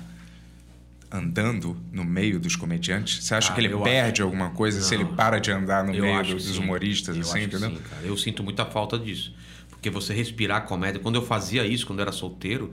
andando 1.14 1.78
no 1.92 2.04
meio 2.04 2.40
dos 2.40 2.56
comediantes? 2.56 3.24
Você 3.24 3.36
acha 3.36 3.52
Ah, 3.52 3.56
que 3.56 3.62
ele 3.62 3.78
perde 3.78 4.22
alguma 4.24 4.50
coisa 4.50 4.82
se 4.82 4.96
Não. 4.96 5.04
ele 5.04 5.14
para 5.16 5.40
de 5.40 5.52
andar 5.52 5.84
no 5.84 5.92
meio 5.92 6.16
acho 6.20 6.34
dos, 6.34 6.46
sim. 6.56 6.60
humoristas, 6.60 7.16
Eu 7.16 7.22
assim, 7.22 7.38
acho 7.40 7.48
entendeu? 7.48 7.70
sim, 7.70 7.78
cara. 7.90 8.02
Eu 8.04 8.18
sinto 8.18 8.44
muita 8.44 8.66
falta 8.66 8.98
disso. 8.98 9.34
Porque 9.70 9.90
você 9.92 10.14
respirar 10.14 10.58
a 10.58 10.62
comédia. 10.62 11.00
Quando 11.00 11.16
eu 11.16 11.22
fazia 11.22 11.66
isso, 11.68 11.86
quando 11.86 12.00
eu 12.00 12.04
era 12.04 12.12
solteiro, 12.12 12.72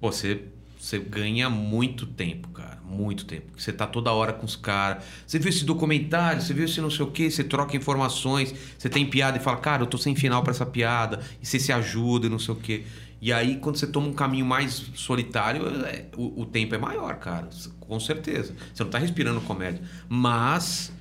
você, 0.00 0.42
você 0.78 0.98
ganha 0.98 1.48
muito 1.48 2.04
tempo, 2.04 2.48
cara. 2.48 2.78
Muito 2.84 3.24
tempo. 3.24 3.46
Você 3.56 3.72
tá 3.72 3.86
toda 3.86 4.12
hora 4.12 4.32
com 4.32 4.44
os 4.44 4.56
caras. 4.56 5.04
Você 5.26 5.38
viu 5.38 5.48
esse 5.48 5.64
documentário, 5.64 6.42
você 6.42 6.52
viu 6.52 6.64
esse 6.66 6.80
não 6.80 6.90
sei 6.90 7.04
o 7.06 7.10
quê, 7.10 7.30
você 7.30 7.42
troca 7.44 7.76
informações, 7.76 8.54
você 8.76 8.88
tem 8.88 9.06
piada 9.06 9.36
e 9.38 9.40
fala, 9.40 9.56
cara, 9.58 9.82
eu 9.82 9.86
tô 9.86 9.96
sem 9.98 10.14
final 10.14 10.42
para 10.42 10.50
essa 10.50 10.66
piada. 10.66 11.20
E 11.40 11.46
você 11.46 11.58
se 11.58 11.72
ajuda 11.72 12.26
e 12.26 12.30
não 12.30 12.38
sei 12.38 12.54
o 12.54 12.56
quê. 12.56 12.82
E 13.20 13.32
aí, 13.32 13.56
quando 13.56 13.76
você 13.76 13.86
toma 13.86 14.06
um 14.06 14.12
caminho 14.12 14.46
mais 14.46 14.84
solitário, 14.94 15.62
é, 15.84 16.06
o, 16.16 16.42
o 16.42 16.46
tempo 16.46 16.74
é 16.74 16.78
maior, 16.78 17.16
cara. 17.16 17.48
Com 17.88 17.98
certeza. 17.98 18.54
Você 18.72 18.84
não 18.84 18.90
tá 18.90 18.98
respirando 18.98 19.40
comédia. 19.40 19.82
Mas 20.08 20.92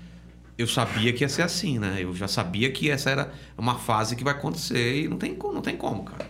eu 0.57 0.65
sabia 0.65 1.11
que 1.11 1.23
ia 1.23 1.29
ser 1.29 1.43
assim, 1.43 1.77
né? 1.77 1.97
Eu 1.99 2.15
já 2.15 2.27
sabia 2.27 2.71
que 2.71 2.89
essa 2.89 3.09
era 3.09 3.31
uma 3.57 3.77
fase 3.77 4.15
que 4.15 4.23
vai 4.23 4.33
acontecer 4.33 5.03
e 5.03 5.07
não 5.07 5.17
tem, 5.17 5.37
não 5.37 5.61
tem 5.61 5.75
como, 5.75 6.03
cara. 6.03 6.27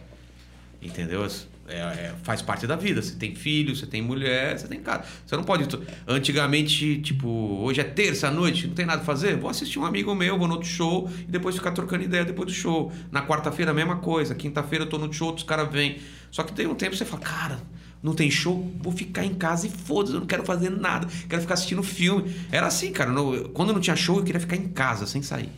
Entendeu? 0.82 1.26
É, 1.70 1.80
é, 1.80 2.16
faz 2.24 2.42
parte 2.42 2.66
da 2.66 2.76
vida. 2.76 3.02
Você 3.02 3.16
tem 3.16 3.36
filho, 3.36 3.76
você 3.76 3.86
tem 3.86 4.02
mulher, 4.02 4.58
você 4.58 4.68
tem 4.68 4.80
casa. 4.80 5.04
Você 5.26 5.36
não 5.36 5.44
pode. 5.44 5.68
Antigamente, 6.08 7.00
tipo, 7.02 7.28
hoje 7.28 7.82
é 7.82 7.84
terça 7.84 8.30
à 8.30 8.32
noite, 8.32 8.68
não 8.68 8.74
tem 8.74 8.86
nada 8.86 9.02
a 9.02 9.06
fazer? 9.06 9.38
Vou 9.38 9.50
assistir 9.50 9.78
um 9.78 9.86
amigo 9.86 10.16
meu, 10.16 10.38
vou 10.40 10.48
no 10.48 10.56
outro 10.56 10.70
show 10.70 11.10
e 11.22 11.32
depois 11.32 11.56
ficar 11.56 11.72
trocando 11.72 12.04
ideia 12.04 12.26
depois 12.26 12.48
do 12.48 12.54
show. 12.54 12.92
Na 13.12 13.26
quarta-feira, 13.26 13.72
a 13.72 13.74
mesma 13.74 13.98
coisa. 13.98 14.34
Quinta-feira 14.34 14.86
eu 14.86 14.90
tô 14.90 14.98
no 14.98 15.12
show, 15.14 15.28
outros 15.28 15.46
caras 15.46 15.72
vêm. 15.72 16.00
Só 16.32 16.42
que 16.44 16.52
tem 16.52 16.68
um 16.68 16.76
tempo 16.76 16.92
que 16.92 16.98
você 16.98 17.06
fala, 17.06 17.22
cara, 17.22 17.60
não 18.08 18.16
tem 18.16 18.32
show, 18.32 18.72
vou 18.80 18.94
ficar 18.94 19.26
em 19.26 19.34
casa 19.34 19.68
e 19.68 19.70
foda-se, 19.70 20.14
eu 20.14 20.22
não 20.22 20.28
quero 20.28 20.46
fazer 20.46 20.70
nada, 20.70 21.08
quero 21.28 21.42
ficar 21.42 21.56
assistindo 21.56 21.84
filme. 21.84 22.34
Era 22.50 22.68
assim, 22.68 22.92
cara. 22.92 23.12
quando 23.54 23.74
não 23.74 23.82
tinha 23.82 23.96
show, 23.96 24.18
eu 24.18 24.24
queria 24.24 24.40
ficar 24.40 24.56
em 24.56 24.70
casa, 24.70 25.06
sem 25.06 25.22
sair. 25.22 25.50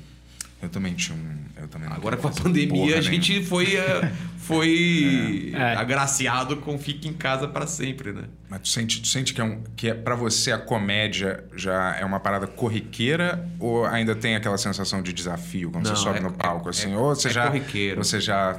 Eu 0.62 0.68
também 0.70 0.94
tinha 0.94 1.18
um. 1.18 1.62
Eu 1.62 1.68
também 1.68 1.90
Agora 1.90 2.18
com 2.18 2.28
a 2.28 2.32
pandemia 2.32 2.98
a 2.98 3.02
gente 3.02 3.44
foi, 3.44 3.78
uh, 3.78 4.12
foi 4.38 5.52
é. 5.56 5.76
agraciado 5.76 6.58
com 6.58 6.78
fique 6.78 7.08
em 7.08 7.14
casa 7.14 7.48
para 7.48 7.66
sempre, 7.66 8.12
né? 8.12 8.24
Mas 8.50 8.62
tu 8.62 8.68
sente, 8.70 9.02
tu 9.02 9.08
sente 9.08 9.34
que, 9.34 9.40
é 9.40 9.44
um, 9.44 9.64
que 9.76 9.90
é, 9.90 9.94
para 9.94 10.16
você 10.16 10.52
a 10.52 10.58
comédia 10.58 11.46
já 11.56 11.96
é 11.96 12.04
uma 12.04 12.20
parada 12.20 12.46
corriqueira 12.48 13.48
ou 13.60 13.86
ainda 13.86 14.16
tem 14.16 14.36
aquela 14.36 14.58
sensação 14.58 15.02
de 15.02 15.14
desafio 15.14 15.72
quando 15.72 15.86
Não, 15.86 15.96
você 15.96 16.02
sobe 16.02 16.20
é, 16.20 16.22
no 16.22 16.34
palco? 16.34 16.68
É, 16.68 16.72
assim, 16.72 16.94
ou 16.94 17.16
você 17.16 17.30
é 17.30 17.32
já. 17.32 17.48
Corriqueiro. 17.48 18.04
Você 18.04 18.20
já. 18.20 18.58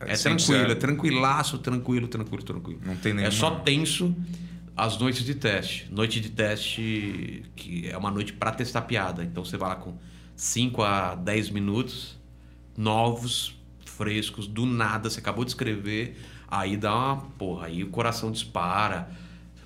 É, 0.00 0.16
tranquilo, 0.16 0.70
é 0.70 0.74
tranquilaço, 0.76 1.58
tranquilo, 1.58 2.06
tranquilo, 2.06 2.42
tranquilo. 2.44 2.80
Não 2.84 2.94
tem 2.94 3.12
nenhuma... 3.12 3.28
É 3.28 3.36
só 3.36 3.50
tenso 3.50 4.14
as 4.76 4.96
noites 4.96 5.24
de 5.24 5.34
teste. 5.34 5.88
Noite 5.90 6.20
de 6.20 6.30
teste 6.30 7.42
que 7.56 7.90
é 7.90 7.98
uma 7.98 8.10
noite 8.10 8.32
para 8.32 8.52
testar 8.52 8.82
piada. 8.82 9.24
Então 9.24 9.44
você 9.44 9.56
vai 9.56 9.70
lá 9.70 9.76
com 9.76 9.98
5 10.38 10.82
a 10.82 11.16
10 11.16 11.50
minutos, 11.50 12.16
novos, 12.76 13.60
frescos, 13.84 14.46
do 14.46 14.64
nada, 14.64 15.10
você 15.10 15.18
acabou 15.18 15.44
de 15.44 15.50
escrever, 15.50 16.16
aí 16.46 16.76
dá 16.76 16.94
uma. 16.94 17.16
Porra, 17.16 17.66
aí 17.66 17.82
o 17.82 17.88
coração 17.88 18.30
dispara, 18.30 19.10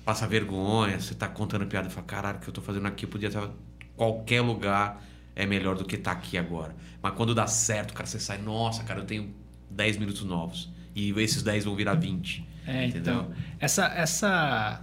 passa 0.03 0.25
vergonha, 0.25 0.99
você 0.99 1.13
tá 1.13 1.27
contando 1.27 1.67
piada 1.67 1.87
e 1.87 1.91
fala: 1.91 2.07
caralho, 2.07 2.37
o 2.39 2.41
que 2.41 2.49
eu 2.49 2.53
tô 2.53 2.61
fazendo 2.61 2.87
aqui? 2.87 3.05
Eu 3.05 3.09
podia 3.09 3.27
estar. 3.27 3.47
Qualquer 3.95 4.41
lugar 4.41 5.03
é 5.35 5.45
melhor 5.45 5.75
do 5.75 5.85
que 5.85 5.95
tá 5.95 6.11
aqui 6.11 6.39
agora. 6.39 6.75
Mas 7.03 7.13
quando 7.13 7.35
dá 7.35 7.45
certo, 7.45 7.93
cara, 7.93 8.07
você 8.07 8.19
sai, 8.19 8.39
nossa, 8.39 8.83
cara, 8.83 9.01
eu 9.01 9.05
tenho 9.05 9.31
10 9.69 9.97
minutos 9.97 10.23
novos. 10.23 10.73
E 10.95 11.11
esses 11.21 11.43
10 11.43 11.65
vão 11.65 11.75
virar 11.75 11.93
20. 11.93 12.47
É, 12.65 12.87
entendeu? 12.87 13.13
então. 13.13 13.31
Essa, 13.59 13.85
essa 13.89 14.81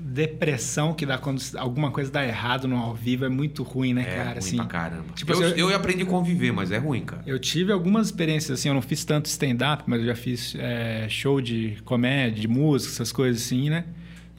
depressão 0.00 0.94
que 0.94 1.04
dá 1.04 1.18
quando 1.18 1.42
alguma 1.56 1.90
coisa 1.90 2.10
dá 2.10 2.26
errado 2.26 2.66
no 2.66 2.76
ao 2.76 2.94
vivo 2.94 3.24
é 3.24 3.28
muito 3.28 3.62
ruim, 3.62 3.94
né, 3.94 4.02
é 4.02 4.04
cara? 4.04 4.28
Ruim 4.30 4.38
assim, 4.38 4.56
pra 4.56 4.66
caramba. 4.66 5.12
Tipo, 5.14 5.32
eu, 5.32 5.42
eu, 5.42 5.70
eu 5.70 5.76
aprendi 5.76 6.02
a 6.02 6.06
conviver, 6.06 6.52
mas 6.52 6.72
é 6.72 6.78
ruim, 6.78 7.02
cara. 7.02 7.22
Eu 7.26 7.38
tive 7.38 7.72
algumas 7.72 8.06
experiências 8.06 8.58
assim, 8.58 8.68
eu 8.68 8.74
não 8.74 8.82
fiz 8.82 9.04
tanto 9.04 9.26
stand-up, 9.26 9.84
mas 9.86 10.00
eu 10.00 10.06
já 10.06 10.14
fiz 10.14 10.54
é, 10.58 11.06
show 11.08 11.40
de 11.40 11.78
comédia, 11.84 12.40
de 12.40 12.48
música, 12.48 12.92
essas 12.92 13.12
coisas 13.12 13.42
assim, 13.42 13.70
né? 13.70 13.84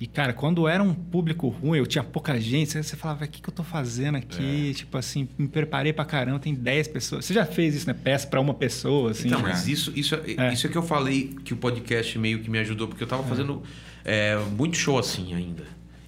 E, 0.02 0.08
cara, 0.08 0.34
quando 0.34 0.68
era 0.68 0.82
um 0.82 0.96
público 0.96 1.48
ruim, 1.48 1.78
eu 1.78 1.86
tinha 1.86 2.04
pouca 2.04 2.40
gente, 2.42 2.72
você 2.72 2.96
falava, 2.96 3.24
o 3.24 3.28
que, 3.28 3.40
que 3.40 3.48
eu 3.48 3.54
tô 3.54 3.64
fazendo 3.64 4.16
aqui? 4.16 4.72
É. 4.72 4.74
Tipo 4.74 4.98
assim, 4.98 5.30
me 5.38 5.48
preparei 5.48 5.94
pra 5.94 6.04
caramba, 6.04 6.40
tem 6.40 6.56
10 6.56 6.88
pessoas. 6.88 7.24
Você 7.24 7.36
já 7.36 7.46
fez 7.46 7.76
isso, 7.76 7.86
né? 7.86 7.94
Peça 7.94 8.26
pra 8.26 8.42
uma 8.42 8.56
pessoa, 8.56 9.12
assim. 9.12 9.28
Então, 9.28 9.44
mas 9.44 9.68
isso, 9.68 9.94
isso, 9.96 10.16
é, 10.16 10.48
é. 10.48 10.54
isso 10.54 10.66
é 10.66 10.70
que 10.72 10.76
eu 10.76 10.82
falei 10.82 11.36
que 11.46 11.54
o 11.54 11.58
podcast 11.58 12.18
meio 12.18 12.40
que 12.40 12.50
me 12.50 12.58
ajudou, 12.58 12.88
porque 12.88 13.04
eu 13.04 13.08
tava 13.08 13.24
é. 13.24 13.28
fazendo 13.28 13.62
é, 13.62 13.68
muito 14.58 14.78
show 14.78 14.98
assim 14.98 15.34
ainda. 15.34 15.64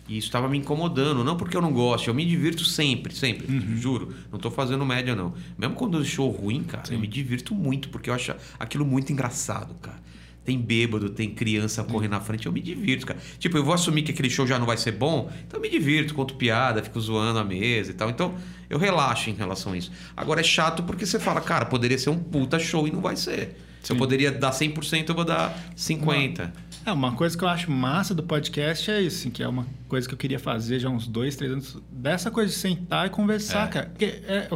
E 0.08 0.18
isso 0.18 0.28
estava 0.28 0.50
me 0.50 0.58
incomodando. 0.58 1.24
Não 1.24 1.38
porque 1.38 1.56
eu 1.56 1.62
não 1.62 1.72
gosto, 1.72 2.10
eu 2.10 2.14
me 2.14 2.26
divirto 2.26 2.66
sempre, 2.66 3.16
sempre. 3.16 3.52
Uhum. 3.52 3.78
Juro. 3.78 4.14
Não 4.30 4.38
estou 4.38 4.52
fazendo 4.52 4.86
média, 4.86 5.16
não. 5.16 5.34
Mesmo 5.58 5.76
quando 5.76 5.98
eu 5.98 6.04
show 6.04 6.30
ruim, 6.30 6.64
cara, 6.64 6.86
Sim. 6.86 6.96
eu 6.96 7.00
me 7.00 7.08
divirto 7.08 7.56
muito, 7.56 7.90
porque 7.90 8.10
eu 8.10 8.14
acho 8.14 8.36
aquilo 8.60 8.86
muito 8.86 9.12
engraçado, 9.12 9.74
cara. 9.76 10.02
Tem 10.44 10.60
bêbado, 10.60 11.10
tem 11.10 11.30
criança 11.30 11.86
correndo 11.86 12.12
na 12.12 12.20
frente, 12.20 12.48
eu 12.48 12.52
me 12.52 12.60
divirto, 12.60 13.06
cara. 13.06 13.18
Tipo, 13.40 13.58
eu 13.58 13.64
vou 13.64 13.74
assumir 13.74 14.02
que 14.02 14.12
aquele 14.12 14.30
show 14.30 14.46
já 14.46 14.60
não 14.60 14.66
vai 14.66 14.76
ser 14.76 14.92
bom, 14.92 15.32
então 15.48 15.58
eu 15.58 15.62
me 15.62 15.70
divirto, 15.70 16.14
conto 16.14 16.36
piada, 16.36 16.84
fico 16.84 17.00
zoando 17.00 17.40
a 17.40 17.46
mesa 17.46 17.92
e 17.92 17.94
tal. 17.94 18.10
Então, 18.10 18.36
eu 18.70 18.78
relaxo 18.78 19.30
em 19.30 19.34
relação 19.34 19.72
a 19.72 19.78
isso. 19.78 19.90
Agora 20.18 20.42
é 20.42 20.44
chato 20.44 20.84
porque 20.84 21.06
você 21.06 21.18
fala, 21.18 21.40
cara, 21.40 21.66
poderia 21.66 21.98
ser 21.98 22.10
um 22.10 22.20
puta 22.20 22.60
show 22.60 22.86
e 22.86 22.92
não 22.92 23.00
vai 23.00 23.16
ser. 23.16 23.58
Se 23.84 23.90
Sim. 23.90 23.94
eu 23.94 23.98
poderia 23.98 24.32
dar 24.32 24.52
100%, 24.52 25.10
eu 25.10 25.16
vou 25.16 25.26
dar 25.26 25.54
50%. 25.76 26.52
É, 26.86 26.92
uma 26.92 27.12
coisa 27.14 27.38
que 27.38 27.44
eu 27.44 27.48
acho 27.48 27.70
massa 27.70 28.16
do 28.16 28.24
podcast 28.24 28.90
é 28.90 29.02
isso, 29.02 29.20
assim, 29.20 29.30
que 29.30 29.44
é 29.44 29.48
uma 29.48 29.66
coisa 29.88 30.08
que 30.08 30.14
eu 30.14 30.18
queria 30.18 30.40
fazer 30.40 30.80
já 30.80 30.90
há 30.90 30.92
uns 30.92 31.08
dois, 31.08 31.36
três 31.36 31.52
anos. 31.52 31.78
Dessa 31.92 32.32
coisa 32.32 32.52
de 32.52 32.58
sentar 32.58 33.08
e 33.08 33.10
conversar, 33.10 33.68
é. 33.68 33.72
cara. 33.72 33.86
Porque 33.88 34.06
é, 34.06 34.48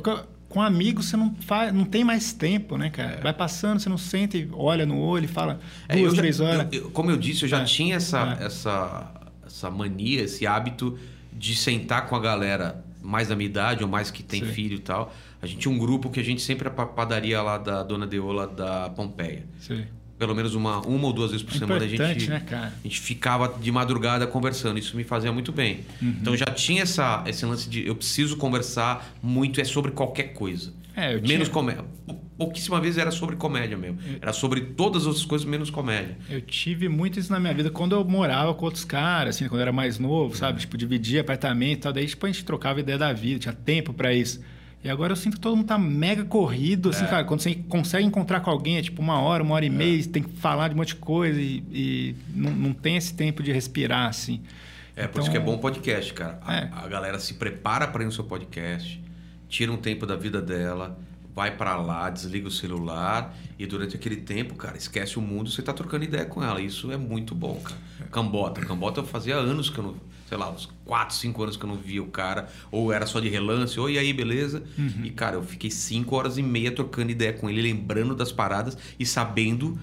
com 0.50 0.62
amigos 0.62 1.06
você 1.06 1.18
não 1.18 1.36
faz, 1.42 1.74
não 1.74 1.86
tem 1.86 2.04
mais 2.04 2.34
tempo, 2.34 2.78
né, 2.78 2.90
cara? 2.90 3.12
É. 3.12 3.22
Vai 3.22 3.34
passando, 3.34 3.80
você 3.80 3.90
não 3.90 3.98
senta 3.98 4.38
e 4.38 4.50
olha 4.54 4.86
no 4.86 4.98
olho 4.98 5.26
e 5.26 5.28
fala 5.28 5.60
é, 5.88 5.98
duas, 5.98 6.14
três 6.14 6.40
horas. 6.40 6.68
Eu, 6.72 6.84
eu, 6.84 6.92
como 6.92 7.12
eu 7.12 7.18
disse, 7.18 7.44
eu 7.44 7.50
já 7.50 7.62
é. 7.62 7.66
tinha 7.66 7.96
essa, 7.96 8.38
essa, 8.42 9.12
essa 9.46 9.70
mania, 9.70 10.22
esse 10.24 10.48
hábito 10.48 10.98
de 11.32 11.56
sentar 11.56 12.08
com 12.08 12.16
a 12.16 12.20
galera 12.20 12.84
mais 13.02 13.28
da 13.28 13.36
minha 13.36 13.50
idade 13.50 13.84
ou 13.84 13.90
mais 13.90 14.12
que 14.12 14.24
tem 14.24 14.44
Sim. 14.44 14.52
filho 14.52 14.76
e 14.76 14.80
tal. 14.80 15.14
A 15.42 15.46
gente 15.46 15.60
tinha 15.60 15.74
um 15.74 15.78
grupo 15.78 16.10
que 16.10 16.20
a 16.20 16.24
gente 16.24 16.42
sempre 16.42 16.70
pra 16.70 16.86
padaria 16.86 17.42
lá 17.42 17.58
da 17.58 17.84
Dona 17.84 18.08
Deola 18.08 18.48
da 18.48 18.90
Pompeia. 18.90 19.46
Sim 19.60 19.86
pelo 20.18 20.34
menos 20.34 20.56
uma, 20.56 20.80
uma 20.82 21.08
ou 21.08 21.14
duas 21.14 21.32
vezes 21.32 21.46
por 21.46 21.56
é 21.56 21.60
semana 21.60 21.86
a 21.86 21.88
gente, 21.88 22.30
né, 22.30 22.40
cara? 22.40 22.74
a 22.84 22.88
gente 22.88 23.00
ficava 23.00 23.56
de 23.60 23.72
madrugada 23.72 24.26
conversando. 24.26 24.80
Isso 24.80 24.98
me 24.98 25.04
fazia 25.04 25.32
muito 25.32 25.52
bem. 25.52 25.82
Uhum. 26.02 26.16
Então 26.22 26.36
já 26.36 26.46
tinha 26.46 26.82
essa, 26.82 27.24
esse 27.28 27.46
lance 27.46 27.70
de 27.70 27.86
eu 27.86 27.96
preciso 27.96 28.36
conversar 28.38 29.16
muito, 29.22 29.62
é 29.62 29.64
sobre 29.64 29.92
qualquer 29.92 30.34
coisa. 30.34 30.74
É, 30.96 31.14
eu 31.14 31.22
menos 31.22 31.48
tinha... 31.48 31.50
comédia. 31.50 31.86
Pouquíssima 32.36 32.80
vez 32.80 32.98
era 32.98 33.12
sobre 33.12 33.36
comédia 33.36 33.78
mesmo. 33.78 34.00
Era 34.22 34.34
sobre 34.34 34.62
todas 34.62 35.04
as 35.04 35.08
outras 35.08 35.26
coisas, 35.26 35.48
menos 35.48 35.70
comédia. 35.70 36.18
Eu 36.30 36.42
tive 36.42 36.88
muito 36.88 37.20
isso 37.20 37.32
na 37.32 37.40
minha 37.40 37.54
vida. 37.54 37.70
Quando 37.70 37.96
eu 37.96 38.04
morava 38.04 38.54
com 38.54 38.66
outros 38.66 38.84
caras, 38.84 39.36
assim, 39.36 39.48
quando 39.48 39.60
eu 39.60 39.64
era 39.64 39.72
mais 39.72 39.98
novo, 39.98 40.36
sabe? 40.36 40.60
Tipo, 40.60 40.78
dividia 40.78 41.22
apartamento 41.22 41.78
e 41.78 41.82
tal. 41.82 41.94
Daí, 41.94 42.06
tipo, 42.06 42.24
a 42.26 42.32
gente 42.32 42.46
trocava 42.46 42.80
ideia 42.80 42.98
da 42.98 43.12
vida, 43.12 43.40
tinha 43.40 43.54
tempo 43.54 43.92
para 43.92 44.14
isso. 44.14 44.40
E 44.84 44.90
agora 44.90 45.12
eu 45.12 45.16
sinto 45.16 45.36
que 45.36 45.40
todo 45.40 45.56
mundo 45.56 45.68
tá 45.68 45.78
mega 45.78 46.24
corrido, 46.24 46.90
assim, 46.90 47.04
é. 47.06 47.08
cara. 47.08 47.24
Quando 47.24 47.42
você 47.42 47.56
consegue 47.56 48.06
encontrar 48.06 48.40
com 48.42 48.50
alguém, 48.50 48.78
é 48.78 48.82
tipo 48.82 49.02
uma 49.02 49.20
hora, 49.20 49.44
uma 49.44 49.56
hora 49.56 49.66
e 49.66 49.70
é. 49.70 49.72
meia, 49.72 50.08
tem 50.08 50.24
que 50.24 50.30
falar 50.38 50.68
de 50.68 50.76
um 50.76 50.78
monte 50.78 50.90
de 50.90 50.96
coisa 50.96 51.40
e, 51.42 51.64
e 51.72 52.16
não, 52.34 52.52
não 52.52 52.74
tem 52.74 52.96
esse 52.96 53.14
tempo 53.14 53.42
de 53.42 53.52
respirar, 53.52 54.08
assim. 54.08 54.42
É, 54.96 55.04
por 55.04 55.10
então, 55.10 55.22
isso 55.24 55.32
que 55.32 55.38
é 55.38 55.42
então, 55.42 55.54
bom 55.54 55.60
podcast, 55.60 56.14
cara. 56.14 56.40
É. 56.48 56.70
A, 56.72 56.86
a, 56.86 56.88
galera 56.88 57.20
se 57.20 57.34
prepara 57.34 57.88
para 57.88 58.04
ir 58.04 58.06
no 58.06 58.12
seu 58.12 58.24
podcast, 58.24 59.02
tira 59.50 59.72
um 59.72 59.78
tempo 59.78 60.06
da 60.06 60.16
vida 60.16 60.42
dela, 60.42 60.98
vai 61.38 61.56
para 61.56 61.78
lá, 61.78 62.10
desliga 62.10 62.48
o 62.48 62.52
celular 62.52 63.38
e 63.60 63.68
durante 63.68 63.96
aquele 63.96 64.16
tempo, 64.16 64.56
cara, 64.56 64.76
esquece 64.76 65.20
o 65.20 65.22
mundo, 65.22 65.52
você 65.52 65.62
tá 65.62 65.72
trocando 65.72 66.04
ideia 66.04 66.26
com 66.26 66.44
ela. 66.44 66.60
Isso 66.60 66.92
é 66.92 66.98
muito 66.98 67.36
bom, 67.36 67.62
cara. 67.64 67.80
Cambota. 68.12 68.60
Cambota 68.62 69.02
eu 69.02 69.06
fazia 69.06 69.36
anos 69.36 69.70
que 69.70 69.78
eu 69.78 69.84
não 69.84 69.96
sei 70.28 70.36
lá, 70.36 70.52
uns 70.52 70.68
4, 70.84 71.16
5 71.16 71.44
anos 71.44 71.56
que 71.56 71.64
eu 71.64 71.70
não 71.70 71.78
via 71.78 72.04
o 72.04 72.08
cara, 72.08 72.50
ou 72.70 72.92
era 72.92 73.06
só 73.06 73.20
de 73.22 73.30
relance, 73.30 73.80
ou 73.80 73.90
e 73.90 73.98
aí, 73.98 74.12
beleza? 74.12 74.62
Uhum. 74.78 75.06
E, 75.06 75.10
cara, 75.12 75.38
eu 75.38 75.44
fiquei 75.44 75.72
5 75.72 76.14
horas 76.14 76.38
e 76.38 76.44
meia 76.44 76.70
trocando 76.70 77.12
ideia 77.12 77.32
com 77.32 77.50
ele, 77.50 77.62
lembrando 77.62 78.14
das 78.14 78.30
paradas 78.30 78.78
e 79.00 79.06
sabendo 79.06 79.80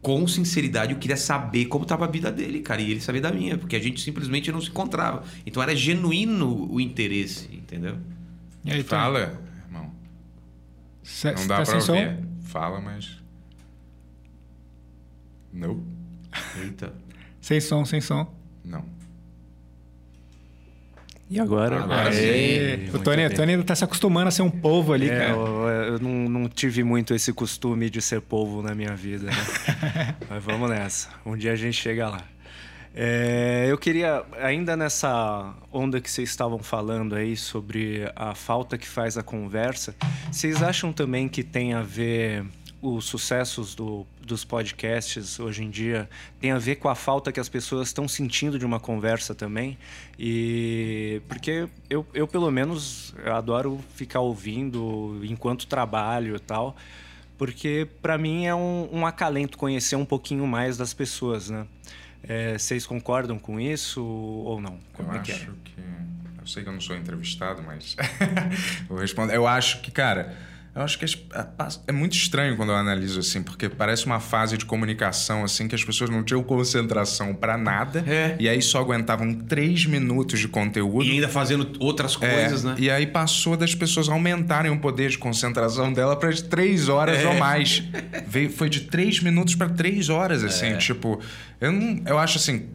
com 0.00 0.28
sinceridade, 0.28 0.92
eu 0.92 1.00
queria 1.00 1.16
saber 1.16 1.64
como 1.64 1.82
estava 1.82 2.04
a 2.04 2.08
vida 2.08 2.30
dele, 2.30 2.60
cara, 2.60 2.80
e 2.80 2.92
ele 2.92 3.00
sabia 3.00 3.22
da 3.22 3.32
minha, 3.32 3.58
porque 3.58 3.74
a 3.74 3.80
gente 3.80 4.00
simplesmente 4.00 4.52
não 4.52 4.60
se 4.60 4.68
encontrava. 4.68 5.24
Então 5.44 5.60
era 5.60 5.74
genuíno 5.74 6.70
o 6.70 6.80
interesse, 6.80 7.48
entendeu? 7.52 7.96
E 8.64 8.70
aí. 8.70 8.84
Fala, 8.84 9.45
Cê, 11.06 11.32
não 11.32 11.46
dá 11.46 11.58
tá 11.58 11.62
pra 11.62 11.74
ouvir. 11.74 11.86
Som? 11.86 12.22
Fala, 12.42 12.80
mas. 12.80 13.22
Não. 15.52 15.82
Eita. 16.60 16.92
sem 17.40 17.60
som, 17.60 17.84
sem 17.84 18.00
som. 18.00 18.34
Não. 18.64 18.84
E 21.30 21.40
agora? 21.40 21.82
Agora. 21.82 22.10
O 22.92 22.98
Tony, 22.98 23.30
Tony 23.30 23.52
ainda 23.52 23.64
tá 23.64 23.74
se 23.74 23.84
acostumando 23.84 24.28
a 24.28 24.30
ser 24.30 24.42
um 24.42 24.50
povo 24.50 24.92
ali, 24.92 25.08
é, 25.08 25.18
cara. 25.18 25.30
Eu, 25.32 25.68
eu 25.68 25.98
não, 26.00 26.28
não, 26.28 26.48
tive 26.48 26.82
muito 26.84 27.14
esse 27.14 27.32
costume 27.32 27.88
de 27.88 28.02
ser 28.02 28.20
povo 28.20 28.60
na 28.62 28.74
minha 28.74 28.94
vida, 28.94 29.26
né? 29.26 30.16
Mas 30.28 30.42
vamos 30.42 30.68
nessa. 30.68 31.08
Um 31.24 31.36
dia 31.36 31.52
a 31.52 31.56
gente 31.56 31.74
chega 31.74 32.08
lá. 32.08 32.24
É, 32.98 33.66
eu 33.68 33.76
queria, 33.76 34.24
ainda 34.40 34.74
nessa 34.74 35.54
onda 35.70 36.00
que 36.00 36.10
vocês 36.10 36.30
estavam 36.30 36.60
falando 36.60 37.14
aí 37.14 37.36
sobre 37.36 38.10
a 38.16 38.34
falta 38.34 38.78
que 38.78 38.88
faz 38.88 39.18
a 39.18 39.22
conversa, 39.22 39.94
vocês 40.32 40.62
acham 40.62 40.90
também 40.94 41.28
que 41.28 41.44
tem 41.44 41.74
a 41.74 41.82
ver 41.82 42.46
os 42.80 43.04
sucessos 43.04 43.74
do, 43.74 44.06
dos 44.22 44.44
podcasts 44.44 45.38
hoje 45.38 45.62
em 45.62 45.70
dia 45.70 46.08
tem 46.40 46.52
a 46.52 46.58
ver 46.58 46.76
com 46.76 46.88
a 46.88 46.94
falta 46.94 47.32
que 47.32 47.40
as 47.40 47.48
pessoas 47.48 47.88
estão 47.88 48.06
sentindo 48.08 48.58
de 48.58 48.64
uma 48.64 48.80
conversa 48.80 49.34
também. 49.34 49.76
E 50.18 51.20
porque 51.28 51.68
eu, 51.90 52.06
eu 52.14 52.26
pelo 52.26 52.50
menos 52.50 53.14
eu 53.22 53.34
adoro 53.34 53.78
ficar 53.94 54.20
ouvindo 54.20 55.20
enquanto 55.22 55.66
trabalho 55.66 56.36
e 56.36 56.38
tal, 56.38 56.76
porque 57.36 57.86
para 58.00 58.16
mim 58.16 58.46
é 58.46 58.54
um, 58.54 58.88
um 58.90 59.06
acalento 59.06 59.58
conhecer 59.58 59.96
um 59.96 60.04
pouquinho 60.04 60.46
mais 60.46 60.78
das 60.78 60.94
pessoas, 60.94 61.50
né? 61.50 61.66
É, 62.22 62.58
vocês 62.58 62.86
concordam 62.86 63.38
com 63.38 63.60
isso 63.60 64.04
ou 64.04 64.60
não? 64.60 64.78
Como 64.92 65.10
eu 65.10 65.16
é 65.16 65.18
acho 65.18 65.32
que, 65.32 65.32
é? 65.32 65.74
que 65.74 65.80
eu 66.40 66.46
sei 66.46 66.62
que 66.62 66.68
eu 66.68 66.72
não 66.72 66.80
sou 66.80 66.96
entrevistado, 66.96 67.62
mas 67.62 67.96
vou 68.88 68.98
responder. 68.98 69.36
Eu 69.36 69.46
acho 69.46 69.80
que, 69.80 69.90
cara 69.90 70.36
eu 70.76 70.82
acho 70.82 70.98
que 70.98 71.06
é 71.86 71.92
muito 71.92 72.14
estranho 72.14 72.54
quando 72.54 72.68
eu 72.68 72.76
analiso 72.76 73.20
assim, 73.20 73.42
porque 73.42 73.66
parece 73.66 74.04
uma 74.04 74.20
fase 74.20 74.58
de 74.58 74.66
comunicação 74.66 75.42
assim 75.42 75.66
que 75.66 75.74
as 75.74 75.82
pessoas 75.82 76.10
não 76.10 76.22
tinham 76.22 76.42
concentração 76.42 77.34
para 77.34 77.56
nada 77.56 78.04
é. 78.06 78.36
e 78.38 78.46
aí 78.46 78.60
só 78.60 78.80
aguentavam 78.80 79.32
três 79.34 79.86
minutos 79.86 80.38
de 80.38 80.48
conteúdo 80.48 81.02
e 81.02 81.12
ainda 81.12 81.30
fazendo 81.30 81.72
outras 81.80 82.18
é, 82.20 82.42
coisas, 82.42 82.62
é, 82.62 82.68
né? 82.68 82.74
E 82.78 82.90
aí 82.90 83.06
passou 83.06 83.56
das 83.56 83.74
pessoas 83.74 84.06
aumentarem 84.10 84.70
o 84.70 84.78
poder 84.78 85.08
de 85.08 85.16
concentração 85.16 85.90
dela 85.90 86.14
para 86.14 86.30
três 86.42 86.90
horas 86.90 87.20
é. 87.20 87.26
ou 87.26 87.38
mais. 87.38 87.82
Veio, 88.26 88.50
foi 88.50 88.68
de 88.68 88.82
três 88.82 89.18
minutos 89.20 89.54
para 89.54 89.70
três 89.70 90.10
horas 90.10 90.44
assim, 90.44 90.66
é. 90.66 90.76
tipo, 90.76 91.18
eu 91.58 91.72
não, 91.72 92.02
eu 92.04 92.18
acho 92.18 92.36
assim, 92.36 92.68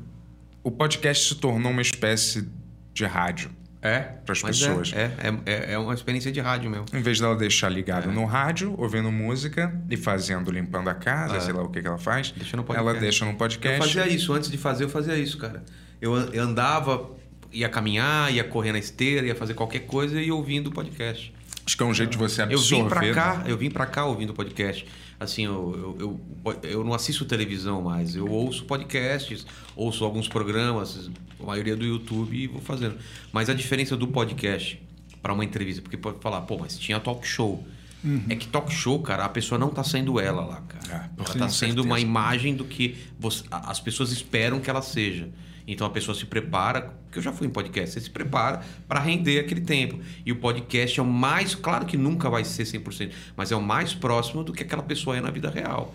o 0.64 0.72
podcast 0.72 1.30
se 1.30 1.36
tornou 1.36 1.72
uma 1.72 1.84
espécie 1.84 2.50
de 2.96 3.06
rádio. 3.06 3.61
É. 3.82 4.00
Para 4.00 4.34
as 4.34 4.42
pessoas. 4.42 4.94
É, 4.94 5.12
é, 5.18 5.52
é, 5.52 5.74
é, 5.74 5.78
uma 5.78 5.94
experiência 5.94 6.32
de 6.32 6.40
rádio 6.40 6.70
mesmo. 6.70 6.86
Em 6.94 7.02
vez 7.02 7.20
dela 7.20 7.36
deixar 7.36 7.70
ligado 7.70 8.10
é. 8.10 8.14
no 8.14 8.26
rádio, 8.26 8.76
ouvindo 8.78 9.12
música 9.12 9.74
e 9.90 9.98
fazendo, 9.98 10.52
limpando 10.52 10.90
a 10.90 10.94
casa, 10.94 11.38
é. 11.38 11.40
sei 11.40 11.54
lá 11.54 11.64
o 11.64 11.70
que, 11.70 11.82
que 11.82 11.88
ela 11.88 11.98
faz, 11.98 12.34
ela 12.76 12.94
deixa 12.94 13.26
no 13.26 13.34
podcast. 13.36 13.80
Eu 13.80 13.86
fazia 13.86 14.08
isso, 14.16 14.34
antes 14.34 14.52
de 14.52 14.58
fazer, 14.58 14.84
eu 14.84 14.90
fazia 14.90 15.18
isso, 15.18 15.38
cara. 15.38 15.64
Eu, 16.00 16.16
eu 16.32 16.44
andava, 16.44 17.10
ia 17.52 17.68
caminhar, 17.70 18.32
ia 18.32 18.44
correr 18.44 18.72
na 18.72 18.80
esteira, 18.80 19.26
ia 19.26 19.36
fazer 19.36 19.56
qualquer 19.56 19.80
coisa 19.80 20.22
e 20.22 20.32
ouvindo 20.32 20.68
o 20.68 20.72
podcast. 20.72 21.34
Acho 21.66 21.78
que 21.78 21.84
é 21.84 21.86
um 21.86 21.94
jeito 21.94 22.12
de 22.12 22.18
você 22.18 22.42
absorver. 22.42 22.76
Eu 22.76 22.84
vim 22.84 22.90
para 22.90 23.14
cá, 23.14 23.38
né? 23.38 23.44
eu 23.48 23.58
vim 23.58 23.70
para 23.72 23.86
cá 23.86 24.06
ouvindo 24.06 24.30
o 24.30 24.34
podcast 24.34 24.86
assim, 25.24 25.46
eu, 25.46 25.96
eu, 26.00 26.20
eu, 26.46 26.60
eu, 26.64 26.84
não 26.84 26.94
assisto 26.94 27.24
televisão 27.26 27.82
mais, 27.84 28.16
eu 28.16 28.28
ouço 28.28 28.66
podcasts, 28.66 29.46
ouço 29.76 30.04
alguns 30.04 30.28
programas, 30.28 31.12
a 31.40 31.46
maioria 31.46 31.76
do 31.76 31.86
YouTube 31.86 32.36
e 32.36 32.48
vou 32.48 32.60
fazendo. 32.60 32.98
Mas 33.32 33.48
a 33.48 33.54
diferença 33.54 33.96
do 33.96 34.08
podcast 34.08 34.82
para 35.22 35.32
uma 35.32 35.46
entrevista, 35.46 35.82
porque 35.82 35.96
pode 35.96 36.20
falar, 36.20 36.42
pô, 36.42 36.58
mas 36.58 36.78
tinha 36.78 37.00
talk 37.00 37.26
show. 37.26 37.64
Uhum. 38.04 38.24
É 38.30 38.36
que 38.36 38.48
talk 38.48 38.74
show, 38.74 39.00
cara, 39.00 39.24
a 39.24 39.30
pessoa 39.30 39.60
não 39.60 39.70
tá 39.70 39.84
sendo 39.84 40.20
ela 40.20 40.44
lá, 40.44 40.62
cara. 40.62 41.12
É, 41.18 41.22
ela 41.24 41.36
tá 41.36 41.50
sendo 41.50 41.50
certeza. 41.50 41.82
uma 41.82 42.00
imagem 42.00 42.56
do 42.56 42.66
que 42.66 42.98
você, 43.20 43.44
as 43.52 43.80
pessoas 43.80 44.12
esperam 44.12 44.60
que 44.60 44.72
ela 44.72 44.82
seja. 44.82 45.30
Então 45.68 45.86
a 45.86 45.90
pessoa 45.90 46.16
se 46.16 46.26
prepara, 46.26 46.94
porque 47.06 47.20
eu 47.20 47.24
já 47.24 47.32
fui 47.32 47.48
em 47.48 47.50
podcast, 47.50 47.94
você 47.94 48.02
se 48.02 48.10
prepara 48.10 48.62
para 48.88 49.00
render 49.00 49.40
aquele 49.40 49.62
tempo. 49.62 50.00
E 50.26 50.32
o 50.32 50.38
podcast 50.38 51.00
é 51.00 51.04
o 51.04 51.06
mais, 51.06 51.56
claro 51.56 51.86
que 51.86 51.98
nunca 51.98 52.30
vai 52.30 52.44
ser 52.44 52.64
100%, 52.64 53.12
mas 53.36 53.52
é 53.52 53.56
o 53.56 53.62
mais 53.62 53.94
próximo 53.94 54.44
do 54.44 54.54
que 54.54 54.64
aquela 54.64 54.84
pessoa 54.84 55.18
é 55.18 55.22
na 55.22 55.30
vida 55.30 55.50
real. 55.50 55.94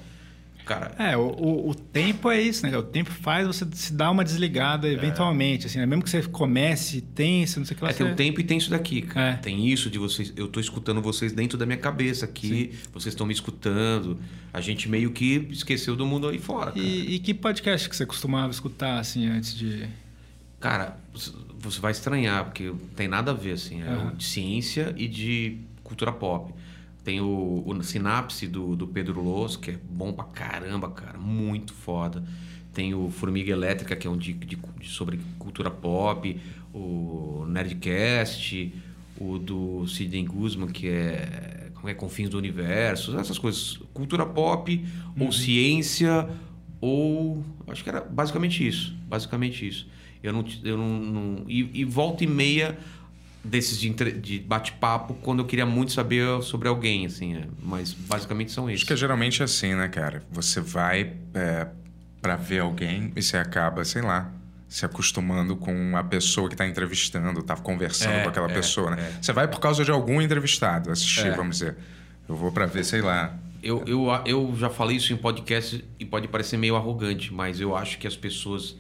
Cara, 0.66 0.90
é, 0.98 1.16
o, 1.16 1.20
o, 1.20 1.70
o 1.70 1.74
tempo 1.76 2.28
é 2.28 2.42
isso, 2.42 2.66
né? 2.66 2.76
O 2.76 2.82
tempo 2.82 3.08
faz 3.12 3.46
você 3.46 3.64
se 3.72 3.92
dar 3.92 4.10
uma 4.10 4.24
desligada 4.24 4.88
eventualmente, 4.88 5.64
é. 5.64 5.66
assim, 5.68 5.78
né? 5.78 5.86
Mesmo 5.86 6.02
que 6.02 6.10
você 6.10 6.20
comece 6.24 7.00
tenso, 7.00 7.60
não 7.60 7.66
sei 7.66 7.76
o 7.76 7.78
que 7.78 7.84
lá. 7.84 7.90
É, 7.90 7.92
você... 7.92 8.02
tem 8.02 8.12
um 8.12 8.16
tempo 8.16 8.40
e 8.40 8.44
tem 8.44 8.58
isso 8.58 8.70
daqui, 8.70 9.00
cara. 9.02 9.28
É. 9.28 9.36
Tem 9.36 9.68
isso 9.68 9.88
de 9.88 9.96
vocês. 9.96 10.32
Eu 10.36 10.48
tô 10.48 10.58
escutando 10.58 11.00
vocês 11.00 11.32
dentro 11.32 11.56
da 11.56 11.64
minha 11.64 11.78
cabeça 11.78 12.24
aqui, 12.24 12.72
Sim. 12.72 12.88
vocês 12.92 13.14
estão 13.14 13.24
me 13.24 13.32
escutando. 13.32 14.18
A 14.52 14.60
gente 14.60 14.88
meio 14.88 15.12
que 15.12 15.46
esqueceu 15.52 15.94
do 15.94 16.04
mundo 16.04 16.26
aí 16.26 16.40
fora. 16.40 16.72
E, 16.74 17.14
e, 17.14 17.18
que 17.20 17.32
podcast 17.32 17.88
que 17.88 17.94
você 17.94 18.04
costumava 18.04 18.50
escutar, 18.50 18.98
assim, 18.98 19.24
antes 19.28 19.54
de. 19.54 19.86
Cara, 20.58 20.96
você 21.60 21.80
vai 21.80 21.92
estranhar, 21.92 22.44
porque 22.44 22.72
tem 22.96 23.06
nada 23.06 23.30
a 23.30 23.34
ver, 23.34 23.52
assim. 23.52 23.82
É 23.84 23.90
uhum. 23.90 24.16
de 24.16 24.24
ciência 24.24 24.92
e 24.96 25.06
de 25.06 25.58
cultura 25.84 26.10
pop. 26.10 26.52
Tem 27.06 27.20
o, 27.20 27.62
o 27.64 27.82
Sinapse 27.84 28.48
do, 28.48 28.74
do 28.74 28.84
Pedro 28.84 29.22
Loz, 29.22 29.54
que 29.54 29.70
é 29.70 29.78
bom 29.88 30.12
pra 30.12 30.24
caramba, 30.24 30.90
cara. 30.90 31.16
Muito 31.16 31.72
foda. 31.72 32.24
Tem 32.74 32.94
o 32.94 33.10
Formiga 33.10 33.52
Elétrica, 33.52 33.94
que 33.94 34.08
é 34.08 34.10
um 34.10 34.16
de, 34.16 34.32
de, 34.32 34.56
de 34.56 34.88
sobre 34.88 35.20
cultura 35.38 35.70
pop. 35.70 36.36
O 36.74 37.46
Nerdcast. 37.46 38.74
O 39.20 39.38
do 39.38 39.86
Sidney 39.86 40.24
Guzman, 40.24 40.66
que 40.68 40.88
é, 40.88 41.70
como 41.76 41.88
é 41.88 41.94
Confins 41.94 42.28
do 42.28 42.38
Universo. 42.38 43.16
Essas 43.16 43.38
coisas. 43.38 43.78
Cultura 43.94 44.26
pop, 44.26 44.84
uhum. 45.16 45.26
ou 45.26 45.30
ciência, 45.30 46.28
ou... 46.80 47.44
Acho 47.68 47.84
que 47.84 47.88
era 47.88 48.00
basicamente 48.00 48.66
isso. 48.66 48.96
Basicamente 49.06 49.64
isso. 49.64 49.86
Eu 50.24 50.32
não... 50.32 50.44
Eu 50.64 50.76
não, 50.76 50.98
não 50.98 51.44
e, 51.46 51.70
e 51.72 51.84
volta 51.84 52.24
e 52.24 52.26
meia 52.26 52.76
desses 53.46 53.78
de, 53.78 53.90
de 53.90 54.38
bate-papo 54.40 55.14
quando 55.22 55.40
eu 55.40 55.46
queria 55.46 55.66
muito 55.66 55.92
saber 55.92 56.42
sobre 56.42 56.68
alguém, 56.68 57.06
assim. 57.06 57.36
É. 57.36 57.44
Mas 57.62 57.92
basicamente 57.92 58.52
são 58.52 58.68
esses. 58.68 58.80
Acho 58.80 58.86
que 58.86 58.92
é 58.92 58.96
geralmente 58.96 59.42
assim, 59.42 59.74
né, 59.74 59.88
cara? 59.88 60.22
Você 60.30 60.60
vai 60.60 61.14
é, 61.34 61.66
para 62.20 62.36
ver 62.36 62.60
alguém 62.60 63.12
e 63.14 63.22
você 63.22 63.36
acaba, 63.36 63.84
sei 63.84 64.02
lá, 64.02 64.30
se 64.68 64.84
acostumando 64.84 65.56
com 65.56 65.96
a 65.96 66.02
pessoa 66.02 66.48
que 66.48 66.54
está 66.54 66.66
entrevistando, 66.66 67.40
está 67.40 67.56
conversando 67.56 68.14
é, 68.14 68.22
com 68.24 68.28
aquela 68.28 68.50
é, 68.50 68.54
pessoa, 68.54 68.94
né? 68.94 69.02
É. 69.02 69.22
Você 69.22 69.32
vai 69.32 69.48
por 69.48 69.60
causa 69.60 69.84
de 69.84 69.90
algum 69.90 70.20
entrevistado 70.20 70.90
assistir, 70.90 71.28
é. 71.28 71.30
vamos 71.30 71.58
dizer. 71.58 71.76
Eu 72.28 72.34
vou 72.34 72.50
para 72.50 72.66
ver, 72.66 72.84
sei 72.84 73.00
lá. 73.00 73.36
Eu, 73.62 73.84
eu, 73.86 74.06
eu 74.24 74.54
já 74.58 74.68
falei 74.68 74.96
isso 74.96 75.12
em 75.12 75.16
podcast 75.16 75.84
e 75.98 76.04
pode 76.04 76.28
parecer 76.28 76.56
meio 76.56 76.76
arrogante, 76.76 77.32
mas 77.32 77.60
eu 77.60 77.76
acho 77.76 77.98
que 77.98 78.06
as 78.06 78.16
pessoas 78.16 78.76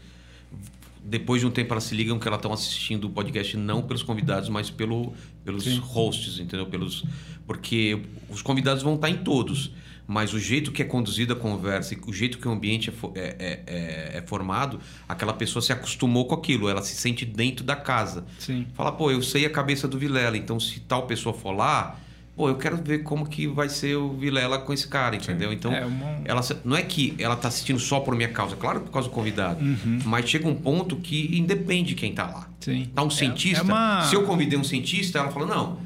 depois 1.08 1.40
de 1.40 1.46
um 1.46 1.50
tempo 1.50 1.72
elas 1.72 1.84
se 1.84 1.94
ligam 1.94 2.18
que 2.18 2.26
elas 2.26 2.38
estão 2.38 2.52
assistindo 2.52 3.04
o 3.04 3.10
podcast 3.10 3.56
não 3.56 3.80
pelos 3.82 4.02
convidados, 4.02 4.48
mas 4.48 4.70
pelo, 4.70 5.14
pelos 5.44 5.64
Sim. 5.64 5.78
hosts, 5.78 6.38
entendeu? 6.38 6.66
Pelos, 6.66 7.04
porque 7.46 8.02
os 8.28 8.42
convidados 8.42 8.82
vão 8.82 8.96
estar 8.96 9.08
em 9.08 9.18
todos, 9.18 9.70
mas 10.06 10.32
o 10.32 10.38
jeito 10.38 10.72
que 10.72 10.82
é 10.82 10.84
conduzida 10.84 11.32
a 11.32 11.36
conversa 11.36 11.94
e 11.94 11.98
o 12.06 12.12
jeito 12.12 12.38
que 12.38 12.48
o 12.48 12.50
ambiente 12.50 12.90
é, 12.90 13.20
é, 13.20 13.22
é, 13.22 13.62
é, 13.66 14.18
é 14.18 14.22
formado, 14.26 14.80
aquela 15.08 15.32
pessoa 15.32 15.62
se 15.62 15.72
acostumou 15.72 16.26
com 16.26 16.34
aquilo, 16.34 16.68
ela 16.68 16.82
se 16.82 16.94
sente 16.96 17.24
dentro 17.24 17.64
da 17.64 17.76
casa. 17.76 18.24
Sim. 18.38 18.66
Fala, 18.74 18.92
pô, 18.92 19.10
eu 19.10 19.22
sei 19.22 19.46
a 19.46 19.50
cabeça 19.50 19.86
do 19.86 19.98
Vilela, 19.98 20.36
então 20.36 20.58
se 20.58 20.80
tal 20.80 21.06
pessoa 21.06 21.32
for 21.32 21.52
lá, 21.52 21.98
pô, 22.36 22.48
eu 22.48 22.56
quero 22.56 22.76
ver 22.76 22.98
como 22.98 23.26
que 23.26 23.46
vai 23.46 23.68
ser 23.68 23.96
o 23.96 24.12
Vilela 24.12 24.58
com 24.58 24.72
esse 24.72 24.86
cara, 24.86 25.16
entendeu? 25.16 25.52
Então, 25.52 25.72
é 25.72 25.84
uma... 25.84 26.20
ela 26.24 26.40
não 26.64 26.76
é 26.76 26.82
que 26.82 27.14
ela 27.18 27.34
tá 27.34 27.48
assistindo 27.48 27.78
só 27.80 27.98
por 28.00 28.14
minha 28.14 28.28
causa, 28.28 28.54
claro 28.54 28.80
por 28.80 28.92
causa 28.92 29.08
do 29.08 29.14
convidado, 29.14 29.64
uhum. 29.64 30.00
mas 30.04 30.28
chega 30.28 30.46
um 30.46 30.54
ponto 30.54 30.96
que 30.96 31.36
independe 31.36 31.88
de 31.90 31.94
quem 31.94 32.12
tá 32.12 32.26
lá. 32.26 32.48
Sim. 32.60 32.90
Tá 32.94 33.02
um 33.02 33.06
é, 33.06 33.10
cientista, 33.10 33.60
é 33.60 33.64
uma... 33.64 34.04
se 34.04 34.14
eu 34.14 34.24
convidei 34.24 34.58
um 34.58 34.64
cientista, 34.64 35.18
ela 35.18 35.30
fala, 35.30 35.46
não, 35.46 35.78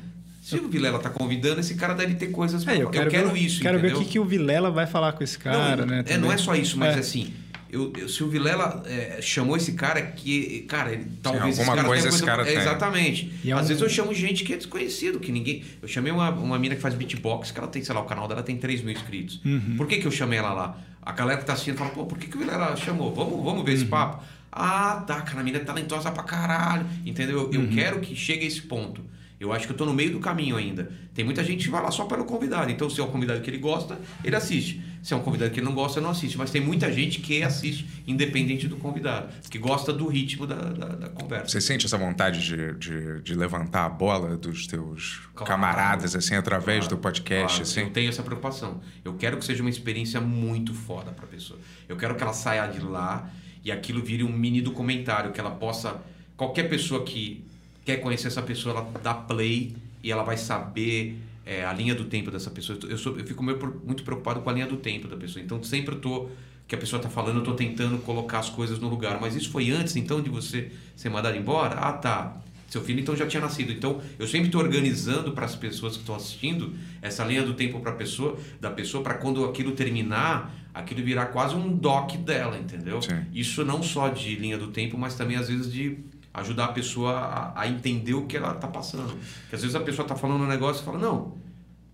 se 0.42 0.56
o 0.56 0.68
Vilela 0.68 0.98
tá 0.98 1.08
convidando, 1.08 1.60
esse 1.60 1.76
cara 1.76 1.94
deve 1.94 2.14
ter 2.14 2.28
coisas... 2.28 2.66
É, 2.66 2.82
eu 2.82 2.90
quero, 2.90 3.06
eu 3.06 3.10
quero 3.10 3.30
ver, 3.30 3.38
isso, 3.38 3.60
Quero 3.60 3.78
entendeu? 3.78 3.98
ver 3.98 4.02
o 4.02 4.04
que, 4.04 4.12
que 4.12 4.18
o 4.18 4.24
Vilela 4.24 4.70
vai 4.70 4.86
falar 4.86 5.12
com 5.12 5.22
esse 5.22 5.38
cara, 5.38 5.86
não, 5.86 5.86
né? 5.86 6.04
É, 6.06 6.18
não 6.18 6.32
é 6.32 6.36
só 6.36 6.54
isso, 6.56 6.76
mas 6.76 6.96
é. 6.96 6.98
assim 6.98 7.32
eu, 7.72 7.92
eu, 7.96 8.08
se 8.08 8.22
o 8.24 8.28
Vilela 8.28 8.82
é, 8.86 9.20
chamou 9.22 9.56
esse 9.56 9.72
cara 9.72 10.02
que, 10.02 10.62
cara, 10.62 10.92
ele, 10.92 11.06
talvez 11.22 11.56
Sim, 11.56 11.62
alguma 11.62 11.74
esse 11.74 11.82
cara 11.82 11.88
coisa 11.88 12.08
esse 12.08 12.24
cara 12.24 12.48
é, 12.48 12.54
Exatamente. 12.54 13.32
É 13.44 13.52
Às 13.52 13.64
um... 13.64 13.68
vezes 13.68 13.82
eu 13.82 13.88
chamo 13.88 14.12
gente 14.12 14.44
que 14.44 14.52
é 14.52 14.56
desconhecido, 14.56 15.20
que 15.20 15.30
ninguém. 15.30 15.62
Eu 15.80 15.88
chamei 15.88 16.12
uma, 16.12 16.30
uma 16.30 16.58
mina 16.58 16.74
que 16.74 16.80
faz 16.80 16.94
beatbox, 16.94 17.50
que 17.50 17.58
ela 17.58 17.68
tem, 17.68 17.82
sei 17.82 17.94
lá, 17.94 18.00
o 18.00 18.04
canal 18.04 18.26
dela 18.26 18.42
tem 18.42 18.56
3 18.56 18.82
mil 18.82 18.92
inscritos. 18.92 19.40
Uhum. 19.44 19.76
Por 19.76 19.86
que, 19.86 19.98
que 19.98 20.06
eu 20.06 20.10
chamei 20.10 20.38
ela 20.38 20.52
lá? 20.52 20.78
A 21.02 21.12
galera 21.12 21.38
que 21.38 21.46
tá 21.46 21.52
assistindo 21.52 21.76
fala, 21.76 21.90
pô, 21.90 22.04
por 22.06 22.18
que, 22.18 22.26
que 22.26 22.36
o 22.36 22.40
Vilela 22.40 22.76
chamou? 22.76 23.14
Vamos, 23.14 23.42
vamos 23.42 23.64
ver 23.64 23.70
uhum. 23.70 23.76
esse 23.76 23.86
papo. 23.86 24.22
Ah, 24.52 25.04
tá, 25.06 25.20
cara, 25.22 25.40
a 25.40 25.44
mina 25.44 25.58
é 25.58 25.60
talentosa 25.64 26.10
pra 26.10 26.22
caralho. 26.24 26.86
Entendeu? 27.06 27.50
Eu, 27.52 27.60
uhum. 27.60 27.66
eu 27.66 27.68
quero 27.70 28.00
que 28.00 28.16
chegue 28.16 28.44
a 28.44 28.48
esse 28.48 28.62
ponto. 28.62 29.04
Eu 29.40 29.54
acho 29.54 29.66
que 29.66 29.72
eu 29.72 29.74
estou 29.74 29.86
no 29.86 29.94
meio 29.94 30.12
do 30.12 30.20
caminho 30.20 30.56
ainda. 30.56 30.92
Tem 31.14 31.24
muita 31.24 31.42
gente 31.42 31.64
que 31.64 31.70
vai 31.70 31.82
lá 31.82 31.90
só 31.90 32.04
pelo 32.04 32.26
convidado. 32.26 32.70
Então, 32.70 32.90
se 32.90 33.00
é 33.00 33.02
um 33.02 33.10
convidado 33.10 33.40
que 33.40 33.48
ele 33.48 33.56
gosta, 33.56 33.98
ele 34.22 34.36
assiste. 34.36 34.82
Se 35.02 35.14
é 35.14 35.16
um 35.16 35.20
convidado 35.20 35.50
que 35.50 35.60
não 35.60 35.72
gosta, 35.72 36.00
não 36.00 36.10
assiste. 36.10 36.36
Mas 36.36 36.50
tem 36.50 36.60
muita 36.60 36.92
gente 36.92 37.20
que 37.20 37.42
assiste, 37.42 37.86
independente 38.06 38.68
do 38.68 38.76
convidado, 38.76 39.32
que 39.48 39.58
gosta 39.58 39.92
do 39.92 40.06
ritmo 40.06 40.46
da, 40.46 40.56
da, 40.56 40.86
da 40.88 41.08
conversa. 41.08 41.48
Você 41.48 41.60
sente 41.60 41.86
essa 41.86 41.96
vontade 41.96 42.44
de, 42.44 42.74
de, 42.74 43.22
de, 43.22 43.34
levantar 43.34 43.86
a 43.86 43.88
bola 43.88 44.36
dos 44.36 44.66
teus 44.66 45.20
claro, 45.34 45.46
camaradas, 45.50 46.14
assim, 46.14 46.34
através 46.34 46.80
claro, 46.80 46.96
do 46.96 47.00
podcast? 47.00 47.46
Claro. 47.46 47.62
Assim? 47.62 47.80
Eu 47.80 47.90
tenho 47.90 48.08
essa 48.08 48.22
preocupação. 48.22 48.80
Eu 49.04 49.14
quero 49.14 49.38
que 49.38 49.44
seja 49.44 49.62
uma 49.62 49.70
experiência 49.70 50.20
muito 50.20 50.74
foda 50.74 51.12
para 51.12 51.24
a 51.24 51.28
pessoa. 51.28 51.58
Eu 51.88 51.96
quero 51.96 52.14
que 52.14 52.22
ela 52.22 52.34
saia 52.34 52.66
de 52.66 52.80
lá 52.80 53.30
e 53.64 53.72
aquilo 53.72 54.02
vire 54.02 54.22
um 54.22 54.32
mini 54.32 54.60
documentário, 54.60 55.32
que 55.32 55.40
ela 55.40 55.50
possa. 55.50 56.00
Qualquer 56.36 56.68
pessoa 56.68 57.04
que 57.04 57.44
quer 57.84 57.96
conhecer 57.96 58.28
essa 58.28 58.42
pessoa, 58.42 58.76
ela 58.76 58.90
dá 59.02 59.14
play 59.14 59.74
e 60.02 60.10
ela 60.10 60.22
vai 60.22 60.36
saber 60.36 61.18
é, 61.44 61.64
a 61.64 61.72
linha 61.72 61.94
do 61.94 62.04
tempo 62.04 62.30
dessa 62.30 62.50
pessoa. 62.50 62.78
Eu, 62.88 62.98
sou, 62.98 63.18
eu 63.18 63.24
fico 63.24 63.42
muito 63.42 64.02
preocupado 64.04 64.40
com 64.40 64.50
a 64.50 64.52
linha 64.52 64.66
do 64.66 64.76
tempo 64.76 65.08
da 65.08 65.16
pessoa. 65.16 65.42
Então, 65.42 65.62
sempre 65.62 65.94
eu 65.94 66.00
tô 66.00 66.28
que 66.70 66.74
a 66.76 66.78
pessoa 66.78 66.98
está 66.98 67.10
falando, 67.10 67.36
eu 67.36 67.40
estou 67.40 67.54
tentando 67.54 67.98
colocar 67.98 68.38
as 68.38 68.48
coisas 68.48 68.78
no 68.78 68.88
lugar. 68.88 69.20
Mas 69.20 69.34
isso 69.34 69.50
foi 69.50 69.70
antes, 69.72 69.96
então, 69.96 70.22
de 70.22 70.30
você 70.30 70.70
ser 70.94 71.08
mandado 71.08 71.36
embora? 71.36 71.74
Ah, 71.74 71.92
tá. 71.92 72.36
Seu 72.68 72.80
filho 72.80 73.00
então 73.00 73.16
já 73.16 73.26
tinha 73.26 73.40
nascido. 73.40 73.72
Então, 73.72 74.00
eu 74.16 74.28
sempre 74.28 74.46
estou 74.46 74.60
organizando 74.60 75.32
para 75.32 75.44
as 75.44 75.56
pessoas 75.56 75.94
que 75.94 76.02
estão 76.02 76.14
assistindo 76.14 76.72
essa 77.02 77.24
linha 77.24 77.42
do 77.42 77.54
tempo 77.54 77.80
para 77.80 77.90
pessoa, 77.90 78.38
da 78.60 78.70
pessoa 78.70 79.02
para 79.02 79.14
quando 79.14 79.44
aquilo 79.44 79.72
terminar, 79.72 80.54
aquilo 80.72 81.02
virar 81.02 81.26
quase 81.26 81.56
um 81.56 81.76
doc 81.76 82.12
dela, 82.18 82.56
entendeu? 82.56 83.02
Sim. 83.02 83.24
Isso 83.34 83.64
não 83.64 83.82
só 83.82 84.08
de 84.08 84.36
linha 84.36 84.56
do 84.56 84.68
tempo, 84.68 84.96
mas 84.96 85.16
também 85.16 85.36
às 85.36 85.48
vezes 85.48 85.72
de 85.72 85.98
ajudar 86.32 86.66
a 86.66 86.72
pessoa 86.72 87.12
a, 87.12 87.60
a 87.62 87.68
entender 87.68 88.14
o 88.14 88.26
que 88.26 88.36
ela 88.36 88.52
está 88.52 88.68
passando. 88.68 89.12
Porque 89.42 89.56
às 89.56 89.62
vezes 89.62 89.74
a 89.74 89.80
pessoa 89.80 90.04
está 90.04 90.14
falando 90.14 90.42
um 90.42 90.48
negócio 90.48 90.82
e 90.82 90.84
fala: 90.84 90.98
"Não, 90.98 91.36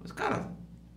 mas 0.02 0.12
cara, 0.12 0.50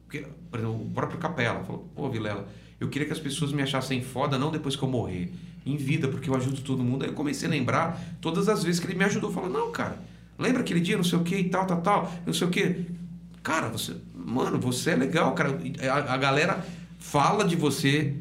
porque, 0.06 0.26
por 0.50 0.60
exemplo, 0.60 0.82
o 0.82 0.90
próprio 0.92 1.20
Capela 1.20 1.64
falou: 1.64 1.90
"Pô, 1.96 2.10
Vilela, 2.10 2.48
eu 2.80 2.88
queria 2.90 3.06
que 3.08 3.14
as 3.14 3.20
pessoas 3.20 3.52
me 3.52 3.62
achassem 3.62 4.02
foda 4.02 4.38
não 4.38 4.52
depois 4.52 4.76
que 4.76 4.84
eu 4.84 4.90
morrer, 4.90 5.32
em 5.66 5.76
vida, 5.76 6.08
porque 6.08 6.30
eu 6.30 6.36
ajudo 6.36 6.62
todo 6.62 6.84
mundo. 6.84 7.04
Aí 7.04 7.10
eu 7.10 7.14
comecei 7.14 7.48
a 7.48 7.52
lembrar 7.52 8.00
todas 8.22 8.48
as 8.48 8.64
vezes 8.64 8.80
que 8.80 8.88
ele 8.88 8.96
me 8.96 9.04
ajudou. 9.04 9.32
Falou, 9.32 9.50
não, 9.50 9.72
cara, 9.72 10.00
lembra 10.38 10.62
aquele 10.62 10.80
dia, 10.80 10.96
não 10.96 11.04
sei 11.04 11.20
o 11.20 11.24
que 11.24 11.36
e 11.36 11.50
tal, 11.50 11.66
tal, 11.66 11.82
tal, 11.82 12.14
não 12.26 12.34
sei 12.34 12.48
o 12.48 12.50
que. 12.50 12.86
Cara, 13.44 13.68
você, 13.70 13.96
mano, 14.14 14.60
você 14.60 14.92
é 14.92 14.96
legal, 14.96 15.34
cara. 15.34 15.60
A, 15.92 16.14
a 16.14 16.18
galera 16.18 16.66
fala 16.98 17.44
de 17.46 17.56
você, 17.56 18.16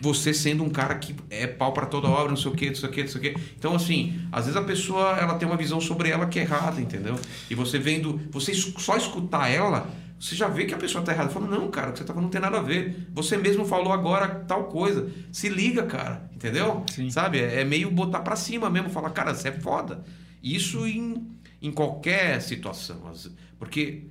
você 0.00 0.32
sendo 0.32 0.64
um 0.64 0.70
cara 0.70 0.94
que 0.96 1.14
é 1.28 1.46
pau 1.46 1.72
para 1.72 1.86
toda 1.86 2.08
obra, 2.08 2.28
não 2.28 2.36
sei 2.36 2.50
o 2.50 2.54
que, 2.54 2.68
não 2.68 2.74
sei 2.74 2.88
o 2.88 2.92
que, 2.92 3.02
não 3.02 3.08
sei 3.08 3.20
o 3.20 3.22
que. 3.22 3.40
Então, 3.58 3.74
assim, 3.74 4.20
às 4.32 4.46
vezes 4.46 4.56
a 4.56 4.64
pessoa 4.64 5.16
ela 5.18 5.34
tem 5.34 5.46
uma 5.46 5.56
visão 5.56 5.80
sobre 5.80 6.08
ela 6.08 6.26
que 6.26 6.38
é 6.38 6.42
errada, 6.42 6.80
entendeu? 6.80 7.18
E 7.50 7.54
você 7.54 7.78
vendo, 7.78 8.20
você 8.30 8.54
só 8.54 8.96
escutar 8.96 9.48
ela 9.48 9.88
você 10.20 10.36
já 10.36 10.48
vê 10.48 10.66
que 10.66 10.74
a 10.74 10.76
pessoa 10.76 11.00
está 11.00 11.12
errada. 11.12 11.30
Fala, 11.30 11.46
não, 11.46 11.70
cara, 11.70 11.88
o 11.88 11.92
que 11.92 11.98
você 11.98 12.02
está 12.02 12.12
falando 12.12 12.24
não 12.24 12.30
tem 12.30 12.42
nada 12.42 12.58
a 12.58 12.62
ver. 12.62 13.08
Você 13.14 13.38
mesmo 13.38 13.64
falou 13.64 13.90
agora 13.90 14.28
tal 14.28 14.64
coisa. 14.64 15.10
Se 15.32 15.48
liga, 15.48 15.84
cara. 15.84 16.28
Entendeu? 16.34 16.84
Sim. 16.92 17.08
Sabe? 17.08 17.38
É, 17.38 17.62
é 17.62 17.64
meio 17.64 17.90
botar 17.90 18.20
para 18.20 18.36
cima 18.36 18.68
mesmo. 18.68 18.90
Falar, 18.90 19.08
cara, 19.10 19.34
você 19.34 19.48
é 19.48 19.52
foda. 19.52 20.04
Isso 20.42 20.86
em, 20.86 21.26
em 21.62 21.72
qualquer 21.72 22.38
situação. 22.42 23.10
Porque 23.58 24.08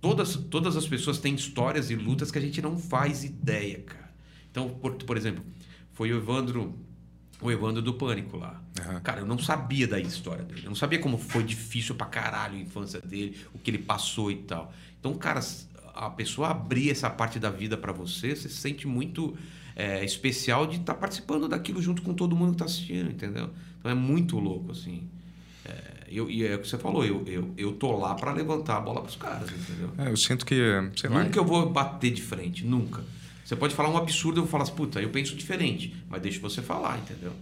todas, 0.00 0.34
todas 0.34 0.78
as 0.78 0.88
pessoas 0.88 1.18
têm 1.18 1.34
histórias 1.34 1.90
e 1.90 1.94
lutas 1.94 2.30
que 2.30 2.38
a 2.38 2.42
gente 2.42 2.62
não 2.62 2.78
faz 2.78 3.22
ideia, 3.22 3.80
cara. 3.80 4.09
Então, 4.50 4.68
por, 4.68 4.94
por 4.94 5.16
exemplo, 5.16 5.44
foi 5.92 6.12
o 6.12 6.16
Evandro 6.16 6.74
o 7.40 7.50
Evandro 7.50 7.80
do 7.80 7.94
Pânico 7.94 8.36
lá. 8.36 8.62
Uhum. 8.86 9.00
Cara, 9.00 9.20
eu 9.20 9.26
não 9.26 9.38
sabia 9.38 9.88
da 9.88 9.98
história 9.98 10.44
dele. 10.44 10.62
Eu 10.64 10.68
não 10.68 10.76
sabia 10.76 10.98
como 10.98 11.16
foi 11.16 11.42
difícil 11.42 11.94
pra 11.94 12.06
caralho 12.06 12.56
a 12.56 12.60
infância 12.60 13.00
dele, 13.00 13.36
o 13.54 13.58
que 13.58 13.70
ele 13.70 13.78
passou 13.78 14.30
e 14.30 14.36
tal. 14.36 14.72
Então, 14.98 15.14
cara, 15.14 15.40
a 15.94 16.10
pessoa 16.10 16.48
abrir 16.48 16.90
essa 16.90 17.08
parte 17.08 17.38
da 17.38 17.50
vida 17.50 17.76
para 17.76 17.92
você, 17.92 18.36
você 18.36 18.48
se 18.48 18.56
sente 18.56 18.86
muito 18.86 19.36
é, 19.74 20.04
especial 20.04 20.66
de 20.66 20.76
estar 20.76 20.94
tá 20.94 21.00
participando 21.00 21.48
daquilo 21.48 21.80
junto 21.80 22.02
com 22.02 22.12
todo 22.12 22.36
mundo 22.36 22.50
que 22.50 22.56
está 22.56 22.66
assistindo, 22.66 23.10
entendeu? 23.10 23.50
Então 23.78 23.90
é 23.90 23.94
muito 23.94 24.38
louco, 24.38 24.72
assim. 24.72 25.08
É, 25.64 26.08
eu, 26.08 26.30
e 26.30 26.46
é 26.46 26.56
o 26.56 26.58
que 26.58 26.68
você 26.68 26.76
falou, 26.76 27.04
eu, 27.04 27.24
eu, 27.26 27.54
eu 27.56 27.72
tô 27.72 27.96
lá 27.96 28.14
para 28.14 28.32
levantar 28.32 28.76
a 28.76 28.80
bola 28.80 29.00
para 29.00 29.08
os 29.08 29.16
caras, 29.16 29.50
entendeu? 29.50 29.90
É, 29.96 30.10
eu 30.10 30.16
sinto 30.16 30.44
que, 30.44 30.54
sei 30.96 31.08
lá. 31.08 31.24
Nunca 31.24 31.38
eu 31.38 31.44
vou 31.44 31.70
bater 31.70 32.10
de 32.10 32.20
frente, 32.20 32.66
nunca. 32.66 33.02
Você 33.50 33.56
pode 33.56 33.74
falar 33.74 33.90
um 33.90 33.96
absurdo, 33.96 34.38
eu 34.38 34.44
vou 34.44 34.50
falar 34.50 34.62
assim, 34.62 34.74
puta, 34.74 35.02
eu 35.02 35.08
penso 35.08 35.34
diferente, 35.34 35.92
mas 36.08 36.22
deixa 36.22 36.38
você 36.38 36.62
falar, 36.62 36.98
entendeu? 36.98 37.32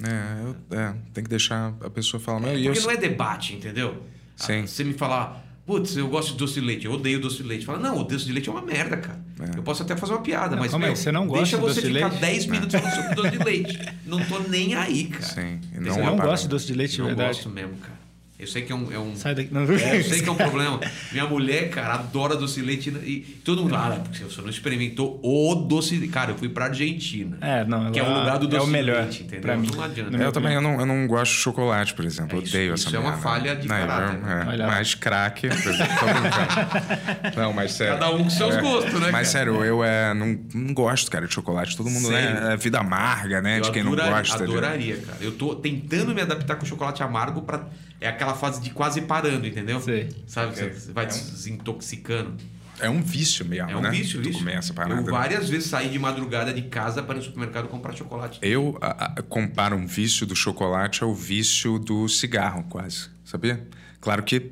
É, 0.00 0.44
eu, 0.44 0.78
é 0.78 0.94
tem 1.12 1.24
que 1.24 1.30
deixar 1.30 1.74
a 1.80 1.90
pessoa 1.90 2.20
falar. 2.20 2.50
É, 2.50 2.52
porque 2.52 2.78
eu... 2.78 2.82
não 2.84 2.90
é 2.92 2.96
debate, 2.96 3.54
entendeu? 3.54 4.00
Sim. 4.36 4.64
Você 4.64 4.84
me 4.84 4.92
falar, 4.92 5.44
Putz, 5.66 5.96
eu 5.96 6.06
gosto 6.06 6.30
de 6.30 6.38
doce 6.38 6.54
de 6.54 6.60
leite, 6.60 6.86
eu 6.86 6.92
odeio 6.92 7.20
doce 7.20 7.38
de 7.38 7.42
leite. 7.42 7.66
Fala, 7.66 7.80
não, 7.80 7.98
o 7.98 8.04
doce 8.04 8.26
de 8.26 8.32
leite 8.32 8.48
é 8.48 8.52
uma 8.52 8.62
merda, 8.62 8.96
cara. 8.96 9.18
É. 9.40 9.58
Eu 9.58 9.64
posso 9.64 9.82
até 9.82 9.96
fazer 9.96 10.12
uma 10.12 10.22
piada, 10.22 10.54
não, 10.54 10.62
mas 10.62 10.72
meu, 10.72 10.90
aí, 10.90 10.96
você 10.96 11.10
não 11.10 11.26
gosta 11.26 11.42
deixa 11.42 11.56
você 11.56 11.82
de 11.82 11.94
ficar 11.94 12.10
leite? 12.10 12.20
10 12.20 12.46
minutos 12.46 12.80
falando 12.80 12.94
sobre 12.94 13.14
doce 13.16 13.30
de 13.30 13.44
leite. 13.44 13.78
Não 14.06 14.24
tô 14.24 14.38
nem 14.38 14.76
aí, 14.76 15.06
cara. 15.06 15.24
Sim. 15.24 15.60
Não 15.74 15.92
você 15.92 16.00
não 16.00 16.16
gosta 16.16 16.46
de 16.46 16.48
doce 16.48 16.66
de 16.68 16.74
leite, 16.74 16.92
de 16.92 16.98
não 17.00 17.06
verdade? 17.08 17.38
gosto 17.38 17.50
mesmo, 17.50 17.76
cara. 17.78 18.05
Eu 18.38 18.46
sei 18.46 18.62
que 18.62 18.70
é 18.70 18.74
um. 18.74 18.92
É 18.92 18.98
um 18.98 19.16
Sai 19.16 19.34
daqui. 19.34 19.48
Não, 19.52 19.62
é, 19.62 19.64
eu 19.98 20.04
sei 20.04 20.20
que 20.20 20.28
é 20.28 20.32
um 20.32 20.36
problema. 20.36 20.78
Minha 21.10 21.24
mulher, 21.26 21.70
cara, 21.70 21.94
adora 21.94 22.36
doce 22.36 22.60
de 22.60 22.66
leite. 22.66 22.90
E 22.90 23.20
todo 23.42 23.62
mundo 23.62 23.74
ah, 23.74 23.98
porque 24.04 24.24
você 24.24 24.42
não 24.42 24.50
experimentou 24.50 25.18
o 25.22 25.54
doce 25.54 25.94
de 25.94 26.00
leite. 26.00 26.12
Cara, 26.12 26.32
eu 26.32 26.36
fui 26.36 26.50
pra 26.50 26.66
Argentina. 26.66 27.38
É, 27.40 27.64
não. 27.64 27.90
Que 27.90 27.98
é 27.98 28.02
o 28.02 28.12
lugar 28.18 28.38
do 28.38 28.46
doce 28.46 28.62
é 28.62 28.68
o 28.68 28.70
melhor, 28.70 28.96
de 28.96 29.02
leite, 29.04 29.22
entendeu? 29.22 29.40
Pra 29.40 29.56
mim. 29.56 29.70
Não 29.74 29.82
adianta. 29.82 30.16
Eu 30.18 30.32
também 30.32 30.52
eu 30.54 30.60
não, 30.60 30.78
eu 30.80 30.84
não 30.84 31.06
gosto 31.06 31.32
de 31.32 31.38
chocolate, 31.38 31.94
por 31.94 32.04
exemplo. 32.04 32.36
É, 32.36 32.40
eu 32.40 32.42
isso- 32.44 32.54
odeio 32.56 32.74
isso 32.74 32.88
essa 32.88 32.96
é 32.96 33.00
uma 33.00 33.16
falha 33.16 33.56
de 33.56 33.66
não, 33.68 33.74
caráter, 33.76 34.16
eu- 34.16 34.20
né? 34.22 34.56
é, 34.60 34.66
mais 34.66 34.94
craque. 34.94 35.48
não, 37.36 37.52
mas 37.52 37.72
sério. 37.72 37.94
Cada 37.94 38.10
um 38.10 38.24
com 38.24 38.30
seus 38.30 38.54
É, 38.54 38.60
gostos, 38.60 38.92
né, 38.94 39.00
cara? 39.00 39.12
Mas 39.12 39.28
sério, 39.28 39.64
eu 39.64 39.82
é, 39.84 40.12
não, 40.14 40.38
não 40.54 40.74
gosto, 40.74 41.10
cara, 41.10 41.26
de 41.26 41.32
chocolate. 41.34 41.76
Todo 41.76 41.88
mundo, 41.90 42.08
Sério? 42.08 42.40
né? 42.40 42.52
É 42.52 42.56
vida 42.56 42.78
amarga, 42.78 43.40
né? 43.40 43.58
Eu 43.58 43.62
de 43.62 43.70
quem 43.72 43.82
não 43.82 43.94
gosta. 43.96 44.36
de- 44.38 44.44
adoraria, 44.44 44.96
cara. 44.98 45.18
Eu 45.20 45.32
tô 45.32 45.54
tentando 45.54 46.14
me 46.14 46.20
adaptar 46.20 46.56
com 46.56 46.66
chocolate 46.66 47.02
amargo 47.02 47.42
para 47.42 47.64
É 47.98 48.08
aquela 48.08 48.25
fase 48.34 48.60
de 48.60 48.70
quase 48.70 49.02
parando, 49.02 49.46
entendeu? 49.46 49.80
Sei. 49.80 50.08
Sabe? 50.26 50.54
Você 50.56 50.92
vai 50.92 51.06
desintoxicando. 51.06 52.34
É 52.78 52.90
um 52.90 53.00
vício 53.00 53.42
mesmo, 53.46 53.70
É 53.70 53.76
um 53.76 53.80
né? 53.80 53.90
vício, 53.90 54.20
Tu 54.20 54.26
vício. 54.28 54.38
começa 54.44 54.70
a 54.70 54.74
Eu 54.74 54.76
parada. 54.76 55.10
várias 55.10 55.48
vezes 55.48 55.70
saí 55.70 55.88
de 55.88 55.98
madrugada 55.98 56.52
de 56.52 56.60
casa 56.62 57.02
para 57.02 57.14
ir 57.14 57.18
no 57.18 57.24
supermercado 57.24 57.68
comprar 57.68 57.94
chocolate. 57.94 58.38
Eu 58.42 58.76
a- 58.82 59.12
a- 59.18 59.22
comparo 59.22 59.74
um 59.76 59.86
vício 59.86 60.26
do 60.26 60.36
chocolate 60.36 61.02
ao 61.02 61.14
vício 61.14 61.78
do 61.78 62.06
cigarro, 62.06 62.64
quase. 62.68 63.08
Sabia? 63.24 63.66
Claro 63.98 64.22
que 64.24 64.36
é, 64.36 64.42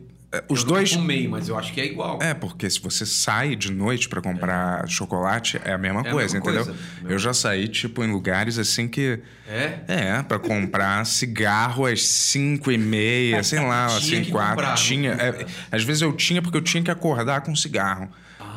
os 0.48 0.60
eu 0.60 0.66
dois. 0.66 0.92
Fumei, 0.92 1.28
mas 1.28 1.48
eu 1.48 1.58
acho 1.58 1.72
que 1.72 1.80
é 1.80 1.86
igual. 1.86 2.18
É, 2.22 2.32
porque 2.34 2.68
se 2.70 2.80
você 2.80 3.04
sai 3.04 3.54
de 3.56 3.70
noite 3.72 4.08
pra 4.08 4.20
comprar 4.22 4.88
chocolate, 4.88 5.60
é 5.64 5.72
a 5.72 5.78
mesma 5.78 6.00
É 6.02 6.08
a 6.08 6.12
coisa, 6.12 6.34
mesma 6.34 6.38
entendeu? 6.50 6.64
coisa. 6.64 6.80
Eu 7.12 7.18
já 7.18 7.34
saí, 7.34 7.68
tipo, 7.68 8.02
em 8.04 8.10
lugares 8.10 8.58
assim 8.58 8.88
que. 8.88 9.20
É? 9.46 9.78
É, 9.86 10.22
pra 10.22 10.38
comprar 10.38 11.04
cigarro 11.06 11.86
às 11.86 12.02
5 12.02 12.72
e 12.72 12.78
meia, 12.78 13.42
sei 13.42 13.60
lá, 13.60 13.86
Tinha 13.88 13.98
assim, 13.98 14.22
que 14.24 14.30
4. 14.32 14.50
comprar, 14.54 14.74
Tinha. 14.74 15.10
é, 15.12 15.46
às 15.70 15.82
vezes 15.84 16.02
eu 16.02 16.12
tinha 16.12 16.40
porque 16.40 16.56
eu 16.56 16.62
tinha 16.62 16.82
que 16.82 16.90
acordar 16.90 17.42
com 17.42 17.54
cigarro. 17.54 18.08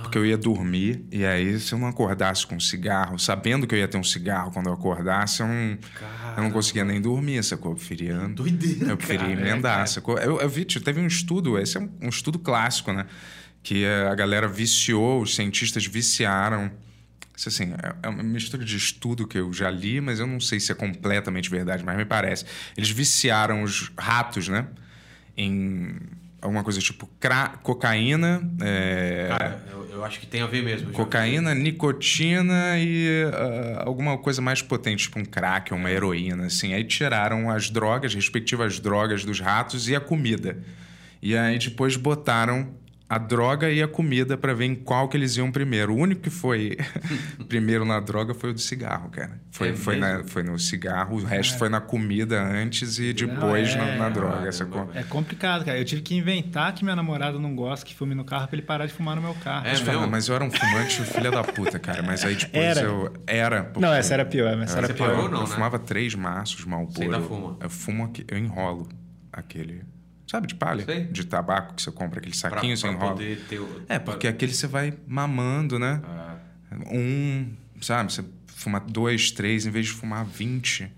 Porque 0.08 0.18
eu 0.18 0.26
ia 0.26 0.38
dormir, 0.38 1.06
e 1.12 1.26
aí 1.26 1.60
se 1.60 1.74
eu 1.74 1.80
não 1.80 1.88
acordasse 1.88 2.46
com 2.48 2.60
cigarro, 2.60 3.18
sabendo 3.20 3.66
que 3.68 3.76
eu 3.76 3.80
ia 3.80 3.88
ter 3.88 3.98
um 3.98 4.04
cigarro 4.04 4.52
quando 4.52 4.68
eu 4.68 4.74
acordasse, 4.74 5.42
eu 5.42 5.48
não, 5.48 5.78
eu 6.38 6.44
não 6.44 6.52
conseguia 6.52 6.84
nem 6.84 7.00
dormir, 7.02 7.44
sacou? 7.44 7.72
Eu 7.72 7.76
preferia. 7.76 8.16
Doideira, 8.30 8.92
Eu 8.92 8.98
preferia 8.98 9.28
cara, 9.28 9.32
é, 9.32 9.50
emendar, 9.52 9.74
cara. 9.76 9.86
sacou? 9.88 10.18
Eu, 10.18 10.40
eu 10.40 10.50
vi, 10.50 10.66
teve 10.66 11.00
um 11.00 11.08
estudo, 11.08 11.58
esse 11.60 11.78
é 11.78 11.80
um, 11.80 11.90
um 12.02 12.10
estudo 12.10 12.40
clássico, 12.40 12.92
né? 12.92 13.06
Que 13.64 13.86
a 13.86 14.16
galera 14.16 14.48
viciou, 14.48 15.22
os 15.22 15.36
cientistas 15.36 15.86
viciaram. 15.86 16.72
Isso 17.36 17.50
assim, 17.50 17.74
é- 17.74 17.96
é 18.04 18.10
uma 18.10 18.24
mistura 18.24 18.64
de 18.66 18.76
estudo 18.78 19.28
que 19.28 19.38
eu 19.38 19.52
já 19.54 19.70
li, 19.70 20.02
mas 20.02 20.20
eu 20.20 20.26
não 20.26 20.40
sei 20.40 20.60
se 20.60 20.72
é 20.72 20.76
completamente 20.76 21.50
verdade, 21.50 21.84
mas 21.86 21.96
me 21.98 22.06
parece. 22.06 22.46
Eles 22.76 22.90
viciaram 22.90 23.62
os 23.64 23.92
ratos, 23.98 24.48
né? 24.48 24.66
Em 25.36 25.96
alguma 26.42 26.64
coisa 26.64 26.80
tipo 26.80 27.08
cocaína, 27.62 28.42
é, 28.62 29.28
Cara, 29.30 29.64
eu, 29.98 30.06
acho 30.06 30.20
que 30.20 30.26
tem 30.26 30.42
a 30.42 30.48
ver 30.48 30.64
mesmo. 30.64 30.92
cocaína, 30.92 31.54
nicotina 31.54 32.78
e 32.78 33.24
ah, 33.34 33.84
alguma 33.86 34.18
coisa 34.18 34.42
mais 34.42 34.62
potente, 34.62 35.04
tipo 35.04 35.20
um 35.20 35.26
crack, 35.26 35.74
uma 35.74 35.90
heroína, 35.92 36.46
assim. 36.46 36.74
Aí 36.74 36.84
tiraram 36.84 37.50
as 37.50 37.70
drogas, 37.70 38.14
respectivas 38.14 38.80
drogas 38.80 39.26
dos 39.26 39.40
ratos 39.40 39.90
e 39.90 39.96
a 39.96 40.00
comida. 40.00 40.58
E 41.22 41.36
aí 41.36 41.58
depois 41.58 41.96
botaram 41.96 42.74
a 43.10 43.18
droga 43.18 43.70
e 43.72 43.82
a 43.82 43.88
comida 43.88 44.38
para 44.38 44.54
ver 44.54 44.66
em 44.66 44.76
qual 44.76 45.08
que 45.08 45.16
eles 45.16 45.38
iam 45.38 45.50
primeiro. 45.50 45.94
O 45.94 45.98
único 45.98 46.22
que 46.22 46.30
foi 46.30 46.78
primeiro 47.48 47.86
na 47.86 48.00
droga 48.02 48.34
foi 48.34 48.50
o 48.50 48.54
do 48.54 48.60
cigarro, 48.60 49.10
cara. 49.10 49.40
Foi, 49.52 49.70
É 49.70 49.74
foi, 49.74 49.96
na- 49.98 50.24
foi 50.26 50.44
no 50.44 50.60
cigarro, 50.60 51.16
o 51.18 51.24
resto 51.24 51.58
foi 51.58 51.70
na 51.70 51.80
comida 51.80 52.42
antes 52.44 53.00
e 53.00 53.14
depois 53.14 53.70
é, 53.70 53.78
na, 53.78 53.96
na 53.96 54.10
droga, 54.10 54.52
sacou? 54.52 54.86
velho. 54.88 55.00
É 55.00 55.04
complicado, 55.04 55.64
cara. 55.64 55.78
Eu 55.80 55.86
tive 55.86 56.02
que 56.02 56.16
inventar 56.16 56.74
que 56.76 56.84
minha 56.84 56.96
namorada 56.98 57.40
não 57.40 57.56
gosta 57.56 57.86
que 57.86 57.96
fume 57.96 58.14
no 58.14 58.26
carro 58.26 58.48
pra 58.48 58.58
ele 58.58 58.66
parar 58.66 58.86
de 58.86 58.94
fumar 58.94 59.16
no 59.16 59.22
meu 59.22 59.34
carro. 59.36 59.66
É 59.68 59.72
mesmo? 59.72 60.08
mas 60.08 60.28
eu 60.28 60.36
era 60.36 60.44
um 60.44 60.52
fumante 60.52 61.02
filha 61.04 61.32
da 61.32 61.44
puta, 61.44 61.80
cara. 61.80 62.04
Mas 62.04 62.26
aí 62.26 62.36
depois 62.36 62.64
Era. 62.64 62.82
eu. 62.82 63.14
Era. 63.26 63.64
porque- 63.64 63.80
Não, 63.80 63.94
essa 63.94 64.14
era 64.14 64.26
pior, 64.26 64.62
essa 64.62 64.78
era 64.80 64.88
Você 64.88 64.94
pior. 64.94 65.10
parou, 65.12 65.30
não, 65.30 65.42
eu 65.42 65.48
né? 65.48 65.54
fumava 65.54 65.80
três 65.80 66.14
maços 66.14 66.66
Malboro. 66.66 66.94
Você 66.94 67.04
ainda 67.04 67.22
fuma? 67.22 67.58
Eu 67.62 67.70
fumo 67.70 68.04
aqui, 68.04 68.26
eu 68.28 68.38
enrolo 68.38 68.88
aquele. 69.32 69.82
Sabe, 70.30 70.46
de 70.48 70.56
palha? 70.56 70.84
Sei. 70.86 71.06
De 71.06 71.26
tabaco 71.26 71.74
que 71.76 71.82
você 71.82 71.90
compra, 71.92 72.20
aquele 72.20 72.38
Pra, 72.38 72.50
saquinho, 72.52 72.76
você 72.76 72.86
pra 72.88 72.96
enrola. 72.96 73.12
poder 73.14 73.40
ter 73.48 73.60
o... 73.60 73.82
É, 73.88 73.98
porque 73.98 74.28
aquele 74.28 74.54
você 74.54 74.68
vai 74.68 74.94
mamando, 75.08 75.80
né? 75.80 76.02
Ah, 76.04 76.36
Um, 76.92 77.48
sabe? 77.82 78.12
Você 78.12 78.24
fuma 78.48 78.80
dois, 78.80 79.32
três, 79.32 79.66
em 79.66 79.72
vez 79.72 79.86
de 79.86 79.94
fumar 79.94 80.26
20, 80.26 80.92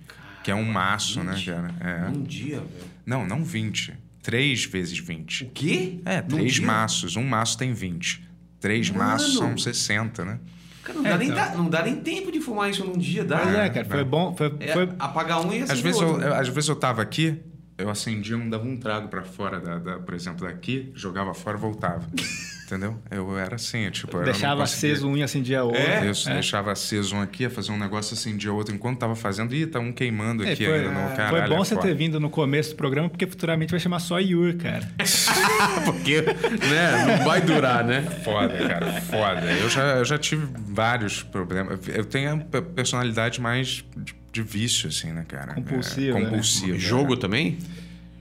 que 0.43 0.49
é 0.49 0.55
um 0.55 0.63
maço, 0.65 1.23
né, 1.23 1.33
20? 1.33 1.45
cara? 1.45 1.75
É. 1.79 2.09
Um 2.09 2.23
dia, 2.23 2.55
velho. 2.57 2.69
Não, 3.05 3.25
não 3.27 3.43
20. 3.43 3.93
Três 4.23 4.65
vezes 4.65 4.97
20. 4.97 5.43
O 5.45 5.49
quê? 5.51 5.99
É, 6.05 6.21
Num 6.21 6.27
três 6.27 6.53
dia? 6.53 6.65
maços. 6.65 7.15
Um 7.15 7.23
maço 7.23 7.57
tem 7.57 7.71
20. 7.73 8.27
Três 8.59 8.89
Mano! 8.89 9.03
maços 9.11 9.35
são 9.37 9.57
60, 9.57 10.25
né? 10.25 10.39
Cara, 10.83 10.97
não, 10.99 11.05
É, 11.05 11.09
dá 11.11 11.17
nem, 11.17 11.29
então. 11.29 11.45
dá- 11.45 11.55
não 11.55 11.69
dá 11.69 11.83
nem 11.83 11.95
tempo 12.01 12.31
de 12.31 12.41
fumar 12.41 12.69
isso 12.69 12.83
num 12.83 12.97
dia, 12.97 13.23
dá? 13.23 13.37
Pois 13.39 13.55
é, 13.55 13.69
cara. 13.69 13.85
Foi 13.85 14.03
bom. 14.03 14.35
Foi, 14.35 14.55
É, 14.59 14.73
foi- 14.73 14.89
apagar 14.97 15.39
um 15.45 15.53
e 15.53 15.57
acender 15.61 15.71
Às 15.71 15.79
vezes, 15.81 16.01
outro. 16.01 16.21
eu- 16.23 16.33
às 16.33 16.47
vezes 16.49 16.67
eu 16.69 16.75
tava 16.75 17.01
aqui, 17.01 17.39
eu 17.79 17.89
acendia 17.89 18.37
um, 18.37 18.49
dava 18.49 18.65
um 18.65 18.77
trago 18.77 19.07
pra 19.07 19.23
fora, 19.23 19.59
da, 19.59 19.79
da- 19.79 19.99
por 19.99 20.13
exemplo, 20.13 20.45
daqui, 20.47 20.91
jogava 20.95 21.33
fora 21.33 21.57
voltava. 21.57 22.05
Entendeu? 22.69 22.99
Eu 23.09 23.35
era 23.35 23.55
assim, 23.55 23.89
tipo... 23.89 24.15
eu 24.17 24.23
Deixava 24.25 24.61
aceso 24.61 25.07
um 25.07 25.17
e 25.17 25.23
acendia 25.23 25.63
outro. 25.63 25.81
Isso, 26.07 26.29
deixava 26.29 26.71
aceso 26.71 27.15
um 27.15 27.21
aqui, 27.21 27.41
ia 27.41 27.49
fazer 27.49 27.71
um 27.71 27.77
negócio 27.79 28.13
assim 28.13 28.37
de 28.37 28.47
outro. 28.47 28.75
Enquanto 28.75 28.99
tava 28.99 29.15
fazendo, 29.15 29.55
ih, 29.55 29.65
tá 29.65 29.79
um 29.79 29.91
queimando 29.91 30.43
É, 30.43 30.51
aqui 30.51 30.65
foi, 30.65 30.75
ainda. 30.81 30.91
Não, 30.91 31.07
foi 31.07 31.15
caralho, 31.15 31.49
bom 31.49 31.55
é 31.55 31.65
você 31.65 31.75
ter 31.75 31.95
vindo 31.95 32.19
no 32.19 32.29
começo 32.29 32.69
do 32.69 32.75
programa, 32.75 33.09
porque 33.09 33.25
futuramente 33.25 33.71
vai 33.71 33.79
chamar 33.79 33.97
só 33.97 34.19
Yur, 34.19 34.55
cara. 34.57 34.87
Porque, 35.83 36.21
né, 36.21 37.05
não 37.17 37.25
vai 37.25 37.41
durar, 37.41 37.83
né? 37.83 38.01
Foda, 38.23 38.55
cara, 38.67 39.01
foda. 39.01 39.51
Eu 39.51 39.67
já, 39.69 39.81
eu 39.97 40.05
já 40.05 40.17
tive 40.19 40.47
vários 40.55 41.23
problemas. 41.23 41.79
Eu 41.87 42.05
tenho 42.05 42.33
a 42.33 42.37
pe- 42.37 42.61
personalidade 42.61 43.41
mais 43.41 43.83
de, 43.97 44.13
de 44.31 44.41
vício, 44.41 44.89
assim, 44.89 45.11
né, 45.11 45.25
cara? 45.27 45.53
Compulsiva, 45.55 46.17
É, 46.17 46.21
né? 46.23 46.29
compulsiva. 46.29 46.77
Jogo 46.77 47.13
é. 47.13 47.17
também? 47.17 47.57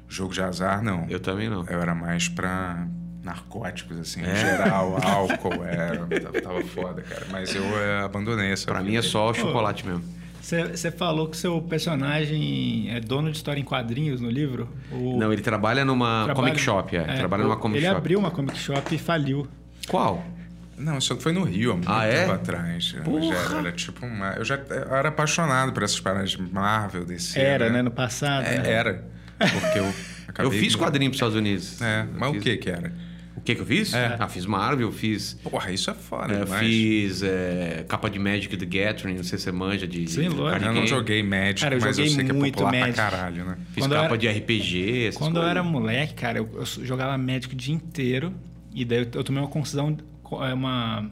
Jogo 0.09 0.33
de 0.33 0.41
azar, 0.43 0.83
não. 0.83 1.07
Eu 1.09 1.21
também 1.21 1.49
não. 1.51 1.65
Eu 1.67 1.81
era 1.83 1.95
mais 1.95 2.29
pra 2.29 2.87
narcóticos, 3.23 3.99
assim, 3.99 4.23
É? 4.23 4.33
em 4.33 4.37
geral, 4.37 4.97
álcool, 5.05 5.63
era, 5.65 5.99
tava- 6.21 6.41
tava 6.41 6.63
foda, 6.65 7.03
cara. 7.03 7.27
Mas 7.31 7.55
eu 7.55 7.63
é, 7.79 8.03
abandonei 8.03 8.51
essa 8.53 8.67
Pra 8.67 8.83
mim 8.83 8.97
é 8.97 9.03
só 9.03 9.31
o 9.31 9.35
chocolate 9.35 9.87
mesmo. 9.87 10.03
Você 10.41 10.91
falou 10.91 11.29
que 11.29 11.37
seu 11.37 11.61
personagem 11.61 12.89
é 12.91 13.01
dono 13.01 13.31
de 13.31 13.37
história 13.37 13.61
em 13.61 13.65
quadrinhos 13.65 14.19
no 14.21 14.31
livro? 14.31 14.67
O- 14.91 15.19
Não, 15.19 15.31
ele 15.31 15.43
trabalha 15.43 15.85
numa 15.85 16.25
trabalha- 16.25 16.47
comic 16.49 16.59
shop, 16.61 16.97
é. 16.97 17.03
trabalha 17.17 17.43
numa 17.43 17.57
o- 17.57 17.59
comic 17.59 17.79
ele 17.79 17.87
shop. 17.87 17.99
abriu 17.99 18.19
uma 18.19 18.31
comic 18.31 18.57
shop 18.59 18.95
e 18.95 18.99
faliu. 18.99 19.47
Qual? 19.89 20.25
Não, 20.79 20.99
isso 20.99 21.17
foi 21.19 21.33
no 21.33 21.43
Rio, 21.45 21.73
há 21.73 21.75
muito 21.75 21.91
Ah, 21.91 22.05
é? 22.05 22.21
tempo 22.21 22.33
atrás. 22.33 22.95
Eu 23.05 23.23
já 23.23 23.35
era, 23.37 23.59
era 23.59 23.73
tipo 23.73 24.07
uma... 24.07 24.31
Eu 24.35 24.45
já 24.45 24.55
eu 24.57 24.95
era 24.97 25.09
apaixonado 25.09 25.73
por 25.73 25.83
essas 25.83 25.99
paradas 26.01 26.31
de 26.31 26.41
Marvel, 26.43 27.05
DC. 27.05 27.39
Era, 27.39 27.69
né? 27.71 27.83
No 27.83 27.91
passado. 27.91 28.45
É, 28.47 28.59
né? 28.59 28.71
era. 28.71 29.05
Porque 29.39 29.79
eu 29.79 29.95
acabei... 30.29 30.47
eu 30.47 30.51
fiz 30.63 30.73
de- 30.73 30.79
quadrinho 30.79 31.11
pros 31.11 31.17
Estados 31.17 31.37
Unidos. 31.37 31.81
É, 31.83 32.03
Eu 32.03 32.19
mas 32.19 32.31
o 32.31 32.35
fiz- 32.35 32.43
que 32.43 32.57
que 32.57 32.71
era? 32.71 32.93
O 33.37 33.41
que 33.41 33.55
que 33.55 33.61
eu 33.63 33.67
fiz? 33.67 33.95
É. 33.95 34.17
Ah, 34.19 34.29
fiz 34.29 34.45
Marvel, 34.47 34.91
fiz... 34.91 35.35
Porra, 35.45 35.71
isso 35.71 35.89
é 35.91 35.95
foda 35.95 36.35
é, 36.35 36.45
demais. 36.45 36.61
fiz 36.67 37.23
é, 37.23 37.85
capa 37.89 38.11
de 38.11 38.19
Magic 38.19 38.55
the 38.57 38.67
Gathering, 38.67 39.15
não 39.17 39.23
sei 39.23 39.39
se 39.39 39.45
você 39.45 39.53
manja 39.53 39.87
de... 39.87 40.11
Sim, 40.11 40.29
lógico. 40.29 40.65
Eu 40.65 40.73
não 40.75 40.87
joguei 40.87 41.23
Magic, 41.23 41.61
Cara, 41.61 41.77
eu 41.77 41.81
mas 41.81 41.97
eu 41.99 42.05
joguei 42.05 42.17
sei 42.17 42.25
que 42.25 42.31
é 42.31 42.35
muito 42.35 42.55
popular 42.55 42.73
Magic. 42.73 42.95
pra 42.95 43.11
caralho, 43.11 43.45
né? 43.45 43.57
Fiz 43.73 43.85
Quando 43.85 43.93
eu 43.93 44.03
capa 44.03 44.15
era- 44.15 44.19
de 44.19 44.29
RPG, 44.29 45.07
essas 45.07 45.17
Quando 45.19 45.37
eu 45.37 45.43
coisas. 45.43 45.51
era 45.51 45.63
moleque, 45.63 46.15
cara, 46.15 46.39
eu, 46.39 46.49
eu 46.53 46.85
jogava 46.85 47.17
Magic 47.17 47.53
o 47.55 47.57
dia 47.57 47.75
inteiro. 47.75 48.35
E 48.75 48.85
daí 48.85 48.99
eu, 48.99 49.09
eu 49.15 49.25
tomei 49.25 49.43
uma 49.43 49.51
decisão, 49.61 49.97
uma 50.37 51.11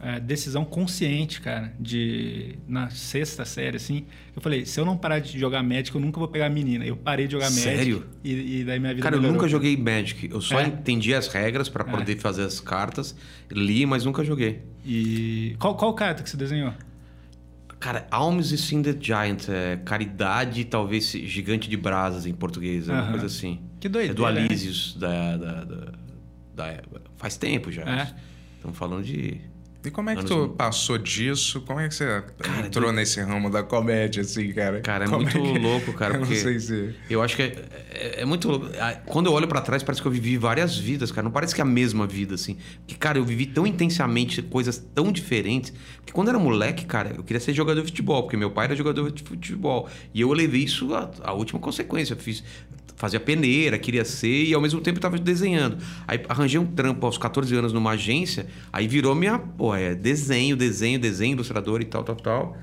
é, 0.00 0.20
decisão 0.20 0.64
consciente, 0.64 1.40
cara, 1.40 1.72
de 1.80 2.56
na 2.68 2.90
sexta 2.90 3.44
série, 3.44 3.76
assim. 3.76 4.04
Eu 4.34 4.42
falei, 4.42 4.66
se 4.66 4.78
eu 4.78 4.84
não 4.84 4.96
parar 4.96 5.18
de 5.20 5.38
jogar 5.38 5.62
Magic, 5.62 5.94
eu 5.94 6.00
nunca 6.00 6.18
vou 6.18 6.28
pegar 6.28 6.46
a 6.46 6.50
menina. 6.50 6.84
Eu 6.84 6.96
parei 6.96 7.26
de 7.26 7.32
jogar 7.32 7.50
Sério? 7.50 8.00
Magic. 8.00 8.10
E, 8.22 8.60
e 8.60 8.64
daí 8.64 8.78
minha 8.78 8.92
vida 8.92 9.02
Cara, 9.02 9.16
eu 9.16 9.20
melhorou. 9.20 9.40
nunca 9.42 9.48
joguei 9.48 9.76
Magic. 9.76 10.28
Eu 10.30 10.40
só 10.40 10.60
É? 10.60 10.66
entendi 10.66 11.14
as 11.14 11.28
regras 11.28 11.68
pra 11.68 11.82
poder 11.84 12.16
fazer 12.18 12.42
as 12.44 12.60
cartas. 12.60 13.16
Li, 13.50 13.86
mas 13.86 14.04
nunca 14.04 14.22
joguei. 14.22 14.60
E 14.84 15.56
qual, 15.58 15.74
qual 15.76 15.94
carta 15.94 16.22
que 16.22 16.28
você 16.30 16.36
desenhou? 16.36 16.72
Cara, 17.80 18.06
Alms 18.10 18.52
e 18.52 18.58
Cinder 18.58 18.96
Giant. 19.00 19.48
É 19.48 19.76
caridade, 19.84 20.64
talvez 20.64 21.10
gigante 21.10 21.68
de 21.70 21.76
brasas 21.76 22.26
em 22.26 22.34
português. 22.34 22.88
É 22.88 22.92
uma 22.92 23.00
Aham. 23.02 23.10
coisa 23.12 23.26
assim. 23.26 23.60
Que 23.80 23.88
doideira, 23.88 24.12
É 24.12 24.14
do 24.14 24.22
né? 24.22 24.28
Alísios, 24.42 24.94
da, 24.98 25.36
da, 25.36 25.64
da, 25.64 25.92
da- 26.54 26.82
Faz 27.16 27.36
tempo 27.36 27.70
já. 27.72 27.82
É. 27.82 28.14
Estamos 28.72 28.78
falando 28.78 29.04
de... 29.04 29.40
E 29.84 29.90
como 29.90 30.10
é 30.10 30.16
que 30.16 30.24
tu 30.24 30.48
passou 30.48 30.98
disso? 30.98 31.60
Como 31.60 31.78
é 31.78 31.86
que 31.86 31.94
você 31.94 32.24
entrou 32.66 32.90
nesse 32.92 33.20
ramo 33.20 33.48
da 33.48 33.62
comédia, 33.62 34.22
assim, 34.22 34.52
cara? 34.52 34.80
Cara, 34.80 35.04
é 35.04 35.08
Como 35.08 35.22
muito 35.22 35.40
que- 35.40 35.58
louco, 35.60 35.92
cara, 35.92 36.14
Eu 36.18 36.20
não 36.22 36.26
sei 36.26 36.58
se... 36.58 36.92
Eu 37.08 37.22
acho 37.22 37.36
que 37.36 37.42
é, 37.42 37.64
é- 37.92 38.22
é 38.22 38.24
muito 38.24 38.48
louco. 38.48 38.66
Ah, 38.80 38.94
Quando 39.06 39.26
eu 39.26 39.32
olho 39.32 39.46
pra 39.46 39.60
trás, 39.60 39.84
parece 39.84 40.02
que 40.02 40.08
eu 40.08 40.10
vivi 40.10 40.36
várias 40.36 40.76
vidas, 40.76 41.12
cara. 41.12 41.22
Não 41.22 41.30
parece 41.30 41.54
que 41.54 41.60
é 41.60 41.62
a 41.62 41.66
mesma 41.66 42.04
vida, 42.04 42.34
assim. 42.34 42.56
Porque, 42.78 42.96
cara, 42.96 43.18
eu 43.18 43.24
vivi 43.24 43.46
tão 43.46 43.64
intensamente 43.64 44.42
coisas 44.42 44.76
tão 44.92 45.12
diferentes. 45.12 45.72
Porque 45.98 46.12
quando 46.12 46.28
eu 46.28 46.34
era 46.34 46.42
moleque, 46.42 46.84
cara, 46.84 47.12
eu 47.16 47.22
queria 47.22 47.38
ser 47.38 47.54
jogador 47.54 47.80
de 47.82 47.86
futebol, 47.86 48.24
porque 48.24 48.36
meu 48.36 48.50
pai 48.50 48.64
era 48.64 48.74
jogador 48.74 49.12
de 49.12 49.22
futebol. 49.22 49.88
E 50.12 50.20
eu 50.20 50.32
levei 50.32 50.64
isso 50.64 50.92
à, 50.96 51.08
à 51.22 51.32
última 51.32 51.60
consequência. 51.60 52.14
Eu 52.14 52.18
fiz. 52.18 52.42
Fazia 52.96 53.20
peneira, 53.20 53.78
queria 53.78 54.04
ser, 54.04 54.44
e 54.44 54.54
ao 54.54 54.60
mesmo 54.60 54.80
tempo 54.80 54.96
eu 54.96 55.02
tava 55.02 55.18
desenhando. 55.18 55.76
Aí 56.08 56.20
arranjei 56.28 56.58
um 56.58 56.66
trampo 56.66 57.04
aos 57.04 57.18
14 57.18 57.54
anos 57.54 57.72
numa 57.72 57.90
agência, 57.90 58.46
aí 58.72 58.88
virou 58.88 59.14
minha. 59.14 59.38
Pô, 59.38 59.74
é 59.74 59.94
desenho, 59.94 60.56
desenho, 60.56 60.98
desenho, 60.98 61.34
ilustrador 61.34 61.82
e 61.82 61.84
tal, 61.84 62.02
tal, 62.02 62.16
tal. 62.16 62.56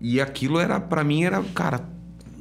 E 0.00 0.20
aquilo 0.20 0.58
era, 0.58 0.80
pra 0.80 1.04
mim, 1.04 1.22
era, 1.22 1.40
cara, 1.54 1.88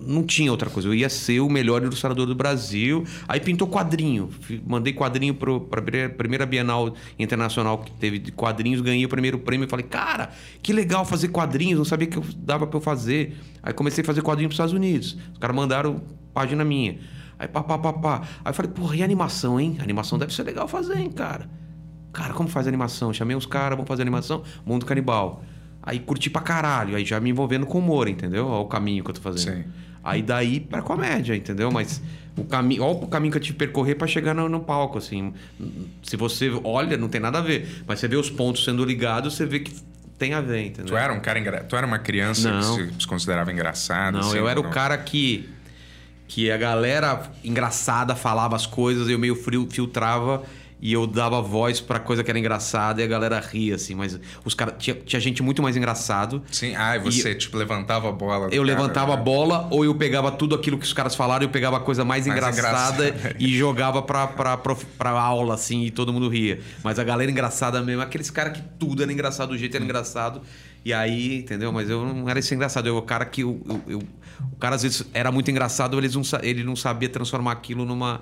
não 0.06 0.24
tinha 0.24 0.52
outra 0.52 0.70
coisa. 0.70 0.88
Eu 0.88 0.96
ia 0.96 1.10
ser 1.10 1.40
o 1.42 1.50
melhor 1.50 1.84
ilustrador 1.84 2.26
do 2.26 2.34
Brasil. 2.34 3.06
Aí 3.28 3.40
pintou 3.40 3.68
quadrinho. 3.68 4.30
Mandei 4.66 4.94
quadrinho 4.94 5.36
para 5.36 5.80
a 5.80 6.10
primeira 6.10 6.46
Bienal 6.46 6.96
Internacional 7.20 7.78
que 7.78 7.92
teve 7.92 8.18
de 8.18 8.32
quadrinhos, 8.32 8.82
ganhei 8.82 9.06
o 9.06 9.10
primeiro 9.10 9.38
prêmio 9.40 9.70
falei, 9.70 9.86
cara, 9.86 10.32
que 10.62 10.74
legal 10.74 11.06
fazer 11.06 11.28
quadrinhos, 11.28 11.78
não 11.78 11.86
sabia 11.86 12.08
que 12.08 12.20
dava 12.36 12.66
para 12.66 12.78
eu 12.78 12.82
fazer. 12.82 13.38
Aí 13.62 13.74
comecei 13.74 14.02
a 14.02 14.06
fazer 14.06 14.22
quadrinho 14.22 14.50
para 14.50 14.54
os 14.54 14.56
Estados 14.56 14.74
Unidos. 14.74 15.18
Os 15.34 15.38
caras 15.38 15.56
mandaram 15.56 16.02
página 16.34 16.64
minha. 16.64 16.98
Aí 17.38 17.48
pá, 17.48 17.64
pá, 17.64 17.78
pá, 17.78 17.94
pá. 17.94 18.22
Aí 18.46 18.52
eu 18.52 18.54
falei, 18.54 18.72
porra, 18.72 18.96
e 18.96 19.04
animação, 19.04 19.60
hein? 19.60 19.78
Animação 19.82 20.18
deve 20.20 20.34
ser 20.34 20.44
legal 20.44 20.68
fazer, 20.68 20.98
hein, 20.98 21.10
cara. 21.10 21.50
Cara, 22.14 22.34
como 22.34 22.50
faz 22.50 22.68
animação? 22.68 23.14
Chamei 23.14 23.36
uns 23.36 23.46
caras, 23.46 23.78
vamos 23.78 23.88
fazer 23.88 24.02
animação. 24.02 24.44
Mundo 24.66 24.86
Canibal. 24.86 25.44
Aí 25.82 26.00
curti 26.00 26.30
pra 26.30 26.42
caralho. 26.42 26.96
Aí 26.96 27.06
já 27.06 27.20
me 27.20 27.30
envolvendo 27.30 27.66
com 27.66 27.80
humor, 27.80 28.08
entendeu? 28.08 28.48
Olha 28.48 28.60
o 28.60 28.66
caminho 28.66 29.04
que 29.04 29.10
eu 29.10 29.16
tô 29.16 29.22
fazendo. 29.22 29.56
Sim. 29.56 29.64
Aí 30.04 30.22
daí 30.22 30.60
pra 30.60 30.82
comédia, 30.82 31.36
entendeu? 31.36 31.72
Mas 31.72 32.02
o 32.38 32.44
caminho, 32.44 32.84
olha 32.84 32.98
o 32.98 33.08
caminho 33.08 33.32
que 33.32 33.38
eu 33.38 33.42
tive 33.42 33.54
que 33.54 33.66
percorrer 33.66 33.96
pra 33.96 34.08
chegar 34.08 34.34
no, 34.34 34.50
no 34.50 34.60
palco, 34.60 34.98
assim. 34.98 35.34
Se 36.04 36.18
você 36.18 36.52
olha, 36.64 36.98
não 36.98 37.08
tem 37.08 37.22
nada 37.22 37.40
a 37.40 37.42
ver. 37.42 37.84
Mas 37.88 38.00
você 38.00 38.08
vê 38.08 38.16
os 38.16 38.30
pontos 38.30 38.64
sendo 38.64 38.84
ligados, 38.84 39.36
você 39.36 39.46
vê 39.46 39.60
que 39.60 39.74
tem 40.18 40.34
a 40.34 40.42
ver, 40.42 40.68
entendeu? 40.68 40.86
Tu 40.86 40.98
era 40.98 41.14
um 41.14 41.20
cara 41.20 41.40
engra... 41.40 41.64
Tu 41.64 41.76
era 41.76 41.88
uma 41.88 41.98
criança 41.98 42.52
Não. 42.52 42.78
que 42.78 42.94
se, 42.94 43.02
se 43.02 43.08
considerava 43.08 43.52
engraçado? 43.52 44.16
Não, 44.16 44.20
assim, 44.22 44.38
eu 44.38 44.48
era 44.48 44.62
não? 44.62 44.70
o 44.70 44.72
cara 44.72 44.98
que 44.98 45.50
que 46.34 46.50
a 46.50 46.56
galera 46.56 47.24
engraçada 47.44 48.16
falava 48.16 48.56
as 48.56 48.66
coisas, 48.66 49.10
eu 49.10 49.20
meio 49.20 49.36
frio, 49.36 49.68
filtrava 49.70 50.44
e 50.82 50.94
eu 50.94 51.06
dava 51.06 51.42
voz 51.42 51.82
pra 51.82 52.00
coisa 52.00 52.24
que 52.24 52.32
era 52.32 52.40
engraçada 52.40 53.02
e 53.02 53.04
a 53.04 53.08
galera 53.08 53.38
ria 53.40 53.76
assim, 53.76 53.94
mas 53.96 54.18
os 54.46 54.54
caras 54.54 54.76
tinha, 54.80 54.96
tinha 54.96 55.20
gente 55.20 55.44
muito 55.44 55.62
mais 55.62 55.76
engraçado. 55.76 56.42
Sim, 56.50 56.74
ah, 56.78 56.96
e 56.96 57.00
você, 57.00 57.36
tipo, 57.36 57.58
levantava 57.58 58.08
a 58.08 58.12
bola. 58.14 58.46
Eu 58.46 58.50
cara, 58.50 58.64
levantava 58.64 59.14
a 59.14 59.18
né? 59.18 59.22
bola 59.24 59.68
ou 59.70 59.84
eu 59.84 59.94
pegava 59.94 60.32
tudo 60.32 60.56
aquilo 60.56 60.78
que 60.78 60.86
os 60.86 60.94
caras 60.94 61.16
falaram, 61.16 61.44
eu 61.44 61.50
pegava 61.50 61.76
a 61.76 61.82
coisa 61.82 62.06
mais, 62.06 62.26
Mais 62.26 62.40
engraçada 62.40 63.10
engraçada. 63.10 63.36
e 63.38 63.54
jogava 63.58 64.02
pra, 64.02 64.26
pra, 64.26 64.56
prof- 64.56 64.86
pra 64.98 65.10
aula, 65.12 65.54
assim, 65.56 65.84
e 65.84 65.92
todo 65.92 66.14
mundo 66.14 66.30
ria. 66.30 66.62
Mas 66.82 66.98
a 66.98 67.04
galera 67.04 67.30
engraçada 67.30 67.82
mesmo, 67.82 68.02
aqueles 68.02 68.30
caras 68.32 68.54
que 68.58 68.64
tudo 68.80 69.04
era 69.04 69.12
engraçado, 69.12 69.50
do 69.50 69.58
jeito 69.58 69.76
era 69.76 69.84
engraçado. 69.84 70.42
E 70.84 70.92
aí, 70.94 71.40
entendeu? 71.40 71.72
Mas 71.74 71.90
eu 71.92 72.04
não 72.06 72.28
era 72.28 72.40
esse 72.40 72.56
engraçado. 72.56 72.88
Eu 72.88 72.96
era 72.96 73.04
o 73.04 73.06
cara 73.06 73.24
que. 73.26 73.42
Eu, 73.42 73.62
eu- 73.70 73.82
eu- 73.88 74.04
o 74.52 74.56
cara 74.58 74.76
às 74.76 74.84
vezes 74.84 75.04
era 75.14 75.32
muito 75.32 75.50
engraçado, 75.52 75.98
eles 75.98 76.16
não, 76.16 76.22
ele 76.42 76.64
não 76.64 76.76
sabia 76.76 77.10
transformar 77.10 77.52
aquilo 77.54 77.86
numa. 77.86 78.22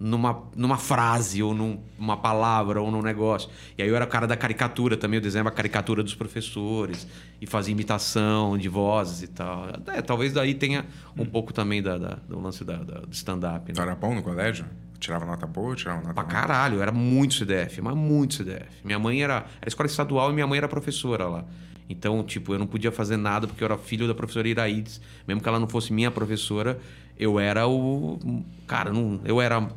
Numa, 0.00 0.42
numa 0.56 0.78
frase, 0.78 1.44
ou 1.44 1.54
num- 1.54 1.78
numa 1.96 2.16
palavra, 2.16 2.82
ou 2.82 2.90
num 2.90 3.02
negócio. 3.02 3.48
E 3.78 3.82
aí 3.84 3.88
eu 3.88 3.94
era 3.94 4.04
o 4.04 4.08
cara 4.08 4.26
da 4.26 4.36
caricatura 4.36 4.96
também, 4.96 5.18
eu 5.18 5.22
desenhava 5.22 5.48
a 5.48 5.52
caricatura 5.52 6.02
dos 6.02 6.12
professores 6.12 7.06
e 7.40 7.46
fazia 7.46 7.70
imitação 7.70 8.58
de 8.58 8.68
vozes 8.68 9.22
e 9.22 9.28
tal. 9.28 9.68
É, 9.94 10.02
talvez 10.02 10.32
daí 10.32 10.54
tenha 10.54 10.84
um 11.16 11.24
pouco 11.24 11.52
também 11.52 11.80
da, 11.80 11.98
da- 11.98 12.18
do 12.28 12.40
lance 12.40 12.64
da, 12.64 12.78
da- 12.78 13.00
do 13.02 13.12
stand-up. 13.12 13.68
né? 13.68 13.74
Tu 13.74 13.80
era 13.80 13.94
bom 13.94 14.12
no 14.12 14.22
colégio? 14.24 14.64
Tirava 14.98 15.24
nota 15.24 15.46
boa, 15.46 15.76
tirava 15.76 16.00
nota 16.00 16.14
Pra 16.14 16.24
caralho, 16.24 16.82
era 16.82 16.90
muito 16.90 17.34
CDF, 17.34 17.80
mas 17.80 17.94
muito 17.94 18.34
CDF. 18.34 18.66
Minha 18.84 18.98
mãe 18.98 19.22
era, 19.22 19.46
era 19.60 19.68
escola 19.68 19.86
estadual 19.86 20.30
e 20.32 20.34
minha 20.34 20.48
mãe 20.48 20.58
era 20.58 20.66
professora 20.66 21.28
lá. 21.28 21.44
Então, 21.88 22.22
tipo, 22.22 22.54
eu 22.54 22.58
não 22.58 22.66
podia 22.66 22.90
fazer 22.90 23.16
nada 23.16 23.46
porque 23.46 23.62
eu 23.62 23.66
era 23.66 23.76
filho 23.76 24.06
da 24.08 24.14
professora 24.14 24.48
Iraides. 24.48 25.00
Mesmo 25.26 25.42
que 25.42 25.48
ela 25.48 25.58
não 25.60 25.68
fosse 25.68 25.92
minha 25.92 26.10
professora, 26.10 26.78
eu 27.18 27.38
era 27.38 27.66
o. 27.68 28.44
Cara, 28.66 28.92
não, 28.92 29.20
eu 29.24 29.40
era 29.40 29.68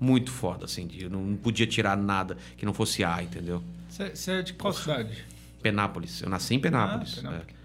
muito 0.00 0.30
foda, 0.30 0.64
assim. 0.64 0.88
Eu 0.98 1.10
não 1.10 1.36
podia 1.36 1.66
tirar 1.66 1.96
nada 1.96 2.36
que 2.56 2.64
não 2.64 2.72
fosse 2.72 3.04
A, 3.04 3.22
entendeu? 3.22 3.62
Você 3.88 4.14
você 4.14 4.32
é 4.32 4.42
de 4.42 4.52
qual 4.54 4.72
cidade? 4.72 5.24
Penápolis. 5.62 6.22
Eu 6.22 6.28
nasci 6.28 6.54
em 6.54 6.60
Penápolis. 6.60 7.18
Ah, 7.18 7.22
Penápolis. 7.22 7.48
é. 7.54 7.57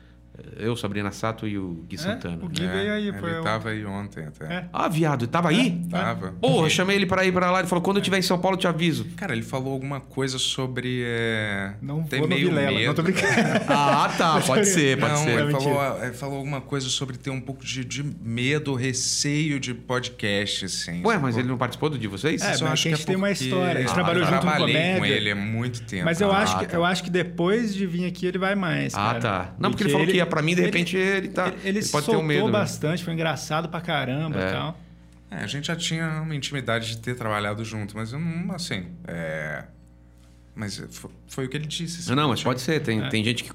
Eu, 0.58 0.76
Sabrina 0.76 1.12
Sato 1.12 1.48
e 1.48 1.58
o 1.60 1.84
Gui 1.88 1.98
Santana. 1.98 2.40
O 2.44 2.48
Gui 2.50 2.66
É, 2.66 2.68
veio 2.68 2.94
aí. 2.94 3.08
Ele 3.10 3.18
Foi 3.20 3.40
o- 3.40 3.44
tava 3.44 3.70
aí 3.70 3.86
ontem 3.86 4.26
até. 4.26 4.46
É. 4.52 4.66
Ah, 4.74 4.88
viado, 4.88 5.28
tava 5.28 5.50
aí? 5.50 5.80
Tava. 5.92 6.32
Porra, 6.42 6.66
eu 6.66 6.70
chamei 6.72 6.96
ele 6.96 7.06
pra 7.06 7.24
ir 7.24 7.32
pra 7.32 7.52
lá. 7.52 7.60
Ele 7.60 7.68
falou: 7.68 7.84
quando 7.84 7.98
eu 7.98 8.02
estiver 8.02 8.18
em 8.18 8.22
São 8.24 8.40
Paulo, 8.40 8.56
eu 8.56 8.60
te 8.62 8.68
aviso. 8.68 9.06
Cara, 9.16 9.34
ele 9.34 9.44
falou 9.44 9.74
alguma 9.74 10.00
coisa 10.00 10.40
sobre. 10.40 11.04
É... 11.06 11.74
Não 11.82 12.04
ter 12.04 12.18
vou 12.18 12.28
no 12.28 12.34
meio 12.36 12.50
Vilela. 12.50 12.72
medo. 12.72 12.88
Não 12.88 12.94
tô 12.96 13.04
brincando. 13.04 13.26
Ah, 13.68 14.12
tá. 14.18 14.42
Pode 14.42 14.66
ser, 14.68 14.98
pode 15.00 15.14
não, 15.14 15.24
ser. 15.24 15.40
ele 15.40 15.52
falou, 15.52 16.04
ele 16.04 16.14
falou 16.14 16.38
alguma 16.38 16.62
coisa 16.62 16.90
sobre 16.90 17.18
ter 17.18 17.30
um 17.30 17.40
pouco 17.42 17.64
de, 17.64 17.86
de 17.86 18.04
medo, 18.04 18.74
receio 18.74 19.60
de 19.60 19.74
podcast, 19.74 20.66
assim. 20.66 21.02
Ué, 21.06 21.18
mas 21.18 21.38
ele 21.38 21.48
não 21.48 21.58
participou 21.58 21.90
do 21.90 21.98
de 21.98 22.08
vocês? 22.08 22.42
É, 22.42 22.48
Mas 22.50 22.60
eu 22.62 22.66
mas 22.68 22.74
acho 22.74 22.84
que 22.84 22.90
a 22.90 22.92
que 22.92 22.98
gente 22.98 23.04
é 23.04 23.08
tem 23.08 23.16
uma 23.16 23.32
história. 23.32 23.78
A 23.78 23.82
gente 23.82 23.92
Ah, 23.92 23.94
trabalhou 23.94 24.24
eu 24.24 24.28
junto 24.30 24.42
comédia. 24.48 24.98
com 25.00 25.06
ele 25.06 25.32
há 25.32 25.36
muito 25.36 25.82
tempo. 25.84 26.06
Mas 26.06 26.20
eu, 26.22 26.32
Ah, 26.32 26.40
acho 26.40 26.60
que, 26.60 26.66
tá. 26.66 26.76
eu 26.78 26.84
acho 26.86 27.04
que 27.04 27.10
depois 27.10 27.74
de 27.74 27.86
vir 27.86 28.06
aqui 28.06 28.26
ele 28.26 28.38
vai 28.38 28.56
mais. 28.56 28.94
Ah, 28.96 28.98
cara. 28.98 29.20
tá. 29.20 29.54
Não, 29.60 29.70
porque 29.70 29.84
ele 29.84 29.92
falou 29.92 30.08
que 30.08 30.20
ia 30.24 30.30
pra 30.30 30.42
mim, 30.42 30.56
de 30.56 30.62
repente 30.62 30.98
ele 30.98 31.28
tá- 31.30 31.48
Ele, 31.48 31.56
ele 31.64 31.70
ele 31.70 31.82
se 31.84 31.92
pode 31.92 32.06
ter 32.08 32.16
um 32.16 32.24
medo, 32.24 32.46
né? 32.46 32.52
bastante, 32.52 33.04
foi 33.04 33.14
engraçado 33.14 33.70
pra 33.70 33.80
caramba 33.82 34.40
É. 34.42 34.48
e 34.48 34.52
tal. 34.52 34.80
É, 35.32 35.38
a 35.38 35.48
gente 35.48 35.68
já 35.68 35.76
tinha 35.76 36.22
uma 36.22 36.36
intimidade 36.36 36.90
de 36.90 36.98
ter 37.00 37.16
trabalhado 37.16 37.64
junto, 37.66 37.96
mas 37.98 38.14
eu 38.14 38.20
não, 38.20 38.54
assim. 38.54 38.86
É... 39.08 39.64
Mas 40.56 40.78
foi, 40.92 41.10
foi 41.28 41.46
o 41.46 41.50
que 41.50 41.58
ele 41.58 41.66
disse. 41.66 42.02
assim, 42.02 42.14
Não, 42.16 42.30
mas 42.30 42.44
pode 42.44 42.62
ser. 42.62 42.80
Tem, 42.82 43.10
tem 43.10 43.24
gente 43.24 43.44
que 43.44 43.52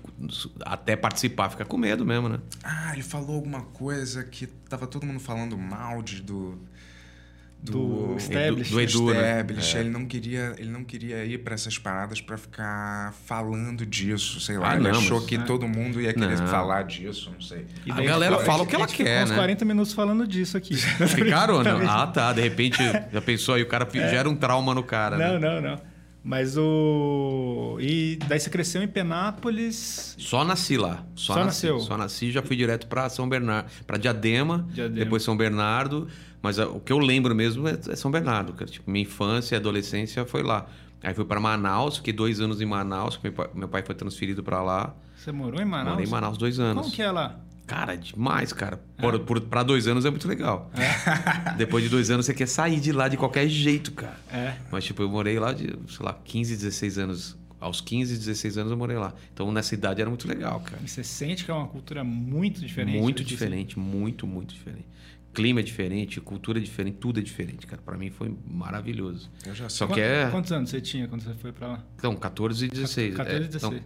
até 0.63 0.97
participar 0.97 1.49
fica 1.49 1.65
com 1.65 1.77
medo 1.77 2.05
mesmo, 2.05 2.29
né? 2.29 2.41
Ah, 2.65 2.91
ele 2.93 3.05
falou 3.05 3.37
alguma 3.37 3.61
coisa 3.63 4.25
que 4.25 4.49
tava 4.69 4.85
todo 4.87 5.07
mundo 5.07 5.21
falando 5.21 5.57
mal 5.57 6.03
de, 6.03 6.21
do. 6.21 6.59
Do 7.61 8.15
Establish. 8.17 8.71
do 8.71 8.81
Edu, 8.81 9.07
né? 9.13 9.31
Establish. 9.41 9.77
Ele 9.77 9.91
não 9.91 10.07
queria, 10.07 10.55
ele 10.59 10.71
não 10.71 10.85
queria 10.85 11.25
ir 11.25 11.39
pra 11.39 11.55
essas 11.55 11.77
paradas 11.77 12.21
pra 12.21 12.39
ficar 12.39 13.13
falando 13.27 13.85
disso, 13.85 14.39
sei 14.41 14.57
lá. 14.57 14.71
Ah, 14.71 14.75
ele 14.77 14.85
não, 14.85 14.91
achou 14.99 15.19
mas- 15.19 15.27
que 15.29 15.39
todo 15.39 15.67
mundo 15.67 16.01
ia 16.01 16.15
querer 16.15 16.39
Não. 16.39 16.47
falar 16.47 16.85
disso, 16.85 17.31
não 17.35 17.41
sei. 17.41 17.67
E 17.85 17.91
A 17.91 18.01
galera 18.01 18.39
fala 18.39 18.63
o 18.63 18.67
que 18.67 18.77
ela 18.77 18.87
quer, 18.87 19.25
uns 19.25 19.31
né? 19.31 19.37
40 19.37 19.65
minutos 19.65 19.93
falando 19.93 20.25
disso 20.27 20.57
aqui. 20.57 20.77
Ficaram 20.77 21.55
ou 21.57 21.65
não? 21.65 21.81
Ah, 21.91 22.07
tá. 22.07 22.33
De 22.33 22.41
repente, 22.41 22.79
já 23.13 23.21
pensou 23.21 23.57
aí, 23.57 23.63
o 23.63 23.67
cara 23.67 23.87
gera 23.93 24.31
um 24.31 24.37
trauma 24.37 24.73
no 24.73 24.85
cara, 24.85 25.19
Não, 25.19 25.39
né? 25.41 25.61
não, 25.61 25.61
não. 25.61 25.81
Mas 26.23 26.57
o. 26.59 27.79
E 27.81 28.19
daí 28.29 28.39
você 28.39 28.51
cresceu 28.51 28.83
em 28.83 28.89
Penápolis. 28.89 30.15
Só 30.19 30.45
nasci 30.45 30.77
lá. 30.77 31.05
Só, 31.15 31.35
Só 31.35 31.45
nasci. 31.45 31.67
nasceu? 31.67 31.81
Só 31.81 31.97
nasci 31.97 32.27
e 32.27 32.33
já 32.33 32.43
fui 32.43 32.57
direto 32.57 32.87
pra 32.87 33.09
São 33.09 33.29
Bernardo. 33.29 33.69
Pra 33.87 33.97
Diadema, 33.97 34.67
Diadema. 34.73 35.05
depois 35.05 35.23
São 35.23 35.37
Bernardo. 35.37 36.09
Mas 36.43 36.59
ah, 36.59 36.69
o 36.69 36.81
que 36.81 36.93
eu 36.93 36.99
lembro 36.99 37.35
mesmo 37.35 37.67
é, 37.67 37.79
é 37.89 37.97
São 37.97 38.11
Bernardo, 38.11 38.53
cara. 38.53 38.71
Tipo, 38.71 38.91
minha 38.91 39.03
infância 39.03 39.55
e 39.55 39.59
adolescência 39.59 40.25
foi 40.25 40.43
lá. 40.43 40.67
Aí 41.03 41.15
fui 41.15 41.25
pra 41.25 41.39
Manaus, 41.39 41.99
fiquei 41.99 42.13
dois 42.13 42.41
anos 42.41 42.61
em 42.61 42.67
Manaus, 42.67 43.17
que 43.17 43.25
meu 43.25 43.33
pai, 43.33 43.51
meu 43.55 43.69
pai 43.69 43.83
foi 43.83 43.95
transferido 43.95 44.43
pra 44.43 44.63
lá. 44.63 44.95
Você 45.17 45.31
morou 45.31 45.61
em 45.61 45.65
Manaus? 45.65 45.91
Morei 45.91 46.07
em 46.07 46.11
Manaus 46.11 46.39
dois 46.39 46.59
anos. 46.59 46.83
Como 46.83 46.95
que 46.95 47.03
é 47.03 47.11
lá? 47.11 47.41
Cara, 47.69 47.97
demais, 47.97 48.53
cara. 48.53 48.81
Por, 48.99 49.41
pra 49.43 49.63
dois 49.63 49.87
anos 49.87 50.07
é 50.07 50.11
muito 50.11 50.27
legal. 50.27 50.71
Depois 51.59 51.85
de 51.85 51.91
dois 51.91 52.11
anos 52.11 52.25
você 52.25 52.33
quer 52.33 52.49
sair 52.49 52.81
de 52.81 52.93
lá 52.93 53.09
de 53.09 53.19
qualquer 53.19 53.47
jeito, 53.47 53.93
cara. 53.93 54.19
É. 54.33 54.55
Mas, 54.73 54.85
tipo, 54.85 55.03
eu 55.03 55.09
morei 55.09 55.39
lá 55.39 55.53
de, 55.53 55.79
sei 55.87 56.05
lá, 56.05 56.19
15, 56.25 56.57
16 56.57 56.99
anos. 56.99 57.39
Aos 57.61 57.81
15, 57.81 58.17
16 58.17 58.57
anos 58.57 58.73
eu 58.73 58.79
morei 58.79 58.97
lá. 58.97 59.13
Então, 59.35 59.53
nessa 59.53 59.75
idade 59.75 60.01
era 60.01 60.09
muito 60.09 60.27
legal, 60.27 60.61
cara. 60.61 60.81
E 60.83 60.89
você 60.89 61.05
sente 61.05 61.45
que 61.45 61.51
é 61.51 61.55
uma 61.55 61.67
cultura 61.67 62.03
muito 62.03 62.61
diferente. 62.61 62.99
muito 62.99 63.23
diferente, 63.23 63.79
muito, 63.79 64.27
muito 64.27 64.55
diferente. 64.55 64.87
Clima 65.39 65.61
é 65.61 65.63
diferente, 65.63 66.21
cultura 66.21 66.59
é 66.59 66.63
diferente, 66.63 66.97
tudo 66.97 67.21
é 67.21 67.23
diferente, 67.23 67.67
cara. 67.67 67.81
Pra 67.81 67.97
mim 67.97 68.11
foi 68.11 68.37
maravilhoso. 68.47 69.31
Eu 69.47 69.55
já 69.55 69.69
Só 69.69 69.87
sei. 69.87 69.95
que 69.95 70.01
é. 70.01 70.29
Quantos 70.31 70.51
anos 70.51 70.69
você 70.71 70.81
tinha 70.81 71.07
quando 71.07 71.23
você 71.23 71.35
foi 71.35 71.53
pra 71.53 71.69
lá? 71.69 71.85
Então, 71.97 72.17
14 72.17 72.67
e 72.67 72.69
16. 72.69 73.15
14 73.17 73.41
e 73.41 73.45
é, 73.45 73.49
16. 73.49 73.73
Não, 73.73 73.81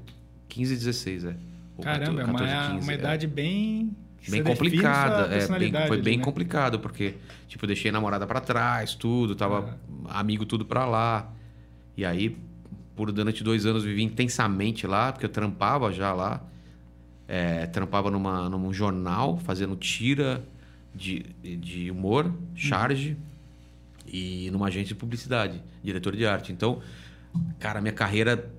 15 0.49 0.73
e 0.73 0.77
16, 0.77 1.25
é. 1.25 1.37
Ou 1.77 1.85
Caramba, 1.85 2.23
é 2.23 2.25
14 2.25 2.45
uma, 2.45 2.65
e 2.65 2.71
15, 2.75 2.85
uma 2.85 2.93
é. 2.93 2.95
idade 2.95 3.27
bem. 3.27 3.97
que 4.19 4.31
Bem 4.31 4.43
define 4.43 4.57
complicada, 4.59 5.35
é, 5.35 5.39
bem, 5.39 5.47
foi 5.47 5.97
ali, 5.97 6.03
bem 6.03 6.19
né? 6.19 6.25
complicado, 6.25 6.79
porque, 6.81 7.17
tipo, 7.49 7.67
deixei 7.67 7.91
a 7.91 7.93
namorada 7.93 8.27
pra 8.27 8.41
trás, 8.41 8.95
tudo, 8.95 9.35
tava 9.35 9.79
amigo 10.09 10.47
tudo 10.47 10.65
pra 10.65 10.87
lá. 10.87 11.33
E 11.97 12.05
aí, 12.05 12.37
por 12.97 13.13
durante 13.13 13.45
dois 13.45 13.67
anos, 13.67 13.85
vivi 13.85 14.03
intensamente 14.03 14.87
lá, 14.87 15.13
porque 15.13 15.27
eu 15.27 15.31
trampava 15.31 15.93
já 15.93 16.13
lá. 16.13 16.43
É, 17.29 17.67
trampava 17.67 18.11
numa, 18.11 18.49
num 18.49 18.73
jornal, 18.73 19.39
fazendo 19.39 19.75
tira 19.77 20.45
de, 20.95 21.21
de 21.43 21.91
humor, 21.91 22.33
charge, 22.55 23.17
e 24.07 24.51
numa 24.51 24.67
agência 24.67 24.89
de 24.89 24.95
publicidade, 24.95 25.63
diretor 25.83 26.15
de 26.15 26.27
arte. 26.27 26.53
Então, 26.53 26.81
cara, 27.59 27.81
minha 27.81 27.93
carreira 27.93 28.53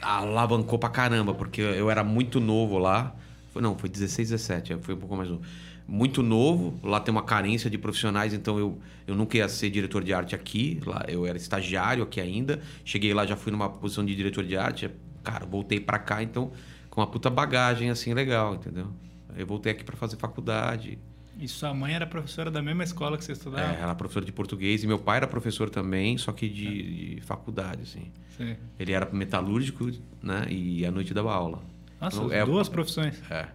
alavancou 0.00 0.78
pra 0.78 0.88
caramba, 0.88 1.34
porque 1.34 1.60
eu 1.60 1.90
era 1.90 2.02
muito 2.02 2.40
novo 2.40 2.78
lá. 2.78 3.14
Foi, 3.52 3.62
não, 3.62 3.76
foi 3.76 3.88
16, 3.88 4.30
17, 4.30 4.76
foi 4.80 4.94
um 4.94 4.98
pouco 4.98 5.16
mais 5.16 5.28
novo. 5.28 5.42
Muito 5.88 6.22
novo, 6.22 6.78
lá 6.82 6.98
tem 6.98 7.12
uma 7.12 7.22
carência 7.22 7.70
de 7.70 7.78
profissionais, 7.78 8.34
então 8.34 8.58
eu, 8.58 8.78
eu 9.06 9.14
nunca 9.14 9.36
ia 9.36 9.48
ser 9.48 9.70
diretor 9.70 10.02
de 10.02 10.12
arte 10.12 10.34
aqui. 10.34 10.80
Lá 10.84 11.04
eu 11.08 11.24
era 11.26 11.36
estagiário 11.36 12.02
aqui 12.02 12.20
ainda. 12.20 12.60
Cheguei 12.84 13.14
lá, 13.14 13.24
já 13.24 13.36
fui 13.36 13.52
numa 13.52 13.68
posição 13.68 14.04
de 14.04 14.14
diretor 14.16 14.44
de 14.44 14.56
arte. 14.56 14.90
Cara, 15.22 15.46
voltei 15.46 15.78
pra 15.78 15.98
cá, 15.98 16.22
então, 16.22 16.50
com 16.90 17.00
uma 17.00 17.06
puta 17.06 17.30
bagagem 17.30 17.90
assim 17.90 18.14
legal, 18.14 18.54
entendeu? 18.54 18.88
Eu 19.36 19.46
voltei 19.46 19.70
aqui 19.72 19.84
pra 19.84 19.96
fazer 19.96 20.16
faculdade. 20.16 20.98
E 21.38 21.46
sua 21.48 21.74
mãe 21.74 21.94
era 21.94 22.06
professora 22.06 22.50
da 22.50 22.62
mesma 22.62 22.82
escola 22.82 23.18
que 23.18 23.24
você 23.24 23.32
estudava? 23.32 23.74
É, 23.76 23.80
ela 23.80 23.92
é 23.92 23.94
professora 23.94 24.24
de 24.24 24.32
português 24.32 24.82
e 24.82 24.86
meu 24.86 24.98
pai 24.98 25.18
era 25.18 25.26
professor 25.26 25.68
também, 25.68 26.16
só 26.16 26.32
que 26.32 26.48
de, 26.48 27.16
de 27.16 27.20
faculdade, 27.22 27.82
assim. 27.82 28.10
Sim. 28.36 28.56
Ele 28.78 28.92
era 28.92 29.08
metalúrgico, 29.12 29.90
né? 30.22 30.46
E 30.48 30.84
à 30.86 30.90
noite 30.90 31.12
dava 31.12 31.34
aula. 31.34 31.62
Nossa, 32.00 32.16
Então, 32.16 32.32
é- 32.32 32.44
duas 32.44 32.68
profissões. 32.68 33.20
É. 33.30 33.48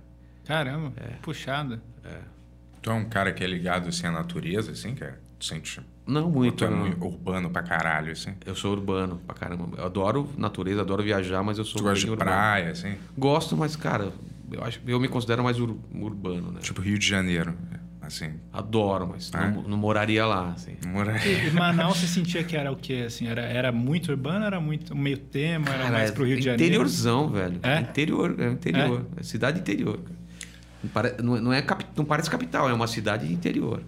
Caramba, 0.45 0.93
puxada. 1.21 1.81
Tu 2.81 2.89
é 2.89 2.93
um 2.93 3.05
cara 3.05 3.31
que 3.31 3.43
é 3.43 3.47
ligado 3.47 3.89
assim 3.89 4.07
à 4.07 4.11
natureza, 4.11 4.71
assim, 4.71 4.93
cara? 4.95 5.19
Tu 5.39 5.45
sente. 5.45 5.81
Não 6.05 6.25
Ou 6.25 6.31
muito. 6.31 6.57
tu 6.57 6.65
é 6.65 6.69
não. 6.69 6.77
muito 6.77 7.03
urbano 7.05 7.49
pra 7.49 7.61
caralho, 7.63 8.11
assim? 8.11 8.33
Eu 8.45 8.55
sou 8.55 8.71
urbano 8.73 9.21
pra 9.25 9.35
caramba. 9.35 9.69
Eu 9.77 9.85
adoro 9.85 10.29
natureza, 10.37 10.81
adoro 10.81 11.01
viajar, 11.03 11.43
mas 11.43 11.57
eu 11.59 11.63
sou 11.63 11.77
Tu 11.81 11.83
gosta 11.83 11.99
de 12.05 12.09
urbano. 12.11 12.29
praia, 12.29 12.71
assim? 12.71 12.95
Gosto, 13.17 13.55
mas, 13.55 13.75
cara, 13.75 14.11
eu, 14.51 14.63
acho, 14.63 14.79
eu 14.85 14.99
me 14.99 15.07
considero 15.07 15.43
mais 15.43 15.59
ur- 15.59 15.77
urbano, 15.93 16.51
né? 16.51 16.59
Tipo 16.61 16.81
Rio 16.81 16.97
de 16.99 17.07
Janeiro, 17.07 17.53
assim. 18.01 18.31
Adoro, 18.51 19.07
mas 19.07 19.31
Ah. 19.33 19.49
não, 19.49 19.63
não 19.63 19.77
moraria 19.77 20.25
lá, 20.25 20.51
assim. 20.51 20.75
Mora... 20.87 21.17
E, 21.25 21.47
e 21.47 21.51
Manaus 21.51 21.97
você 21.99 22.07
sentia 22.07 22.43
que 22.43 22.55
era 22.57 22.71
o 22.71 22.75
quê? 22.75 23.03
Assim, 23.07 23.27
era, 23.27 23.41
era 23.41 23.71
muito 23.71 24.09
urbano, 24.11 24.45
era 24.45 24.59
muito 24.59 24.95
meio 24.95 25.17
tema, 25.17 25.69
era 25.69 25.77
Cara, 25.83 25.91
mais 25.91 26.09
é 26.09 26.13
pro 26.13 26.25
Rio 26.25 26.37
de 26.37 26.43
Janeiro? 26.45 26.63
Interiorzão, 26.65 27.29
velho. 27.29 27.59
É? 27.63 27.79
Interior, 27.79 28.35
é 28.39 28.49
interior. 28.51 29.05
É 29.17 29.23
cidade 29.23 29.59
interior. 29.59 29.99
cara. 30.93 31.15
Não, 31.21 31.33
não 31.33 31.37
é- 31.37 31.41
não 31.41 31.53
é 31.53 31.63
não 31.95 32.05
parece 32.05 32.29
capital, 32.29 32.69
é 32.69 32.73
uma 32.73 32.87
cidade 32.87 33.27
de 33.27 33.33
interior. 33.33 33.83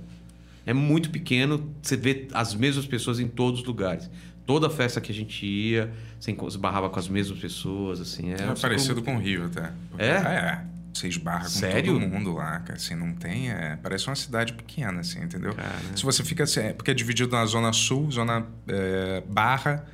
É 0.65 0.71
muito 0.73 1.09
pequeno, 1.09 1.69
você 1.81 1.97
vê 1.97 2.27
as 2.33 2.53
mesmas 2.55 2.85
pessoas 2.85 3.19
em 3.19 3.27
todos 3.27 3.61
os 3.61 3.65
lugares. 3.65 4.09
Toda 4.45 4.69
festa 4.69 4.99
que 4.99 5.11
a 5.11 5.15
gente 5.15 5.45
ia, 5.45 5.91
você 6.19 6.31
enco- 6.31 6.47
esbarrava 6.47 6.89
com 6.89 6.99
as 6.99 7.07
mesmas 7.07 7.39
pessoas, 7.39 8.01
assim. 8.01 8.31
É, 8.33 8.35
É 8.35 8.55
parecido 8.61 9.01
com 9.01 9.15
o 9.15 9.19
Rio 9.19 9.45
até. 9.45 9.71
Porque- 9.89 10.03
É? 10.03 10.07
É. 10.09 10.61
Você 10.93 11.07
esbarra 11.07 11.43
com 11.45 11.49
Sério? 11.49 11.93
todo 11.93 12.07
mundo 12.07 12.33
lá, 12.35 12.59
cara. 12.59 12.75
Assim, 12.75 12.93
não 12.93 13.13
tem. 13.13 13.49
É... 13.49 13.77
Parece 13.81 14.05
uma 14.07 14.15
cidade 14.15 14.53
pequena, 14.53 14.99
assim, 14.99 15.23
entendeu? 15.23 15.55
Cara. 15.55 15.73
Se 15.95 16.03
você 16.03 16.23
fica 16.23 16.43
assim. 16.43 16.59
É 16.59 16.73
porque 16.73 16.91
é 16.91 16.93
dividido 16.93 17.31
na 17.35 17.43
Zona 17.47 17.73
Sul, 17.73 18.11
Zona 18.11 18.45
é, 18.67 19.23
Barra, 19.27 19.85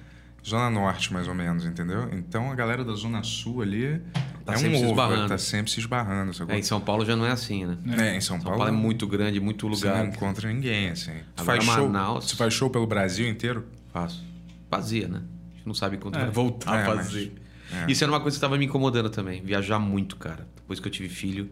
Zona 0.46 0.70
Norte, 0.70 1.14
mais 1.14 1.28
ou 1.28 1.34
menos, 1.34 1.66
entendeu? 1.66 2.10
Então 2.12 2.52
a 2.52 2.56
galera 2.56 2.84
da 2.84 2.94
Zona 2.96 3.24
Sul 3.24 3.62
ali 3.62 4.02
Tá 4.46 4.54
é 4.54 4.58
sempre 4.58 4.76
um 4.76 4.80
se 4.80 4.86
ovo, 4.88 5.28
tá 5.28 5.38
sempre 5.38 5.72
se 5.72 5.80
esbarrando. 5.80 6.32
É, 6.50 6.58
em 6.58 6.64
São 6.64 6.82
Paulo 6.82 7.06
já 7.06 7.16
não 7.16 7.26
é 7.26 7.32
assim, 7.32 7.66
né? 7.66 7.78
É, 7.98 8.16
em 8.18 8.20
São, 8.22 8.36
São 8.38 8.44
Paulo, 8.44 8.58
Paulo 8.60 8.74
é 8.74 8.76
muito 8.78 9.06
grande, 9.08 9.40
muito 9.40 9.70
Você 9.70 9.86
lugar. 9.88 10.04
não 10.04 10.12
encontra 10.12 10.52
ninguém, 10.52 10.90
assim. 10.90 11.14
Tu 11.36 11.44
faz 11.46 11.64
show, 11.64 11.88
Manaus- 11.88 12.26
Você 12.30 12.36
faz 12.36 12.54
show 12.54 12.70
pelo 12.70 12.88
Brasil 12.88 13.30
inteiro? 13.30 13.66
Faço. 13.94 14.22
Fazia, 14.70 15.08
né? 15.08 15.22
A 15.52 15.56
gente 15.56 15.68
não 15.68 15.74
sabe 15.74 15.98
quando 15.98 16.16
É. 16.16 16.20
vai 16.22 16.30
voltar 16.32 16.80
É, 16.80 16.84
a 16.84 16.88
mas- 16.96 17.08
fazer. 17.08 17.34
é. 17.72 17.92
Isso 17.92 18.04
era 18.04 18.12
uma 18.12 18.20
coisa 18.20 18.36
que 18.36 18.38
estava 18.38 18.58
me 18.58 18.66
incomodando 18.66 19.10
também. 19.10 19.42
Viajar 19.42 19.80
muito, 19.80 20.16
cara. 20.16 20.48
Depois 20.56 20.80
que 20.80 20.88
eu 20.88 20.92
tive 20.92 21.10
filho, 21.10 21.50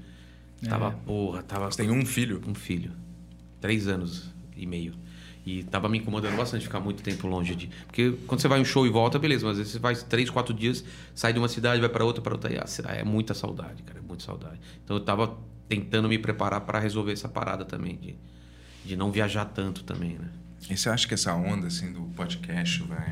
tava, 0.67 0.91
porra, 0.91 1.41
tava. 1.43 1.69
Você 1.71 1.77
tem 1.83 1.91
um 1.91 2.05
filho. 2.05 2.41
um 2.47 2.53
filho. 2.55 2.91
Três 3.59 3.87
anos 3.87 4.31
e 4.55 4.65
meio. 4.65 4.93
E 5.45 5.63
tava 5.63 5.87
me 5.87 5.97
incomodando 5.97 6.35
bastante 6.35 6.63
ficar 6.65 6.79
muito 6.81 7.01
tempo 7.01 7.25
longe 7.25 7.55
de. 7.55 7.69
Porque 7.85 8.11
quando 8.27 8.41
você 8.41 8.47
vai 8.49 8.59
em 8.59 8.63
um 8.63 8.65
show 8.65 8.85
e 8.85 8.89
volta, 8.89 9.17
beleza, 9.17 9.45
mas 9.45 9.53
às 9.53 9.57
vezes 9.59 9.73
você 9.73 9.79
vai 9.79 9.95
três, 9.95 10.29
quatro 10.29 10.53
dias, 10.53 10.83
sai 11.15 11.31
de 11.31 11.39
uma 11.39 11.47
cidade, 11.47 11.79
vai 11.79 11.89
para 11.89 12.03
outra, 12.03 12.21
para 12.21 12.33
outra. 12.33 12.51
E, 12.53 12.57
ah, 12.57 12.93
é 12.93 13.03
muita 13.03 13.33
saudade, 13.33 13.81
cara, 13.83 13.99
é 13.99 14.01
muita 14.01 14.23
saudade. 14.25 14.59
Então 14.83 14.97
eu 14.97 15.03
tava 15.03 15.37
tentando 15.69 16.09
me 16.09 16.19
preparar 16.19 16.61
para 16.61 16.79
resolver 16.79 17.13
essa 17.13 17.29
parada 17.29 17.63
também, 17.63 17.95
de, 17.95 18.15
de 18.85 18.95
não 18.97 19.09
viajar 19.11 19.45
tanto 19.45 19.83
também, 19.85 20.17
né? 20.19 20.29
E 20.69 20.75
você 20.77 20.89
acha 20.89 21.07
que 21.07 21.13
essa 21.13 21.33
onda, 21.33 21.67
assim, 21.67 21.91
do 21.91 22.01
podcast 22.15 22.83
vai... 22.83 23.11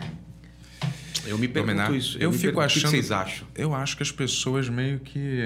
Eu 1.26 1.38
me 1.40 1.48
pergunto 1.48 1.76
Dominar. 1.76 1.96
isso. 1.96 2.18
Eu 2.20 2.32
me 2.32 2.38
fico 2.38 2.54
pergunto, 2.54 2.66
achando- 2.66 2.88
O 2.88 2.92
que 2.92 2.98
vocês 2.98 3.12
acham? 3.12 3.48
Eu 3.56 3.74
acho 3.74 3.98
que 3.98 4.04
as 4.04 4.12
pessoas 4.12 4.70
meio 4.70 5.00
que 5.00 5.42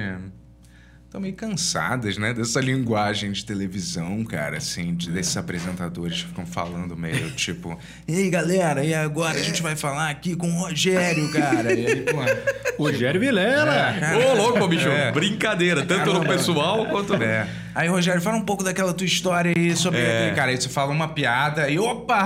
estão 1.05 1.21
meio 1.21 1.33
cansadas, 1.35 2.17
né? 2.17 2.33
Dessa 2.33 2.59
linguagem 2.59 3.31
de 3.31 3.45
televisão, 3.45 4.23
cara, 4.25 4.57
assim, 4.57 4.93
de- 4.93 5.09
desses 5.09 5.37
apresentadores 5.37 6.21
que 6.21 6.27
ficam 6.27 6.45
falando 6.45 6.97
meio 6.97 7.31
tipo, 7.37 7.79
e 8.07 8.13
aí, 8.13 8.29
galera, 8.29 8.83
e 8.83 8.93
agora 8.93 9.39
a 9.39 9.41
gente 9.41 9.61
vai 9.61 9.75
falar 9.77 10.09
aqui 10.09 10.35
com 10.35 10.49
o 10.49 10.59
Rogério, 10.59 11.31
cara. 11.31 11.71
E 11.73 11.85
aí, 11.85 12.01
pô, 12.01 12.83
Rogério 12.83 13.21
Vilela! 13.21 13.93
Ô, 14.31 14.35
louco, 14.35 14.67
bicho. 14.67 14.89
É. 14.89 15.11
Brincadeira, 15.13 15.85
tanto 15.85 16.07
no 16.07 16.19
Caramba. 16.21 16.33
pessoal 16.33 16.85
quanto. 16.87 17.13
É. 17.13 17.47
Aí, 17.79 17.87
Rogério, 17.87 18.21
fala 18.21 18.35
um 18.35 18.41
pouco 18.43 18.61
daquela 18.61 18.93
tua 18.93 19.05
história 19.07 19.53
aí 19.55 19.73
sobre 19.73 19.99
É. 20.01 20.17
aquele 20.23 20.35
cara. 20.35 20.51
Aí 20.51 20.59
você 20.59 20.67
fala 20.67 20.91
uma 20.91 21.07
piada 21.07 21.69
e 21.69 21.79
opa! 21.79 22.23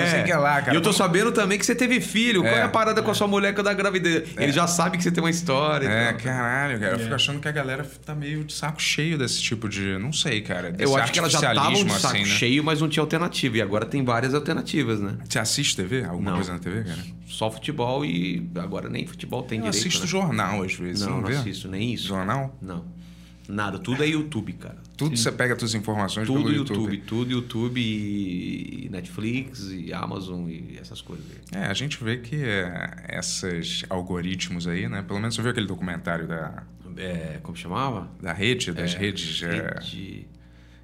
Não 0.00 0.10
sei 0.10 0.22
o 0.22 0.24
que 0.24 0.32
lá, 0.32 0.62
cara. 0.62 0.72
E 0.72 0.76
eu 0.76 0.80
tô 0.80 0.94
sabendo 0.94 1.30
também 1.30 1.58
que 1.58 1.66
você 1.66 1.74
teve 1.74 2.00
filho. 2.00 2.40
Qual 2.40 2.54
é 2.54 2.62
a 2.62 2.64
É. 2.64 2.68
parada 2.68 3.02
com 3.02 3.10
a 3.10 3.14
sua 3.14 3.26
mulher 3.28 3.52
que 3.52 3.60
eu 3.60 3.64
da 3.64 3.74
gravidez? 3.74 4.30
Ele 4.38 4.50
já 4.50 4.66
sabe 4.66 4.96
que 4.96 5.02
você 5.02 5.10
tem 5.10 5.22
uma 5.22 5.28
história. 5.28 5.86
É, 5.86 6.08
então. 6.08 6.20
caralho, 6.20 6.80
cara. 6.80 6.92
Eu 6.94 6.98
fico 6.98 7.14
achando 7.14 7.38
que 7.38 7.46
a 7.46 7.52
galera 7.52 7.86
tá 8.06 8.14
meio 8.14 8.44
de 8.44 8.54
saco 8.54 8.80
cheio 8.80 9.18
desse 9.18 9.42
tipo 9.42 9.68
de. 9.68 9.98
Não 9.98 10.10
sei, 10.10 10.40
cara. 10.40 10.72
Desse 10.72 10.90
Eu 10.90 10.96
acho 10.96 11.12
que 11.12 11.18
elas 11.18 11.32
já 11.32 11.50
estavam 11.52 11.72
de 11.84 11.92
saco 11.92 12.06
assim, 12.14 12.18
né? 12.20 12.24
cheio, 12.24 12.64
mas 12.64 12.80
não 12.80 12.88
tinha 12.88 13.02
alternativa. 13.02 13.58
E 13.58 13.60
agora 13.60 13.84
tem 13.84 14.02
várias 14.02 14.32
alternativas, 14.32 15.00
né? 15.00 15.18
Você 15.28 15.38
assiste 15.38 15.76
TV? 15.76 16.02
Alguma 16.04 16.30
Não. 16.30 16.36
coisa 16.38 16.54
na 16.54 16.58
TV, 16.58 16.82
cara? 16.82 16.98
Só 17.26 17.50
futebol 17.50 18.06
e 18.06 18.48
agora 18.58 18.88
nem 18.88 19.06
futebol 19.06 19.42
tem 19.42 19.58
Eu 19.58 19.64
direito. 19.64 19.80
assisto 19.86 20.00
né? 20.02 20.06
jornal 20.08 20.62
às 20.62 20.72
vezes. 20.74 21.02
Não, 21.04 21.20
Não, 21.20 21.28
não 21.28 21.28
assisto, 21.28 21.68
nem 21.68 21.92
isso. 21.92 22.08
Jornal? 22.08 22.56
Não. 22.62 22.86
Nada. 23.46 23.78
Tudo 23.78 24.02
é 24.02 24.06
YouTube, 24.06 24.54
cara. 24.54 24.78
Tudo 24.96 25.16
você 25.16 25.32
pega 25.32 25.54
as 25.54 25.58
suas 25.58 25.74
informações 25.74 26.26
Tudo 26.26 26.42
pelo 26.44 26.54
YouTube. 26.54 26.78
YouTube. 26.78 26.96
Tudo 27.06 27.30
YouTube 27.32 27.80
e 27.80 28.88
Netflix 28.90 29.68
e 29.72 29.92
Amazon 29.92 30.48
e 30.48 30.78
essas 30.80 31.00
coisas. 31.00 31.24
aí. 31.52 31.62
É, 31.62 31.66
a 31.66 31.74
gente 31.74 32.02
vê 32.02 32.18
que 32.18 32.36
é, 32.44 33.18
esses 33.18 33.84
algoritmos 33.90 34.66
aí, 34.68 34.88
né? 34.88 35.02
Pelo 35.02 35.18
menos 35.18 35.34
você 35.34 35.42
viu 35.42 35.50
aquele 35.50 35.66
documentário 35.66 36.26
da, 36.28 36.62
É, 36.96 37.38
como 37.42 37.56
chamava? 37.56 38.08
da 38.22 38.32
rede, 38.32 38.70
das 38.72 38.94
É, 38.94 38.98
redes. 38.98 39.42
é, 39.42 39.50
Rede- 39.80 40.26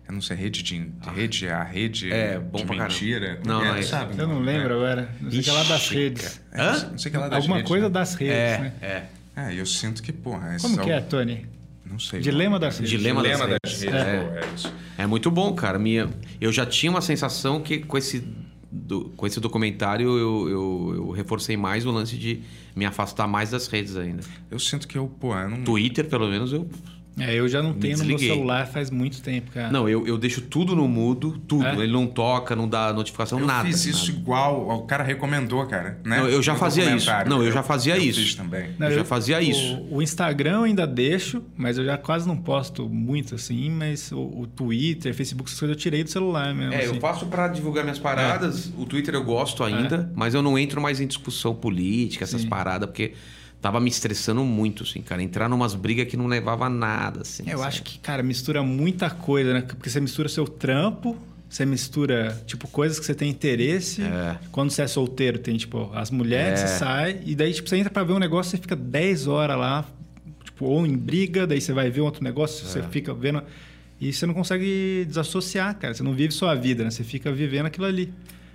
eu 0.09 0.15
não 0.15 0.21
sei, 0.21 0.37
rede 0.37 0.63
de, 0.65 0.77
de 0.87 1.11
rede, 1.11 1.49
a 1.49 1.63
rede 1.63 2.13
É, 2.13 2.37
bom 2.37 2.59
de 2.59 2.65
caramba. 2.65 2.89
mentira. 2.89 3.41
Não, 3.47 3.65
é, 3.65 3.69
não 3.69 3.77
é 3.77 3.83
sabe? 3.83 4.19
Eu 4.19 4.27
não 4.27 4.41
lembro 4.41 4.75
agora. 4.75 5.09
Não 5.21 5.31
sei 5.31 5.39
o 5.39 5.43
que 5.45 5.51
é 5.51 5.53
lá 5.53 5.63
das 5.63 5.83
Ixi, 5.83 5.95
redes. 5.95 6.41
É, 6.51 6.73
não 6.91 6.99
sei- 6.99 7.11
que 7.13 7.17
é 7.17 7.21
lá 7.21 7.29
das 7.29 7.37
Alguma 7.37 7.57
redes, 7.59 7.69
coisa 7.69 7.87
né? 7.87 7.93
das 7.93 8.15
redes, 8.17 8.35
É, 8.37 8.59
né? 8.59 8.73
é. 8.83 9.07
É, 9.37 9.55
eu 9.55 9.65
sinto 9.65 10.03
que, 10.03 10.13
porra, 10.13 10.57
Como 10.61 10.77
que 10.79 10.91
é, 10.91 11.01
Tony? 11.01 11.47
Não 11.91 11.99
sei. 11.99 12.21
Dilema 12.21 12.59
das 12.59 12.79
redes. 12.79 12.91
Dilema 12.91 13.23
das 13.23 13.33
Dilema 13.33 13.51
redes. 13.53 13.81
das 13.81 13.83
redes. 13.83 13.95
É. 14.07 14.21
pô, 14.25 14.35
é 14.35 14.55
isso. 14.55 14.75
É 14.99 15.07
muito 15.07 15.31
bom, 15.31 15.53
cara. 15.55 15.79
Minha, 15.79 16.09
eu 16.41 16.53
já 16.53 16.65
tinha 16.65 16.91
uma 16.91 17.01
sensação 17.01 17.61
que 17.61 17.79
com 17.81 17.99
esse, 17.99 18.25
do- 18.71 19.11
com 19.17 19.27
esse 19.27 19.41
documentário 19.41 20.17
eu, 20.17 20.49
eu, 20.49 20.93
eu 20.97 21.11
reforcei 21.11 21.57
mais 21.57 21.85
o 21.87 21.91
lance 21.91 22.17
de 22.17 22.41
me 22.77 22.85
afastar 22.87 23.27
mais 23.27 23.51
das 23.51 23.67
redes 23.67 23.97
ainda. 23.97 24.23
Eu 24.51 24.59
sinto 24.59 24.87
que 24.87 24.97
eu, 24.97 25.09
pô, 25.09 25.35
eu 25.35 25.51
não. 25.51 25.65
Twitter, 25.65 26.07
pelo 26.09 26.29
menos, 26.29 26.53
eu. 26.53 26.69
É, 27.19 27.35
eu 27.35 27.49
já 27.49 27.63
não 27.63 27.75
Me 27.75 27.81
tenho 27.81 27.99
no 27.99 28.05
meu 28.05 28.17
desliguei. 28.17 28.35
celular 28.37 28.67
faz 28.67 28.91
muito 28.91 29.21
tempo, 29.21 29.51
cara. 29.51 29.71
Não, 29.71 29.89
eu, 29.89 30.07
eu 30.07 30.17
deixo 30.17 30.41
tudo 30.43 30.75
no 30.75 30.89
mudo, 30.89 31.39
tudo. 31.47 31.67
É? 31.67 31.75
Ele 31.75 31.93
não 31.93 32.07
toca, 32.07 32.57
não 32.57 32.69
dá 32.69 32.93
notificação, 32.93 33.39
Eu 33.41 33.47
nada. 33.47 33.67
fiz 33.67 33.85
isso 33.85 34.07
nada. 34.09 34.21
igual, 34.21 34.69
o 34.71 34.83
cara 34.87 35.03
recomendou, 35.05 35.65
cara. 35.67 35.99
Né? 36.05 36.19
Não, 36.19 36.29
eu 36.29 36.43
já 36.43 36.53
No 36.55 36.59
fazia 36.59 36.95
isso. 36.95 37.11
Não, 37.27 37.43
eu 37.43 37.53
já 37.53 37.63
fazia 37.63 37.97
eu 37.97 38.03
isso. 38.03 38.21
Fiz 38.21 38.35
também. 38.35 38.71
Não, 38.79 38.89
eu 38.89 38.95
já 38.99 39.05
fazia 39.05 39.41
isso. 39.43 39.77
O, 39.91 39.97
o 39.97 40.03
Instagram 40.03 40.59
eu 40.59 40.63
ainda 40.65 40.87
deixo, 40.87 41.43
mas 41.57 41.77
eu 41.79 41.85
já 41.85 41.99
quase 41.99 42.27
não 42.27 42.37
posto 42.37 42.89
muito 42.89 43.35
assim. 43.35 43.69
Mas 43.71 44.11
o, 44.13 44.21
o 44.21 44.47
Twitter, 44.47 45.13
Facebook, 45.15 45.51
essas 45.51 45.61
coisas 45.61 45.77
eu 45.77 45.81
tirei 45.81 46.03
do 46.05 46.11
celular 46.11 46.55
mesmo. 46.55 46.73
É, 46.73 46.85
assim. 46.85 46.95
eu 46.95 47.01
faço 47.01 47.27
pra 47.27 47.49
divulgar 47.49 47.85
minhas 47.85 47.99
paradas. 47.99 48.73
O 48.79 48.87
Twitter 48.87 49.15
eu 49.15 49.25
gosto 49.25 49.63
ainda, 49.63 50.11
mas 50.15 50.33
eu 50.35 50.43
não 50.43 50.59
entro 50.59 50.81
mais 50.81 51.01
em 51.01 51.07
discussão 51.07 51.55
política, 51.55 52.25
essas 52.25 52.43
Sim. 52.43 52.49
paradas, 52.49 52.89
porque 52.89 53.13
tava 53.61 53.81
me 53.81 53.89
estressando 53.91 54.43
muito, 54.45 54.83
assim, 54.85 55.03
cara. 55.03 55.23
Entrar 55.23 55.49
numas 55.49 55.75
brigas 55.75 56.07
que 56.09 56.17
não 56.17 56.27
levava 56.27 56.67
a 56.67 56.71
nada, 56.71 57.23
assim. 57.23 57.43
É, 57.47 57.55
eu 57.55 57.59
sabe? 57.59 57.69
acho 57.69 57.83
que, 57.83 57.99
cara, 57.99 58.23
mistura 58.23 58.63
muita 58.63 59.11
coisa, 59.11 59.53
né? 59.53 59.61
Porque 59.63 59.89
você 59.91 60.01
mistura 60.01 60.29
seu 60.29 60.47
trampo, 60.47 61.17
você 61.49 61.67
mistura, 61.67 62.41
tipo, 62.47 62.67
coisas 62.69 62.99
que 62.99 63.05
você 63.05 63.15
tem 63.15 63.29
interesse. 63.29 64.03
É. 64.03 64.39
Quando 64.53 64.71
você 64.71 64.83
é 64.83 64.87
solteiro, 64.87 65.39
tem, 65.39 65.57
tipo, 65.57 65.91
as 65.95 66.11
mulheres, 66.11 66.61
É. 66.61 66.67
você 66.67 66.79
sai, 66.79 67.21
e 67.27 67.35
daí, 67.35 67.53
tipo, 67.53 67.69
você 67.69 67.77
entra 67.77 67.91
pra 67.91 68.03
ver 68.05 68.13
um 68.13 68.19
negócio, 68.19 68.51
você 68.53 68.57
fica 68.57 68.77
10 68.77 69.27
horas 69.27 69.59
lá, 69.59 69.85
tipo, 70.45 70.65
ou 70.67 70.87
em 70.87 70.97
briga, 70.97 71.47
daí 71.47 71.61
você 71.61 71.73
vai 71.73 71.91
ver 71.91 72.01
um 72.01 72.05
outro 72.05 72.23
negócio, 72.25 72.65
É. 72.65 72.69
você 72.69 72.83
fica 72.85 73.13
vendo. 73.13 73.43
E 74.01 74.13
você 74.13 74.25
não 74.25 74.33
consegue 74.33 75.05
desassociar, 75.07 75.77
cara. 75.79 75.93
Você 75.93 76.03
não 76.03 76.15
vive 76.15 76.33
sua 76.33 76.55
vida, 76.55 76.83
né? 76.83 76.91
Você 76.91 77.05
fica 77.05 77.31
vivendo 77.31 77.67
aquilo 77.67 77.85
ali. 77.85 78.11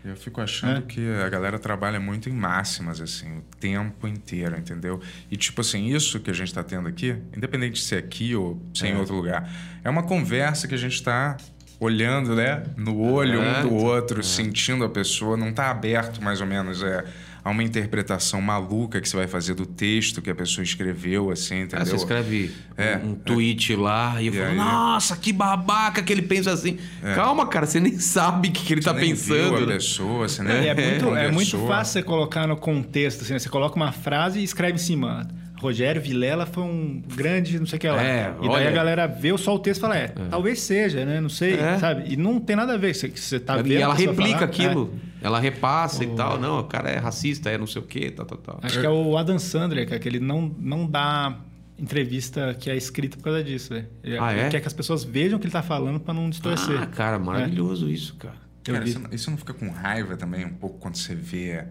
Eu 0.06 0.15
fico 0.15 0.40
achando 0.40 0.77
É. 0.80 0.82
que 0.82 1.02
a 1.26 1.27
galera 1.30 1.57
trabalha 1.57 1.99
muito 1.99 2.30
em 2.30 2.32
máximas, 2.34 3.02
assim, 3.02 3.38
o 3.40 3.41
tempo 3.60 4.07
inteiro, 4.07 4.56
entendeu? 4.57 5.02
E, 5.32 5.36
tipo 5.36 5.61
assim, 5.61 5.88
isso 5.88 6.19
que 6.19 6.30
a 6.30 6.34
gente 6.34 6.53
tá 6.53 6.64
tendo 6.64 6.88
aqui, 6.88 7.15
independente 7.36 7.73
de 7.73 7.82
ser 7.82 7.95
aqui 7.98 8.36
ou 8.36 8.61
ser 8.73 8.88
em 8.88 8.95
outro 8.98 9.15
lugar, 9.15 9.49
é 9.84 9.90
uma 9.90 10.03
conversa 10.03 10.68
que 10.68 10.76
a 10.76 10.77
gente 10.77 11.02
tá 11.02 11.38
olhando, 11.80 12.36
né, 12.36 12.64
no 12.77 12.99
olho 13.02 13.41
É, 13.41 13.60
um 13.60 13.68
do 13.68 13.73
outro, 13.76 14.23
sentindo 14.23 14.86
a 14.86 14.90
pessoa, 14.90 15.36
não 15.36 15.52
tá 15.52 15.69
aberto, 15.72 16.22
mais 16.23 16.40
ou 16.40 16.48
menos, 16.48 16.82
é 16.84 17.03
a 17.46 17.52
uma 17.52 17.62
interpretação 17.62 18.42
maluca 18.42 19.00
que 19.00 19.08
você 19.08 19.16
vai 19.16 19.28
fazer 19.28 19.54
do 19.54 19.68
texto 19.68 20.20
que 20.20 20.32
a 20.32 20.36
pessoa 20.36 20.64
escreveu, 20.64 21.30
assim, 21.30 21.58
Ah, 21.58 21.62
entendeu? 21.62 21.86
você 21.86 21.96
escreve 21.96 22.52
É, 22.76 22.98
um, 22.98 23.12
um 23.12 23.14
tweet 23.16 23.76
lá 23.76 24.20
e 24.20 24.26
eu 24.28 24.34
E 24.34 24.38
falo, 24.38 24.50
aí? 24.50 24.56
nossa, 24.58 25.16
que 25.16 25.32
babaca 25.32 26.02
que 26.02 26.12
ele 26.12 26.24
pensa 26.24 26.52
assim. 26.52 26.80
Calma, 27.14 27.46
cara, 27.46 27.68
você 27.68 27.80
nem 27.80 27.94
sabe 28.00 28.50
o 28.50 28.52
que, 28.52 28.66
que 28.66 28.74
ele 28.74 28.82
Você 28.82 28.90
tá 28.90 28.94
nem 29.00 29.12
pensando. 29.12 29.36
viu 29.50 29.58
a 29.58 29.60
né? 29.68 29.74
pessoa, 29.76 30.28
você 30.28 30.42
É, 30.42 30.44
nem 30.46 30.70
é 30.70 30.74
muito, 30.74 31.16
é 31.16 31.32
muito 31.32 31.58
fácil 31.68 31.94
você 31.94 32.02
colocar 32.04 32.48
no 32.48 32.58
contexto, 32.58 33.22
assim, 33.22 33.34
né? 33.34 33.38
Você 33.40 33.48
coloca 33.48 33.76
uma 33.76 33.92
frase 33.92 34.40
e 34.40 34.44
escreve 34.44 34.74
em 34.74 34.78
cima. 34.80 35.28
Rogério 35.58 36.02
Vilela 36.02 36.46
foi 36.46 36.64
um 36.64 37.02
grande 37.16 37.58
não 37.60 37.66
sei 37.68 37.78
o 37.78 37.80
que 37.80 37.88
lá. 37.88 38.04
É, 38.04 38.34
e 38.42 38.48
daí 38.48 38.50
olha. 38.50 38.70
a 38.70 38.72
galera 38.72 39.08
vê 39.08 39.36
só 39.38 39.56
o 39.56 39.60
texto 39.60 39.80
e 39.80 39.82
fala, 39.82 39.98
é, 39.98 40.08
talvez 40.30 40.60
seja, 40.62 41.06
né? 41.06 41.22
Não 41.22 41.30
sei, 41.30 41.54
É. 41.60 41.78
sabe? 41.80 42.12
E 42.12 42.18
não 42.18 42.40
tem 42.40 42.56
nada 42.56 42.74
a 42.74 42.78
ver 42.78 42.94
com 43.00 43.08
que 43.08 43.20
você 43.20 43.40
tá 43.40 43.56
vendo. 43.58 43.72
e 43.72 43.76
ela 43.78 43.94
replica 43.94 44.32
falar. 44.40 44.46
aquilo. 44.46 44.94
Ela 45.26 45.39
repassa 45.39 46.03
e 46.03 46.07
tal. 46.15 46.39
Não, 46.39 46.60
o 46.60 46.64
cara 46.65 46.89
é 46.89 46.97
racista, 46.97 47.49
é 47.49 47.57
não 47.57 47.65
sei 47.68 47.81
o 47.81 47.85
quê, 47.85 48.11
tal, 48.11 48.26
tal, 48.26 48.38
tal. 48.38 48.60
É. 48.61 48.68
Acho 48.68 48.80
que 48.80 48.85
é 48.85 48.89
o 48.89 49.18
Adam 49.18 49.39
Sandler, 49.39 49.88
cara, 49.88 49.99
que 49.99 50.07
ele 50.07 50.19
não, 50.19 50.53
não 50.60 50.85
dá 50.85 51.38
entrevista 51.77 52.53
que 52.60 52.69
é 52.69 52.76
escrita 52.77 53.18
por 53.18 53.23
causa 53.23 53.43
disso, 53.43 53.73
velho. 53.73 53.88
Ele, 54.03 54.18
Ah, 54.18 54.31
ele 54.31 54.41
é? 54.41 54.49
quer 54.49 54.61
que 54.61 54.68
as 54.68 54.73
pessoas 54.73 55.03
vejam 55.03 55.38
o 55.38 55.39
que 55.39 55.45
ele 55.47 55.52
tá 55.53 55.64
falando 55.64 55.99
pra 55.99 56.14
não 56.14 56.30
distorcer. 56.30 56.80
Ah, 56.81 56.85
cara, 56.85 57.18
maravilhoso 57.19 57.89
isso, 57.89 58.15
cara. 58.15 58.35
Cara, 58.64 58.84
isso, 58.88 59.02
isso 59.11 59.30
não 59.31 59.38
fica 59.38 59.53
com 59.53 59.69
raiva 59.69 60.15
também 60.15 60.45
um 60.45 60.53
pouco 60.53 60.77
quando 60.80 60.95
você 60.95 61.14
vê 61.14 61.65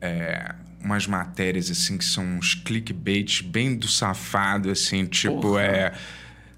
é, 0.00 0.54
umas 0.84 1.06
matérias 1.06 1.70
assim 1.70 1.96
que 1.98 2.04
são 2.04 2.24
uns 2.24 2.54
clickbait 2.54 3.42
bem 3.42 3.76
do 3.76 3.88
safado, 3.88 4.70
assim, 4.70 5.04
tipo, 5.06 5.40
Porra. 5.40 5.62
é. 5.62 5.92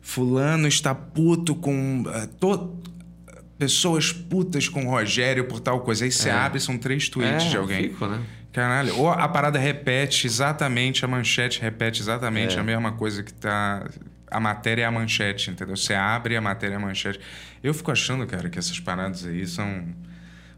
Fulano 0.02 0.66
está 0.66 0.94
puto 0.94 1.54
com. 1.54 2.04
é, 2.14 2.26
to- 2.26 2.79
pessoas 3.60 4.10
putas 4.10 4.66
com 4.70 4.86
o 4.86 4.90
Rogério 4.90 5.44
por 5.44 5.60
tal 5.60 5.80
coisa. 5.82 6.06
Aí 6.06 6.10
você 6.10 6.30
abre, 6.30 6.58
são 6.58 6.78
três 6.78 7.10
tweets 7.10 7.44
é, 7.44 7.48
de 7.50 7.56
alguém. 7.58 7.90
Fico, 7.90 8.06
né? 8.06 8.22
Caralho, 8.50 8.96
ou 8.96 9.10
a 9.10 9.28
parada 9.28 9.58
repete 9.58 10.26
exatamente, 10.26 11.04
a 11.04 11.08
manchete 11.08 11.60
repete 11.60 12.00
exatamente 12.00 12.56
É. 12.56 12.60
a 12.60 12.64
mesma 12.64 12.92
coisa 12.92 13.22
que 13.22 13.32
tá. 13.34 13.86
A 14.30 14.40
matéria 14.40 14.84
é 14.84 14.86
a 14.86 14.90
manchete, 14.90 15.50
entendeu? 15.50 15.76
Você 15.76 15.92
abre 15.92 16.36
a 16.36 16.40
matéria 16.40 16.74
é 16.74 16.76
a 16.76 16.80
manchete. 16.80 17.20
Eu 17.62 17.74
fico 17.74 17.92
achando, 17.92 18.26
cara, 18.26 18.48
que 18.48 18.58
essas 18.58 18.80
paradas 18.80 19.26
aí 19.26 19.46
são 19.46 19.84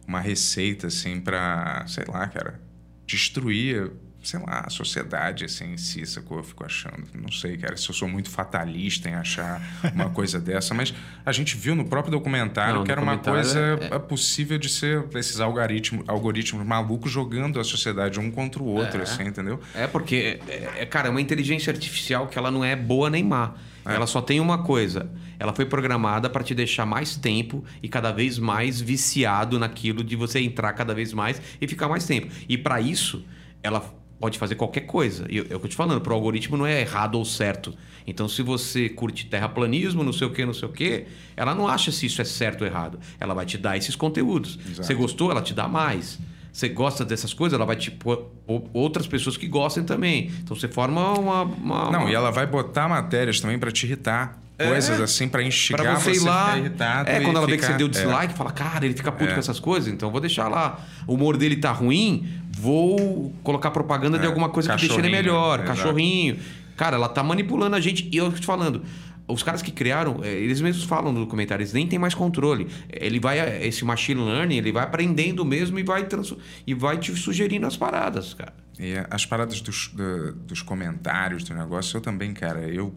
uma 0.06 0.20
receita, 0.20 0.86
assim, 0.86 1.20
pra, 1.20 1.84
sei 1.88 2.04
lá, 2.06 2.28
cara, 2.28 2.60
destruir, 3.06 3.90
sei 4.22 4.38
lá, 4.40 4.62
a 4.66 4.70
sociedade, 4.70 5.44
assim, 5.44 5.72
em 5.72 5.76
si, 5.76 6.06
sacou? 6.06 6.38
Eu 6.38 6.44
fico 6.44 6.64
achando. 6.64 7.04
Não 7.14 7.30
sei, 7.32 7.56
cara, 7.56 7.76
se 7.76 7.88
eu 7.88 7.94
sou 7.94 8.08
muito 8.08 8.30
fatalista 8.30 9.08
em 9.08 9.14
achar 9.14 9.60
uma 9.94 10.08
coisa 10.10 10.38
dessa, 10.40 10.72
mas 10.74 10.94
a 11.26 11.32
gente 11.32 11.56
viu 11.56 11.74
no 11.74 11.84
próprio 11.84 12.12
documentário 12.12 12.76
Não, 12.76 12.84
que 12.84 12.92
era 12.92 13.00
uma 13.00 13.18
coisa 13.18 13.58
é- 13.90 13.94
é 13.96 13.98
possível 13.98 14.58
de 14.58 14.68
ser 14.68 15.04
esses 15.14 15.40
algoritmos, 15.40 16.04
algoritmos 16.08 16.64
malucos 16.66 17.10
jogando 17.10 17.58
a 17.58 17.64
sociedade 17.64 18.20
um 18.20 18.30
contra 18.30 18.62
o 18.62 18.66
outro, 18.66 19.00
É. 19.00 19.02
assim, 19.02 19.24
entendeu? 19.24 19.60
É 19.74 19.86
porque, 19.86 20.40
é, 20.48 20.72
é, 20.82 20.86
cara, 20.86 21.08
é 21.08 21.10
uma 21.10 21.20
inteligência 21.20 21.70
artificial 21.72 22.26
que 22.28 22.38
ela 22.38 22.50
não 22.50 22.64
é 22.64 22.76
boa 22.76 23.10
nem 23.10 23.24
má. 23.24 23.54
Ela 23.84 24.06
só 24.06 24.20
tem 24.22 24.38
uma 24.38 24.62
coisa. 24.62 25.10
Ela 25.40 25.52
foi 25.52 25.64
programada 25.66 26.30
para 26.30 26.44
te 26.44 26.54
deixar 26.54 26.86
mais 26.86 27.16
tempo 27.16 27.64
e 27.82 27.88
cada 27.88 28.12
vez 28.12 28.38
mais 28.38 28.80
viciado 28.80 29.58
naquilo 29.58 30.04
de 30.04 30.14
você 30.14 30.38
entrar 30.38 30.72
cada 30.74 30.94
vez 30.94 31.12
mais 31.12 31.42
e 31.60 31.66
ficar 31.66 31.88
mais 31.88 32.06
tempo. 32.06 32.28
E 32.48 32.56
para 32.56 32.80
isso, 32.80 33.24
ela 33.60 33.80
pode 34.22 34.38
fazer 34.38 34.54
qualquer 34.54 34.82
coisa. 34.82 35.26
E 35.28 35.36
eu- 35.38 35.46
é 35.50 35.56
o 35.56 35.58
que 35.58 35.66
eu 35.66 35.70
te 35.70 35.74
falando, 35.74 36.00
pro 36.00 36.14
algoritmo 36.14 36.56
não 36.56 36.64
é 36.64 36.80
errado 36.80 37.16
ou 37.16 37.24
certo. 37.24 37.74
Então, 38.06 38.28
se 38.28 38.40
você 38.40 38.88
curte 38.88 39.26
terraplanismo, 39.26 40.04
não 40.04 40.12
sei 40.12 40.28
o 40.28 40.30
que, 40.30 40.46
não 40.46 40.54
sei 40.54 40.68
o 40.68 40.72
que, 40.72 41.06
ela 41.36 41.56
não 41.56 41.66
acha 41.66 41.90
se 41.90 42.06
isso 42.06 42.22
é 42.22 42.24
certo 42.24 42.60
ou 42.62 42.66
errado. 42.68 43.00
Ela 43.18 43.34
vai 43.34 43.44
te 43.44 43.58
dar 43.58 43.76
esses 43.76 43.96
conteúdos. 43.96 44.60
Exato. 44.64 44.84
Você 44.86 44.94
gostou, 44.94 45.30
ela 45.32 45.42
te 45.42 45.52
dá 45.52 45.66
mais. 45.66 46.20
Você 46.52 46.68
gosta 46.68 47.04
dessas 47.04 47.32
coisas, 47.34 47.56
ela 47.56 47.64
vai 47.66 47.74
te 47.76 47.90
pôr 47.90 48.30
outras 48.72 49.06
pessoas 49.08 49.36
que 49.36 49.48
gostem 49.48 49.82
também. 49.82 50.30
Então 50.44 50.54
você 50.56 50.68
forma 50.68 51.18
uma. 51.18 51.42
uma- 51.42 51.90
Não, 51.90 52.00
uma- 52.02 52.10
e 52.10 52.14
ela 52.14 52.30
vai 52.30 52.46
botar 52.46 52.88
matérias 52.88 53.40
também 53.40 53.58
pra 53.58 53.72
te 53.72 53.86
irritar. 53.86 54.40
Coisas 54.58 55.00
assim 55.00 55.28
pra 55.28 55.42
instigar 55.42 55.82
Pra 55.82 55.94
você 55.96 56.12
ir 56.12 56.20
lá. 56.20 56.52
ficar. 56.62 57.08
É, 57.08 57.20
quando 57.20 57.36
ela 57.36 57.46
vê 57.46 57.52
que 57.56 57.62
ficar- 57.62 57.72
você 57.72 57.78
deu 57.78 57.86
é. 57.86 57.90
dislike, 57.90 58.34
fala, 58.34 58.52
cara, 58.52 58.84
ele 58.84 58.94
fica 58.94 59.10
puto 59.10 59.30
É. 59.30 59.34
com 59.34 59.40
essas 59.40 59.58
coisas, 59.58 59.92
então 59.92 60.10
vou 60.10 60.20
deixar 60.20 60.46
lá. 60.48 60.80
O 61.06 61.14
humor 61.14 61.36
dele 61.36 61.56
tá 61.56 61.72
ruim, 61.72 62.28
vou 62.56 63.32
colocar 63.42 63.70
propaganda 63.70 64.18
de 64.18 64.24
É, 64.24 64.28
alguma 64.28 64.48
coisa 64.48 64.74
que 64.76 64.86
deixa 64.86 64.98
ele 65.00 65.08
melhor. 65.10 65.64
Cachorrinho. 65.64 66.38
Cara, 66.76 66.96
ela 66.96 67.08
tá 67.08 67.22
manipulando 67.22 67.74
a 67.76 67.80
gente. 67.80 68.08
E 68.12 68.16
eu 68.16 68.30
tô 68.30 68.38
te 68.38 68.46
falando. 68.46 68.82
Os 69.28 69.42
caras 69.42 69.62
que 69.62 69.70
criaram, 69.70 70.20
eh, 70.22 70.28
eles 70.32 70.60
mesmos 70.60 70.84
falam 70.84 71.12
no 71.12 71.20
documentário, 71.20 71.62
eles 71.62 71.72
nem 71.72 71.86
têm 71.86 71.98
mais 71.98 72.12
controle. 72.14 72.66
Ele 72.90 73.18
vai, 73.20 73.38
esse 73.66 73.84
machine 73.84 74.20
learning, 74.20 74.56
ele 74.56 74.72
vai 74.72 74.82
aprendendo 74.82 75.44
mesmo 75.44 75.78
e 75.78 75.82
vai, 75.82 76.04
trans- 76.06 76.34
e 76.66 76.74
vai 76.74 76.98
te 76.98 77.14
sugerindo 77.16 77.66
as 77.66 77.76
paradas, 77.76 78.34
cara. 78.34 78.52
E 78.78 78.94
as 79.10 79.24
paradas 79.24 79.60
dos, 79.60 79.88
do- 79.94 80.32
dos 80.32 80.60
comentários 80.60 81.44
do 81.44 81.54
negócio, 81.54 81.96
eu 81.96 82.00
também, 82.00 82.34
cara, 82.34 82.60
eu 82.62 82.92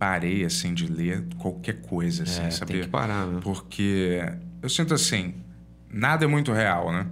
parei, 0.00 0.46
assim, 0.46 0.72
de 0.72 0.86
ler 0.86 1.22
qualquer 1.36 1.82
coisa, 1.82 2.22
assim, 2.22 2.40
É, 2.44 2.50
sabia? 2.50 2.76
tem 2.76 2.84
que 2.84 2.88
parar, 2.88 3.26
né? 3.26 3.40
Porque 3.42 4.18
eu 4.62 4.68
sinto 4.70 4.94
assim, 4.94 5.34
nada 5.92 6.24
é 6.24 6.28
muito 6.28 6.52
real, 6.52 6.90
né? 6.90 7.06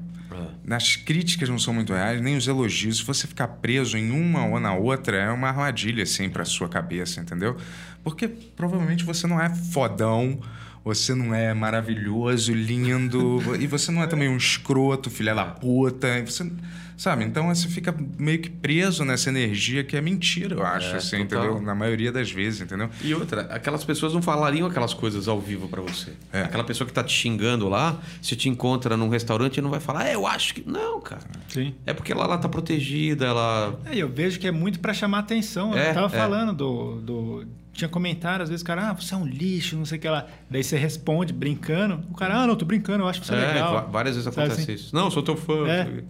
As 0.71 0.97
críticas 0.97 1.49
não 1.49 1.59
são 1.59 1.73
muito 1.73 1.93
reais, 1.93 2.21
nem 2.21 2.37
os 2.37 2.47
elogios. 2.47 2.99
Se 2.99 3.05
você 3.05 3.27
ficar 3.27 3.49
preso 3.49 3.97
em 3.97 4.11
uma 4.11 4.47
ou 4.47 4.61
na 4.61 4.75
outra, 4.75 5.17
é 5.17 5.31
uma 5.31 5.49
armadilha, 5.49 6.03
assim, 6.03 6.29
pra 6.29 6.45
sua 6.45 6.69
cabeça, 6.69 7.21
entendeu? 7.21 7.57
Porque 8.03 8.29
provavelmente 8.29 9.05
você 9.05 9.27
não 9.27 9.41
é 9.41 9.49
fodão 9.55 10.39
você 10.85 11.15
não 11.15 11.35
é 11.35 11.53
maravilhoso, 11.53 12.53
lindo, 12.55 13.43
e 13.61 13.67
você 13.67 13.93
não 13.93 14.03
é 14.03 14.07
também 14.07 14.27
um 14.29 14.39
escroto, 14.39 15.11
filha 15.11 15.35
da 15.35 15.45
puta, 15.45 16.19
e 16.19 16.23
você, 16.23 16.51
sabe? 16.99 17.25
Então 17.25 17.47
você 17.47 17.67
fica 17.69 17.95
meio 18.19 18.39
que 18.41 18.51
preso 18.51 19.03
nessa 19.07 19.31
energia 19.31 19.83
que 19.83 19.97
é 19.97 20.01
mentira, 20.03 20.55
eu 20.57 20.63
acho, 20.67 20.95
É, 20.95 20.97
assim, 20.99 21.25
total. 21.25 21.45
entendeu? 21.45 21.63
Na 21.63 21.75
maioria 21.75 22.13
das 22.13 22.31
vezes, 22.31 22.61
entendeu? 22.61 22.91
E 23.03 23.15
outra, 23.15 23.43
aquelas 23.43 23.83
pessoas 23.85 24.13
não 24.13 24.21
falariam 24.21 24.67
aquelas 24.67 24.93
coisas 24.93 25.29
ao 25.29 25.41
vivo 25.41 25.69
pra 25.69 25.81
você. 25.81 26.13
É. 26.33 26.43
Aquela 26.43 26.65
pessoa 26.65 26.87
que 26.87 26.93
tá 26.93 27.03
te 27.03 27.13
xingando 27.15 27.67
lá, 27.69 27.99
se 28.21 28.37
te 28.37 28.49
encontra 28.51 28.97
num 28.97 29.09
restaurante, 29.09 29.61
não 29.63 29.71
vai 29.71 29.81
falar, 29.81 30.07
é, 30.09 30.15
eu 30.15 30.27
acho 30.27 30.53
que. 30.55 30.69
Não, 30.69 31.01
cara. 31.01 31.23
Sim. 31.49 31.75
É 31.87 31.95
porque 31.95 32.13
ela, 32.13 32.25
ela 32.25 32.37
tá 32.37 32.49
protegida, 32.49 33.25
ela. 33.25 33.79
É, 33.87 33.97
eu 33.97 34.09
vejo 34.09 34.39
que 34.39 34.47
é 34.47 34.53
muito 34.53 34.81
pra 34.81 34.93
chamar 34.93 35.21
atenção. 35.21 35.75
É, 35.75 35.91
eu 35.91 35.95
tava 35.95 36.15
é. 36.15 36.19
falando 36.19 36.53
do, 36.53 37.01
do. 37.01 37.47
Tinha 37.73 37.89
comentário, 37.89 38.43
às 38.43 38.49
vezes 38.49 38.61
o 38.63 38.67
cara, 38.67 38.91
ah, 38.91 38.93
você 38.93 39.15
é 39.15 39.17
um 39.17 39.25
lixo, 39.25 39.77
não 39.77 39.85
sei 39.85 39.99
o 39.99 40.01
que 40.01 40.09
lá. 40.09 40.27
Daí 40.51 40.65
você 40.65 40.77
responde 40.77 41.33
brincando. 41.33 42.01
O 42.11 42.15
cara, 42.17 42.43
ah, 42.43 42.47
não, 42.49 42.57
tô 42.57 42.65
brincando, 42.65 43.05
eu 43.05 43.09
acho 43.09 43.25
você 43.25 43.33
É, 43.35 43.53
legal. 43.53 43.73
va- 43.73 43.81
várias 43.83 44.17
vezes 44.17 44.27
acontece 44.27 44.63
assim? 44.63 44.73
isso. 44.73 44.93
Não, 44.93 45.05
eu 45.05 45.11
sou 45.13 45.23
teu 45.23 45.37
fã. 45.37 45.65
É. 45.69 46.03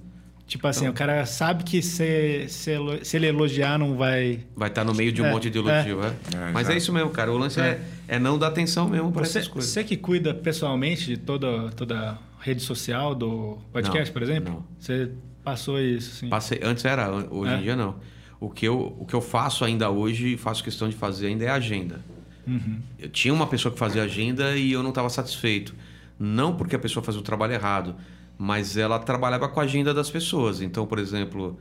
Tipo 0.49 0.66
assim, 0.66 0.81
Então- 0.87 0.93
o 0.93 0.97
cara 0.97 1.25
sabe 1.27 1.62
que 1.62 1.83
se, 1.83 2.47
se, 2.49 2.73
se 3.03 3.16
ele 3.16 3.27
elogiar, 3.27 3.79
não 3.79 3.97
vai. 3.97 4.41
Vai 4.57 4.69
estar 4.70 4.83
no 4.83 4.95
meio 4.95 5.12
de 5.12 5.20
um 5.23 5.27
É, 5.27 5.31
monte 5.31 5.51
de 5.51 5.59
elogio, 5.59 6.03
é. 6.03 6.07
É, 6.09 6.51
Mas 6.53 6.62
exato. 6.62 6.73
é 6.73 6.77
isso 6.79 6.93
mesmo, 6.93 7.11
cara. 7.11 7.31
O 7.31 7.37
lance 7.37 7.61
é, 7.61 7.81
é 8.09 8.19
não 8.19 8.39
dar 8.39 8.47
atenção 8.49 8.89
mesmo 8.89 9.11
Você, 9.11 9.39
essas 9.39 9.47
coisas. 9.49 9.70
você 9.70 9.85
que 9.85 9.95
cuida 9.97 10.33
pessoalmente 10.33 11.05
de 11.05 11.16
toda, 11.19 11.69
toda 11.73 12.12
a 12.12 12.19
rede 12.43 12.62
social 12.62 13.15
do 13.15 13.59
podcast, 13.73 14.07
Não, 14.07 14.12
por 14.15 14.23
exemplo? 14.23 14.55
não. 14.55 14.65
Você 14.79 15.11
passou 15.45 15.79
isso, 15.79 16.12
assim. 16.16 16.29
Passei, 16.31 16.59
antes 16.62 16.83
era, 16.85 17.11
hoje 17.31 17.53
É? 17.53 17.57
em 17.59 17.62
dia 17.62 17.77
não. 17.77 17.97
O 18.41 18.49
que, 18.49 18.66
eu, 18.66 18.97
o 18.99 19.05
que 19.05 19.12
eu 19.15 19.20
faço 19.20 19.66
ainda 19.66 19.91
hoje, 19.91 20.39
faço 20.39 20.65
questão 20.65 20.89
de 20.89 20.97
fazer 20.97 21.27
ainda 21.27 21.45
é 21.45 21.51
agenda. 21.51 22.01
Uhum. 22.47 22.79
Eu 22.99 23.11
tinha 23.11 23.35
uma 23.35 23.47
pessoa 23.47 23.70
que 23.70 23.79
fazia 23.79 24.03
agenda 24.03 24.57
e 24.57 24.73
eu 24.73 24.83
não 24.83 24.89
estava 24.91 25.11
satisfeito. 25.11 25.75
Não 26.19 26.57
porque 26.57 26.75
a 26.75 26.79
pessoa 26.79 27.05
fazia 27.05 27.20
o 27.20 27.25
trabalho 27.25 27.53
errado, 27.53 27.95
mas 28.39 28.77
ela 28.77 29.01
trabalhava 29.01 29.48
com 29.48 29.59
a 29.59 29.65
agenda 29.65 29.93
das 29.93 30.09
pessoas. 30.09 30.60
Então, 30.60 30.86
por 30.86 31.01
exemplo, 31.01 31.59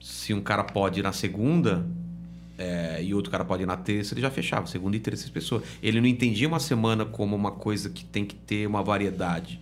se 0.00 0.32
um 0.32 0.40
cara 0.40 0.64
pode 0.64 1.00
ir 1.00 1.02
na 1.02 1.12
segunda 1.12 1.86
é, 2.56 3.02
e 3.02 3.12
outro 3.14 3.30
cara 3.30 3.44
pode 3.44 3.62
ir 3.62 3.66
na 3.66 3.76
terça, 3.76 4.14
ele 4.14 4.22
já 4.22 4.30
fechava, 4.30 4.66
segunda 4.66 4.96
e 4.96 5.00
terça 5.00 5.30
pessoas. 5.30 5.62
Ele 5.82 6.00
não 6.00 6.08
entendia 6.08 6.48
uma 6.48 6.58
semana 6.58 7.04
como 7.04 7.36
uma 7.36 7.50
coisa 7.50 7.90
que 7.90 8.04
tem 8.04 8.24
que 8.24 8.34
ter 8.34 8.66
uma 8.66 8.82
variedade. 8.82 9.60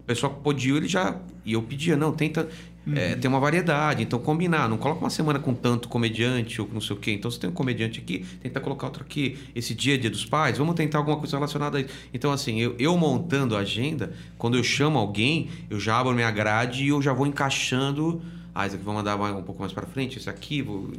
A 0.00 0.02
pessoa 0.04 0.32
que 0.32 0.40
podia, 0.40 0.76
ele 0.76 0.86
já. 0.86 1.20
E 1.44 1.54
eu 1.54 1.62
pedia, 1.62 1.96
não, 1.96 2.12
tenta 2.12 2.48
é, 2.94 3.16
ter 3.16 3.28
uma 3.28 3.40
variedade. 3.40 4.02
Então, 4.02 4.18
combinar. 4.18 4.68
Não 4.68 4.76
coloca 4.76 5.00
uma 5.00 5.10
semana 5.10 5.38
com 5.38 5.54
tanto 5.54 5.88
comediante 5.88 6.60
ou 6.60 6.68
não 6.72 6.80
sei 6.80 6.96
o 6.96 6.98
quê. 6.98 7.12
Então, 7.12 7.30
se 7.30 7.40
tem 7.40 7.50
um 7.50 7.52
comediante 7.52 8.00
aqui, 8.00 8.24
tenta 8.40 8.60
colocar 8.60 8.86
outro 8.86 9.02
aqui. 9.02 9.38
Esse 9.54 9.74
dia 9.74 9.94
é 9.94 9.96
dia 9.96 10.10
dos 10.10 10.24
pais, 10.24 10.58
vamos 10.58 10.74
tentar 10.74 10.98
alguma 10.98 11.16
coisa 11.16 11.36
relacionada 11.36 11.78
a 11.78 11.80
isso. 11.80 11.90
Então, 12.12 12.30
assim, 12.30 12.60
eu, 12.60 12.74
eu 12.78 12.96
montando 12.96 13.56
a 13.56 13.60
agenda, 13.60 14.12
quando 14.38 14.56
eu 14.56 14.64
chamo 14.64 14.98
alguém, 14.98 15.48
eu 15.68 15.80
já 15.80 15.98
abro 15.98 16.12
minha 16.14 16.30
grade 16.30 16.84
e 16.84 16.88
eu 16.88 17.00
já 17.02 17.12
vou 17.12 17.26
encaixando. 17.26 18.22
Ah, 18.54 18.66
esse 18.66 18.76
aqui 18.76 18.84
vou 18.84 18.94
mandar 18.94 19.16
um 19.16 19.42
pouco 19.42 19.60
mais 19.60 19.72
para 19.72 19.86
frente, 19.86 20.18
esse 20.18 20.30
aqui, 20.30 20.62
vou, 20.62 20.90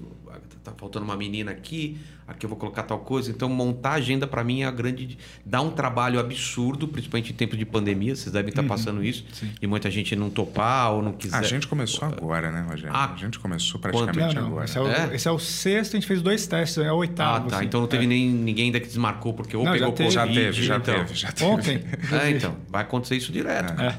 tá 0.64 0.73
faltando 0.77 1.05
uma 1.05 1.15
menina 1.15 1.51
aqui, 1.51 1.97
aqui 2.27 2.45
eu 2.45 2.49
vou 2.49 2.57
colocar 2.57 2.83
tal 2.83 2.99
coisa. 2.99 3.31
Então, 3.31 3.47
montar 3.47 3.91
a 3.91 3.93
agenda 3.93 4.27
para 4.27 4.43
mim 4.43 4.61
é 4.61 4.65
a 4.65 4.71
grande. 4.71 5.17
dá 5.45 5.61
um 5.61 5.71
trabalho 5.71 6.19
absurdo, 6.19 6.87
principalmente 6.87 7.31
em 7.31 7.35
tempos 7.35 7.57
de 7.57 7.65
pandemia, 7.65 8.15
vocês 8.15 8.31
devem 8.33 8.49
estar 8.49 8.63
passando 8.63 9.03
isso, 9.03 9.23
e 9.61 9.65
muita 9.67 9.89
gente 9.89 10.15
não 10.15 10.29
topar 10.29 10.91
ou 10.93 11.01
não 11.01 11.13
quiser. 11.13 11.37
A 11.37 11.41
gente 11.41 11.67
começou 11.67 12.07
agora, 12.07 12.51
né, 12.51 12.65
Rogério? 12.69 12.91
Ah, 12.95 13.13
a 13.13 13.17
gente 13.17 13.39
começou 13.39 13.75
Não, 13.75 13.81
praticamente 13.81 14.35
não. 14.35 14.47
agora. 14.47 14.65
Esse 14.65 14.77
é, 14.77 14.81
o, 14.81 14.87
É? 14.87 15.15
esse 15.15 15.27
é 15.27 15.31
o 15.31 15.39
sexto, 15.39 15.93
a 15.95 15.99
gente 15.99 16.07
fez 16.07 16.21
dois 16.21 16.45
testes, 16.45 16.77
é 16.79 16.91
o 16.91 16.95
Ah, 16.95 16.97
oitavo. 16.97 17.49
tá. 17.49 17.55
assim. 17.57 17.65
Então 17.65 17.79
não 17.81 17.87
teve 17.87 18.03
É. 18.03 18.07
nem 18.07 18.29
ninguém 18.29 18.65
ainda 18.65 18.79
que 18.79 18.87
desmarcou, 18.87 19.33
porque 19.33 19.55
ou 19.55 19.63
Não, 19.63 19.71
já 19.73 19.79
pegou 19.79 19.93
teve. 19.93 20.15
Covid. 20.15 20.33
Já 20.33 20.41
teve, 20.41 20.63
já 20.65 20.77
então. 20.77 20.95
teve, 20.95 21.13
já 21.15 21.31
teve. 21.31 21.49
Ontem. 21.49 21.83
É, 22.21 22.29
então. 22.31 22.55
Vai 22.69 22.81
acontecer 22.81 23.15
isso 23.15 23.31
direto. 23.31 23.79
É. 23.81 23.97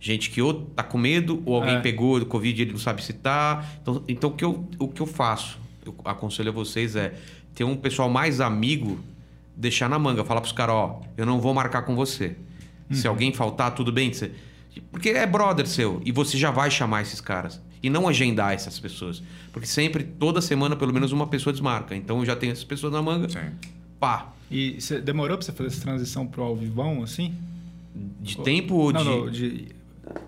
Gente 0.00 0.28
que 0.28 0.42
ou 0.42 0.52
tá 0.52 0.82
com 0.82 0.98
medo, 0.98 1.42
ou 1.46 1.56
alguém 1.56 1.76
É. 1.76 1.80
pegou 1.80 2.20
do 2.20 2.26
Covid 2.26 2.60
e 2.60 2.64
ele 2.64 2.72
não 2.72 2.78
sabe 2.78 3.02
se 3.02 3.14
tá. 3.14 3.64
Então, 3.80 4.04
então 4.06 4.30
o, 4.30 4.32
que 4.34 4.44
eu, 4.44 4.68
o 4.78 4.88
que 4.88 5.00
eu 5.00 5.06
faço, 5.06 5.58
eu 5.84 5.94
aconselho 6.04 6.50
a 6.50 6.52
vocês 6.52 6.94
é 6.94 7.14
ter 7.54 7.64
um 7.64 7.76
pessoal 7.76 8.10
mais 8.10 8.40
amigo, 8.40 8.98
deixar 9.56 9.88
na 9.88 9.98
manga, 9.98 10.24
falar 10.24 10.40
pros 10.40 10.52
caras, 10.52 10.74
ó, 10.74 11.00
eu 11.16 11.24
não 11.24 11.40
vou 11.40 11.54
marcar 11.54 11.82
com 11.82 11.94
você. 11.94 12.36
Uhum. 12.90 12.96
Se 12.96 13.06
alguém 13.06 13.32
faltar, 13.32 13.74
tudo 13.74 13.92
bem. 13.92 14.12
Você... 14.12 14.32
Porque 14.90 15.10
é 15.10 15.26
brother 15.26 15.66
seu, 15.66 16.02
e 16.04 16.10
você 16.10 16.36
já 16.36 16.50
vai 16.50 16.70
chamar 16.70 17.02
esses 17.02 17.20
caras. 17.20 17.60
E 17.82 17.90
não 17.90 18.08
agendar 18.08 18.52
essas 18.52 18.78
pessoas. 18.78 19.22
Porque 19.52 19.68
sempre, 19.68 20.02
toda 20.02 20.40
semana, 20.40 20.74
pelo 20.74 20.92
menos 20.92 21.12
uma 21.12 21.26
pessoa 21.26 21.52
desmarca. 21.52 21.94
Então 21.94 22.18
eu 22.18 22.24
já 22.24 22.34
tenho 22.34 22.52
essas 22.52 22.64
pessoas 22.64 22.92
na 22.92 23.02
manga. 23.02 23.28
Sim. 23.28 23.52
Pá. 24.00 24.32
E 24.50 24.80
você 24.80 25.00
demorou 25.00 25.36
pra 25.36 25.44
você 25.44 25.52
fazer 25.52 25.68
essa 25.68 25.82
transição 25.82 26.26
pro 26.26 26.42
ao 26.42 26.56
vivão, 26.56 27.02
assim? 27.02 27.34
De 28.20 28.38
tempo 28.38 28.74
ou 28.74 28.92
não, 28.92 29.02
de. 29.02 29.08
não, 29.08 29.30
de 29.30 29.68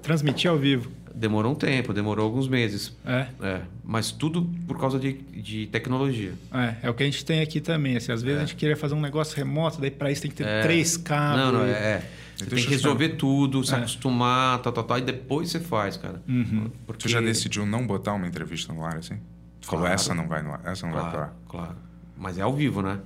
transmitir 0.02 0.50
ao 0.50 0.58
vivo. 0.58 0.90
Demorou 1.18 1.52
um 1.52 1.54
tempo, 1.54 1.94
demorou 1.94 2.26
alguns 2.26 2.46
meses. 2.46 2.94
É, 3.04 3.26
É, 3.40 3.60
mas 3.82 4.10
tudo 4.12 4.42
por 4.68 4.78
causa 4.78 4.98
de, 4.98 5.14
de 5.14 5.66
tecnologia. 5.68 6.32
é, 6.52 6.74
é 6.82 6.90
o 6.90 6.94
que 6.94 7.02
a 7.02 7.06
gente 7.06 7.24
tem 7.24 7.40
aqui 7.40 7.58
também. 7.58 7.96
Assim, 7.96 8.12
às 8.12 8.20
vezes 8.22 8.36
a 8.38 8.44
gente 8.44 8.54
queria 8.54 8.76
fazer 8.76 8.94
um 8.94 9.00
negócio 9.00 9.34
remoto, 9.34 9.80
daí 9.80 9.90
pra 9.90 10.12
isso 10.12 10.20
tem 10.22 10.30
que 10.30 10.36
ter 10.36 10.46
É. 10.46 10.60
três 10.62 10.98
cabos. 10.98 11.40
não, 11.40 11.52
não, 11.52 11.64
é. 11.64 11.70
é. 11.70 12.10
Você 12.36 12.44
tem 12.44 12.62
que 12.62 12.68
resolver 12.68 13.08
tudo, 13.10 13.64
se 13.64 13.72
É. 13.74 13.78
acostumar, 13.78 14.58
tal, 14.60 14.70
tal, 14.74 14.84
tal, 14.84 14.98
e 14.98 15.00
depois 15.00 15.50
você 15.50 15.58
faz, 15.58 15.96
cara. 15.96 16.20
Uhum. 16.28 16.70
Porque... 16.86 17.04
Tu 17.04 17.08
já 17.08 17.18
decidiu 17.22 17.64
não 17.64 17.86
botar 17.86 18.12
uma 18.12 18.26
entrevista 18.26 18.70
no 18.74 18.84
ar, 18.84 18.98
assim? 18.98 19.16
Tu 19.58 19.66
falou, 19.68 19.80
Claro. 19.86 19.94
essa 19.94 20.14
não 20.14 20.28
vai 20.28 20.42
no 20.42 20.52
ar, 20.52 20.60
essa 20.66 20.86
não 20.86 20.92
vai 20.92 21.02
pro 21.02 21.10
Claro, 21.12 21.24
ar. 21.24 21.36
claro. 21.48 21.76
Mas 22.18 22.36
é 22.36 22.42
ao 22.42 22.52
vivo, 22.54 22.82
né? 22.82 22.98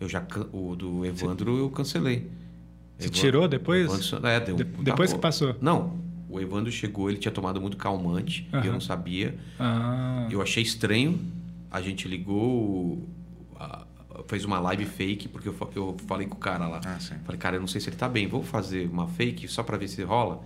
Eu 0.00 0.08
já 0.08 0.24
o 0.52 0.74
do 0.74 1.04
Evandro 1.04 1.58
eu 1.58 1.68
cancelei. 1.68 2.30
Você 2.96 3.08
Evandro- 3.08 3.20
tirou 3.20 3.46
depois? 3.48 3.84
Evandro- 4.12 4.26
é, 4.26 4.40
deu, 4.40 4.56
De- 4.56 4.64
tá, 4.64 4.82
depois 4.84 5.10
pô. 5.10 5.16
que 5.16 5.22
passou? 5.22 5.54
Não, 5.60 5.98
o 6.28 6.40
Evandro 6.40 6.70
chegou, 6.70 7.08
ele 7.08 7.18
tinha 7.18 7.32
tomado 7.32 7.60
muito 7.60 7.76
calmante, 7.76 8.48
e 8.52 8.66
eu 8.66 8.72
não 8.72 8.80
sabia. 8.80 9.36
Ah, 9.58 10.26
Eu 10.30 10.40
achei 10.42 10.62
estranho. 10.62 11.18
A 11.70 11.80
gente 11.82 12.06
ligou, 12.08 13.06
a- 13.56 13.84
fez 14.26 14.44
uma 14.44 14.58
live 14.60 14.84
fake, 14.84 15.28
porque 15.28 15.48
eu, 15.48 15.54
eu 15.76 15.96
falei 16.06 16.26
com 16.26 16.34
o 16.36 16.38
cara 16.40 16.66
lá. 16.66 16.80
Ah, 16.84 16.98
sim. 16.98 17.14
Falei, 17.24 17.38
cara, 17.38 17.56
eu 17.56 17.60
não 17.60 17.68
sei 17.68 17.80
se 17.80 17.88
ele 17.88 17.96
tá 17.96 18.08
bem. 18.08 18.26
Vou 18.26 18.42
fazer 18.42 18.88
uma 18.90 19.06
fake 19.06 19.46
só 19.48 19.62
pra 19.62 19.76
ver 19.76 19.88
se 19.88 20.02
rola. 20.02 20.42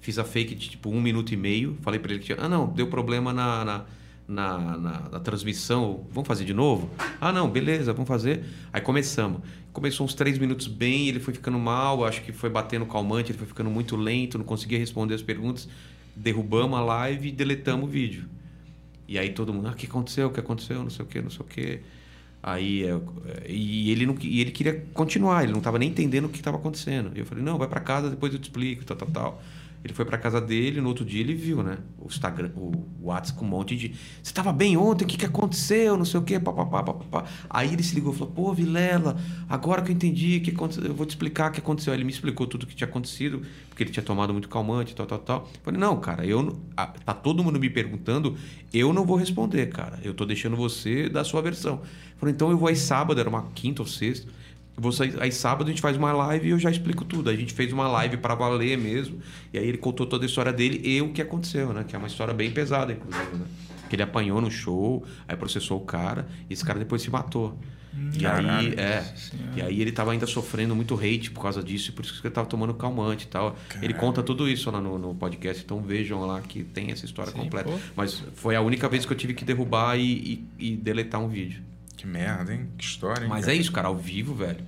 Fiz 0.00 0.18
a 0.18 0.24
fake 0.24 0.54
de 0.54 0.70
tipo 0.70 0.90
um 0.90 1.00
minuto 1.00 1.32
e 1.32 1.36
meio. 1.36 1.76
Falei 1.82 1.98
pra 1.98 2.10
ele 2.12 2.20
que 2.20 2.26
tinha. 2.26 2.38
Ah, 2.40 2.48
não, 2.48 2.66
deu 2.68 2.86
problema 2.88 3.32
na, 3.32 3.64
na, 3.64 3.84
na, 4.28 4.58
na- 4.76 5.08
na 5.10 5.20
transmissão. 5.20 6.06
Vamos 6.10 6.26
fazer 6.26 6.44
de 6.44 6.54
novo? 6.54 6.90
Ah, 7.20 7.32
não, 7.32 7.48
beleza, 7.50 7.92
vamos 7.92 8.08
fazer. 8.08 8.44
Aí 8.72 8.80
começamos. 8.80 9.40
Começou 9.72 10.06
uns 10.06 10.14
três 10.14 10.38
minutos 10.38 10.66
bem, 10.66 11.08
ele 11.08 11.20
foi 11.20 11.34
ficando 11.34 11.58
mal. 11.58 12.04
Acho 12.04 12.22
que 12.22 12.32
foi 12.32 12.48
batendo 12.50 12.86
calmante, 12.86 13.30
ele 13.32 13.38
foi 13.38 13.46
ficando 13.46 13.70
muito 13.70 13.96
lento, 13.96 14.38
não 14.38 14.44
conseguia 14.44 14.78
responder 14.78 15.14
as 15.14 15.22
perguntas. 15.22 15.68
Derrubamos 16.14 16.78
a 16.78 16.82
live 16.82 17.28
e 17.28 17.32
deletamos 17.32 17.86
o 17.86 17.88
vídeo. 17.88 18.24
E 19.08 19.18
aí 19.18 19.30
todo 19.30 19.52
mundo, 19.52 19.68
ah, 19.68 19.72
o 19.72 19.74
que 19.74 19.86
aconteceu? 19.86 20.28
O 20.28 20.30
que 20.32 20.40
aconteceu? 20.40 20.82
Não 20.82 20.90
sei 20.90 21.04
o 21.04 21.08
que, 21.08 21.20
não 21.22 21.30
sei 21.30 21.40
o 21.40 21.44
que. 21.44 21.80
Aí 22.42 22.84
é, 22.84 22.98
e 23.48 23.90
ele 23.90 24.06
não 24.06 24.16
e 24.20 24.40
ele 24.40 24.50
queria 24.52 24.84
continuar, 24.94 25.42
ele 25.42 25.52
não 25.52 25.58
estava 25.58 25.78
nem 25.78 25.88
entendendo 25.88 26.26
o 26.26 26.28
que 26.28 26.38
estava 26.38 26.56
acontecendo. 26.56 27.10
Eu 27.14 27.26
falei, 27.26 27.42
não, 27.42 27.58
vai 27.58 27.68
para 27.68 27.80
casa, 27.80 28.08
depois 28.10 28.32
eu 28.32 28.38
te 28.38 28.44
explico, 28.44 28.84
tal, 28.84 28.96
tal, 28.96 29.08
tal. 29.10 29.42
Ele 29.86 29.94
foi 29.94 30.04
para 30.04 30.18
casa 30.18 30.40
dele, 30.40 30.80
no 30.80 30.88
outro 30.88 31.04
dia 31.04 31.20
ele 31.20 31.32
viu, 31.32 31.62
né? 31.62 31.78
O 31.96 32.06
Instagram, 32.06 32.50
o 32.56 32.72
WhatsApp 33.02 33.38
com 33.38 33.44
um 33.44 33.48
monte 33.48 33.76
de. 33.76 33.88
Você 33.88 34.30
estava 34.30 34.52
bem 34.52 34.76
ontem, 34.76 35.04
o 35.04 35.06
que, 35.06 35.16
que 35.16 35.24
aconteceu? 35.24 35.96
Não 35.96 36.04
sei 36.04 36.18
o 36.18 36.24
quê, 36.24 36.40
papapá, 36.40 36.82
papapá. 36.82 37.24
Aí 37.48 37.72
ele 37.72 37.84
se 37.84 37.94
ligou 37.94 38.12
e 38.12 38.16
falou, 38.16 38.32
pô, 38.34 38.52
Vilela, 38.52 39.16
agora 39.48 39.82
que 39.82 39.92
eu 39.92 39.94
entendi 39.94 40.40
que 40.40 40.50
aconteceu, 40.50 40.84
eu 40.84 40.94
vou 40.94 41.06
te 41.06 41.10
explicar 41.10 41.50
o 41.50 41.54
que 41.54 41.60
aconteceu. 41.60 41.92
Aí 41.92 41.98
ele 41.98 42.04
me 42.04 42.10
explicou 42.10 42.48
tudo 42.48 42.64
o 42.64 42.66
que 42.66 42.74
tinha 42.74 42.88
acontecido, 42.88 43.42
porque 43.68 43.84
ele 43.84 43.90
tinha 43.90 44.02
tomado 44.02 44.32
muito 44.32 44.48
calmante, 44.48 44.92
tal, 44.92 45.06
tal, 45.06 45.18
tal. 45.20 45.48
Eu 45.54 45.60
falei, 45.62 45.78
não, 45.78 46.00
cara, 46.00 46.26
eu 46.26 46.60
tá 47.04 47.14
todo 47.14 47.44
mundo 47.44 47.60
me 47.60 47.70
perguntando, 47.70 48.36
eu 48.74 48.92
não 48.92 49.06
vou 49.06 49.16
responder, 49.16 49.66
cara. 49.68 50.00
Eu 50.02 50.14
tô 50.14 50.24
deixando 50.24 50.56
você 50.56 51.08
dar 51.08 51.22
sua 51.22 51.40
versão. 51.40 51.80
Falei, 52.16 52.34
então 52.34 52.50
eu 52.50 52.58
vou 52.58 52.68
aí 52.68 52.74
sábado, 52.74 53.20
era 53.20 53.28
uma 53.28 53.44
quinta 53.54 53.82
ou 53.82 53.86
sexta. 53.86 54.28
Sair, 54.92 55.14
aí 55.20 55.32
sábado 55.32 55.66
a 55.68 55.70
gente 55.70 55.80
faz 55.80 55.96
uma 55.96 56.12
live 56.12 56.48
e 56.48 56.50
eu 56.50 56.58
já 56.58 56.70
explico 56.70 57.04
tudo. 57.04 57.30
A 57.30 57.34
gente 57.36 57.52
fez 57.54 57.72
uma 57.72 57.88
live 57.88 58.16
para 58.18 58.34
valer 58.34 58.76
mesmo. 58.76 59.18
E 59.52 59.58
aí 59.58 59.66
ele 59.66 59.78
contou 59.78 60.06
toda 60.06 60.24
a 60.24 60.26
história 60.26 60.52
dele 60.52 60.80
e 60.84 61.00
o 61.00 61.12
que 61.12 61.22
aconteceu, 61.22 61.72
né? 61.72 61.84
Que 61.86 61.94
é 61.96 61.98
uma 61.98 62.08
história 62.08 62.34
bem 62.34 62.50
pesada, 62.50 62.92
inclusive, 62.92 63.36
né? 63.36 63.44
Que 63.88 63.96
ele 63.96 64.02
apanhou 64.02 64.40
no 64.40 64.50
show, 64.50 65.04
aí 65.28 65.36
processou 65.36 65.78
o 65.78 65.84
cara, 65.84 66.26
e 66.50 66.52
esse 66.52 66.64
cara 66.64 66.78
depois 66.78 67.00
se 67.02 67.10
matou. 67.10 67.56
e 68.18 68.26
aí, 68.26 68.74
é. 68.76 69.14
E 69.56 69.62
aí 69.62 69.80
ele 69.80 69.92
tava 69.92 70.12
ainda 70.12 70.26
sofrendo 70.26 70.76
muito 70.76 70.94
hate 70.96 71.30
por 71.30 71.40
causa 71.40 71.62
disso, 71.62 71.88
e 71.90 71.92
por 71.92 72.04
isso 72.04 72.20
que 72.20 72.26
ele 72.26 72.34
tava 72.34 72.46
tomando 72.46 72.74
calmante 72.74 73.24
e 73.24 73.28
tal. 73.28 73.56
Ele 73.80 73.94
conta 73.94 74.22
tudo 74.22 74.46
isso 74.48 74.70
lá 74.70 74.80
no, 74.80 74.98
no 74.98 75.14
podcast, 75.14 75.62
então 75.64 75.80
vejam 75.80 76.20
lá 76.26 76.40
que 76.42 76.62
tem 76.64 76.90
essa 76.90 77.06
história 77.06 77.32
Sim, 77.32 77.38
completa. 77.38 77.70
pô. 77.70 77.78
Mas 77.96 78.22
foi 78.34 78.54
a 78.56 78.60
única 78.60 78.88
vez 78.88 79.06
que 79.06 79.12
eu 79.12 79.16
tive 79.16 79.32
que 79.32 79.44
derrubar 79.44 79.96
e, 79.98 80.02
e- 80.58 80.72
e 80.72 80.76
deletar 80.76 81.20
um 81.22 81.28
vídeo. 81.28 81.62
Que 81.96 82.06
merda, 82.06 82.52
hein? 82.54 82.68
Que 82.76 82.84
história, 82.84 83.22
hein? 83.24 83.28
Mas 83.28 83.44
é 83.44 83.46
cara? 83.48 83.56
isso, 83.56 83.72
cara, 83.72 83.88
ao 83.88 83.96
vivo, 83.96 84.34
velho. 84.34 84.64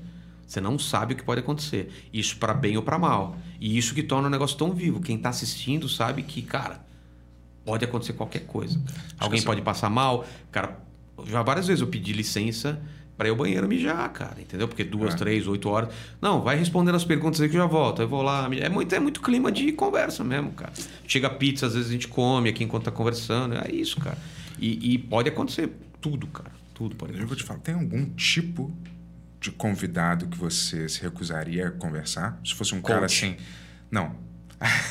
Você 0.46 0.60
não 0.60 0.78
sabe 0.78 1.12
o 1.12 1.16
que 1.16 1.22
pode 1.22 1.40
acontecer. 1.40 1.92
Isso 2.12 2.36
pra 2.38 2.54
bem 2.54 2.76
ou 2.76 2.82
pra 2.82 2.98
mal. 2.98 3.36
E 3.60 3.76
isso 3.76 3.94
que 3.94 4.02
torna 4.02 4.28
o 4.28 4.30
negócio 4.30 4.56
tão 4.56 4.72
vivo. 4.72 5.00
Quem 5.00 5.18
tá 5.18 5.28
assistindo 5.28 5.86
sabe 5.88 6.22
que, 6.22 6.40
cara, 6.40 6.80
pode 7.66 7.84
acontecer 7.84 8.14
qualquer 8.14 8.46
coisa. 8.46 8.80
Alguém 9.18 9.40
que 9.40 9.46
pode 9.46 9.60
passar 9.60 9.90
mal. 9.90 10.26
Cara, 10.50 10.78
já 11.26 11.42
várias 11.42 11.66
vezes 11.66 11.82
eu 11.82 11.86
pedi 11.88 12.14
licença 12.14 12.80
pra 13.18 13.26
ir 13.26 13.30
ao 13.30 13.36
banheiro 13.36 13.68
mijar, 13.68 14.08
cara, 14.12 14.40
entendeu? 14.40 14.66
Porque 14.68 14.84
duas, 14.84 15.12
É. 15.12 15.16
três, 15.18 15.46
oito 15.46 15.68
horas. 15.68 15.92
Não, 16.22 16.40
vai 16.40 16.56
respondendo 16.56 16.94
as 16.94 17.04
perguntas 17.04 17.40
aí 17.42 17.48
que 17.50 17.56
eu 17.56 17.60
já 17.60 17.66
volto. 17.66 18.00
Eu 18.00 18.08
vou 18.08 18.22
lá. 18.22 18.48
mijar. 18.48 18.64
É 18.66 18.68
muito, 18.70 18.94
é 18.94 19.00
muito 19.00 19.20
clima 19.20 19.52
de 19.52 19.72
conversa 19.72 20.24
mesmo, 20.24 20.52
cara. 20.52 20.72
Chega 21.06 21.28
pizza, 21.28 21.66
às 21.66 21.74
vezes 21.74 21.90
a 21.90 21.92
gente 21.92 22.08
come 22.08 22.48
aqui 22.48 22.64
enquanto 22.64 22.84
tá 22.84 22.90
conversando. 22.90 23.54
É 23.54 23.70
isso, 23.70 24.00
cara. 24.00 24.16
E, 24.58 24.94
e 24.94 24.98
pode 24.98 25.28
acontecer 25.28 25.70
tudo, 26.00 26.26
cara. 26.28 26.52
Tudo 26.78 26.94
pode 26.94 27.18
Eu 27.18 27.26
vou 27.26 27.36
te 27.36 27.42
falar, 27.42 27.58
tem 27.58 27.74
algum 27.74 28.04
tipo 28.10 28.72
de 29.40 29.50
convidado 29.50 30.28
que 30.28 30.38
você 30.38 30.88
se 30.88 31.02
recusaria 31.02 31.66
a 31.66 31.70
conversar? 31.72 32.40
Se 32.44 32.54
fosse 32.54 32.72
um 32.72 32.80
cara 32.80 33.00
Coach. 33.00 33.24
assim. 33.24 33.36
Não. 33.90 34.14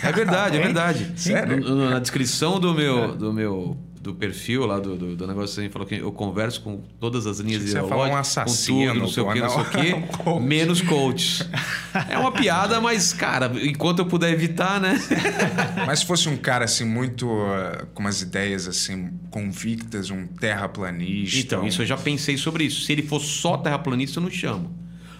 É 0.04 0.12
verdade, 0.12 0.58
é 0.58 0.62
verdade. 0.64 1.14
Sério? 1.16 1.76
Na 1.90 2.00
descrição 2.00 2.60
do 2.60 2.74
meu, 2.74 3.16
do 3.16 3.32
meu 3.32 3.78
do 4.08 4.16
perfil 4.16 4.66
lá 4.66 4.80
do, 4.80 4.96
do, 4.96 5.16
do 5.16 5.28
negócio, 5.28 5.60
assim, 5.62 5.70
falou 5.70 5.88
que 5.88 5.96
eu 5.96 6.12
converso 6.12 6.62
com 6.62 6.82
todas 7.00 7.28
as 7.28 7.40
linhas 7.40 7.62
que 7.64 7.70
você 7.70 7.78
ia 7.78 7.84
falar 7.84 8.08
um 8.10 8.16
assassino, 8.16 8.94
tudo, 8.94 9.00
não 9.02 9.08
sei 9.08 9.24
o 9.24 9.32
que, 9.34 9.40
não 9.40 9.50
sei 9.50 9.94
o 9.94 9.98
Um 9.98 10.02
coach. 10.08 10.42
menos 10.44 10.82
coach. 10.82 11.46
É 12.10 12.18
uma 12.18 12.32
piada, 12.32 12.80
mas, 12.82 13.12
cara, 13.14 13.52
enquanto 13.64 14.00
eu 14.00 14.06
puder 14.06 14.32
evitar, 14.32 14.80
né? 14.80 14.98
Mas 15.86 16.00
se 16.00 16.06
fosse 16.06 16.28
um 16.30 16.38
cara 16.38 16.66
assim, 16.66 16.86
muito. 16.86 17.30
ah, 17.30 17.86
com 17.94 18.02
umas 18.02 18.22
ideias 18.22 18.68
assim, 18.68 19.10
convictas, 19.30 20.10
um 20.10 20.26
terraplanista. 20.28 21.40
Então, 21.40 21.64
um- 21.64 21.68
isso 21.68 21.82
eu 21.82 21.86
já 21.86 21.98
pensei 21.98 22.38
sobre 22.38 22.64
isso. 22.66 22.82
Se 22.82 22.92
ele 22.92 23.02
for 23.04 23.20
só 23.20 23.58
terraplanista, 23.58 24.20
eu 24.20 24.24
não 24.24 24.30
chamo. 24.32 24.70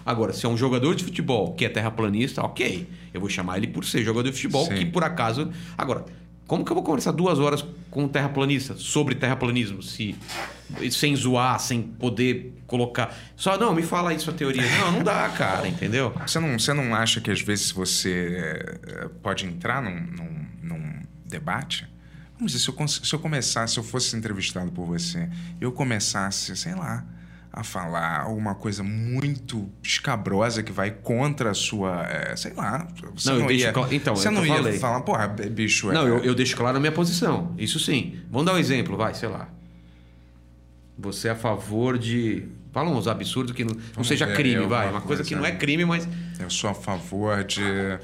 Agora, 0.04 0.32
se 0.32 0.46
é 0.46 0.48
um 0.48 0.56
jogador 0.56 0.94
de 0.94 1.04
futebol 1.04 1.52
que 1.54 1.64
é 1.64 1.68
terraplanista, 1.68 2.42
ok. 2.42 2.88
Eu 3.12 3.20
vou 3.20 3.28
chamar 3.28 3.58
ele 3.58 3.66
por 3.66 3.84
ser 3.84 4.02
jogador 4.02 4.30
de 4.30 4.34
futebol, 4.36 4.66
Sim. 4.66 4.74
que 4.76 4.86
por 4.86 5.04
acaso. 5.04 5.50
Agora, 5.76 6.04
como 6.48 6.64
que 6.64 6.72
eu 6.72 6.74
vou 6.74 6.82
conversar 6.82 7.12
duas 7.12 7.38
horas 7.38 7.62
com 7.90 8.04
um 8.04 8.08
terraplanista 8.08 8.74
sobre 8.74 9.14
terraplanismo? 9.14 9.82
Se, 9.82 10.16
sem 10.90 11.14
zoar, 11.14 11.60
sem 11.60 11.82
poder 11.82 12.54
colocar. 12.66 13.14
Só, 13.36 13.58
não, 13.58 13.74
me 13.74 13.82
fala 13.82 14.10
aí 14.10 14.18
sua 14.18 14.32
teoria. 14.32 14.62
Não, 14.80 14.92
não 14.92 15.02
dá, 15.04 15.28
cara, 15.28 15.68
entendeu? 15.68 16.10
Você 16.26 16.40
não, 16.40 16.58
você 16.58 16.72
não 16.72 16.94
acha 16.94 17.20
que 17.20 17.30
às 17.30 17.42
vezes 17.42 17.70
você 17.70 18.80
eh, 18.82 19.10
pode 19.22 19.44
entrar 19.44 19.82
num, 19.82 20.00
num, 20.00 20.46
num 20.62 21.02
debate? 21.26 21.86
Vamos 22.36 22.52
dizer, 22.52 22.64
se 22.64 22.70
eu, 22.70 22.88
se 22.88 23.14
eu 23.14 23.18
começasse, 23.18 23.74
se 23.74 23.80
eu 23.80 23.84
fosse 23.84 24.16
entrevistado 24.16 24.72
por 24.72 24.86
você, 24.86 25.28
eu 25.60 25.70
começasse, 25.70 26.56
sei 26.56 26.74
lá, 26.74 27.04
a 27.52 27.64
falar 27.64 28.20
alguma 28.20 28.54
coisa 28.54 28.82
muito 28.82 29.68
escabrosa 29.82 30.62
que 30.62 30.70
vai 30.70 30.90
contra 30.90 31.50
a 31.50 31.54
sua. 31.54 32.04
eh, 32.08 32.36
sei 32.36 32.52
lá. 32.54 32.86
Você 33.14 33.30
Não, 33.30 33.38
não, 33.40 33.46
deixo 33.46 33.64
ia, 33.66 33.72
cla- 33.72 33.88
então, 33.90 34.14
você 34.14 34.28
é 34.28 34.30
não 34.30 34.44
ia 34.46 34.54
falei. 34.56 34.78
falar, 34.78 35.00
porra, 35.00 35.26
bicho. 35.28 35.90
Não, 35.92 36.06
é- 36.06 36.10
eu, 36.10 36.18
eu 36.24 36.34
deixo 36.34 36.56
claro 36.56 36.76
a 36.76 36.80
minha 36.80 36.92
posição. 36.92 37.54
Isso 37.58 37.80
sim. 37.80 38.20
Vamos 38.30 38.46
dar 38.46 38.54
um 38.54 38.58
exemplo, 38.58 38.96
vai, 38.96 39.14
sei 39.14 39.28
lá. 39.28 39.48
Você 40.98 41.28
é 41.28 41.30
a 41.30 41.36
favor 41.36 41.96
de. 41.98 42.44
Fala 42.72 42.90
uns 42.90 43.06
absurdos 43.08 43.54
que 43.54 43.64
não, 43.64 43.74
não 43.96 44.04
seja 44.04 44.26
ver, 44.26 44.36
crime, 44.36 44.56
eu- 44.62 44.68
vai. 44.68 44.90
uma 44.90 45.00
coisa 45.00 45.22
que 45.24 45.34
não 45.34 45.44
é 45.46 45.52
crime, 45.52 45.84
mas. 45.84 46.06
Eu 46.38 46.50
sou 46.50 46.70
a 46.70 46.74
favor 46.74 47.42
de. 47.44 47.54
Sei 47.56 47.98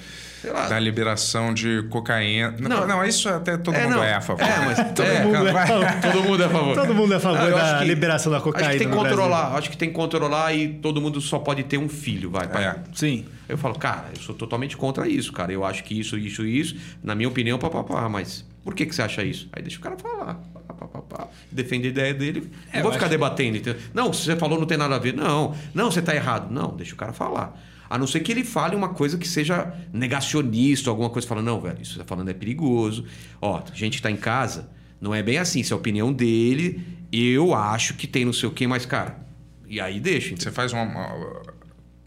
lá. 0.50 0.68
Da 0.68 0.78
liberação 0.78 1.52
de 1.54 1.82
cocaína. 1.90 2.54
Não, 2.58 2.80
Não. 2.80 2.86
não, 2.86 3.04
isso 3.04 3.28
até 3.28 3.56
todo 3.56 3.74
É, 3.74 3.84
mundo 3.84 3.96
não. 3.96 4.04
é 4.04 4.14
a 4.14 4.20
favor. 4.20 4.42
É, 4.42 4.58
mas- 4.64 4.76
todo 4.94 5.02
é, 5.06 5.24
mundo 5.24 5.46
é 5.46 5.50
a 5.50 5.66
favor. 5.66 5.86
Todo 6.12 6.22
mundo 6.24 6.42
é 6.42 6.46
a 6.46 6.48
favor. 6.50 6.74
Todo 6.74 6.94
mundo 6.94 7.12
é 7.12 7.16
a 7.16 7.20
favor 7.20 7.48
eu 7.48 7.56
da 7.56 7.78
que- 7.78 7.84
liberação 7.84 8.30
da 8.32 8.38
Acho 8.38 8.44
que 8.46 8.52
cocaína 8.52 8.70
tem 8.78 8.78
que 8.80 8.86
Brasil. 8.94 9.08
controlar. 9.08 9.56
Acho 9.56 9.70
que 9.70 9.76
tem 9.76 9.88
que 9.88 9.94
controlar 9.94 10.54
e 10.54 10.68
todo 10.68 11.00
mundo 11.00 11.20
só 11.20 11.38
pode 11.38 11.62
ter 11.64 11.78
um 11.78 11.88
filho, 11.88 12.30
vai. 12.30 12.44
É. 12.46 12.76
Sim. 12.94 13.26
Eu 13.48 13.58
falo, 13.58 13.78
cara, 13.78 14.06
eu 14.16 14.22
sou 14.22 14.34
totalmente 14.34 14.76
contra 14.76 15.06
isso, 15.08 15.32
cara. 15.32 15.52
Eu 15.52 15.64
acho 15.64 15.84
que 15.84 15.98
isso, 15.98 16.16
isso, 16.16 16.44
isso, 16.46 16.76
na 17.02 17.14
minha 17.14 17.28
opinião, 17.28 17.58
papapá. 17.58 18.08
Mas 18.08 18.44
por 18.64 18.74
que, 18.74 18.86
que 18.86 18.94
você 18.94 19.02
acha 19.02 19.22
isso? 19.22 19.48
Aí 19.52 19.62
deixa 19.62 19.78
o 19.78 19.80
cara 19.80 19.96
falar. 19.98 20.34
Pá, 20.66 20.74
pá, 20.74 20.86
pá, 20.86 20.98
pá. 21.02 21.28
Defende 21.52 21.88
a 21.88 21.90
ideia 21.90 22.14
dele. 22.14 22.50
É, 22.72 22.76
não 22.78 22.84
vou 22.84 22.92
ficar 22.92 23.04
acho 23.06 23.10
debatendo. 23.10 23.76
Não, 23.92 24.12
se 24.12 24.24
você 24.24 24.34
falou 24.36 24.58
não 24.58 24.66
tem 24.66 24.78
nada 24.78 24.94
a 24.94 24.98
ver. 24.98 25.12
Não, 25.14 25.54
não, 25.74 25.90
você 25.90 26.00
tá 26.00 26.14
errado. 26.14 26.50
Não, 26.50 26.68
deixa 26.74 26.94
o 26.94 26.96
cara 26.96 27.12
falar. 27.12 27.54
A 27.94 27.98
não 27.98 28.08
ser 28.08 28.18
que 28.18 28.32
ele 28.32 28.42
fale 28.42 28.74
uma 28.74 28.88
coisa 28.88 29.16
que 29.16 29.28
seja 29.28 29.72
negacionista, 29.92 30.90
alguma 30.90 31.08
coisa 31.08 31.28
falando, 31.28 31.44
não, 31.44 31.60
velho, 31.60 31.80
isso 31.80 31.92
que 31.92 31.98
você 31.98 31.98
tá 32.00 32.04
falando 32.04 32.28
é 32.28 32.34
perigoso. 32.34 33.04
Ó, 33.40 33.62
a 33.70 33.76
gente 33.76 34.02
tá 34.02 34.10
em 34.10 34.16
casa, 34.16 34.68
não 35.00 35.14
é 35.14 35.22
bem 35.22 35.38
assim, 35.38 35.60
isso 35.60 35.72
é 35.72 35.76
a 35.76 35.78
opinião 35.78 36.12
dele, 36.12 36.84
eu 37.12 37.54
acho 37.54 37.94
que 37.94 38.08
tem 38.08 38.24
não 38.24 38.32
sei 38.32 38.48
o 38.48 38.52
quê, 38.52 38.66
mas, 38.66 38.84
cara, 38.84 39.24
e 39.68 39.80
aí 39.80 40.00
deixa. 40.00 40.32
entendeu? 40.32 40.42
Você 40.42 40.50
faz 40.50 40.72
uma, 40.72 40.82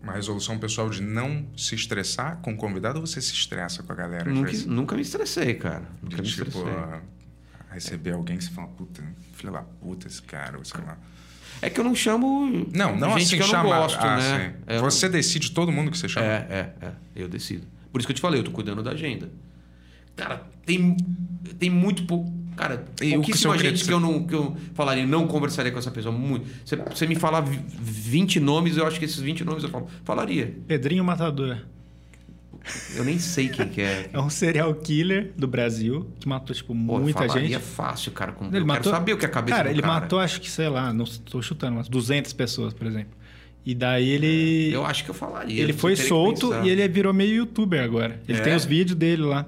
uma, 0.04 0.12
resolução 0.12 0.60
pessoal 0.60 0.90
de 0.90 1.02
não 1.02 1.48
se 1.56 1.74
estressar 1.74 2.36
com 2.42 2.52
o 2.52 2.58
convidado 2.58 3.00
ou 3.00 3.08
você 3.08 3.22
se 3.22 3.32
estressa 3.32 3.82
com 3.82 3.94
a 3.94 3.96
galera? 3.96 4.30
Nunca, 4.30 4.52
vezes? 4.52 4.66
nunca 4.66 4.94
me 4.94 5.02
estressei, 5.04 5.54
cara. 5.54 5.90
Nunca 6.04 6.18
me 6.18 6.24
De, 6.24 6.32
tipo, 6.32 6.48
estressei. 6.50 6.70
ah, 6.70 7.02
receber 7.72 8.12
alguém 8.12 8.38
que 8.38 8.44
você 8.44 8.52
fala, 8.52 8.68
puta, 8.68 9.02
filha 9.32 9.54
da 9.54 9.62
puta 9.62 10.06
esse 10.06 10.22
cara, 10.22 10.58
ou 10.58 10.66
sei 10.66 10.82
lá. 10.82 10.98
É 11.62 11.70
que 11.70 11.80
eu 11.80 11.84
não 11.84 11.96
chamo. 11.96 12.68
Não, 12.74 12.96
não 12.96 13.18
gente 13.18 13.24
assim 13.24 13.38
que 13.38 13.44
eu 13.44 13.48
não 13.48 13.54
chama. 13.54 13.78
gosto, 13.78 14.00
ah, 14.00 14.18
né? 14.18 14.54
sim. 14.58 14.64
É, 14.68 14.80
Você 14.80 15.10
decide 15.10 15.52
todo 15.52 15.72
mundo 15.72 15.90
que 15.92 15.98
você 15.98 16.08
chama. 16.08 16.26
É, 16.26 16.74
é, 16.82 16.86
é. 16.88 16.92
Eu 17.16 17.28
decido. 17.28 17.66
Por 17.92 18.00
isso 18.00 18.08
que 18.08 18.12
eu 18.12 18.16
te 18.16 18.22
falei, 18.22 18.40
eu 18.40 18.44
tô 18.44 18.52
cuidando 18.52 18.84
da 18.84 18.92
agenda. 18.92 19.30
Cara, 20.16 20.42
tem, 20.66 20.96
tem 21.58 21.70
muito 21.70 22.04
pouco. 22.04 22.32
Cara, 22.56 22.86
E 23.00 23.06
o 23.06 23.10
que 23.10 23.14
pouquíssima 23.16 23.56
você 23.56 23.70
gente 23.70 23.86
que 23.86 23.94
eu, 23.94 24.00
não, 24.00 24.24
que 24.26 24.34
eu 24.34 24.58
falaria, 24.74 25.06
não 25.06 25.28
conversaria 25.28 25.72
com 25.72 25.78
essa 25.78 25.92
pessoa. 25.92 26.12
Muito. 26.12 26.48
Você, 26.66 26.76
você 26.76 27.06
me 27.06 27.16
falar 27.16 27.42
vi- 27.42 27.60
20 27.80 28.40
nomes, 28.40 28.78
eu 28.78 28.88
acho 28.88 28.98
que 28.98 29.06
esses 29.06 29.20
20 29.20 29.44
nomes 29.44 29.64
eu 29.64 29.70
falo, 29.70 29.88
falaria. 30.04 30.56
Pedrinho 30.68 31.04
Matador. 31.04 31.60
Eu 32.96 33.04
nem 33.04 33.18
sei 33.20 33.50
quem 33.50 33.68
que 33.68 33.82
é. 33.82 34.10
É 34.14 34.20
um 34.20 34.30
serial 34.30 34.74
killer 34.76 35.32
do 35.38 35.48
Brasil 35.48 36.08
que 36.20 36.28
matou, 36.28 36.56
tipo, 36.56 36.68
Pô, 36.74 37.00
muita 37.00 37.28
gente. 37.30 37.58
fácil, 37.60 38.12
cara. 38.12 38.32
Com, 38.32 38.46
Ele 38.46 38.58
eu 38.60 38.66
matou... 38.66 38.84
quero 38.84 38.96
saber 38.96 39.14
o 39.14 39.18
que 39.18 39.26
é 39.26 39.28
a 39.28 39.32
cabeça 39.32 39.58
Cara, 39.58 39.70
do 39.70 39.74
ele 39.76 39.82
cara. 39.82 39.94
matou, 40.02 40.20
acho 40.20 40.40
que, 40.42 40.50
sei 40.50 40.70
lá, 40.70 40.92
não 40.94 41.06
estou 41.06 41.42
chutando, 41.42 41.76
mas 41.78 41.88
200 41.88 42.32
pessoas, 42.34 42.74
por 42.74 42.88
exemplo. 42.88 43.12
E 43.66 43.76
daí 43.76 44.08
ele. 44.10 44.72
Eu 44.74 44.86
acho 44.86 45.04
que 45.04 45.10
eu 45.10 45.14
falaria. 45.14 45.62
Ele 45.62 45.74
foi 45.74 45.96
solto 45.96 46.54
e 46.64 46.70
ele 46.70 46.88
virou 46.88 47.14
meio 47.14 47.36
youtuber 47.36 47.84
agora. 47.84 48.20
Ele 48.28 48.38
É? 48.38 48.42
tem 48.42 48.56
os 48.56 48.64
vídeos 48.64 48.98
dele 48.98 49.24
lá. 49.24 49.46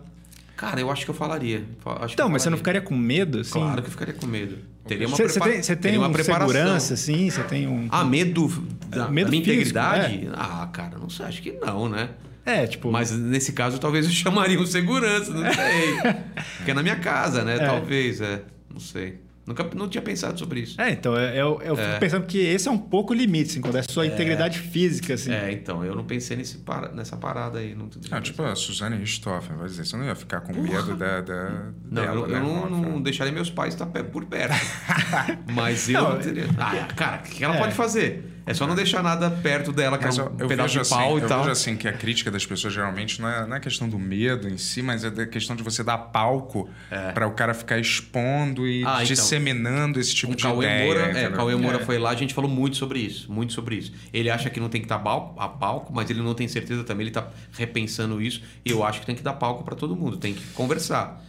Cara, 0.58 0.82
eu 0.82 0.92
acho 0.92 1.06
que 1.06 1.12
eu 1.12 1.16
falaria. 1.16 1.64
Fa- 1.80 2.04
Acho 2.04 2.16
Então, 2.16 2.26
eu 2.26 2.32
mas 2.34 2.42
você 2.42 2.50
não 2.50 2.58
ficaria 2.58 2.82
com 2.82 2.94
medo, 2.98 3.40
assim? 3.40 3.54
Claro 3.54 3.82
que 3.82 3.88
eu 3.88 3.92
ficaria 3.92 4.14
com 4.14 4.26
medo. 4.28 4.58
Teria 4.86 5.08
uma, 5.08 5.16
Você 5.16 5.24
você 5.24 5.34
prepara- 5.40 5.52
tem, 5.54 5.64
você 5.64 5.76
tem 5.76 5.98
uma 5.98 6.10
um 6.10 6.14
segurança, 6.14 6.94
assim? 6.96 7.30
Você 7.30 7.44
tem 7.44 7.66
um... 7.68 7.88
Ah, 7.90 8.04
medo 8.04 8.48
da, 8.90 9.08
Medo 9.08 9.28
da 9.28 9.32
minha 9.32 9.44
físico, 9.44 9.52
integridade? 9.52 10.30
Ah, 10.34 10.68
cara, 10.74 10.98
não 10.98 11.10
sei, 11.10 11.26
acho 11.28 11.42
que 11.42 11.54
não, 11.54 11.88
né? 11.88 12.10
É, 12.50 12.68
tipo... 12.68 12.92
Mas 12.92 13.12
nesse 13.12 13.54
caso, 13.54 13.80
talvez 13.80 14.06
eu 14.06 14.12
chamaria 14.12 14.60
um 14.60 14.66
segurança, 14.66 15.32
não 15.34 15.52
sei. 15.54 15.94
Porque 16.58 16.72
é 16.72 16.74
na 16.74 16.84
minha 16.84 16.98
casa, 16.98 17.44
né? 17.44 17.56
É. 17.56 17.60
Talvez, 17.66 18.22
é. 18.22 18.42
Não 18.72 18.80
sei. 18.80 19.20
Nunca 19.48 19.68
não 19.76 19.90
tinha 19.90 20.02
pensado 20.04 20.38
sobre 20.38 20.60
isso. 20.60 20.80
É, 20.80 20.92
então, 20.92 21.16
eu, 21.18 21.60
eu, 21.60 21.62
eu 21.64 21.76
fico 21.76 22.00
pensando 22.00 22.28
que 22.28 22.38
esse 22.38 22.68
é 22.68 22.72
um 22.72 22.78
pouco 22.78 23.14
o 23.14 23.16
limite, 23.16 23.50
assim, 23.50 23.62
quando 23.62 23.80
é 23.80 23.82
sua 23.82 24.06
integridade 24.06 24.60
física, 24.60 25.16
assim. 25.16 25.32
É, 25.32 25.52
então, 25.52 25.84
eu 25.84 25.96
não 25.96 26.04
pensei 26.04 26.38
nesse 26.38 26.60
para- 26.60 26.92
nessa 26.92 27.18
parada 27.18 27.58
aí. 27.58 27.74
Não, 27.74 27.90
Ah, 28.12 28.22
tipo 28.22 28.44
a 28.44 28.54
Suzane 28.56 28.98
Richthofen, 28.98 29.58
vai 29.58 29.66
dizer, 29.68 29.88
você 29.88 29.98
não 29.98 30.06
ia 30.06 30.14
ficar 30.14 30.42
com 30.42 30.54
medo 30.54 30.96
da, 30.96 31.22
da, 31.22 31.50
não, 31.90 32.02
dela, 32.04 32.16
eu, 32.20 32.28
né? 32.28 32.38
eu 32.38 32.44
não, 32.44 32.70
não 32.70 33.02
deixaria 33.02 33.34
meus 33.34 33.50
pais 33.50 33.74
estar 33.74 33.88
por 33.88 34.24
perto. 34.26 34.54
Mas 35.52 35.90
eu 35.90 36.00
Não, 36.00 36.10
não 36.12 36.20
teria. 36.20 36.46
Ah, 36.56 36.88
cara, 36.96 37.18
o 37.18 37.24
que 37.24 37.44
ela 37.44 37.56
é. 37.56 37.60
pode 37.60 37.74
fazer? 37.74 38.39
É 38.50 38.54
só 38.56 38.66
não 38.66 38.74
deixar 38.76 39.04
nada 39.04 39.30
perto 39.30 39.72
dela, 39.72 39.98
que 39.98 40.06
Mas 40.06 40.18
é 40.18 40.22
eu, 40.22 40.26
um 40.26 40.36
eu 40.40 40.48
pedaço 40.48 40.74
vejo 40.78 40.84
de 40.84 40.90
pau 40.90 41.16
assim, 41.16 41.26
e 41.26 41.28
tal. 41.28 41.38
Eu 41.38 41.44
vejo 41.44 41.52
assim 41.52 41.76
que 41.76 41.88
a 41.88 41.94
crítica 41.94 42.32
das 42.32 42.46
pessoas 42.46 42.74
geralmente 42.74 43.22
não 43.22 43.30
é, 43.30 43.46
não 43.46 43.56
é 43.56 43.60
questão 43.60 43.88
do 43.88 44.00
medo 44.00 44.50
em 44.50 44.58
si, 44.58 44.82
mas 44.82 45.04
é 45.04 45.26
questão 45.28 45.56
de 45.56 45.62
você 45.62 45.84
dar 45.84 45.98
palco 45.98 46.68
para 47.14 47.28
o 47.28 47.32
cara 47.32 47.54
ficar 47.54 47.78
expondo 47.78 48.68
e 48.68 48.82
É. 48.82 48.86
Ah, 48.86 48.94
então. 48.96 49.06
disseminando 49.06 50.00
esse 50.00 50.16
tipo 50.16 50.36
de 50.36 50.42
Cauê 50.44 50.66
ideia. 50.66 50.86
Moura, 50.86 51.02
é? 51.20 51.30
Cauê 51.30 51.56
Moura 51.56 51.78
É. 51.78 51.86
foi 51.86 51.98
lá, 52.00 52.10
a 52.10 52.16
gente 52.16 52.34
falou 52.34 52.50
muito 52.50 52.76
sobre 52.76 53.00
isso, 53.00 53.32
muito 53.32 53.54
sobre 53.54 53.76
isso. 53.76 53.92
Ele 54.12 54.30
acha 54.30 54.50
que 54.50 54.60
não 54.60 54.68
tem 54.70 54.82
que 54.82 54.88
dar 54.88 55.00
palco, 55.00 55.40
a 55.40 55.48
palco, 55.48 55.94
mas 55.94 56.10
ele 56.10 56.22
não 56.22 56.34
tem 56.34 56.48
certeza 56.48 56.84
também, 56.84 57.06
ele 57.06 57.14
tá 57.14 57.28
repensando 57.58 58.20
isso, 58.22 58.42
e 58.66 58.72
eu 58.72 58.84
acho 58.84 59.00
que 59.02 59.06
tem 59.06 59.16
que 59.16 59.22
dar 59.24 59.34
palco 59.34 59.64
para 59.64 59.76
todo 59.76 59.96
mundo, 59.96 60.18
tem 60.18 60.34
que 60.34 60.44
conversar. 60.54 61.24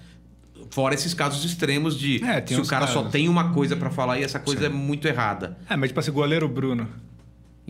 Fora 0.71 0.95
esses 0.95 1.13
casos 1.15 1.45
extremos 1.45 1.99
de 1.99 2.23
É, 2.25 2.45
se 2.47 2.55
o 2.61 2.67
cara 2.67 2.87
só 2.87 2.97
casos. 3.01 3.11
tem 3.13 3.29
uma 3.29 3.53
coisa 3.53 3.75
para 3.75 3.91
falar 3.91 4.19
e 4.21 4.23
essa 4.23 4.39
coisa 4.39 4.61
Sim. 4.61 4.67
é 4.67 4.69
muito 4.69 5.09
errada. 5.09 5.59
É, 5.69 5.75
mas 5.77 5.91
tipo 5.91 5.99
assim, 5.99 6.13
goleiro 6.13 6.49
Bruno. 6.49 6.87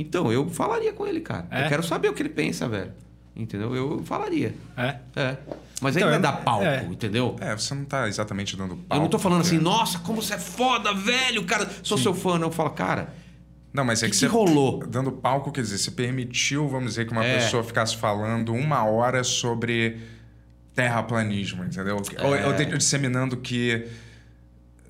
Então, 0.01 0.33
eu 0.33 0.49
falaria 0.49 0.93
com 0.93 1.07
ele, 1.07 1.21
cara. 1.21 1.47
É? 1.51 1.65
Eu 1.65 1.69
quero 1.69 1.83
saber 1.83 2.09
o 2.09 2.13
que 2.15 2.23
ele 2.23 2.29
pensa, 2.31 2.69
velho. 2.69 2.93
Entendeu? 3.37 3.75
Eu 3.75 4.03
falaria. 4.05 4.55
É? 4.77 4.97
É. 5.17 5.37
Mas 5.81 5.97
aí 5.97 6.03
Então, 6.03 6.11
não 6.11 6.17
é 6.17 6.19
dar 6.21 6.33
palco, 6.33 6.65
é. 6.65 6.83
entendeu? 6.91 7.37
É, 7.41 7.55
você 7.57 7.75
não 7.75 7.85
tá 7.85 8.07
exatamente 8.09 8.57
dando 8.57 8.77
palco. 8.77 8.95
Eu 8.95 9.01
não 9.01 9.09
tô 9.09 9.19
falando 9.19 9.41
assim, 9.43 9.59
nossa, 9.59 9.99
como 10.01 10.21
você 10.21 10.35
é 10.35 10.39
foda, 10.39 10.93
velho, 10.93 11.45
cara, 11.45 11.71
sou 11.83 11.97
seu 11.97 12.13
fã. 12.13 12.39
Não, 12.39 12.49
eu 12.49 12.53
falo, 12.53 12.71
cara, 12.71 13.15
Não, 13.73 13.85
mas 13.85 14.03
é 14.03 14.07
que 14.07 14.13
que, 14.13 14.19
que 14.19 14.21
você 14.21 14.27
rolou? 14.27 14.85
dando 14.87 15.13
palco, 15.13 15.53
quer 15.53 15.61
dizer, 15.63 15.79
você 15.79 15.91
permitiu, 15.93 16.69
vamos 16.69 16.89
dizer, 16.91 17.07
que 17.07 17.13
uma 17.13 17.25
É. 17.25 17.37
pessoa 17.39 17.63
ficasse 17.63 17.97
falando 17.97 18.53
uma 18.53 18.85
hora 18.85 19.23
sobre 19.25 19.97
terraplanismo, 20.75 21.65
entendeu? 21.65 21.97
Ou, 22.25 22.35
É. 22.37 22.47
ou 22.47 22.53
de- 22.53 22.77
disseminando 22.77 23.37
que 23.37 23.87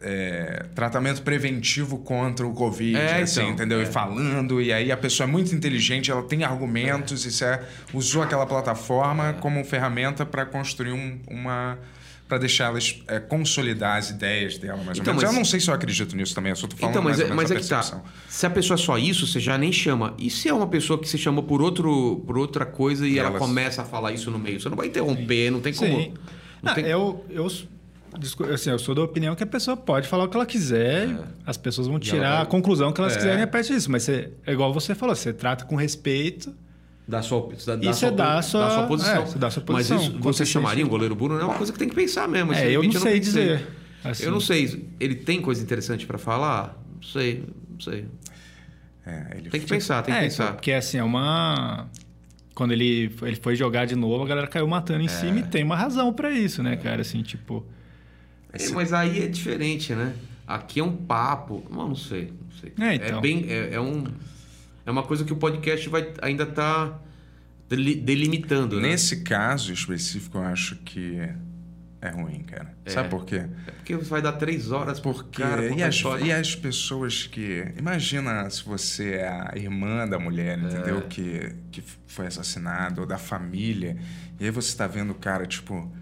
é, 0.02 0.66
tratamento 0.74 1.22
preventivo 1.22 1.98
contra 1.98 2.47
o 2.47 2.52
Covid, 2.55 2.97
É, 2.97 3.22
assim, 3.22 3.40
então, 3.40 3.52
entendeu? 3.52 3.81
é. 3.81 3.82
E 3.82 3.86
falando, 3.86 4.60
e 4.60 4.72
aí 4.72 4.90
a 4.90 4.97
pessoa 4.97 5.28
é 5.28 5.31
muito 5.31 5.55
inteligente, 5.55 6.10
ela 6.10 6.22
tem 6.22 6.43
argumentos, 6.44 7.24
e 7.27 7.31
você 7.32 7.60
usou 7.93 8.22
aquela 8.22 8.47
plataforma 8.47 9.35
como 9.40 9.62
ferramenta 9.64 10.24
para 10.27 10.47
construir 10.47 10.93
um- 10.93 11.18
uma 11.28 11.78
para 12.28 12.39
deixá-las 12.39 13.02
é, 13.09 13.18
consolidar 13.18 13.97
as 13.98 14.10
ideias 14.10 14.56
dela, 14.56 14.77
mais 14.85 14.97
Então, 15.01 15.12
ou 15.12 15.16
menos. 15.18 15.22
mas- 15.24 15.32
Eu 15.32 15.36
não 15.36 15.44
sei 15.44 15.59
se 15.59 15.68
eu 15.68 15.74
acredito 15.74 16.14
nisso 16.14 16.32
também, 16.32 16.51
eu 16.51 16.55
só 16.56 16.68
tô 16.68 16.77
falando 16.77 16.93
Então, 16.93 17.02
mas, 17.02 17.16
mais 17.16 17.18
ou 17.18 17.24
é, 17.27 17.28
menos 17.36 17.43
mas 17.43 17.51
é 17.51 17.60
que 17.60 17.68
tá. 17.68 17.77
percepção. 17.78 18.05
Se 18.28 18.47
a 18.47 18.51
pessoa 18.51 18.77
é 18.77 18.78
só 18.78 18.97
isso, 18.97 19.27
você 19.27 19.40
já 19.40 19.59
nem 19.59 19.72
chama. 19.72 20.14
E 20.16 20.31
se 20.31 20.48
é 20.48 20.55
uma 20.55 20.68
pessoa 20.68 20.97
que 21.01 21.09
se 21.09 21.18
chama 21.18 21.43
por, 21.43 21.60
outro, 21.60 22.22
por 22.24 22.39
outra 22.39 22.64
coisa 22.64 23.05
e, 23.05 23.14
E 23.14 23.18
ela 23.18 23.31
elas- 23.31 23.40
começa 23.40 23.82
a 23.82 23.85
falar 23.85 24.12
isso 24.12 24.31
no 24.31 24.39
meio? 24.39 24.60
Você 24.60 24.68
não 24.68 24.77
vai 24.77 24.86
interromper, 24.86 25.51
não 25.51 25.60
tem 25.60 25.74
como. 25.74 25.90
Sim. 25.93 26.14
Não 26.62 26.70
Ah, 26.70 26.74
tem- 26.77 26.86
eu, 26.86 27.24
eu, 27.31 27.48
assim, 28.53 28.70
eu 28.70 28.78
sou 28.78 28.95
da 28.95 29.03
opinião 29.03 29.35
que 29.35 29.43
a 29.43 29.47
pessoa 29.47 29.77
pode 29.77 30.09
falar 30.09 30.24
o 30.24 30.28
que 30.28 30.37
ela 30.37 30.47
quiser, 30.47 31.09
as 31.47 31.57
pessoas 31.57 31.87
vão 31.87 31.99
tirar 31.99 32.35
vai- 32.35 32.43
a 32.43 32.47
conclusão 32.47 32.93
que 32.93 33.01
elas 33.01 33.15
É. 33.15 33.16
quiserem 33.16 33.43
a 33.43 33.47
partir 33.47 33.74
disso. 33.74 33.91
Mas 33.91 34.03
você, 34.05 34.32
é 34.47 34.53
igual 34.53 34.73
você 34.73 34.95
falou, 34.95 35.15
você 35.15 35.32
trata 35.32 35.65
com 35.65 35.77
respeito. 35.77 36.55
Dá 37.07 37.23
sua, 37.23 37.49
dá, 37.66 37.74
E 37.74 37.87
você 37.87 38.11
dá 38.11 38.39
a 38.39 38.43
sua- 38.43 38.61
dá 38.61 38.70
sua 38.70 38.87
posição. 38.87 39.23
é, 39.23 39.27
você 39.27 39.39
dá 39.39 39.51
sua 39.51 39.62
posição. 39.62 39.97
Mas 39.99 40.07
isso, 40.09 40.19
você 40.20 40.47
chamaria 40.47 40.85
um 40.85 40.89
goleiro 40.89 41.15
burro? 41.15 41.35
Não 41.35 41.41
é 41.41 41.45
uma 41.45 41.55
coisa 41.57 41.73
que 41.73 41.78
tem 41.78 41.89
que 41.89 41.95
pensar 41.95 42.28
mesmo. 42.28 42.53
É, 42.53 42.66
eu 42.70 42.81
limite 42.82 42.95
não 42.95 43.03
sei 43.03 43.19
dizer. 43.19 43.66
assim. 44.05 44.24
Eu 44.24 44.31
não 44.31 44.41
sei. 44.41 44.89
Ele 45.01 45.15
tem 45.16 45.41
coisa 45.43 45.61
interessante 45.62 46.07
para 46.07 46.19
falar? 46.19 46.81
Não 46.97 47.03
sei, 47.03 47.45
não 47.69 47.81
sei. 47.81 48.07
É, 49.05 49.27
ele 49.32 49.51
Tem 49.51 49.51
que 49.53 49.61
fica- 49.61 49.74
pensar, 49.74 50.03
tem 50.03 50.15
que 50.15 50.20
é, 50.20 50.23
pensar. 50.24 50.45
então, 50.45 50.55
porque 50.55 50.73
assim, 50.73 50.99
é 50.99 51.05
uma. 51.05 51.89
Quando 52.55 52.73
ele, 52.73 53.11
ele 53.23 53.37
foi 53.37 53.57
jogar 53.57 53.87
de 53.87 53.97
novo, 53.97 54.23
a 54.23 54.27
galera 54.28 54.47
caiu 54.47 54.69
matando 54.69 55.03
em 55.03 55.09
cima 55.09 55.41
e 55.41 55.43
tem 55.45 55.65
uma 55.65 55.77
razão 55.77 56.12
pra 56.12 56.31
isso, 56.31 56.62
né, 56.62 56.77
cara? 56.77 57.01
Assim, 57.01 57.23
tipo. 57.23 57.65
É, 58.52 58.68
mas 58.70 58.93
aí 58.93 59.22
é 59.22 59.27
diferente, 59.28 59.94
né? 59.94 60.14
Aqui 60.47 60.81
é 60.81 60.85
um 60.85 60.97
papo. 60.97 61.64
Não, 61.70 61.89
não 61.89 61.94
sei, 61.94 62.32
não 62.43 62.59
sei. 62.59 62.72
É, 62.86 62.94
então. 62.97 63.20
bem, 63.20 63.47
é, 63.48 63.74
é 63.74 63.81
um, 63.81 64.05
é 64.85 64.90
uma 64.90 65.02
coisa 65.02 65.24
que 65.24 65.32
o 65.32 65.36
podcast 65.36 65.89
vai 65.89 66.12
ainda 66.20 66.44
tá 66.44 66.98
deli- 67.68 67.94
delimitando, 67.94 68.81
né? 68.81 68.89
Nesse 68.89 69.22
caso 69.22 69.72
específico, 69.72 70.39
eu 70.39 70.43
acho 70.43 70.77
que 70.77 71.18
é 72.02 72.09
ruim, 72.10 72.40
cara. 72.43 72.74
Sabe 72.86 73.09
por 73.10 73.24
quê? 73.24 73.47
É 73.66 73.70
porque 73.72 73.94
vai 73.98 74.20
dar 74.22 74.32
três 74.32 74.72
horas 74.72 74.98
por 74.98 75.14
Porque 75.22 75.43
cara 75.43 75.66
e, 75.66 75.82
as, 75.82 76.02
e 76.24 76.32
as 76.32 76.56
pessoas 76.56 77.27
que. 77.27 77.64
Imagina 77.78 78.48
se 78.51 78.64
você 78.64 79.14
é 79.14 79.28
a 79.28 79.52
irmã 79.55 80.09
da 80.09 80.18
mulher, 80.18 80.59
É. 80.59 80.62
entendeu? 80.62 81.02
Que, 81.02 81.52
que 81.70 81.82
foi 82.09 82.27
assassinada, 82.27 83.01
ou 83.01 83.06
da 83.06 83.18
família. 83.18 83.97
E 84.40 84.44
aí 84.44 84.51
você 84.51 84.77
tá 84.77 84.86
vendo 84.89 85.10
o 85.10 85.14
cara, 85.14 85.47
tipo. 85.47 85.93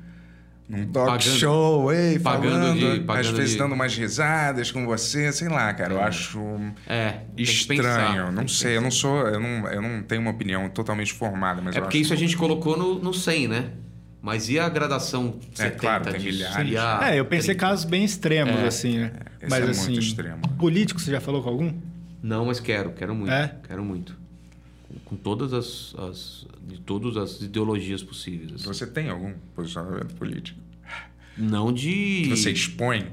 Num 0.68 0.86
talk 0.88 1.06
Pagando- 1.08 1.38
show, 1.38 1.92
ei, 1.92 2.18
pagando 2.18 2.50
falando, 2.50 2.78
de- 3.06 3.10
às 3.12 3.28
vezes 3.28 3.52
de- 3.52 3.58
dando 3.58 3.72
umas 3.74 3.96
risadas 3.96 4.70
com 4.70 4.84
você, 4.84 5.32
sei 5.32 5.48
lá, 5.48 5.72
cara. 5.72 5.94
Eu 5.94 6.02
acho 6.02 6.38
É, 6.86 7.10
tem 7.34 7.36
que 7.36 7.42
estranho. 7.42 7.82
pensar, 7.82 8.32
não 8.32 8.44
que 8.44 8.52
sei, 8.52 8.76
eu 8.76 8.82
não 8.82 8.90
sou. 8.90 9.26
Eu 9.28 9.40
não, 9.40 9.66
eu 9.68 9.80
não 9.80 10.02
tenho 10.02 10.20
uma 10.20 10.30
opinião 10.30 10.68
totalmente 10.68 11.14
formada, 11.14 11.62
mas 11.62 11.74
É 11.74 11.78
eu 11.78 11.82
porque 11.84 11.96
acho 11.96 12.04
isso 12.04 12.12
a 12.12 12.16
gente 12.16 12.36
colocou 12.36 12.76
no, 12.76 12.98
no 12.98 13.14
100, 13.14 13.48
né? 13.48 13.70
Mas 14.20 14.50
e 14.50 14.58
a 14.58 14.68
gradação 14.68 15.36
70 15.54 15.78
claro, 15.78 16.04
tem 16.04 16.20
milhares. 16.20 16.74
É, 17.02 17.18
eu 17.18 17.24
pensei 17.24 17.54
30? 17.54 17.60
casos 17.60 17.84
bem 17.86 18.04
extremos, 18.04 18.56
É. 18.60 18.66
assim, 18.66 18.98
né? 18.98 19.12
Esse 19.40 19.48
Mas 19.50 19.64
é 19.66 19.70
assim. 19.70 19.92
muito 19.92 20.00
extremo. 20.02 20.42
Político, 20.58 21.00
você 21.00 21.10
já 21.12 21.20
falou 21.20 21.42
com 21.42 21.48
algum? 21.48 21.72
Não, 22.22 22.44
mas 22.44 22.60
quero, 22.60 22.90
quero 22.90 23.14
muito. 23.14 23.32
É? 23.32 23.54
Quero 23.66 23.82
muito. 23.82 24.17
Com, 25.04 25.16
todas 25.16 25.52
as, 25.52 25.94
as- 25.98 26.46
de 26.66 26.78
todas 26.80 27.16
as 27.16 27.42
ideologias 27.42 28.02
possíveis. 28.02 28.52
assim. 28.54 28.64
Você 28.64 28.86
tem 28.86 29.10
algum 29.10 29.34
posicionamento 29.54 30.14
político? 30.14 30.58
Não 31.36 31.72
de. 31.72 32.22
Que 32.24 32.30
você 32.30 32.50
expõe? 32.50 33.06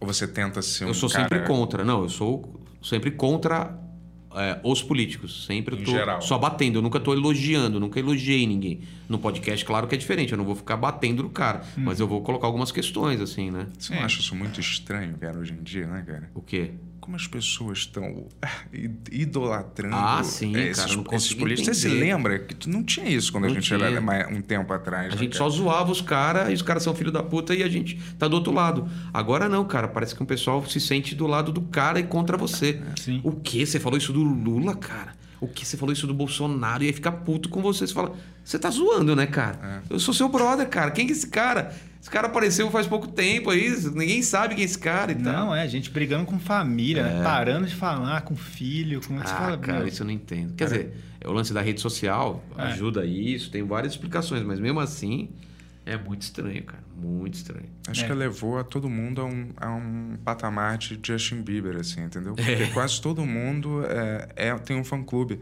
Ou 0.00 0.06
você 0.06 0.26
tenta 0.26 0.60
ser 0.62 0.84
um 0.84 0.88
Eu 0.88 0.94
sou 0.94 1.08
cara... 1.08 1.22
sempre 1.28 1.46
contra. 1.46 1.84
Não, 1.84 2.02
eu 2.02 2.08
sou 2.08 2.60
sempre 2.82 3.10
contra 3.12 3.78
é, 4.34 4.60
os 4.64 4.82
políticos. 4.82 5.46
Sempre 5.46 5.76
Em 5.76 5.84
tô 5.84 5.90
geral. 5.92 6.20
só 6.20 6.36
batendo. 6.38 6.78
Eu 6.78 6.82
nunca 6.82 6.98
tô 6.98 7.12
elogiando, 7.12 7.78
nunca 7.78 7.98
elogiei 7.98 8.46
ninguém. 8.46 8.80
No 9.08 9.18
podcast, 9.18 9.64
claro 9.64 9.86
que 9.86 9.94
é 9.94 9.98
diferente. 9.98 10.32
Eu 10.32 10.38
não 10.38 10.44
vou 10.44 10.54
ficar 10.56 10.76
batendo 10.76 11.22
no 11.22 11.30
cara. 11.30 11.60
Hum. 11.78 11.82
Mas 11.84 12.00
eu 12.00 12.06
vou 12.08 12.20
colocar 12.22 12.46
algumas 12.46 12.72
questões, 12.72 13.20
assim, 13.20 13.50
né? 13.50 13.68
Você 13.78 13.94
não 13.94 14.02
acha 14.02 14.20
isso 14.20 14.34
muito 14.34 14.58
estranho, 14.60 15.16
cara, 15.18 15.38
hoje 15.38 15.52
em 15.52 15.62
dia, 15.62 15.86
né, 15.86 16.02
cara? 16.06 16.30
O 16.34 16.42
quê? 16.42 16.72
Como 17.10 17.16
as 17.16 17.26
pessoas 17.26 17.78
estão 17.78 18.28
idolatrando 19.10 19.96
Ah, 19.96 20.22
sim, 20.22 20.56
esses, 20.56 20.84
cara, 20.84 20.96
não 20.96 21.04
esses 21.12 21.34
políticos. 21.34 21.76
Você 21.76 21.88
se 21.88 21.88
lembra 21.88 22.38
que 22.38 22.68
não 22.68 22.84
tinha 22.84 23.08
isso 23.08 23.32
quando 23.32 23.44
Não 23.44 23.50
a 23.50 23.54
gente 23.54 23.64
tinha. 23.64 23.80
era 23.84 24.28
um 24.32 24.40
tempo 24.40 24.72
atrás. 24.72 25.06
A 25.06 25.16
né, 25.16 25.16
gente 25.16 25.36
cara? 25.36 25.50
só 25.50 25.56
zoava 25.56 25.90
os 25.90 26.00
caras 26.00 26.50
e 26.50 26.54
os 26.54 26.62
caras 26.62 26.84
são 26.84 26.94
filho 26.94 27.10
da 27.10 27.20
puta 27.20 27.52
e 27.52 27.64
a 27.64 27.68
gente 27.68 28.00
tá 28.16 28.28
do 28.28 28.34
outro 28.36 28.52
lado. 28.52 28.88
Agora 29.12 29.48
não, 29.48 29.64
cara. 29.64 29.88
Parece 29.88 30.14
que 30.14 30.22
o 30.22 30.26
pessoal 30.26 30.64
se 30.66 30.80
sente 30.80 31.16
do 31.16 31.26
lado 31.26 31.50
do 31.50 31.62
cara 31.62 31.98
e 31.98 32.04
contra 32.04 32.36
você. 32.36 32.80
Sim. 32.96 33.20
O 33.24 33.32
que? 33.32 33.66
Você 33.66 33.80
falou 33.80 33.98
isso 33.98 34.12
do 34.12 34.22
Lula, 34.22 34.76
cara? 34.76 35.18
O 35.40 35.48
que? 35.48 35.64
Você 35.66 35.76
falou 35.76 35.92
isso 35.92 36.06
do 36.06 36.12
Bolsonaro 36.14 36.82
e 36.84 36.88
aí 36.88 36.92
fica 36.92 37.10
puto 37.10 37.48
com 37.48 37.62
você. 37.62 37.86
Você 37.86 37.94
fala, 37.94 38.14
você 38.44 38.58
tá 38.58 38.68
zoando, 38.70 39.16
né, 39.16 39.26
cara? 39.26 39.82
É. 39.88 39.94
Eu 39.94 39.98
sou 39.98 40.12
seu 40.12 40.28
brother, 40.28 40.68
cara. 40.68 40.90
Quem 40.90 41.06
que 41.06 41.12
é 41.12 41.16
esse 41.16 41.28
cara? 41.28 41.74
Esse 42.00 42.10
cara 42.10 42.26
apareceu 42.28 42.70
faz 42.70 42.86
pouco 42.86 43.08
tempo 43.08 43.50
aí. 43.50 43.70
Ninguém 43.94 44.22
sabe 44.22 44.54
quem 44.54 44.62
é 44.62 44.64
esse 44.66 44.78
cara 44.78 45.12
e 45.12 45.14
tal. 45.14 45.32
Não, 45.46 45.54
é, 45.54 45.66
gente 45.68 45.90
brigando 45.90 46.24
com 46.26 46.38
família, 46.38 47.02
né? 47.02 47.22
Parando 47.22 47.66
de 47.66 47.74
falar 47.74 48.20
com 48.22 48.34
filho, 48.36 49.00
com. 49.06 49.16
Você 49.18 49.24
Ah, 49.32 49.36
fala, 49.36 49.58
cara, 49.58 49.78
meu, 49.80 49.88
isso 49.88 50.02
eu 50.02 50.06
não 50.06 50.12
entendo. 50.12 50.54
Quer 50.54 50.64
dizer, 50.64 50.94
é 51.20 51.28
o 51.28 51.32
lance 51.32 51.52
da 51.54 51.60
rede 51.62 51.80
social 51.80 52.42
É. 52.58 52.62
ajuda 52.64 53.04
isso, 53.06 53.50
tem 53.50 53.62
várias 53.62 53.92
explicações, 53.94 54.42
mas 54.42 54.58
mesmo 54.58 54.80
assim 54.80 55.28
é 55.86 55.96
muito 55.96 56.22
estranho, 56.22 56.62
cara. 56.64 56.82
Muito 56.96 57.34
estranho. 57.34 57.66
Acho 57.88 58.04
É. 58.04 58.06
que 58.06 58.12
levou 58.12 58.58
a 58.58 58.64
todo 58.64 58.88
mundo 58.88 59.20
a 59.22 59.24
um, 59.24 59.48
a 59.56 59.70
um 59.70 60.16
patamar 60.24 60.76
de 60.78 60.98
Justin 61.02 61.42
Bieber, 61.42 61.76
assim, 61.76 62.02
entendeu? 62.02 62.34
Porque 62.34 62.50
É. 62.50 62.66
quase 62.70 63.00
todo 63.00 63.24
mundo 63.24 63.82
é, 63.86 64.28
é- 64.36 64.54
tem 64.58 64.76
um 64.76 64.84
fã-clube, 64.84 65.40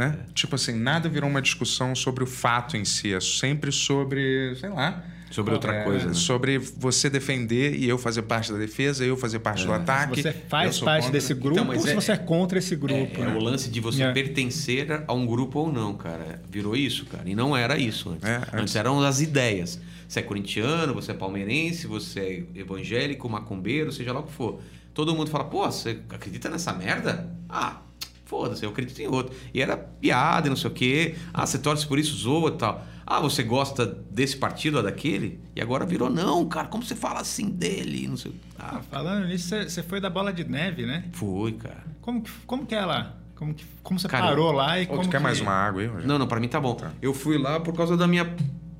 né? 0.00 0.18
É. 0.28 0.32
Tipo 0.32 0.54
assim, 0.56 0.72
nada 0.74 1.08
virou 1.08 1.28
uma 1.28 1.40
discussão 1.42 1.94
sobre 1.94 2.24
o 2.24 2.26
fato 2.26 2.76
em 2.76 2.84
si, 2.84 3.12
é 3.14 3.20
sempre 3.20 3.70
sobre, 3.70 4.54
sei 4.56 4.70
lá... 4.70 5.04
Sobre 5.30 5.54
outra 5.54 5.72
é, 5.72 5.84
coisa, 5.84 6.08
né? 6.08 6.12
Sobre 6.14 6.58
você 6.58 7.08
defender 7.08 7.76
e 7.76 7.88
eu 7.88 7.96
fazer 7.96 8.22
parte 8.22 8.50
da 8.50 8.58
defesa, 8.58 9.04
eu 9.04 9.16
fazer 9.16 9.38
parte 9.38 9.64
do 9.64 9.72
ataque. 9.72 10.20
Você 10.22 10.32
faz 10.32 10.80
parte 10.80 11.04
contra. 11.04 11.12
desse 11.12 11.34
grupo 11.34 11.52
Então, 11.52 11.64
mas 11.66 11.76
ou 11.78 11.84
se 11.84 11.90
é- 11.92 11.94
você 11.94 12.10
é 12.10 12.16
contra 12.16 12.58
esse 12.58 12.74
grupo? 12.74 13.20
É, 13.22 13.24
né? 13.26 13.36
o 13.36 13.38
lance 13.38 13.70
de 13.70 13.78
você 13.78 14.02
É. 14.02 14.12
pertencer 14.12 15.04
a 15.06 15.12
um 15.14 15.24
grupo 15.24 15.60
ou 15.60 15.72
não, 15.72 15.94
cara. 15.94 16.42
Virou 16.50 16.74
isso, 16.74 17.06
cara. 17.06 17.30
E 17.30 17.36
não 17.36 17.56
era 17.56 17.78
isso 17.78 18.10
antes. 18.10 18.28
É, 18.28 18.36
antes. 18.38 18.54
antes- 18.54 18.74
eram 18.74 19.00
as 19.04 19.20
ideias. 19.20 19.80
Você 20.08 20.18
é 20.18 20.22
corintiano, 20.24 20.92
você 20.94 21.12
é 21.12 21.14
palmeirense, 21.14 21.86
você 21.86 22.44
é 22.56 22.58
evangélico, 22.60 23.28
macumbeiro, 23.28 23.92
seja 23.92 24.12
lá 24.12 24.18
o 24.18 24.24
que 24.24 24.32
for. 24.32 24.60
Todo 24.92 25.14
mundo 25.14 25.30
fala, 25.30 25.44
pô, 25.44 25.64
você 25.70 26.00
acredita 26.10 26.50
nessa 26.50 26.72
merda? 26.72 27.30
Ah, 27.48 27.82
foda-se, 28.30 28.64
eu 28.64 28.70
acredito 28.70 28.98
em 29.00 29.08
outro. 29.08 29.34
E 29.52 29.60
era 29.60 29.76
piada 29.76 30.46
e 30.46 30.50
não 30.50 30.56
sei 30.56 30.70
o 30.70 30.72
quê. 30.72 31.16
Ah, 31.34 31.44
você 31.44 31.58
torce 31.58 31.84
por 31.86 31.98
isso, 31.98 32.14
zoa 32.16 32.50
e 32.50 32.56
tal. 32.56 32.86
Ah, 33.04 33.18
você 33.18 33.42
gosta 33.42 33.84
desse 34.08 34.36
partido 34.36 34.76
ou 34.76 34.82
daquele? 34.84 35.40
E 35.56 35.60
agora 35.60 35.84
virou, 35.84 36.08
não, 36.08 36.46
cara, 36.46 36.68
como 36.68 36.84
você 36.84 36.94
fala 36.94 37.20
assim 37.20 37.50
dele? 37.50 38.06
Não 38.06 38.16
sei. 38.16 38.32
Ah, 38.56 38.76
Ah, 38.76 38.80
falando 38.88 39.26
nisso, 39.26 39.48
você- 39.48 39.82
foi 39.82 40.00
da 40.00 40.08
bola 40.08 40.32
de 40.32 40.44
neve, 40.44 40.86
né? 40.86 41.06
foi, 41.12 41.52
cara. 41.54 41.82
Como 42.00 42.22
que, 42.22 42.30
como 42.46 42.64
que 42.64 42.74
é 42.74 42.84
lá? 42.84 43.16
Como, 43.34 43.52
que, 43.54 43.64
como 43.82 43.98
você 43.98 44.06
Cara, 44.06 44.26
parou 44.26 44.52
lá 44.52 44.78
e 44.78 44.84
Ô, 44.84 44.88
como 44.88 45.02
tu 45.02 45.08
quer 45.08 45.16
que... 45.16 45.22
mais 45.24 45.40
uma 45.40 45.50
água 45.52 45.80
aí, 45.80 45.86
Rogério? 45.88 46.06
Não, 46.06 46.18
não, 46.18 46.26
pra 46.28 46.38
mim 46.38 46.46
tá 46.46 46.60
bom. 46.60 46.76
Eu 47.02 47.12
fui 47.12 47.36
lá 47.38 47.58
por 47.58 47.74
causa 47.74 47.96
da 47.96 48.06
minha 48.06 48.32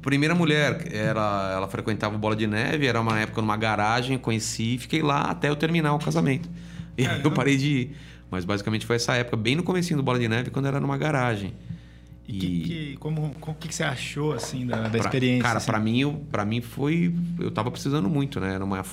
primeira 0.03 0.35
mulher. 0.35 0.87
Ela, 0.95 1.53
ela 1.55 1.67
frequentava 1.69 2.15
o 2.15 2.19
Bola 2.19 2.37
de 2.37 2.47
Neve, 2.47 2.87
era 2.87 3.01
uma 3.01 3.19
época 3.19 3.41
numa 3.41 3.57
garagem, 3.57 4.17
conheci 4.19 4.75
e 4.75 4.79
fiquei 4.79 5.03
lá 5.03 5.23
até 5.23 5.49
eu 5.49 5.57
terminar 5.57 5.95
o 5.95 5.99
casamento. 5.99 6.49
E 6.97 7.07
aí 7.07 7.21
eu 7.25 7.31
parei 7.33 7.57
de 7.57 7.67
ir. 7.69 7.97
Mas 8.31 8.45
basicamente 8.45 8.87
foi 8.87 8.97
essa 8.97 9.15
época, 9.15 9.37
bem 9.37 9.57
no 9.57 9.63
comecinho 9.63 9.97
do 9.97 10.03
Bola 10.03 10.19
de 10.19 10.29
Neve, 10.29 10.51
quando 10.51 10.67
era 10.67 10.79
numa 10.81 10.97
garagem. 10.97 11.53
E 12.29 12.33
que, 12.39 12.61
que- 12.61 12.97
como, 12.99 13.35
como 13.41 13.57
que 13.57 13.67
que 13.69 13.75
você 13.75 13.83
achou, 13.83 14.33
assim, 14.33 14.65
da, 14.67 14.83
da 14.83 14.89
Pra- 14.91 14.99
experiência? 15.01 15.43
Cara, 15.43 15.59
assim? 15.59 15.67
pra 15.67 15.81
mim, 15.81 16.25
pra 16.31 16.45
mim 16.45 16.61
foi. 16.61 17.13
Eu 17.39 17.51
tava 17.51 17.71
precisando 17.71 18.09
muito, 18.09 18.39
né? 18.39 18.55
Era 18.55 18.65
uma, 18.65 18.85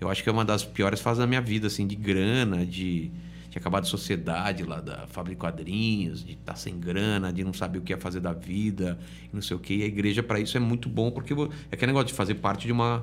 eu 0.00 0.08
acho 0.08 0.22
que 0.22 0.28
é 0.30 0.32
uma 0.32 0.44
das 0.46 0.64
piores 0.64 1.00
fases 1.00 1.18
da 1.18 1.26
minha 1.26 1.42
vida, 1.42 1.66
assim, 1.66 1.86
de 1.86 1.94
grana, 1.94 2.64
de, 2.64 3.10
de 3.50 3.58
acabar 3.58 3.80
de 3.80 3.88
sociedade 3.88 4.62
lá 4.62 4.80
da 4.80 5.06
fábrica 5.08 5.34
de 5.34 5.40
quadrinhos, 5.40 6.24
de 6.24 6.32
estar 6.32 6.56
sem 6.56 6.80
grana, 6.80 7.30
de 7.30 7.44
não 7.44 7.52
saber 7.52 7.80
o 7.80 7.82
que 7.82 7.92
ia 7.92 7.98
fazer 7.98 8.20
da 8.20 8.32
vida, 8.32 8.98
não 9.30 9.42
sei 9.42 9.56
o 9.58 9.60
quê. 9.60 9.74
E 9.74 9.82
a 9.82 9.86
igreja, 9.86 10.22
pra 10.22 10.40
isso, 10.40 10.56
é 10.56 10.60
muito 10.60 10.88
bom, 10.88 11.10
porque 11.10 11.34
é 11.34 11.36
aquele 11.70 11.88
negócio 11.92 12.08
de 12.08 12.14
fazer 12.14 12.36
parte 12.36 12.66
de 12.66 12.72
uma. 12.72 13.02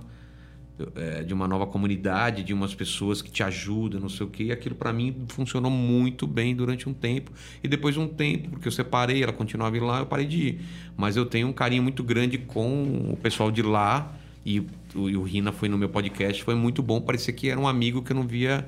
É, 0.95 1.23
de 1.23 1.33
uma 1.33 1.47
nova 1.47 1.65
comunidade, 1.67 2.43
de 2.43 2.53
umas 2.53 2.75
pessoas 2.75 3.21
que 3.21 3.31
te 3.31 3.43
ajudam, 3.43 3.99
não 3.99 4.09
sei 4.09 4.25
o 4.25 4.29
quê. 4.29 4.45
E 4.45 4.51
aquilo 4.51 4.75
pra 4.75 4.93
mim 4.93 5.25
funcionou 5.29 5.71
muito 5.71 6.27
bem 6.27 6.55
durante 6.55 6.87
um 6.87 6.93
tempo. 6.93 7.31
E 7.63 7.67
depois 7.67 7.95
de 7.95 8.01
um 8.01 8.07
tempo, 8.07 8.49
porque 8.51 8.67
eu 8.67 8.71
separei, 8.71 9.23
ela 9.23 9.33
continuava 9.33 9.75
indo 9.75 9.85
lá, 9.85 9.99
eu 9.99 10.05
parei 10.05 10.25
de 10.25 10.37
ir. 10.37 10.61
Mas 10.95 11.15
eu 11.15 11.25
tenho 11.25 11.47
um 11.47 11.53
carinho 11.53 11.83
muito 11.83 12.03
grande 12.03 12.37
com 12.37 13.11
o 13.11 13.17
pessoal 13.17 13.51
de 13.51 13.61
lá. 13.61 14.13
E 14.45 14.63
e 14.95 15.15
o 15.15 15.23
Rina 15.23 15.51
foi 15.51 15.69
no 15.69 15.77
meu 15.77 15.89
podcast, 15.89 16.43
foi 16.43 16.55
muito 16.55 16.81
bom. 16.81 16.99
Parecia 16.99 17.33
que 17.33 17.49
era 17.49 17.59
um 17.59 17.67
amigo 17.67 18.01
que 18.01 18.11
eu 18.11 18.15
não 18.15 18.25
via 18.25 18.67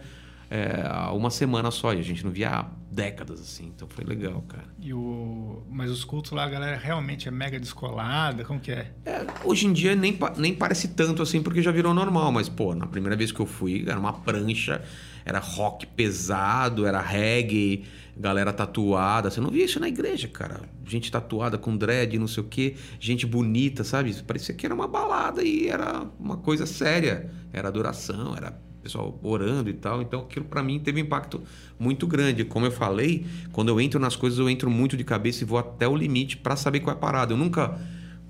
é, 0.49 0.83
há 0.83 1.11
uma 1.13 1.29
semana 1.29 1.69
só 1.69 1.93
e 1.93 1.99
a 1.99 2.03
gente 2.03 2.25
não 2.25 2.31
via 2.31 2.49
há 2.49 2.65
décadas 2.91 3.39
assim. 3.39 3.71
Então 3.75 3.87
foi 3.87 4.03
legal, 4.03 4.43
cara. 4.47 4.65
E 4.79 4.91
o... 4.93 5.63
Mas 5.69 5.91
os 5.91 6.03
cultos 6.03 6.31
lá, 6.31 6.43
a 6.43 6.49
galera 6.49 6.75
realmente 6.75 7.27
é 7.27 7.31
mega 7.31 7.59
descolada? 7.59 8.43
Como 8.43 8.59
que 8.59 8.71
é? 8.71 8.91
É, 9.05 9.25
hoje 9.43 9.67
em 9.67 9.73
dia 9.73 9.95
nem, 9.95 10.17
nem 10.37 10.55
parece 10.55 10.87
tanto 10.89 11.21
assim, 11.21 11.43
porque 11.43 11.61
já 11.61 11.71
virou 11.71 11.93
normal. 11.93 12.31
Mas, 12.31 12.49
pô, 12.49 12.73
na 12.73 12.87
primeira 12.87 13.15
vez 13.15 13.31
que 13.31 13.39
eu 13.39 13.45
fui, 13.45 13.85
era 13.87 13.99
uma 13.99 14.13
prancha, 14.13 14.81
era 15.23 15.37
rock 15.37 15.85
pesado, 15.85 16.87
era 16.87 16.99
reggae, 16.99 17.85
galera 18.17 18.51
tatuada. 18.51 19.29
Você 19.29 19.39
não 19.39 19.51
via 19.51 19.65
isso 19.65 19.79
na 19.79 19.87
igreja, 19.87 20.27
cara. 20.27 20.61
Gente 20.83 21.11
tatuada 21.11 21.59
com 21.59 21.77
dread, 21.77 22.17
não 22.17 22.27
sei 22.27 22.43
o 22.43 22.47
quê, 22.47 22.75
gente 22.99 23.23
bonita, 23.27 23.83
sabe? 23.83 24.11
Parecia 24.23 24.55
que 24.55 24.65
era 24.65 24.73
uma 24.73 24.87
balada 24.87 25.43
e 25.43 25.67
era 25.67 26.07
uma 26.19 26.37
coisa 26.37 26.65
séria. 26.65 27.29
Era 27.53 27.67
adoração, 27.67 28.35
era 28.35 28.51
pessoal 28.81 29.19
orando 29.23 29.69
e 29.69 29.73
tal. 29.73 30.01
Então 30.01 30.21
aquilo 30.21 30.45
pra 30.45 30.63
mim 30.63 30.79
teve 30.79 31.01
um 31.01 31.05
impacto 31.05 31.41
muito 31.77 32.07
grande. 32.07 32.43
Como 32.43 32.65
eu 32.65 32.71
falei, 32.71 33.25
quando 33.51 33.69
eu 33.69 33.79
entro 33.79 33.99
nas 33.99 34.15
coisas, 34.15 34.39
eu 34.39 34.49
entro 34.49 34.69
muito 34.69 34.95
de 34.95 35.03
cabeça 35.03 35.43
e 35.43 35.45
vou 35.45 35.57
até 35.57 35.87
o 35.87 35.95
limite 35.95 36.37
pra 36.37 36.55
saber 36.55 36.79
qual 36.79 36.93
é 36.93 36.97
a 36.97 36.99
parada. 36.99 37.33
Eu 37.33 37.37
nunca 37.37 37.79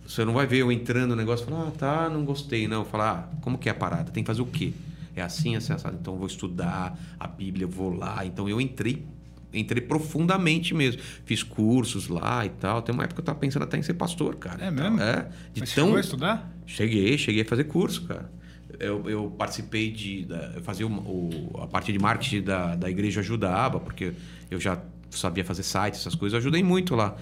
você 0.10 0.26
não 0.26 0.34
vai 0.34 0.48
ver 0.48 0.58
eu 0.58 0.72
entrando 0.72 1.12
no 1.12 1.16
negócio 1.16 1.46
e 1.46 1.50
falar, 1.50 1.68
ah, 1.68 1.72
tá, 1.72 2.10
não 2.10 2.26
gostei, 2.26 2.68
não. 2.68 2.84
Falar, 2.84 3.30
ah, 3.32 3.36
como 3.42 3.60
que 3.60 3.70
é 3.70 3.72
a 3.72 3.76
parada? 3.76 4.12
Tem 4.12 4.24
que 4.24 4.28
fazer 4.28 4.42
o 4.42 4.46
quê? 4.48 4.74
É 5.16 5.22
assim, 5.22 5.56
assim, 5.56 5.72
assado. 5.72 5.98
Então 6.02 6.16
eu 6.16 6.18
vou 6.18 6.26
estudar 6.26 6.98
a 7.20 7.28
Bíblia, 7.28 7.66
eu 7.66 7.70
vou 7.70 7.94
lá. 7.94 8.26
Então 8.26 8.50
eu 8.50 8.60
entrei, 8.60 9.06
entrei 9.54 9.84
profundamente 9.84 10.74
mesmo. 10.74 11.00
Fiz 11.26 11.44
cursos 11.44 12.08
lá 12.08 12.44
e 12.44 12.50
tal. 12.50 12.82
Tem 12.82 12.92
uma 12.92 13.04
época 13.04 13.18
que 13.18 13.22
eu 13.22 13.26
tava 13.26 13.38
pensando 13.38 13.64
até 13.64 13.78
em 13.78 13.84
ser 13.84 13.94
pastor, 13.94 14.36
cara. 14.38 14.66
É 14.66 14.72
mesmo? 14.72 15.00
É. 15.00 15.30
De 15.54 15.60
Mas 15.60 15.76
tão... 15.76 15.86
chegou 15.86 15.98
a 15.98 16.02
estudar? 16.02 16.52
Cheguei, 16.66 17.16
cheguei 17.16 17.44
a 17.44 17.46
fazer 17.46 17.66
curso, 17.66 18.08
cara. 18.08 18.32
Eu, 18.80 19.10
eu 19.10 19.30
participei 19.38 19.92
de. 19.92 20.26
Da, 20.26 20.54
eu 20.56 20.62
fazia 20.62 20.88
o, 20.88 20.92
o- 20.92 21.60
a 21.62 21.68
parte 21.68 21.92
de 21.92 22.00
marketing 22.00 22.42
da, 22.44 22.76
da 22.76 22.90
igreja 22.90 23.20
ajudava, 23.22 23.80
porque 23.80 24.14
eu 24.50 24.60
já 24.60 24.80
sabia 25.12 25.44
fazer 25.44 25.64
sites, 25.64 26.00
essas 26.02 26.16
coisas, 26.16 26.34
eu 26.34 26.40
ajudei 26.40 26.64
muito 26.64 26.96
lá. 26.96 27.16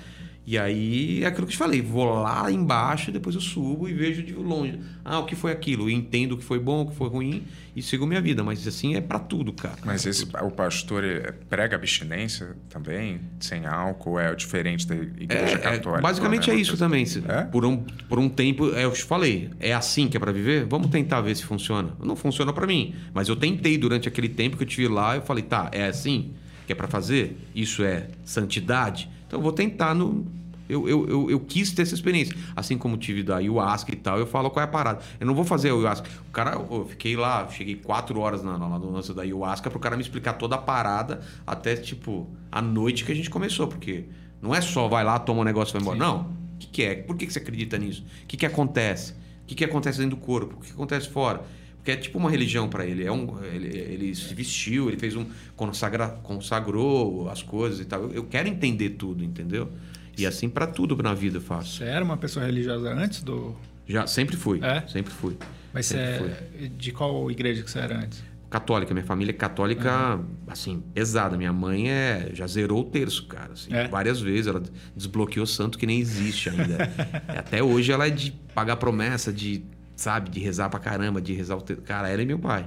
E 0.50 0.58
aí 0.58 1.26
é 1.26 1.28
aquilo 1.28 1.46
que 1.46 1.52
eu 1.52 1.56
te 1.56 1.58
falei, 1.58 1.82
vou 1.82 2.06
lá 2.06 2.50
embaixo, 2.50 3.12
depois 3.12 3.36
eu 3.36 3.42
subo 3.42 3.90
e 3.90 3.94
vejo 3.94 4.24
de 4.24 4.34
longe. 4.34 4.80
Ah, 5.04 5.20
o 5.20 5.26
que 5.26 5.36
foi 5.36 5.52
aquilo? 5.52 5.84
Eu 5.84 5.90
entendo 5.90 6.32
o 6.32 6.38
que 6.38 6.44
foi 6.44 6.58
bom, 6.58 6.84
o 6.84 6.90
que 6.90 6.96
foi 6.96 7.10
ruim 7.10 7.44
e 7.76 7.82
sigo 7.82 8.08
minha 8.08 8.22
vida. 8.22 8.46
Mas 8.46 8.66
assim 8.66 8.96
é 8.96 9.02
pra 9.02 9.20
tudo, 9.20 9.52
cara. 9.52 9.76
Mas 9.84 10.06
esse, 10.06 10.26
o 10.42 10.50
pastor 10.50 11.04
ele 11.04 11.34
prega 11.50 11.76
abstinência 11.76 12.56
também, 12.70 13.20
sem 13.42 13.66
álcool, 13.66 14.18
é 14.18 14.34
diferente 14.36 14.88
da 14.88 14.96
igreja 14.96 15.36
É, 15.48 15.54
é, 15.54 15.58
católica? 15.58 16.02
basicamente 16.02 16.50
né? 16.50 16.56
é 16.56 16.60
isso 16.60 16.78
também. 16.78 17.06
É? 17.28 17.42
Por, 17.42 17.66
um, 17.66 17.84
por 18.08 18.18
um 18.18 18.30
tempo, 18.30 18.74
é, 18.74 18.86
eu 18.86 18.94
te 18.94 19.04
falei, 19.04 19.50
é 19.60 19.74
assim 19.74 20.08
que 20.08 20.16
é 20.16 20.20
pra 20.20 20.32
viver? 20.32 20.64
Vamos 20.64 20.88
tentar 20.88 21.20
ver 21.20 21.36
se 21.36 21.44
funciona. 21.44 21.90
Não 22.02 22.16
funciona 22.16 22.54
pra 22.54 22.66
mim, 22.66 22.96
mas 23.14 23.28
eu 23.28 23.36
tentei 23.36 23.78
durante 23.78 24.08
aquele 24.08 24.30
tempo 24.30 24.56
que 24.56 24.64
eu 24.64 24.68
tive 24.68 24.88
lá, 24.88 25.18
eu 25.18 25.22
falei, 25.24 25.44
tá, 25.44 25.70
é 25.74 25.88
assim 25.88 26.32
que 26.66 26.72
é 26.72 26.76
pra 26.76 26.88
fazer? 26.88 27.38
Isso 27.54 27.84
é 27.84 28.08
santidade? 28.24 29.10
Então 29.28 29.40
eu 29.40 29.44
vou 29.44 29.52
tentar 29.52 29.94
no. 29.94 30.26
Eu, 30.70 30.88
eu, 30.90 31.08
eu, 31.08 31.32
eu 31.32 31.40
quis 31.40 31.72
ter 31.72 31.84
essa 31.84 31.94
experiência. 31.94 32.36
Assim 32.56 32.78
como 32.78 32.98
tive 32.98 33.24
da 33.24 33.38
ayahuasca 33.38 33.92
e 33.94 33.96
tal, 33.96 34.20
eu 34.20 34.28
falo 34.28 34.50
qual 34.50 34.62
é 34.62 34.66
a 34.66 34.72
parada. 34.72 35.00
Eu 35.20 35.26
não 35.26 35.34
vou 35.34 35.46
fazer 35.46 35.70
a 35.70 35.74
ayahuasca. 35.74 36.10
O 36.28 36.32
cara, 36.32 36.52
eu 36.56 36.86
fiquei 36.90 37.16
lá, 37.16 37.48
cheguei 37.50 37.76
quatro 37.76 38.20
horas 38.20 38.44
na, 38.44 38.58
na, 38.58 38.78
lance 38.78 39.14
da 39.14 39.22
ayahuasca 39.22 39.70
pro 39.70 39.80
cara 39.80 39.96
me 39.96 40.02
explicar 40.02 40.34
toda 40.34 40.56
a 40.56 40.58
parada 40.58 41.22
até, 41.46 41.76
tipo, 41.76 42.28
a 42.52 42.62
noite 42.62 43.06
que 43.06 43.12
a 43.12 43.16
gente 43.16 43.30
começou, 43.30 43.68
porque 43.68 44.06
não 44.42 44.54
é 44.54 44.60
só 44.60 44.88
vai 44.88 45.04
lá, 45.04 45.18
toma 45.20 45.42
um 45.42 45.46
negócio 45.46 45.72
e 45.72 45.74
vai 45.74 45.82
embora. 45.82 45.98
Não. 45.98 46.22
O 46.56 46.58
que, 46.60 46.68
que 46.68 46.84
é? 46.84 46.96
Por 46.96 47.16
que, 47.16 47.28
que 47.28 47.34
você 47.34 47.40
acredita 47.40 47.78
nisso? 47.78 48.04
O 48.24 48.28
que, 48.28 48.36
que 48.36 48.46
acontece? 48.46 49.14
O 49.44 49.48
que, 49.48 49.56
que 49.56 49.64
acontece 49.64 50.00
dentro 50.00 50.18
do 50.18 50.22
corpo? 50.22 50.56
O 50.58 50.60
que, 50.60 50.68
que 50.68 50.74
acontece 50.74 51.08
fora? 51.08 51.44
Porque 51.88 51.92
é 51.92 51.96
tipo 51.96 52.18
uma 52.18 52.30
religião 52.30 52.68
para 52.68 52.86
ele. 52.86 53.06
É 53.06 53.12
um, 53.12 53.42
ele. 53.46 53.78
Ele 53.78 54.14
se 54.14 54.34
vestiu, 54.34 54.90
ele 54.90 54.98
fez 54.98 55.16
um. 55.16 55.26
Consagra, 55.56 56.10
consagrou 56.22 57.30
as 57.30 57.42
coisas 57.42 57.80
e 57.80 57.86
tal. 57.86 58.02
Eu, 58.04 58.12
eu 58.12 58.24
quero 58.26 58.50
entender 58.50 58.90
tudo, 58.92 59.24
entendeu? 59.24 59.72
E 60.18 60.26
assim 60.26 60.50
para 60.50 60.68
tudo 60.68 61.02
na 61.02 61.14
vida 61.14 61.38
eu 61.38 61.42
faço. 61.42 61.78
Você 61.78 61.86
era 61.86 62.04
uma 62.04 62.18
pessoa 62.18 62.46
religiosa 62.46 62.94
antes 62.94 63.24
do. 63.24 63.56
Já, 63.88 64.06
sempre 64.06 64.36
fui. 64.36 64.60
É? 64.62 64.86
Sempre 64.86 65.14
fui. 65.14 65.38
Mas 65.74 65.86
você 65.86 66.18
Sempre 66.18 66.66
é... 66.66 66.68
de 66.68 66.92
qual 66.92 67.32
igreja 67.32 67.64
que 67.64 67.72
você 67.72 67.80
era 67.80 68.00
antes? 68.00 68.22
Católica, 68.50 68.94
minha 68.94 69.06
família 69.06 69.32
é 69.32 69.36
católica, 69.36 70.20
assim, 70.48 70.82
pesada. 70.94 71.38
Minha 71.38 71.54
mãe 71.54 71.90
é, 71.90 72.32
já 72.34 72.48
zerou 72.48 72.82
o 72.82 72.84
terço, 72.84 73.28
cara. 73.28 73.54
assim, 73.54 73.74
É? 73.74 73.88
Várias 73.88 74.20
vezes. 74.20 74.48
Ela 74.48 74.62
desbloqueou 74.94 75.46
santo 75.46 75.78
que 75.78 75.86
nem 75.86 76.02
existe 76.02 76.50
ainda. 76.50 76.90
Até 77.30 77.64
hoje 77.64 77.94
ela 77.94 78.08
é 78.08 78.10
de 78.10 78.32
pagar 78.54 78.76
promessa, 78.76 79.32
de, 79.32 79.64
sabe, 79.98 80.30
de 80.30 80.40
rezar 80.40 80.70
pra 80.70 80.80
caramba, 80.80 81.22
de 81.22 81.34
rezar 81.34 81.58
o 81.58 81.62
terço. 81.62 81.82
Cara, 81.82 82.08
ela 82.08 82.22
é 82.22 82.26
meu 82.26 82.40
pai. 82.40 82.66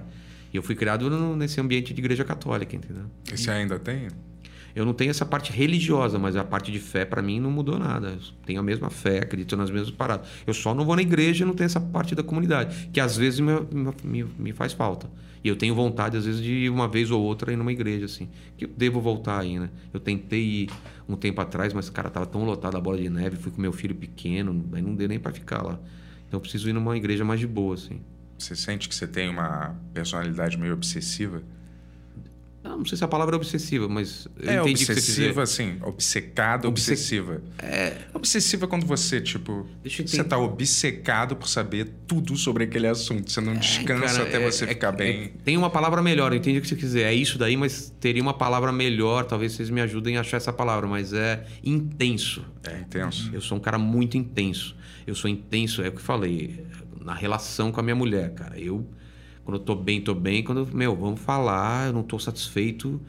E 0.52 0.56
eu 0.56 0.62
fui 0.62 0.74
criado 0.74 1.08
no- 1.08 1.34
nesse 1.36 1.58
ambiente 1.60 1.94
de 1.94 2.00
igreja 2.02 2.24
católica, 2.24 2.76
entendeu? 2.76 3.04
E 3.32 3.38
você 3.38 3.50
ainda 3.50 3.78
tem? 3.78 4.08
Eu 4.74 4.84
não 4.84 4.92
tenho 4.92 5.10
essa 5.10 5.24
parte 5.24 5.50
religiosa, 5.52 6.16
mas 6.18 6.36
a 6.36 6.44
parte 6.44 6.70
de 6.70 6.78
fé 6.78 7.04
pra 7.04 7.20
mim 7.22 7.40
não 7.40 7.50
mudou 7.50 7.78
nada. 7.78 8.08
Eu 8.10 8.18
tenho 8.46 8.60
a 8.60 8.62
mesma 8.62 8.88
fé, 8.90 9.18
acredito 9.18 9.56
nas 9.56 9.70
mesmas 9.70 9.90
paradas. 9.90 10.28
Eu 10.46 10.52
só 10.54 10.74
não 10.74 10.84
vou 10.84 10.94
na 10.94 11.02
igreja 11.02 11.42
e 11.42 11.46
não 11.46 11.54
tenho 11.54 11.66
essa 11.66 11.80
parte 11.80 12.14
da 12.14 12.22
comunidade, 12.22 12.88
que 12.92 13.00
às 13.00 13.16
vezes 13.16 13.40
me, 13.40 13.52
me, 14.04 14.24
me 14.38 14.52
faz 14.52 14.72
falta. 14.72 15.08
E 15.42 15.48
eu 15.48 15.56
tenho 15.56 15.74
vontade, 15.74 16.16
às 16.16 16.24
vezes, 16.26 16.40
de 16.42 16.52
ir 16.52 16.68
uma 16.70 16.86
vez 16.86 17.10
ou 17.10 17.20
outra 17.22 17.52
ir 17.52 17.56
numa 17.56 17.72
igreja, 17.72 18.04
assim. 18.04 18.28
Que 18.58 18.66
eu 18.66 18.70
devo 18.76 19.00
voltar 19.00 19.40
aí, 19.40 19.58
né? 19.58 19.70
Eu 19.92 19.98
tentei 19.98 20.42
ir 20.64 20.70
um 21.08 21.16
tempo 21.16 21.40
atrás, 21.40 21.72
mas, 21.72 21.88
cara, 21.90 22.10
tava 22.10 22.26
tão 22.26 22.44
lotado 22.44 22.76
a 22.76 22.80
bola 22.80 22.98
de 22.98 23.08
neve, 23.08 23.36
fui 23.36 23.50
com 23.50 23.60
meu 23.60 23.72
filho 23.72 23.94
pequeno, 23.94 24.64
aí 24.72 24.82
não 24.82 24.94
deu 24.94 25.08
nem 25.08 25.18
pra 25.18 25.32
ficar 25.32 25.62
lá. 25.62 25.80
Então 26.30 26.38
eu 26.38 26.40
preciso 26.42 26.68
ir 26.68 26.72
numa 26.72 26.96
igreja 26.96 27.24
mais 27.24 27.40
de 27.40 27.46
boa, 27.48 27.74
assim. 27.74 28.00
Você 28.38 28.54
sente 28.54 28.88
que 28.88 28.94
você 28.94 29.04
tem 29.04 29.28
uma 29.28 29.74
personalidade 29.92 30.56
meio 30.56 30.74
obsessiva? 30.74 31.42
Ah, 32.62 32.76
não 32.76 32.84
sei 32.84 32.96
se 32.96 33.02
a 33.02 33.08
palavra 33.08 33.34
é 33.34 33.38
obsessiva, 33.38 33.88
mas 33.88 34.28
eu 34.38 34.48
é 34.48 34.62
obsessiva, 34.62 35.42
assim, 35.42 35.78
obcecada, 35.82 36.68
Obce- 36.68 36.92
obsessiva. 36.92 37.42
É. 37.58 37.96
Obsessiva 38.14 38.66
é 38.66 38.68
quando 38.68 38.86
você, 38.86 39.18
tipo, 39.20 39.66
Deixa 39.82 40.02
eu 40.02 40.06
você 40.06 40.22
tá 40.22 40.38
obcecado 40.38 41.34
por 41.34 41.48
saber 41.48 41.88
tudo 42.06 42.36
sobre 42.36 42.62
aquele 42.64 42.86
assunto. 42.86 43.28
Você 43.32 43.40
não 43.40 43.54
descansa 43.56 44.06
Cara, 44.18 44.22
até 44.22 44.36
é- 44.40 44.50
você 44.50 44.64
é- 44.66 44.68
ficar 44.68 44.92
é- 44.92 44.96
bem. 44.96 45.32
tem 45.42 45.56
uma 45.56 45.70
palavra 45.70 46.00
melhor, 46.00 46.32
eu 46.32 46.38
entendi 46.38 46.58
o 46.58 46.62
que 46.62 46.68
você 46.68 46.76
quiser. 46.76 47.10
É 47.10 47.14
isso 47.14 47.38
daí, 47.38 47.56
mas 47.56 47.92
teria 47.98 48.22
uma 48.22 48.34
palavra 48.34 48.70
melhor. 48.70 49.24
Talvez 49.24 49.52
vocês 49.52 49.68
me 49.70 49.80
ajudem 49.80 50.16
a 50.18 50.20
achar 50.20 50.36
essa 50.36 50.52
palavra, 50.52 50.86
mas 50.86 51.12
é 51.12 51.44
intenso. 51.64 52.44
É 52.62 52.78
intenso. 52.78 53.30
Eu 53.32 53.40
sou 53.40 53.56
um 53.58 53.60
cara 53.60 53.78
muito 53.78 54.16
intenso. 54.16 54.76
Eu 55.06 55.14
sou 55.14 55.30
intenso, 55.30 55.82
é 55.82 55.88
o 55.88 55.92
que 55.92 56.00
falei, 56.00 56.64
na 57.00 57.14
relação 57.14 57.72
com 57.72 57.80
a 57.80 57.82
minha 57.82 57.96
mulher, 57.96 58.34
cara. 58.34 58.58
Eu, 58.58 58.86
quando 59.44 59.56
eu 59.58 59.64
tô 59.64 59.74
bem, 59.74 60.00
tô 60.00 60.14
bem. 60.14 60.42
Quando, 60.42 60.58
eu- 60.60 60.66
meu, 60.76 60.96
vamos 60.96 61.20
falar, 61.20 61.88
eu 61.88 61.92
não 61.92 62.02
tô 62.02 62.18
satisfeito 62.18 63.00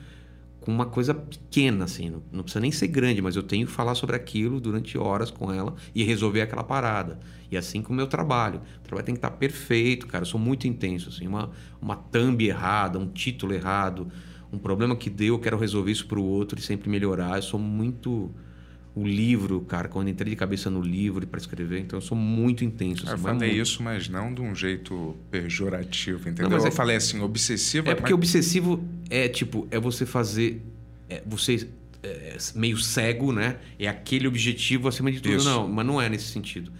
com 0.60 0.72
uma 0.72 0.86
coisa 0.86 1.14
pequena, 1.14 1.86
assim. 1.86 2.10
Não, 2.10 2.24
não 2.32 2.44
precisa 2.44 2.60
nem 2.62 2.72
ser 2.72 2.88
grande, 2.88 3.22
mas 3.22 3.36
eu 3.36 3.44
tenho 3.44 3.66
que 3.66 3.72
falar 3.74 3.96
sobre 3.96 4.16
aquilo 4.16 4.60
durante 4.62 4.98
horas 4.98 5.32
com 5.32 5.52
ela 5.52 5.76
e 5.94 6.04
resolver 6.04 6.42
aquela 6.42 6.64
parada. 6.64 7.20
E 7.50 7.58
assim 7.58 7.82
com 7.82 7.92
o 7.94 7.96
meu 7.96 8.08
trabalho. 8.08 8.62
O 8.80 8.84
trabalho 8.84 9.06
tem 9.06 9.16
que 9.16 9.20
estar 9.20 9.32
perfeito, 9.32 10.08
cara. 10.08 10.22
Eu 10.24 10.28
sou 10.28 10.40
muito 10.40 10.68
intenso, 10.68 11.10
assim. 11.10 11.28
Uma, 11.28 11.50
uma 11.82 11.96
thumb 11.96 12.46
errada, 12.46 13.00
um 13.00 13.08
título 13.08 13.54
errado, 13.54 14.08
um 14.54 14.58
problema 14.60 14.96
que 14.96 15.10
deu, 15.10 15.36
eu 15.36 15.40
quero 15.40 15.58
resolver 15.58 15.92
isso 15.92 16.06
pro 16.08 16.24
outro 16.24 16.60
e 16.60 16.62
sempre 16.62 16.90
melhorar. 16.90 17.38
Eu 17.38 17.42
sou 17.44 17.60
muito... 17.60 18.32
O 18.94 19.08
livro, 19.08 19.62
cara, 19.62 19.88
quando 19.88 20.08
eu 20.08 20.14
entrei 20.14 20.32
de 20.32 20.36
cabeça 20.36 20.70
no 20.70 20.82
livro 20.82 21.26
para 21.26 21.40
escrever, 21.40 21.80
então 21.80 21.98
eu 21.98 22.02
sou 22.02 22.18
muito 22.18 22.66
intenso. 22.66 23.06
Eu 23.06 23.14
assim, 23.14 23.24
mas 23.24 23.34
falei 23.34 23.50
muito. 23.50 23.62
isso, 23.62 23.82
mas 23.84 24.10
não 24.10 24.34
de 24.34 24.42
um 24.42 24.54
jeito 24.54 25.16
pejorativo, 25.30 26.28
entendeu? 26.28 26.50
mas 26.50 26.64
eu 26.64 26.70
é- 26.70 26.72
falei 26.72 26.98
assim, 26.98 27.22
obsessiva. 27.22 27.90
É 27.90 27.96
porque 27.96 28.12
mas... 28.12 28.20
obsessivo 28.20 28.84
é 29.10 29.30
tipo, 29.30 29.66
é 29.72 29.80
você 29.80 30.06
fazer. 30.06 30.62
É 31.10 31.24
você 31.26 31.70
é, 32.04 32.38
meio 32.56 32.78
cego, 32.78 33.32
né? 33.32 33.58
É 33.80 33.88
aquele 33.88 34.28
objetivo 34.28 34.88
acima 34.88 35.12
de 35.12 35.22
tudo. 35.22 35.36
Isso. 35.36 35.46
Não, 35.46 35.68
mas 35.68 35.86
não 35.86 36.02
é 36.02 36.10
nesse 36.10 36.26
sentido. 36.26 36.72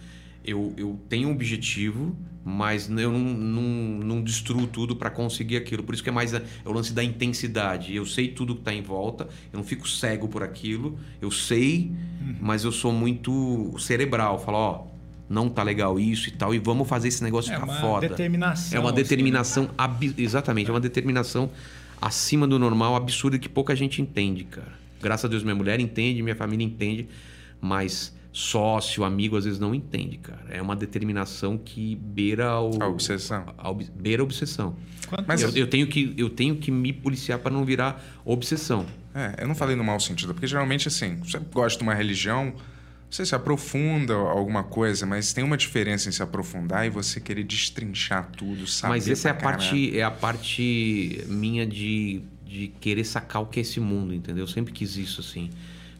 Eu, 0.44 0.72
eu 0.76 0.98
tenho 1.08 1.28
um 1.28 1.32
objetivo, 1.32 2.16
mas 2.44 2.88
eu 2.90 3.12
não, 3.12 3.20
não, 3.20 3.62
não 4.04 4.22
destruo 4.22 4.66
tudo 4.66 4.96
para 4.96 5.08
conseguir 5.10 5.56
aquilo. 5.56 5.82
Por 5.84 5.94
isso 5.94 6.02
que 6.02 6.08
é 6.08 6.12
mais 6.12 6.34
a- 6.34 6.38
é 6.64 6.68
o 6.68 6.72
lance 6.72 6.92
da 6.92 7.02
intensidade. 7.04 7.94
Eu 7.94 8.04
sei 8.04 8.28
tudo 8.28 8.54
que 8.54 8.60
está 8.62 8.74
em 8.74 8.82
volta, 8.82 9.28
eu 9.52 9.56
não 9.58 9.64
fico 9.64 9.88
cego 9.88 10.26
por 10.28 10.42
aquilo. 10.42 10.98
Eu 11.20 11.30
sei, 11.30 11.92
mas 12.40 12.64
eu 12.64 12.72
sou 12.72 12.92
muito 12.92 13.74
cerebral. 13.78 14.38
Falo, 14.40 14.56
ó, 14.58 14.86
não 15.28 15.48
tá 15.48 15.62
legal 15.62 15.98
isso 16.00 16.28
e 16.28 16.32
tal, 16.32 16.52
e 16.54 16.58
vamos 16.58 16.88
fazer 16.88 17.08
esse 17.08 17.22
negócio 17.22 17.52
É 17.52 17.54
ficar 17.54 17.64
uma 17.66 17.80
foda. 17.80 18.08
determinação. 18.08 18.76
É 18.76 18.80
uma 18.80 18.90
assim, 18.90 18.96
né? 18.96 19.02
determinação, 19.02 19.70
abi- 19.78 20.14
exatamente, 20.18 20.68
é 20.68 20.72
uma 20.72 20.80
determinação 20.80 21.50
acima 22.00 22.46
do 22.48 22.58
normal, 22.58 22.96
absurda 22.96 23.38
que 23.38 23.48
pouca 23.48 23.74
gente 23.76 24.02
entende, 24.02 24.42
cara. 24.44 24.72
Graças 25.00 25.24
a 25.24 25.28
Deus 25.28 25.42
minha 25.44 25.54
mulher 25.54 25.78
entende, 25.80 26.20
minha 26.22 26.34
família 26.36 26.64
entende, 26.66 27.06
mas 27.60 28.12
sócio, 28.32 29.04
amigo 29.04 29.36
às 29.36 29.44
vezes 29.44 29.58
não 29.60 29.74
entende, 29.74 30.16
cara. 30.16 30.46
É 30.48 30.60
uma 30.62 30.74
determinação 30.74 31.58
que 31.58 31.96
beira 31.96 32.58
o 32.60 32.82
A 32.82 32.88
obsessão. 32.88 33.44
a 33.58 33.70
ob- 33.70 33.90
beira 33.94 34.22
a 34.22 34.24
obsessão. 34.24 34.74
Quanto- 35.06 35.24
Mas 35.28 35.42
eu, 35.42 35.50
eu 35.50 35.66
tenho 35.66 35.86
que 35.86 36.14
eu 36.16 36.30
tenho 36.30 36.56
que 36.56 36.70
me 36.70 36.92
policiar 36.92 37.38
para 37.38 37.52
não 37.52 37.64
virar 37.64 38.02
obsessão. 38.24 38.86
É, 39.14 39.42
eu 39.42 39.48
não 39.48 39.54
falei 39.54 39.76
no 39.76 39.84
mau 39.84 40.00
sentido, 40.00 40.32
porque 40.32 40.46
geralmente, 40.46 40.88
assim, 40.88 41.16
você 41.16 41.38
gosta 41.38 41.76
de 41.78 41.82
uma 41.84 41.92
religião, 41.92 42.54
você 43.10 43.26
se 43.26 43.34
aprofunda 43.34 44.14
alguma 44.14 44.62
coisa, 44.64 45.04
mas 45.04 45.34
tem 45.34 45.44
uma 45.44 45.58
diferença 45.58 46.08
em 46.08 46.12
se 46.12 46.22
aprofundar 46.22 46.86
e 46.86 46.88
você 46.90 47.20
querer 47.20 47.44
destrinchar 47.44 48.30
tudo, 48.34 48.66
saber 48.66 48.94
Mas 48.94 49.06
essa 49.08 49.28
é 49.28 49.30
a 49.32 49.34
parte 49.34 49.98
é 49.98 50.02
a 50.02 50.10
parte 50.10 51.22
minha 51.28 51.66
de 51.66 52.22
de 52.46 52.68
querer 52.80 53.04
sacar 53.04 53.40
o 53.42 53.46
que 53.46 53.60
é 53.60 53.62
esse 53.62 53.80
mundo, 53.80 54.12
entendeu? 54.14 54.44
Eu 54.44 54.48
sempre 54.48 54.72
quis 54.74 54.96
isso, 54.96 55.20
assim. 55.22 55.48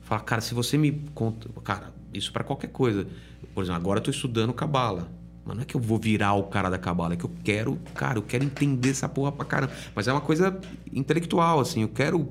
Falar, 0.03 0.21
cara, 0.21 0.41
se 0.43 0.53
você 0.53 0.77
me 0.77 1.03
conta. 1.15 1.49
Cara, 1.65 1.93
isso 2.13 2.33
para 2.33 2.45
qualquer 2.45 2.69
coisa. 2.69 3.07
Por 3.55 3.63
exemplo, 3.63 3.81
agora 3.81 3.99
eu 3.99 4.05
tô 4.05 4.11
estudando 4.11 4.53
cabala. 4.53 5.09
Mas 5.45 5.57
não 5.57 5.63
é 5.63 5.67
que 5.67 5.75
eu 5.75 5.81
vou 5.81 5.99
virar 5.99 6.35
o 6.35 6.45
cara 6.45 6.71
da 6.71 6.79
cabala, 6.79 7.15
é 7.15 7.17
que 7.17 7.25
eu 7.25 7.31
quero, 7.43 7.77
cara, 7.95 8.19
eu 8.19 8.23
quero 8.23 8.45
entender 8.45 8.91
essa 8.91 9.09
porra 9.09 9.33
pra 9.33 9.45
caramba. 9.45 9.73
Mas 9.95 10.07
é 10.07 10.13
uma 10.13 10.21
coisa 10.21 10.59
intelectual, 10.93 11.59
assim, 11.59 11.83
eu 11.83 11.89
quero. 11.89 12.29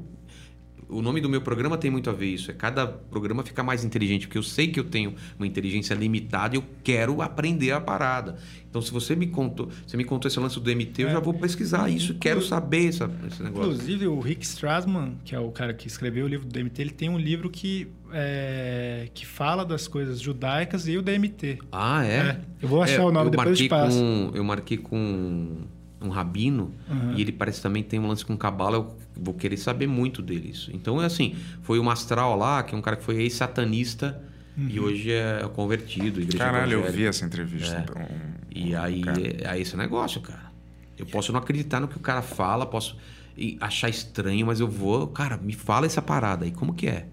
O 0.92 1.02
nome 1.02 1.22
do 1.22 1.30
meu 1.30 1.42
programa 1.42 1.78
tem 1.78 1.90
muito 1.90 2.10
a 2.10 2.14
ver 2.14 2.28
isso. 2.28 2.52
É 2.52 2.54
cada 2.54 2.86
programa 2.86 3.44
ficar 3.44 3.64
mais 3.64 3.84
inteligente, 3.84 4.28
porque 4.28 4.38
eu 4.38 4.44
sei 4.44 4.68
que 4.68 4.80
eu 4.80 4.84
tenho 4.84 5.16
uma 5.40 5.48
inteligência 5.48 5.94
limitada 5.94 6.56
e 6.56 6.58
eu 6.58 6.64
quero 6.84 7.22
aprender 7.22 7.72
a 7.72 7.80
parada. 7.80 8.38
Então, 8.70 8.82
se 8.82 8.92
você 8.92 9.16
me 9.16 9.28
contou, 9.28 9.70
você 9.86 9.98
me 9.98 10.04
contou 10.04 10.30
esse 10.30 10.40
lance 10.40 10.60
do 10.60 10.70
MT, 10.70 11.04
eu 11.04 11.10
já 11.10 11.20
vou 11.20 11.34
pesquisar 11.34 11.90
isso, 11.90 12.16
quero 12.16 12.42
saber 12.42 12.88
essa, 12.88 13.12
esse 13.28 13.44
negócio. 13.44 13.72
Inclusive, 13.72 14.08
o 14.08 14.20
Rick 14.20 14.46
Strassman, 14.46 15.16
que 15.26 15.36
é 15.36 15.40
o 15.40 15.52
cara 15.52 15.74
que 15.74 15.88
escreveu 15.88 16.26
o 16.26 16.28
livro 16.28 16.46
do 16.46 16.52
DMT, 16.52 16.82
ele 16.82 16.92
tem 16.92 17.10
um 17.10 17.18
livro 17.18 17.50
que, 17.50 17.88
é, 18.14 19.10
que 19.14 19.26
fala 19.26 19.66
das 19.66 19.88
coisas 19.88 20.22
judaicas 20.22 20.88
e 20.88 20.98
o 20.98 21.02
DMT. 21.02 21.60
Ah, 21.72 22.06
é? 22.06 22.18
É, 22.18 22.42
eu 22.62 22.70
vou 22.70 22.82
achar 22.82 23.04
o 23.04 23.12
nome, 23.12 23.28
eu 23.28 23.32
depois 23.32 23.50
eu 23.50 23.56
te 23.56 23.70
marquei 23.70 23.70
passo. 23.70 23.98
Com, 24.00 24.32
eu 24.34 24.44
marquei 24.44 24.78
com 24.78 25.58
um 26.02 26.10
rabino 26.10 26.72
Uhum. 26.90 27.14
e 27.16 27.22
ele 27.22 27.32
parece 27.32 27.62
também 27.62 27.84
tem 27.84 28.00
um 28.00 28.08
lance 28.08 28.26
com 28.26 28.36
cabala. 28.38 28.78
Eu 28.78 28.96
vou 29.16 29.34
querer 29.34 29.58
saber 29.58 29.88
muito 29.88 30.22
dele 30.22 30.50
isso. 30.50 30.72
Então 30.74 31.02
é 31.02 31.06
assim, 31.06 31.36
foi 31.62 31.80
o 31.80 31.84
Mastral 31.84 32.36
lá, 32.38 32.64
que 32.64 32.74
é 32.74 32.78
um 32.78 32.82
cara 32.82 32.98
que 32.98 33.04
foi 33.04 33.18
ex-satanista 33.22 34.22
e 34.58 34.80
Uhum. 34.80 34.86
hoje 34.86 35.12
é 35.12 35.48
convertido. 35.54 36.20
igreja 36.22 36.38
Caralho, 36.38 36.74
eu 36.86 36.92
vi 36.92 37.06
essa 37.06 37.26
entrevista. 37.26 37.86
Um- 37.98 38.32
E 38.54 38.76
um 38.76 38.82
aí 38.82 39.02
cara. 39.02 39.22
é, 39.22 39.56
é 39.58 39.60
esse 39.62 39.78
negócio, 39.78 40.20
cara. 40.22 40.52
Eu 40.98 41.06
posso 41.06 41.32
não 41.32 41.40
acreditar 41.40 41.80
no 41.80 41.88
que 41.88 41.98
o 41.98 42.02
cara 42.02 42.22
fala, 42.22 42.66
posso 42.66 42.98
e 43.38 43.58
achar 43.62 43.88
estranho, 43.90 44.46
mas 44.46 44.60
eu 44.60 44.68
vou, 44.68 45.08
cara, 45.08 45.38
me 45.38 45.54
fala 45.54 45.86
essa 45.86 46.02
parada 46.02 46.44
aí, 46.46 46.52
como 46.52 46.74
que 46.74 46.86
é? 46.88 47.06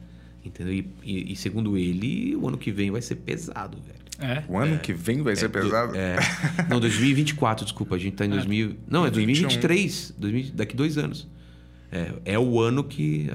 Entendeu? 0.44 0.74
E, 0.74 0.90
e- 1.04 1.32
e 1.32 1.36
segundo 1.36 1.76
ele, 1.78 2.34
o 2.36 2.48
ano 2.48 2.58
que 2.58 2.70
vem 2.72 2.90
vai 2.90 3.00
ser 3.00 3.14
pesado, 3.16 3.78
velho. 3.86 3.98
É. 4.20 4.42
O 4.48 4.58
ano 4.58 4.78
que 4.78 4.92
vem 4.92 5.22
vai 5.22 5.36
ser 5.36 5.48
pesado? 5.48 5.96
É. 5.96 6.16
Não, 6.68 6.80
2024, 6.80 7.64
desculpa. 7.64 7.94
A 7.94 7.98
gente 7.98 8.16
tá 8.16 8.26
em 8.26 8.30
2000. 8.30 8.76
Não, 8.88 9.06
é 9.06 9.10
21. 9.10 9.42
2023. 9.42 10.14
2000 10.18 10.50
daqui 10.54 10.76
dois 10.76 10.98
anos. 10.98 11.28
É, 11.90 12.12
é 12.24 12.38
o 12.38 12.60
ano 12.60 12.82
que. 12.82 13.30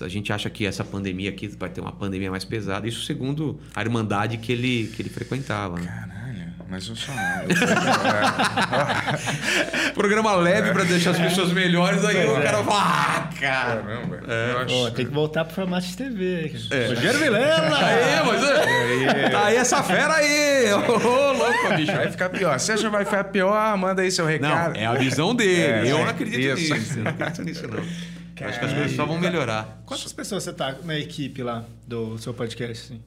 A 0.00 0.08
gente 0.08 0.32
acha 0.32 0.50
que 0.50 0.66
essa 0.66 0.84
pandemia 0.84 1.30
aqui 1.30 1.46
vai 1.48 1.70
ter 1.70 1.80
uma 1.80 1.92
pandemia 1.92 2.30
mais 2.30 2.44
pesada. 2.44 2.86
Isso 2.86 3.02
segundo 3.02 3.60
a 3.74 3.80
irmandade 3.80 4.38
que 4.38 4.52
ele, 4.52 4.92
que 4.94 5.00
ele 5.00 5.08
frequentava. 5.08 5.78
Né? 5.78 5.86
Caralho, 5.86 6.23
mas 6.68 6.88
eu 6.88 6.94
não. 6.94 7.04
Programa 9.94 10.34
leve 10.36 10.72
pra 10.72 10.84
deixar 10.84 11.10
as 11.10 11.18
pessoas 11.18 11.52
melhores, 11.52 12.04
aí 12.04 12.26
o 12.26 12.40
cara 12.42 12.64
fala, 12.64 12.82
ah, 12.82 13.30
cara. 13.38 13.82
Caramba. 13.82 14.20
É. 14.26 14.52
eu 14.52 14.58
acho... 14.58 14.74
Pô, 14.74 14.90
tem 14.90 15.06
que 15.06 15.12
voltar 15.12 15.44
pro 15.44 15.54
formato 15.54 15.86
de 15.86 15.96
TV. 15.96 16.52
cara. 16.68 16.88
Rogério 16.88 17.20
Vilela! 17.20 17.76
Aê, 17.76 18.22
mas. 18.24 18.42
é, 18.42 19.28
Tá 19.30 19.44
aí 19.46 19.56
essa 19.56 19.82
fera 19.82 20.14
aí! 20.14 20.72
Ô, 20.72 21.32
louco, 21.32 21.74
bicho. 21.76 21.92
Vai 21.92 22.10
ficar 22.10 22.30
pior. 22.30 22.58
Você 22.58 22.72
acha 22.72 22.82
que 22.82 22.88
vai 22.88 23.04
ficar 23.04 23.24
pior? 23.24 23.76
Manda 23.76 24.02
aí 24.02 24.10
seu 24.10 24.24
Não, 24.24 24.32
recado. 24.32 24.76
é 24.76 24.86
a 24.86 24.94
visão 24.94 25.34
dele. 25.34 25.88
É, 25.88 25.92
eu 25.92 25.98
é, 25.98 26.02
não 26.02 26.08
acredito 26.08 26.58
isso. 26.58 26.74
nisso. 26.74 26.98
Eu 26.98 27.04
não 27.04 27.10
acredito 27.10 27.42
nisso, 27.44 27.66
não. 27.68 27.78
Eu 27.78 28.48
Acho 28.48 28.58
que 28.58 28.64
as 28.66 28.72
coisas 28.72 28.96
só 28.96 29.06
vão 29.06 29.18
melhorar. 29.18 29.80
Quantas 29.86 30.12
pessoas 30.12 30.42
você 30.42 30.52
tá 30.52 30.74
na 30.82 30.98
equipe 30.98 31.42
lá 31.42 31.64
do 31.86 32.18
seu 32.18 32.34
podcast? 32.34 32.84
Assim? 32.84 33.00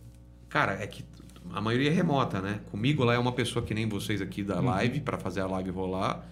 Cara, 0.49 0.77
é 0.81 0.87
que 0.87 1.03
a 1.53 1.61
maioria 1.61 1.89
é 1.89 1.93
remota, 1.93 2.41
né? 2.41 2.61
Comigo 2.71 3.03
lá 3.03 3.13
é 3.13 3.17
uma 3.17 3.31
pessoa 3.31 3.63
que 3.65 3.73
nem 3.73 3.87
vocês 3.87 4.21
aqui 4.21 4.43
da 4.43 4.59
live, 4.59 5.01
para 5.01 5.17
fazer 5.17 5.41
a 5.41 5.47
live 5.47 5.69
rolar. 5.71 6.27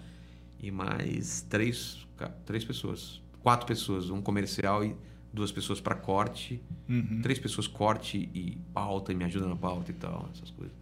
E 0.60 0.70
mais 0.70 1.42
três, 1.42 2.06
três 2.44 2.64
pessoas. 2.64 3.20
Quatro 3.42 3.66
pessoas. 3.66 4.10
Um 4.10 4.22
comercial 4.22 4.84
e 4.84 4.96
duas 5.32 5.52
pessoas 5.52 5.80
para 5.80 5.94
corte. 5.94 6.62
Uhum. 6.88 7.20
Três 7.22 7.38
pessoas 7.38 7.66
corte 7.66 8.28
e 8.34 8.58
pauta, 8.72 9.12
e 9.12 9.14
me 9.14 9.24
ajuda 9.24 9.46
na 9.46 9.56
pauta 9.56 9.90
e 9.90 9.94
tal, 9.94 10.28
essas 10.32 10.50
coisas. 10.50 10.74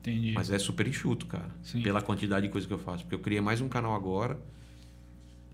Entendi. 0.00 0.32
Mas 0.32 0.50
é 0.50 0.58
super 0.58 0.86
enxuto, 0.86 1.26
cara. 1.26 1.50
Sim. 1.62 1.82
Pela 1.82 2.00
quantidade 2.00 2.46
de 2.46 2.52
coisa 2.52 2.66
que 2.66 2.72
eu 2.72 2.78
faço. 2.78 3.04
Porque 3.04 3.14
eu 3.14 3.20
criei 3.20 3.40
mais 3.40 3.60
um 3.60 3.68
canal 3.68 3.94
agora. 3.94 4.38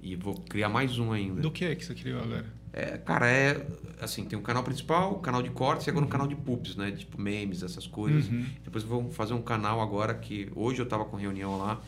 E 0.05 0.15
vou 0.17 0.35
criar 0.35 0.69
mais 0.69 0.99
um 0.99 1.13
ainda. 1.13 1.41
Do 1.41 1.51
que 1.51 1.75
que 1.77 1.85
você 1.85 1.95
criou 1.95 2.21
agora? 2.23 2.45
É, 2.75 2.99
cara, 2.99 3.27
é 3.27 3.67
assim, 4.03 4.25
tem 4.27 4.39
um 4.39 4.43
canal 4.43 4.63
principal, 4.63 5.13
o 5.13 5.19
canal 5.21 5.43
de 5.43 5.49
cortes 5.49 5.87
e 5.87 5.91
agora 5.91 6.05
um 6.05 6.09
canal 6.09 6.27
de 6.27 6.35
poops, 6.37 6.77
né? 6.77 6.91
Tipo 6.91 7.19
memes, 7.19 7.63
essas 7.63 7.87
coisas. 7.87 8.29
Uhum. 8.29 8.45
Depois 8.63 8.85
vamos 8.85 9.17
fazer 9.17 9.33
um 9.33 9.41
canal 9.41 9.81
agora 9.81 10.13
que 10.13 10.51
hoje 10.55 10.81
eu 10.83 10.87
tava 10.87 11.07
com 11.07 11.17
reunião 11.17 11.57
lá, 11.57 11.81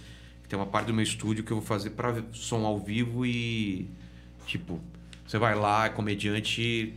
que 0.43 0.49
tem 0.49 0.59
uma 0.59 0.65
parte 0.67 0.87
do 0.87 0.95
meu 0.95 1.03
estúdio 1.03 1.45
que 1.45 1.53
eu 1.53 1.59
vou 1.59 1.67
fazer 1.67 1.91
para 1.91 2.23
som 2.33 2.65
ao 2.65 2.79
vivo 2.79 3.27
e 3.27 3.91
tipo, 4.47 4.81
você 5.27 5.37
vai 5.39 5.55
lá, 5.55 5.87
é 5.87 5.89
comediante, 5.91 6.95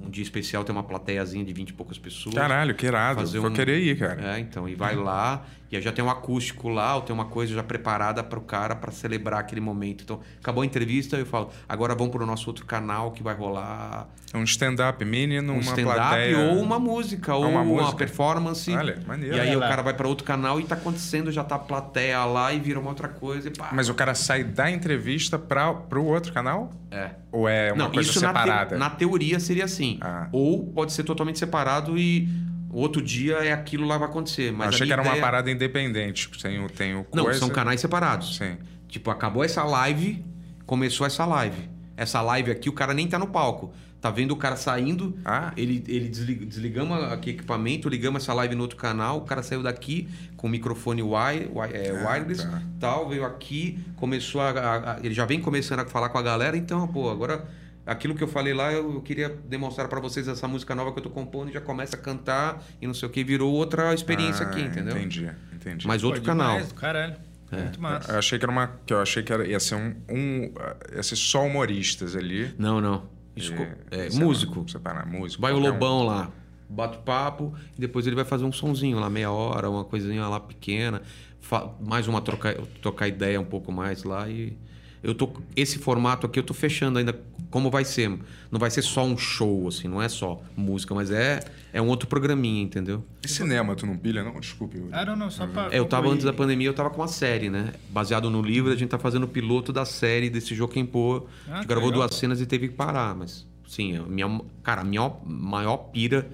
um 0.00 0.08
dia 0.08 0.22
especial 0.22 0.64
tem 0.64 0.74
uma 0.74 0.84
plateiazinha 0.84 1.44
de 1.44 1.52
20 1.52 1.68
e 1.70 1.72
poucas 1.74 1.98
pessoas. 1.98 2.34
Caralho, 2.34 2.74
que 2.74 2.86
irado. 2.86 3.20
Fazer 3.20 3.40
Vou 3.40 3.50
um- 3.50 3.54
querer 3.54 3.78
ir, 3.82 3.98
cara. 3.98 4.36
É, 4.36 4.40
então, 4.40 4.66
e 4.68 4.74
vai 4.74 4.94
lá, 4.96 5.44
e 5.70 5.76
aí 5.76 5.82
já 5.82 5.90
tem 5.92 6.04
um 6.04 6.10
acústico 6.10 6.68
lá, 6.68 6.96
ou 6.96 7.02
tem 7.02 7.14
uma 7.14 7.24
coisa 7.26 7.54
já 7.54 7.62
preparada 7.62 8.22
para 8.22 8.38
o 8.38 8.42
cara 8.42 8.74
para 8.76 8.90
celebrar 8.92 9.40
aquele 9.40 9.60
momento. 9.60 10.02
Então, 10.04 10.20
acabou 10.40 10.62
a 10.62 10.66
entrevista, 10.66 11.16
eu 11.16 11.26
falo, 11.26 11.50
agora 11.68 11.94
vamos 11.94 12.12
para 12.12 12.22
o 12.22 12.26
nosso 12.26 12.48
outro 12.48 12.64
canal 12.64 13.10
que 13.12 13.22
vai 13.22 13.34
rolar 13.34 14.06
Um 14.34 14.42
stand-up 14.44 15.04
mini 15.04 15.40
numa 15.40 15.58
um 15.58 15.60
stand-up 15.60 15.94
plateia. 15.96 16.38
ou 16.38 16.60
uma 16.62 16.78
música, 16.78 17.34
ou 17.34 17.42
uma 17.48 17.60
uma, 17.62 17.64
música. 17.64 17.96
performance. 17.96 18.70
Olha, 18.74 18.98
maneiro. 19.06 19.36
E 19.36 19.40
aí 19.40 19.48
Olha 19.48 19.58
o 19.58 19.60
lá. 19.60 19.68
cara 19.68 19.82
vai 19.82 19.94
para 19.94 20.06
outro 20.06 20.24
canal 20.24 20.60
e 20.60 20.64
tá 20.64 20.74
acontecendo, 20.74 21.32
já 21.32 21.42
tá 21.42 21.54
a 21.56 21.58
plateia 21.58 22.24
lá 22.24 22.52
e 22.52 22.60
vira 22.60 22.78
uma 22.78 22.90
outra 22.90 23.08
coisa 23.08 23.48
e 23.48 23.50
pá. 23.50 23.70
Mas 23.72 23.88
o 23.88 23.94
cara 23.94 24.14
sai 24.14 24.44
da 24.44 24.70
entrevista 24.70 25.38
para 25.38 25.72
pro 25.72 26.04
outro 26.04 26.32
canal? 26.32 26.70
É. 26.90 27.10
Ou 27.32 27.48
é 27.48 27.72
uma 27.72 27.84
Não, 27.84 27.90
coisa 27.90 28.08
isso 28.10 28.20
na 28.20 28.32
te- 28.32 28.38
separada? 28.38 28.78
Na, 28.78 28.90
teoria 28.90 29.40
seria 29.40 29.64
assim. 29.64 29.98
Ah. 30.00 30.28
Ou 30.32 30.64
pode 30.66 30.92
ser 30.92 31.02
totalmente 31.04 31.38
separado 31.38 31.98
e 31.98 32.28
o 32.70 32.78
outro 32.80 33.00
dia 33.02 33.36
é 33.36 33.52
aquilo 33.52 33.86
lá 33.86 33.96
vai 33.98 34.08
acontecer. 34.08 34.52
Mas 34.52 34.68
achei 34.68 34.86
que 34.86 34.92
era 34.92 35.02
uma 35.02 35.08
ideia- 35.10 35.22
parada 35.22 35.50
independente. 35.50 36.28
Tem 36.40 36.64
o, 36.64 36.68
tem 36.68 36.94
o 36.94 37.06
Não, 37.14 37.24
coisa... 37.24 37.38
são 37.38 37.48
canais 37.48 37.80
separados. 37.80 38.36
Sim. 38.36 38.56
Tipo, 38.88 39.10
acabou 39.10 39.42
essa 39.44 39.62
live, 39.64 40.24
começou 40.64 41.06
essa 41.06 41.24
live. 41.26 41.68
Essa 41.96 42.20
live 42.22 42.50
aqui, 42.50 42.68
o 42.68 42.72
cara 42.72 42.92
nem 42.94 43.06
tá 43.08 43.18
no 43.18 43.26
palco. 43.28 43.72
Tá 44.00 44.10
vendo 44.10 44.32
o 44.32 44.36
cara 44.36 44.54
saindo, 44.56 45.18
Ah. 45.24 45.52
ele, 45.56 45.82
ele 45.88 46.08
desliga, 46.08 46.44
desligamos 46.44 47.02
aqui 47.04 47.30
equipamento, 47.30 47.88
ligamos 47.88 48.22
essa 48.22 48.32
live 48.34 48.54
no 48.54 48.62
outro 48.62 48.76
canal, 48.76 49.16
o 49.18 49.20
cara 49.22 49.42
saiu 49.42 49.62
daqui 49.62 50.06
com 50.36 50.46
o 50.46 50.50
microfone 50.50 51.02
wire, 51.02 51.50
wi- 51.52 51.70
é, 51.72 51.90
Ah, 51.90 52.10
wireless, 52.12 52.42
tá. 52.46 52.62
tal, 52.78 53.08
veio 53.08 53.24
aqui, 53.24 53.78
começou 53.96 54.42
a, 54.42 54.50
a- 54.50 54.92
a- 54.92 54.98
Ele 55.02 55.14
já 55.14 55.24
vem 55.24 55.40
começando 55.40 55.80
a 55.80 55.86
falar 55.86 56.10
com 56.10 56.18
a 56.18 56.22
galera, 56.22 56.56
então, 56.56 56.86
pô, 56.86 57.10
agora. 57.10 57.44
Aquilo 57.86 58.14
que 58.16 58.22
eu 58.24 58.26
falei 58.28 58.52
lá, 58.52 58.72
eu, 58.72 59.00
queria 59.00 59.28
demonstrar 59.48 59.86
pra 59.88 60.00
vocês 60.00 60.26
essa 60.26 60.48
música 60.48 60.74
nova 60.74 60.90
que 60.92 60.98
eu 60.98 61.02
tô 61.04 61.10
compondo 61.10 61.50
e 61.50 61.52
já 61.52 61.60
começa 61.60 61.94
a 61.94 61.98
cantar 61.98 62.60
e 62.82 62.86
não 62.86 62.92
sei 62.94 63.08
o 63.08 63.12
que, 63.12 63.22
virou 63.22 63.52
outra 63.52 63.94
experiência 63.94 64.44
Ah, 64.44 64.48
aqui, 64.50 64.60
entendeu? 64.62 64.96
Entendi, 64.96 65.30
entendi. 65.54 65.86
Mas 65.86 66.02
outro 66.02 66.20
Pô, 66.20 66.26
canal. 66.26 66.54
demais, 66.56 66.72
Caralho. 66.72 67.14
Muito 67.52 67.80
massa. 67.80 68.10
Eu 68.12 68.18
achei 68.18 68.38
que 68.40 68.44
era 68.44 68.50
uma. 68.50 68.66
Que 68.84 68.92
eu 68.92 69.00
achei 69.00 69.22
que 69.22 69.32
era, 69.32 69.46
ia 69.46 69.60
ser 69.60 69.76
um, 69.76 69.94
um. 70.10 70.52
Ia 70.96 71.02
ser 71.04 71.14
só 71.14 71.44
humoristas 71.46 72.16
ali. 72.16 72.52
Não, 72.58 72.80
não. 72.80 73.04
Isso, 73.36 73.52
E- 73.52 73.56
co- 73.56 73.66
é, 73.92 74.10
músico. 74.10 74.68
Separar 74.68 75.06
músico. 75.06 75.40
Vai 75.40 75.52
o 75.52 75.54
qualquer 75.54 75.70
um. 75.70 75.72
Lobão 75.74 76.04
lá, 76.04 76.28
bate 76.68 76.98
papo, 76.98 77.54
e 77.78 77.80
depois 77.80 78.04
ele 78.04 78.16
vai 78.16 78.24
fazer 78.24 78.44
um 78.44 78.50
sonzinho 78.52 78.98
lá, 78.98 79.08
meia 79.08 79.30
hora, 79.30 79.70
uma 79.70 79.84
coisinha 79.84 80.26
lá 80.26 80.40
pequena, 80.40 81.02
fa- 81.40 81.70
mais 81.80 82.08
uma 82.08 82.20
trocar, 82.20 82.54
trocar 82.82 83.06
ideia 83.06 83.40
um 83.40 83.44
pouco 83.44 83.70
mais 83.70 84.02
lá 84.02 84.28
e 84.28 84.58
eu 85.06 85.14
tô 85.14 85.30
esse 85.54 85.78
formato 85.78 86.26
aqui 86.26 86.38
eu 86.38 86.42
tô 86.42 86.52
fechando 86.52 86.98
ainda 86.98 87.18
como 87.50 87.70
vai 87.70 87.84
ser. 87.84 88.10
Não 88.50 88.58
vai 88.58 88.70
ser 88.70 88.82
só 88.82 89.04
um 89.04 89.16
show 89.16 89.68
assim, 89.68 89.86
não 89.88 90.02
é 90.02 90.08
só 90.08 90.42
música, 90.56 90.94
mas 90.94 91.10
é 91.10 91.40
é 91.72 91.80
um 91.80 91.86
outro 91.86 92.08
programinha, 92.08 92.62
entendeu? 92.62 93.04
E 93.24 93.28
cinema, 93.28 93.74
tu 93.76 93.86
não 93.86 93.96
pilha, 93.96 94.24
não? 94.24 94.40
Desculpe. 94.40 94.78
Yuri. 94.78 94.90
Ah, 94.92 95.04
não, 95.04 95.16
não, 95.16 95.30
só 95.30 95.46
pra. 95.46 95.68
É, 95.70 95.78
eu 95.78 95.84
tava 95.84 96.08
antes 96.08 96.24
da 96.24 96.32
pandemia, 96.32 96.68
eu 96.68 96.74
tava 96.74 96.90
com 96.90 97.00
uma 97.00 97.08
série, 97.08 97.48
né? 97.48 97.72
Baseado 97.90 98.28
no 98.30 98.42
livro, 98.42 98.72
a 98.72 98.76
gente 98.76 98.88
tá 98.88 98.98
fazendo 98.98 99.24
o 99.24 99.28
piloto 99.28 99.72
da 99.72 99.84
série 99.84 100.28
desse 100.28 100.54
Joaquim 100.54 100.84
Pô. 100.84 101.26
Ah, 101.46 101.52
a 101.52 101.54
gente 101.54 101.62
que 101.62 101.68
gravou 101.68 101.90
legal. 101.90 102.06
duas 102.06 102.18
cenas 102.18 102.40
e 102.40 102.46
teve 102.46 102.68
que 102.68 102.74
parar, 102.74 103.14
mas 103.14 103.46
sim, 103.68 103.96
a 103.96 104.02
minha, 104.02 104.40
cara, 104.62 104.80
a 104.80 104.84
minha 104.84 105.12
maior 105.24 105.76
pira 105.76 106.28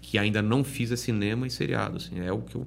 que 0.00 0.18
ainda 0.18 0.42
não 0.42 0.64
fiz 0.64 0.90
é 0.90 0.96
cinema 0.96 1.46
e 1.46 1.50
seriado, 1.50 1.98
assim, 1.98 2.20
é 2.20 2.32
o 2.32 2.40
que 2.40 2.56
eu, 2.56 2.66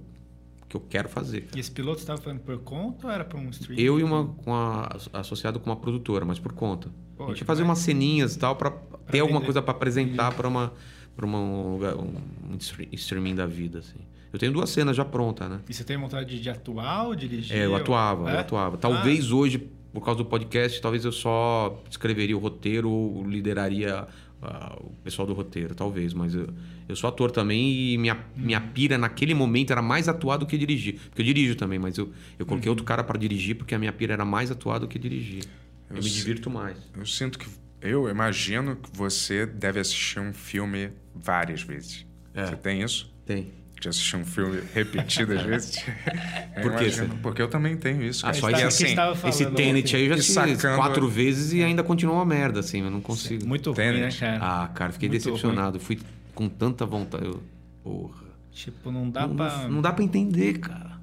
que 0.79 0.85
eu 0.85 0.89
quero 0.89 1.09
fazer. 1.09 1.47
E 1.55 1.59
esse 1.59 1.71
piloto 1.71 1.99
você 2.01 2.05
tava 2.07 2.21
fazendo 2.21 2.39
por 2.41 2.57
conta 2.59 3.07
ou 3.07 3.13
era 3.13 3.23
pra 3.23 3.39
um 3.39 3.49
stream? 3.49 3.79
Eu 3.79 3.99
e 3.99 4.03
uma 4.03 4.25
com 4.27 4.53
a, 4.53 4.95
associado 5.13 5.59
com 5.59 5.69
uma 5.69 5.75
produtora, 5.75 6.25
mas 6.25 6.39
por 6.39 6.53
conta. 6.53 6.89
Pô, 7.15 7.25
a 7.25 7.27
gente 7.27 7.37
que 7.37 7.43
ia 7.43 7.47
fazer 7.47 7.63
umas 7.63 7.79
ceninhas 7.79 8.35
e 8.35 8.39
tal 8.39 8.55
para 8.55 8.71
ter 9.11 9.19
alguma 9.19 9.41
coisa 9.41 9.61
para 9.61 9.71
apresentar 9.71 10.33
para 10.33 10.47
uma 10.47 10.73
para 11.15 11.27
uma, 11.27 11.37
um, 11.37 11.73
lugar- 11.73 11.95
um 11.95 12.57
stre- 12.59 12.89
streaming 12.93 13.35
da 13.35 13.45
vida, 13.45 13.79
assim. 13.79 13.99
Eu 14.31 14.39
tenho 14.39 14.51
duas 14.51 14.71
cenas 14.71 14.95
já 14.97 15.05
prontas, 15.05 15.47
né? 15.47 15.59
E 15.69 15.73
você 15.73 15.83
tem 15.83 15.95
vontade 15.95 16.39
de 16.41 16.49
atuar 16.49 17.03
ou 17.03 17.13
dirigir? 17.15 17.55
É, 17.55 17.65
eu 17.67 17.75
atuava, 17.75 18.31
É? 18.31 18.35
eu 18.35 18.39
atuava. 18.39 18.77
Talvez 18.77 19.31
hoje, 19.31 19.59
por 19.93 20.03
causa 20.03 20.17
do 20.17 20.25
podcast, 20.25 20.81
talvez 20.81 21.05
eu 21.05 21.11
só 21.11 21.79
escreveria 21.87 22.35
o 22.35 22.39
roteiro 22.39 22.89
ou 22.89 23.23
lideraria 23.27 24.07
ah, 24.43 24.77
o 24.79 24.91
pessoal 25.03 25.27
do 25.27 25.33
roteiro, 25.33 25.73
talvez. 25.73 26.13
Mas 26.13 26.35
eu, 26.35 26.47
eu 26.87 26.95
sou 26.95 27.07
ator 27.07 27.31
também 27.31 27.93
e 27.93 27.97
minha, 27.97 28.17
minha 28.35 28.61
pira 28.61 28.97
naquele 28.97 29.33
momento 29.33 29.71
era 29.71 29.81
mais 29.81 30.07
atuar 30.09 30.37
do 30.37 30.45
que 30.45 30.57
dirigir. 30.57 30.99
Porque 31.09 31.21
eu 31.21 31.25
dirijo 31.25 31.55
também, 31.55 31.79
mas 31.79 31.97
eu, 31.97 32.11
eu 32.37 32.45
coloquei 32.45 32.69
outro 32.69 32.85
cara 32.85 33.03
para 33.03 33.17
dirigir 33.17 33.55
porque 33.55 33.73
a 33.73 33.79
minha 33.79 33.93
pira 33.93 34.13
era 34.13 34.25
mais 34.25 34.51
atuar 34.51 34.79
do 34.79 34.87
que 34.87 34.99
dirigir. 34.99 35.43
Eu, 35.89 35.97
Eu 35.97 36.03
me 36.03 36.09
divirto 36.09 36.49
mais. 36.49 36.77
Eu 36.95 37.05
sinto 37.05 37.39
que 37.39 37.47
Eu 37.81 38.09
imagino 38.09 38.75
que 38.75 38.89
você 38.97 39.45
deve 39.45 39.79
assistir 39.79 40.19
um 40.19 40.33
filme 40.33 40.91
várias 41.13 41.61
vezes. 41.61 42.05
É. 42.33 42.45
Você 42.47 42.55
tem 42.55 42.81
isso? 42.81 43.13
Tem. 43.25 43.51
De 43.83 43.89
assistir 43.89 44.15
um 44.15 44.23
filme 44.25 44.61
repetidas 44.73 45.41
vezes? 45.41 45.83
Eu 46.55 46.61
Por 46.61 46.75
quê, 46.75 46.83
imagino, 46.85 47.17
Porque 47.21 47.41
eu 47.41 47.49
também 47.49 47.75
tenho 47.75 48.01
isso. 48.01 48.25
Ah, 48.25 48.33
só 48.33 48.49
isso 48.49 48.65
assim, 48.65 48.95
Esse 49.27 49.45
Tenet 49.47 49.93
aí 49.93 50.03
eu 50.03 50.09
já 50.09 50.15
assisti 50.15 50.33
sacando- 50.33 50.77
quatro 50.77 51.09
vezes 51.09 51.51
e 51.51 51.61
ainda 51.61 51.83
continua 51.83 52.15
uma 52.15 52.25
merda, 52.25 52.61
assim, 52.61 52.81
eu 52.81 52.89
não 52.89 53.01
consigo. 53.01 53.45
Muito 53.45 53.71
ruim, 53.71 53.75
Tenet. 53.75 54.21
né, 54.21 54.37
cara? 54.39 54.63
Ah, 54.63 54.67
cara, 54.69 54.93
fiquei 54.93 55.09
Muito 55.09 55.21
decepcionado. 55.21 55.81
Fui 55.81 55.99
com 56.33 56.47
tanta 56.47 56.85
vontade. 56.85 57.25
Eu... 57.25 57.43
Porra. 57.83 58.23
Tipo, 58.53 58.89
não 58.89 59.09
dá 59.09 59.27
não, 59.27 59.35
pra... 59.35 59.67
não 59.67 59.81
dá 59.81 59.91
pra 59.91 60.03
entender, 60.05 60.59
cara. 60.59 60.93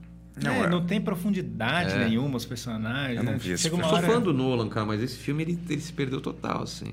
Não, 0.43 0.53
é, 0.53 0.61
é. 0.61 0.69
não 0.71 0.87
tem 0.87 1.01
profundidade 1.01 1.93
É. 1.93 2.09
nenhuma 2.09 2.39
os 2.39 2.47
personagens. 2.47 3.19
Eu 3.19 3.25
não 3.25 3.33
né? 3.33 3.39
vi 3.39 3.51
esse 3.53 3.69
filme. 3.69 3.83
uma 3.83 3.91
Eu 3.91 3.95
hora... 3.95 4.07
sou 4.07 4.15
fã 4.15 4.23
do 4.23 4.33
Nolan, 4.33 4.71
cara, 4.71 4.87
mas 4.87 5.03
esse 5.03 5.19
filme 5.19 5.43
ele, 5.43 5.59
ele 5.69 5.81
se 5.83 5.93
perdeu 5.93 6.21
total, 6.21 6.63
assim. 6.63 6.93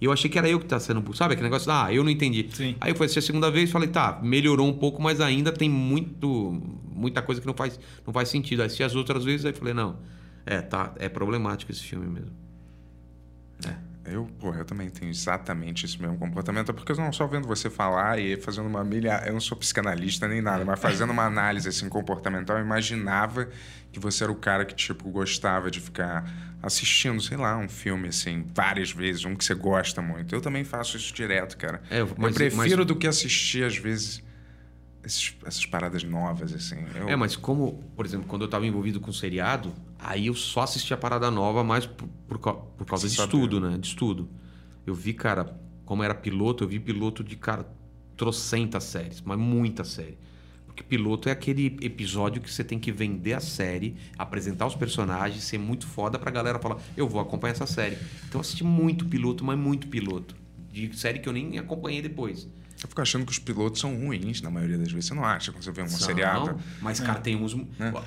E 0.00 0.04
eu 0.04 0.12
achei 0.12 0.30
que 0.30 0.38
era 0.38 0.48
eu 0.48 0.60
que 0.60 0.66
tá 0.66 0.78
sendo. 0.78 1.00
bu- 1.00 1.14
Sabe 1.14 1.32
aquele 1.34 1.48
negócio? 1.48 1.70
Ah, 1.72 1.92
eu 1.92 2.04
não 2.04 2.10
entendi. 2.10 2.48
Sim. 2.52 2.76
Aí 2.80 2.92
eu 2.92 2.94
fui 2.96 3.06
assistir 3.06 3.18
a 3.18 3.22
segunda 3.22 3.50
vez 3.50 3.68
e 3.68 3.72
falei, 3.72 3.88
tá, 3.88 4.20
melhorou 4.22 4.68
um 4.68 4.72
pouco, 4.72 5.02
mas 5.02 5.20
ainda 5.20 5.50
tem 5.52 5.68
muito. 5.68 6.60
muita 6.92 7.20
coisa 7.22 7.40
que 7.40 7.46
não 7.46 7.54
faz, 7.54 7.78
não 8.06 8.12
faz 8.12 8.28
sentido. 8.28 8.60
Aí 8.60 8.66
assisti 8.66 8.82
as 8.84 8.94
outras 8.94 9.24
vezes 9.24 9.44
aí 9.46 9.52
falei, 9.52 9.74
não. 9.74 9.98
É, 10.46 10.60
tá, 10.62 10.92
é 10.98 11.08
problemático 11.08 11.70
esse 11.72 11.82
filme 11.82 12.06
mesmo. 12.06 12.32
Eu, 14.10 14.24
porra, 14.38 14.60
eu 14.60 14.64
também 14.64 14.88
tenho 14.88 15.10
exatamente 15.10 15.84
esse 15.84 16.00
mesmo 16.00 16.16
comportamento, 16.16 16.72
porque 16.72 16.92
eu 16.92 16.96
não 16.96 17.12
só 17.12 17.26
vendo 17.26 17.46
você 17.46 17.68
falar 17.68 18.18
e 18.18 18.38
fazendo 18.40 18.66
uma 18.66 18.82
milha. 18.82 19.22
Eu 19.26 19.34
não 19.34 19.40
sou 19.40 19.54
psicanalista 19.58 20.26
nem 20.26 20.40
nada, 20.40 20.64
mas 20.64 20.80
fazendo 20.80 21.10
uma 21.10 21.24
análise 21.26 21.68
assim 21.68 21.90
comportamental, 21.90 22.56
eu 22.56 22.64
imaginava 22.64 23.50
que 23.92 24.00
você 24.00 24.24
era 24.24 24.32
o 24.32 24.36
cara 24.36 24.64
que, 24.64 24.74
tipo, 24.74 25.10
gostava 25.10 25.70
de 25.70 25.78
ficar 25.78 26.24
assistindo, 26.62 27.20
sei 27.22 27.36
lá, 27.36 27.56
um 27.56 27.68
filme 27.68 28.08
assim, 28.08 28.44
várias 28.54 28.90
vezes, 28.90 29.24
um 29.24 29.34
que 29.36 29.44
você 29.44 29.54
gosta 29.54 30.02
muito. 30.02 30.34
Eu 30.34 30.40
também 30.40 30.64
faço 30.64 30.96
isso 30.96 31.12
direto, 31.14 31.56
cara. 31.56 31.80
É, 31.90 32.00
eu 32.00 32.14
mas- 32.16 32.34
prefiro 32.34 32.78
mas- 32.78 32.86
do 32.86 32.96
que 32.96 33.06
assistir, 33.06 33.64
às 33.64 33.76
vezes, 33.76 34.22
esses- 35.04 35.34
essas 35.44 35.64
paradas 35.66 36.02
novas, 36.02 36.52
assim. 36.52 36.76
Eu- 36.94 37.08
É, 37.08 37.16
mas 37.16 37.36
como, 37.36 37.82
por 37.94 38.04
exemplo, 38.04 38.26
quando 38.26 38.42
eu 38.42 38.48
tava 38.48 38.66
envolvido 38.66 38.98
com 39.00 39.12
seriado, 39.12 39.72
aí 39.98 40.26
eu 40.26 40.34
só 40.34 40.62
assistia 40.62 40.94
a 40.94 40.98
parada 40.98 41.30
nova 41.30 41.62
mais 41.62 41.86
por, 41.86 42.08
por, 42.26 42.38
por 42.38 42.86
causa 42.86 43.08
Você 43.08 43.14
de 43.16 43.22
estudo, 43.22 43.60
né? 43.60 43.78
De 43.78 43.86
estudo. 43.86 44.28
Eu 44.86 44.94
vi, 44.94 45.12
cara, 45.12 45.56
como 45.84 46.02
era 46.02 46.14
piloto, 46.14 46.64
eu 46.64 46.68
vi 46.68 46.80
piloto 46.80 47.22
de, 47.22 47.36
cara, 47.36 47.66
trocentas 48.16 48.82
séries, 48.84 49.20
mas 49.20 49.38
muita 49.38 49.84
série. 49.84 50.18
Porque 50.78 50.82
piloto 50.84 51.28
é 51.28 51.32
aquele 51.32 51.76
episódio 51.80 52.40
que 52.40 52.52
você 52.52 52.62
tem 52.62 52.78
que 52.78 52.92
vender 52.92 53.32
a 53.32 53.40
série, 53.40 53.96
apresentar 54.16 54.64
os 54.66 54.76
personagens, 54.76 55.42
ser 55.42 55.58
muito 55.58 55.86
foda 55.86 56.18
pra 56.18 56.30
galera 56.30 56.58
falar, 56.60 56.78
eu 56.96 57.08
vou 57.08 57.20
acompanhar 57.20 57.52
essa 57.52 57.66
série. 57.66 57.96
Então 58.28 58.38
eu 58.38 58.40
assisti 58.40 58.62
muito 58.62 59.04
piloto, 59.04 59.44
mas 59.44 59.58
muito 59.58 59.88
piloto. 59.88 60.36
De 60.70 60.96
série 60.96 61.18
que 61.18 61.28
eu 61.28 61.32
nem 61.32 61.58
acompanhei 61.58 62.00
depois. 62.00 62.46
Eu 62.80 62.88
fico 62.88 63.00
achando 63.00 63.26
que 63.26 63.32
os 63.32 63.40
pilotos 63.40 63.80
são 63.80 63.92
ruins 63.96 64.40
na 64.40 64.50
maioria 64.50 64.78
das 64.78 64.92
vezes. 64.92 65.06
Você 65.06 65.14
não 65.14 65.24
acha 65.24 65.50
quando 65.50 65.64
você 65.64 65.72
vê 65.72 65.82
um 65.82 65.88
São? 65.88 66.14
Mas, 66.80 67.00
cara, 67.00 67.18
tem 67.18 67.34
uns. 67.34 67.56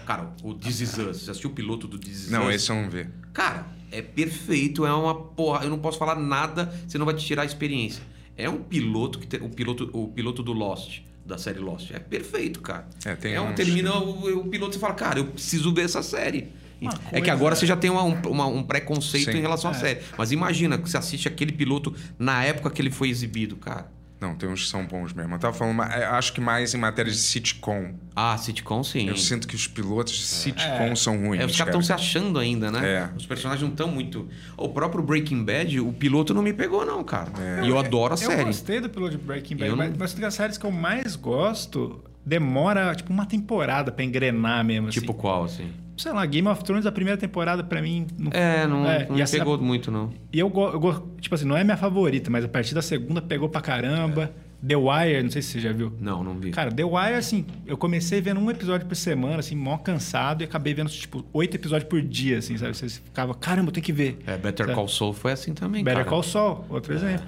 Cara, 0.05 0.33
o 0.41 0.53
This 0.53 0.79
Is 0.79 0.97
Us. 0.97 1.23
Você 1.23 1.31
assistiu 1.31 1.49
o 1.49 1.53
piloto 1.53 1.89
do 1.89 1.99
This 1.99 2.25
Is 2.25 2.31
Não, 2.31 2.47
Us? 2.47 2.55
esse 2.55 2.69
eu 2.69 2.77
não 2.77 2.89
vi. 2.89 3.05
Cara, 3.33 3.67
é 3.91 4.01
perfeito, 4.01 4.85
é 4.85 4.93
uma 4.93 5.13
porra. 5.13 5.65
Eu 5.65 5.69
não 5.69 5.79
posso 5.79 5.99
falar 5.99 6.15
nada, 6.15 6.73
você 6.87 6.97
não 6.97 7.05
vai 7.05 7.15
te 7.15 7.25
tirar 7.25 7.41
a 7.41 7.45
experiência. 7.45 8.01
É 8.37 8.49
um 8.49 8.63
piloto 8.63 9.19
que 9.19 9.27
tem, 9.27 9.41
o 9.41 9.49
piloto, 9.49 9.89
o 9.91 10.07
piloto 10.07 10.41
do 10.41 10.53
Lost, 10.53 11.01
da 11.25 11.37
série 11.37 11.59
Lost. 11.59 11.91
É 11.91 11.99
perfeito, 11.99 12.59
cara. 12.61 12.87
É, 13.05 13.15
tem 13.15 13.39
um 13.39 13.53
termina 13.53 13.93
o, 13.97 14.39
o 14.41 14.47
piloto 14.47 14.77
e 14.77 14.79
fala, 14.79 14.93
cara, 14.93 15.19
eu 15.19 15.25
preciso 15.25 15.73
ver 15.73 15.85
essa 15.85 16.01
série. 16.03 16.49
Uma 16.81 16.91
é 16.93 16.97
coisa- 16.97 17.23
que 17.25 17.29
agora 17.29 17.55
você 17.55 17.65
já 17.67 17.77
tem 17.77 17.89
uma- 17.91 18.03
um, 18.03 18.19
uma- 18.27 18.47
um 18.47 18.63
preconceito 18.63 19.31
Sim. 19.31 19.37
em 19.37 19.41
relação 19.41 19.69
à 19.71 19.73
É. 19.75 19.77
série. 19.77 19.99
Mas 20.17 20.31
imagina 20.31 20.77
que 20.79 20.89
você 20.89 20.97
assiste 20.97 21.27
aquele 21.27 21.51
piloto 21.51 21.93
na 22.17 22.43
época 22.43 22.69
que 22.71 22.81
ele 22.81 22.89
foi 22.89 23.09
exibido, 23.09 23.55
cara. 23.55 23.91
Não, 24.21 24.35
tem 24.35 24.47
uns 24.47 24.63
que 24.65 24.69
são 24.69 24.85
bons 24.85 25.11
mesmo. 25.13 25.33
Eu 25.33 25.39
tava 25.39 25.57
falando, 25.57 25.81
eu 25.81 26.11
acho 26.11 26.31
que 26.31 26.39
mais 26.39 26.75
em 26.75 26.77
matéria 26.77 27.11
de 27.11 27.17
sitcom. 27.17 27.95
Ah, 28.15 28.37
sitcom 28.37 28.83
sim. 28.83 29.07
Eu 29.09 29.17
sinto 29.17 29.47
que 29.47 29.55
os 29.55 29.65
pilotos 29.67 30.13
de 30.13 30.21
sitcom 30.21 30.95
são 30.95 31.17
ruins. 31.25 31.41
É, 31.41 31.45
os 31.45 31.51
caras 31.53 31.57
cara. 31.57 31.69
estão 31.71 31.81
se 31.81 31.91
achando 31.91 32.37
ainda, 32.37 32.69
né? 32.71 32.87
É. 32.87 33.09
Os 33.17 33.25
personagens 33.25 33.63
não 33.63 33.71
estão 33.71 33.87
muito. 33.87 34.29
O 34.55 34.69
próprio 34.69 35.01
Breaking 35.03 35.43
Bad, 35.43 35.79
o 35.79 35.91
piloto 35.91 36.35
não 36.35 36.43
me 36.43 36.53
pegou, 36.53 36.85
não, 36.85 37.03
cara. 37.03 37.31
É. 37.39 37.65
E 37.65 37.69
eu 37.69 37.79
adoro 37.79 38.13
a 38.13 38.15
Eu 38.15 38.17
série. 38.29 38.43
gostei 38.43 38.79
do 38.79 38.89
piloto 38.91 39.17
de 39.17 39.23
Breaking 39.23 39.55
Bad, 39.55 39.69
Eu 39.71 39.75
não- 39.75 39.85
mas, 39.87 39.97
mas 39.97 40.13
das 40.13 40.35
séries 40.35 40.55
que 40.55 40.65
eu 40.67 40.71
mais 40.71 41.15
gosto 41.15 42.03
demora, 42.23 42.93
tipo, 42.93 43.11
uma 43.11 43.25
temporada 43.25 43.91
pra 43.91 44.05
engrenar 44.05 44.63
mesmo, 44.63 44.89
assim. 44.89 44.99
Tipo 44.99 45.15
qual, 45.15 45.45
assim? 45.45 45.71
Sei 46.01 46.11
lá, 46.11 46.25
Game 46.25 46.47
of 46.47 46.63
Thrones, 46.63 46.85
a 46.85 46.91
primeira 46.91 47.17
temporada 47.19 47.63
pra 47.63 47.81
mim... 47.81 48.07
Não... 48.17 48.31
É, 48.33 48.65
não, 48.67 48.85
É, 48.89 49.07
não 49.07 49.17
e 49.17 49.21
assim, 49.21 49.37
pegou 49.37 49.53
a- 49.55 49.57
muito, 49.59 49.91
não. 49.91 50.11
E 50.33 50.39
eu, 50.39 50.49
go- 50.49 50.69
eu 50.69 50.79
go- 50.79 51.07
tipo 51.21 51.35
assim, 51.35 51.45
não 51.45 51.55
é 51.55 51.63
minha 51.63 51.77
favorita, 51.77 52.29
mas 52.31 52.43
a 52.43 52.47
partir 52.47 52.73
da 52.73 52.81
segunda 52.81 53.21
pegou 53.21 53.47
pra 53.49 53.61
caramba. 53.61 54.31
The 54.65 54.75
Wire, 54.75 55.23
não 55.23 55.29
sei 55.31 55.41
se 55.41 55.49
você 55.53 55.59
já 55.59 55.71
viu. 55.71 55.91
Não, 55.99 56.23
não 56.23 56.35
vi. 56.39 56.51
Cara, 56.51 56.71
The 56.71 56.83
Wire, 56.83 57.15
assim, 57.15 57.45
eu 57.65 57.75
comecei 57.75 58.21
vendo 58.21 58.39
um 58.39 58.49
episódio 58.51 58.85
por 58.85 58.95
semana, 58.95 59.39
assim, 59.39 59.55
mó 59.55 59.75
cansado, 59.77 60.41
e 60.41 60.43
acabei 60.43 60.71
vendo, 60.73 60.89
tipo, 60.89 61.25
oito 61.33 61.55
episódios 61.55 61.89
por 61.89 61.99
dia, 62.01 62.37
assim, 62.37 62.55
sabe? 62.57 62.75
Você 62.75 62.87
ficava, 62.89 63.33
caramba, 63.33 63.71
tem 63.71 63.81
que 63.81 63.91
ver. 63.91 64.19
é, 64.27 64.37
Better 64.37 64.67
Sabe? 64.67 64.75
Call 64.75 64.87
Saul 64.87 65.13
foi 65.13 65.31
assim 65.31 65.53
também, 65.55 65.83
Better 65.83 65.99
cara. 65.99 66.09
Call 66.09 66.21
Saul, 66.23 66.63
outro 66.69 66.93
exemplo. 66.93 67.25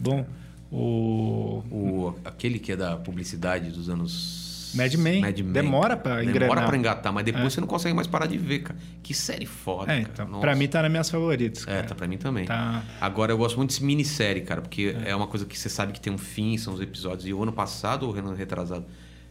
Bom, 0.00 0.26
o 0.72 1.62
O, 1.70 2.14
aquele 2.24 2.58
que 2.58 2.72
é 2.72 2.76
da 2.76 2.96
publicidade 2.96 3.70
dos 3.70 3.88
anos... 3.88 4.41
Mad 4.74 4.94
Men. 4.94 5.20
Mad 5.20 5.38
Men. 5.38 5.52
Demora 5.52 5.96
pra 5.96 6.22
engrenar. 6.22 6.40
Demora 6.48 6.66
pra 6.66 6.76
engatar, 6.76 7.12
mas 7.12 7.24
depois 7.24 7.44
É. 7.46 7.50
você 7.50 7.60
não 7.60 7.68
consegue 7.68 7.94
mais 7.94 8.06
parar 8.06 8.26
de 8.26 8.38
ver, 8.38 8.60
cara. 8.60 8.78
Que 9.02 9.12
série 9.14 9.46
foda, 9.46 9.92
É, 9.92 10.00
cara. 10.00 10.10
então, 10.12 10.28
Nossa. 10.28 10.40
pra 10.40 10.54
mim 10.54 10.68
tá 10.68 10.82
nas 10.82 10.90
minhas 10.90 11.10
favoritas. 11.10 11.62
É, 11.62 11.66
cara. 11.76 11.82
tá 11.88 11.94
pra 11.94 12.06
mim 12.06 12.16
também. 12.18 12.44
Tá. 12.46 12.82
Agora 13.00 13.32
eu 13.32 13.38
gosto 13.38 13.56
muito 13.56 13.74
de 13.76 13.84
minissérie, 13.84 14.42
cara, 14.42 14.60
porque 14.62 14.96
é. 15.04 15.14
uma 15.14 15.26
coisa 15.26 15.44
que 15.46 15.58
você 15.58 15.68
sabe 15.68 15.92
que 15.92 16.00
tem 16.00 16.12
um 16.12 16.18
fim, 16.18 16.56
são 16.56 16.74
os 16.74 16.80
episódios. 16.80 17.26
E 17.26 17.32
o 17.32 17.42
ano 17.42 17.52
passado, 17.52 18.06
ou 18.06 18.14
ano 18.14 18.34
retrasado, 18.34 18.84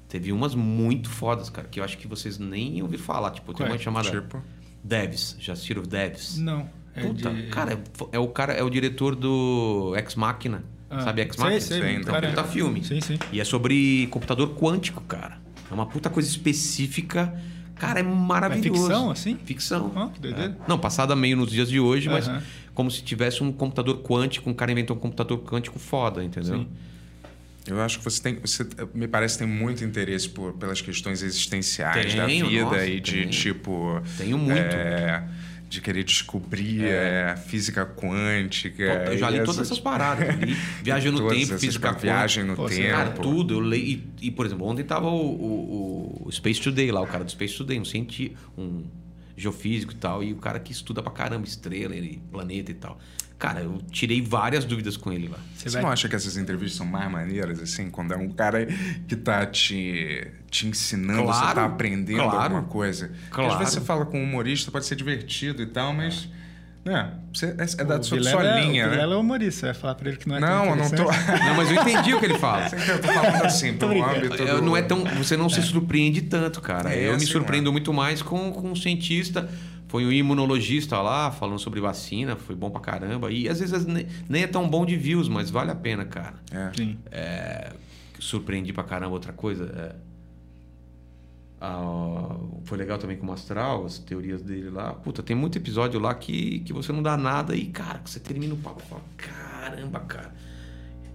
teve 0.07 0.31
umas 0.31 0.53
muito 0.55 1.09
fodas, 1.09 1.49
cara, 1.49 1.68
que 1.68 1.80
eu 1.80 1.84
acho 1.84 1.97
que 1.97 2.07
vocês 2.07 2.38
nem 2.38 2.81
ouviram 2.81 3.03
falar. 3.03 3.31
Tipo, 3.31 3.53
tem 3.53 3.65
Qual 3.65 3.69
é? 3.69 3.72
uma 3.73 3.77
chamada 3.80 4.09
Tipo, 4.09 4.41
Devs. 4.84 5.35
Já 5.39 5.53
assistiram 5.53 5.84
Devs? 5.84 6.38
Não. 6.38 6.69
É 6.93 7.01
Puta, 7.03 7.30
de... 7.34 7.43
cara, 7.43 7.73
é, 7.73 7.77
é 8.11 8.19
o 8.19 8.27
cara, 8.27 8.51
é 8.53 8.61
o 8.63 8.69
diretor 8.69 9.15
do 9.15 9.93
Ex 9.95 10.15
Machina. 10.15 10.63
Ah, 10.91 11.01
sabe 11.01 11.22
Ex 11.22 11.35
sei, 11.35 11.43
Machina? 11.43 11.61
sei, 11.61 11.80
Sei, 11.81 11.95
então. 11.95 12.13
Puta 12.22 12.43
filme. 12.43 12.84
Sim, 12.84 12.99
sim. 13.01 13.18
E 13.31 13.39
é 13.39 13.43
sobre 13.43 14.07
computador 14.11 14.53
quântico, 14.55 15.01
cara. 15.01 15.39
É 15.69 15.73
uma 15.73 15.85
puta 15.85 16.09
coisa 16.09 16.27
específica. 16.30 17.34
Cara, 17.76 17.99
é 17.99 18.03
maravilhoso. 18.03 18.81
É 18.85 18.88
ficção, 18.89 19.09
assim? 19.11 19.38
Ficção. 19.45 19.91
Ó, 19.95 20.07
que 20.09 20.19
doideira. 20.19 20.51
É. 20.51 20.69
Não, 20.69 20.77
passada 20.77 21.15
meio 21.15 21.35
nos 21.38 21.49
dias 21.49 21.69
de 21.69 21.80
hoje, 21.80 22.09
mas 22.09 22.27
Aham. 22.27 22.43
como 22.76 22.91
se 22.91 23.01
tivesse 23.01 23.41
um 23.43 23.51
computador 23.51 24.03
quântico, 24.03 24.49
um 24.49 24.53
cara 24.53 24.72
inventou 24.72 24.95
um 24.95 24.99
computador 24.99 25.39
quântico 25.39 25.80
foda, 25.80 26.23
entendeu? 26.23 26.59
Sim. 26.59 26.68
eu 27.68 27.81
acho 27.81 27.97
que 27.99 28.03
você 28.05 28.22
tem. 28.22 28.35
Você, 28.41 28.68
me 28.93 29.07
parece 29.07 29.38
que 29.39 29.45
tem 29.45 29.51
muito 29.51 29.84
interesse 29.84 30.30
por, 30.30 30.53
pelas 30.53 30.80
questões 30.81 31.23
existenciais 31.23 32.13
da 32.13 32.26
Tenho, 32.26 32.47
vida 32.49 32.63
nossa, 32.65 32.85
e 32.85 32.99
de 32.99 33.11
tenho. 33.13 33.30
tipo. 33.30 34.01
Tenho 34.18 34.38
muito. 34.38 34.59
é, 34.59 35.23
de 35.72 35.80
querer 35.80 36.03
descobrir 36.03 36.84
é, 36.84 37.34
física 37.48 37.85
quântica. 37.85 38.84
Eu 38.84 39.18
já 39.18 39.30
li 39.30 39.38
todas 39.39 39.60
essas- 39.61 39.80
paradas. 39.80 40.35
Li 40.39 40.53
Viagem 40.84 41.11
no 41.14 41.30
Tempo, 41.30 41.57
Física 41.57 41.80
paradas, 41.93 42.02
Viagem 42.02 42.43
no 42.43 42.56
Pô, 42.57 42.65
tempo. 42.65 42.89
Cara, 42.89 43.10
tudo. 43.11 43.53
Eu 43.53 43.60
leio. 43.61 44.03
E, 44.22 44.27
e, 44.27 44.31
por 44.31 44.45
exemplo, 44.45 44.68
ontem 44.68 44.84
tava 44.84 45.07
o, 45.07 45.15
o- 45.15 46.23
o 46.26 46.31
Space 46.31 46.60
Today 46.60 46.91
lá, 46.91 46.99
o 46.99 47.07
cara 47.07 47.23
do 47.23 47.31
Space 47.31 47.56
Today, 47.57 47.80
um 47.80 47.85
cientista, 47.85 48.38
um 48.57 48.84
geofísico 49.38 49.93
e 49.93 49.95
tal, 49.95 50.22
e 50.22 50.34
o 50.34 50.35
cara 50.35 50.60
que 50.60 50.73
estuda 50.73 51.02
pra 51.02 51.11
caramba 51.11 51.48
estrela 51.48 51.95
e 51.95 52.18
planeta 52.30 52.69
e 52.69 52.76
tal. 52.76 52.99
Cara, 53.41 53.61
eu 53.61 53.80
tirei 53.91 54.22
várias 54.22 54.63
dúvidas 54.63 54.95
com 54.95 55.11
ele 55.11 55.27
lá. 55.27 55.39
Você 55.55 55.63
Você 55.68 55.73
vai... 55.77 55.81
não 55.81 55.89
acha 55.89 56.07
que 56.07 56.15
essas 56.15 56.38
entrevistas 56.38 56.77
são 56.77 56.85
mais 56.85 57.11
maneiras, 57.11 57.59
assim, 57.59 57.89
quando 57.89 58.13
é 58.13 58.15
um 58.15 58.30
cara 58.30 58.68
que 59.07 59.15
tá 59.15 59.47
te, 59.47 60.27
te 60.49 60.68
ensinando, 60.68 61.23
você 61.23 61.39
Claro, 61.39 61.55
tá 61.55 61.65
aprendendo 61.65 62.22
claro. 62.22 62.38
alguma 62.39 62.61
coisa? 62.63 63.07
Porque 63.07 63.30
Claro. 63.31 63.51
às 63.53 63.57
vezes 63.57 63.73
você 63.73 63.81
fala 63.81 64.05
com 64.05 64.19
um 64.19 64.23
humorista, 64.23 64.69
pode 64.69 64.85
ser 64.85 64.95
divertido 64.95 65.63
e 65.63 65.65
tal, 65.65 65.91
mas. 65.91 66.30
Né, 66.85 67.13
você, 67.34 67.47
é, 67.47 67.81
é 67.81 67.84
da 67.85 68.01
sua, 68.01 68.23
sua 68.23 68.43
é- 68.43 68.61
linha, 68.61 68.85
o 68.85 68.89
né? 68.89 68.95
Vilela 68.95 69.13
é 69.13 69.18
humorista, 69.18 69.59
você 69.59 69.65
vai 69.68 69.73
falar 69.76 69.95
pra 69.95 70.09
ele 70.09 70.18
que 70.18 70.27
não 70.30 70.35
é 70.35 70.39
tão 70.39 70.49
Não, 70.49 70.65
eu 70.65 70.76
não 70.76 70.89
tô. 70.89 71.03
Não, 71.03 71.55
mas 71.55 71.69
eu 71.72 71.76
entendi 71.81 72.13
o 72.15 72.19
que 72.19 72.26
ele 72.26 72.38
fala. 72.39 72.65
eu 72.89 72.99
tô 73.01 73.07
falando 73.07 73.45
assim, 73.45 73.73
pelo 73.73 74.03
âmbito. 74.03 74.35
Eu- 74.41 74.55
do- 74.57 74.61
não 74.65 74.76
é 74.77 74.81
tão, 74.84 75.03
você 75.18 75.35
não 75.38 75.47
se 75.49 75.61
surpreende 75.63 76.22
tanto, 76.22 76.59
cara. 76.61 76.91
É, 76.93 77.05
eu 77.07 77.09
me 77.11 77.15
assim, 77.18 77.26
surpreendo 77.27 77.72
muito 77.72 77.91
mais 77.93 78.22
com, 78.23 78.51
com 78.51 78.72
um 78.72 78.76
cientista. 78.76 79.47
Foi 79.91 80.05
um 80.05 80.11
imunologista 80.11 81.01
lá, 81.01 81.30
falando 81.31 81.59
sobre 81.59 81.81
vacina, 81.81 82.38
foi 82.38 82.55
bom 82.55 82.72
pra 82.72 82.80
caramba. 82.80 83.30
E 83.30 83.49
às 83.49 83.59
vezes 83.59 83.85
nem, 83.85 84.41
é 84.41 84.47
tão 84.47 84.69
bom 84.69 84.85
de 84.85 84.95
views, 84.95 85.27
mas 85.27 85.49
vale 85.49 85.69
a 85.69 85.76
pena, 85.76 86.05
cara. 86.05 86.35
É. 86.49 86.72
Sim. 86.73 86.97
Surpreendi 88.18 88.72
pra 88.72 88.85
caramba 88.85 89.11
outra 89.11 89.34
coisa. 89.34 89.65
é, 89.65 89.95
ah, 91.59 92.38
foi 92.63 92.77
legal 92.77 92.97
também 92.99 93.18
com 93.18 93.27
o 93.27 93.34
Astral, 93.34 93.85
as 93.85 93.99
teorias 93.99 94.41
dele 94.41 94.69
lá. 94.69 94.93
Puta, 94.93 95.22
tem 95.22 95.35
muito 95.35 95.57
episódio 95.57 95.99
lá 95.99 96.15
que, 96.15 96.59
que 96.59 96.72
você 96.72 96.93
não 96.93 97.03
dá 97.03 97.18
nada 97.18 97.53
e, 97.53 97.65
cara, 97.65 97.99
que 97.99 98.09
você 98.09 98.19
termina 98.22 98.53
o 98.53 98.57
papo 98.57 98.81
e 98.85 98.88
fala, 98.88 99.01
caramba, 99.18 99.99
cara. 99.99 100.34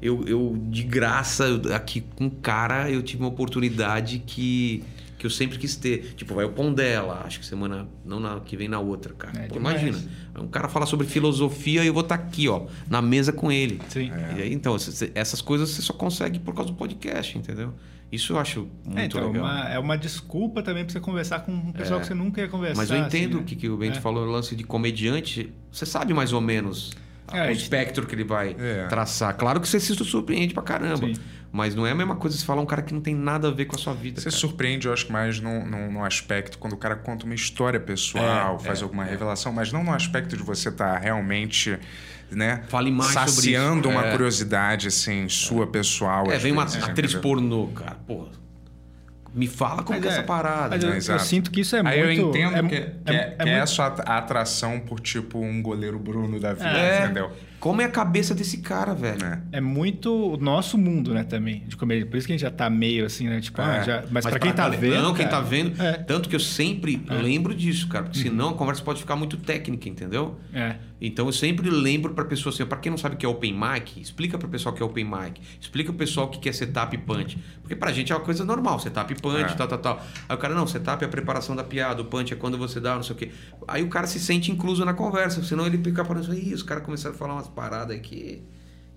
Eu, 0.03 0.23
eu, 0.29 0.55
de 0.69 0.83
graça, 0.83 1.63
aqui 1.75 2.03
com 2.03 2.27
o 2.27 2.31
cara, 2.31 2.91
eu 2.91 3.03
tive 3.03 3.23
uma 3.23 3.31
oportunidade 3.31 4.19
que 4.19 4.85
que 5.19 5.27
eu 5.27 5.31
sempre 5.31 5.59
quis 5.59 5.77
ter. 5.77 6.15
Tipo, 6.17 6.35
vai 6.35 6.45
o 6.45 6.51
Pondela, 6.51 7.23
acho 7.25 7.41
que 7.41 7.47
semana, 7.47 7.87
não 8.05 8.21
na 8.21 8.41
que 8.41 8.57
vem 8.57 8.69
na 8.69 8.79
outra, 8.79 9.15
cara. 9.15 9.41
É 9.45 9.49
Pô, 9.49 9.57
imagina, 9.57 9.99
um 10.39 10.49
cara 10.49 10.69
fala 10.69 10.87
sobre 10.87 11.07
filosofia 11.07 11.83
e 11.83 11.87
eu 11.87 11.95
vou 11.95 12.03
estar 12.03 12.15
aqui, 12.17 12.49
ó, 12.49 12.67
na 12.89 13.01
mesa 13.01 13.33
com 13.33 13.51
ele. 13.51 13.81
Sim. 13.89 14.11
E 14.37 14.43
aí, 14.43 14.53
então, 14.53 14.77
essas 15.15 15.41
coisas 15.41 15.71
você 15.71 15.83
só 15.83 15.93
consegue 15.93 16.39
por 16.39 16.55
causa 16.55 16.71
do 16.71 16.77
podcast, 16.77 17.37
entendeu? 17.39 17.73
Isso 18.13 18.35
eu 18.35 18.39
acho 18.39 18.69
muito 18.85 18.99
É, 18.99 19.05
então, 19.07 19.27
legal. 19.33 19.45
uma- 19.45 19.69
é 19.69 19.79
uma 19.81 19.99
desculpa 19.99 20.63
também 20.63 20.85
pra 20.85 20.93
você 20.93 21.01
conversar 21.01 21.41
com 21.41 21.51
um 21.53 21.73
pessoal 21.73 21.99
que 21.99 22.07
você 22.07 22.15
nunca 22.15 22.41
ia 22.41 22.47
conversar. 22.49 22.77
Mas 22.77 22.89
eu 22.91 22.97
entendo 22.99 23.31
assim, 23.31 23.37
o 23.37 23.41
né? 23.41 23.45
que, 23.47 23.57
que 23.57 23.69
o 23.69 23.77
Bento 23.77 23.99
É. 23.99 24.01
falou, 24.01 24.25
o 24.27 24.31
lance 24.31 24.55
de 24.55 24.63
comediante. 24.63 25.53
Você 25.73 25.85
sabe 25.85 26.15
mais 26.15 26.33
ou 26.33 26.41
menos 26.41 26.93
É, 27.33 27.49
o 27.49 27.51
espectro 27.51 28.07
que 28.07 28.15
ele 28.15 28.23
vai 28.23 28.55
É. 28.57 28.87
traçar. 28.87 29.35
Claro 29.37 29.61
que 29.61 29.67
você 29.69 29.81
se 29.81 29.93
surpreende 29.97 30.55
pra 30.55 30.63
caramba. 30.63 31.09
Sim. 31.09 31.15
Mas 31.53 31.75
não 31.75 31.87
é 31.87 31.93
a 31.93 31.95
mesma 31.95 32.17
coisa 32.17 32.37
você 32.37 32.45
falar 32.45 32.61
um 32.61 32.67
cara 32.67 32.83
que 32.83 32.93
não 32.93 33.01
tem 33.01 33.15
nada 33.15 33.49
a 33.49 33.51
ver 33.51 33.65
com 33.67 33.77
a 33.77 33.79
sua 33.79 33.95
vida. 33.95 34.21
Você 34.21 34.29
cara. 34.29 34.37
surpreende, 34.37 34.87
eu 34.87 34.93
acho 34.93 35.07
que 35.07 35.13
mais 35.13 35.41
no, 35.41 35.65
no, 35.65 35.91
no 35.91 36.05
aspecto 36.05 36.59
quando 36.59 36.75
o 36.75 36.77
cara 36.77 36.97
conta 36.97 37.25
uma 37.25 37.35
história 37.35 37.81
pessoal, 37.81 38.57
É, 38.61 38.65
faz 38.65 38.81
é, 38.81 38.83
alguma 38.83 39.05
revelação, 39.05 39.53
mas 39.53 39.73
não 39.73 39.83
no 39.83 39.93
aspecto 39.93 40.37
de 40.37 40.43
você 40.43 40.69
estar 40.69 40.99
realmente, 40.99 41.79
né, 42.31 42.63
Fale 42.69 42.91
mais 42.91 43.13
sobre 43.13 43.31
saciando 43.31 43.89
isso. 43.89 43.99
uma 43.99 44.07
É. 44.07 44.11
curiosidade 44.11 44.89
assim 44.89 45.29
sua 45.29 45.67
pessoal. 45.67 46.31
É, 46.31 46.37
vem 46.37 46.53
uma 46.53 46.65
vezes, 46.65 46.83
atriz 46.83 47.13
entendeu? 47.13 47.21
pornô, 47.23 47.69
cara. 47.69 47.97
Porra. 48.07 48.29
Me 49.35 49.47
fala 49.47 49.83
como 49.83 50.01
que 50.01 50.07
é 50.09 50.11
é, 50.11 50.15
essa 50.15 50.23
parada. 50.23 50.71
Mas 50.71 50.83
eu, 50.83 50.91
né? 50.91 50.99
eu 51.17 51.19
sinto 51.25 51.51
que 51.51 51.61
isso 51.61 51.77
é 51.77 51.83
Aí 51.87 52.03
muito... 52.03 52.21
eu 52.23 52.29
entendo 52.31 52.57
é, 52.57 52.63
que, 52.63 52.69
que, 52.69 52.77
é, 52.77 53.31
que 53.31 53.43
é 53.43 53.45
muito- 53.45 53.49
essa 53.51 53.87
atração 53.87 54.81
por 54.81 54.99
tipo 54.99 55.39
um 55.39 55.61
goleiro 55.63 55.99
Bruno 55.99 56.41
da 56.41 56.55
vida, 56.55 56.69
É. 56.71 57.05
entendeu? 57.05 57.31
Como 57.59 57.81
é 57.81 57.85
a 57.85 57.89
cabeça 57.89 58.35
desse 58.35 58.59
cara, 58.59 58.95
velho? 58.95 59.25
É. 59.25 59.43
É 59.53 59.61
muito 59.61 60.13
o 60.35 60.37
nosso 60.37 60.77
mundo, 60.79 61.13
né, 61.15 61.25
também, 61.25 61.65
de 61.67 61.77
comédia. 61.77 62.07
Por 62.07 62.17
isso 62.17 62.27
que 62.27 62.33
a 62.33 62.37
gente 62.37 62.43
já 62.43 62.51
tá 62.51 62.69
meio 62.71 63.05
assim, 63.07 63.29
né? 63.29 63.41
Tipo, 63.41 63.61
ah, 63.63 63.77
É. 63.77 63.85
já... 63.85 64.05
mas, 64.11 64.25
pra 64.27 64.39
quem 64.39 64.53
tá 64.53 64.65
galera- 64.65 64.81
vendo. 64.81 65.03
Não, 65.03 65.15
quem 65.15 65.25
tá 65.25 65.31
cara, 65.33 65.43
vendo. 65.45 65.83
É. 65.83 65.93
Tanto 65.95 66.29
que 66.29 66.37
eu 66.37 66.41
sempre 66.41 67.03
lembro 67.09 67.55
disso, 67.55 67.89
cara. 67.89 68.05
Porque 68.05 68.19
senão 68.19 68.51
a 68.51 68.55
conversa 68.55 68.83
pode 68.83 69.01
ficar 69.01 69.17
muito 69.17 69.37
técnica, 69.37 69.89
entendeu? 69.89 70.39
É. 70.53 70.77
Então 71.01 71.27
eu 71.27 71.33
sempre 71.33 71.69
lembro 71.69 72.15
pra 72.15 72.25
pessoa 72.25 72.53
assim, 72.55 72.65
pra 72.65 72.79
quem 72.79 72.89
não 72.89 72.97
sabe 72.97 73.17
o 73.17 73.19
que 73.19 73.27
é 73.27 73.29
open 73.29 73.53
mic, 73.53 74.01
explica 74.01 74.39
pro 74.39 74.49
pessoal 74.49 74.73
o 74.75 74.77
que 74.77 74.83
é 74.83 74.87
open 74.87 75.05
mic, 75.05 75.41
explica 75.61 75.91
pro 75.93 75.99
pessoal 75.99 76.27
o 76.27 76.31
que 76.31 76.49
é 76.49 76.53
setup 76.53 76.95
e 76.95 76.99
punch. 76.99 77.37
Porque 77.61 77.77
pra 77.77 77.93
gente 77.93 78.13
é 78.13 78.17
uma 78.17 78.25
coisa 78.25 78.45
normal, 78.47 78.79
setup 78.81 79.13
e 79.13 79.17
punch, 79.21 79.53
É. 79.53 79.55
tal, 79.57 79.69
tal, 79.69 79.79
tal. 79.79 80.07
Aí 80.27 80.35
o 80.35 80.39
cara, 80.39 80.55
não, 80.55 80.67
setup 80.67 81.05
é 81.05 81.07
a 81.07 81.11
preparação 81.11 81.55
da 81.55 81.63
piada, 81.63 82.01
o 82.01 82.07
punch 82.07 82.33
é 82.33 82.37
quando 82.37 82.57
você 82.57 82.81
dá, 82.81 82.95
não 82.95 83.03
sei 83.03 83.15
o 83.15 83.19
quê. 83.19 83.31
Aí 83.69 83.83
o 83.83 83.89
cara 83.89 84.07
se 84.07 84.19
sente 84.19 84.51
incluso 84.51 84.85
na 84.87 84.95
conversa, 84.95 85.43
senão 85.43 85.67
ele 85.67 85.77
fica 85.77 86.03
falando 86.05 86.31
assim, 86.31 86.49
Ih, 86.49 86.55
os 86.55 86.63
caras 86.63 86.83
começaram 86.83 87.15
a 87.15 87.19
falar 87.19 87.35
umas 87.35 87.46
paradas 87.49 87.97
aqui 87.97 88.43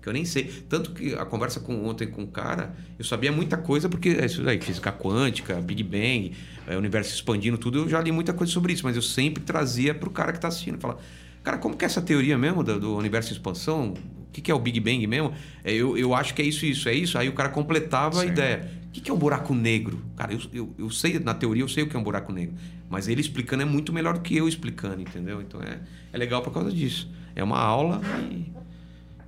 que 0.00 0.08
eu 0.08 0.12
nem 0.12 0.24
sei. 0.24 0.44
Tanto 0.68 0.92
que 0.92 1.14
a 1.14 1.24
conversa 1.24 1.60
com 1.60 1.86
ontem 1.86 2.08
com 2.08 2.22
o 2.22 2.26
cara, 2.26 2.74
eu 2.98 3.04
sabia 3.04 3.30
muita 3.30 3.56
coisa, 3.56 3.88
porque 3.88 4.10
é 4.10 4.26
isso 4.26 4.42
daí, 4.42 4.60
física 4.60 4.90
quântica, 4.90 5.54
Big 5.60 5.82
Bang, 5.82 6.32
é, 6.66 6.76
universo 6.76 7.14
expandindo, 7.14 7.58
tudo, 7.58 7.80
eu 7.80 7.88
já 7.88 8.00
li 8.00 8.10
muita 8.10 8.32
coisa 8.32 8.52
sobre 8.52 8.72
isso, 8.72 8.84
mas 8.84 8.96
eu 8.96 9.02
sempre 9.02 9.42
trazia 9.42 9.94
pro 9.94 10.10
cara 10.10 10.32
que 10.32 10.40
tá 10.40 10.48
assistindo. 10.48 10.78
Fala, 10.78 10.98
cara, 11.42 11.58
como 11.58 11.76
que 11.76 11.84
é 11.84 11.86
essa 11.86 12.00
teoria 12.00 12.38
mesmo 12.38 12.62
do, 12.62 12.80
do 12.80 12.96
universo 12.96 13.32
expansão? 13.32 13.94
O 14.28 14.32
que, 14.32 14.40
que 14.40 14.50
é 14.50 14.54
o 14.54 14.58
Big 14.58 14.78
Bang 14.80 15.06
mesmo? 15.06 15.34
É, 15.64 15.72
eu, 15.72 15.98
eu 15.98 16.14
acho 16.14 16.34
que 16.34 16.40
é 16.40 16.44
isso, 16.44 16.64
isso, 16.64 16.88
é 16.88 16.94
isso. 16.94 17.18
Aí 17.18 17.28
o 17.28 17.32
cara 17.32 17.48
completava 17.48 18.22
a 18.22 18.24
ideia. 18.24 18.70
O 18.86 18.92
que, 18.92 19.00
que 19.00 19.10
é 19.10 19.14
um 19.14 19.18
buraco 19.18 19.54
negro? 19.54 20.00
Cara, 20.16 20.32
eu, 20.32 20.40
eu, 20.52 20.74
eu 20.78 20.90
sei, 20.90 21.18
na 21.18 21.34
teoria 21.34 21.62
eu 21.62 21.68
sei 21.68 21.82
o 21.82 21.88
que 21.88 21.96
é 21.96 21.98
um 21.98 22.02
buraco 22.02 22.32
negro. 22.32 22.54
Mas 22.88 23.08
ele 23.08 23.20
explicando 23.20 23.62
é 23.62 23.66
muito 23.66 23.92
melhor 23.92 24.14
do 24.14 24.20
que 24.20 24.36
eu 24.36 24.48
explicando, 24.48 25.00
entendeu? 25.00 25.42
Então 25.42 25.60
é, 25.60 25.80
é 26.12 26.18
legal 26.18 26.42
por 26.42 26.52
causa 26.52 26.70
disso. 26.70 27.08
É 27.34 27.42
uma 27.42 27.58
aula 27.58 28.00
e. 28.30 28.52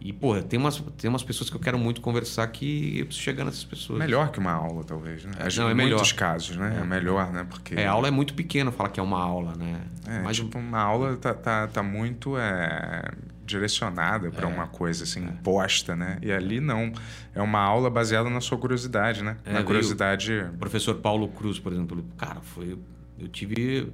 E, 0.05 0.13
pô, 0.13 0.35
tem 0.43 0.59
umas, 0.59 0.83
tem 0.99 1.09
umas 1.09 1.23
pessoas 1.23 1.49
que 1.49 1.55
eu 1.55 1.61
quero 1.61 1.79
muito 1.79 2.01
conversar 2.01 2.45
que 2.49 2.99
eu 2.99 3.07
preciso 3.07 3.25
chegar 3.25 3.45
nessas 3.45 3.63
pessoas. 3.63 4.01
Melhor 4.01 4.33
que 4.33 4.41
uma 4.41 4.51
aula, 4.51 4.83
talvez, 4.83 5.25
né? 5.25 5.31
Acho 5.39 5.61
Não, 5.61 5.69
é 5.69 5.73
em 5.73 5.75
melhor. 5.77 5.91
muitos 5.91 6.11
casos, 6.11 6.57
né? 6.57 6.79
É, 6.81 6.85
melhor, 6.85 7.33
né? 7.33 7.47
Porque 7.49 7.77
É, 7.77 7.87
a 7.87 7.93
aula 7.93 8.09
é 8.09 8.11
muito 8.11 8.35
pequena 8.35 8.73
falar 8.73 8.89
que 8.89 8.99
é 8.99 9.03
uma 9.03 9.23
aula, 9.23 9.55
né? 9.55 9.81
É, 10.09 10.19
Mas 10.23 10.39
tipo, 10.39 10.59
uma 10.59 10.81
aula 10.81 11.17
tá, 11.19 11.33
tá, 11.33 11.69
tá 11.69 11.85
muito 11.85 12.37
é, 12.37 13.13
direcionada 13.47 14.29
para 14.33 14.49
uma 14.49 14.67
coisa 14.67 15.05
assim, 15.05 15.23
imposta, 15.25 15.95
né? 15.95 16.19
E 16.21 16.33
ali 16.33 16.59
não. 16.61 16.93
É 17.33 17.41
uma 17.41 17.61
aula 17.61 17.89
baseada 17.89 18.29
na 18.29 18.41
sua 18.41 18.59
curiosidade, 18.59 19.23
né? 19.23 19.37
É, 19.45 19.53
na 19.53 19.63
curiosidade. 19.63 20.33
o 20.53 20.59
professor 20.59 20.97
Paulo 20.97 21.29
Cruz, 21.29 21.61
por 21.61 21.73
exemplo, 21.73 22.05
cara, 22.17 22.41
foi. 22.41 22.77
Eu 23.21 23.29
tive, 23.29 23.93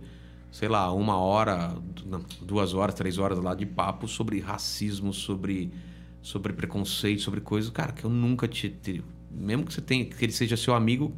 sei 0.59 0.69
lá, 0.69 0.93
uma 0.93 1.17
hora, 1.17 1.73
não, 2.05 2.21
duas 2.43 2.75
horas, 2.75 2.93
três 2.93 3.17
horas 3.17 3.39
lá 3.39 3.55
de 3.55 3.65
papo 3.65 4.09
sobre 4.09 4.41
racismo, 4.41 5.13
sobre, 5.15 5.71
sobre 6.21 6.53
preconceito, 6.53 7.23
sobre 7.23 7.41
coisas, 7.41 7.71
cara, 7.71 7.93
que 7.93 8.03
eu 8.05 8.11
nunca 8.11 8.49
te. 8.49 8.69
te- 8.69 9.01
mesmo 9.31 9.65
que 9.65 9.73
você 9.73 9.81
tenha, 9.81 10.05
que 10.05 10.25
ele 10.25 10.33
seja 10.33 10.57
seu 10.57 10.75
amigo. 10.75 11.15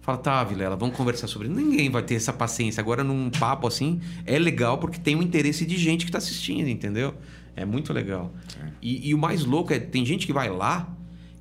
Fala, 0.00 0.16
tá, 0.18 0.44
Vilela, 0.44 0.76
vamos 0.76 0.96
conversar 0.96 1.26
sobre. 1.26 1.48
isso." 1.48 1.56
Ninguém 1.56 1.90
vai 1.90 2.02
ter 2.04 2.14
essa 2.14 2.32
paciência. 2.32 2.80
Agora, 2.80 3.02
num 3.02 3.30
papo 3.30 3.66
assim, 3.66 4.00
é 4.24 4.38
legal 4.38 4.78
porque 4.78 5.00
tem 5.00 5.16
o 5.16 5.22
interesse 5.24 5.66
de 5.66 5.76
gente 5.76 6.06
que 6.06 6.12
tá 6.12 6.18
assistindo, 6.18 6.68
entendeu? 6.68 7.14
É 7.56 7.64
muito 7.64 7.92
legal. 7.92 8.32
E, 8.80 9.08
e 9.08 9.12
o 9.12 9.18
mais 9.18 9.44
louco 9.44 9.72
é, 9.72 9.80
tem 9.80 10.06
gente 10.06 10.24
que 10.24 10.32
vai 10.32 10.48
lá 10.48 10.88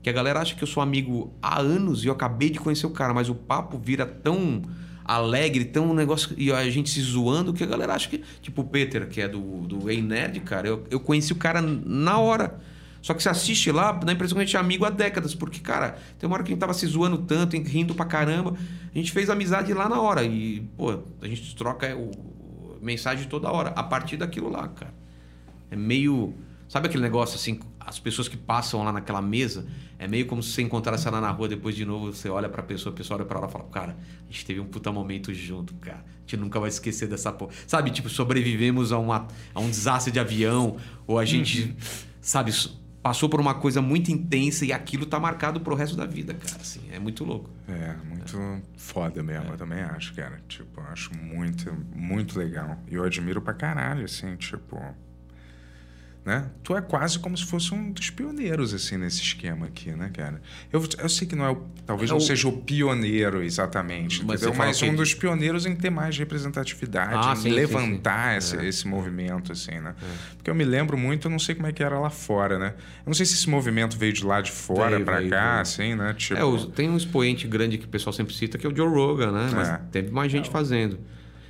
que 0.02 0.10
a 0.10 0.14
galera 0.14 0.42
acha 0.42 0.56
que 0.56 0.64
eu 0.64 0.68
sou 0.68 0.82
amigo 0.82 1.32
há 1.40 1.60
anos 1.60 2.04
e 2.04 2.08
eu 2.08 2.14
acabei 2.14 2.50
de 2.50 2.60
conhecer 2.60 2.88
o 2.88 2.90
cara, 2.90 3.14
mas 3.14 3.30
o 3.30 3.36
papo 3.36 3.78
vira 3.78 4.08
tão 4.08 4.64
alegre, 5.08 5.66
tão 5.66 5.92
um 5.92 5.94
negócio. 5.94 6.36
E 6.38 6.52
a 6.52 6.70
gente 6.70 6.90
se 6.90 7.02
zoando 7.02 7.54
que 7.54 7.64
a 7.64 7.68
galera 7.68 7.94
acha 7.94 8.10
que. 8.10 8.24
Tipo 8.42 8.62
o 8.62 8.66
Peter, 8.66 9.08
que 9.08 9.22
é 9.22 9.28
do, 9.28 9.40
do 9.62 9.90
Ei 9.90 10.02
Nerd, 10.02 10.40
cara, 10.42 10.68
eu, 10.68 10.84
eu 10.92 11.00
conheci 11.00 11.32
o 11.32 11.38
cara 11.38 11.62
na 11.62 12.18
hora. 12.20 12.60
Só 13.02 13.14
que 13.14 13.24
você 13.24 13.30
assiste 13.30 13.72
lá, 13.72 13.94
dá 13.94 14.12
a 14.12 14.14
impressão 14.14 14.36
que 14.36 14.42
a 14.42 14.46
gente 14.46 14.58
é 14.58 14.60
amigo 14.60 14.84
há 14.84 14.90
décadas, 14.90 15.34
porque, 15.34 15.60
cara, 15.60 15.98
tem 16.20 16.28
uma 16.28 16.36
hora 16.36 16.44
que 16.44 16.52
a 16.52 16.54
gente 16.54 16.60
tava 16.60 16.74
se 16.74 16.86
zoando 16.88 17.20
tanto, 17.20 17.56
rindo 17.56 17.96
pra 17.96 18.06
caramba. 18.06 18.58
A 18.94 18.98
gente 18.98 19.14
fez 19.14 19.30
amizade 19.30 19.74
lá 19.74 19.88
na 19.88 20.02
hora. 20.02 20.24
E, 20.24 20.62
pô, 20.76 21.00
a 21.22 21.28
gente 21.28 21.56
troca 21.56 21.96
o, 21.96 22.12
mensagem 22.82 23.28
toda 23.28 23.52
hora, 23.52 23.70
a 23.70 23.84
partir 23.84 24.18
daquilo 24.18 24.50
lá, 24.50 24.68
cara. 24.68 24.94
É 25.70 25.76
meio. 25.76 26.34
Sabe 26.68 26.88
aquele 26.88 27.04
negócio 27.04 27.36
assim, 27.36 27.60
as 27.88 27.98
pessoas 28.00 28.28
que 28.28 28.36
passam 28.38 28.84
lá 28.84 28.92
naquela 28.92 29.22
mesa, 29.22 29.66
é 29.98 30.08
meio 30.08 30.26
como 30.28 30.44
se 30.44 30.52
você 30.52 30.62
encontrasse 30.62 31.08
ela 31.08 31.22
na 31.22 31.32
rua 31.32 31.48
depois 31.48 31.74
de 31.76 31.86
novo, 31.86 32.14
você 32.14 32.28
olha 32.30 32.50
pra 32.50 32.62
pessoa, 32.62 32.94
a 32.94 32.96
pessoa 32.98 33.18
olha 33.18 33.26
pra 33.26 33.38
ela 33.40 33.48
e 33.48 33.52
fala, 33.52 33.64
cara, 33.66 33.98
a 34.28 34.32
gente 34.32 34.46
teve 34.46 34.60
um 34.60 34.66
puta 34.66 34.92
momento 34.92 35.34
junto, 35.34 35.74
cara. 35.76 36.00
A 36.06 36.20
gente 36.30 36.38
nunca 36.38 36.60
vai 36.60 36.68
esquecer 36.70 37.08
dessa 37.08 37.32
porra. 37.32 37.54
Sabe, 37.66 37.90
tipo, 37.90 38.10
sobrevivemos 38.10 38.92
a, 38.92 39.00
uma, 39.00 39.28
a 39.56 39.60
um 39.62 39.70
desastre 39.70 40.12
de 40.12 40.20
avião, 40.20 40.76
ou 41.08 41.18
a 41.18 41.24
gente, 41.24 41.74
sabe, 42.20 42.50
s- 42.52 42.70
passou 43.02 43.30
por 43.30 43.40
uma 43.40 43.54
coisa 43.56 43.82
muito 43.82 44.12
intensa 44.12 44.66
e 44.66 44.74
aquilo 44.74 45.06
tá 45.06 45.18
marcado 45.18 45.62
pro 45.62 45.74
resto 45.74 45.96
da 45.96 46.06
vida, 46.06 46.34
cara. 46.34 46.58
Assim, 46.60 46.82
é 46.92 47.00
muito 47.00 47.24
louco. 47.24 47.50
É, 47.70 47.96
muito 48.06 48.62
foda 48.76 49.24
mesmo, 49.24 49.52
eu 49.52 49.58
também 49.58 49.80
acho, 49.80 50.14
cara. 50.14 50.42
Tipo, 50.50 50.82
eu 50.82 50.88
acho 50.88 51.16
muito, 51.16 51.74
muito 51.96 52.38
legal. 52.38 52.78
E 52.92 52.96
eu 52.96 53.04
admiro 53.06 53.42
pra 53.42 53.54
caralho, 53.54 54.04
assim, 54.04 54.36
tipo. 54.36 54.78
Né? 56.28 56.44
Tu 56.62 56.76
é 56.76 56.82
quase 56.82 57.18
como 57.20 57.38
se 57.38 57.46
fosse 57.46 57.74
um 57.74 57.90
dos 57.90 58.10
pioneiros, 58.10 58.74
assim, 58.74 58.98
nesse 58.98 59.22
esquema 59.22 59.68
aqui, 59.68 59.92
né, 59.92 60.12
cara? 60.14 60.42
Eu, 60.74 60.84
eu 61.00 61.08
sei 61.08 61.26
que 61.26 61.38
não 61.38 61.46
é 61.46 61.52
o, 61.52 61.64
talvez 61.86 62.10
É 62.10 62.12
não 62.12 62.18
o- 62.18 62.22
seja 62.22 62.50
o 62.50 62.52
pioneiro 62.52 63.42
exatamente, 63.42 64.26
Mas 64.26 64.42
mas 64.58 64.82
um 64.82 64.94
dos 64.94 65.14
pioneiros 65.14 65.66
em 65.66 65.74
ter 65.74 65.90
mais 65.90 66.18
representatividade, 66.18 67.14
Ah, 67.16 67.32
em 67.32 67.36
sim, 67.38 67.44
sim, 67.44 67.50
levantar 67.56 68.42
sim. 68.42 68.58
Esse, 68.58 68.66
É. 68.66 68.68
esse 68.68 68.86
movimento, 68.90 69.54
assim, 69.54 69.80
né? 69.80 69.96
Porque 70.36 70.50
eu 70.50 70.56
me 70.56 70.66
lembro 70.66 70.98
muito, 70.98 71.28
eu 71.28 71.32
não 71.32 71.40
sei 71.40 71.56
como 71.56 71.66
é 71.68 71.72
que 71.72 71.82
era 71.82 71.98
lá 71.98 72.10
fora, 72.10 72.60
né? 72.60 72.74
Eu 72.78 73.04
não 73.06 73.14
sei 73.14 73.26
se 73.26 73.36
esse 73.36 73.50
movimento 73.50 73.98
veio 73.98 74.12
de 74.12 74.26
lá 74.26 74.42
de 74.42 74.52
fora 74.52 74.98
veio, 75.00 75.06
cá, 75.06 75.16
veio. 75.52 75.62
assim, 75.62 75.96
né? 75.96 76.14
Tipo, 76.14 76.42
É, 76.42 76.44
os- 76.44 76.66
tem 76.66 76.90
um 76.90 76.98
expoente 76.98 77.48
grande 77.48 77.78
que 77.78 77.86
o 77.86 77.88
pessoal 77.90 78.12
sempre 78.12 78.34
cita, 78.34 78.58
que 78.58 78.68
é 78.68 78.70
o 78.70 78.76
Joe 78.76 78.90
Rogan, 78.90 79.32
né? 79.32 79.50
Mas 79.54 79.70
É. 79.70 79.80
teve 79.94 80.12
mais 80.12 80.30
gente 80.30 80.50
fazendo. 80.50 81.00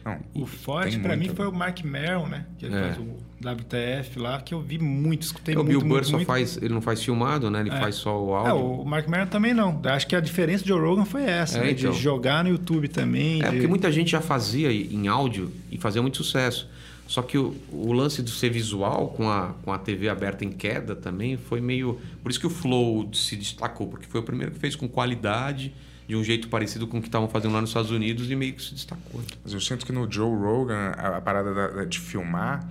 não, 0.06 0.20
O 0.36 0.45
forte 0.45 0.98
muito. 0.99 1.18
mim 1.18 1.30
foi 1.36 1.48
o 1.48 1.52
Mark 1.52 1.84
Merrill, 1.84 2.28
né? 2.28 2.45
Que 2.60 2.68
ele 2.68 2.76
É. 2.76 2.82
faz 2.84 2.98
o 2.99 3.18
WTF 3.41 4.18
lá, 4.19 4.41
que 4.41 4.53
eu 4.53 4.61
vi 4.61 4.80
muito, 4.80 5.22
escutei 5.23 5.53
É, 5.55 5.57
o 5.57 5.64
muito, 5.64 5.69
Bill 5.69 5.80
Burr 5.81 5.89
muito, 5.97 6.07
só 6.07 6.15
muito. 6.18 6.27
faz, 6.27 6.57
ele 6.57 6.73
não 6.73 6.81
faz 6.81 7.03
filmado, 7.03 7.49
né? 7.51 7.61
Ele 7.61 7.69
É. 7.69 7.80
faz 7.80 7.95
só 7.95 8.19
o 8.23 8.31
É, 8.45 8.49
áudio. 8.49 8.81
o 8.81 8.85
Mark 8.85 9.07
Merrill 9.07 9.27
também 9.27 9.53
não. 9.53 9.80
Acho 9.85 10.07
que 10.07 10.15
a 10.15 10.19
diferença 10.19 10.64
de 10.64 10.69
Joe 10.69 10.80
Rogan 10.81 11.05
foi 11.05 11.23
essa, 11.23 11.59
É, 11.59 11.64
né? 11.65 11.72
então. 11.72 11.91
De 11.91 11.99
jogar 11.99 12.43
no 12.43 12.49
YouTube 12.49 12.88
também. 12.88 13.41
É, 13.41 13.45
de- 13.45 13.51
porque 13.51 13.68
muita 13.68 13.91
gente 13.91 14.11
já 14.11 14.22
fazia 14.22 14.72
em 14.72 15.07
áudio 15.07 15.51
e 15.72 15.77
fazia 15.77 16.01
muito 16.01 16.18
sucesso. 16.18 16.68
Só 17.07 17.22
que 17.22 17.38
o, 17.38 17.55
o 17.72 17.93
lance 17.93 18.22
do 18.22 18.30
ser 18.30 18.49
visual 18.49 19.07
com 19.15 19.30
a, 19.30 19.53
com 19.64 19.72
a 19.72 19.77
TV 19.77 20.09
aberta 20.09 20.43
em 20.43 20.51
queda 20.51 20.93
também 20.95 21.38
foi 21.38 21.61
meio. 21.61 21.97
Por 22.22 22.30
isso 22.30 22.39
que 22.39 22.47
o 22.47 22.49
Flow 22.49 23.09
se 23.14 23.35
destacou, 23.38 23.88
porque 23.88 24.05
foi 24.07 24.19
o 24.19 24.23
primeiro 24.23 24.51
que 24.51 24.59
fez 24.59 24.76
com 24.76 24.89
qualidade, 24.89 25.73
de 26.05 26.15
um 26.18 26.23
jeito 26.23 26.49
parecido 26.49 26.85
com 26.88 26.97
o 26.97 27.01
que 27.01 27.07
estavam 27.07 27.30
fazendo 27.30 27.53
lá 27.53 27.61
nos 27.61 27.69
Estados 27.69 27.91
Unidos 27.91 28.30
e 28.30 28.35
meio 28.35 28.53
que 28.53 28.61
se 28.64 28.73
destacou. 28.73 29.22
Mas 29.43 29.53
eu 29.53 29.61
sinto 29.61 29.85
que 29.85 29.91
no 29.93 30.09
Joe 30.11 30.30
Rogan, 30.38 30.91
a, 30.97 31.18
a 31.18 31.22
parada 31.22 31.53
da- 31.53 31.68
da- 31.68 31.85
de 31.85 31.97
filmar 31.99 32.68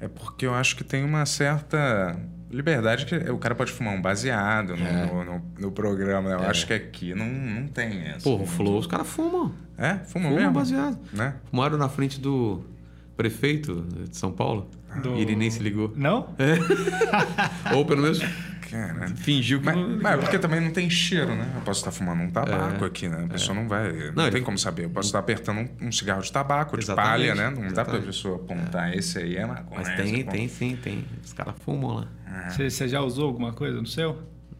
é 0.00 0.08
porque 0.08 0.46
eu 0.46 0.54
acho 0.54 0.76
que 0.76 0.84
tem 0.84 1.04
uma 1.04 1.24
certa 1.26 2.18
liberdade 2.50 3.04
que 3.04 3.14
o 3.30 3.36
cara 3.38 3.54
pode 3.54 3.72
fumar 3.72 3.94
um 3.94 4.00
baseado 4.00 4.74
no, 4.76 4.86
É. 4.86 5.06
no, 5.06 5.24
no- 5.24 5.42
no 5.58 5.70
programa. 5.72 6.30
né? 6.30 6.34
Eu 6.36 6.48
acho 6.50 6.66
que 6.66 6.72
aqui 6.72 7.14
não, 7.14 7.26
não 7.26 7.66
tem 7.68 8.02
essa. 8.08 8.20
Porra, 8.24 8.42
o 8.44 8.46
Flow, 8.46 8.78
os 8.78 8.86
caras 8.86 9.06
fumam. 9.06 9.52
É? 9.76 9.94
Fuma 9.96 10.24
Fumam 10.28 10.34
mesmo? 10.36 10.52
baseado. 10.52 10.98
Né? 11.12 11.34
Fumaram 11.50 11.76
na 11.76 11.88
frente 11.88 12.18
do 12.20 12.64
prefeito 13.16 13.84
de 14.08 14.16
São 14.16 14.32
Paulo. 14.32 14.70
Do- 15.02 15.16
E 15.16 15.20
ele 15.20 15.36
nem 15.36 15.50
se 15.50 15.62
ligou. 15.62 15.92
Não? 15.94 16.34
Ou 17.74 17.84
pelo 17.84 18.02
menos 18.02 18.20
Fingiu 19.16 19.60
que 19.60 19.66
mas, 19.66 19.76
não. 19.76 19.98
mas 20.00 20.14
é 20.14 20.16
porque 20.18 20.38
também 20.38 20.60
não 20.60 20.70
tem 20.70 20.88
cheiro, 20.90 21.34
né? 21.34 21.50
Eu 21.54 21.60
posso 21.62 21.80
estar 21.80 21.90
fumando 21.90 22.22
um 22.22 22.30
tabaco 22.30 22.84
aqui, 22.84 23.08
né? 23.08 23.24
A 23.24 23.28
pessoa 23.28 23.54
não 23.54 23.68
vai. 23.68 23.92
Não, 23.92 24.06
Não, 24.06 24.24
tem 24.24 24.26
ele- 24.26 24.40
como 24.42 24.58
saber. 24.58 24.84
Eu 24.84 24.90
posso 24.90 25.08
estar 25.08 25.18
apertando 25.18 25.58
um, 25.58 25.88
um 25.88 25.92
cigarro 25.92 26.22
de 26.22 26.30
tabaco, 26.32 26.76
de 26.76 26.84
Exatamente, 26.84 27.10
palha, 27.28 27.34
né? 27.34 27.44
Não 27.50 27.56
dá 27.56 27.60
pra 27.60 27.66
exatamente. 27.82 28.06
pessoa 28.06 28.36
apontar 28.36 28.94
esse 28.96 29.18
aí 29.18 29.36
é 29.36 29.46
maconha. 29.46 29.80
Mas 29.84 29.96
tem, 29.96 30.20
é 30.20 30.24
tem 30.24 30.48
sim, 30.48 30.76
tem. 30.76 31.04
Os 31.24 31.32
caras 31.32 31.54
fumam 31.64 31.94
lá. 31.94 32.08
Você, 32.50 32.88
já 32.88 33.00
usou 33.00 33.26
alguma 33.26 33.52
coisa 33.52 33.80
no 33.80 33.86
seu? 33.86 34.18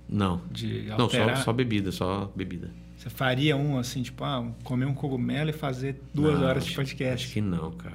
Não. 0.08 0.40
De 0.50 0.84
Não, 0.88 1.00
alterar? 1.02 1.36
só, 1.38 1.44
só 1.44 1.52
bebida, 1.52 1.92
só 1.92 2.32
bebida. 2.34 2.70
Você 2.96 3.10
faria 3.10 3.56
um 3.56 3.78
assim, 3.78 4.02
tipo, 4.02 4.24
ah, 4.24 4.44
comer 4.64 4.86
um 4.86 4.94
cogumelo 4.94 5.50
e 5.50 5.52
fazer 5.52 6.00
duas 6.12 6.38
Não, 6.40 6.46
horas 6.46 6.64
de 6.66 6.74
podcast? 6.74 7.26
Acho 7.26 7.34
que 7.34 7.40
não, 7.40 7.70
cara. 7.72 7.94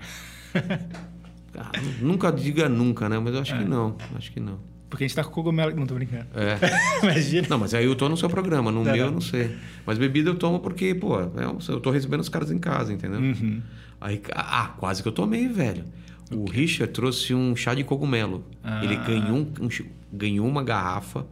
Ah, 1.56 1.72
nunca 2.02 2.32
diga 2.32 2.68
nunca, 2.68 3.08
né? 3.08 3.20
Mas 3.20 3.36
eu 3.36 3.42
acho 3.42 3.56
que 3.56 3.64
não. 3.64 3.96
Acho 4.16 4.32
que 4.32 4.40
não. 4.40 4.60
Porque 4.94 5.06
a 5.06 5.08
gente 5.08 5.16
tá 5.16 5.24
com 5.24 5.32
cogumelo. 5.32 5.76
Não 5.76 5.88
tô 5.88 5.96
brincando. 5.96 6.28
É. 6.36 6.60
Imagina. 7.02 7.48
Não, 7.50 7.58
mas 7.58 7.74
aí 7.74 7.84
eu 7.84 7.96
tô 7.96 8.08
no 8.08 8.16
seu 8.16 8.30
programa, 8.30 8.72
no 8.72 8.84
Não, 8.84 8.92
meu 8.92 8.96
não. 8.98 9.06
eu 9.06 9.12
não 9.12 9.22
sei. 9.22 9.56
Mas 9.88 9.98
bebida 9.98 10.30
eu 10.30 10.36
tomo 10.36 10.60
porque, 10.60 10.94
pô, 10.94 11.20
é 11.20 11.28
eu 11.68 11.80
tô 11.80 11.90
recebendo 11.90 12.20
os 12.20 12.30
caras 12.30 12.52
em 12.52 12.60
casa, 12.60 12.94
entendeu? 12.94 13.20
Uhum. 13.20 13.60
Aí, 14.00 14.22
ah, 14.36 14.72
quase 14.78 15.02
que 15.02 15.08
eu 15.08 15.12
tomei, 15.12 15.48
velho. 15.48 15.84
O 16.32 16.48
Richard 16.48 16.94
trouxe 16.94 17.34
um 17.34 17.56
chá 17.56 17.74
de 17.74 17.84
cogumelo. 17.84 18.46
Ah. 18.64 18.84
Ele 18.84 18.96
ganhou, 18.98 19.38
um- 19.60 19.70
ganhou 20.14 20.48
uma 20.48 20.62
garrafa, 20.64 21.26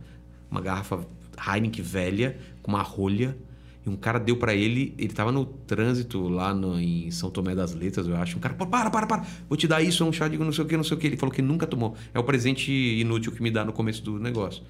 uma 0.50 0.60
garrafa 0.60 1.02
Heineken 1.48 1.84
velha, 1.86 2.38
com 2.64 2.72
uma 2.72 2.82
rolha. 2.82 3.38
E 3.86 3.90
um 3.90 3.96
cara 3.96 4.20
deu 4.20 4.38
pra 4.38 4.54
ele, 4.54 4.94
ele 4.98 5.12
tava 5.12 5.32
no 5.32 5.44
trânsito 5.44 6.28
lá 6.30 6.54
no- 6.54 6.80
em 6.80 7.10
São 7.10 7.32
Tomé 7.32 7.56
das 7.56 7.74
Letras, 7.74 8.08
eu 8.08 8.16
acho. 8.16 8.38
Um 8.38 8.40
cara, 8.40 8.54
"Pô, 8.54 8.66
para, 8.68 8.90
para, 8.92 9.08
para, 9.08 9.26
vou 9.50 9.58
te 9.58 9.68
dar 9.68 9.82
isso, 9.82 10.04
é 10.04 10.06
um 10.06 10.14
chá 10.14 10.28
de 10.28 10.38
não 10.38 10.52
sei 10.52 10.64
o 10.64 10.68
que, 10.68 10.78
não 10.78 10.84
sei 10.84 10.96
o 10.96 11.00
que. 11.00 11.08
Ele 11.08 11.18
falou 11.18 11.34
que 11.34 11.42
nunca 11.42 11.66
tomou. 11.66 11.96
É 12.14 12.20
o 12.20 12.24
presente 12.24 12.72
inútil 12.72 13.32
que 13.32 13.42
me 13.42 13.50
dá 13.50 13.66
no 13.66 13.74
começo 13.74 14.04
do 14.04 14.20
negócio. 14.20 14.62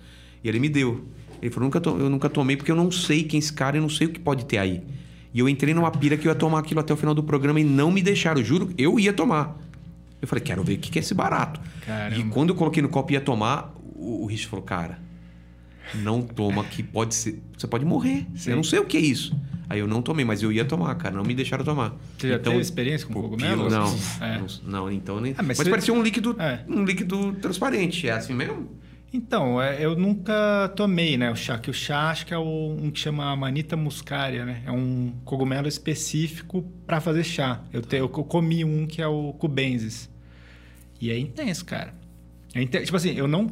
E 0.44 0.48
ele 0.48 0.60
me 0.60 0.70
deu. 0.70 1.04
Ele 1.42 1.52
falou, 1.52 1.70
nunca 1.70 1.82
eu 1.90 2.10
nunca 2.10 2.30
tomei 2.30 2.56
porque 2.56 2.72
eu 2.72 2.76
não 2.76 2.90
sei 2.90 3.24
quem 3.24 3.38
é 3.38 3.40
esse 3.40 3.52
cara 3.52 3.76
e 3.78 3.82
não 3.82 3.90
sei 3.90 4.08
o 4.08 4.10
que 4.12 4.20
pode 4.20 4.46
ter 4.46 4.60
aí. 4.60 4.82
E 5.34 5.40
eu 5.40 5.50
entrei 5.50 5.74
numa 5.74 5.92
pira 5.92 6.16
que 6.18 6.28
eu 6.28 6.32
ia 6.32 6.36
tomar 6.36 6.60
aquilo 6.60 6.80
até 6.80 6.94
o 6.94 6.98
final 6.98 7.14
do 7.14 7.24
programa 7.24 7.60
e 7.60 7.64
não 7.64 7.92
me 7.92 8.02
deixaram, 8.02 8.40
eu 8.40 8.46
juro, 8.46 8.70
eu 8.78 9.00
ia 9.00 9.12
tomar. 9.12 9.58
Eu 10.22 10.28
falei, 10.28 10.44
quero 10.44 10.64
ver 10.64 10.76
o 10.76 10.78
que 10.78 10.90
que 10.92 11.00
é 11.00 11.02
esse 11.02 11.14
barato. 11.14 11.60
Caramba. 11.86 12.16
E 12.22 12.24
quando 12.30 12.50
eu 12.50 12.56
coloquei 12.56 12.82
no 12.82 12.88
copo 12.90 13.12
e 13.12 13.16
ia 13.16 13.22
tomar, 13.22 13.74
o, 13.96 14.24
o 14.24 14.26
Rich 14.28 14.48
falou, 14.48 14.64
cara, 14.64 15.00
não 15.96 16.22
toma 16.22 16.64
que 16.64 16.82
pode 16.84 17.14
ser. 17.16 17.42
Você 17.58 17.68
pode 17.68 17.86
morrer. 17.86 18.26
Eu 18.46 18.56
não 18.56 18.64
sei 18.64 18.80
o 18.80 18.86
que 18.86 18.98
é 18.98 19.02
isso. 19.02 19.36
Aí 19.70 19.80
eu 19.80 19.88
não 19.88 20.02
tomei, 20.02 20.26
mas 20.26 20.44
eu 20.44 20.52
ia 20.52 20.66
tomar, 20.66 20.94
cara. 20.96 21.16
Não 21.16 21.24
me 21.24 21.34
deixaram 21.34 21.64
tomar. 21.64 21.96
Você 22.18 22.28
já 22.30 22.36
então, 22.36 22.52
teve 22.52 22.62
experiência 22.62 23.08
com 23.08 23.14
cogumelo? 23.14 23.70
Não, 23.70 23.86
É. 24.20 24.38
não, 24.38 24.48
não, 24.64 24.92
então 24.92 25.22
nem. 25.22 25.34
Ah, 25.38 25.44
mas 25.44 25.58
mas 25.60 25.68
parecia 25.70 25.94
um 25.94 26.02
líquido, 26.04 26.36
É. 26.40 26.64
um 26.68 26.84
líquido 26.84 27.34
transparente. 27.42 28.08
É 28.08 28.12
assim 28.12 28.34
mesmo? 28.34 28.70
Então, 29.14 29.62
é, 29.62 29.84
eu 29.84 29.94
nunca 29.96 30.72
tomei, 30.76 31.18
né, 31.18 31.30
o 31.32 31.36
chá. 31.36 31.58
Que 31.58 31.70
o 31.70 31.74
chá 31.74 32.10
acho 32.10 32.26
que 32.26 32.34
é 32.34 32.38
o- 32.38 32.78
um 32.82 32.90
que 32.92 33.00
chama 33.00 33.30
Amanita 33.30 33.76
muscaria, 33.76 34.46
né? 34.46 34.62
É 34.66 34.72
um 34.72 35.12
cogumelo 35.26 35.68
específico 35.68 36.64
para 36.88 37.02
fazer 37.02 37.24
chá. 37.26 37.62
Eu, 37.74 37.82
te- 37.82 37.98
eu 37.98 38.08
co- 38.08 38.24
comi 38.24 38.64
um 38.64 38.86
que 38.88 39.02
é 39.02 39.08
o 39.08 39.34
cubensis. 39.34 40.10
E 41.00 41.12
é 41.12 41.18
intenso, 41.20 41.66
cara. 41.66 41.94
É 42.54 42.62
inten- 42.62 42.84
Tipo 42.84 42.96
assim, 42.98 43.12
eu 43.16 43.28
não... 43.28 43.50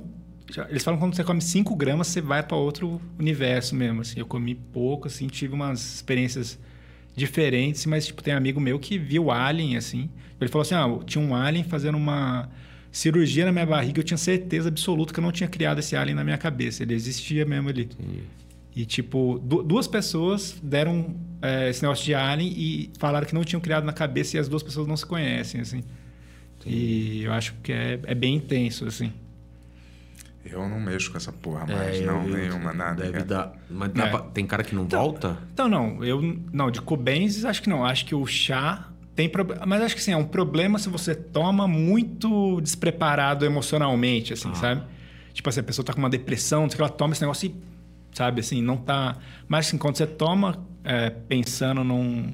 Eles 0.70 0.84
falam 0.84 0.98
que 1.00 1.06
quando 1.06 1.16
você 1.16 1.24
come 1.24 1.42
5 1.42 1.76
gramas, 1.76 2.08
você 2.08 2.22
vai 2.22 2.42
para 2.44 2.58
outro 2.58 3.00
universo 3.20 3.76
mesmo, 3.76 4.02
assim. 4.02 4.20
Eu 4.20 4.26
comi 4.26 4.56
pouco, 4.56 5.08
assim, 5.08 5.28
tive 5.28 5.54
umas 5.54 5.96
experiências 5.96 6.58
diferentes, 7.16 7.86
mas, 7.86 8.08
tipo, 8.08 8.24
tem 8.24 8.34
um 8.34 8.38
amigo 8.38 8.60
meu 8.60 8.80
que 8.80 8.98
viu 8.98 9.30
Alien, 9.32 9.78
assim. 9.78 10.10
Ele 10.40 10.50
falou 10.50 10.62
assim, 10.62 10.76
ah, 10.76 10.88
tinha 11.06 11.24
um 11.24 11.36
Alien 11.36 11.64
fazendo 11.64 11.98
uma 11.98 12.50
cirurgia 12.92 13.46
na 13.46 13.52
minha 13.52 13.66
barriga, 13.66 14.00
eu 14.00 14.04
tinha 14.04 14.18
certeza 14.18 14.70
absoluta 14.70 15.14
que 15.14 15.20
eu 15.20 15.24
não 15.24 15.32
tinha 15.32 15.48
criado 15.48 15.80
esse 15.80 15.96
Alien 15.96 16.16
na 16.16 16.24
minha 16.24 16.38
cabeça. 16.38 16.82
Ele 16.82 16.94
existia 16.96 17.46
mesmo 17.46 17.70
ali. 17.70 17.90
E, 18.76 18.86
tipo, 18.86 19.40
du- 19.44 19.62
duas 19.64 19.88
pessoas 19.88 20.58
deram 20.64 21.16
é, 21.42 21.70
esse 21.70 21.82
negócio 21.82 22.06
de 22.06 22.14
Alien 22.16 22.52
e 22.56 22.90
falaram 22.98 23.28
que 23.28 23.34
não 23.36 23.44
tinham 23.44 23.60
criado 23.60 23.84
na 23.84 23.94
cabeça 23.94 24.38
e 24.38 24.40
as 24.40 24.48
duas 24.48 24.64
pessoas 24.64 24.88
não 24.88 24.96
se 24.98 25.06
conhecem, 25.06 25.62
assim. 25.62 25.84
E 26.66 27.24
eu 27.24 27.32
acho 27.34 27.54
que 27.64 27.72
é, 27.72 28.00
é 28.04 28.16
bem 28.16 28.36
intenso, 28.36 28.86
assim. 28.86 29.12
Eu 30.46 30.68
não 30.68 30.80
mexo 30.80 31.12
com 31.12 31.18
essa 31.18 31.32
porra 31.32 31.66
mais, 31.66 31.98
É, 32.00 32.06
não, 32.06 32.28
eu- 32.28 32.38
nenhuma, 32.38 32.74
nada. 32.74 33.02
Deve 33.04 33.12
cara. 33.14 33.26
dar. 33.26 33.54
Mas 33.70 33.90
É. 33.96 34.08
pra- 34.10 34.22
tem 34.22 34.46
cara 34.48 34.64
que 34.64 34.74
não 34.74 34.88
volta? 34.88 35.38
Então, 35.54 35.68
não, 35.68 36.04
eu. 36.04 36.22
Não, 36.52 36.72
de 36.72 36.82
Cubensis, 36.82 37.46
acho 37.46 37.62
que 37.62 37.70
não. 37.70 37.86
Acho 37.86 38.06
que 38.06 38.16
o 38.16 38.26
chá 38.26 38.88
tem 39.16 39.28
problema. 39.30 39.66
Mas 39.66 39.82
acho 39.82 39.96
que 39.96 40.02
sim, 40.02 40.12
é 40.14 40.18
um 40.18 40.26
problema 40.26 40.80
se 40.80 40.88
você 40.90 41.14
toma 41.14 41.68
muito 41.68 42.60
despreparado 42.62 43.46
emocionalmente, 43.46 44.32
assim, 44.34 44.54
sabe? 44.56 44.82
Tipo 45.34 45.50
assim, 45.50 45.60
a 45.60 45.64
pessoa 45.64 45.86
tá 45.86 45.94
com 45.94 46.00
uma 46.00 46.10
depressão, 46.10 46.62
não 46.64 46.70
sei 46.70 46.76
o 46.76 46.78
que, 46.78 46.82
ela 46.84 46.90
toma 46.92 47.14
esse 47.14 47.22
negócio 47.22 47.48
e, 47.50 47.56
sabe, 48.16 48.40
assim, 48.40 48.62
não 48.62 48.78
tá. 48.78 49.18
Mas 49.48 49.68
assim, 49.68 49.78
quando 49.78 49.98
você 49.98 50.08
toma 50.08 50.66
é, 50.84 51.10
pensando 51.10 51.84
num. 51.84 52.34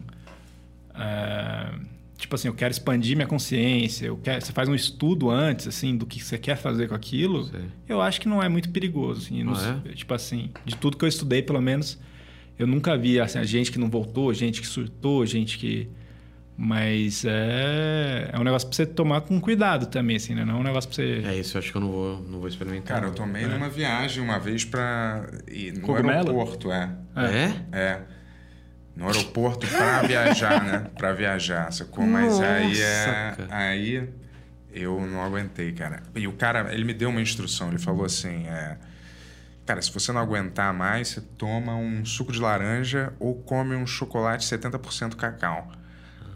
é, 0.93 1.71
tipo 2.17 2.33
assim, 2.35 2.47
eu 2.47 2.53
quero 2.53 2.71
expandir 2.71 3.15
minha 3.15 3.27
consciência, 3.27 4.05
eu 4.07 4.17
quero, 4.17 4.43
você 4.43 4.51
faz 4.53 4.67
um 4.69 4.75
estudo 4.75 5.29
antes, 5.29 5.67
assim, 5.67 5.95
do 5.97 6.05
que 6.05 6.23
você 6.23 6.37
quer 6.37 6.55
fazer 6.57 6.87
com 6.87 6.95
aquilo, 6.95 7.45
Sei. 7.45 7.61
eu 7.89 8.01
acho 8.01 8.19
que 8.21 8.27
não 8.27 8.41
é 8.41 8.47
muito 8.49 8.69
perigoso, 8.69 9.21
assim. 9.21 9.43
não 9.43 9.53
Ah, 9.53 9.79
sei- 9.83 9.93
Tipo 9.93 10.13
assim, 10.13 10.49
de 10.65 10.75
tudo 10.75 10.97
que 10.97 11.03
eu 11.05 11.09
estudei, 11.09 11.41
pelo 11.41 11.61
menos, 11.61 11.99
eu 12.57 12.65
nunca 12.65 12.97
vi 12.97 13.19
assim, 13.19 13.43
gente 13.43 13.71
que 13.71 13.77
não 13.77 13.89
voltou, 13.89 14.33
gente 14.33 14.61
que 14.61 14.67
surtou, 14.67 15.25
gente 15.25 15.57
que. 15.57 15.87
Mas 16.57 17.25
é, 17.25 18.29
é 18.31 18.39
um 18.39 18.43
negócio 18.45 18.65
pra 18.69 18.75
você 18.77 18.85
tomar 18.85 19.19
com 19.19 19.41
cuidado 19.41 19.87
também, 19.87 20.15
assim, 20.15 20.33
né? 20.33 20.45
Não 20.45 20.55
é 20.55 20.59
um 20.59 20.63
negócio 20.63 20.89
pra 20.89 20.95
você. 20.95 21.21
É 21.25 21.35
isso, 21.37 21.57
eu 21.57 21.59
acho 21.59 21.69
que 21.69 21.75
eu 21.77 21.81
não 21.81 21.91
vou, 21.91 22.21
não 22.21 22.39
vou 22.39 22.47
experimentar. 22.47 22.95
Cara, 22.95 23.07
eu 23.07 23.13
tomei 23.13 23.45
numa 23.45 23.67
viagem 23.67 24.23
uma 24.23 24.39
vez 24.39 24.63
pra. 24.63 25.27
no 25.73 25.81
Cogumelo? 25.81 26.29
aeroporto, 26.29 26.71
é. 26.71 26.95
É? 27.17 27.77
É. 27.77 28.01
No 28.95 29.07
aeroporto 29.07 29.67
pra 29.67 30.01
viajar, 30.03 30.63
né? 30.63 30.89
Pra 30.97 31.11
viajar, 31.11 31.71
sacou? 31.73 32.05
Mas 32.05 32.39
aí 32.39 32.81
é. 32.81 33.33
Cara. 33.35 33.47
Aí 33.49 34.09
eu 34.71 35.01
não 35.05 35.21
aguentei, 35.21 35.71
cara. 35.73 36.01
E 36.15 36.27
o 36.27 36.33
cara, 36.33 36.73
ele 36.73 36.83
me 36.85 36.93
deu 36.93 37.09
uma 37.09 37.21
instrução, 37.21 37.69
ele 37.69 37.77
falou 37.77 38.05
assim: 38.05 38.47
é. 38.47 38.77
Cara, 39.65 39.81
se 39.81 39.91
você 39.91 40.11
não 40.11 40.21
aguentar 40.21 40.73
mais, 40.73 41.09
você 41.09 41.21
toma 41.21 41.75
um 41.75 42.05
suco 42.05 42.31
de 42.31 42.39
laranja 42.39 43.11
ou 43.19 43.35
come 43.35 43.75
um 43.75 43.87
chocolate 43.87 44.45
70% 44.45 45.15
cacau. 45.15 45.71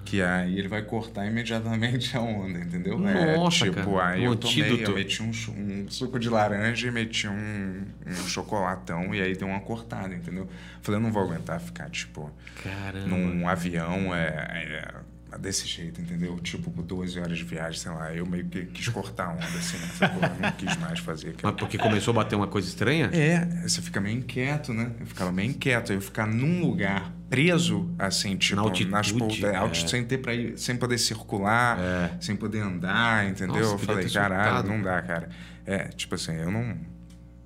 Que 0.09 0.23
aí 0.23 0.57
ele 0.57 0.67
vai 0.67 0.81
cortar 0.81 1.27
imediatamente 1.27 2.17
a 2.17 2.19
onda, 2.21 2.57
entendeu? 2.57 2.97
Nossa, 2.97 3.67
é, 3.67 3.69
tipo, 3.69 3.93
cara. 3.95 4.07
aí 4.07 4.27
Um 4.27 4.31
eu 4.31 4.35
tomei, 4.35 4.63
antídoto. 4.63 4.89
eu 4.91 4.95
meti 4.95 5.21
um, 5.21 5.29
um 5.29 5.85
suco 5.87 6.19
de 6.19 6.27
laranja 6.27 6.87
e 6.87 6.91
meti 6.91 7.27
um, 7.27 7.83
um 8.07 8.13
chocolatão 8.27 9.13
e 9.13 9.21
aí 9.21 9.35
deu 9.35 9.47
uma 9.47 9.59
cortada, 9.59 10.11
entendeu? 10.15 10.49
Falei, 10.81 10.99
eu 10.99 11.03
não 11.03 11.11
vou 11.11 11.21
aguentar 11.21 11.59
ficar, 11.59 11.91
tipo, 11.91 12.31
Caramba. 12.63 13.07
num 13.07 13.47
avião 13.47 14.15
é, 14.15 14.27
é 14.27 14.93
desse 15.37 15.67
jeito, 15.67 16.01
entendeu? 16.01 16.39
Tipo, 16.39 16.71
por 16.71 16.83
12 16.83 17.19
horas 17.19 17.37
de 17.37 17.43
viagem, 17.43 17.79
sei 17.79 17.91
lá, 17.91 18.13
eu 18.13 18.25
meio 18.25 18.45
que 18.45 18.65
quis 18.65 18.87
cortar 18.89 19.27
a 19.27 19.31
onda, 19.33 19.43
assim, 19.45 19.77
nessa 19.77 20.09
porra, 20.09 20.35
não 20.39 20.51
quis 20.53 20.75
mais 20.77 20.99
fazer. 20.99 21.35
Mas 21.43 21.55
porque 21.55 21.77
começou 21.77 22.11
a 22.11 22.15
bater 22.15 22.35
uma 22.35 22.47
coisa 22.47 22.67
estranha? 22.67 23.09
É, 23.13 23.45
você 23.67 23.81
fica 23.81 24.01
meio 24.01 24.17
inquieto, 24.17 24.73
né? 24.73 24.91
Eu 24.99 25.05
ficava 25.05 25.31
meio 25.31 25.49
inquieto. 25.51 25.93
Eu 25.93 26.01
ficar 26.01 26.25
num 26.25 26.61
lugar 26.61 27.11
preso, 27.29 27.93
assim, 27.99 28.35
tipo, 28.37 28.55
Na 28.55 28.63
altitude, 28.63 28.91
nas 28.91 29.11
poltras, 29.11 29.43
é. 29.53 29.55
alti- 29.55 29.89
sem 29.89 30.03
ter 30.03 30.17
para 30.17 30.33
ir, 30.33 30.57
sem 30.57 30.75
poder 30.75 30.97
circular, 30.97 31.77
É. 31.79 32.11
sem 32.19 32.35
poder 32.35 32.61
andar, 32.61 33.27
entendeu? 33.29 33.55
Nossa, 33.61 33.73
eu 33.75 33.79
falei, 33.79 34.09
caralho, 34.09 34.67
não 34.67 34.81
dá, 34.81 35.01
cara. 35.01 35.29
É, 35.65 35.89
tipo 35.89 36.15
assim, 36.15 36.33
eu 36.33 36.51
não. 36.51 36.75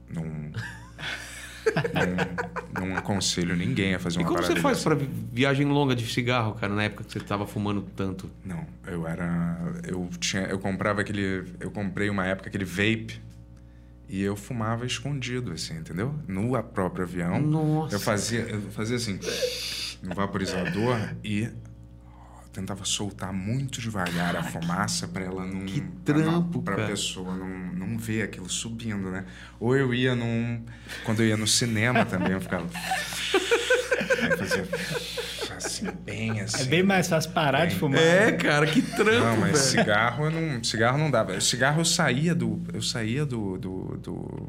Não. 0.10 0.52
não, 2.74 2.88
não 2.88 2.98
aconselho 2.98 3.56
ninguém 3.56 3.96
a 3.96 4.00
fazer 4.00 4.20
E 4.20 4.24
uma 4.24 4.28
como 4.28 4.40
parada 4.42 4.56
você 4.56 4.62
faz 4.62 4.84
pra 4.84 4.98
viagem 5.32 5.68
longa 5.68 5.96
de 5.96 6.06
cigarro, 6.12 6.56
cara, 6.56 6.74
na 6.74 6.84
época 6.84 7.04
que 7.04 7.12
você 7.12 7.20
tava 7.20 7.46
fumando 7.48 7.82
tanto? 7.96 8.30
Não, 8.44 8.66
eu 8.88 9.08
era. 9.08 9.58
Eu 9.88 10.10
tinha. 10.20 10.44
Eu 10.44 10.60
comprava 10.60 11.02
aquele. 11.02 11.44
Eu 11.60 11.72
comprei 11.72 12.10
uma 12.10 12.26
época 12.26 12.50
aquele 12.50 12.66
vape. 12.66 13.22
E 14.10 14.22
eu 14.22 14.36
fumava 14.36 14.86
escondido, 14.86 15.54
assim, 15.54 15.76
entendeu? 15.78 16.14
No 16.28 16.62
próprio 16.62 17.04
avião. 17.04 17.42
Nossa. 17.42 17.96
Eu 17.96 18.00
fazia, 18.00 18.42
eu 18.42 18.62
fazia 18.70 18.98
assim, 18.98 19.18
no 20.04 20.14
vaporizador 20.14 20.98
e 21.24 21.50
tentava 22.54 22.86
soltar 22.86 23.34
muito 23.34 23.82
devagar 23.82 24.36
a 24.36 24.44
fumaça 24.44 25.08
para 25.08 25.26
ela 25.26 25.46
não. 25.46 25.66
Que 25.66 25.82
pra 25.82 26.14
trampo, 26.16 26.62
pra 26.62 26.76
cara. 26.76 26.88
pessoa 26.88 27.36
não, 27.36 27.48
não 27.74 27.98
ver 27.98 28.24
aquilo 28.24 28.50
subindo, 28.50 29.10
né? 29.10 29.26
Ou 29.60 29.76
eu 29.76 29.94
ia 29.94 30.16
num. 30.16 30.64
Quando 31.04 31.22
eu 31.22 31.28
ia 31.28 31.38
no 31.38 31.48
cinema 31.48 32.06
também, 32.06 32.32
eu 32.34 32.42
ficava. 32.42 32.68
Aí 34.24 34.38
fazia 34.38 34.68
assim, 35.56 35.88
bem 36.04 36.42
assim. 36.42 36.64
É 36.64 36.66
bem 36.66 36.84
mais 36.84 37.08
fácil 37.08 37.32
parar 37.32 37.66
de 37.66 37.72
Bem. 37.72 37.80
fumar. 37.80 38.00
É, 38.00 38.32
cara, 38.34 38.66
que 38.68 38.82
trampo, 38.82 39.26
Não, 39.26 39.38
mas 39.38 39.52
velho. 39.52 39.58
cigarro 39.84 40.26
eu 40.26 40.32
não, 40.32 40.64
cigarro 40.64 40.98
não 40.98 41.12
dava. 41.12 41.40
Cigarro 41.42 41.82
eu 41.82 41.86
saía 41.86 42.36
do, 42.36 42.62
eu 42.74 42.82
saía 42.82 43.26
do, 43.26 43.58
do, 43.58 43.98
do, 43.98 44.48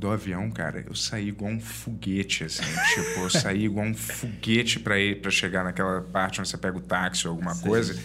do 0.00 0.10
avião, 0.10 0.50
cara. 0.50 0.84
Eu 0.88 0.94
saía 0.94 1.28
igual 1.28 1.52
um 1.52 1.60
foguete, 1.60 2.44
assim. 2.44 2.62
tipo, 2.94 3.20
eu 3.20 3.30
saía 3.30 3.66
igual 3.66 3.86
um 3.86 3.94
foguete 3.94 4.80
pra 4.80 4.98
ir 4.98 5.20
para 5.20 5.30
chegar 5.30 5.62
naquela 5.62 6.00
parte 6.00 6.40
onde 6.40 6.48
você 6.48 6.56
pega 6.56 6.76
o 6.76 6.80
táxi 6.80 7.28
ou 7.28 7.32
alguma 7.32 7.54
coisa. 7.56 8.00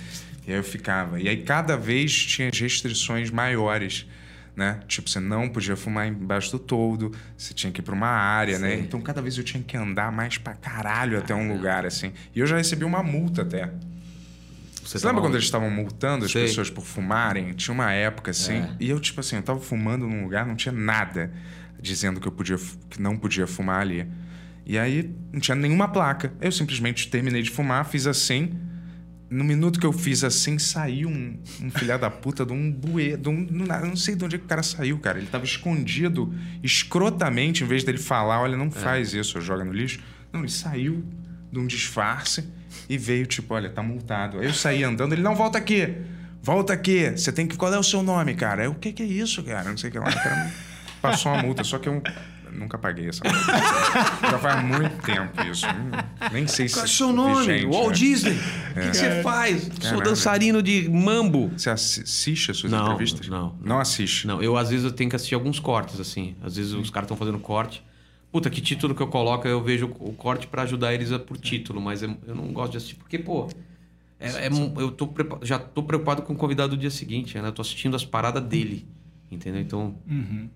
E 0.45 0.51
aí 0.51 0.57
eu 0.57 0.63
ficava. 0.63 1.19
E 1.19 1.27
aí 1.27 1.37
cada 1.43 1.75
vez 1.75 2.13
tinha 2.13 2.49
as 2.49 2.59
restrições 2.59 3.31
maiores 3.31 4.05
né? 4.55 4.79
Tipo, 4.87 5.09
você 5.09 5.19
não 5.19 5.49
podia 5.49 5.75
fumar 5.75 6.07
embaixo 6.07 6.51
do 6.51 6.59
toldo, 6.59 7.11
você 7.37 7.53
tinha 7.53 7.71
que 7.73 7.81
ir 7.81 7.83
pra 7.83 7.93
uma 7.93 8.07
área, 8.07 8.57
né? 8.57 8.77
Sim. 8.77 8.83
Então 8.83 9.01
cada 9.01 9.21
vez 9.21 9.37
eu 9.37 9.43
tinha 9.43 9.61
que 9.61 9.75
andar 9.75 10.11
mais 10.13 10.37
pra 10.37 10.53
caralho 10.53 11.17
até 11.17 11.35
um 11.35 11.53
lugar, 11.53 11.85
assim. 11.85 12.13
E 12.33 12.39
eu 12.39 12.47
já 12.47 12.55
recebi 12.55 12.85
uma 12.85 13.03
multa 13.03 13.41
até. 13.41 13.69
Você, 14.81 14.97
tava 14.99 15.07
lembra 15.07 15.23
quando 15.23 15.33
eles 15.33 15.45
estavam 15.45 15.69
multando 15.69 16.25
as 16.25 16.31
Sei. 16.31 16.43
pessoas 16.43 16.69
por 16.69 16.85
fumarem? 16.85 17.53
Tinha 17.53 17.73
uma 17.73 17.91
época 17.91 18.31
assim, 18.31 18.57
É. 18.59 18.69
e 18.79 18.89
eu, 18.89 18.99
tipo 18.99 19.19
assim, 19.19 19.35
eu 19.35 19.41
tava 19.41 19.59
fumando 19.59 20.07
num 20.07 20.23
lugar, 20.23 20.45
não 20.45 20.55
tinha 20.55 20.71
nada 20.71 21.33
dizendo 21.81 22.19
que 22.19 22.27
eu 22.27 22.31
podia, 22.31 22.57
que 22.89 23.01
não 23.01 23.17
podia 23.17 23.47
fumar 23.47 23.81
ali. 23.81 24.07
E 24.65 24.79
aí 24.79 25.13
não 25.31 25.39
tinha 25.39 25.55
nenhuma 25.55 25.87
placa. 25.87 26.33
Eu 26.41 26.51
simplesmente 26.51 27.07
terminei 27.09 27.41
de 27.41 27.51
fumar, 27.51 27.85
fiz 27.85 28.07
assim. 28.07 28.57
No 29.29 29.43
minuto 29.43 29.79
que 29.79 29.85
eu 29.85 29.91
fiz 29.91 30.23
assim, 30.23 30.57
saiu 30.57 31.09
um, 31.09 31.39
um 31.61 31.69
filha 31.69 31.97
da 31.97 32.09
puta 32.09 32.45
de 32.45 32.53
um 32.53 32.71
buê. 32.71 33.15
De 33.17 33.29
um, 33.29 33.47
eu 33.49 33.87
não 33.87 33.95
sei 33.95 34.15
de 34.15 34.23
onde 34.25 34.35
é 34.35 34.39
que 34.39 34.45
o 34.45 34.47
cara 34.47 34.63
saiu, 34.63 34.97
cara. 34.97 35.17
Ele 35.17 35.27
tava 35.27 35.45
escondido 35.45 36.33
escrotamente, 36.63 37.63
em 37.63 37.67
vez 37.67 37.83
dele 37.83 37.97
falar: 37.97 38.41
olha, 38.41 38.57
não 38.57 38.71
faz 38.71 39.13
isso, 39.13 39.39
joga 39.41 39.63
no 39.63 39.71
lixo. 39.71 39.99
Não, 40.31 40.41
ele 40.41 40.51
saiu 40.51 41.03
de 41.51 41.59
um 41.59 41.67
disfarce 41.67 42.47
e 42.89 42.97
veio, 42.97 43.25
tipo, 43.25 43.53
olha, 43.53 43.69
tá 43.69 43.81
multado. 43.81 44.39
Aí 44.39 44.45
eu 44.45 44.53
saí 44.53 44.83
andando, 44.83 45.13
ele, 45.13 45.21
não, 45.21 45.35
volta 45.35 45.57
aqui. 45.57 45.95
Volta 46.41 46.73
aqui. 46.73 47.11
Você 47.11 47.31
tem 47.31 47.47
que. 47.47 47.57
Qual 47.57 47.73
é 47.73 47.79
o 47.79 47.83
seu 47.83 48.03
nome, 48.03 48.35
cara? 48.35 48.65
Eu, 48.65 48.71
o 48.71 48.75
que, 48.75 48.93
que 48.93 49.03
é 49.03 49.05
isso, 49.05 49.43
cara? 49.43 49.69
Não 49.69 49.77
sei 49.77 49.89
o 49.89 49.93
que 49.93 49.99
lá. 49.99 50.09
O 50.09 50.13
cara 50.13 50.51
passou 51.11 51.31
uma 51.33 51.41
multa, 51.41 51.63
só 51.63 51.77
que 51.79 51.89
eu 51.89 52.01
nunca 52.51 52.77
paguei 52.77 53.09
essa 53.09 53.21
multa. 53.23 54.31
Já 54.31 54.39
faz 54.39 54.63
muito 54.63 55.01
tempo 55.01 55.41
isso. 55.49 55.65
Hum, 55.67 55.91
Nem 56.31 56.47
sei 56.47 56.67
se. 56.67 56.75
Qual 56.75 56.83
é 56.83 56.87
o 56.87 56.89
seu 56.91 57.11
nome? 57.13 57.45
vigente, 57.45 57.65
Walt 57.67 57.87
né? 57.89 57.93
Disney. 57.93 58.31
O 58.31 58.73
que, 58.81 58.89
que 58.91 58.97
você 58.97 59.21
faz? 59.21 59.61
Sou 59.63 59.71
Caralho. 59.81 60.03
dançarino 60.03 60.63
de 60.63 60.89
mambo. 60.89 61.49
Você 61.57 61.69
assi- 61.69 62.01
assiste 62.03 62.51
as 62.51 62.57
suas 62.57 62.71
Não, 62.71 62.85
entrevistas? 62.85 63.27
não. 63.27 63.55
Não 63.61 63.79
assiste. 63.79 64.25
Não, 64.27 64.41
eu 64.41 64.57
às 64.57 64.69
vezes 64.69 64.85
eu 64.85 64.91
tenho 64.91 65.09
que 65.09 65.15
assistir 65.15 65.35
alguns 65.35 65.59
cortes, 65.59 65.99
assim. 65.99 66.35
Às 66.41 66.55
vezes 66.55 66.71
os 66.73 66.89
caras 66.89 67.05
estão 67.05 67.17
fazendo 67.17 67.39
corte. 67.39 67.83
Puta, 68.31 68.49
que 68.49 68.59
título 68.59 68.93
que 68.93 69.01
eu 69.01 69.07
coloco, 69.07 69.47
eu 69.47 69.63
vejo 69.63 69.85
o 69.99 70.11
corte 70.11 70.45
pra 70.47 70.63
ajudar 70.63 70.93
eles 70.93 71.11
a- 71.11 71.19
por 71.19 71.37
título, 71.37 71.79
mas 71.79 72.01
eu 72.03 72.17
não 72.27 72.51
gosto 72.51 72.71
de 72.71 72.77
assistir, 72.77 72.95
porque, 72.95 73.17
pô. 73.17 73.47
é- 74.19 74.47
é 74.47 74.49
eu 74.77 74.91
tô 74.91 75.09
já 75.41 75.57
tô 75.59 75.83
preocupado 75.83 76.21
com 76.21 76.33
o 76.33 76.35
convidado 76.35 76.75
do 76.75 76.77
dia 76.79 76.89
seguinte, 76.89 77.37
né? 77.39 77.47
Eu 77.47 77.51
tô 77.53 77.61
assistindo 77.61 77.95
as 77.95 78.03
paradas 78.05 78.43
dele. 78.43 78.87
Entendeu? 79.31 79.61
Então, 79.61 79.97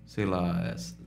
sei 0.06 0.24
lá. 0.24 0.62
é- 0.66 0.74
é- 0.74 1.00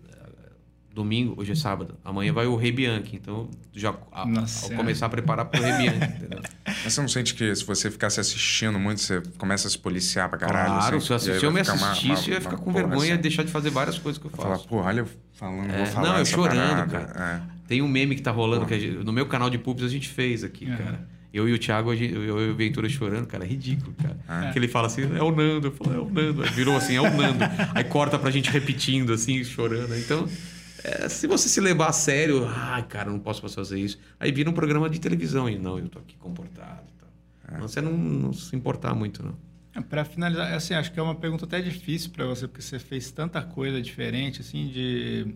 domingo, 0.94 1.34
hoje 1.38 1.52
é 1.54 1.56
sábado. 1.56 1.98
Amanhã 2.06 2.32
vai 2.32 2.46
o 2.46 2.56
Rei 2.56 2.72
Bianchi. 2.72 3.16
Então, 3.16 3.50
já 3.74 3.96
a- 4.12 4.26
Nossa 4.28 4.68
ao 4.72 4.78
começar 4.78 5.08
a 5.08 5.10
preparar 5.10 5.46
pro 5.46 5.60
Rei 5.62 5.72
Bianchi, 5.74 5.98
entendeu? 6.18 6.40
Mas 6.68 6.94
você 6.94 7.02
não 7.02 7.08
sente 7.08 7.34
que 7.34 7.56
se 7.56 7.66
você 7.66 7.90
ficasse 7.90 8.20
assistindo 8.20 8.78
muito, 8.78 9.02
você 9.02 9.22
começa 9.40 9.68
a 9.68 9.72
se 9.72 9.78
policiar 9.80 10.30
pra 10.30 10.38
caralho? 10.38 10.68
claro, 10.76 10.98
assim, 10.98 11.06
se 11.08 11.12
eu, 11.12 11.16
e 11.16 11.18
assistir, 11.18 11.46
eu 11.46 11.52
me 11.52 11.60
ficar 11.64 11.74
uma- 11.78 11.92
assistisse, 11.92 12.30
eu 12.30 12.34
ia 12.34 12.36
uma- 12.36 12.42
ficar 12.42 12.56
uma 12.56 12.58
com 12.64 12.72
porra 12.74 12.88
vergonha 12.88 13.10
e 13.10 13.14
assim. 13.14 13.22
deixar 13.22 13.44
de 13.44 13.52
fazer 13.52 13.70
várias 13.72 13.98
coisas 13.98 14.22
que 14.22 14.28
eu 14.28 14.32
Falar, 14.32 14.50
faço. 14.58 14.68
pô, 14.68 14.78
olha 14.82 15.00
eu 15.00 15.08
falando, 15.34 15.72
É, 15.72 15.78
vou 15.78 15.86
falar 15.88 16.08
não, 16.10 16.16
eu 16.18 16.22
essa 16.22 16.32
chorando, 16.32 16.88
parada. 16.90 17.06
cara. 17.14 17.44
É. 17.50 17.68
Tem 17.68 17.82
um 17.82 17.88
meme 17.88 18.16
que 18.16 18.22
tá 18.22 18.30
rolando 18.30 18.66
que 18.68 18.74
a 18.76 18.80
gente- 18.80 19.04
no 19.04 19.12
meu 19.12 19.26
canal 19.26 19.50
de 19.50 19.58
pubs 19.58 19.84
a 19.84 19.88
gente 19.90 20.10
fez 20.10 20.44
aqui, 20.44 20.68
cara. 20.68 21.08
Eu 21.34 21.50
e 21.50 21.54
o 21.54 21.58
Thiago, 21.58 21.90
a 21.90 21.96
gente- 21.96 22.14
eu 22.14 22.40
e 22.48 22.52
o 22.52 22.56
Ventura 22.56 22.88
chorando, 22.88 23.26
cara, 23.26 23.44
é 23.44 23.48
ridículo, 23.48 23.94
cara. 23.96 24.52
Que 24.52 24.60
ele 24.60 24.68
fala 24.68 24.86
assim, 24.88 25.02
é 25.02 25.22
o 25.24 25.32
Nando. 25.36 25.68
Eu 25.68 25.72
falo, 25.72 25.94
é 25.96 25.98
o 26.00 26.10
Nando. 26.10 26.44
Aí 26.44 26.50
virou 26.52 26.76
assim, 26.78 26.96
é 26.96 27.02
o 27.02 27.12
Nando. 27.12 27.44
Aí 27.74 27.84
corta 27.84 28.20
pra 28.20 28.30
gente 28.30 28.50
repetindo, 28.52 29.12
assim, 29.14 29.44
chorando. 29.44 29.96
Então, 29.98 30.28
é, 30.84 31.10
se 31.10 31.26
você 31.26 31.50
se 31.50 31.60
levar 31.60 31.88
a 31.88 31.92
sério, 31.92 32.46
ai, 32.48 32.84
cara, 32.84 33.10
não 33.10 33.18
posso 33.20 33.42
mais 33.42 33.56
fazer 33.56 33.80
isso. 33.80 33.98
Aí 34.20 34.32
vira 34.32 34.48
um 34.50 34.54
programa 34.54 34.88
de 34.90 35.00
televisão 35.00 35.50
e 35.50 35.58
não, 35.58 35.80
eu 35.80 35.90
tô 35.90 35.98
aqui 35.98 36.16
comportado 36.18 36.84
e 36.88 37.00
tal. 37.00 37.60
Não, 37.60 37.68
você 37.68 37.82
não, 37.82 37.98
não 37.98 38.32
se 38.34 38.56
importar 38.56 38.94
muito, 38.94 39.24
não. 39.24 39.36
É, 39.76 39.82
Pra 39.82 40.06
finalizar, 40.06 40.54
assim, 40.54 40.76
acho 40.76 40.92
que 40.94 41.00
é 41.00 41.04
uma 41.04 41.16
pergunta 41.16 41.46
até 41.46 41.60
difícil 41.60 42.12
pra 42.12 42.26
você, 42.28 42.48
porque 42.48 42.62
você 42.62 42.78
fez 42.78 43.10
tanta 43.10 43.42
coisa 43.42 43.82
diferente, 43.82 44.40
assim, 44.42 44.68
de... 44.68 45.34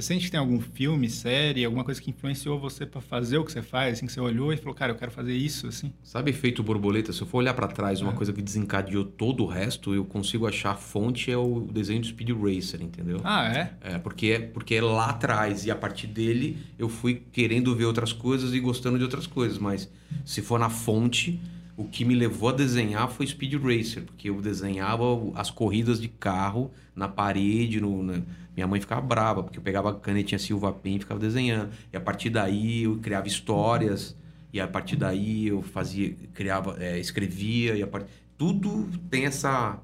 Você 0.00 0.14
sente 0.14 0.24
que 0.24 0.30
tem 0.30 0.40
algum 0.40 0.58
filme, 0.58 1.10
série, 1.10 1.62
alguma 1.62 1.84
coisa 1.84 2.00
que 2.00 2.10
influenciou 2.10 2.58
você 2.58 2.86
pra 2.86 3.02
fazer 3.02 3.36
o 3.36 3.44
que 3.44 3.52
você 3.52 3.60
faz, 3.60 3.98
assim, 3.98 4.06
que 4.06 4.12
você 4.12 4.20
olhou 4.20 4.50
e 4.50 4.56
falou, 4.56 4.74
cara, 4.74 4.92
eu 4.92 4.96
quero 4.96 5.10
fazer 5.10 5.34
isso, 5.34 5.66
assim? 5.66 5.92
Sabe 6.02 6.30
efeito 6.30 6.62
borboleta? 6.62 7.12
Se 7.12 7.20
eu 7.20 7.26
for 7.26 7.38
olhar 7.38 7.52
pra 7.52 7.68
trás, 7.68 8.00
uma 8.00 8.14
coisa 8.14 8.32
que 8.32 8.40
desencadeou 8.40 9.04
todo 9.04 9.44
o 9.44 9.46
resto, 9.46 9.94
eu 9.94 10.02
consigo 10.06 10.46
achar 10.46 10.70
a 10.70 10.74
fonte 10.74 11.30
é 11.30 11.36
o 11.36 11.68
desenho 11.70 12.00
do 12.00 12.06
Speed 12.06 12.30
Racer, 12.30 12.80
entendeu? 12.80 13.20
Ah, 13.22 13.46
é? 13.52 13.74
É, 13.82 13.98
porque 13.98 14.28
é, 14.28 14.38
porque 14.38 14.76
é 14.76 14.80
lá 14.80 15.10
atrás 15.10 15.66
e 15.66 15.70
a 15.70 15.76
partir 15.76 16.06
dele 16.06 16.56
eu 16.78 16.88
fui 16.88 17.22
querendo 17.30 17.76
ver 17.76 17.84
outras 17.84 18.10
coisas 18.10 18.54
e 18.54 18.60
gostando 18.60 18.96
de 18.96 19.04
outras 19.04 19.26
coisas, 19.26 19.58
mas 19.58 19.86
se 20.24 20.40
for 20.40 20.58
na 20.58 20.70
fonte, 20.70 21.38
o 21.80 21.88
que 21.88 22.04
me 22.04 22.14
levou 22.14 22.48
a 22.48 22.52
desenhar 22.52 23.08
foi 23.10 23.26
Speed 23.26 23.54
Racer, 23.54 24.02
porque 24.04 24.28
eu 24.30 24.40
desenhava 24.40 25.04
as 25.34 25.50
corridas 25.50 26.00
de 26.00 26.08
carro 26.08 26.70
na 26.94 27.08
parede, 27.08 27.80
no, 27.80 28.02
na- 28.02 28.22
minha 28.54 28.66
mãe 28.66 28.80
ficava 28.80 29.00
brava, 29.00 29.42
porque 29.42 29.58
eu 29.58 29.62
pegava 29.62 29.90
a 29.90 29.94
canetinha 29.94 30.38
Silva 30.38 30.72
Pen 30.72 30.96
e 30.96 30.98
ficava 30.98 31.18
desenhando. 31.20 31.70
E 31.92 31.96
a 31.96 32.00
partir 32.00 32.28
daí 32.30 32.82
eu 32.82 32.98
criava 32.98 33.26
histórias, 33.26 34.16
e 34.52 34.60
a 34.60 34.66
partir 34.68 34.96
daí 34.96 35.46
eu 35.46 35.62
fazia, 35.62 36.14
criava, 36.34 36.76
é, 36.78 36.98
escrevia, 36.98 37.74
e 37.76 37.82
a 37.82 37.86
part... 37.86 38.04
tudo 38.36 38.88
tem 39.08 39.24
essa. 39.24 39.78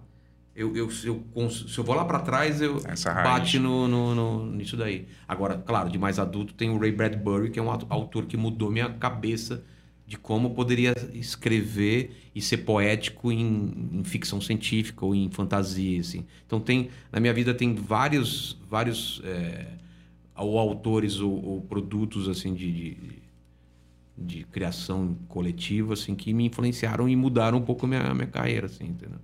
Eu, 0.55 0.75
eu, 0.75 0.89
eu 1.05 1.23
cons- 1.33 1.67
se 1.73 1.79
eu 1.79 1.85
vou 1.85 1.95
lá 1.95 2.05
para 2.05 2.19
trás, 2.21 2.61
eu 2.63 2.81
Essa 2.87 3.13
bate 3.13 3.59
no, 3.59 3.87
no, 3.87 4.15
no- 4.15 4.47
nisso 4.53 4.77
daí. 4.77 5.07
Agora, 5.29 5.57
claro, 5.59 5.89
de 5.91 5.99
mais 5.99 6.19
adulto 6.19 6.53
tem 6.55 6.71
o 6.71 6.79
Ray 6.79 6.93
Bradbury, 6.93 7.51
que 7.51 7.59
é 7.59 7.63
um 7.63 7.71
autor 7.71 8.25
que 8.27 8.37
mudou 8.37 8.71
minha 8.71 8.89
cabeça 8.91 9.63
de 10.07 10.17
como 10.17 10.51
poderia 10.51 10.95
escrever 11.13 12.31
e 12.35 12.41
ser 12.41 12.59
poético 12.59 13.33
em, 13.33 13.91
em 13.93 14.05
ficção 14.05 14.41
científica 14.41 15.05
ou 15.05 15.15
em 15.15 15.29
fantasia, 15.31 16.01
assim. 16.01 16.25
Então 16.47 16.61
tem 16.61 16.91
na 17.11 17.19
minha 17.19 17.35
vida 17.35 17.53
tem 17.53 17.75
vários 17.75 18.57
vários 18.71 19.21
é, 19.25 19.67
ou 20.37 20.59
autores 20.59 21.19
ou, 21.19 21.45
ou 21.45 21.61
produtos 21.61 22.29
assim 22.29 22.55
de, 22.55 22.71
de, 22.73 22.97
de 24.17 24.45
criação 24.45 25.17
coletiva 25.29 25.95
assim 25.95 26.15
que 26.15 26.33
me 26.33 26.47
influenciaram 26.47 27.09
e 27.09 27.17
mudaram 27.17 27.59
um 27.59 27.63
pouco 27.63 27.87
a 27.87 27.89
minha, 27.89 28.15
minha 28.15 28.29
carreira, 28.29 28.67
assim, 28.67 28.85
entendeu? 28.85 29.19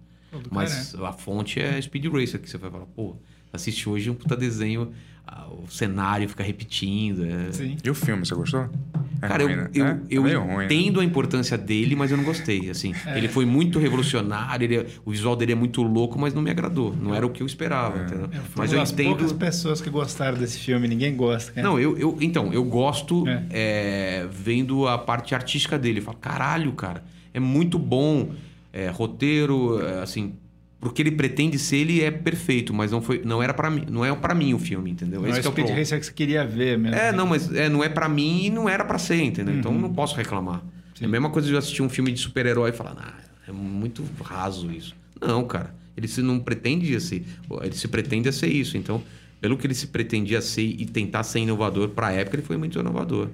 Mas 0.51 0.93
caralho. 0.93 1.07
a 1.07 1.13
fonte 1.13 1.61
é 1.61 1.81
Speed 1.81 2.07
Racer, 2.07 2.41
que 2.41 2.49
você 2.49 2.57
vai 2.57 2.71
falar, 2.71 2.87
pô, 2.87 3.17
assiste 3.53 3.89
hoje 3.89 4.09
um 4.09 4.15
puta 4.15 4.35
desenho, 4.35 4.93
o 5.51 5.71
cenário 5.71 6.29
fica 6.29 6.43
repetindo. 6.43 7.25
é- 7.25 7.53
Sim. 7.53 7.77
E 7.83 7.91
o 7.91 7.95
filme, 7.95 8.25
você 8.27 8.35
gostou? 8.35 8.69
É 9.21 9.29
Cara, 9.29 9.45
ruim, 9.45 9.53
eu, 9.53 9.57
né? 9.59 9.71
eu, 9.73 9.87
É? 9.87 10.01
eu 10.11 10.27
é 10.27 10.35
ruim, 10.35 10.57
né? 10.57 10.65
entendo 10.65 10.99
a 10.99 11.05
importância 11.05 11.57
dele, 11.57 11.95
mas 11.95 12.11
eu 12.11 12.17
não 12.17 12.25
gostei. 12.25 12.69
Assim, 12.71 12.93
ele 13.15 13.29
foi 13.29 13.45
muito 13.47 13.79
revolucionário, 13.79 14.65
ele 14.65 14.77
é- 14.79 14.87
o 15.05 15.13
visual 15.13 15.37
dele 15.37 15.53
é 15.53 15.55
muito 15.55 15.81
louco, 15.83 16.19
mas 16.19 16.35
não 16.35 16.43
me 16.43 16.51
agradou. 16.51 16.93
Não 17.01 17.15
era 17.15 17.25
o 17.25 17.31
que 17.31 17.41
eu 17.43 17.47
esperava, 17.47 18.03
entendeu? 18.03 18.29
Eu 18.33 18.41
Mas 18.57 18.71
uma 18.73 18.77
eu 18.77 18.81
das 18.81 18.91
poucas 18.93 19.27
entendo. 19.27 19.39
pessoas 19.39 19.81
que 19.81 19.89
gostaram 19.91 20.37
desse 20.37 20.59
filme, 20.59 20.89
ninguém 20.89 21.15
gosta, 21.17 21.53
cara. 21.53 21.67
Não, 21.67 21.79
eu, 21.79 21.97
eu 21.97 22.19
então 22.21 22.53
eu 22.53 22.65
gosto 22.65 23.27
É. 23.29 23.43
é, 23.51 24.29
vendo 24.31 24.89
a 24.89 24.99
parte 24.99 25.35
artística 25.37 25.79
dele. 25.79 26.01
Eu 26.01 26.05
falo, 26.05 26.19
caralho, 26.21 26.73
cara, 26.73 27.05
é 27.33 27.39
muito 27.39 27.79
bom, 27.79 28.33
é, 28.73 28.89
roteiro, 28.89 29.81
é, 29.87 30.03
assim, 30.03 30.33
porque 30.83 31.01
ele 31.01 31.13
pretende 31.13 31.61
ser, 31.61 31.77
ele 31.77 32.03
é 32.03 32.11
perfeito, 32.11 32.75
mas 32.75 32.91
não 32.91 33.01
foi, 33.01 33.23
não 33.25 33.41
era 33.41 33.55
para 33.55 33.71
mim, 33.71 33.87
não 33.89 34.05
é 34.05 34.13
para 34.17 34.35
mim 34.35 34.53
o 34.53 34.59
filme, 34.59 34.91
entendeu? 34.91 35.23
não 35.23 35.29
é 35.29 35.31
o 35.31 35.41
que 35.41 35.47
é 35.47 35.49
o 35.49 35.53
Speed. 35.53 35.69
Racer 35.79 36.01
que 36.01 36.07
você 36.07 36.13
queria 36.13 36.45
ver 36.45 36.77
mesmo. 36.77 36.97
É, 36.97 37.13
não, 37.13 37.25
mas 37.25 37.55
é, 37.55 37.69
não 37.69 37.85
é 37.85 37.89
pra 37.89 38.09
mim 38.09 38.47
e 38.47 38.51
não 38.51 38.69
era 38.69 38.85
pra 38.85 38.99
ser, 38.99 39.23
entendeu? 39.23 39.55
Então 39.55 39.73
não 39.73 39.95
posso 39.95 40.17
reclamar. 40.17 40.61
É 41.01 41.05
a 41.05 41.09
mesma 41.09 41.31
coisa 41.31 41.47
de 41.47 41.55
eu 41.55 41.59
assistir 41.59 41.83
um 41.83 41.89
filme 41.89 42.11
de 42.11 42.19
super-herói 42.19 42.71
e 42.71 42.73
falar, 42.73 42.97
ah, 42.99 43.15
é 43.47 43.53
muito 43.53 44.05
raso 44.25 44.73
isso. 44.73 44.93
Não, 45.21 45.45
cara. 45.45 45.73
Ele 45.97 46.09
se 46.09 46.21
não 46.21 46.41
pretende 46.41 47.01
ser. 47.01 47.25
Ele 47.63 47.75
se 47.75 47.87
pretende 47.87 48.29
a 48.29 48.33
ser 48.33 48.49
isso. 48.49 48.77
Então, 48.77 49.01
pelo 49.41 49.57
que 49.57 49.69
ele 49.69 49.75
se 49.75 49.87
pretendia 49.87 50.41
ser 50.41 50.63
e 50.63 50.85
tentar 50.85 51.23
ser 51.23 51.39
inovador 51.39 51.91
pra 51.91 52.11
época, 52.11 52.39
ele 52.39 52.43
foi 52.45 52.57
muito 52.57 52.81
inovador. 52.81 53.29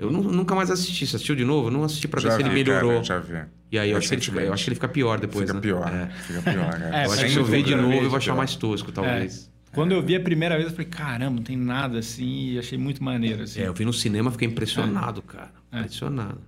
Eu 0.00 0.10
nu- 0.10 0.22
nunca 0.32 0.54
mais 0.54 0.70
assisti. 0.70 1.06
Você 1.06 1.16
assistiu 1.16 1.36
de 1.36 1.44
novo? 1.44 1.68
Eu 1.68 1.72
não 1.72 1.84
assisti 1.84 2.08
pra 2.08 2.20
ver 2.20 2.28
Já 2.28 2.36
se 2.36 2.42
ele 2.42 2.48
vi, 2.48 2.54
melhorou. 2.56 2.92
Cara, 2.92 3.04
já 3.04 3.18
vi. 3.18 3.38
E 3.70 3.78
aí 3.78 3.90
eu 3.90 3.96
acho, 3.98 4.08
que 4.08 4.14
ele 4.14 4.22
fica, 4.22 4.40
eu 4.40 4.52
acho 4.52 4.64
que 4.64 4.70
ele 4.70 4.74
fica 4.74 4.88
pior 4.88 5.20
depois, 5.20 5.42
Fica 5.44 5.54
né? 5.54 5.60
pior, 5.60 5.88
É. 5.88 6.08
fica 6.22 6.42
pior, 6.42 6.70
cara. 6.70 6.90
É, 6.96 7.06
Eu 7.06 7.12
acho 7.12 7.24
que 7.24 7.30
se 7.30 7.36
eu 7.36 7.44
ver 7.44 7.62
de 7.62 7.74
novo, 7.74 7.92
eu 7.92 8.08
vou 8.08 8.16
achar 8.16 8.32
pior. 8.32 8.36
mais 8.38 8.56
tosco, 8.56 8.90
talvez. 8.90 9.50
Quando 9.72 9.92
eu 9.92 10.02
vi 10.02 10.16
a 10.16 10.20
primeira 10.20 10.56
vez, 10.56 10.66
eu 10.68 10.72
falei, 10.72 10.88
caramba, 10.90 11.36
não 11.36 11.42
tem 11.44 11.56
nada 11.56 11.98
assim, 12.00 12.50
e 12.54 12.58
achei 12.58 12.76
muito 12.76 13.04
maneiro, 13.04 13.42
assim. 13.44 13.60
É, 13.60 13.68
eu 13.68 13.74
vi 13.74 13.84
no 13.84 13.92
cinema, 13.92 14.30
fiquei 14.32 14.48
impressionado, 14.48 15.22
É. 15.28 15.32
cara. 15.32 15.50
Impressionado. 15.72 16.40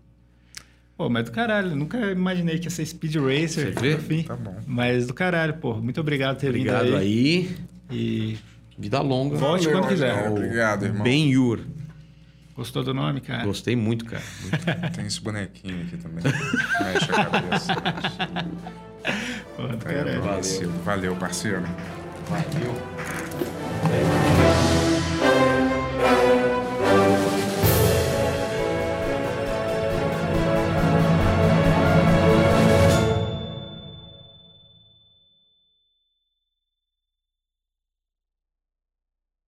Pô, 0.97 1.09
mas 1.09 1.25
do 1.25 1.31
caralho, 1.31 1.75
nunca 1.77 1.99
imaginei 2.11 2.59
que 2.59 2.67
ia 2.67 2.71
ser 2.71 2.85
Speed 2.85 3.17
Racer, 3.17 3.73
Você 3.75 3.81
vê? 3.81 3.95
no 3.95 3.99
fim. 4.03 4.23
Tá 4.25 4.37
bom. 4.37 4.57
Mas 4.67 5.07
do 5.07 5.15
caralho, 5.15 5.55
pô. 5.55 5.75
Muito 5.75 6.01
obrigado 6.01 6.35
por 6.37 6.41
ter 6.43 6.49
Obrigado 6.49 6.85
vindo 6.87 6.97
aí. 6.97 7.49
aí. 7.91 7.97
E 7.97 8.39
Vida 8.79 9.01
longa. 9.01 9.37
Volte 9.37 9.67
Valeu, 9.67 9.81
quando 9.81 9.89
quiser. 9.91 10.29
Obrigado, 10.31 10.85
irmão. 10.87 11.03
Ben 11.05 11.31
Yur. 11.31 11.61
Gostou 12.55 12.83
do 12.83 12.93
nome, 12.95 13.21
cara? 13.21 13.45
Gostei 13.45 13.77
muito, 13.77 14.05
cara. 14.05 14.23
Muito. 14.43 14.65
Tem 14.95 15.07
esse 15.07 15.21
bonequinho 15.21 15.83
aqui 15.83 15.97
também. 15.97 16.23
Mexe 16.25 17.11
a 17.11 17.25
cabeça. 17.25 17.75
Pô, 19.57 19.63
do 19.63 19.69
Valeu, 19.69 19.79
caralho. 19.79 20.23
parceiro. 20.23 20.73
Valeu, 20.85 21.17
parceiro. 21.17 21.63
Valeu. 22.29 24.32